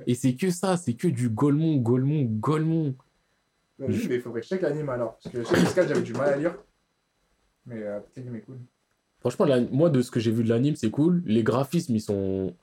Et 0.07 0.15
c'est 0.15 0.35
que 0.35 0.51
ça, 0.51 0.77
c'est 0.77 0.95
que 0.95 1.09
du 1.09 1.29
golemon, 1.29 1.77
golemon, 1.77 2.23
golemon. 2.25 2.95
bah, 3.79 3.87
oui, 3.89 4.07
mais 4.09 4.17
il 4.17 4.21
faudrait 4.21 4.41
que 4.41 4.47
je 4.47 4.51
check 4.51 4.63
l'anime 4.63 4.89
alors. 4.89 5.19
Parce 5.23 5.35
que 5.35 5.63
Pascal, 5.63 5.89
j'avais 5.89 6.03
du 6.03 6.13
mal 6.13 6.29
à 6.29 6.37
lire. 6.37 6.57
Mais 7.67 7.83
euh, 7.83 8.01
peut-être 8.01 8.17
l'anime 8.17 8.37
est 8.37 8.41
cool. 8.43 8.59
Franchement, 9.21 9.47
la- 9.47 9.61
moi, 9.61 9.91
de 9.91 10.01
ce 10.03 10.11
que 10.11 10.21
j'ai 10.21 10.31
vu 10.31 10.45
de 10.45 10.49
l'anime, 10.49 10.77
c'est 10.77 10.91
cool. 10.91 11.23
Les 11.27 11.43
graphismes, 11.43 11.95
ils 11.95 12.01
sont. 12.01 12.55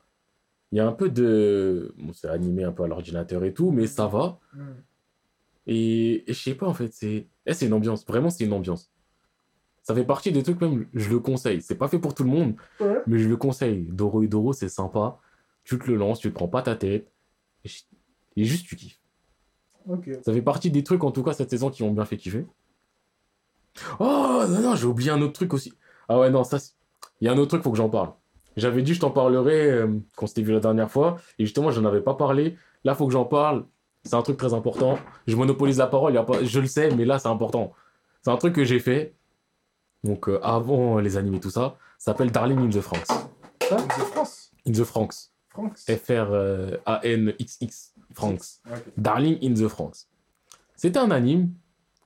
Il 0.71 0.77
y 0.77 0.81
a 0.81 0.87
un 0.87 0.91
peu 0.93 1.09
de. 1.09 1.93
Bon, 1.97 2.13
c'est 2.13 2.27
animé 2.29 2.63
un 2.63 2.71
peu 2.71 2.83
à 2.83 2.87
l'ordinateur 2.87 3.43
et 3.43 3.53
tout, 3.53 3.71
mais 3.71 3.87
ça 3.87 4.07
va. 4.07 4.39
Hmm. 4.53 4.73
Et, 5.67 6.29
et 6.29 6.33
je 6.33 6.39
sais 6.41 6.55
pas, 6.55 6.67
en 6.67 6.73
fait, 6.73 6.93
c'est. 6.93 7.27
eh, 7.45 7.53
c'est 7.53 7.65
une 7.67 7.73
ambiance. 7.73 8.05
Vraiment, 8.05 8.29
c'est 8.29 8.45
une 8.45 8.53
ambiance. 8.53 8.91
Ça 9.83 9.93
fait 9.93 10.05
partie 10.05 10.31
des 10.31 10.41
trucs, 10.43 10.59
même, 10.61 10.87
je 10.93 11.09
le 11.09 11.19
conseille. 11.19 11.61
C'est 11.61 11.75
pas 11.75 11.87
fait 11.87 11.99
pour 11.99 12.15
tout 12.15 12.23
le 12.23 12.29
monde, 12.29 12.55
Ouais. 12.79 13.01
mais 13.05 13.19
je 13.19 13.27
le 13.29 13.37
conseille. 13.37 13.83
Doro 13.91 14.23
et 14.23 14.27
Doro, 14.27 14.51
c'est 14.53 14.69
sympa. 14.69 15.19
Tu 15.63 15.77
te 15.77 15.85
le 15.87 15.95
lances, 15.95 16.19
tu 16.19 16.29
te 16.29 16.33
prends 16.35 16.47
pas 16.47 16.61
ta 16.63 16.75
tête. 16.75 17.11
Et, 17.63 17.67
je- 17.69 17.83
et 18.37 18.43
juste, 18.45 18.65
tu 18.67 18.75
kiffes. 18.75 18.99
Ça 20.23 20.33
fait 20.33 20.41
partie 20.41 20.71
des 20.71 20.83
trucs, 20.83 21.03
en 21.03 21.11
tout 21.11 21.21
cas, 21.21 21.33
cette 21.33 21.51
saison, 21.51 21.69
qui 21.69 21.83
m'ont 21.83 21.91
bien 21.93 22.05
fait 22.05 22.17
kiffer. 22.17 22.47
Oh, 23.99 24.43
non, 24.49 24.61
non, 24.61 24.75
j'ai 24.75 24.85
oublié 24.87 25.11
un 25.11 25.21
autre 25.21 25.33
truc 25.33 25.53
aussi. 25.53 25.73
Ah 26.09 26.19
ouais, 26.19 26.29
non, 26.29 26.43
ça, 26.43 26.57
il 27.21 27.25
y 27.25 27.27
a 27.27 27.33
un 27.33 27.37
autre 27.37 27.49
truc, 27.49 27.63
faut 27.63 27.71
que 27.71 27.77
j'en 27.77 27.89
parle. 27.89 28.11
J'avais 28.57 28.81
dit, 28.81 28.93
je 28.93 29.01
t'en 29.01 29.11
parlerai 29.11 29.69
euh, 29.69 29.87
quand 30.15 30.27
c'était 30.27 30.41
vu 30.41 30.53
la 30.53 30.59
dernière 30.59 30.89
fois. 30.89 31.17
Et 31.39 31.45
justement, 31.45 31.71
je 31.71 31.81
n'en 31.81 31.89
avais 31.89 32.01
pas 32.01 32.13
parlé. 32.13 32.57
Là, 32.83 32.95
faut 32.95 33.07
que 33.07 33.13
j'en 33.13 33.25
parle. 33.25 33.65
C'est 34.03 34.15
un 34.15 34.21
truc 34.21 34.37
très 34.37 34.53
important. 34.53 34.97
Je 35.27 35.35
monopolise 35.35 35.77
la 35.77 35.87
parole, 35.87 36.13
il 36.13 36.15
y 36.15 36.19
a 36.19 36.23
pas... 36.23 36.43
je 36.43 36.59
le 36.59 36.67
sais, 36.67 36.93
mais 36.95 37.05
là, 37.05 37.19
c'est 37.19 37.27
important. 37.27 37.73
C'est 38.21 38.29
un 38.29 38.37
truc 38.37 38.53
que 38.53 38.63
j'ai 38.63 38.79
fait. 38.79 39.15
Donc, 40.03 40.29
euh, 40.29 40.39
avant 40.43 40.99
les 40.99 41.17
animés, 41.17 41.39
tout 41.39 41.49
ça. 41.49 41.77
Ça 41.97 42.11
s'appelle 42.11 42.31
Darling 42.31 42.59
in 42.59 42.69
the 42.69 42.81
Franks. 42.81 43.07
C'est 43.61 44.05
France. 44.05 44.51
In 44.67 44.71
the 44.71 44.83
Franks. 44.83 45.31
France. 45.49 45.85
F-R-A-N-X-X. 45.89 47.93
Franks. 48.13 48.61
Ok. 48.69 48.83
Darling 48.97 49.39
in 49.41 49.53
the 49.53 49.67
Franks. 49.67 50.07
C'était 50.75 50.99
un 50.99 51.11
anime 51.11 51.51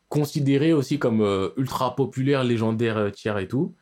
considéré 0.07 0.73
aussi 0.73 0.99
comme 0.99 1.21
euh, 1.21 1.49
ultra 1.57 1.95
populaire, 1.95 2.43
légendaire, 2.43 2.97
euh, 2.97 3.09
tiers 3.11 3.37
et 3.37 3.47
tout. 3.47 3.75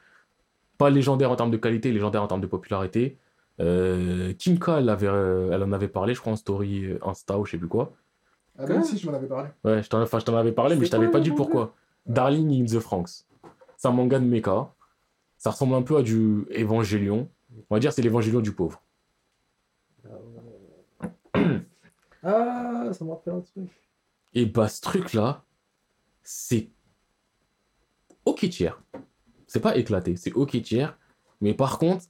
Pas 0.77 0.89
légendaire 0.89 1.31
en 1.31 1.35
termes 1.35 1.51
de 1.51 1.57
qualité, 1.57 1.91
légendaire 1.91 2.23
en 2.23 2.27
termes 2.27 2.41
de 2.41 2.47
popularité. 2.47 3.17
Euh, 3.59 4.33
Kim 4.33 4.59
K, 4.59 4.69
elle, 4.77 4.89
avait, 4.89 5.07
euh, 5.07 5.49
elle 5.51 5.63
en 5.63 5.71
avait 5.71 5.87
parlé, 5.87 6.13
je 6.13 6.21
crois, 6.21 6.33
en 6.33 6.35
story 6.35 6.85
euh, 6.85 6.99
Insta 7.03 7.39
ou 7.39 7.45
je 7.45 7.51
sais 7.51 7.57
plus 7.57 7.67
quoi. 7.67 7.93
Ah, 8.59 8.65
ben 8.65 8.83
si, 8.83 8.97
je 8.97 9.09
m'en 9.09 9.15
avais 9.15 9.27
parlé. 9.27 9.49
Ouais, 9.63 9.81
je 9.81 9.89
t'en 9.89 10.01
enfin, 10.01 10.19
je 10.19 10.25
t'en 10.25 10.35
avais 10.35 10.51
parlé, 10.51 10.75
mais 10.75 10.85
je 10.85 10.91
t'avais 10.91 11.09
pas 11.09 11.19
dit 11.19 11.31
pourquoi. 11.31 11.73
Darling 12.05 12.61
in 12.61 12.65
the 12.65 12.79
Franks. 12.79 13.25
C'est 13.77 13.87
un 13.87 13.91
manga 13.91 14.19
de 14.19 14.25
mecha. 14.25 14.73
Ça 15.37 15.51
ressemble 15.51 15.75
un 15.75 15.83
peu 15.83 15.97
à 15.97 16.01
du 16.01 16.45
Évangélion. 16.49 17.29
On 17.69 17.75
va 17.75 17.79
dire 17.79 17.93
c'est 17.93 18.01
l'évangélion 18.01 18.41
du 18.41 18.51
pauvre. 18.51 18.81
Ah, 22.23 22.89
ça 22.91 23.05
me 23.05 23.11
rappelle 23.11 23.35
un 23.35 23.41
truc. 23.41 23.69
Et 24.33 24.45
bah, 24.45 24.67
ce 24.67 24.81
truc-là, 24.81 25.43
c'est 26.23 26.69
ok 28.25 28.49
tiers. 28.49 28.81
C'est 29.57 29.61
pas 29.63 29.75
éclaté, 29.75 30.15
c'est 30.15 30.33
ok 30.33 30.61
tiers. 30.61 30.95
Mais 31.41 31.55
par 31.55 31.79
contre, 31.79 32.05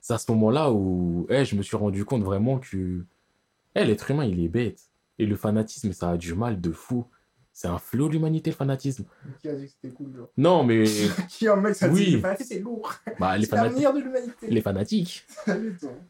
c'est 0.00 0.12
à 0.14 0.18
ce 0.18 0.30
moment-là 0.30 0.70
où 0.70 1.26
eh, 1.30 1.44
je 1.44 1.56
me 1.56 1.62
suis 1.62 1.76
rendu 1.76 2.04
compte 2.04 2.22
vraiment 2.22 2.58
que 2.60 3.04
eh, 3.74 3.84
l'être 3.84 4.08
humain, 4.12 4.24
il 4.24 4.38
est 4.44 4.48
bête. 4.48 4.78
Et 5.18 5.26
le 5.26 5.34
fanatisme, 5.34 5.92
ça 5.92 6.10
a 6.10 6.16
du 6.16 6.34
mal 6.34 6.60
de 6.60 6.70
fou. 6.70 7.06
C'est 7.52 7.66
un 7.68 7.78
flot 7.78 8.08
l'humanité, 8.08 8.50
le 8.50 8.56
fanatisme. 8.56 9.04
Qui 9.40 9.48
a 9.48 9.54
dit 9.54 9.66
que 9.66 9.72
c'était 9.72 9.92
cool, 9.94 10.14
genre 10.16 10.28
Non, 10.36 10.62
mais 10.64 10.84
Qui 11.28 11.48
a 11.48 11.54
un 11.54 11.56
mec, 11.56 11.74
ça 11.74 11.88
Oui. 11.88 12.04
dit, 12.06 12.10
le 12.12 12.20
fanatisme, 12.20 12.48
c'est 12.54 12.60
lourd. 12.60 12.94
bah, 13.18 13.36
les, 13.36 13.44
C'est 13.46 13.50
fanati- 13.56 13.62
l'avenir 13.64 13.92
de 13.94 13.98
l'humanité. 13.98 14.46
les 14.48 14.60
fanatiques. 14.60 15.26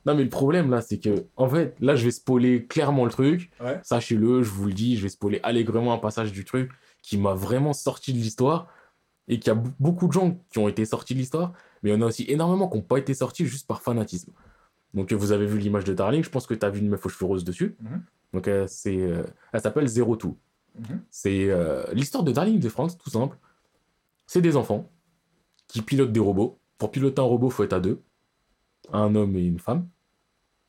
Non, 0.04 0.14
mais 0.14 0.24
le 0.24 0.28
problème 0.28 0.70
là, 0.70 0.82
c'est 0.82 0.98
que, 0.98 1.24
en 1.36 1.48
fait, 1.48 1.74
là, 1.80 1.96
je 1.96 2.04
vais 2.04 2.10
spoiler 2.10 2.66
clairement 2.66 3.06
le 3.06 3.10
truc. 3.10 3.50
Ouais. 3.62 3.80
Sachez-le, 3.82 4.42
je 4.42 4.50
vous 4.50 4.66
le 4.66 4.74
dis, 4.74 4.98
je 4.98 5.04
vais 5.04 5.08
spoiler 5.08 5.40
allègrement 5.42 5.94
un 5.94 5.98
passage 5.98 6.32
du 6.32 6.44
truc 6.44 6.70
qui 7.00 7.16
m'a 7.16 7.32
vraiment 7.34 7.72
sorti 7.72 8.12
de 8.12 8.18
l'histoire 8.18 8.68
et 9.28 9.38
qu'il 9.38 9.52
y 9.52 9.56
a 9.56 9.62
beaucoup 9.78 10.08
de 10.08 10.12
gens 10.12 10.38
qui 10.50 10.58
ont 10.58 10.68
été 10.68 10.84
sortis 10.84 11.14
de 11.14 11.18
l'histoire, 11.18 11.52
mais 11.82 11.90
il 11.90 11.92
y 11.92 11.96
en 11.96 12.02
a 12.02 12.06
aussi 12.06 12.24
énormément 12.28 12.68
qui 12.68 12.76
n'ont 12.76 12.82
pas 12.82 12.98
été 12.98 13.14
sortis 13.14 13.46
juste 13.46 13.66
par 13.66 13.82
fanatisme. 13.82 14.32
Donc, 14.94 15.12
euh, 15.12 15.16
vous 15.16 15.32
avez 15.32 15.46
vu 15.46 15.58
l'image 15.58 15.84
de 15.84 15.94
Darling, 15.94 16.22
je 16.22 16.30
pense 16.30 16.46
que 16.46 16.54
tu 16.54 16.66
as 16.66 16.70
vu 16.70 16.80
une 16.80 16.88
meuf 16.88 17.04
aux 17.06 17.08
cheveux 17.08 17.26
roses 17.26 17.44
dessus. 17.44 17.76
Mhm. 17.80 18.02
Donc, 18.32 18.48
euh, 18.48 18.66
c'est, 18.68 18.96
euh, 18.96 19.24
elle 19.52 19.60
s'appelle 19.60 19.86
Zero 19.86 20.16
Two. 20.16 20.36
Mhm. 20.78 21.02
C'est 21.10 21.50
euh, 21.50 21.84
l'histoire 21.92 22.24
de 22.24 22.32
Darling 22.32 22.58
de 22.58 22.68
France, 22.68 22.96
tout 22.98 23.10
simple. 23.10 23.38
C'est 24.26 24.42
des 24.42 24.56
enfants 24.56 24.90
qui 25.68 25.82
pilotent 25.82 26.12
des 26.12 26.20
robots. 26.20 26.58
Pour 26.78 26.90
piloter 26.90 27.20
un 27.20 27.24
robot, 27.24 27.50
faut 27.50 27.64
être 27.64 27.72
à 27.72 27.80
deux. 27.80 28.02
Un 28.92 29.14
homme 29.14 29.36
et 29.36 29.46
une 29.46 29.58
femme. 29.58 29.88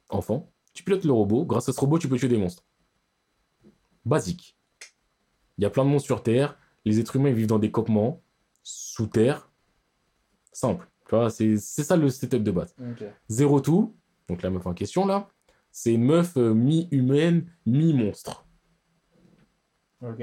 Enfant. 0.09 0.51
Tu 0.73 0.83
pilotes 0.83 1.05
le 1.05 1.11
robot. 1.11 1.45
Grâce 1.45 1.69
à 1.69 1.73
ce 1.73 1.79
robot, 1.79 1.99
tu 1.99 2.07
peux 2.07 2.17
tuer 2.17 2.27
des 2.27 2.37
monstres. 2.37 2.63
Basique. 4.05 4.57
Il 5.57 5.63
y 5.63 5.65
a 5.65 5.69
plein 5.69 5.85
de 5.85 5.89
monstres 5.89 6.07
sur 6.07 6.23
Terre. 6.23 6.57
Les 6.85 6.99
êtres 6.99 7.15
humains 7.15 7.29
ils 7.29 7.35
vivent 7.35 7.47
dans 7.47 7.59
des 7.59 7.71
campements. 7.71 8.21
Sous 8.63 9.07
terre. 9.07 9.51
Simple. 10.51 10.87
Tu 11.07 11.15
vois, 11.15 11.29
c'est 11.29 11.57
c'est 11.57 11.83
ça 11.83 11.97
le 11.97 12.09
setup 12.09 12.43
de 12.43 12.51
base. 12.51 12.75
Zero 13.29 13.59
Two, 13.59 13.95
donc 14.29 14.41
la 14.41 14.49
meuf 14.49 14.65
en 14.65 14.73
question 14.73 15.05
là, 15.05 15.29
c'est 15.71 15.93
une 15.93 16.03
meuf 16.03 16.37
euh, 16.37 16.53
mi-humaine, 16.53 17.51
mi-monstre. 17.65 18.45
Ok. 20.01 20.21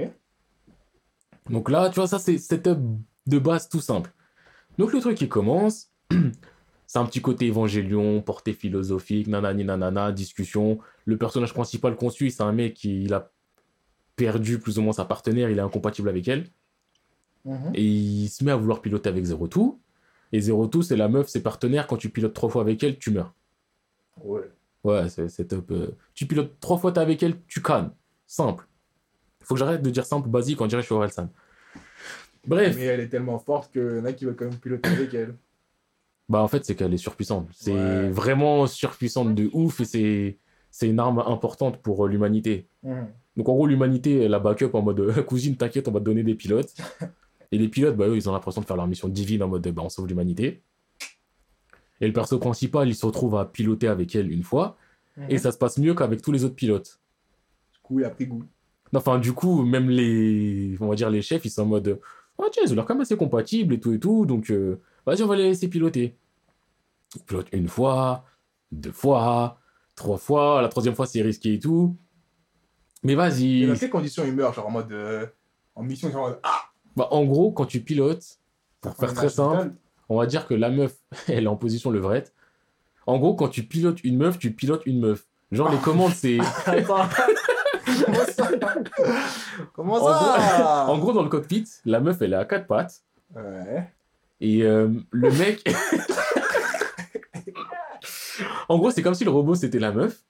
Donc 1.48 1.68
là, 1.68 1.90
tu 1.90 1.96
vois, 1.96 2.06
ça, 2.06 2.18
c'est 2.18 2.38
setup 2.38 2.78
de 3.26 3.38
base 3.38 3.68
tout 3.68 3.80
simple. 3.80 4.12
Donc 4.78 4.92
le 4.92 5.00
truc 5.00 5.18
qui 5.18 5.28
commence, 5.28 5.90
c'est 6.86 6.98
un 6.98 7.04
petit 7.04 7.20
côté 7.20 7.46
évangélion, 7.46 8.22
portée 8.22 8.52
philosophique, 8.52 9.26
nanani 9.26 9.64
nanana, 9.64 10.12
discussion. 10.12 10.78
Le 11.04 11.18
personnage 11.18 11.52
principal 11.52 11.96
suit, 12.10 12.30
c'est 12.30 12.42
un 12.42 12.52
mec 12.52 12.74
qui 12.74 13.02
il 13.02 13.12
a 13.12 13.32
perdu 14.14 14.60
plus 14.60 14.78
ou 14.78 14.82
moins 14.82 14.92
sa 14.92 15.04
partenaire, 15.04 15.50
il 15.50 15.58
est 15.58 15.62
incompatible 15.62 16.08
avec 16.08 16.28
elle. 16.28 16.46
Mhm. 17.44 17.70
Et 17.74 17.84
il 17.84 18.28
se 18.28 18.44
met 18.44 18.50
à 18.52 18.56
vouloir 18.56 18.80
piloter 18.82 19.08
avec 19.08 19.24
Zero 19.24 19.48
Two. 19.48 19.78
Et 20.32 20.40
Zero 20.40 20.66
Two, 20.66 20.82
c'est 20.82 20.96
la 20.96 21.08
meuf, 21.08 21.28
ses 21.28 21.42
partenaires, 21.42 21.86
quand 21.86 21.96
tu 21.96 22.08
pilotes 22.10 22.34
trois 22.34 22.48
fois 22.50 22.62
avec 22.62 22.82
elle, 22.82 22.98
tu 22.98 23.10
meurs. 23.10 23.34
Ouais. 24.22 24.42
Ouais, 24.84 25.08
c'est 25.08 25.46
top. 25.48 25.70
euh. 25.72 25.88
Tu 26.14 26.26
pilotes 26.26 26.58
trois 26.60 26.78
fois 26.78 26.92
t'es 26.92 27.00
avec 27.00 27.22
elle, 27.22 27.34
tu 27.46 27.60
cannes. 27.62 27.90
Simple. 28.26 28.66
Faut 29.42 29.54
que 29.54 29.58
j'arrête 29.60 29.82
de 29.82 29.90
dire 29.90 30.04
simple, 30.06 30.28
basique, 30.28 30.60
on 30.60 30.66
dirait 30.66 30.80
que 30.80 30.84
je 30.84 30.86
suis 30.86 30.94
Orelsan. 30.94 31.28
Bref. 32.46 32.74
Mais 32.78 32.84
elle 32.84 33.00
est 33.00 33.08
tellement 33.08 33.38
forte 33.38 33.72
qu'il 33.72 33.82
y 33.82 34.00
en 34.00 34.04
a 34.04 34.12
qui 34.12 34.24
veulent 34.24 34.36
quand 34.36 34.46
même 34.46 34.56
piloter 34.58 34.88
avec 34.88 35.12
elle. 35.14 35.34
Bah 36.28 36.40
en 36.42 36.48
fait 36.48 36.64
c'est 36.64 36.74
qu'elle 36.76 36.94
est 36.94 36.98
surpuissante. 36.98 37.48
C'est 37.52 37.72
Ouais. 37.74 38.08
vraiment 38.08 38.66
surpuissante 38.66 39.34
de 39.34 39.50
ouf 39.52 39.80
et 39.80 39.84
c'est 39.84 40.38
c'est 40.70 40.88
une 40.88 41.00
arme 41.00 41.18
importante 41.26 41.78
pour 41.82 42.06
euh, 42.06 42.08
l'humanité. 42.08 42.68
Mhm. 42.84 43.08
Donc 43.36 43.48
en 43.48 43.54
gros 43.54 43.66
l'humanité 43.66 44.28
la 44.28 44.38
backup 44.38 44.70
en 44.74 44.82
mode 44.82 45.00
euh, 45.00 45.22
cousine 45.24 45.56
t'inquiète 45.56 45.88
on 45.88 45.92
va 45.92 45.98
te 46.00 46.04
donner 46.04 46.22
des 46.22 46.34
pilotes. 46.36 46.72
et 47.52 47.58
les 47.58 47.68
pilotes 47.68 47.96
bah 47.96 48.06
eux 48.08 48.16
ils 48.16 48.28
ont 48.28 48.32
l'impression 48.32 48.60
de 48.60 48.66
faire 48.66 48.76
leur 48.76 48.86
mission 48.86 49.08
divine 49.08 49.42
en 49.42 49.48
mode 49.48 49.66
bah 49.68 49.82
on 49.84 49.88
sauve 49.88 50.06
l'humanité. 50.06 50.62
Et 52.00 52.06
le 52.06 52.12
perso 52.12 52.38
principal 52.38 52.88
il 52.88 52.94
se 52.94 53.04
retrouve 53.06 53.36
à 53.36 53.44
piloter 53.44 53.88
avec 53.88 54.14
elle 54.14 54.30
une 54.32 54.42
fois 54.42 54.76
et 55.28 55.36
ça 55.38 55.52
se 55.52 55.58
passe 55.58 55.76
mieux 55.78 55.94
qu'avec 55.94 56.22
tous 56.22 56.32
les 56.32 56.44
autres 56.44 56.54
pilotes. 56.54 56.98
Du 57.74 57.80
coup, 57.82 57.98
il 57.98 58.04
a 58.06 58.10
pris 58.10 58.26
goût. 58.26 58.44
Enfin 58.94 59.18
du 59.18 59.32
coup 59.32 59.62
même 59.64 59.90
les 59.90 60.76
on 60.80 60.88
va 60.88 60.94
dire 60.94 61.10
les 61.10 61.22
chefs 61.22 61.44
ils 61.44 61.50
sont 61.50 61.62
en 61.62 61.66
mode 61.66 62.00
ah 62.38 62.44
tiens 62.52 62.62
ils 62.64 62.72
ont 62.72 62.76
l'air 62.76 62.86
quand 62.86 62.94
même 62.94 63.02
assez 63.02 63.16
compatibles 63.16 63.74
et 63.74 63.80
tout 63.80 63.92
et 63.92 63.98
tout 64.00 64.24
donc 64.26 64.50
euh, 64.50 64.80
vas-y 65.04 65.22
on 65.22 65.26
va 65.26 65.36
les 65.36 65.44
laisser 65.44 65.68
piloter. 65.68 66.16
Ils 67.16 67.22
pilotent 67.22 67.48
une 67.52 67.68
fois, 67.68 68.24
deux 68.72 68.92
fois, 68.92 69.58
trois 69.96 70.16
fois, 70.16 70.62
la 70.62 70.68
troisième 70.68 70.94
fois 70.94 71.06
c'est 71.06 71.20
risqué 71.22 71.54
et 71.54 71.58
tout. 71.58 71.96
Mais 73.02 73.12
Et 73.12 73.16
vas-y. 73.16 73.66
dans 73.66 73.74
quelles 73.74 73.90
conditions 73.90 74.24
il 74.24 74.32
meurt 74.34 74.54
Genre 74.54 74.66
en 74.66 74.70
mode. 74.70 74.92
euh, 74.92 75.26
en 75.74 75.82
mission, 75.82 76.10
genre 76.10 76.24
en 76.24 76.28
mode. 76.30 76.40
Ah 76.42 76.69
Bah, 76.96 77.08
en 77.10 77.24
gros, 77.24 77.52
quand 77.52 77.66
tu 77.66 77.80
pilotes, 77.80 78.38
pour 78.80 78.94
faire 78.96 79.14
très 79.14 79.28
simple, 79.28 79.72
on 80.08 80.18
va 80.18 80.26
dire 80.26 80.46
que 80.46 80.54
la 80.54 80.70
meuf, 80.70 80.94
elle 81.28 81.44
est 81.44 81.48
en 81.48 81.56
position 81.56 81.90
levrette. 81.90 82.32
En 83.06 83.18
gros, 83.18 83.34
quand 83.34 83.48
tu 83.48 83.62
pilotes 83.62 84.02
une 84.04 84.16
meuf, 84.18 84.38
tu 84.38 84.52
pilotes 84.52 84.82
une 84.86 85.00
meuf. 85.00 85.24
Genre, 85.52 85.70
les 85.70 85.78
commandes, 85.78 86.12
c'est. 86.14 86.38
Comment 86.64 88.24
ça 88.26 88.50
Comment 89.72 89.94
En 89.94 90.06
ça 90.06 90.86
En 90.88 90.98
gros, 90.98 91.12
dans 91.12 91.22
le 91.22 91.28
cockpit, 91.28 91.64
la 91.84 92.00
meuf, 92.00 92.20
elle 92.22 92.32
est 92.32 92.36
à 92.36 92.44
quatre 92.44 92.66
pattes. 92.66 93.02
Ouais. 93.34 93.88
Et 94.40 94.62
euh, 94.62 94.88
le 95.10 95.30
mec. 95.32 95.62
en 98.68 98.78
gros, 98.78 98.90
c'est 98.90 99.02
comme 99.02 99.14
si 99.14 99.24
le 99.24 99.30
robot 99.30 99.54
c'était 99.54 99.78
la 99.78 99.92
meuf. 99.92 100.22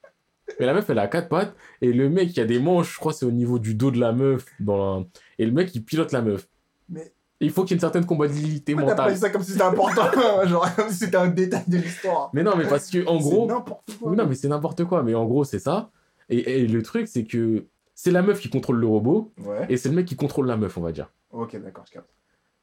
Mais 0.59 0.65
la 0.65 0.73
meuf, 0.73 0.89
elle 0.89 0.99
a 0.99 1.07
quatre 1.07 1.29
pattes. 1.29 1.55
Et 1.81 1.93
le 1.93 2.09
mec, 2.09 2.29
il 2.31 2.37
y 2.37 2.41
a 2.41 2.45
des 2.45 2.59
manches, 2.59 2.93
je 2.95 2.99
crois, 2.99 3.13
c'est 3.13 3.25
au 3.25 3.31
niveau 3.31 3.57
du 3.59 3.73
dos 3.73 3.89
de 3.91 3.99
la 3.99 4.11
meuf. 4.11 4.45
Dans 4.59 4.99
la- 4.99 5.05
Et 5.39 5.45
le 5.45 5.51
mec, 5.51 5.73
il 5.75 5.83
pilote 5.83 6.11
la 6.11 6.21
meuf. 6.21 6.47
Mais 6.91 7.13
il 7.39 7.49
faut 7.49 7.63
qu'il 7.63 7.71
y 7.71 7.73
ait 7.73 7.77
une 7.77 7.79
certaine 7.81 8.05
t'as 8.05 8.81
pas 8.85 8.89
mentale. 8.89 9.13
dit 9.13 9.19
ça 9.19 9.29
comme 9.31 9.41
si 9.43 9.53
c'était 9.53 9.63
important 9.63 10.03
Genre 10.45 10.75
comme 10.75 10.89
si 10.89 10.95
c'était 10.95 11.17
un 11.17 11.27
détail 11.27 11.63
de 11.67 11.77
l'histoire. 11.77 12.29
Mais 12.33 12.43
non, 12.43 12.55
mais 12.55 12.67
parce 12.67 12.89
que, 12.89 13.05
en 13.07 13.19
C'est 13.19 13.29
gros. 13.29 13.47
n'importe 13.47 13.97
quoi. 13.99 14.11
Oui, 14.11 14.15
non, 14.17 14.27
mais 14.27 14.35
c'est 14.35 14.47
n'importe 14.47 14.83
quoi. 14.85 15.01
Mais 15.01 15.15
en 15.15 15.25
gros, 15.25 15.43
c'est 15.43 15.59
ça. 15.59 15.89
Et, 16.29 16.61
et 16.61 16.67
le 16.67 16.83
truc, 16.83 17.07
c'est 17.07 17.23
que 17.23 17.65
c'est 17.95 18.11
la 18.11 18.21
meuf 18.21 18.39
qui 18.39 18.49
contrôle 18.49 18.77
le 18.77 18.87
robot. 18.87 19.33
Ouais. 19.43 19.65
Et 19.69 19.77
c'est 19.77 19.89
le 19.89 19.95
mec 19.95 20.05
qui 20.05 20.15
contrôle 20.15 20.45
la 20.47 20.57
meuf, 20.57 20.77
on 20.77 20.81
va 20.81 20.91
dire. 20.91 21.11
Ok, 21.31 21.59
d'accord, 21.61 21.85
je 21.87 21.93
capte. 21.93 22.09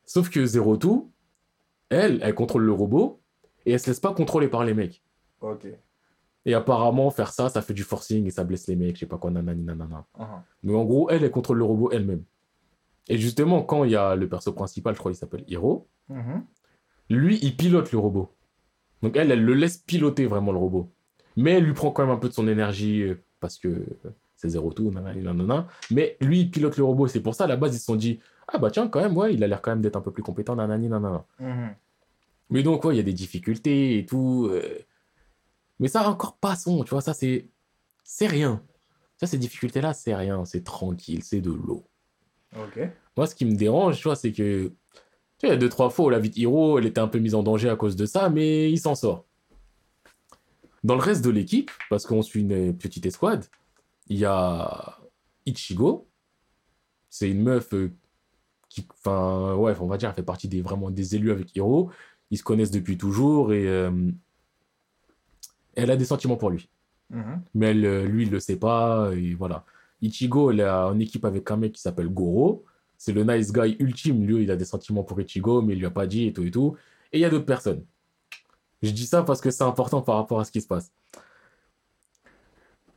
Sauf 0.05 0.31
que 0.31 0.47
Zero 0.47 0.77
Two, 0.77 1.11
elle, 1.89 2.21
elle 2.23 2.35
contrôle 2.35 2.63
le 2.63 2.73
robot. 2.73 3.21
Et 3.67 3.73
elle 3.73 3.81
se 3.81 3.89
laisse 3.89 4.01
pas 4.01 4.15
contrôler 4.15 4.49
par 4.49 4.65
les 4.65 4.75
mecs. 4.75 5.03
Ok. 5.41 5.67
Et 6.47 6.55
apparemment, 6.55 7.11
faire 7.11 7.33
ça, 7.33 7.49
ça 7.51 7.61
fait 7.61 7.75
du 7.75 7.83
forcing 7.83 8.27
et 8.27 8.31
ça 8.31 8.43
blesse 8.45 8.67
les 8.69 8.77
mecs, 8.77 8.95
je 8.95 9.01
sais 9.01 9.07
pas 9.07 9.19
quoi, 9.19 9.31
nanani, 9.31 9.63
nanana. 9.63 10.07
Mhm. 10.19 10.27
Mais 10.63 10.75
en 10.75 10.85
gros, 10.85 11.11
elle, 11.11 11.23
elle 11.25 11.31
contrôle 11.31 11.59
le 11.59 11.65
robot 11.65 11.91
elle-même. 11.91 12.23
Et 13.09 13.19
justement, 13.19 13.63
quand 13.63 13.85
il 13.85 13.91
y 13.93 13.97
a 13.97 14.15
le 14.17 14.29
perso 14.29 14.53
principal, 14.53 14.95
je 14.95 14.99
crois 14.99 15.11
qu'il 15.13 15.19
s'appelle 15.19 15.45
Hiro, 15.49 15.89
Mhm. 16.09 16.45
lui, 17.11 17.39
il 17.43 17.57
pilote 17.57 17.91
le 17.93 17.99
robot. 17.99 18.33
Donc 19.03 19.17
elle, 19.17 19.31
elle 19.31 19.45
le 19.45 19.55
laisse 19.55 19.79
piloter 19.79 20.27
vraiment 20.27 20.53
le 20.53 20.59
robot. 20.59 20.91
Mais 21.37 21.53
elle 21.53 21.65
lui 21.65 21.73
prend 21.75 21.91
quand 21.91 22.03
même 22.05 22.15
un 22.15 22.19
peu 22.19 22.29
de 22.29 22.35
son 22.35 22.49
énergie 22.49 23.03
euh, 23.03 23.23
parce 23.41 23.59
que 23.59 23.69
euh, 23.69 24.11
c'est 24.37 24.49
Zero 24.51 24.73
Two, 24.73 24.91
nanani, 24.91 25.23
nanana. 25.23 25.69
Mais 25.91 26.17
lui, 26.21 26.41
il 26.41 26.51
pilote 26.51 26.77
le 26.77 26.85
robot. 26.85 27.07
C'est 27.07 27.21
pour 27.21 27.35
ça, 27.35 27.45
à 27.45 27.47
la 27.47 27.57
base, 27.57 27.75
ils 27.75 27.79
se 27.79 27.85
sont 27.85 27.97
dit, 27.97 28.19
ah 28.49 28.59
bah 28.59 28.71
tiens, 28.71 28.89
quand 28.89 29.01
même, 29.01 29.17
ouais, 29.17 29.35
il 29.35 29.43
a 29.45 29.47
l'air 29.47 29.63
quand 29.63 29.71
même 29.71 29.81
d'être 29.83 29.97
un 29.97 30.01
peu 30.01 30.11
plus 30.11 30.23
compétent, 30.23 30.57
nanani, 30.57 30.89
nanana. 30.89 31.25
Mhm. 31.41 31.75
Mais 32.51 32.63
donc, 32.63 32.85
ouais, 32.85 32.95
il 32.95 32.97
y 32.97 33.01
a 33.01 33.05
des 33.05 33.13
difficultés 33.13 33.99
et 33.99 34.07
tout. 34.07 34.49
euh. 34.51 34.63
Mais 35.81 35.89
ça, 35.89 36.09
encore 36.09 36.37
passons, 36.37 36.83
tu 36.85 36.91
vois, 36.91 37.01
ça, 37.03 37.15
c'est. 37.15 37.47
C'est 38.05 38.27
rien. 38.27 38.63
Ça, 39.19 39.27
ces 39.27 39.39
difficultés-là, 39.39 39.93
c'est 39.93 40.15
rien. 40.15 40.45
C'est 40.45 40.65
tranquille, 40.65 41.23
c'est 41.23 41.41
de 41.41 41.51
l'eau. 41.53 41.85
Moi, 43.17 43.27
ce 43.27 43.35
qui 43.35 43.45
me 43.45 43.55
dérange, 43.55 43.97
tu 43.99 44.05
vois, 44.05 44.17
c'est 44.17 44.33
que. 44.33 44.69
Tu 44.69 44.73
sais, 45.43 45.47
il 45.49 45.51
y 45.51 45.53
a 45.53 45.57
deux, 45.57 45.69
trois 45.69 45.91
fois 45.91 46.07
où 46.07 46.11
la 46.11 46.19
vie 46.19 46.31
de 46.31 46.39
Hiro, 46.39 46.79
elle 46.79 46.87
était 46.87 47.01
un 47.01 47.09
peu 47.09 47.19
mise 47.19 47.35
en 47.35 47.43
danger 47.43 47.69
à 47.69 47.77
cause 47.77 47.95
de 47.97 48.07
ça, 48.07 48.29
mais 48.31 48.71
il 48.71 48.79
s'en 48.79 48.95
sort. 48.95 49.25
Dans 50.85 50.95
le 50.95 51.01
reste 51.01 51.25
de 51.25 51.31
l'équipe, 51.31 51.71
parce 51.91 52.07
qu'on 52.07 52.23
suit 52.23 52.41
une 52.41 52.77
petite 52.77 53.07
escouade, 53.07 53.45
il 54.09 54.19
y 54.19 54.25
a 54.25 54.99
Ichigo. 55.47 56.09
C'est 57.11 57.31
une 57.31 57.43
meuf 57.43 57.73
euh, 57.75 57.93
qui. 58.69 58.87
Enfin, 58.99 59.55
ouais, 59.55 59.75
on 59.81 59.87
va 59.87 59.97
dire, 59.97 60.09
elle 60.09 60.15
fait 60.17 60.23
partie 60.23 60.49
des, 60.49 60.63
vraiment 60.63 60.91
des 60.91 61.15
élus 61.17 61.31
avec 61.31 61.55
Hiro. 61.55 61.91
Ils 62.31 62.39
se 62.39 62.43
connaissent 62.43 62.71
depuis 62.71 62.97
toujours 62.99 63.53
et. 63.53 63.67
euh, 63.67 63.91
elle 65.75 65.91
a 65.91 65.97
des 65.97 66.05
sentiments 66.05 66.37
pour 66.37 66.51
lui 66.51 66.69
Mhm. 67.11 67.43
mais 67.55 67.67
elle, 67.71 67.85
euh, 67.87 68.05
lui, 68.07 68.25
il 68.25 68.31
le 68.31 68.39
sait 68.39 68.57
pas, 68.59 69.11
et 69.15 69.33
voilà. 69.35 69.65
Ichigo, 70.01 70.51
elle 70.51 70.61
est 70.61 70.69
en 70.69 70.99
équipe 70.99 71.25
avec 71.25 71.51
un 71.51 71.57
mec 71.57 71.73
qui 71.73 71.81
s'appelle 71.81 72.09
Goro. 72.09 72.65
C'est 72.97 73.13
le 73.13 73.25
nice 73.25 73.53
guy 73.53 73.77
ultime. 73.79 74.25
Lui, 74.25 74.43
il 74.45 74.51
a 74.51 74.57
des 74.57 74.65
sentiments 74.65 75.05
pour 75.05 75.21
Ichigo, 75.21 75.63
mais 75.63 75.75
il 75.75 75.79
lui 75.79 75.87
a 75.87 75.91
pas 75.91 76.07
dit 76.07 76.27
et 76.27 76.33
tout 76.33 76.45
et 76.45 76.51
tout. 76.51 76.77
Et 77.13 77.19
il 77.19 77.21
y 77.21 77.25
a 77.25 77.31
d'autres 77.31 77.47
personnes. 77.47 77.85
Je 78.83 78.91
dis 78.91 79.07
ça 79.07 79.23
parce 79.23 79.41
que 79.41 79.51
c'est 79.51 79.65
important 79.65 80.03
par 80.03 80.17
rapport 80.17 80.41
à 80.41 80.45
ce 80.45 80.53
qui 80.53 80.61
se 80.61 80.67
passe. 80.67 80.93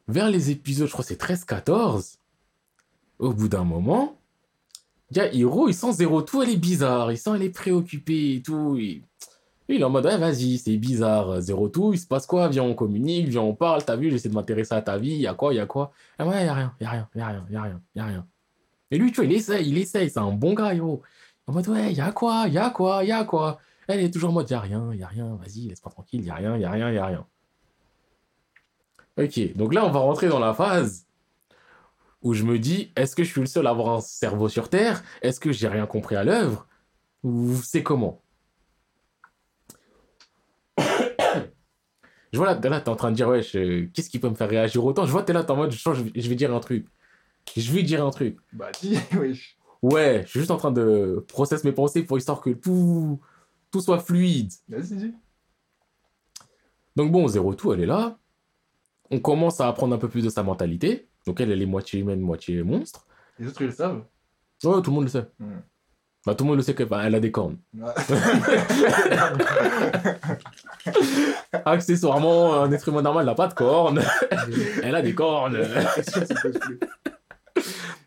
Vers 0.07 0.29
les 0.29 0.51
épisodes, 0.51 0.87
je 0.87 0.91
crois 0.91 1.05
c'est 1.05 1.19
13-14, 1.19 2.17
au 3.19 3.33
bout 3.33 3.47
d'un 3.47 3.63
moment, 3.63 4.19
il 5.11 5.17
y 5.17 5.19
a 5.19 5.33
Hiro, 5.33 5.67
il 5.67 5.73
sent 5.73 5.93
zéro 5.93 6.21
tout, 6.21 6.41
elle 6.41 6.49
est 6.49 6.57
bizarre. 6.57 7.11
Il 7.11 7.17
sent 7.17 7.31
elle 7.35 7.43
est 7.43 7.49
préoccupée 7.49 8.35
et 8.35 8.41
tout. 8.41 8.79
Il, 9.71 9.75
il 9.75 9.81
est 9.81 9.83
en 9.85 9.89
mode, 9.89 10.05
ouais, 10.05 10.17
vas-y, 10.17 10.57
c'est 10.57 10.77
bizarre, 10.77 11.41
zéro 11.41 11.69
tout, 11.69 11.93
il 11.93 11.99
se 11.99 12.05
passe 12.05 12.25
quoi 12.25 12.47
Viens, 12.49 12.63
on 12.63 12.73
communique, 12.73 13.27
viens, 13.27 13.41
on 13.41 13.55
parle, 13.55 13.83
t'as 13.83 13.95
vu, 13.95 14.11
j'essaie 14.11 14.29
de 14.29 14.33
m'intéresser 14.33 14.73
à 14.75 14.81
ta 14.81 14.97
vie, 14.97 15.15
y 15.15 15.27
a 15.27 15.33
quoi, 15.33 15.53
y 15.53 15.59
a 15.59 15.65
quoi 15.65 15.91
Ah 16.17 16.27
ouais, 16.27 16.45
y 16.45 16.47
a 16.47 16.53
rien, 16.53 16.75
y 16.79 16.85
a 16.85 16.89
rien, 16.89 17.09
y 17.15 17.19
a 17.19 17.27
rien, 17.27 17.45
y 17.49 17.55
a 17.55 17.61
rien, 17.61 17.81
y 17.95 17.99
a 17.99 18.05
rien. 18.05 18.27
Et 18.91 18.97
lui, 18.97 19.11
tu 19.11 19.17
vois, 19.17 19.25
il 19.25 19.33
essaye, 19.33 19.69
il 19.69 19.77
essaye, 19.77 20.09
c'est 20.09 20.19
un 20.19 20.31
bon 20.31 20.53
gars, 20.53 20.73
Hiro. 20.73 21.01
En 21.47 21.53
mode, 21.53 21.67
ouais, 21.69 21.93
y 21.93 22.01
a 22.01 22.11
quoi, 22.11 22.47
y 22.47 22.57
a 22.57 22.69
quoi, 22.69 23.03
y 23.03 23.11
a 23.11 23.23
quoi 23.23 23.59
Elle 23.87 24.01
est 24.01 24.11
toujours 24.11 24.29
en 24.29 24.33
mode, 24.33 24.49
y 24.49 24.53
a 24.53 24.59
rien, 24.59 24.93
y 24.93 25.03
a 25.03 25.07
rien, 25.07 25.35
vas-y, 25.35 25.69
laisse-moi 25.69 25.91
tranquille, 25.91 26.23
y 26.23 26.29
a 26.29 26.35
rien, 26.35 26.57
y 26.57 26.65
a 26.65 26.71
rien, 26.71 26.91
y 26.91 26.97
a 26.97 27.05
rien. 27.05 27.25
Ok, 29.17 29.55
donc 29.55 29.73
là, 29.73 29.85
on 29.85 29.91
va 29.91 29.99
rentrer 29.99 30.29
dans 30.29 30.39
la 30.39 30.53
phase 30.53 31.05
où 32.21 32.33
je 32.33 32.43
me 32.43 32.59
dis, 32.59 32.91
est-ce 32.95 33.15
que 33.15 33.23
je 33.23 33.31
suis 33.31 33.41
le 33.41 33.47
seul 33.47 33.67
à 33.67 33.71
avoir 33.71 33.95
un 33.95 34.01
cerveau 34.01 34.47
sur 34.47 34.69
Terre 34.69 35.03
Est-ce 35.21 35.39
que 35.39 35.51
j'ai 35.51 35.67
rien 35.67 35.85
compris 35.85 36.15
à 36.15 36.23
l'œuvre 36.23 36.67
Ou 37.23 37.55
c'est 37.63 37.83
comment 37.83 38.21
Je 42.33 42.37
vois 42.37 42.47
là, 42.53 42.59
là 42.69 42.81
t'es 42.81 42.89
en 42.89 42.95
train 42.95 43.11
de 43.11 43.15
dire, 43.15 43.27
ouais, 43.27 43.41
je- 43.43 43.85
qu'est-ce 43.85 44.09
qui 44.09 44.19
peut 44.19 44.29
me 44.29 44.35
faire 44.35 44.49
réagir 44.49 44.83
autant? 44.85 45.05
Je 45.05 45.11
vois, 45.11 45.23
t'es 45.23 45.33
là, 45.33 45.43
t'es 45.43 45.51
en 45.51 45.57
mode, 45.57 45.71
je, 45.71 45.77
je 46.15 46.29
vais- 46.29 46.35
dire 46.35 46.53
un 46.53 46.59
truc. 46.59 46.87
Je 47.57 47.71
vais 47.71 47.83
dire 47.83 48.05
un 48.05 48.09
truc. 48.11 48.37
Bah, 48.53 48.71
dis, 48.81 48.97
wesh. 49.19 49.57
Ouais, 49.81 50.21
je 50.25 50.29
suis 50.29 50.39
juste 50.39 50.51
en 50.51 50.57
train 50.57 50.71
de 50.71 51.25
process 51.27 51.63
mes 51.63 51.71
pensées 51.71 52.03
pour 52.03 52.17
histoire 52.17 52.39
que 52.41 52.51
tout, 52.51 53.19
tout 53.71 53.81
soit 53.81 53.99
fluide. 53.99 54.51
Vas-y, 54.69 54.95
dis. 54.95 55.13
Donc 56.95 57.11
bon, 57.11 57.27
Zero 57.27 57.53
Two, 57.55 57.73
elle 57.73 57.81
est 57.81 57.85
là. 57.87 58.17
On 59.09 59.19
commence 59.19 59.59
à 59.59 59.67
apprendre 59.67 59.95
un 59.95 59.97
peu 59.97 60.07
plus 60.07 60.23
de 60.23 60.29
sa 60.29 60.43
mentalité. 60.43 61.09
Donc 61.25 61.39
elle, 61.41 61.51
elle 61.51 61.61
est 61.61 61.65
moitié 61.65 61.99
humaine, 61.99 62.19
moitié 62.21 62.63
monstre. 62.63 63.05
Les 63.39 63.47
autres, 63.47 63.61
ils 63.61 63.67
le 63.67 63.73
savent. 63.73 64.05
Ouais, 64.63 64.81
tout 64.81 64.91
le 64.91 64.95
monde 64.95 65.03
le 65.05 65.09
sait. 65.09 65.25
Hmm. 65.39 65.59
Bah, 66.25 66.35
tout 66.35 66.43
le 66.43 66.49
monde 66.49 66.57
le 66.57 66.63
sait 66.63 66.75
qu'elle 66.75 66.87
elle 67.03 67.15
a 67.15 67.19
des 67.19 67.31
cornes. 67.31 67.57
Accessoirement, 71.65 72.61
un 72.61 72.71
être 72.71 72.89
humain 72.89 73.01
normal 73.01 73.25
n'a 73.25 73.33
pas 73.33 73.47
de 73.47 73.55
cornes. 73.55 74.03
elle 74.83 74.93
a 74.93 75.01
des 75.01 75.15
cornes. 75.15 75.57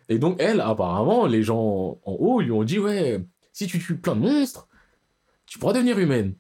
Et 0.09 0.19
donc, 0.19 0.37
elle, 0.39 0.61
apparemment, 0.61 1.27
les 1.27 1.43
gens 1.43 1.99
en 2.05 2.13
haut 2.13 2.41
lui 2.41 2.53
ont 2.53 2.63
dit 2.63 2.79
Ouais, 2.79 3.25
si 3.53 3.67
tu 3.67 3.81
tues 3.81 3.97
plein 3.97 4.15
de 4.15 4.21
monstres, 4.21 4.69
tu 5.47 5.59
pourras 5.59 5.73
devenir 5.73 5.99
humaine. 5.99 6.35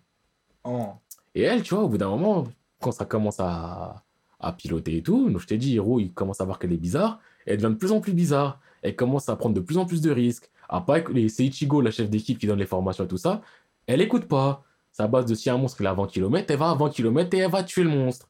Oh. 0.62 0.90
Et 1.34 1.42
elle, 1.42 1.62
tu 1.62 1.74
vois, 1.74 1.84
au 1.84 1.88
bout 1.88 1.98
d'un 1.98 2.10
moment, 2.10 2.44
quand 2.80 2.92
ça 2.92 3.04
commence 3.04 3.40
à, 3.40 4.04
à 4.38 4.52
piloter 4.52 4.98
et 4.98 5.02
tout, 5.02 5.28
donc 5.28 5.40
je 5.40 5.46
t'ai 5.46 5.58
dit, 5.58 5.72
Hiro, 5.72 5.98
il 5.98 6.12
commence 6.12 6.40
à 6.40 6.44
voir 6.44 6.58
qu'elle 6.58 6.72
est 6.72 6.76
bizarre, 6.76 7.18
et 7.46 7.52
elle 7.52 7.56
devient 7.56 7.74
de 7.74 7.78
plus 7.78 7.92
en 7.92 8.00
plus 8.00 8.12
bizarre. 8.12 8.60
Elle 8.82 8.94
commence 8.94 9.28
à 9.28 9.36
prendre 9.36 9.54
de 9.54 9.60
plus 9.60 9.78
en 9.78 9.86
plus 9.86 10.02
de 10.02 10.10
risques. 10.10 10.50
À 10.76 10.80
pas 10.80 10.98
écouter- 10.98 11.28
c'est 11.28 11.44
Ichigo, 11.44 11.80
la 11.80 11.90
chef 11.90 12.10
d'équipe, 12.10 12.38
qui 12.38 12.46
donne 12.46 12.58
les 12.58 12.66
formations 12.66 13.04
et 13.04 13.08
tout 13.08 13.16
ça. 13.16 13.42
Elle 13.86 14.00
écoute 14.00 14.26
pas. 14.26 14.64
À 14.98 15.06
base 15.08 15.26
de 15.26 15.34
si 15.34 15.50
un 15.50 15.56
monstre 15.58 15.80
il 15.80 15.84
est 15.86 15.88
à 15.88 15.94
20 15.94 16.06
km, 16.06 16.50
elle 16.50 16.58
va 16.58 16.70
à 16.70 16.74
20 16.74 16.90
km 16.90 17.34
et 17.36 17.38
elle 17.40 17.50
va 17.50 17.62
tuer 17.64 17.82
le 17.82 17.90
monstre. 17.90 18.28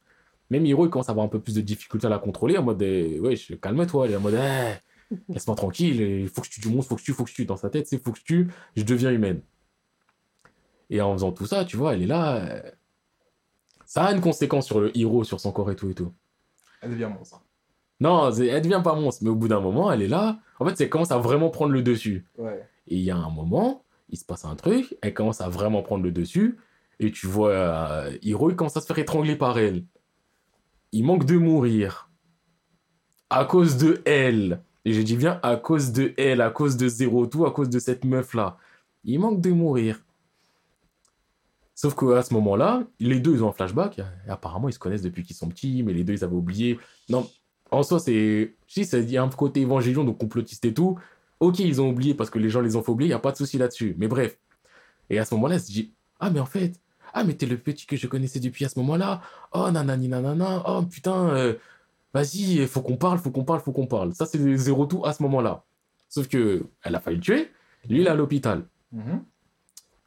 Même 0.50 0.64
Hiro, 0.66 0.86
il 0.86 0.90
commence 0.90 1.08
à 1.08 1.12
avoir 1.12 1.26
un 1.26 1.28
peu 1.28 1.38
plus 1.40 1.54
de 1.54 1.60
difficulté 1.60 2.06
à 2.06 2.10
la 2.10 2.18
contrôler, 2.18 2.56
en 2.56 2.62
mode, 2.62 2.80
eh, 2.82 3.18
wesh, 3.20 3.52
calme-toi, 3.60 4.06
elle 4.06 4.12
est 4.12 4.16
en 4.16 4.20
mode, 4.20 4.34
eh, 4.38 5.14
laisse-moi 5.28 5.56
tranquille, 5.56 6.00
il 6.00 6.28
faut 6.28 6.40
que 6.40 6.46
je 6.46 6.52
tue 6.52 6.60
du 6.60 6.68
monstre, 6.68 6.88
faut 6.90 6.94
que 6.96 7.00
je 7.02 7.04
tue, 7.06 7.12
faut 7.12 7.24
que 7.24 7.30
je 7.30 7.34
tue. 7.34 7.44
Dans 7.46 7.56
sa 7.58 7.68
tête, 7.70 7.86
c'est 7.86 8.02
faut 8.02 8.12
que 8.12 8.18
je 8.18 8.24
tue, 8.24 8.48
je 8.76 8.82
deviens 8.82 9.10
humaine. 9.10 9.42
Et 10.90 11.00
en 11.02 11.12
faisant 11.12 11.32
tout 11.32 11.46
ça, 11.46 11.64
tu 11.66 11.76
vois, 11.76 11.94
elle 11.94 12.02
est 12.02 12.06
là. 12.06 12.36
euh, 12.36 12.62
Ça 13.86 14.04
a 14.04 14.12
une 14.12 14.20
conséquence 14.22 14.66
sur 14.66 14.80
le 14.80 14.96
héros, 14.96 15.22
sur 15.24 15.40
son 15.40 15.52
corps 15.52 15.70
et 15.70 15.76
tout 15.76 15.90
et 15.90 15.94
tout. 15.94 16.12
Elle 16.80 16.90
devient 16.92 17.10
monstre. 17.14 17.43
Non, 18.04 18.30
elle 18.30 18.60
devient 18.60 18.82
pas 18.84 18.94
monstre, 18.94 19.24
mais 19.24 19.30
au 19.30 19.34
bout 19.34 19.48
d'un 19.48 19.60
moment, 19.60 19.90
elle 19.90 20.02
est 20.02 20.08
là. 20.08 20.38
En 20.60 20.66
fait, 20.66 20.78
elle 20.78 20.90
commence 20.90 21.10
à 21.10 21.16
vraiment 21.16 21.48
prendre 21.48 21.72
le 21.72 21.80
dessus. 21.80 22.26
Ouais. 22.36 22.68
Et 22.86 22.96
il 22.96 23.00
y 23.00 23.10
a 23.10 23.16
un 23.16 23.30
moment, 23.30 23.82
il 24.10 24.18
se 24.18 24.26
passe 24.26 24.44
un 24.44 24.54
truc, 24.56 24.94
elle 25.00 25.14
commence 25.14 25.40
à 25.40 25.48
vraiment 25.48 25.80
prendre 25.80 26.04
le 26.04 26.12
dessus, 26.12 26.58
et 27.00 27.10
tu 27.10 27.26
vois 27.26 27.50
euh, 27.50 28.18
Hiro, 28.20 28.50
il 28.50 28.56
commence 28.56 28.76
à 28.76 28.82
se 28.82 28.86
faire 28.86 28.98
étrangler 28.98 29.36
par 29.36 29.58
elle. 29.58 29.84
Il 30.92 31.06
manque 31.06 31.24
de 31.24 31.38
mourir. 31.38 32.10
À 33.30 33.46
cause 33.46 33.78
de 33.78 34.02
elle. 34.04 34.60
Et 34.84 34.92
j'ai 34.92 35.02
dit 35.02 35.16
bien 35.16 35.40
à 35.42 35.56
cause 35.56 35.92
de 35.92 36.12
elle, 36.18 36.42
à 36.42 36.50
cause 36.50 36.76
de 36.76 36.88
Zero 36.88 37.26
tout, 37.26 37.46
à 37.46 37.52
cause 37.52 37.70
de 37.70 37.78
cette 37.78 38.04
meuf-là. 38.04 38.58
Il 39.04 39.18
manque 39.18 39.40
de 39.40 39.50
mourir. 39.50 40.04
Sauf 41.74 41.94
qu'à 41.94 42.22
ce 42.22 42.34
moment-là, 42.34 42.84
les 43.00 43.18
deux, 43.18 43.32
ils 43.32 43.42
ont 43.42 43.48
un 43.48 43.52
flashback. 43.52 43.98
Et 43.98 44.30
apparemment, 44.30 44.68
ils 44.68 44.74
se 44.74 44.78
connaissent 44.78 45.02
depuis 45.02 45.22
qu'ils 45.22 45.36
sont 45.36 45.48
petits, 45.48 45.82
mais 45.82 45.94
les 45.94 46.04
deux, 46.04 46.12
ils 46.12 46.22
avaient 46.22 46.36
oublié. 46.36 46.78
Non, 47.08 47.26
en 47.74 47.82
soi, 47.82 47.98
c'est. 48.00 48.54
Si, 48.66 48.84
ça- 48.84 48.98
il 48.98 49.10
y 49.10 49.16
a 49.16 49.22
un 49.22 49.28
côté 49.28 49.60
évangélion, 49.60 50.04
donc 50.04 50.18
complotiste 50.18 50.64
et 50.64 50.74
tout. 50.74 50.98
Ok, 51.40 51.58
ils 51.58 51.80
ont 51.82 51.88
oublié 51.90 52.14
parce 52.14 52.30
que 52.30 52.38
les 52.38 52.48
gens 52.48 52.60
les 52.60 52.76
ont 52.76 52.82
fait 52.82 52.90
oublier, 52.92 53.08
il 53.08 53.10
n'y 53.10 53.14
a 53.14 53.18
pas 53.18 53.32
de 53.32 53.36
souci 53.36 53.58
là-dessus. 53.58 53.94
Mais 53.98 54.08
bref. 54.08 54.38
Et 55.10 55.18
à 55.18 55.24
ce 55.24 55.34
moment-là, 55.34 55.56
elle 55.56 55.60
se 55.60 55.70
dit 55.72 55.92
Ah, 56.20 56.30
mais 56.30 56.40
en 56.40 56.46
fait, 56.46 56.72
ah, 57.12 57.24
mais 57.24 57.34
t'es 57.34 57.46
le 57.46 57.58
petit 57.58 57.86
que 57.86 57.96
je 57.96 58.06
connaissais 58.06 58.40
depuis 58.40 58.64
à 58.64 58.68
ce 58.68 58.78
moment-là. 58.80 59.20
Oh, 59.52 59.70
nanani, 59.70 60.08
nanana. 60.08 60.62
Oh, 60.66 60.82
putain, 60.82 61.28
euh, 61.30 61.54
vas-y, 62.14 62.66
faut 62.66 62.80
qu'on 62.82 62.96
parle, 62.96 63.18
faut 63.18 63.30
qu'on 63.30 63.44
parle, 63.44 63.60
faut 63.60 63.72
qu'on 63.72 63.86
parle. 63.86 64.14
Ça, 64.14 64.26
c'est 64.26 64.56
zéro 64.56 64.86
tout 64.86 65.04
à 65.04 65.12
ce 65.12 65.22
moment-là. 65.24 65.64
Sauf 66.08 66.28
que 66.28 66.64
elle 66.82 66.94
a 66.94 67.00
failli 67.00 67.16
le 67.16 67.22
tuer. 67.22 67.50
Lui, 67.88 68.00
il 68.00 68.06
est 68.06 68.10
à 68.10 68.14
l'hôpital. 68.14 68.64
Mhm. 68.92 69.22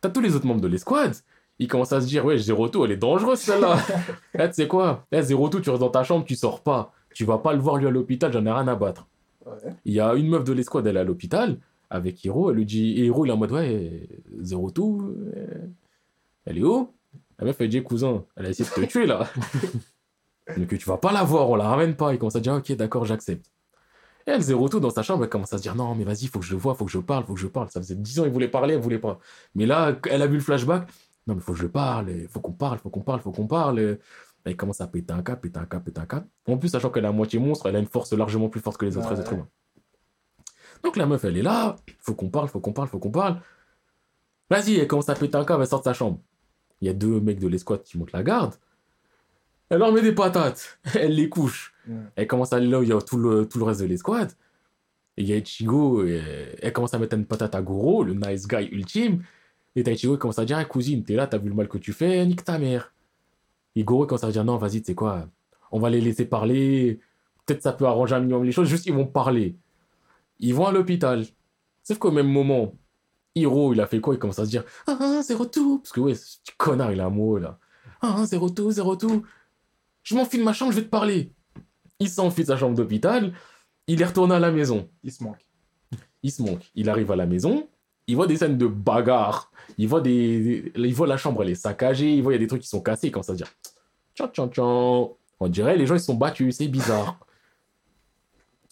T'as 0.02 0.10
tous 0.10 0.22
les 0.22 0.36
autres 0.36 0.46
membres 0.46 0.62
de 0.62 0.68
l'escouade. 0.68 1.16
Ils 1.60 1.68
commencent 1.68 1.94
à 1.94 2.02
se 2.02 2.08
dire 2.08 2.24
Ouais, 2.26 2.38
Zéro 2.38 2.70
tout, 2.70 2.84
elle 2.86 2.92
est 2.92 2.98
dangereuse 2.98 3.40
celle-là. 3.40 3.78
Eh, 4.40 4.48
tu 4.48 4.54
sais 4.54 4.68
quoi? 4.68 5.06
Eh, 5.12 5.22
Zéro 5.22 5.50
tout, 5.50 5.60
tu 5.60 5.70
restes 5.70 5.82
dans 5.82 5.90
ta 5.90 6.04
chambre, 6.04 6.24
tu 6.26 6.36
sors 6.36 6.62
pas. 6.62 6.94
Tu 7.18 7.26
vas 7.26 7.40
pas 7.40 7.52
le 7.54 7.60
voir 7.60 7.78
lui 7.78 7.88
à 7.88 7.90
l'hôpital, 7.90 8.32
j'en 8.32 8.46
ai 8.46 8.52
rien 8.52 8.68
à 8.68 8.76
battre. 8.76 9.08
Ouais. 9.44 9.54
Il 9.86 9.94
y 9.94 10.00
a 10.00 10.14
une 10.14 10.28
meuf 10.30 10.44
de 10.44 10.54
l'escouade, 10.54 10.86
elle 10.86 10.98
est 10.98 11.00
à 11.00 11.04
l'hôpital. 11.04 11.58
avec 11.90 12.24
Hiro. 12.24 12.52
Elle 12.52 12.58
lui 12.58 12.66
dit, 12.68 12.92
et 12.92 13.06
Hiro, 13.06 13.26
il 13.26 13.30
est 13.30 13.32
en 13.32 13.38
mode, 13.38 13.54
ouais, 13.54 14.08
zéro 14.42 14.70
tout. 14.70 15.16
euh, 15.36 15.66
Elle 16.46 16.60
est 16.60 16.64
où? 16.64 16.92
La 17.40 17.46
meuf, 17.46 17.60
elle 17.60 17.70
dit, 17.70 17.82
cousin, 17.82 18.24
elle 18.36 18.46
a 18.46 18.50
essayé 18.50 18.70
de 18.70 18.86
te 18.86 18.92
tuer 18.92 19.08
là. 19.08 19.28
Donc 20.58 20.68
tu 20.78 20.86
vas 20.88 20.98
pas 20.98 21.12
la 21.12 21.24
voir, 21.24 21.50
on 21.50 21.56
la 21.56 21.68
ramène 21.68 21.96
pas. 21.96 22.14
Il 22.14 22.20
commence 22.20 22.36
à 22.36 22.40
dire, 22.40 22.54
ok, 22.54 22.72
d'accord, 22.74 23.06
j'accepte. 23.06 23.48
Et 24.28 24.32
elle, 24.32 24.42
zéro 24.42 24.70
tout 24.70 24.80
dans 24.80 24.92
sa 24.92 25.02
chambre, 25.02 25.24
elle 25.24 25.30
commence 25.32 25.54
à 25.54 25.58
se 25.58 25.64
dire, 25.64 25.74
non, 25.76 25.96
mais 25.96 26.04
vas-y, 26.04 26.28
faut 26.28 26.38
que 26.40 26.46
je 26.46 26.52
le 26.54 26.60
voie, 26.60 26.76
faut 26.76 26.86
que 26.86 26.92
je 26.92 27.00
parle, 27.00 27.24
faut 27.26 27.34
que 27.34 27.40
je 27.40 27.48
parle. 27.48 27.70
Ça 27.72 27.82
faisait 27.82 27.96
10 27.96 28.20
ans, 28.20 28.26
il 28.26 28.32
voulait 28.32 28.48
parler, 28.48 28.76
elle 28.76 28.80
voulait 28.82 29.00
pas. 29.00 29.18
Mais 29.56 29.66
là, 29.66 29.98
elle 30.12 30.22
a 30.22 30.28
vu 30.28 30.36
le 30.36 30.42
flashback. 30.44 30.88
Non, 31.26 31.34
mais 31.36 31.42
faut 31.42 31.54
que 31.54 31.60
je 31.60 31.68
parle, 31.68 32.28
faut 32.30 32.42
qu'on 32.42 32.52
parle, 32.54 32.78
faut 32.80 32.90
qu'on 32.92 33.02
parle, 33.02 33.22
faut 33.22 33.32
qu'on 33.32 33.48
parle. 33.48 33.98
Elle 34.48 34.56
commence 34.56 34.80
à 34.82 34.88
péter 34.88 35.14
un 35.14 35.22
cap, 35.24 35.42
péter 35.42 35.60
un 35.60 35.66
cap, 35.66 35.84
péter 35.84 36.00
un 36.00 36.06
cap. 36.06 36.26
En 36.48 36.58
plus, 36.58 36.70
sachant 36.70 36.90
qu'elle 36.90 37.04
est 37.04 37.08
à 37.08 37.12
moitié 37.12 37.38
monstre, 37.38 37.66
elle 37.68 37.76
a 37.76 37.80
une 37.80 37.86
force 37.86 38.14
largement 38.14 38.48
plus 38.48 38.62
forte 38.62 38.78
que 38.78 38.86
les 38.86 38.96
autres 38.98 39.14
Ouais. 39.14 39.20
êtres 39.20 39.34
humains. 39.34 39.48
Donc 40.84 40.96
la 40.96 41.06
meuf, 41.06 41.24
elle 41.26 41.38
est 41.38 41.42
là, 41.42 41.76
faut 42.00 42.14
qu'on 42.16 42.30
parle, 42.30 42.48
faut 42.48 42.60
qu'on 42.60 42.72
parle, 42.74 42.88
faut 42.88 43.00
qu'on 43.00 43.12
parle. 43.12 43.42
Vas-y, 44.50 44.76
elle 44.78 44.88
commence 44.88 45.10
à 45.10 45.16
péter 45.16 45.36
un 45.38 45.44
câble, 45.44 45.64
elle 45.64 45.68
sort 45.68 45.80
de 45.80 45.84
sa 45.86 45.94
chambre. 45.94 46.20
Il 46.82 46.88
y 46.88 46.90
a 46.90 46.94
deux 46.94 47.20
mecs 47.20 47.40
de 47.40 47.48
l'escouade 47.48 47.84
qui 47.84 47.98
montent 47.98 48.12
la 48.14 48.24
garde. 48.24 48.56
Elle 49.70 49.80
leur 49.80 49.92
met 49.92 50.02
des 50.02 50.14
patates, 50.14 50.80
elle 50.96 51.16
les 51.16 51.28
couche. 51.28 51.74
Ouais. 51.88 51.96
Elle 52.16 52.28
commence 52.28 52.54
à 52.54 52.58
aller 52.58 52.68
là 52.68 52.80
où 52.80 52.84
il 52.84 52.90
y 52.90 52.94
a 52.94 53.02
tout 53.02 53.18
le, 53.18 53.46
tout 53.48 53.58
le 53.60 53.66
reste 53.66 53.82
de 53.82 53.86
l'escouade. 53.86 54.32
Et 55.18 55.24
il 55.24 55.28
y 55.28 55.34
a 55.34 55.38
Ichigo, 55.38 56.06
et 56.06 56.22
elle 56.62 56.72
commence 56.72 56.94
à 56.94 57.00
mettre 57.00 57.16
une 57.18 57.26
patate 57.26 57.56
à 57.56 57.62
Goro, 57.62 58.04
le 58.04 58.14
nice 58.14 58.48
guy 58.48 58.66
ultime. 58.72 59.24
Et 59.76 59.84
t'as 59.84 59.92
Ichigo 59.92 60.14
qui 60.14 60.20
commence 60.20 60.40
à 60.40 60.46
dire, 60.46 60.58
Ah, 60.58 60.66
cousine, 60.66 61.04
t'es 61.04 61.16
là, 61.16 61.28
t'as 61.28 61.40
vu 61.40 61.50
le 61.50 61.56
mal 61.56 61.68
que 61.68 61.78
tu 61.80 61.92
fais, 61.92 62.26
nique 62.26 62.44
ta 62.46 62.60
mère. 62.60 62.94
Et 63.78 63.84
Goro 63.84 64.08
commence 64.08 64.24
à 64.24 64.32
dire, 64.32 64.44
non, 64.44 64.58
vas-y, 64.58 64.82
tu 64.82 64.88
sais 64.88 64.96
quoi, 64.96 65.30
on 65.72 65.80
va 65.80 65.92
les 65.92 66.02
laisser 66.02 66.26
parler. 66.26 67.00
Peut-être 67.46 67.62
ça 67.62 67.74
peut 67.74 67.86
arranger 67.86 68.16
un 68.16 68.22
minimum 68.22 68.44
les 68.44 68.52
choses, 68.52 68.68
juste 68.68 68.88
ils 68.88 68.94
vont 68.94 69.06
parler. 69.06 69.56
Ils 70.40 70.56
vont 70.56 70.66
à 70.66 70.72
l'hôpital. 70.72 71.28
Sauf 71.84 72.00
qu'au 72.00 72.10
même 72.10 72.28
moment, 72.28 72.74
Hiro, 73.36 73.74
il 73.74 73.80
a 73.80 73.86
fait 73.86 74.02
quoi? 74.02 74.16
Il 74.16 74.18
commence 74.18 74.40
à 74.40 74.46
se 74.46 74.50
dire, 74.50 74.64
ah, 74.88 74.98
ah, 75.00 75.22
zéro 75.22 75.46
tout. 75.46 75.78
Parce 75.78 75.92
que 75.92 76.00
ouais, 76.00 76.16
ce 76.16 76.40
petit 76.40 76.54
connard, 76.58 76.92
il 76.92 76.98
est 76.98 77.04
amoureux 77.04 77.40
là. 77.40 77.60
Ah, 78.02 78.16
ah, 78.18 78.26
zéro 78.26 78.50
tout, 78.50 78.72
zéro 78.72 78.96
tout. 78.96 79.24
Je 80.02 80.16
m'enfuis 80.16 80.40
de 80.40 80.44
ma 80.44 80.54
chambre, 80.54 80.72
je 80.72 80.78
vais 80.78 80.86
te 80.86 80.90
parler. 80.90 81.32
Il 82.00 82.10
s'enfuit 82.10 82.46
de 82.46 82.48
sa 82.48 82.58
chambre 82.58 82.76
d'hôpital. 82.76 83.32
Il 83.86 84.02
est 84.02 84.06
retourné 84.06 84.34
à 84.34 84.40
la 84.40 84.50
maison. 84.50 84.90
Il 85.04 85.12
se 85.12 85.24
manque. 85.24 85.46
Il 86.24 86.32
se 86.32 86.42
manque. 86.42 86.72
Il 86.74 86.90
arrive 86.90 87.12
à 87.12 87.16
la 87.16 87.28
maison. 87.28 87.68
Il 88.08 88.16
voit 88.16 88.28
des 88.28 88.38
scènes 88.38 88.58
de 88.58 88.68
bagarre. 88.68 89.52
Il 89.78 89.88
voit, 89.88 90.02
des... 90.02 90.72
il 90.76 90.94
voit 90.94 91.08
la 91.08 91.18
chambre, 91.18 91.44
elle 91.44 91.50
est 91.50 91.56
saccagée. 91.56 92.16
Il 92.16 92.24
voit, 92.24 92.32
il 92.34 92.36
y 92.36 92.40
a 92.40 92.40
des 92.40 92.48
trucs 92.48 92.62
qui 92.62 92.70
sont 92.70 92.82
cassés. 92.82 93.12
À 93.14 93.24
se 93.24 93.34
dire 93.34 93.48
Tchan, 94.16 94.30
tchan, 94.30 94.48
tchan. 94.48 95.18
On 95.40 95.48
dirait 95.50 95.78
les 95.78 95.86
gens, 95.86 95.96
ils 95.96 96.00
sont 96.00 96.16
battus. 96.16 96.58
C'est 96.58 96.68
bizarre. 96.68 97.20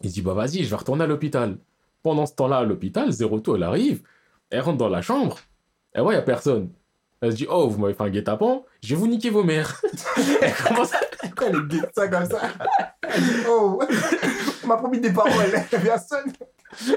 Il 0.01 0.09
se 0.09 0.15
dit 0.15 0.21
Bah 0.21 0.33
vas-y, 0.33 0.63
je 0.63 0.69
vais 0.69 0.75
retourner 0.75 1.03
à 1.03 1.07
l'hôpital. 1.07 1.57
Pendant 2.01 2.25
ce 2.25 2.33
temps-là, 2.35 2.57
à 2.57 2.63
l'hôpital, 2.63 3.11
Zeroto, 3.11 3.55
elle 3.55 3.63
arrive. 3.63 4.03
Elle 4.49 4.61
rentre 4.61 4.77
dans 4.77 4.89
la 4.89 5.01
chambre. 5.01 5.39
Elle 5.93 6.03
voit, 6.03 6.13
il 6.13 6.15
n'y 6.15 6.21
a 6.21 6.25
personne. 6.25 6.69
Elle 7.21 7.31
se 7.31 7.37
dit 7.37 7.47
Oh, 7.49 7.67
vous 7.67 7.79
m'avez 7.79 7.93
fait 7.93 8.03
un 8.03 8.09
guet-apens. 8.09 8.63
Je 8.81 8.89
vais 8.89 8.95
vous 8.95 9.07
niquer 9.07 9.29
vos 9.29 9.43
mères. 9.43 9.81
elle 10.41 10.53
commence 10.55 10.93
à 10.93 10.99
Pourquoi 11.25 11.47
elle 11.47 11.67
dit 11.67 11.81
ça 11.95 12.07
comme 12.07 12.25
ça? 12.25 12.41
Elle 13.01 13.21
dit, 13.23 13.29
Oh, 13.49 13.81
on 14.63 14.67
m'a 14.67 14.77
promis 14.77 14.99
des 14.99 15.11
paroles, 15.11 15.51
personne. 15.69 16.31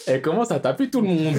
elle 0.07 0.23
commence 0.23 0.51
à 0.51 0.61
taper 0.61 0.91
tout 0.91 1.01
le 1.01 1.09
monde. 1.09 1.37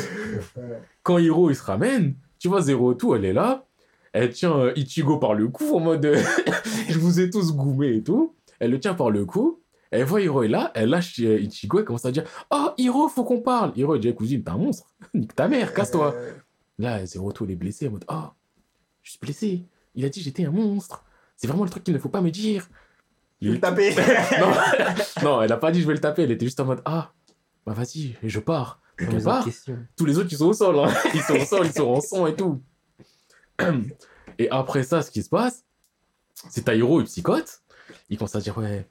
Quand 1.04 1.18
Hiro 1.18 1.50
il 1.50 1.56
se 1.56 1.64
ramène, 1.64 2.16
tu 2.40 2.48
vois 2.48 2.62
Zero 2.62 2.94
tout, 2.94 3.16
elle 3.16 3.26
est 3.26 3.34
là. 3.34 3.66
Elle 4.14 4.32
tient 4.32 4.58
euh, 4.58 4.74
Ichigo 4.76 5.18
par 5.18 5.34
le 5.34 5.48
cou 5.50 5.76
en 5.76 5.80
mode 5.80 6.06
euh, 6.06 6.22
je 6.90 6.98
vous 6.98 7.20
ai 7.20 7.30
tous 7.30 7.54
goumés 7.54 7.98
et 7.98 8.04
tout. 8.04 8.34
Elle 8.60 8.72
le 8.72 8.80
tient 8.80 8.96
par 8.96 9.12
le 9.12 9.26
cou. 9.26 9.62
Elle 9.92 10.04
voit 10.04 10.22
Hiro 10.22 10.44
est 10.44 10.48
là, 10.48 10.72
elle 10.76 10.90
lâche 10.90 11.20
euh, 11.20 11.40
Ichigo 11.40 11.80
et 11.80 11.84
commence 11.84 12.06
à 12.06 12.12
dire 12.12 12.24
Oh 12.52 12.70
Hiro, 12.78 13.08
faut 13.08 13.24
qu'on 13.24 13.42
parle. 13.42 13.72
Hiro 13.76 13.98
dit 13.98 14.14
cousine, 14.16 14.44
t'es 14.44 14.52
un 14.52 14.58
monstre. 14.58 14.88
Nique 15.14 15.36
ta 15.36 15.48
mère, 15.48 15.74
casse-toi. 15.74 16.16
Là, 16.80 17.06
Zero 17.06 17.32
tout, 17.32 17.46
elle 17.46 17.52
est 17.52 17.56
blessée 17.56 17.88
en 17.88 17.92
mode 17.92 18.06
Oh, 18.10 18.30
je 19.04 19.12
suis 19.12 19.20
blessé. 19.20 19.64
Il 19.96 20.06
a 20.06 20.10
dit 20.10 20.22
j'étais 20.22 20.46
un 20.46 20.52
monstre. 20.52 21.04
C'est 21.40 21.48
vraiment 21.48 21.64
le 21.64 21.70
truc 21.70 21.86
qu'il 21.86 21.94
ne 21.94 22.00
faut 22.00 22.10
pas 22.10 22.20
me 22.20 22.32
dire. 22.32 22.68
Je 23.42 23.48
vais 23.48 23.54
le 23.54 23.62
taper. 23.62 23.96
non, 24.42 24.52
non, 25.24 25.42
elle 25.42 25.52
a 25.54 25.56
pas 25.56 25.72
dit 25.72 25.82
je 25.82 25.88
vais 25.88 25.94
le 25.94 26.02
taper, 26.02 26.24
elle 26.24 26.32
était 26.32 26.46
juste 26.46 26.60
en 26.60 26.66
mode 26.66 26.82
Ah, 26.84 27.14
bah 27.66 27.72
vas-y, 27.72 28.18
je 28.22 28.40
pars. 28.42 28.82
Donc 29.00 29.14
elle 29.14 29.24
part 29.24 29.48
tous 29.96 30.06
les 30.06 30.18
autres 30.18 30.28
ils 30.30 30.38
sont 30.38 30.48
au 30.48 30.54
sol, 30.54 30.78
hein. 30.78 30.94
ils 31.14 31.22
sont 31.22 31.36
au 31.36 31.46
sol, 31.46 31.66
ils 31.66 31.72
sont 31.72 31.88
en 31.88 32.02
son 32.02 32.28
et 32.28 32.36
tout. 32.36 32.62
Et 34.38 34.50
après 34.50 34.84
ça, 34.84 35.02
ce 35.02 35.12
qui 35.12 35.24
se 35.24 35.30
passe, 35.30 35.64
c'est 36.50 36.66
Taïro, 36.66 37.00
il 37.00 37.06
psychote. 37.06 37.62
Il 38.10 38.18
commence 38.18 38.36
à 38.36 38.42
dire 38.42 38.58
ouais, 38.58 38.86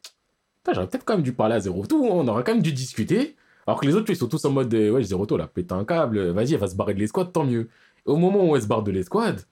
j'aurais 0.73 0.87
peut-être 0.87 1.05
quand 1.05 1.15
même 1.15 1.23
dû 1.23 1.35
parler 1.35 1.57
à 1.57 1.61
Zero 1.61 1.85
tout, 1.85 2.03
on 2.03 2.27
aurait 2.29 2.45
quand 2.45 2.55
même 2.55 2.63
dû 2.63 2.73
discuter. 2.73 3.37
Alors 3.67 3.79
que 3.79 3.87
les 3.87 3.95
autres, 3.95 4.09
ils 4.09 4.17
sont 4.17 4.29
tous 4.29 4.43
en 4.47 4.53
mode 4.53 4.73
ouais, 4.73 5.03
Zero 5.03 5.27
tout, 5.27 5.35
elle 5.35 5.43
a 5.43 5.49
pété 5.49 5.75
un 5.75 5.85
câble, 5.85 6.31
vas-y, 6.31 6.55
elle 6.55 6.61
va 6.61 6.69
se 6.69 6.77
barrer 6.77 6.95
de 6.95 7.01
l'escouade, 7.01 7.31
tant 7.31 7.45
mieux. 7.45 7.69
Et 8.07 8.11
au 8.11 8.17
moment 8.17 8.49
où 8.49 8.57
elle 8.57 8.63
se 8.63 8.67
barre 8.67 8.83
de 8.83 8.91
l'escouade, 8.91 9.43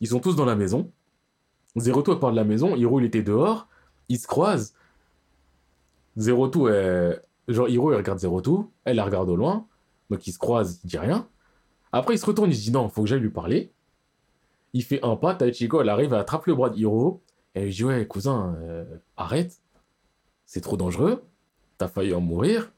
ils 0.00 0.08
sont 0.08 0.20
tous 0.20 0.36
dans 0.36 0.44
la 0.44 0.56
maison. 0.56 0.90
Zero 1.76 2.02
tout, 2.02 2.12
elle 2.12 2.18
part 2.18 2.30
de 2.32 2.36
la 2.36 2.44
maison, 2.44 2.76
Hiro, 2.76 3.00
il 3.00 3.06
était 3.06 3.22
dehors, 3.22 3.66
ils 4.08 4.18
se 4.18 4.26
croisent. 4.26 4.74
Zero 6.16 6.68
elle- 6.68 7.22
genre 7.48 7.68
Hiro, 7.68 7.92
il 7.92 7.96
regarde 7.96 8.18
Zero 8.18 8.40
tout, 8.40 8.70
elle 8.84 8.96
la 8.96 9.04
regarde 9.04 9.28
au 9.28 9.36
loin. 9.36 9.66
Donc 10.10 10.26
il 10.26 10.32
se 10.32 10.38
croise, 10.38 10.80
il 10.84 10.88
dit 10.88 10.98
rien. 10.98 11.26
Après, 11.92 12.14
il 12.14 12.18
se 12.18 12.26
retourne, 12.26 12.50
il 12.50 12.56
se 12.56 12.62
dit 12.62 12.72
non, 12.72 12.88
faut 12.88 13.02
que 13.02 13.08
j'aille 13.08 13.20
lui 13.20 13.30
parler. 13.30 13.72
Il 14.74 14.82
fait 14.82 15.02
un 15.04 15.16
pas, 15.16 15.34
Taichiko, 15.34 15.80
elle 15.82 15.88
arrive, 15.88 16.12
elle 16.12 16.20
attrape 16.20 16.46
le 16.46 16.54
bras 16.54 16.70
de 16.70 16.76
Hiro. 16.78 17.22
Elle 17.54 17.64
lui 17.64 17.72
dit 17.74 17.84
ouais, 17.84 18.06
cousin, 18.06 18.54
euh, 18.60 18.84
arrête. 19.16 19.58
C'est 20.46 20.60
trop 20.60 20.76
dangereux. 20.76 21.22
T'as 21.78 21.88
failli 21.88 22.14
en 22.14 22.20
mourir. 22.20 22.70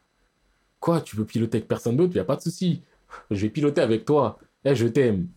Quoi, 0.81 1.01
tu 1.01 1.17
veux 1.17 1.25
piloter 1.25 1.59
avec 1.59 1.69
personne 1.69 1.97
d'autre, 1.97 2.15
y 2.15 2.19
a 2.21 2.25
pas 2.25 2.37
de 2.37 2.41
souci. 2.43 2.83
Je 3.31 3.41
vais 3.43 3.51
piloter 3.51 3.81
avec 3.81 4.05
toi. 4.05 4.39
Eh, 4.65 4.75
je 4.75 4.87
t'aime. 4.87 5.29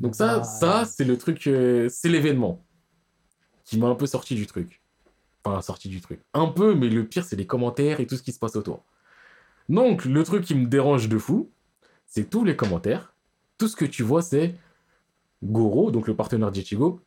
Donc 0.00 0.14
ça, 0.14 0.40
Ah. 0.40 0.44
ça 0.44 0.84
c'est 0.84 1.04
le 1.04 1.16
truc, 1.18 1.46
euh, 1.46 1.88
c'est 1.88 2.08
l'événement 2.08 2.64
qui 3.64 3.78
m'a 3.78 3.86
un 3.86 3.94
peu 3.94 4.06
sorti 4.06 4.34
du 4.34 4.46
truc. 4.46 4.82
Enfin, 5.44 5.60
sorti 5.62 5.88
du 5.88 6.00
truc. 6.00 6.20
Un 6.34 6.46
peu, 6.48 6.74
mais 6.74 6.88
le 6.88 7.06
pire, 7.06 7.24
c'est 7.24 7.36
les 7.36 7.46
commentaires 7.46 8.00
et 8.00 8.06
tout 8.06 8.16
ce 8.16 8.22
qui 8.22 8.32
se 8.32 8.38
passe 8.38 8.56
autour. 8.56 8.84
Donc, 9.68 10.04
le 10.04 10.22
truc 10.24 10.44
qui 10.44 10.54
me 10.54 10.66
dérange 10.66 11.08
de 11.08 11.16
fou, 11.18 11.50
c'est 12.06 12.28
tous 12.28 12.44
les 12.44 12.56
commentaires. 12.56 13.14
Tout 13.56 13.68
ce 13.68 13.76
que 13.76 13.84
tu 13.84 14.02
vois, 14.02 14.20
c'est 14.22 14.56
Goro, 15.42 15.90
donc 15.90 16.08
le 16.08 16.16
partenaire 16.16 16.50
d'Ichigo. 16.50 17.00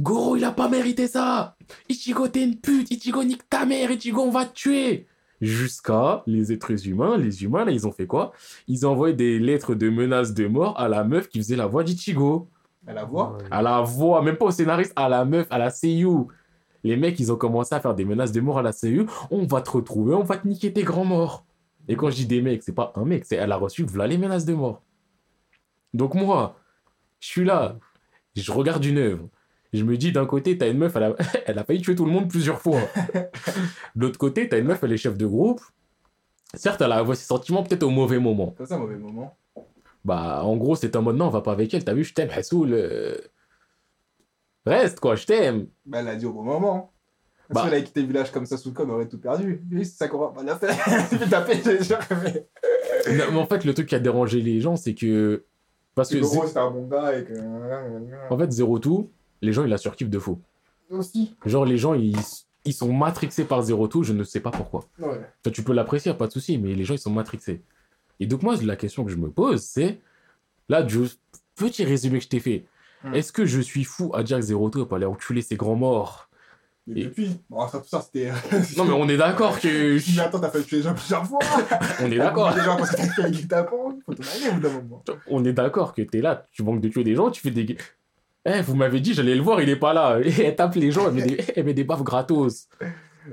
Goro, 0.00 0.36
il 0.36 0.44
a 0.44 0.52
pas 0.52 0.68
mérité 0.68 1.06
ça 1.08 1.56
Ichigo, 1.88 2.28
t'es 2.28 2.44
une 2.44 2.56
pute 2.60 2.90
Ichigo, 2.90 3.24
nique 3.24 3.48
ta 3.48 3.64
mère 3.66 3.90
Ichigo, 3.90 4.20
on 4.22 4.30
va 4.30 4.44
te 4.46 4.52
tuer 4.54 5.06
Jusqu'à 5.40 6.22
les 6.26 6.52
êtres 6.52 6.86
humains, 6.86 7.16
les 7.18 7.44
humains, 7.44 7.64
là, 7.64 7.72
ils 7.72 7.86
ont 7.86 7.92
fait 7.92 8.06
quoi? 8.06 8.32
Ils 8.68 8.86
ont 8.86 8.90
envoyé 8.90 9.14
des 9.14 9.38
lettres 9.38 9.74
de 9.74 9.90
menaces 9.90 10.32
de 10.32 10.46
mort 10.46 10.78
à 10.80 10.88
la 10.88 11.04
meuf 11.04 11.28
qui 11.28 11.38
faisait 11.38 11.56
la 11.56 11.66
voix 11.66 11.84
d'Ichigo. 11.84 12.48
Elle 12.86 12.94
la 12.94 13.04
voix? 13.04 13.36
À 13.50 13.62
la 13.62 13.80
voix, 13.82 14.22
même 14.22 14.36
pas 14.36 14.46
au 14.46 14.50
scénariste, 14.50 14.92
à 14.96 15.08
la 15.08 15.24
meuf, 15.24 15.46
à 15.50 15.58
la 15.58 15.70
seiyuu. 15.70 16.26
Les 16.84 16.96
mecs, 16.96 17.18
ils 17.18 17.32
ont 17.32 17.36
commencé 17.36 17.74
à 17.74 17.80
faire 17.80 17.94
des 17.94 18.04
menaces 18.04 18.32
de 18.32 18.40
mort 18.40 18.58
à 18.58 18.62
la 18.62 18.72
seiyuu. 18.72 19.06
On 19.30 19.44
va 19.44 19.60
te 19.60 19.70
retrouver, 19.70 20.14
on 20.14 20.22
va 20.22 20.38
te 20.38 20.46
niquer 20.46 20.72
tes 20.72 20.84
grands 20.84 21.04
morts. 21.04 21.44
Et 21.88 21.96
quand 21.96 22.10
je 22.10 22.16
dis 22.16 22.26
des 22.26 22.42
mecs, 22.42 22.62
c'est 22.62 22.74
pas 22.74 22.92
un 22.96 23.04
mec, 23.04 23.24
c'est 23.24 23.36
elle 23.36 23.52
a 23.52 23.56
reçu 23.56 23.84
voilà 23.84 24.06
les 24.06 24.18
menaces 24.18 24.44
de 24.44 24.54
mort. 24.54 24.82
Donc 25.94 26.14
moi, 26.14 26.56
je 27.20 27.28
suis 27.28 27.44
là, 27.44 27.78
je 28.34 28.50
regarde 28.52 28.84
une 28.84 28.98
œuvre. 28.98 29.28
Je 29.72 29.84
me 29.84 29.96
dis, 29.96 30.12
d'un 30.12 30.26
côté, 30.26 30.56
t'as 30.56 30.70
une 30.70 30.78
meuf, 30.78 30.94
elle 30.96 31.02
a, 31.04 31.14
elle 31.46 31.58
a 31.58 31.64
failli 31.64 31.80
tuer 31.80 31.94
tout 31.94 32.04
le 32.04 32.10
monde 32.12 32.28
plusieurs 32.28 32.60
fois. 32.60 32.80
de 33.14 34.00
l'autre 34.00 34.18
côté, 34.18 34.48
t'as 34.48 34.58
une 34.58 34.66
meuf, 34.66 34.82
elle 34.82 34.92
est 34.92 34.96
chef 34.96 35.16
de 35.16 35.26
groupe. 35.26 35.60
Certes, 36.54 36.80
elle 36.80 36.92
a 36.92 37.04
ses 37.14 37.24
sentiments 37.24 37.62
peut-être 37.62 37.82
au 37.82 37.90
mauvais 37.90 38.18
moment. 38.18 38.54
C'est 38.58 38.72
un 38.72 38.78
mauvais 38.78 38.96
moment. 38.96 39.36
Bah, 40.04 40.42
en 40.44 40.56
gros, 40.56 40.76
c'est 40.76 40.94
un 40.94 41.00
mode 41.00 41.16
non, 41.16 41.26
on 41.26 41.30
va 41.30 41.40
pas 41.40 41.52
avec 41.52 41.74
elle. 41.74 41.84
T'as 41.84 41.92
vu, 41.94 42.04
je 42.04 42.14
t'aime, 42.14 42.30
Hassoul. 42.30 42.72
euh, 42.72 43.16
Reste, 44.64 45.00
quoi, 45.00 45.14
je 45.16 45.26
t'aime. 45.26 45.66
Bah, 45.84 45.98
elle 46.00 46.08
a 46.08 46.16
dit 46.16 46.26
au 46.26 46.32
bon 46.32 46.42
moment. 46.44 46.92
Bah. 47.48 47.54
Parce 47.54 47.66
qu'elle 47.66 47.74
avait 47.74 47.84
quitté 47.84 48.00
le 48.02 48.06
village 48.08 48.32
comme 48.32 48.46
ça 48.46 48.56
sous 48.56 48.70
le 48.70 48.74
com, 48.74 48.88
elle 48.88 48.94
aurait 48.94 49.08
tout 49.08 49.20
perdu. 49.20 49.62
Lui, 49.70 49.84
c'est 49.84 49.96
ça 49.96 50.08
qu'on 50.08 50.18
va 50.18 50.28
pas 50.28 50.42
la 50.42 50.56
faire. 50.56 50.76
Taper, 51.30 51.60
j'ai 51.64 51.78
déjà 51.78 51.98
rêvé. 51.98 52.46
Non, 53.08 53.24
mais 53.32 53.38
en 53.38 53.46
fait, 53.46 53.64
le 53.64 53.72
truc 53.74 53.88
qui 53.88 53.94
a 53.94 54.00
dérangé 54.00 54.40
les 54.40 54.60
gens, 54.60 54.74
c'est 54.76 54.94
que. 54.94 55.44
Parce 55.94 56.10
que. 56.10 56.18
Gros, 56.18 56.46
c'était 56.46 56.58
un 56.58 56.70
bon 56.70 56.86
gars 56.88 57.16
et 57.16 57.24
que. 57.24 57.34
En 58.30 58.38
fait, 58.38 58.50
Zero 58.50 58.78
Two, 58.80 59.10
les 59.42 59.52
gens, 59.52 59.64
ils 59.64 59.70
la 59.70 59.78
surkiffent 59.78 60.10
de 60.10 60.18
faux. 60.18 60.40
Aussi. 60.90 61.34
Genre, 61.44 61.64
les 61.64 61.78
gens, 61.78 61.94
ils, 61.94 62.16
ils 62.64 62.72
sont 62.72 62.92
matrixés 62.92 63.44
par 63.44 63.62
Zero 63.62 63.88
Two, 63.88 64.02
je 64.02 64.12
ne 64.12 64.24
sais 64.24 64.40
pas 64.40 64.50
pourquoi. 64.50 64.84
Ouais. 64.98 65.20
Tu 65.52 65.62
peux 65.62 65.72
l'apprécier, 65.72 66.12
pas 66.14 66.26
de 66.26 66.32
souci, 66.32 66.58
mais 66.58 66.74
les 66.74 66.84
gens, 66.84 66.94
ils 66.94 66.98
sont 66.98 67.10
matrixés. 67.10 67.62
Et 68.20 68.26
donc, 68.26 68.42
moi, 68.42 68.56
la 68.62 68.76
question 68.76 69.04
que 69.04 69.10
je 69.10 69.16
me 69.16 69.30
pose, 69.30 69.62
c'est. 69.62 69.98
Là, 70.68 70.84
petit 71.54 71.84
résumé 71.84 72.18
que 72.18 72.24
je 72.24 72.28
t'ai 72.28 72.40
fait. 72.40 72.64
Hmm. 73.04 73.14
Est-ce 73.14 73.32
que 73.32 73.46
je 73.46 73.60
suis 73.60 73.84
fou 73.84 74.10
à 74.14 74.22
dire 74.22 74.38
que 74.38 74.42
Zero 74.42 74.68
Two 74.70 74.86
pas 74.86 74.96
aller 74.96 75.06
enculer 75.06 75.42
ses 75.42 75.56
grands 75.56 75.76
morts? 75.76 76.28
Mais 76.86 77.00
Et- 77.00 77.04
depuis. 77.04 77.40
Bon, 77.50 77.60
après 77.60 77.80
tout 77.80 77.88
ça, 77.88 78.00
c'était. 78.00 78.30
Non, 78.76 78.84
mais 78.84 78.92
on 78.92 79.08
est 79.08 79.16
d'accord 79.16 79.58
que. 79.60 79.98
Mais 80.16 80.22
attends, 80.22 80.38
t'as 80.40 80.50
fait 80.50 80.62
tuer 80.62 80.76
les 80.78 80.82
gens 80.84 80.94
plusieurs 80.94 81.26
fois. 81.26 81.40
On 82.00 82.10
est 82.10 82.16
d'accord. 82.18 82.54
Les 82.56 82.62
gens 82.62 82.76
parce 82.76 82.92
que 82.92 82.96
t'as 82.96 83.08
fait 83.08 83.30
guet-apens. 83.30 83.98
Faut 84.06 84.14
t'en 84.14 84.22
aller 84.22 84.48
au 84.50 84.54
bout 84.54 84.60
d'un 84.60 84.72
moment. 84.72 85.04
On 85.28 85.44
est 85.44 85.52
d'accord 85.52 85.94
que 85.94 86.02
t'es 86.02 86.20
là, 86.20 86.46
tu 86.52 86.62
manques 86.62 86.80
de 86.80 86.88
tuer 86.88 87.02
des 87.02 87.16
gens, 87.16 87.30
tu 87.30 87.40
fais 87.40 87.50
des. 87.50 87.76
Eh, 88.46 88.60
vous 88.62 88.76
m'avez 88.76 89.00
dit, 89.00 89.12
j'allais 89.12 89.34
le 89.34 89.42
voir, 89.42 89.60
il 89.60 89.68
est 89.68 89.76
pas 89.76 89.92
là. 89.92 90.20
Et 90.24 90.42
elle 90.42 90.54
tape 90.54 90.76
les 90.76 90.92
gens, 90.92 91.08
elle 91.08 91.14
met 91.14 91.22
des, 91.22 91.44
elle 91.56 91.86
baffes 91.86 92.04
gratos. 92.04 92.68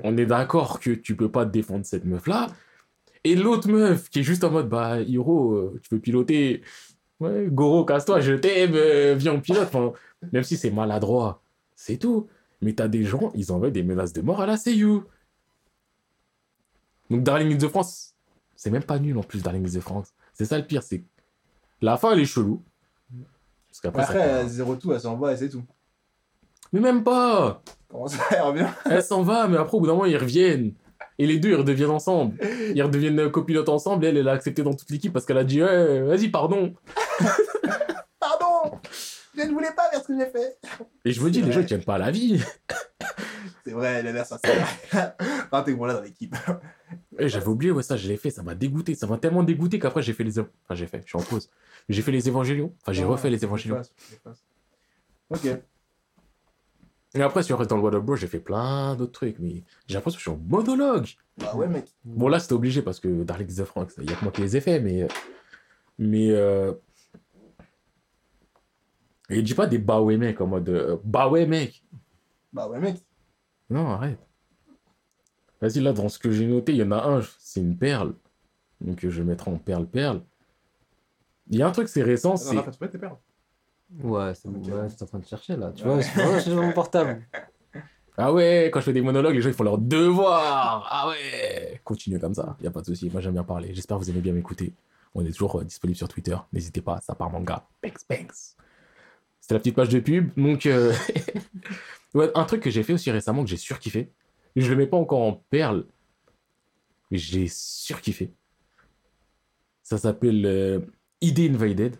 On 0.02 0.16
est 0.16 0.26
d'accord 0.26 0.80
que 0.80 0.90
tu 0.90 1.14
peux 1.14 1.30
pas 1.30 1.44
défendre 1.44 1.86
cette 1.86 2.04
meuf-là. 2.04 2.48
Et 3.22 3.36
l'autre 3.36 3.68
meuf 3.68 4.10
qui 4.10 4.20
est 4.20 4.22
juste 4.24 4.42
en 4.42 4.50
mode, 4.50 4.68
bah, 4.68 5.00
Hiro, 5.00 5.52
euh, 5.52 5.80
tu 5.82 5.88
peux 5.88 6.00
piloter? 6.00 6.62
Ouais, 7.20 7.46
Goro, 7.48 7.84
casse-toi, 7.84 8.20
je 8.20 8.32
t'aime, 8.32 8.72
euh, 8.74 9.14
viens, 9.16 9.34
on 9.34 9.40
pilote. 9.40 9.70
Même 10.32 10.42
si 10.42 10.56
c'est 10.56 10.70
maladroit, 10.70 11.42
c'est 11.76 11.96
tout. 11.96 12.28
Mais 12.60 12.72
t'as 12.72 12.88
des 12.88 13.04
gens, 13.04 13.30
ils 13.34 13.52
envoient 13.52 13.70
des 13.70 13.84
menaces 13.84 14.12
de 14.12 14.20
mort 14.20 14.40
à 14.40 14.46
la 14.46 14.56
Seiyu. 14.56 15.02
Donc, 17.08 17.22
Darling 17.22 17.54
in 17.54 17.58
the 17.58 17.68
France, 17.68 18.14
c'est 18.56 18.70
même 18.70 18.82
pas 18.82 18.98
nul 18.98 19.16
en 19.16 19.22
plus, 19.22 19.42
Darling 19.42 19.64
in 19.64 19.78
the 19.78 19.80
France. 19.80 20.12
C'est 20.32 20.46
ça 20.46 20.58
le 20.58 20.66
pire, 20.66 20.82
c'est. 20.82 21.04
La 21.80 21.96
fin, 21.96 22.12
elle 22.12 22.20
est 22.20 22.24
chelou. 22.24 22.62
Parce 23.74 23.80
qu'après, 23.80 24.02
Après, 24.02 24.48
zéro 24.48 24.76
tout, 24.76 24.92
elle 24.92 25.00
s'en 25.00 25.16
va 25.16 25.32
et 25.32 25.36
c'est 25.36 25.48
tout. 25.48 25.64
Mais 26.72 26.78
même 26.78 27.02
pas 27.02 27.60
Comment 27.88 28.06
ça, 28.06 28.18
elle 28.30 28.42
revient? 28.42 28.66
Elle 28.88 29.02
s'en 29.02 29.22
va, 29.22 29.48
mais 29.48 29.56
après, 29.56 29.76
au 29.76 29.80
bout 29.80 29.86
d'un 29.86 29.94
moment, 29.94 30.04
ils 30.04 30.16
reviennent. 30.16 30.74
Et 31.18 31.26
les 31.26 31.38
deux, 31.38 31.50
ils 31.50 31.56
redeviennent 31.56 31.90
ensemble. 31.90 32.36
Ils 32.74 32.82
redeviennent 32.82 33.30
copilotes 33.30 33.68
ensemble. 33.68 34.04
Et 34.04 34.08
elle, 34.08 34.16
elle 34.16 34.28
a 34.28 34.32
accepté 34.32 34.62
dans 34.62 34.74
toute 34.74 34.90
l'équipe 34.90 35.12
parce 35.12 35.26
qu'elle 35.26 35.38
a 35.38 35.44
dit 35.44 35.60
Ouais, 35.62 36.02
vas-y, 36.02 36.28
pardon. 36.28 36.74
Pardon 38.20 38.78
Je 39.36 39.42
ne 39.42 39.52
voulais 39.52 39.72
pas 39.76 39.90
faire 39.90 40.02
ce 40.02 40.06
que 40.06 40.18
j'ai 40.18 40.26
fait. 40.26 40.58
Et 41.04 41.12
je 41.12 41.20
me 41.20 41.30
dis, 41.30 41.42
les 41.42 41.52
gens, 41.52 41.60
ils 41.60 41.66
tiennent 41.66 41.84
pas 41.84 41.98
la 41.98 42.10
vie. 42.10 42.40
C'est 43.64 43.72
vrai, 43.72 43.96
elle 43.98 44.06
a 44.08 44.12
l'air 44.12 44.26
sincère. 44.26 44.66
Intègre-moi 45.52 45.88
là 45.88 45.94
dans 45.94 46.02
l'équipe. 46.02 46.34
Et 47.18 47.28
j'avais 47.28 47.46
oublié, 47.46 47.70
ouais, 47.70 47.82
ça, 47.82 47.96
je 47.96 48.08
l'ai 48.08 48.16
fait. 48.16 48.30
Ça 48.30 48.42
m'a 48.42 48.54
dégoûté. 48.54 48.94
Ça 48.94 49.06
m'a 49.06 49.18
tellement 49.18 49.42
dégoûté 49.42 49.78
qu'après, 49.78 50.02
j'ai 50.02 50.12
fait 50.12 50.24
les. 50.24 50.38
Enfin, 50.38 50.48
j'ai 50.70 50.86
fait, 50.86 51.02
je 51.04 51.08
suis 51.08 51.18
en 51.18 51.22
pause. 51.22 51.50
J'ai 51.88 52.02
fait 52.02 52.12
les 52.12 52.28
évangélions. 52.28 52.74
Enfin, 52.82 52.92
j'ai 52.92 53.04
refait 53.04 53.30
les 53.30 53.44
évangélions. 53.44 53.80
Ok. 55.30 55.46
Et 57.16 57.22
après, 57.22 57.44
si 57.44 57.52
on 57.52 57.56
reste 57.56 57.70
dans 57.70 57.76
le 57.76 57.82
What 57.82 58.00
Bro, 58.00 58.16
j'ai 58.16 58.26
fait 58.26 58.40
plein 58.40 58.96
d'autres 58.96 59.12
trucs. 59.12 59.38
Mais 59.38 59.62
j'ai 59.86 59.94
l'impression 59.94 60.16
que 60.16 60.24
je 60.24 60.30
suis 60.30 60.30
en 60.30 60.40
monologue. 60.48 61.06
Bah 61.38 61.54
ouais, 61.54 61.68
mec. 61.68 61.86
Bon, 62.04 62.28
là, 62.28 62.40
c'était 62.40 62.54
obligé 62.54 62.82
parce 62.82 62.98
que 62.98 63.22
Darling 63.22 63.54
the 63.54 63.64
Franks, 63.64 63.92
il 63.98 64.10
y 64.10 64.12
a 64.12 64.16
que 64.16 64.24
moi 64.24 64.32
qui 64.32 64.40
les 64.42 64.56
ai 64.56 64.60
fait, 64.60 64.80
mais. 64.80 65.06
Mais. 65.98 66.30
Euh... 66.30 66.72
Et 69.30 69.40
dis 69.42 69.54
pas 69.54 69.66
des 69.66 69.78
bah 69.78 70.00
ouais, 70.00 70.16
mec, 70.16 70.40
en 70.40 70.46
mode. 70.46 70.68
euh, 70.68 70.96
bah 71.04 71.28
ouais, 71.28 71.46
mec. 71.46 71.82
Bah 72.52 72.68
ouais, 72.68 72.78
mec. 72.80 72.96
Non, 73.70 73.90
arrête. 73.90 74.18
Vas-y, 75.64 75.80
là, 75.80 75.94
dans 75.94 76.10
ce 76.10 76.18
que 76.18 76.30
j'ai 76.30 76.46
noté, 76.46 76.72
il 76.72 76.78
y 76.78 76.82
en 76.82 76.90
a 76.90 77.02
un, 77.02 77.22
c'est 77.38 77.60
une 77.60 77.74
perle. 77.78 78.12
Donc, 78.82 78.98
je 79.00 79.08
vais 79.08 79.24
mettre 79.24 79.48
en 79.48 79.56
perle-perle. 79.56 80.20
Il 81.48 81.58
y 81.58 81.62
a 81.62 81.66
un 81.66 81.70
truc, 81.70 81.88
c'est 81.88 82.02
récent, 82.02 82.30
Non, 82.32 82.36
c'est. 82.36 82.54
non, 82.54 82.62
tu 82.70 82.78
peux 82.78 82.88
tes 82.88 82.98
perles. 82.98 83.16
Ouais, 84.02 84.34
c'est 84.34 84.50
bon, 84.50 84.58
Ok. 84.60 84.66
ouais, 84.66 84.88
je 84.90 84.94
suis 84.94 85.02
en 85.04 85.06
train 85.06 85.18
de 85.20 85.24
chercher 85.26 85.56
là. 85.56 85.72
Tu 85.74 85.84
vois, 85.84 86.00
je 86.00 86.06
suis 86.06 86.20
en 86.20 86.24
train 86.24 86.32
de 86.36 86.40
chercher 86.40 86.54
mon 86.54 86.72
portable. 86.72 87.22
Ah 88.16 88.32
ouais, 88.32 88.70
quand 88.72 88.78
je 88.78 88.84
fais 88.84 88.92
des 88.92 89.02
monologues, 89.02 89.34
les 89.34 89.40
gens, 89.42 89.48
ils 89.48 89.54
font 89.56 89.64
leur 89.64 89.76
devoir. 89.76 90.86
Ah 90.88 91.08
ouais. 91.08 91.80
Continuez 91.82 92.20
comme 92.20 92.34
ça, 92.34 92.56
il 92.60 92.64
y 92.64 92.68
a 92.68 92.70
pas 92.70 92.80
de 92.80 92.86
souci. 92.86 93.10
Moi, 93.10 93.20
j'aime 93.20 93.32
bien 93.32 93.42
parler. 93.42 93.74
J'espère 93.74 93.98
que 93.98 94.04
vous 94.04 94.10
aimez 94.10 94.20
bien 94.20 94.32
m'écouter. 94.32 94.72
On 95.16 95.24
est 95.26 95.32
toujours 95.32 95.58
euh, 95.58 95.64
disponible 95.64 95.96
sur 95.96 96.06
Twitter. 96.06 96.36
N'hésitez 96.52 96.80
pas, 96.80 97.00
ça 97.00 97.16
part 97.16 97.28
manga. 97.30 97.66
Banks, 97.82 98.02
banks. 98.08 98.54
C'était 99.40 99.54
la 99.54 99.58
petite 99.58 99.74
page 99.74 99.88
de 99.88 99.98
pub. 99.98 100.30
Donc, 100.36 100.64
euh, 100.66 100.92
ouais, 102.14 102.30
un 102.36 102.44
truc 102.44 102.62
que 102.62 102.70
j'ai 102.70 102.84
fait 102.84 102.92
aussi 102.92 103.10
récemment 103.10 103.42
que 103.42 103.50
j'ai 103.50 103.56
surkiffé. 103.56 104.12
Je 104.56 104.70
le 104.70 104.76
mets 104.76 104.86
pas 104.86 104.96
encore 104.96 105.22
en 105.22 105.32
perle, 105.50 105.86
mais 107.10 107.18
j'ai 107.18 107.48
surkiffé. 107.48 108.32
Ça 109.82 109.98
s'appelle 109.98 110.46
euh, 110.46 110.80
ID 111.20 111.50
Invaded. 111.50 111.96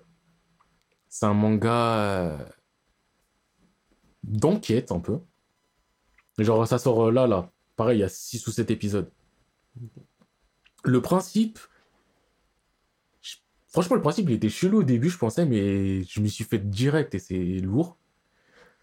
C'est 1.08 1.26
un 1.26 1.34
manga 1.34 1.96
euh, 1.98 2.38
d'enquête 4.22 4.90
un 4.90 5.00
peu. 5.00 5.18
Genre, 6.38 6.66
ça 6.66 6.78
sort 6.78 7.08
euh, 7.08 7.12
là, 7.12 7.26
là. 7.26 7.52
Pareil, 7.76 7.98
il 7.98 8.00
y 8.00 8.04
a 8.04 8.08
6 8.08 8.46
ou 8.46 8.50
7 8.50 8.70
épisodes. 8.70 9.10
Le 10.84 11.02
principe. 11.02 11.58
Franchement, 13.68 13.96
le 13.96 14.02
principe, 14.02 14.28
il 14.28 14.34
était 14.34 14.48
chelou 14.48 14.80
au 14.80 14.82
début, 14.84 15.10
je 15.10 15.18
pensais, 15.18 15.44
mais 15.46 16.04
je 16.04 16.20
m'y 16.20 16.30
suis 16.30 16.44
fait 16.44 16.58
direct 16.58 17.14
et 17.14 17.18
c'est 17.18 17.58
lourd. 17.58 17.96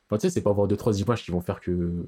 Enfin, 0.05 0.17
tu 0.17 0.21
sais, 0.21 0.29
c'est 0.29 0.41
pas 0.41 0.49
avoir 0.49 0.67
2-3 0.67 0.99
images 1.01 1.23
qui 1.23 1.31
vont 1.31 1.39
faire 1.39 1.61
que. 1.61 2.05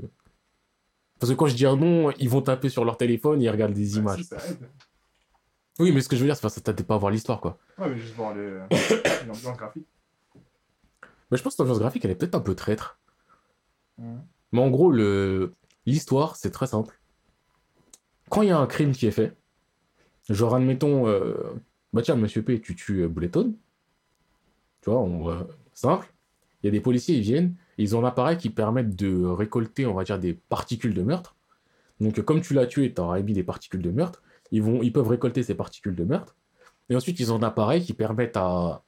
Parce 1.23 1.31
que 1.31 1.37
quand 1.37 1.47
je 1.47 1.55
dis 1.55 1.65
un 1.65 1.77
nom, 1.77 2.11
ils 2.19 2.27
vont 2.27 2.41
taper 2.41 2.67
sur 2.67 2.83
leur 2.83 2.97
téléphone 2.97 3.41
ils 3.41 3.49
regardent 3.49 3.71
des 3.71 3.95
images. 3.95 4.17
Si, 4.17 4.25
ça 4.25 4.45
aide. 4.45 4.69
Oui, 5.79 5.93
mais 5.93 6.01
ce 6.01 6.09
que 6.09 6.17
je 6.17 6.21
veux 6.21 6.27
dire, 6.27 6.35
c'est 6.35 6.41
parce 6.41 6.55
que 6.55 6.59
ça 6.59 6.73
t'aide 6.73 6.85
pas 6.85 6.95
à 6.95 6.97
voir 6.97 7.13
l'histoire, 7.13 7.39
quoi. 7.39 7.57
Ouais, 7.77 7.87
mais 7.89 7.97
juste 7.97 8.13
voir 8.15 8.35
l'ambiance 8.35 9.41
graphique. 9.57 9.87
Mais 11.31 11.37
je 11.37 11.41
pense 11.41 11.55
que 11.55 11.61
l'ambiance 11.61 11.79
graphique, 11.79 12.03
elle 12.03 12.11
est 12.11 12.15
peut-être 12.15 12.35
un 12.35 12.41
peu 12.41 12.55
traître. 12.55 12.99
Mhm. 13.99 14.21
Mais 14.51 14.59
en 14.59 14.69
gros, 14.69 14.91
le... 14.91 15.53
l'histoire, 15.85 16.35
c'est 16.35 16.51
très 16.51 16.67
simple. 16.67 16.99
Quand 18.29 18.41
il 18.41 18.49
y 18.49 18.51
a 18.51 18.57
un 18.57 18.67
crime 18.67 18.91
qui 18.91 19.07
est 19.07 19.11
fait, 19.11 19.33
genre, 20.27 20.55
admettons, 20.55 21.07
euh, 21.07 21.53
bah 21.93 22.01
tiens, 22.01 22.17
monsieur 22.17 22.43
P, 22.43 22.59
tu 22.59 22.75
tues 22.75 23.03
euh, 23.03 23.07
Bulleton. 23.07 23.55
Tu 24.81 24.89
vois, 24.89 24.99
on, 24.99 25.29
euh, 25.29 25.43
simple. 25.73 26.13
Il 26.61 26.65
y 26.65 26.67
a 26.67 26.71
des 26.71 26.81
policiers, 26.81 27.15
ils 27.15 27.21
viennent, 27.21 27.55
ils 27.77 27.95
ont 27.95 28.03
un 28.03 28.07
appareil 28.07 28.37
qui 28.37 28.49
permet 28.49 28.83
de 28.83 29.25
récolter, 29.25 29.85
on 29.85 29.93
va 29.93 30.03
dire, 30.03 30.19
des 30.19 30.33
particules 30.33 30.93
de 30.93 31.01
meurtre. 31.03 31.35
Donc, 31.99 32.19
comme 32.21 32.41
tu 32.41 32.53
l'as 32.53 32.67
tué, 32.67 32.93
tu 32.93 33.01
auras 33.01 33.19
émis 33.19 33.33
des 33.33 33.43
particules 33.43 33.81
de 33.81 33.91
meurtre. 33.91 34.21
Ils, 34.51 34.61
vont, 34.61 34.81
ils 34.81 34.91
peuvent 34.93 35.07
récolter 35.07 35.43
ces 35.43 35.55
particules 35.55 35.95
de 35.95 36.03
meurtre. 36.03 36.35
Et 36.89 36.95
ensuite, 36.95 37.19
ils 37.19 37.31
ont 37.31 37.37
un 37.37 37.43
appareil 37.43 37.83
qui 37.83 37.93
permet 37.93 38.31
à 38.37 38.81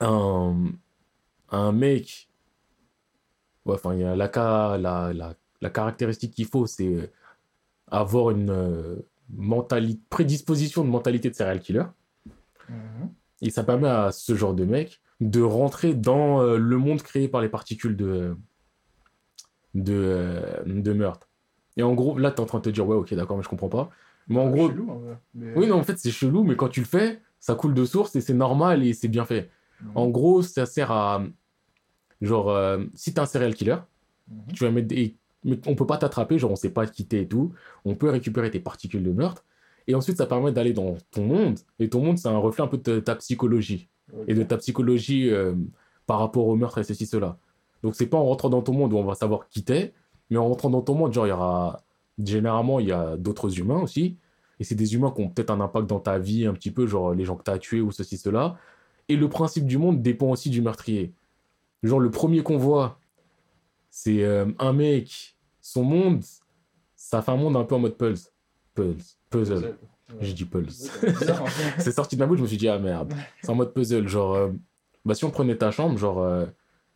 un, 0.00 0.72
un 1.50 1.72
mec 1.72 2.28
Ouais, 3.64 3.74
enfin, 3.74 3.94
la, 3.94 4.30
ca- 4.32 4.78
la, 4.78 5.12
la, 5.12 5.34
la 5.60 5.70
caractéristique 5.70 6.32
qu'il 6.32 6.46
faut, 6.46 6.66
c'est 6.66 7.12
avoir 7.90 8.30
une 8.30 8.50
euh, 8.50 8.96
mentalité, 9.28 10.00
prédisposition 10.08 10.84
de 10.84 10.88
mentalité 10.88 11.28
de 11.28 11.34
serial 11.34 11.60
killer. 11.60 11.84
Mhm. 12.70 13.10
Et 13.42 13.50
ça 13.50 13.64
permet 13.64 13.88
à 13.88 14.10
ce 14.10 14.34
genre 14.34 14.54
de 14.54 14.64
mec 14.64 15.00
de 15.20 15.40
rentrer 15.42 15.94
dans 15.94 16.40
euh, 16.42 16.58
le 16.58 16.76
monde 16.78 17.02
créé 17.02 17.28
par 17.28 17.40
les 17.40 17.48
particules 17.48 17.96
de, 17.96 18.36
de, 19.74 19.92
euh, 19.94 20.62
de 20.66 20.92
meurtre. 20.92 21.28
Et 21.76 21.82
en 21.82 21.94
gros, 21.94 22.18
là, 22.18 22.30
tu 22.30 22.36
es 22.36 22.40
en 22.40 22.46
train 22.46 22.58
de 22.58 22.64
te 22.64 22.70
dire, 22.70 22.86
ouais, 22.86 22.96
ok, 22.96 23.14
d'accord, 23.14 23.36
mais 23.36 23.42
je 23.42 23.48
comprends 23.48 23.68
pas. 23.68 23.90
Mais 24.28 24.38
en 24.38 24.50
gros, 24.50 24.68
Chelou, 24.68 24.90
en 24.90 24.98
vrai. 24.98 25.18
Mais- 25.34 25.52
oui, 25.56 25.66
non, 25.66 25.76
en 25.76 25.82
fait, 25.84 25.98
c'est 25.98 26.10
chelou, 26.10 26.44
mais 26.44 26.56
quand 26.56 26.68
tu 26.68 26.80
le 26.80 26.86
fais, 26.86 27.20
ça 27.40 27.54
coule 27.54 27.74
de 27.74 27.84
source 27.84 28.14
et 28.16 28.20
c'est 28.20 28.34
normal 28.34 28.84
et 28.84 28.92
c'est 28.92 29.08
bien 29.08 29.24
fait. 29.24 29.50
Mhm. 29.82 29.90
En 29.94 30.08
gros, 30.08 30.42
ça 30.42 30.66
sert 30.66 30.90
à. 30.90 31.22
Genre, 32.20 32.50
euh, 32.50 32.84
si 32.94 33.14
t'es 33.14 33.20
un 33.20 33.26
serial 33.26 33.54
killer, 33.54 33.76
Mhm. 34.28 34.52
tu 34.54 34.64
vas 34.64 34.70
mettre 34.70 34.88
des. 34.88 35.16
mais 35.44 35.58
on 35.68 35.76
peut 35.76 35.86
pas 35.86 35.98
t'attraper, 35.98 36.36
genre 36.38 36.50
on 36.50 36.56
sait 36.56 36.68
pas 36.70 36.86
qui 36.86 37.06
t'es 37.06 37.22
et 37.22 37.28
tout. 37.28 37.52
On 37.84 37.94
peut 37.94 38.10
récupérer 38.10 38.50
tes 38.50 38.58
particules 38.60 39.04
de 39.04 39.12
meurtre. 39.12 39.44
Et 39.86 39.94
ensuite, 39.94 40.16
ça 40.18 40.26
permet 40.26 40.50
d'aller 40.52 40.72
dans 40.72 40.96
ton 41.12 41.24
monde. 41.24 41.58
Et 41.78 41.88
ton 41.88 42.02
monde, 42.04 42.18
c'est 42.18 42.28
un 42.28 42.36
reflet 42.38 42.64
un 42.64 42.66
peu 42.66 42.76
de 42.76 42.98
ta 43.00 43.14
psychologie. 43.14 43.88
Et 44.26 44.34
de 44.34 44.42
ta 44.42 44.56
psychologie 44.56 45.30
euh, 45.30 45.54
par 46.06 46.18
rapport 46.18 46.46
au 46.46 46.56
meurtre 46.56 46.78
et 46.78 46.84
ceci, 46.84 47.06
cela. 47.06 47.38
Donc, 47.82 47.94
c'est 47.94 48.06
pas 48.06 48.16
en 48.16 48.24
rentrant 48.24 48.48
dans 48.48 48.62
ton 48.62 48.72
monde 48.72 48.92
où 48.92 48.96
on 48.96 49.04
va 49.04 49.14
savoir 49.14 49.48
qui 49.48 49.62
t'es, 49.62 49.92
mais 50.30 50.36
en 50.36 50.48
rentrant 50.48 50.70
dans 50.70 50.82
ton 50.82 50.94
monde, 50.94 51.12
genre, 51.12 51.26
il 51.26 51.30
y 51.30 51.32
aura. 51.32 51.82
Généralement, 52.24 52.80
il 52.80 52.88
y 52.88 52.92
a 52.92 53.16
d'autres 53.16 53.60
humains 53.60 53.80
aussi. 53.80 54.16
Et 54.58 54.64
c'est 54.64 54.74
des 54.74 54.94
humains 54.94 55.12
qui 55.14 55.22
ont 55.22 55.28
peut-être 55.28 55.50
un 55.50 55.60
impact 55.60 55.86
dans 55.86 56.00
ta 56.00 56.18
vie, 56.18 56.46
un 56.46 56.52
petit 56.52 56.72
peu, 56.72 56.86
genre 56.86 57.14
les 57.14 57.24
gens 57.24 57.36
que 57.36 57.44
t'as 57.44 57.58
tués 57.58 57.80
ou 57.80 57.92
ceci, 57.92 58.16
cela. 58.16 58.56
Et 59.08 59.16
le 59.16 59.28
principe 59.28 59.66
du 59.66 59.78
monde 59.78 60.02
dépend 60.02 60.30
aussi 60.30 60.50
du 60.50 60.60
meurtrier. 60.60 61.12
Genre, 61.84 62.00
le 62.00 62.10
premier 62.10 62.42
qu'on 62.42 62.58
voit, 62.58 62.98
c'est 63.88 64.24
euh, 64.24 64.46
un 64.58 64.72
mec, 64.72 65.36
son 65.60 65.84
monde, 65.84 66.22
ça 66.96 67.22
fait 67.22 67.30
un 67.30 67.36
monde 67.36 67.56
un 67.56 67.64
peu 67.64 67.76
en 67.76 67.78
mode 67.78 67.96
puzzle. 67.96 68.30
Puzzle. 68.74 69.04
Puzzle. 69.30 69.76
Ouais. 70.10 70.16
J'ai 70.22 70.32
dit 70.32 70.44
puzzle. 70.44 70.90
Ouais, 71.02 71.12
c'est 71.78 71.92
sorti 71.92 72.16
de 72.16 72.20
ma 72.20 72.26
bouche, 72.26 72.38
je 72.38 72.42
me 72.42 72.48
suis 72.48 72.56
dit, 72.56 72.68
ah 72.68 72.78
merde. 72.78 73.12
C'est 73.42 73.50
en 73.50 73.54
mode 73.54 73.74
puzzle. 73.74 74.08
Genre, 74.08 74.34
euh, 74.34 74.48
bah, 75.04 75.14
si 75.14 75.24
on 75.24 75.30
prenait 75.30 75.56
ta 75.56 75.70
chambre, 75.70 75.98
genre, 75.98 76.20
euh, 76.22 76.46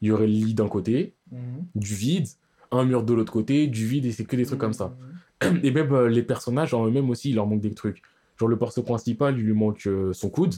il 0.01 0.09
y 0.09 0.11
aurait 0.11 0.27
le 0.27 0.33
lit 0.33 0.55
d'un 0.55 0.69
côté, 0.69 1.15
Mhm. 1.31 1.67
du 1.75 1.95
vide, 1.95 2.27
un 2.71 2.85
mur 2.85 3.03
de 3.03 3.13
l'autre 3.15 3.33
côté, 3.33 3.67
du 3.67 3.87
vide, 3.87 4.07
et 4.07 4.13
c'est 4.13 4.25
que 4.25 4.37
des 4.37 4.47
trucs 4.47 4.59
comme 4.61 4.73
ça. 4.73 4.95
Mhm. 5.43 5.61
Et 5.65 5.71
même 5.73 5.93
euh, 5.93 6.09
les 6.09 6.23
personnages 6.23 6.73
en 6.75 6.87
eux-mêmes 6.87 7.11
aussi, 7.11 7.31
il 7.31 7.37
leur 7.37 7.47
manque 7.47 7.61
des 7.61 7.75
trucs. 7.75 8.03
Genre 8.39 8.49
le 8.49 8.57
perso 8.59 8.83
principal, 8.83 9.39
il 9.39 9.45
lui 9.45 9.53
manque 9.55 9.87
euh, 9.87 10.13
son 10.13 10.31
coude, 10.31 10.55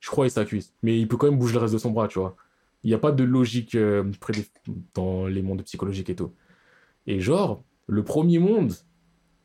je 0.00 0.10
crois, 0.10 0.26
et 0.26 0.30
sa 0.30 0.44
cuisse. 0.44 0.72
Mais 0.82 0.98
il 1.00 1.08
peut 1.08 1.16
quand 1.16 1.28
même 1.30 1.38
bouger 1.38 1.54
le 1.54 1.60
reste 1.60 1.72
de 1.74 1.78
son 1.78 1.90
bras, 1.92 2.08
tu 2.08 2.18
vois. 2.18 2.36
Il 2.82 2.88
n'y 2.88 2.94
a 2.94 2.98
pas 2.98 3.12
de 3.12 3.24
logique 3.24 3.74
euh, 3.74 4.04
dans 4.94 5.26
les 5.26 5.40
mondes 5.42 5.62
psychologiques 5.62 6.10
et 6.10 6.14
tout. 6.16 6.32
Et 7.06 7.20
genre, 7.20 7.62
le 7.86 8.02
premier 8.04 8.38
monde, 8.38 8.74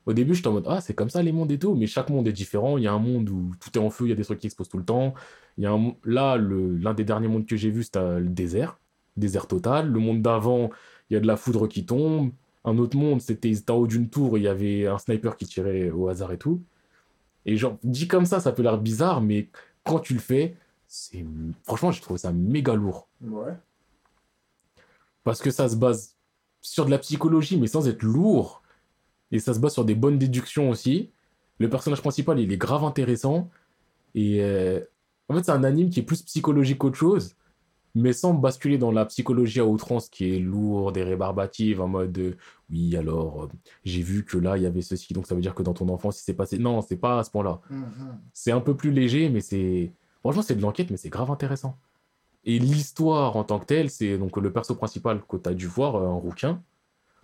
au 0.05 0.13
début, 0.13 0.33
j'étais 0.33 0.47
en 0.47 0.53
mode, 0.53 0.65
ah, 0.67 0.81
c'est 0.81 0.93
comme 0.93 1.09
ça 1.09 1.21
les 1.21 1.31
mondes 1.31 1.51
et 1.51 1.59
tout, 1.59 1.75
mais 1.75 1.85
chaque 1.87 2.09
monde 2.09 2.27
est 2.27 2.31
différent. 2.33 2.77
Il 2.77 2.83
y 2.83 2.87
a 2.87 2.93
un 2.93 2.99
monde 2.99 3.29
où 3.29 3.51
tout 3.59 3.69
est 3.77 3.81
en 3.81 3.89
feu, 3.89 4.05
il 4.05 4.09
y 4.09 4.13
a 4.13 4.15
des 4.15 4.23
trucs 4.25 4.39
qui 4.39 4.47
explosent 4.47 4.69
tout 4.69 4.77
le 4.77 4.85
temps. 4.85 5.13
Il 5.57 5.63
y 5.63 5.67
a 5.67 5.71
un 5.71 5.93
Là, 6.05 6.37
le- 6.37 6.77
l'un 6.77 6.93
des 6.93 7.03
derniers 7.03 7.27
mondes 7.27 7.45
que 7.45 7.55
j'ai 7.55 7.69
vu, 7.69 7.83
c'était 7.83 8.19
le 8.19 8.29
désert. 8.29 8.79
Désert 9.17 9.47
total. 9.47 9.89
Le 9.91 9.99
monde 9.99 10.21
d'avant, 10.21 10.69
il 11.09 11.13
y 11.13 11.17
a 11.17 11.19
de 11.19 11.27
la 11.27 11.37
foudre 11.37 11.67
qui 11.67 11.85
tombe. 11.85 12.31
Un 12.65 12.77
autre 12.77 12.97
monde, 12.97 13.21
c'était 13.21 13.49
ils 13.49 13.59
étaient 13.59 13.71
en 13.71 13.77
haut 13.77 13.87
d'une 13.87 14.09
tour, 14.09 14.37
il 14.37 14.43
y 14.43 14.47
avait 14.47 14.87
un 14.87 14.97
sniper 14.97 15.37
qui 15.37 15.45
tirait 15.45 15.89
au 15.91 16.07
hasard 16.09 16.31
et 16.31 16.37
tout. 16.37 16.61
Et 17.45 17.57
genre, 17.57 17.77
dit 17.83 18.07
comme 18.07 18.25
ça, 18.25 18.39
ça 18.39 18.51
peut 18.51 18.63
l'air 18.63 18.77
bizarre, 18.77 19.21
mais 19.21 19.49
quand 19.83 19.99
tu 19.99 20.13
le 20.13 20.19
fais, 20.19 20.55
c'est 20.87 21.25
franchement, 21.63 21.91
j'ai 21.91 22.01
trouvé 22.01 22.19
ça 22.19 22.31
méga 22.33 22.73
lourd. 22.75 23.07
Ouais. 23.21 23.53
Parce 25.23 25.41
que 25.41 25.51
ça 25.51 25.69
se 25.69 25.75
base 25.75 26.15
sur 26.61 26.85
de 26.85 26.91
la 26.91 26.97
psychologie, 26.99 27.57
mais 27.59 27.67
sans 27.67 27.87
être 27.87 28.03
lourd. 28.03 28.58
Et 29.31 29.39
ça 29.39 29.53
se 29.53 29.59
base 29.59 29.73
sur 29.73 29.85
des 29.85 29.95
bonnes 29.95 30.17
déductions 30.17 30.69
aussi. 30.69 31.09
Le 31.59 31.69
personnage 31.69 32.01
principal, 32.01 32.39
il 32.39 32.51
est 32.51 32.57
grave 32.57 32.83
intéressant. 32.83 33.49
Et 34.15 34.41
euh, 34.41 34.79
en 35.27 35.35
fait, 35.35 35.43
c'est 35.43 35.51
un 35.51 35.63
anime 35.63 35.89
qui 35.89 35.99
est 35.99 36.03
plus 36.03 36.23
psychologique 36.23 36.79
qu'autre 36.79 36.97
chose, 36.97 37.35
mais 37.95 38.13
sans 38.13 38.33
basculer 38.33 38.77
dans 38.77 38.91
la 38.91 39.05
psychologie 39.05 39.59
à 39.59 39.65
outrance 39.65 40.09
qui 40.09 40.35
est 40.35 40.39
lourde 40.39 40.97
et 40.97 41.03
rébarbative, 41.03 41.81
en 41.81 41.87
mode 41.87 42.17
euh, 42.17 42.37
oui, 42.71 42.95
alors 42.95 43.43
euh, 43.43 43.47
j'ai 43.83 44.01
vu 44.01 44.25
que 44.25 44.37
là 44.37 44.57
il 44.57 44.63
y 44.63 44.65
avait 44.65 44.81
ceci, 44.81 45.13
donc 45.13 45.27
ça 45.27 45.35
veut 45.35 45.41
dire 45.41 45.55
que 45.55 45.63
dans 45.63 45.73
ton 45.73 45.89
enfance 45.89 46.19
il 46.21 46.23
s'est 46.23 46.33
passé. 46.33 46.57
Non, 46.57 46.81
c'est 46.81 46.97
pas 46.97 47.19
à 47.19 47.23
ce 47.23 47.31
point-là. 47.31 47.61
Hum, 47.69 47.83
hum. 47.83 48.19
C'est 48.33 48.51
un 48.51 48.61
peu 48.61 48.75
plus 48.75 48.91
léger, 48.91 49.29
mais 49.29 49.41
c'est. 49.41 49.91
Franchement, 50.21 50.41
c'est 50.41 50.55
de 50.55 50.61
l'enquête, 50.61 50.91
mais 50.91 50.97
c'est 50.97 51.09
grave 51.09 51.31
intéressant. 51.31 51.77
Et 52.45 52.59
l'histoire 52.59 53.35
en 53.35 53.43
tant 53.43 53.59
que 53.59 53.65
telle, 53.65 53.89
c'est 53.89 54.17
donc 54.17 54.37
le 54.37 54.51
perso 54.51 54.75
principal 54.75 55.21
que 55.27 55.37
tu 55.37 55.49
as 55.49 55.53
dû 55.53 55.67
voir, 55.67 55.95
euh, 55.95 56.07
un 56.07 56.13
rouquin. 56.13 56.61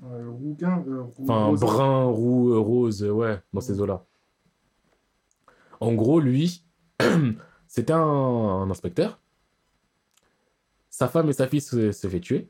Euh, 0.03 0.33
euh, 0.61 1.03
Enfin, 1.19 1.53
brun, 1.53 2.05
roux, 2.05 2.51
euh, 2.51 2.59
rose, 2.59 3.03
euh, 3.03 3.11
ouais, 3.11 3.39
dans 3.53 3.61
ces 3.61 3.79
eaux-là. 3.79 4.05
En 5.79 5.93
gros, 5.93 6.19
lui, 6.19 6.63
c'était 7.67 7.93
un, 7.93 8.69
inspecteur. 8.69 9.19
Sa 10.89 11.07
femme 11.07 11.29
et 11.29 11.33
sa 11.33 11.47
fille 11.47 11.61
se, 11.61 11.91
se 11.91 12.07
fait 12.07 12.19
tuer. 12.19 12.49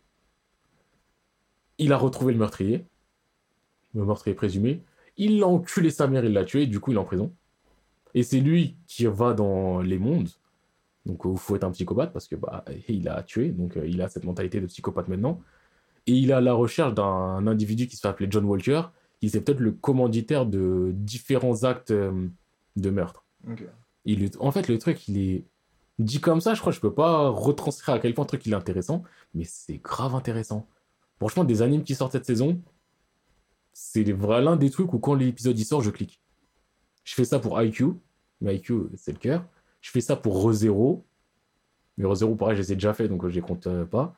Il 1.78 1.92
a 1.94 1.98
retrouvé 1.98 2.34
le 2.34 2.40
meurtrier. 2.40 2.86
Le 3.94 4.06
meurtrier 4.06 4.36
présumé. 4.36 4.84
Il 5.18 5.40
l'a 5.40 5.48
enculé 5.48 5.90
sa 5.90 6.08
mère, 6.08 6.26
il 6.26 6.34
l'a 6.34 6.46
tué, 6.46 6.68
du 6.68 6.80
coup, 6.80 6.92
il 6.92 6.96
est 6.96 7.00
en 7.00 7.06
prison. 7.06 7.34
Et 8.14 8.24
c'est 8.24 8.40
lui 8.40 8.78
qui 8.88 9.06
va 9.06 9.34
dans 9.34 9.82
les 9.82 9.98
mondes. 9.98 10.30
Donc, 11.06 11.22
il 11.26 11.38
faut 11.38 11.56
être 11.56 11.64
un 11.64 11.72
psychopathe 11.72 12.12
parce 12.14 12.28
que 12.28 12.36
bah, 12.36 12.66
il 12.88 13.08
a 13.08 13.22
tué, 13.24 13.50
donc 13.50 13.78
il 13.84 14.02
a 14.02 14.10
cette 14.10 14.24
mentalité 14.24 14.60
de 14.60 14.66
psychopathe 14.66 15.08
maintenant. 15.08 15.42
Et 16.08 16.14
il 16.14 16.30
est 16.30 16.34
à 16.34 16.42
la 16.42 16.54
recherche 16.54 16.94
d'un 16.94 17.48
individu 17.48 17.88
qui 17.88 17.96
se 17.96 18.02
fait 18.02 18.08
appeler 18.08 18.28
John 18.30 18.46
Walker, 18.46 18.84
qui 19.20 19.30
c'est 19.30 19.42
peut-être 19.42 19.60
le 19.60 19.72
commanditaire 19.72 20.46
de 20.46 20.92
différents 20.94 21.64
actes 21.64 21.92
euh, 21.92 22.28
de 22.76 22.90
meurtre. 22.90 23.24
Ok. 23.50 23.64
Il 24.06 24.24
est- 24.24 24.38
en 24.40 24.52
fait, 24.52 24.68
le 24.68 24.78
truc, 24.78 25.08
il 25.08 25.18
est 25.18 25.46
dit 25.98 26.20
comme 26.20 26.42
ça, 26.42 26.54
je 26.54 26.60
crois 26.60 26.72
que 26.72 26.76
je 26.76 26.82
peux 26.82 26.94
pas 26.94 27.30
retranscrire 27.30 27.96
à 27.96 28.00
quel 28.00 28.14
point 28.14 28.24
le 28.26 28.28
truc 28.28 28.46
il 28.46 28.52
est 28.52 28.56
intéressant, 28.56 29.04
mais 29.34 29.46
c'est 29.46 29.78
grave 29.78 30.14
intéressant. 30.14 30.68
Franchement, 31.18 31.44
des 31.46 31.62
animes 31.62 31.84
qui 31.84 31.96
sortent 31.96 32.12
cette 32.12 32.26
saison, 32.26 32.62
c'est 33.74 34.04
l'un 34.04 34.56
des 34.58 34.70
trucs 34.70 34.94
où 34.94 35.00
quand 35.00 35.14
l'épisode 35.16 35.58
il 35.58 35.66
sort, 35.66 35.82
je 35.82 35.90
clique. 35.90 36.22
Je 37.04 37.14
fais 37.14 37.26
ça 37.26 37.40
pour 37.40 37.62
IQ, 37.62 37.86
mais 38.42 38.56
IQ, 38.58 38.74
c'est 38.96 39.12
le 39.12 39.18
cœur. 39.18 39.46
Je 39.82 39.92
fais 39.92 40.02
ça 40.02 40.16
pour 40.16 40.42
ReZero, 40.44 41.06
mais 41.98 42.06
ReZero, 42.06 42.36
pareil, 42.36 42.58
je 42.58 42.62
les 42.62 42.72
ai 42.74 42.76
déjà 42.76 42.94
fait, 42.94 43.08
donc 43.08 43.28
je 43.28 43.34
les 43.34 43.42
compte 43.42 43.68
euh, 43.68 43.86
pas. 43.86 44.16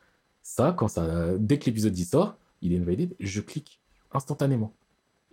Ça, 0.49 0.71
quand 0.71 0.87
ça, 0.87 1.37
dès 1.37 1.59
que 1.59 1.65
l'épisode 1.65 1.97
il 1.99 2.05
sort, 2.05 2.37
il 2.61 2.71
est 2.73 2.77
invalidé, 2.77 3.13
je 3.19 3.41
clique 3.41 3.81
instantanément. 4.13 4.71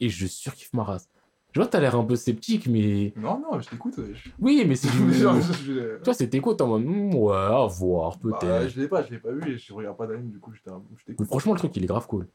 Et 0.00 0.08
je 0.08 0.26
surkiffe 0.26 0.72
ma 0.72 0.82
race. 0.82 1.08
Je 1.52 1.60
vois 1.60 1.68
t'as 1.68 1.78
l'air 1.78 1.94
un 1.94 2.02
peu 2.04 2.16
sceptique, 2.16 2.66
mais 2.66 3.12
Non, 3.14 3.38
non, 3.40 3.60
je 3.60 3.68
t'écoute. 3.70 3.94
Je... 4.12 4.30
oui, 4.40 4.64
mais 4.66 4.74
c'est 4.74 4.90
du. 4.96 5.14
Genre, 5.14 5.36
tu 5.38 5.52
je- 5.66 6.02
vois, 6.02 6.14
c'est 6.14 6.28
tes 6.28 6.40
côtes 6.40 6.60
en 6.62 6.66
mode, 6.66 6.82
Hmm, 6.84 7.14
ouais, 7.14 7.32
à 7.36 7.64
voir, 7.70 8.18
Bah, 8.18 8.38
peut-être. 8.40 8.68
je 8.70 8.80
l'ai 8.80 8.88
pas, 8.88 9.04
je 9.04 9.10
l'ai 9.12 9.18
pas 9.20 9.30
vu 9.30 9.52
et 9.52 9.56
je 9.56 9.72
regarde 9.72 9.96
pas 9.96 10.08
d'anime, 10.08 10.30
du 10.32 10.40
coup, 10.40 10.52
je 10.52 10.60
t'écoute. 11.06 11.26
franchement, 11.28 11.52
le 11.52 11.58
truc, 11.60 11.76
il 11.76 11.84
est 11.84 11.86
grave 11.86 12.08
cool. 12.08 12.26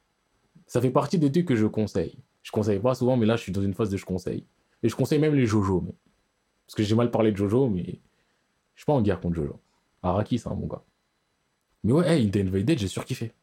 Ça 0.66 0.80
fait 0.80 0.90
partie 0.90 1.20
des 1.20 1.30
trucs 1.30 1.48
que 1.48 1.58
je 1.58 1.66
conseille. 1.66 2.18
Je 2.44 2.52
conseille 2.52 2.80
pas 2.80 2.96
souvent, 2.96 3.18
mais 3.18 3.26
là, 3.26 3.36
je 3.36 3.42
suis 3.42 3.52
dans 3.52 3.62
une 3.62 3.74
phase 3.74 3.90
de 3.90 3.98
je 3.98 4.06
conseille. 4.06 4.46
Et 4.84 4.88
je 4.88 4.96
conseille 4.96 5.20
même 5.20 5.36
les 5.36 5.46
Jojo. 5.46 5.82
Mais... 5.86 5.92
Parce 6.66 6.76
que 6.76 6.84
j'ai 6.84 6.96
mal 6.96 7.12
parlé 7.12 7.34
de 7.34 7.38
Jojo, 7.38 7.68
mais 7.68 8.00
je 8.76 8.80
suis 8.82 8.86
pas 8.86 8.94
en 8.94 9.02
guerre 9.02 9.20
contre 9.20 9.36
Jojo. 9.36 9.60
Araki, 10.02 10.40
c'est 10.40 10.48
un 10.48 10.54
bon 10.56 10.68
gars. 10.68 10.82
Mais 11.84 11.94
ouais, 11.94 12.08
hey, 12.08 12.28
Into 12.28 12.40
Invaded, 12.40 12.78
j'ai 12.80 12.88
surkiffé. 12.88 13.34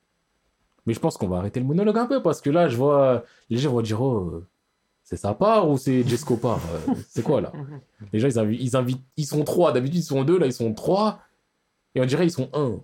Mais 0.86 0.94
je 0.94 1.00
pense 1.00 1.16
qu'on 1.16 1.28
va 1.28 1.38
arrêter 1.38 1.58
le 1.60 1.66
monologue 1.66 1.98
un 1.98 2.06
peu, 2.06 2.22
parce 2.22 2.40
que 2.40 2.50
là, 2.50 2.68
je 2.68 2.76
vois. 2.76 3.24
Les 3.50 3.56
gens 3.58 3.72
vont 3.72 3.80
dire, 3.82 4.00
oh, 4.00 4.42
c'est 5.02 5.16
sa 5.16 5.34
part 5.34 5.68
ou 5.68 5.78
c'est 5.78 6.06
Jesco 6.06 6.36
part 6.36 6.60
Euh, 6.88 6.94
C'est 7.08 7.22
quoi 7.22 7.40
là? 7.40 7.52
Les 8.12 8.20
gens, 8.20 8.28
ils, 8.28 8.38
invi- 8.38 8.58
ils, 8.60 8.76
invitent... 8.76 9.02
ils 9.16 9.26
sont 9.26 9.42
trois. 9.44 9.72
D'habitude, 9.72 9.98
ils 10.00 10.02
sont 10.04 10.22
deux, 10.24 10.38
là, 10.38 10.46
ils 10.46 10.52
sont 10.52 10.72
trois. 10.74 11.20
Et 11.94 12.00
on 12.00 12.04
dirait, 12.04 12.26
ils 12.26 12.30
sont 12.30 12.50
un. 12.52 12.80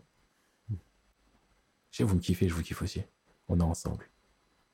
Je 1.90 1.98
sais, 1.98 2.04
vous 2.04 2.16
me 2.16 2.20
kiffez, 2.20 2.48
je 2.48 2.54
vous 2.54 2.62
kiffe 2.62 2.80
aussi. 2.82 3.02
On 3.48 3.58
est 3.60 3.62
ensemble. 3.64 4.08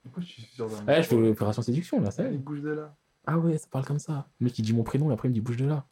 Pourquoi 0.04 0.22
je 0.22 0.28
suis 0.28 0.42
sûr 0.42 0.68
d'un. 0.70 0.84
Ouais, 0.86 1.02
je 1.02 1.08
fais 1.08 1.16
l'opération 1.16 1.62
séduction 1.62 2.00
là, 2.00 2.10
ça. 2.10 2.22
y 2.22 2.26
est. 2.26 2.32
Il 2.34 2.38
bouge 2.38 2.60
de 2.62 2.70
là. 2.70 2.94
Ah 3.26 3.36
ouais, 3.38 3.58
ça 3.58 3.66
parle 3.70 3.84
comme 3.84 3.98
ça. 3.98 4.28
Le 4.40 4.44
mec 4.44 4.58
il 4.58 4.62
dit 4.62 4.72
mon 4.72 4.84
prénom 4.84 5.10
et 5.10 5.12
après 5.14 5.28
il 5.28 5.32
me 5.32 5.34
dit 5.34 5.40
bouge 5.40 5.56
de 5.56 5.66
là. 5.66 5.84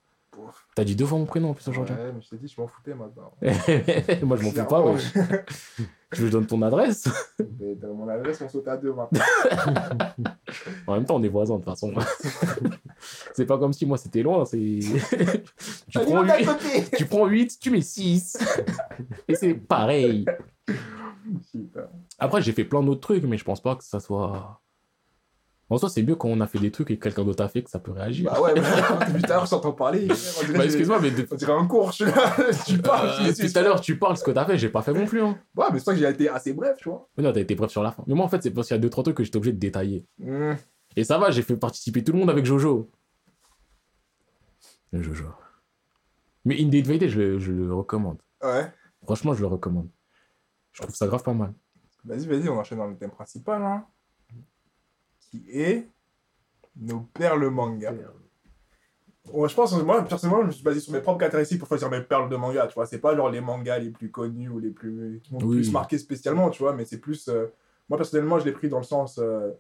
T'as 0.75 0.85
dit 0.85 0.97
deux 0.97 1.07
fois 1.07 1.19
mon 1.19 1.27
prénom 1.27 1.51
en 1.51 1.55
plus 1.55 1.67
aujourd'hui. 1.69 1.95
Ouais, 1.95 2.13
mais 2.13 2.21
je 2.21 2.29
t'ai 2.29 2.37
dit, 2.37 2.49
je 2.49 2.61
m'en 2.61 2.67
foutais 2.67 2.95
maintenant. 2.95 3.33
Moi 3.41 4.37
je 4.37 4.45
m'en 4.45 4.51
fous 4.51 4.65
pas, 4.69 4.81
ouais. 4.81 5.01
Tu 6.13 6.23
veux 6.23 6.27
que 6.27 6.27
je 6.27 6.27
donne 6.29 6.47
ton 6.47 6.63
adresse 6.63 7.09
Mais 7.59 7.75
dans 7.75 7.95
mon 7.95 8.09
adresse, 8.09 8.41
on 8.41 8.49
saute 8.49 8.69
à 8.69 8.77
deux 8.77 8.93
maintenant. 8.93 9.21
En 10.87 10.95
même 10.95 11.05
temps, 11.05 11.17
on 11.17 11.23
est 11.23 11.29
voisins 11.29 11.59
de 11.59 11.65
toute 11.65 11.71
façon. 11.71 11.93
c'est 13.35 13.45
pas 13.45 13.59
comme 13.59 13.73
si 13.73 13.85
moi 13.85 13.99
c'était 13.99 14.23
loin, 14.23 14.45
c'est. 14.45 14.57
tu, 14.57 15.99
prends 15.99 16.23
Allez, 16.23 16.45
8, 16.45 16.49
à 16.49 16.55
côté 16.55 16.97
tu 16.97 17.07
prends 17.07 17.27
8, 17.27 17.59
tu 17.61 17.71
mets 17.71 17.81
6. 17.81 18.39
et 19.29 19.35
c'est 19.35 19.55
pareil. 19.55 20.25
Après, 22.19 22.41
j'ai 22.43 22.53
fait 22.53 22.65
plein 22.65 22.83
d'autres 22.83 23.01
trucs, 23.01 23.25
mais 23.25 23.37
je 23.37 23.45
pense 23.45 23.61
pas 23.61 23.77
que 23.77 23.85
ça 23.85 24.01
soit. 24.01 24.61
En 25.69 25.79
soi, 25.79 25.89
c'est 25.91 26.03
mieux 26.05 26.15
quand 26.15 26.29
on 26.29 26.41
a 26.41 26.47
fait 26.47 26.61
des 26.61 26.71
trucs 26.71 26.93
et 26.93 26.97
que 26.97 27.03
quelqu'un 27.03 27.25
d'autre 27.25 27.43
a 27.43 27.49
fait 27.49 27.63
que 27.65 27.71
ça 27.71 27.81
peut 27.81 27.91
réagir. 27.91 28.31
Bah 28.31 28.41
ouais, 28.41 28.55
mais 28.55 28.61
à 29.25 29.29
l'heure, 29.29 29.45
je 29.47 29.51
t'entends 29.51 29.73
parler. 29.73 30.07
Bah, 30.07 30.65
excuse-moi, 30.65 31.01
mais 31.01 31.11
de- 31.11 31.27
On 31.29 31.35
dirait 31.35 31.53
un 31.53 31.67
cours, 31.67 31.91
je 31.91 31.97
suis 31.97 32.05
là. 32.05 32.37
tu 32.67 32.79
parles, 32.79 33.09
Euh, 33.27 33.33
tout 33.33 33.59
à 33.59 33.63
l'heure, 33.63 33.81
tu 33.81 33.99
parles 33.99 34.17
ce 34.17 34.23
que 34.23 34.31
t'as 34.31 34.45
fait, 34.45 34.57
j'ai 34.59 34.69
pas 34.69 34.83
fait 34.83 34.93
non 34.93 35.07
plus. 35.07 35.21
Hein. 35.21 35.37
Ouais, 35.57 35.65
mais 35.73 35.79
c'est 35.81 35.87
vrai 35.87 35.95
que 35.95 36.01
j'ai 36.01 36.09
été 36.09 36.29
assez 36.29 36.53
bref, 36.53 36.77
tu 36.79 36.89
vois. 36.89 37.09
Mais 37.17 37.25
non, 37.25 37.33
t'as 37.33 37.41
été 37.41 37.57
bref 37.57 37.71
sur 37.73 37.83
la 37.83 37.91
fin. 37.91 38.05
Mais 38.07 38.15
moi, 38.15 38.25
en 38.25 38.29
fait, 38.29 38.41
c'est 38.45 38.53
parce 38.53 38.69
qu'il 38.69 38.77
y 38.77 38.79
a 38.79 38.81
deux, 38.81 38.91
trois 38.91 39.03
trucs 39.03 39.17
que 39.17 39.25
j'étais 39.25 39.39
obligé 39.39 39.53
de 39.55 39.59
détailler. 39.59 40.07
Mmh. 40.21 40.53
Et 40.95 41.03
ça 41.03 41.19
va, 41.19 41.33
j'ai 41.33 41.43
fait 41.43 41.57
participer 41.57 42.05
tout 42.05 42.13
le 42.13 42.19
monde 42.21 42.31
avec 42.31 42.45
Jojo. 42.47 42.89
Le 44.93 45.03
Jojo. 45.03 45.25
Mais 46.45 46.61
Indie 46.63 46.79
Invaded, 46.79 47.09
je, 47.09 47.19
le- 47.19 47.39
je 47.41 47.51
le 47.53 47.75
recommande. 47.75 48.19
Ouais. 48.41 48.71
Franchement, 49.03 49.35
je 49.35 49.41
le 49.41 49.49
recommande. 49.49 49.89
Je 50.73 50.83
trouve 50.83 50.95
ça 50.95 51.09
grave 51.09 51.25
pas 51.25 51.35
mal. 51.35 51.53
Vas-y, 52.05 52.27
vas-y, 52.29 52.49
on 52.49 52.57
enchaîne 52.59 52.79
dans 52.79 52.87
le 52.87 52.97
thème 52.97 53.11
principal, 53.11 53.63
hein. 53.63 53.85
Qui 55.31 55.45
est 55.51 55.89
nos 56.77 57.01
perles 57.01 57.49
manga. 57.49 57.93
Ouais, 59.33 59.49
je 59.49 59.55
pense, 59.57 59.73
moi, 59.83 60.03
personnellement, 60.05 60.43
je 60.43 60.47
me 60.47 60.53
suis 60.53 60.63
basé 60.63 60.79
sur 60.79 60.93
mes 60.93 61.01
propres 61.01 61.19
caractéristiques 61.19 61.59
pour 61.59 61.67
choisir 61.69 61.91
mes 61.91 62.01
perles 62.01 62.29
de 62.29 62.37
manga, 62.37 62.67
tu 62.69 62.75
vois. 62.75 62.87
C'est 62.87 63.01
pas 63.01 63.17
genre 63.17 63.29
les 63.29 63.41
mangas 63.41 63.79
les 63.81 63.91
plus 63.91 64.11
connus 64.11 64.49
ou 64.49 64.59
les 64.61 64.71
plus. 64.71 65.21
qui 65.23 65.33
m'ont 65.33 65.41
le 65.41 65.47
Oui. 65.47 65.57
plus 65.57 65.73
marqué 65.73 65.99
spécialement, 65.99 66.49
tu 66.51 66.63
vois, 66.63 66.73
mais 66.75 66.85
c'est 66.85 66.99
plus. 66.99 67.29
euh, 67.29 67.47
Moi, 67.89 67.99
personnellement, 67.99 68.39
je 68.39 68.45
l'ai 68.45 68.53
pris 68.53 68.69
dans 68.69 68.79
le 68.79 68.85
sens. 68.85 69.19
euh, 69.19 69.51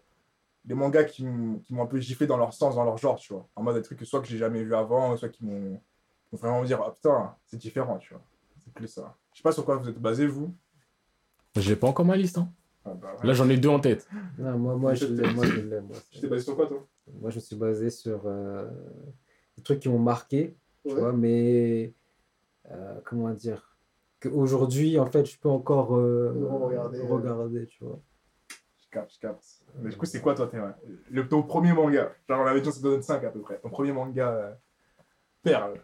Les 0.68 0.74
mangas 0.74 1.04
qui 1.04 1.24
m'ont 1.24 1.60
un 1.82 1.86
peu 1.86 1.98
giflé 2.00 2.26
dans 2.26 2.36
leur 2.36 2.52
sens, 2.52 2.74
dans 2.74 2.84
leur 2.84 2.96
genre, 2.98 3.16
tu 3.16 3.32
vois. 3.32 3.48
En 3.56 3.62
mode 3.62 3.76
des 3.76 3.82
trucs 3.82 3.98
que 3.98 4.04
soit 4.04 4.20
que 4.20 4.26
j'ai 4.26 4.38
jamais 4.38 4.62
vu 4.64 4.74
avant, 4.74 5.16
soit 5.16 5.28
qui 5.28 5.44
m'ont 5.44 5.80
qui 6.24 6.34
m'ont 6.34 6.38
vraiment 6.40 6.64
dire, 6.64 6.80
ah 6.84 6.90
putain, 6.92 7.36
c'est 7.46 7.56
différent, 7.56 7.98
tu 7.98 8.12
vois. 8.14 8.22
C'est 8.64 8.72
plus 8.72 8.88
ça. 8.88 9.16
Je 9.32 9.38
sais 9.38 9.42
pas 9.44 9.52
sur 9.52 9.64
quoi 9.64 9.76
vous 9.76 9.88
êtes 9.88 9.98
basé, 10.00 10.26
vous. 10.26 10.52
J'ai 11.56 11.76
pas 11.76 11.86
encore 11.86 12.04
ma 12.04 12.16
liste. 12.16 12.38
Hein. 12.38 12.48
Ah, 12.86 12.94
bah, 12.94 13.16
ouais. 13.20 13.26
Là, 13.26 13.32
j'en 13.34 13.48
ai 13.48 13.56
deux 13.56 13.68
en 13.68 13.80
tête. 13.80 14.08
Non, 14.38 14.56
moi, 14.58 14.76
moi, 14.76 14.94
je 14.94 15.06
l'ai, 15.06 15.32
moi, 15.34 15.44
je 15.44 15.60
l'ai, 15.60 15.80
moi. 15.80 15.96
Tu 16.10 16.20
t'es 16.20 16.28
basé 16.28 16.44
sur 16.44 16.54
quoi, 16.56 16.66
toi? 16.66 16.86
Moi, 17.20 17.30
je 17.30 17.36
me 17.36 17.40
suis 17.40 17.56
basé 17.56 17.90
sur 17.90 18.22
euh, 18.26 18.68
des 19.56 19.62
trucs 19.62 19.80
qui 19.80 19.88
m'ont 19.88 19.98
marqué, 19.98 20.56
tu 20.84 20.94
Ouais. 20.94 21.00
vois, 21.00 21.12
mais 21.12 21.92
euh, 22.70 23.00
comment 23.04 23.30
dire, 23.30 23.76
qu'aujourd'hui, 24.20 24.98
en 24.98 25.06
fait, 25.06 25.24
je 25.26 25.38
peux 25.38 25.48
encore 25.48 25.96
euh, 25.96 26.32
Regarder, 26.48 27.00
euh. 27.00 27.06
regarder, 27.06 27.66
tu 27.66 27.82
vois. 27.84 28.00
Je 28.78 28.88
capte, 28.90 29.14
je 29.14 29.18
capte. 29.20 29.44
Mais 29.82 29.90
du 29.90 29.96
coup, 29.96 30.06
c'est 30.06 30.20
quoi, 30.20 30.34
toi, 30.34 30.46
t'es, 30.46 30.58
ouais, 30.60 30.70
le, 31.10 31.28
ton 31.28 31.42
premier 31.42 31.72
manga? 31.72 32.12
Genre, 32.28 32.40
on 32.40 32.46
avait 32.46 32.60
dit, 32.60 32.70
ça 32.72 32.80
donne 32.80 33.02
5 33.02 33.24
à 33.24 33.30
peu 33.30 33.40
près. 33.40 33.58
Ton 33.58 33.68
premier 33.70 33.92
manga 33.92 34.30
euh, 34.30 34.52
perle. 35.42 35.80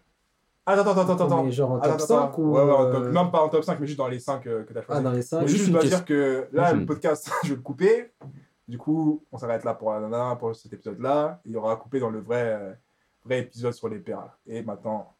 Attends, 0.64 0.82
attends, 0.93 1.01
attends, 1.12 1.24
attends. 1.26 1.43
Mais 1.44 1.51
genre 1.51 1.72
en 1.72 1.78
Attends, 1.78 1.97
top 1.97 2.02
attends, 2.02 2.30
5 2.32 2.39
ou. 2.39 2.52
Ouais, 2.52 2.62
ouais, 2.62 2.70
en 2.72 2.90
top- 2.93 3.02
euh, 3.05 3.12
non, 3.12 3.30
pas 3.30 3.40
en 3.43 3.48
top 3.48 3.64
5, 3.64 3.80
mais 3.80 3.86
juste 3.86 3.98
dans 3.98 4.09
les 4.09 4.20
5 4.20 4.43
que 4.43 4.62
tu 4.62 4.76
as 4.76 4.80
Ah, 4.80 4.84
choisi. 4.84 5.02
dans 5.02 5.10
les 5.12 5.22
5 5.22 5.40
Mais 5.40 5.48
Juste 5.48 5.64
je 5.66 5.72
dois 5.72 5.82
dire 5.82 6.05
que 6.05 6.48
là, 6.52 6.68
Juste 6.68 6.80
le 6.80 6.86
podcast, 6.86 7.30
je 7.44 7.48
vais 7.51 7.56
le 7.56 7.62
couper. 7.62 8.12
Du 8.68 8.78
coup, 8.78 9.24
on 9.32 9.39
s'arrête 9.39 9.64
là 9.64 9.74
pour 9.74 9.93
la 9.93 10.01
nana, 10.01 10.36
pour 10.36 10.55
cet 10.55 10.72
épisode-là. 10.72 11.40
Il 11.44 11.52
y 11.52 11.56
aura 11.56 11.74
coupé 11.76 11.98
dans 11.98 12.10
le 12.10 12.20
vrai, 12.20 12.43
euh, 12.60 12.72
vrai 13.24 13.40
épisode 13.40 13.72
sur 13.72 13.89
les 13.89 13.98
perles. 13.98 14.30
Et 14.47 14.62
maintenant, 14.62 15.12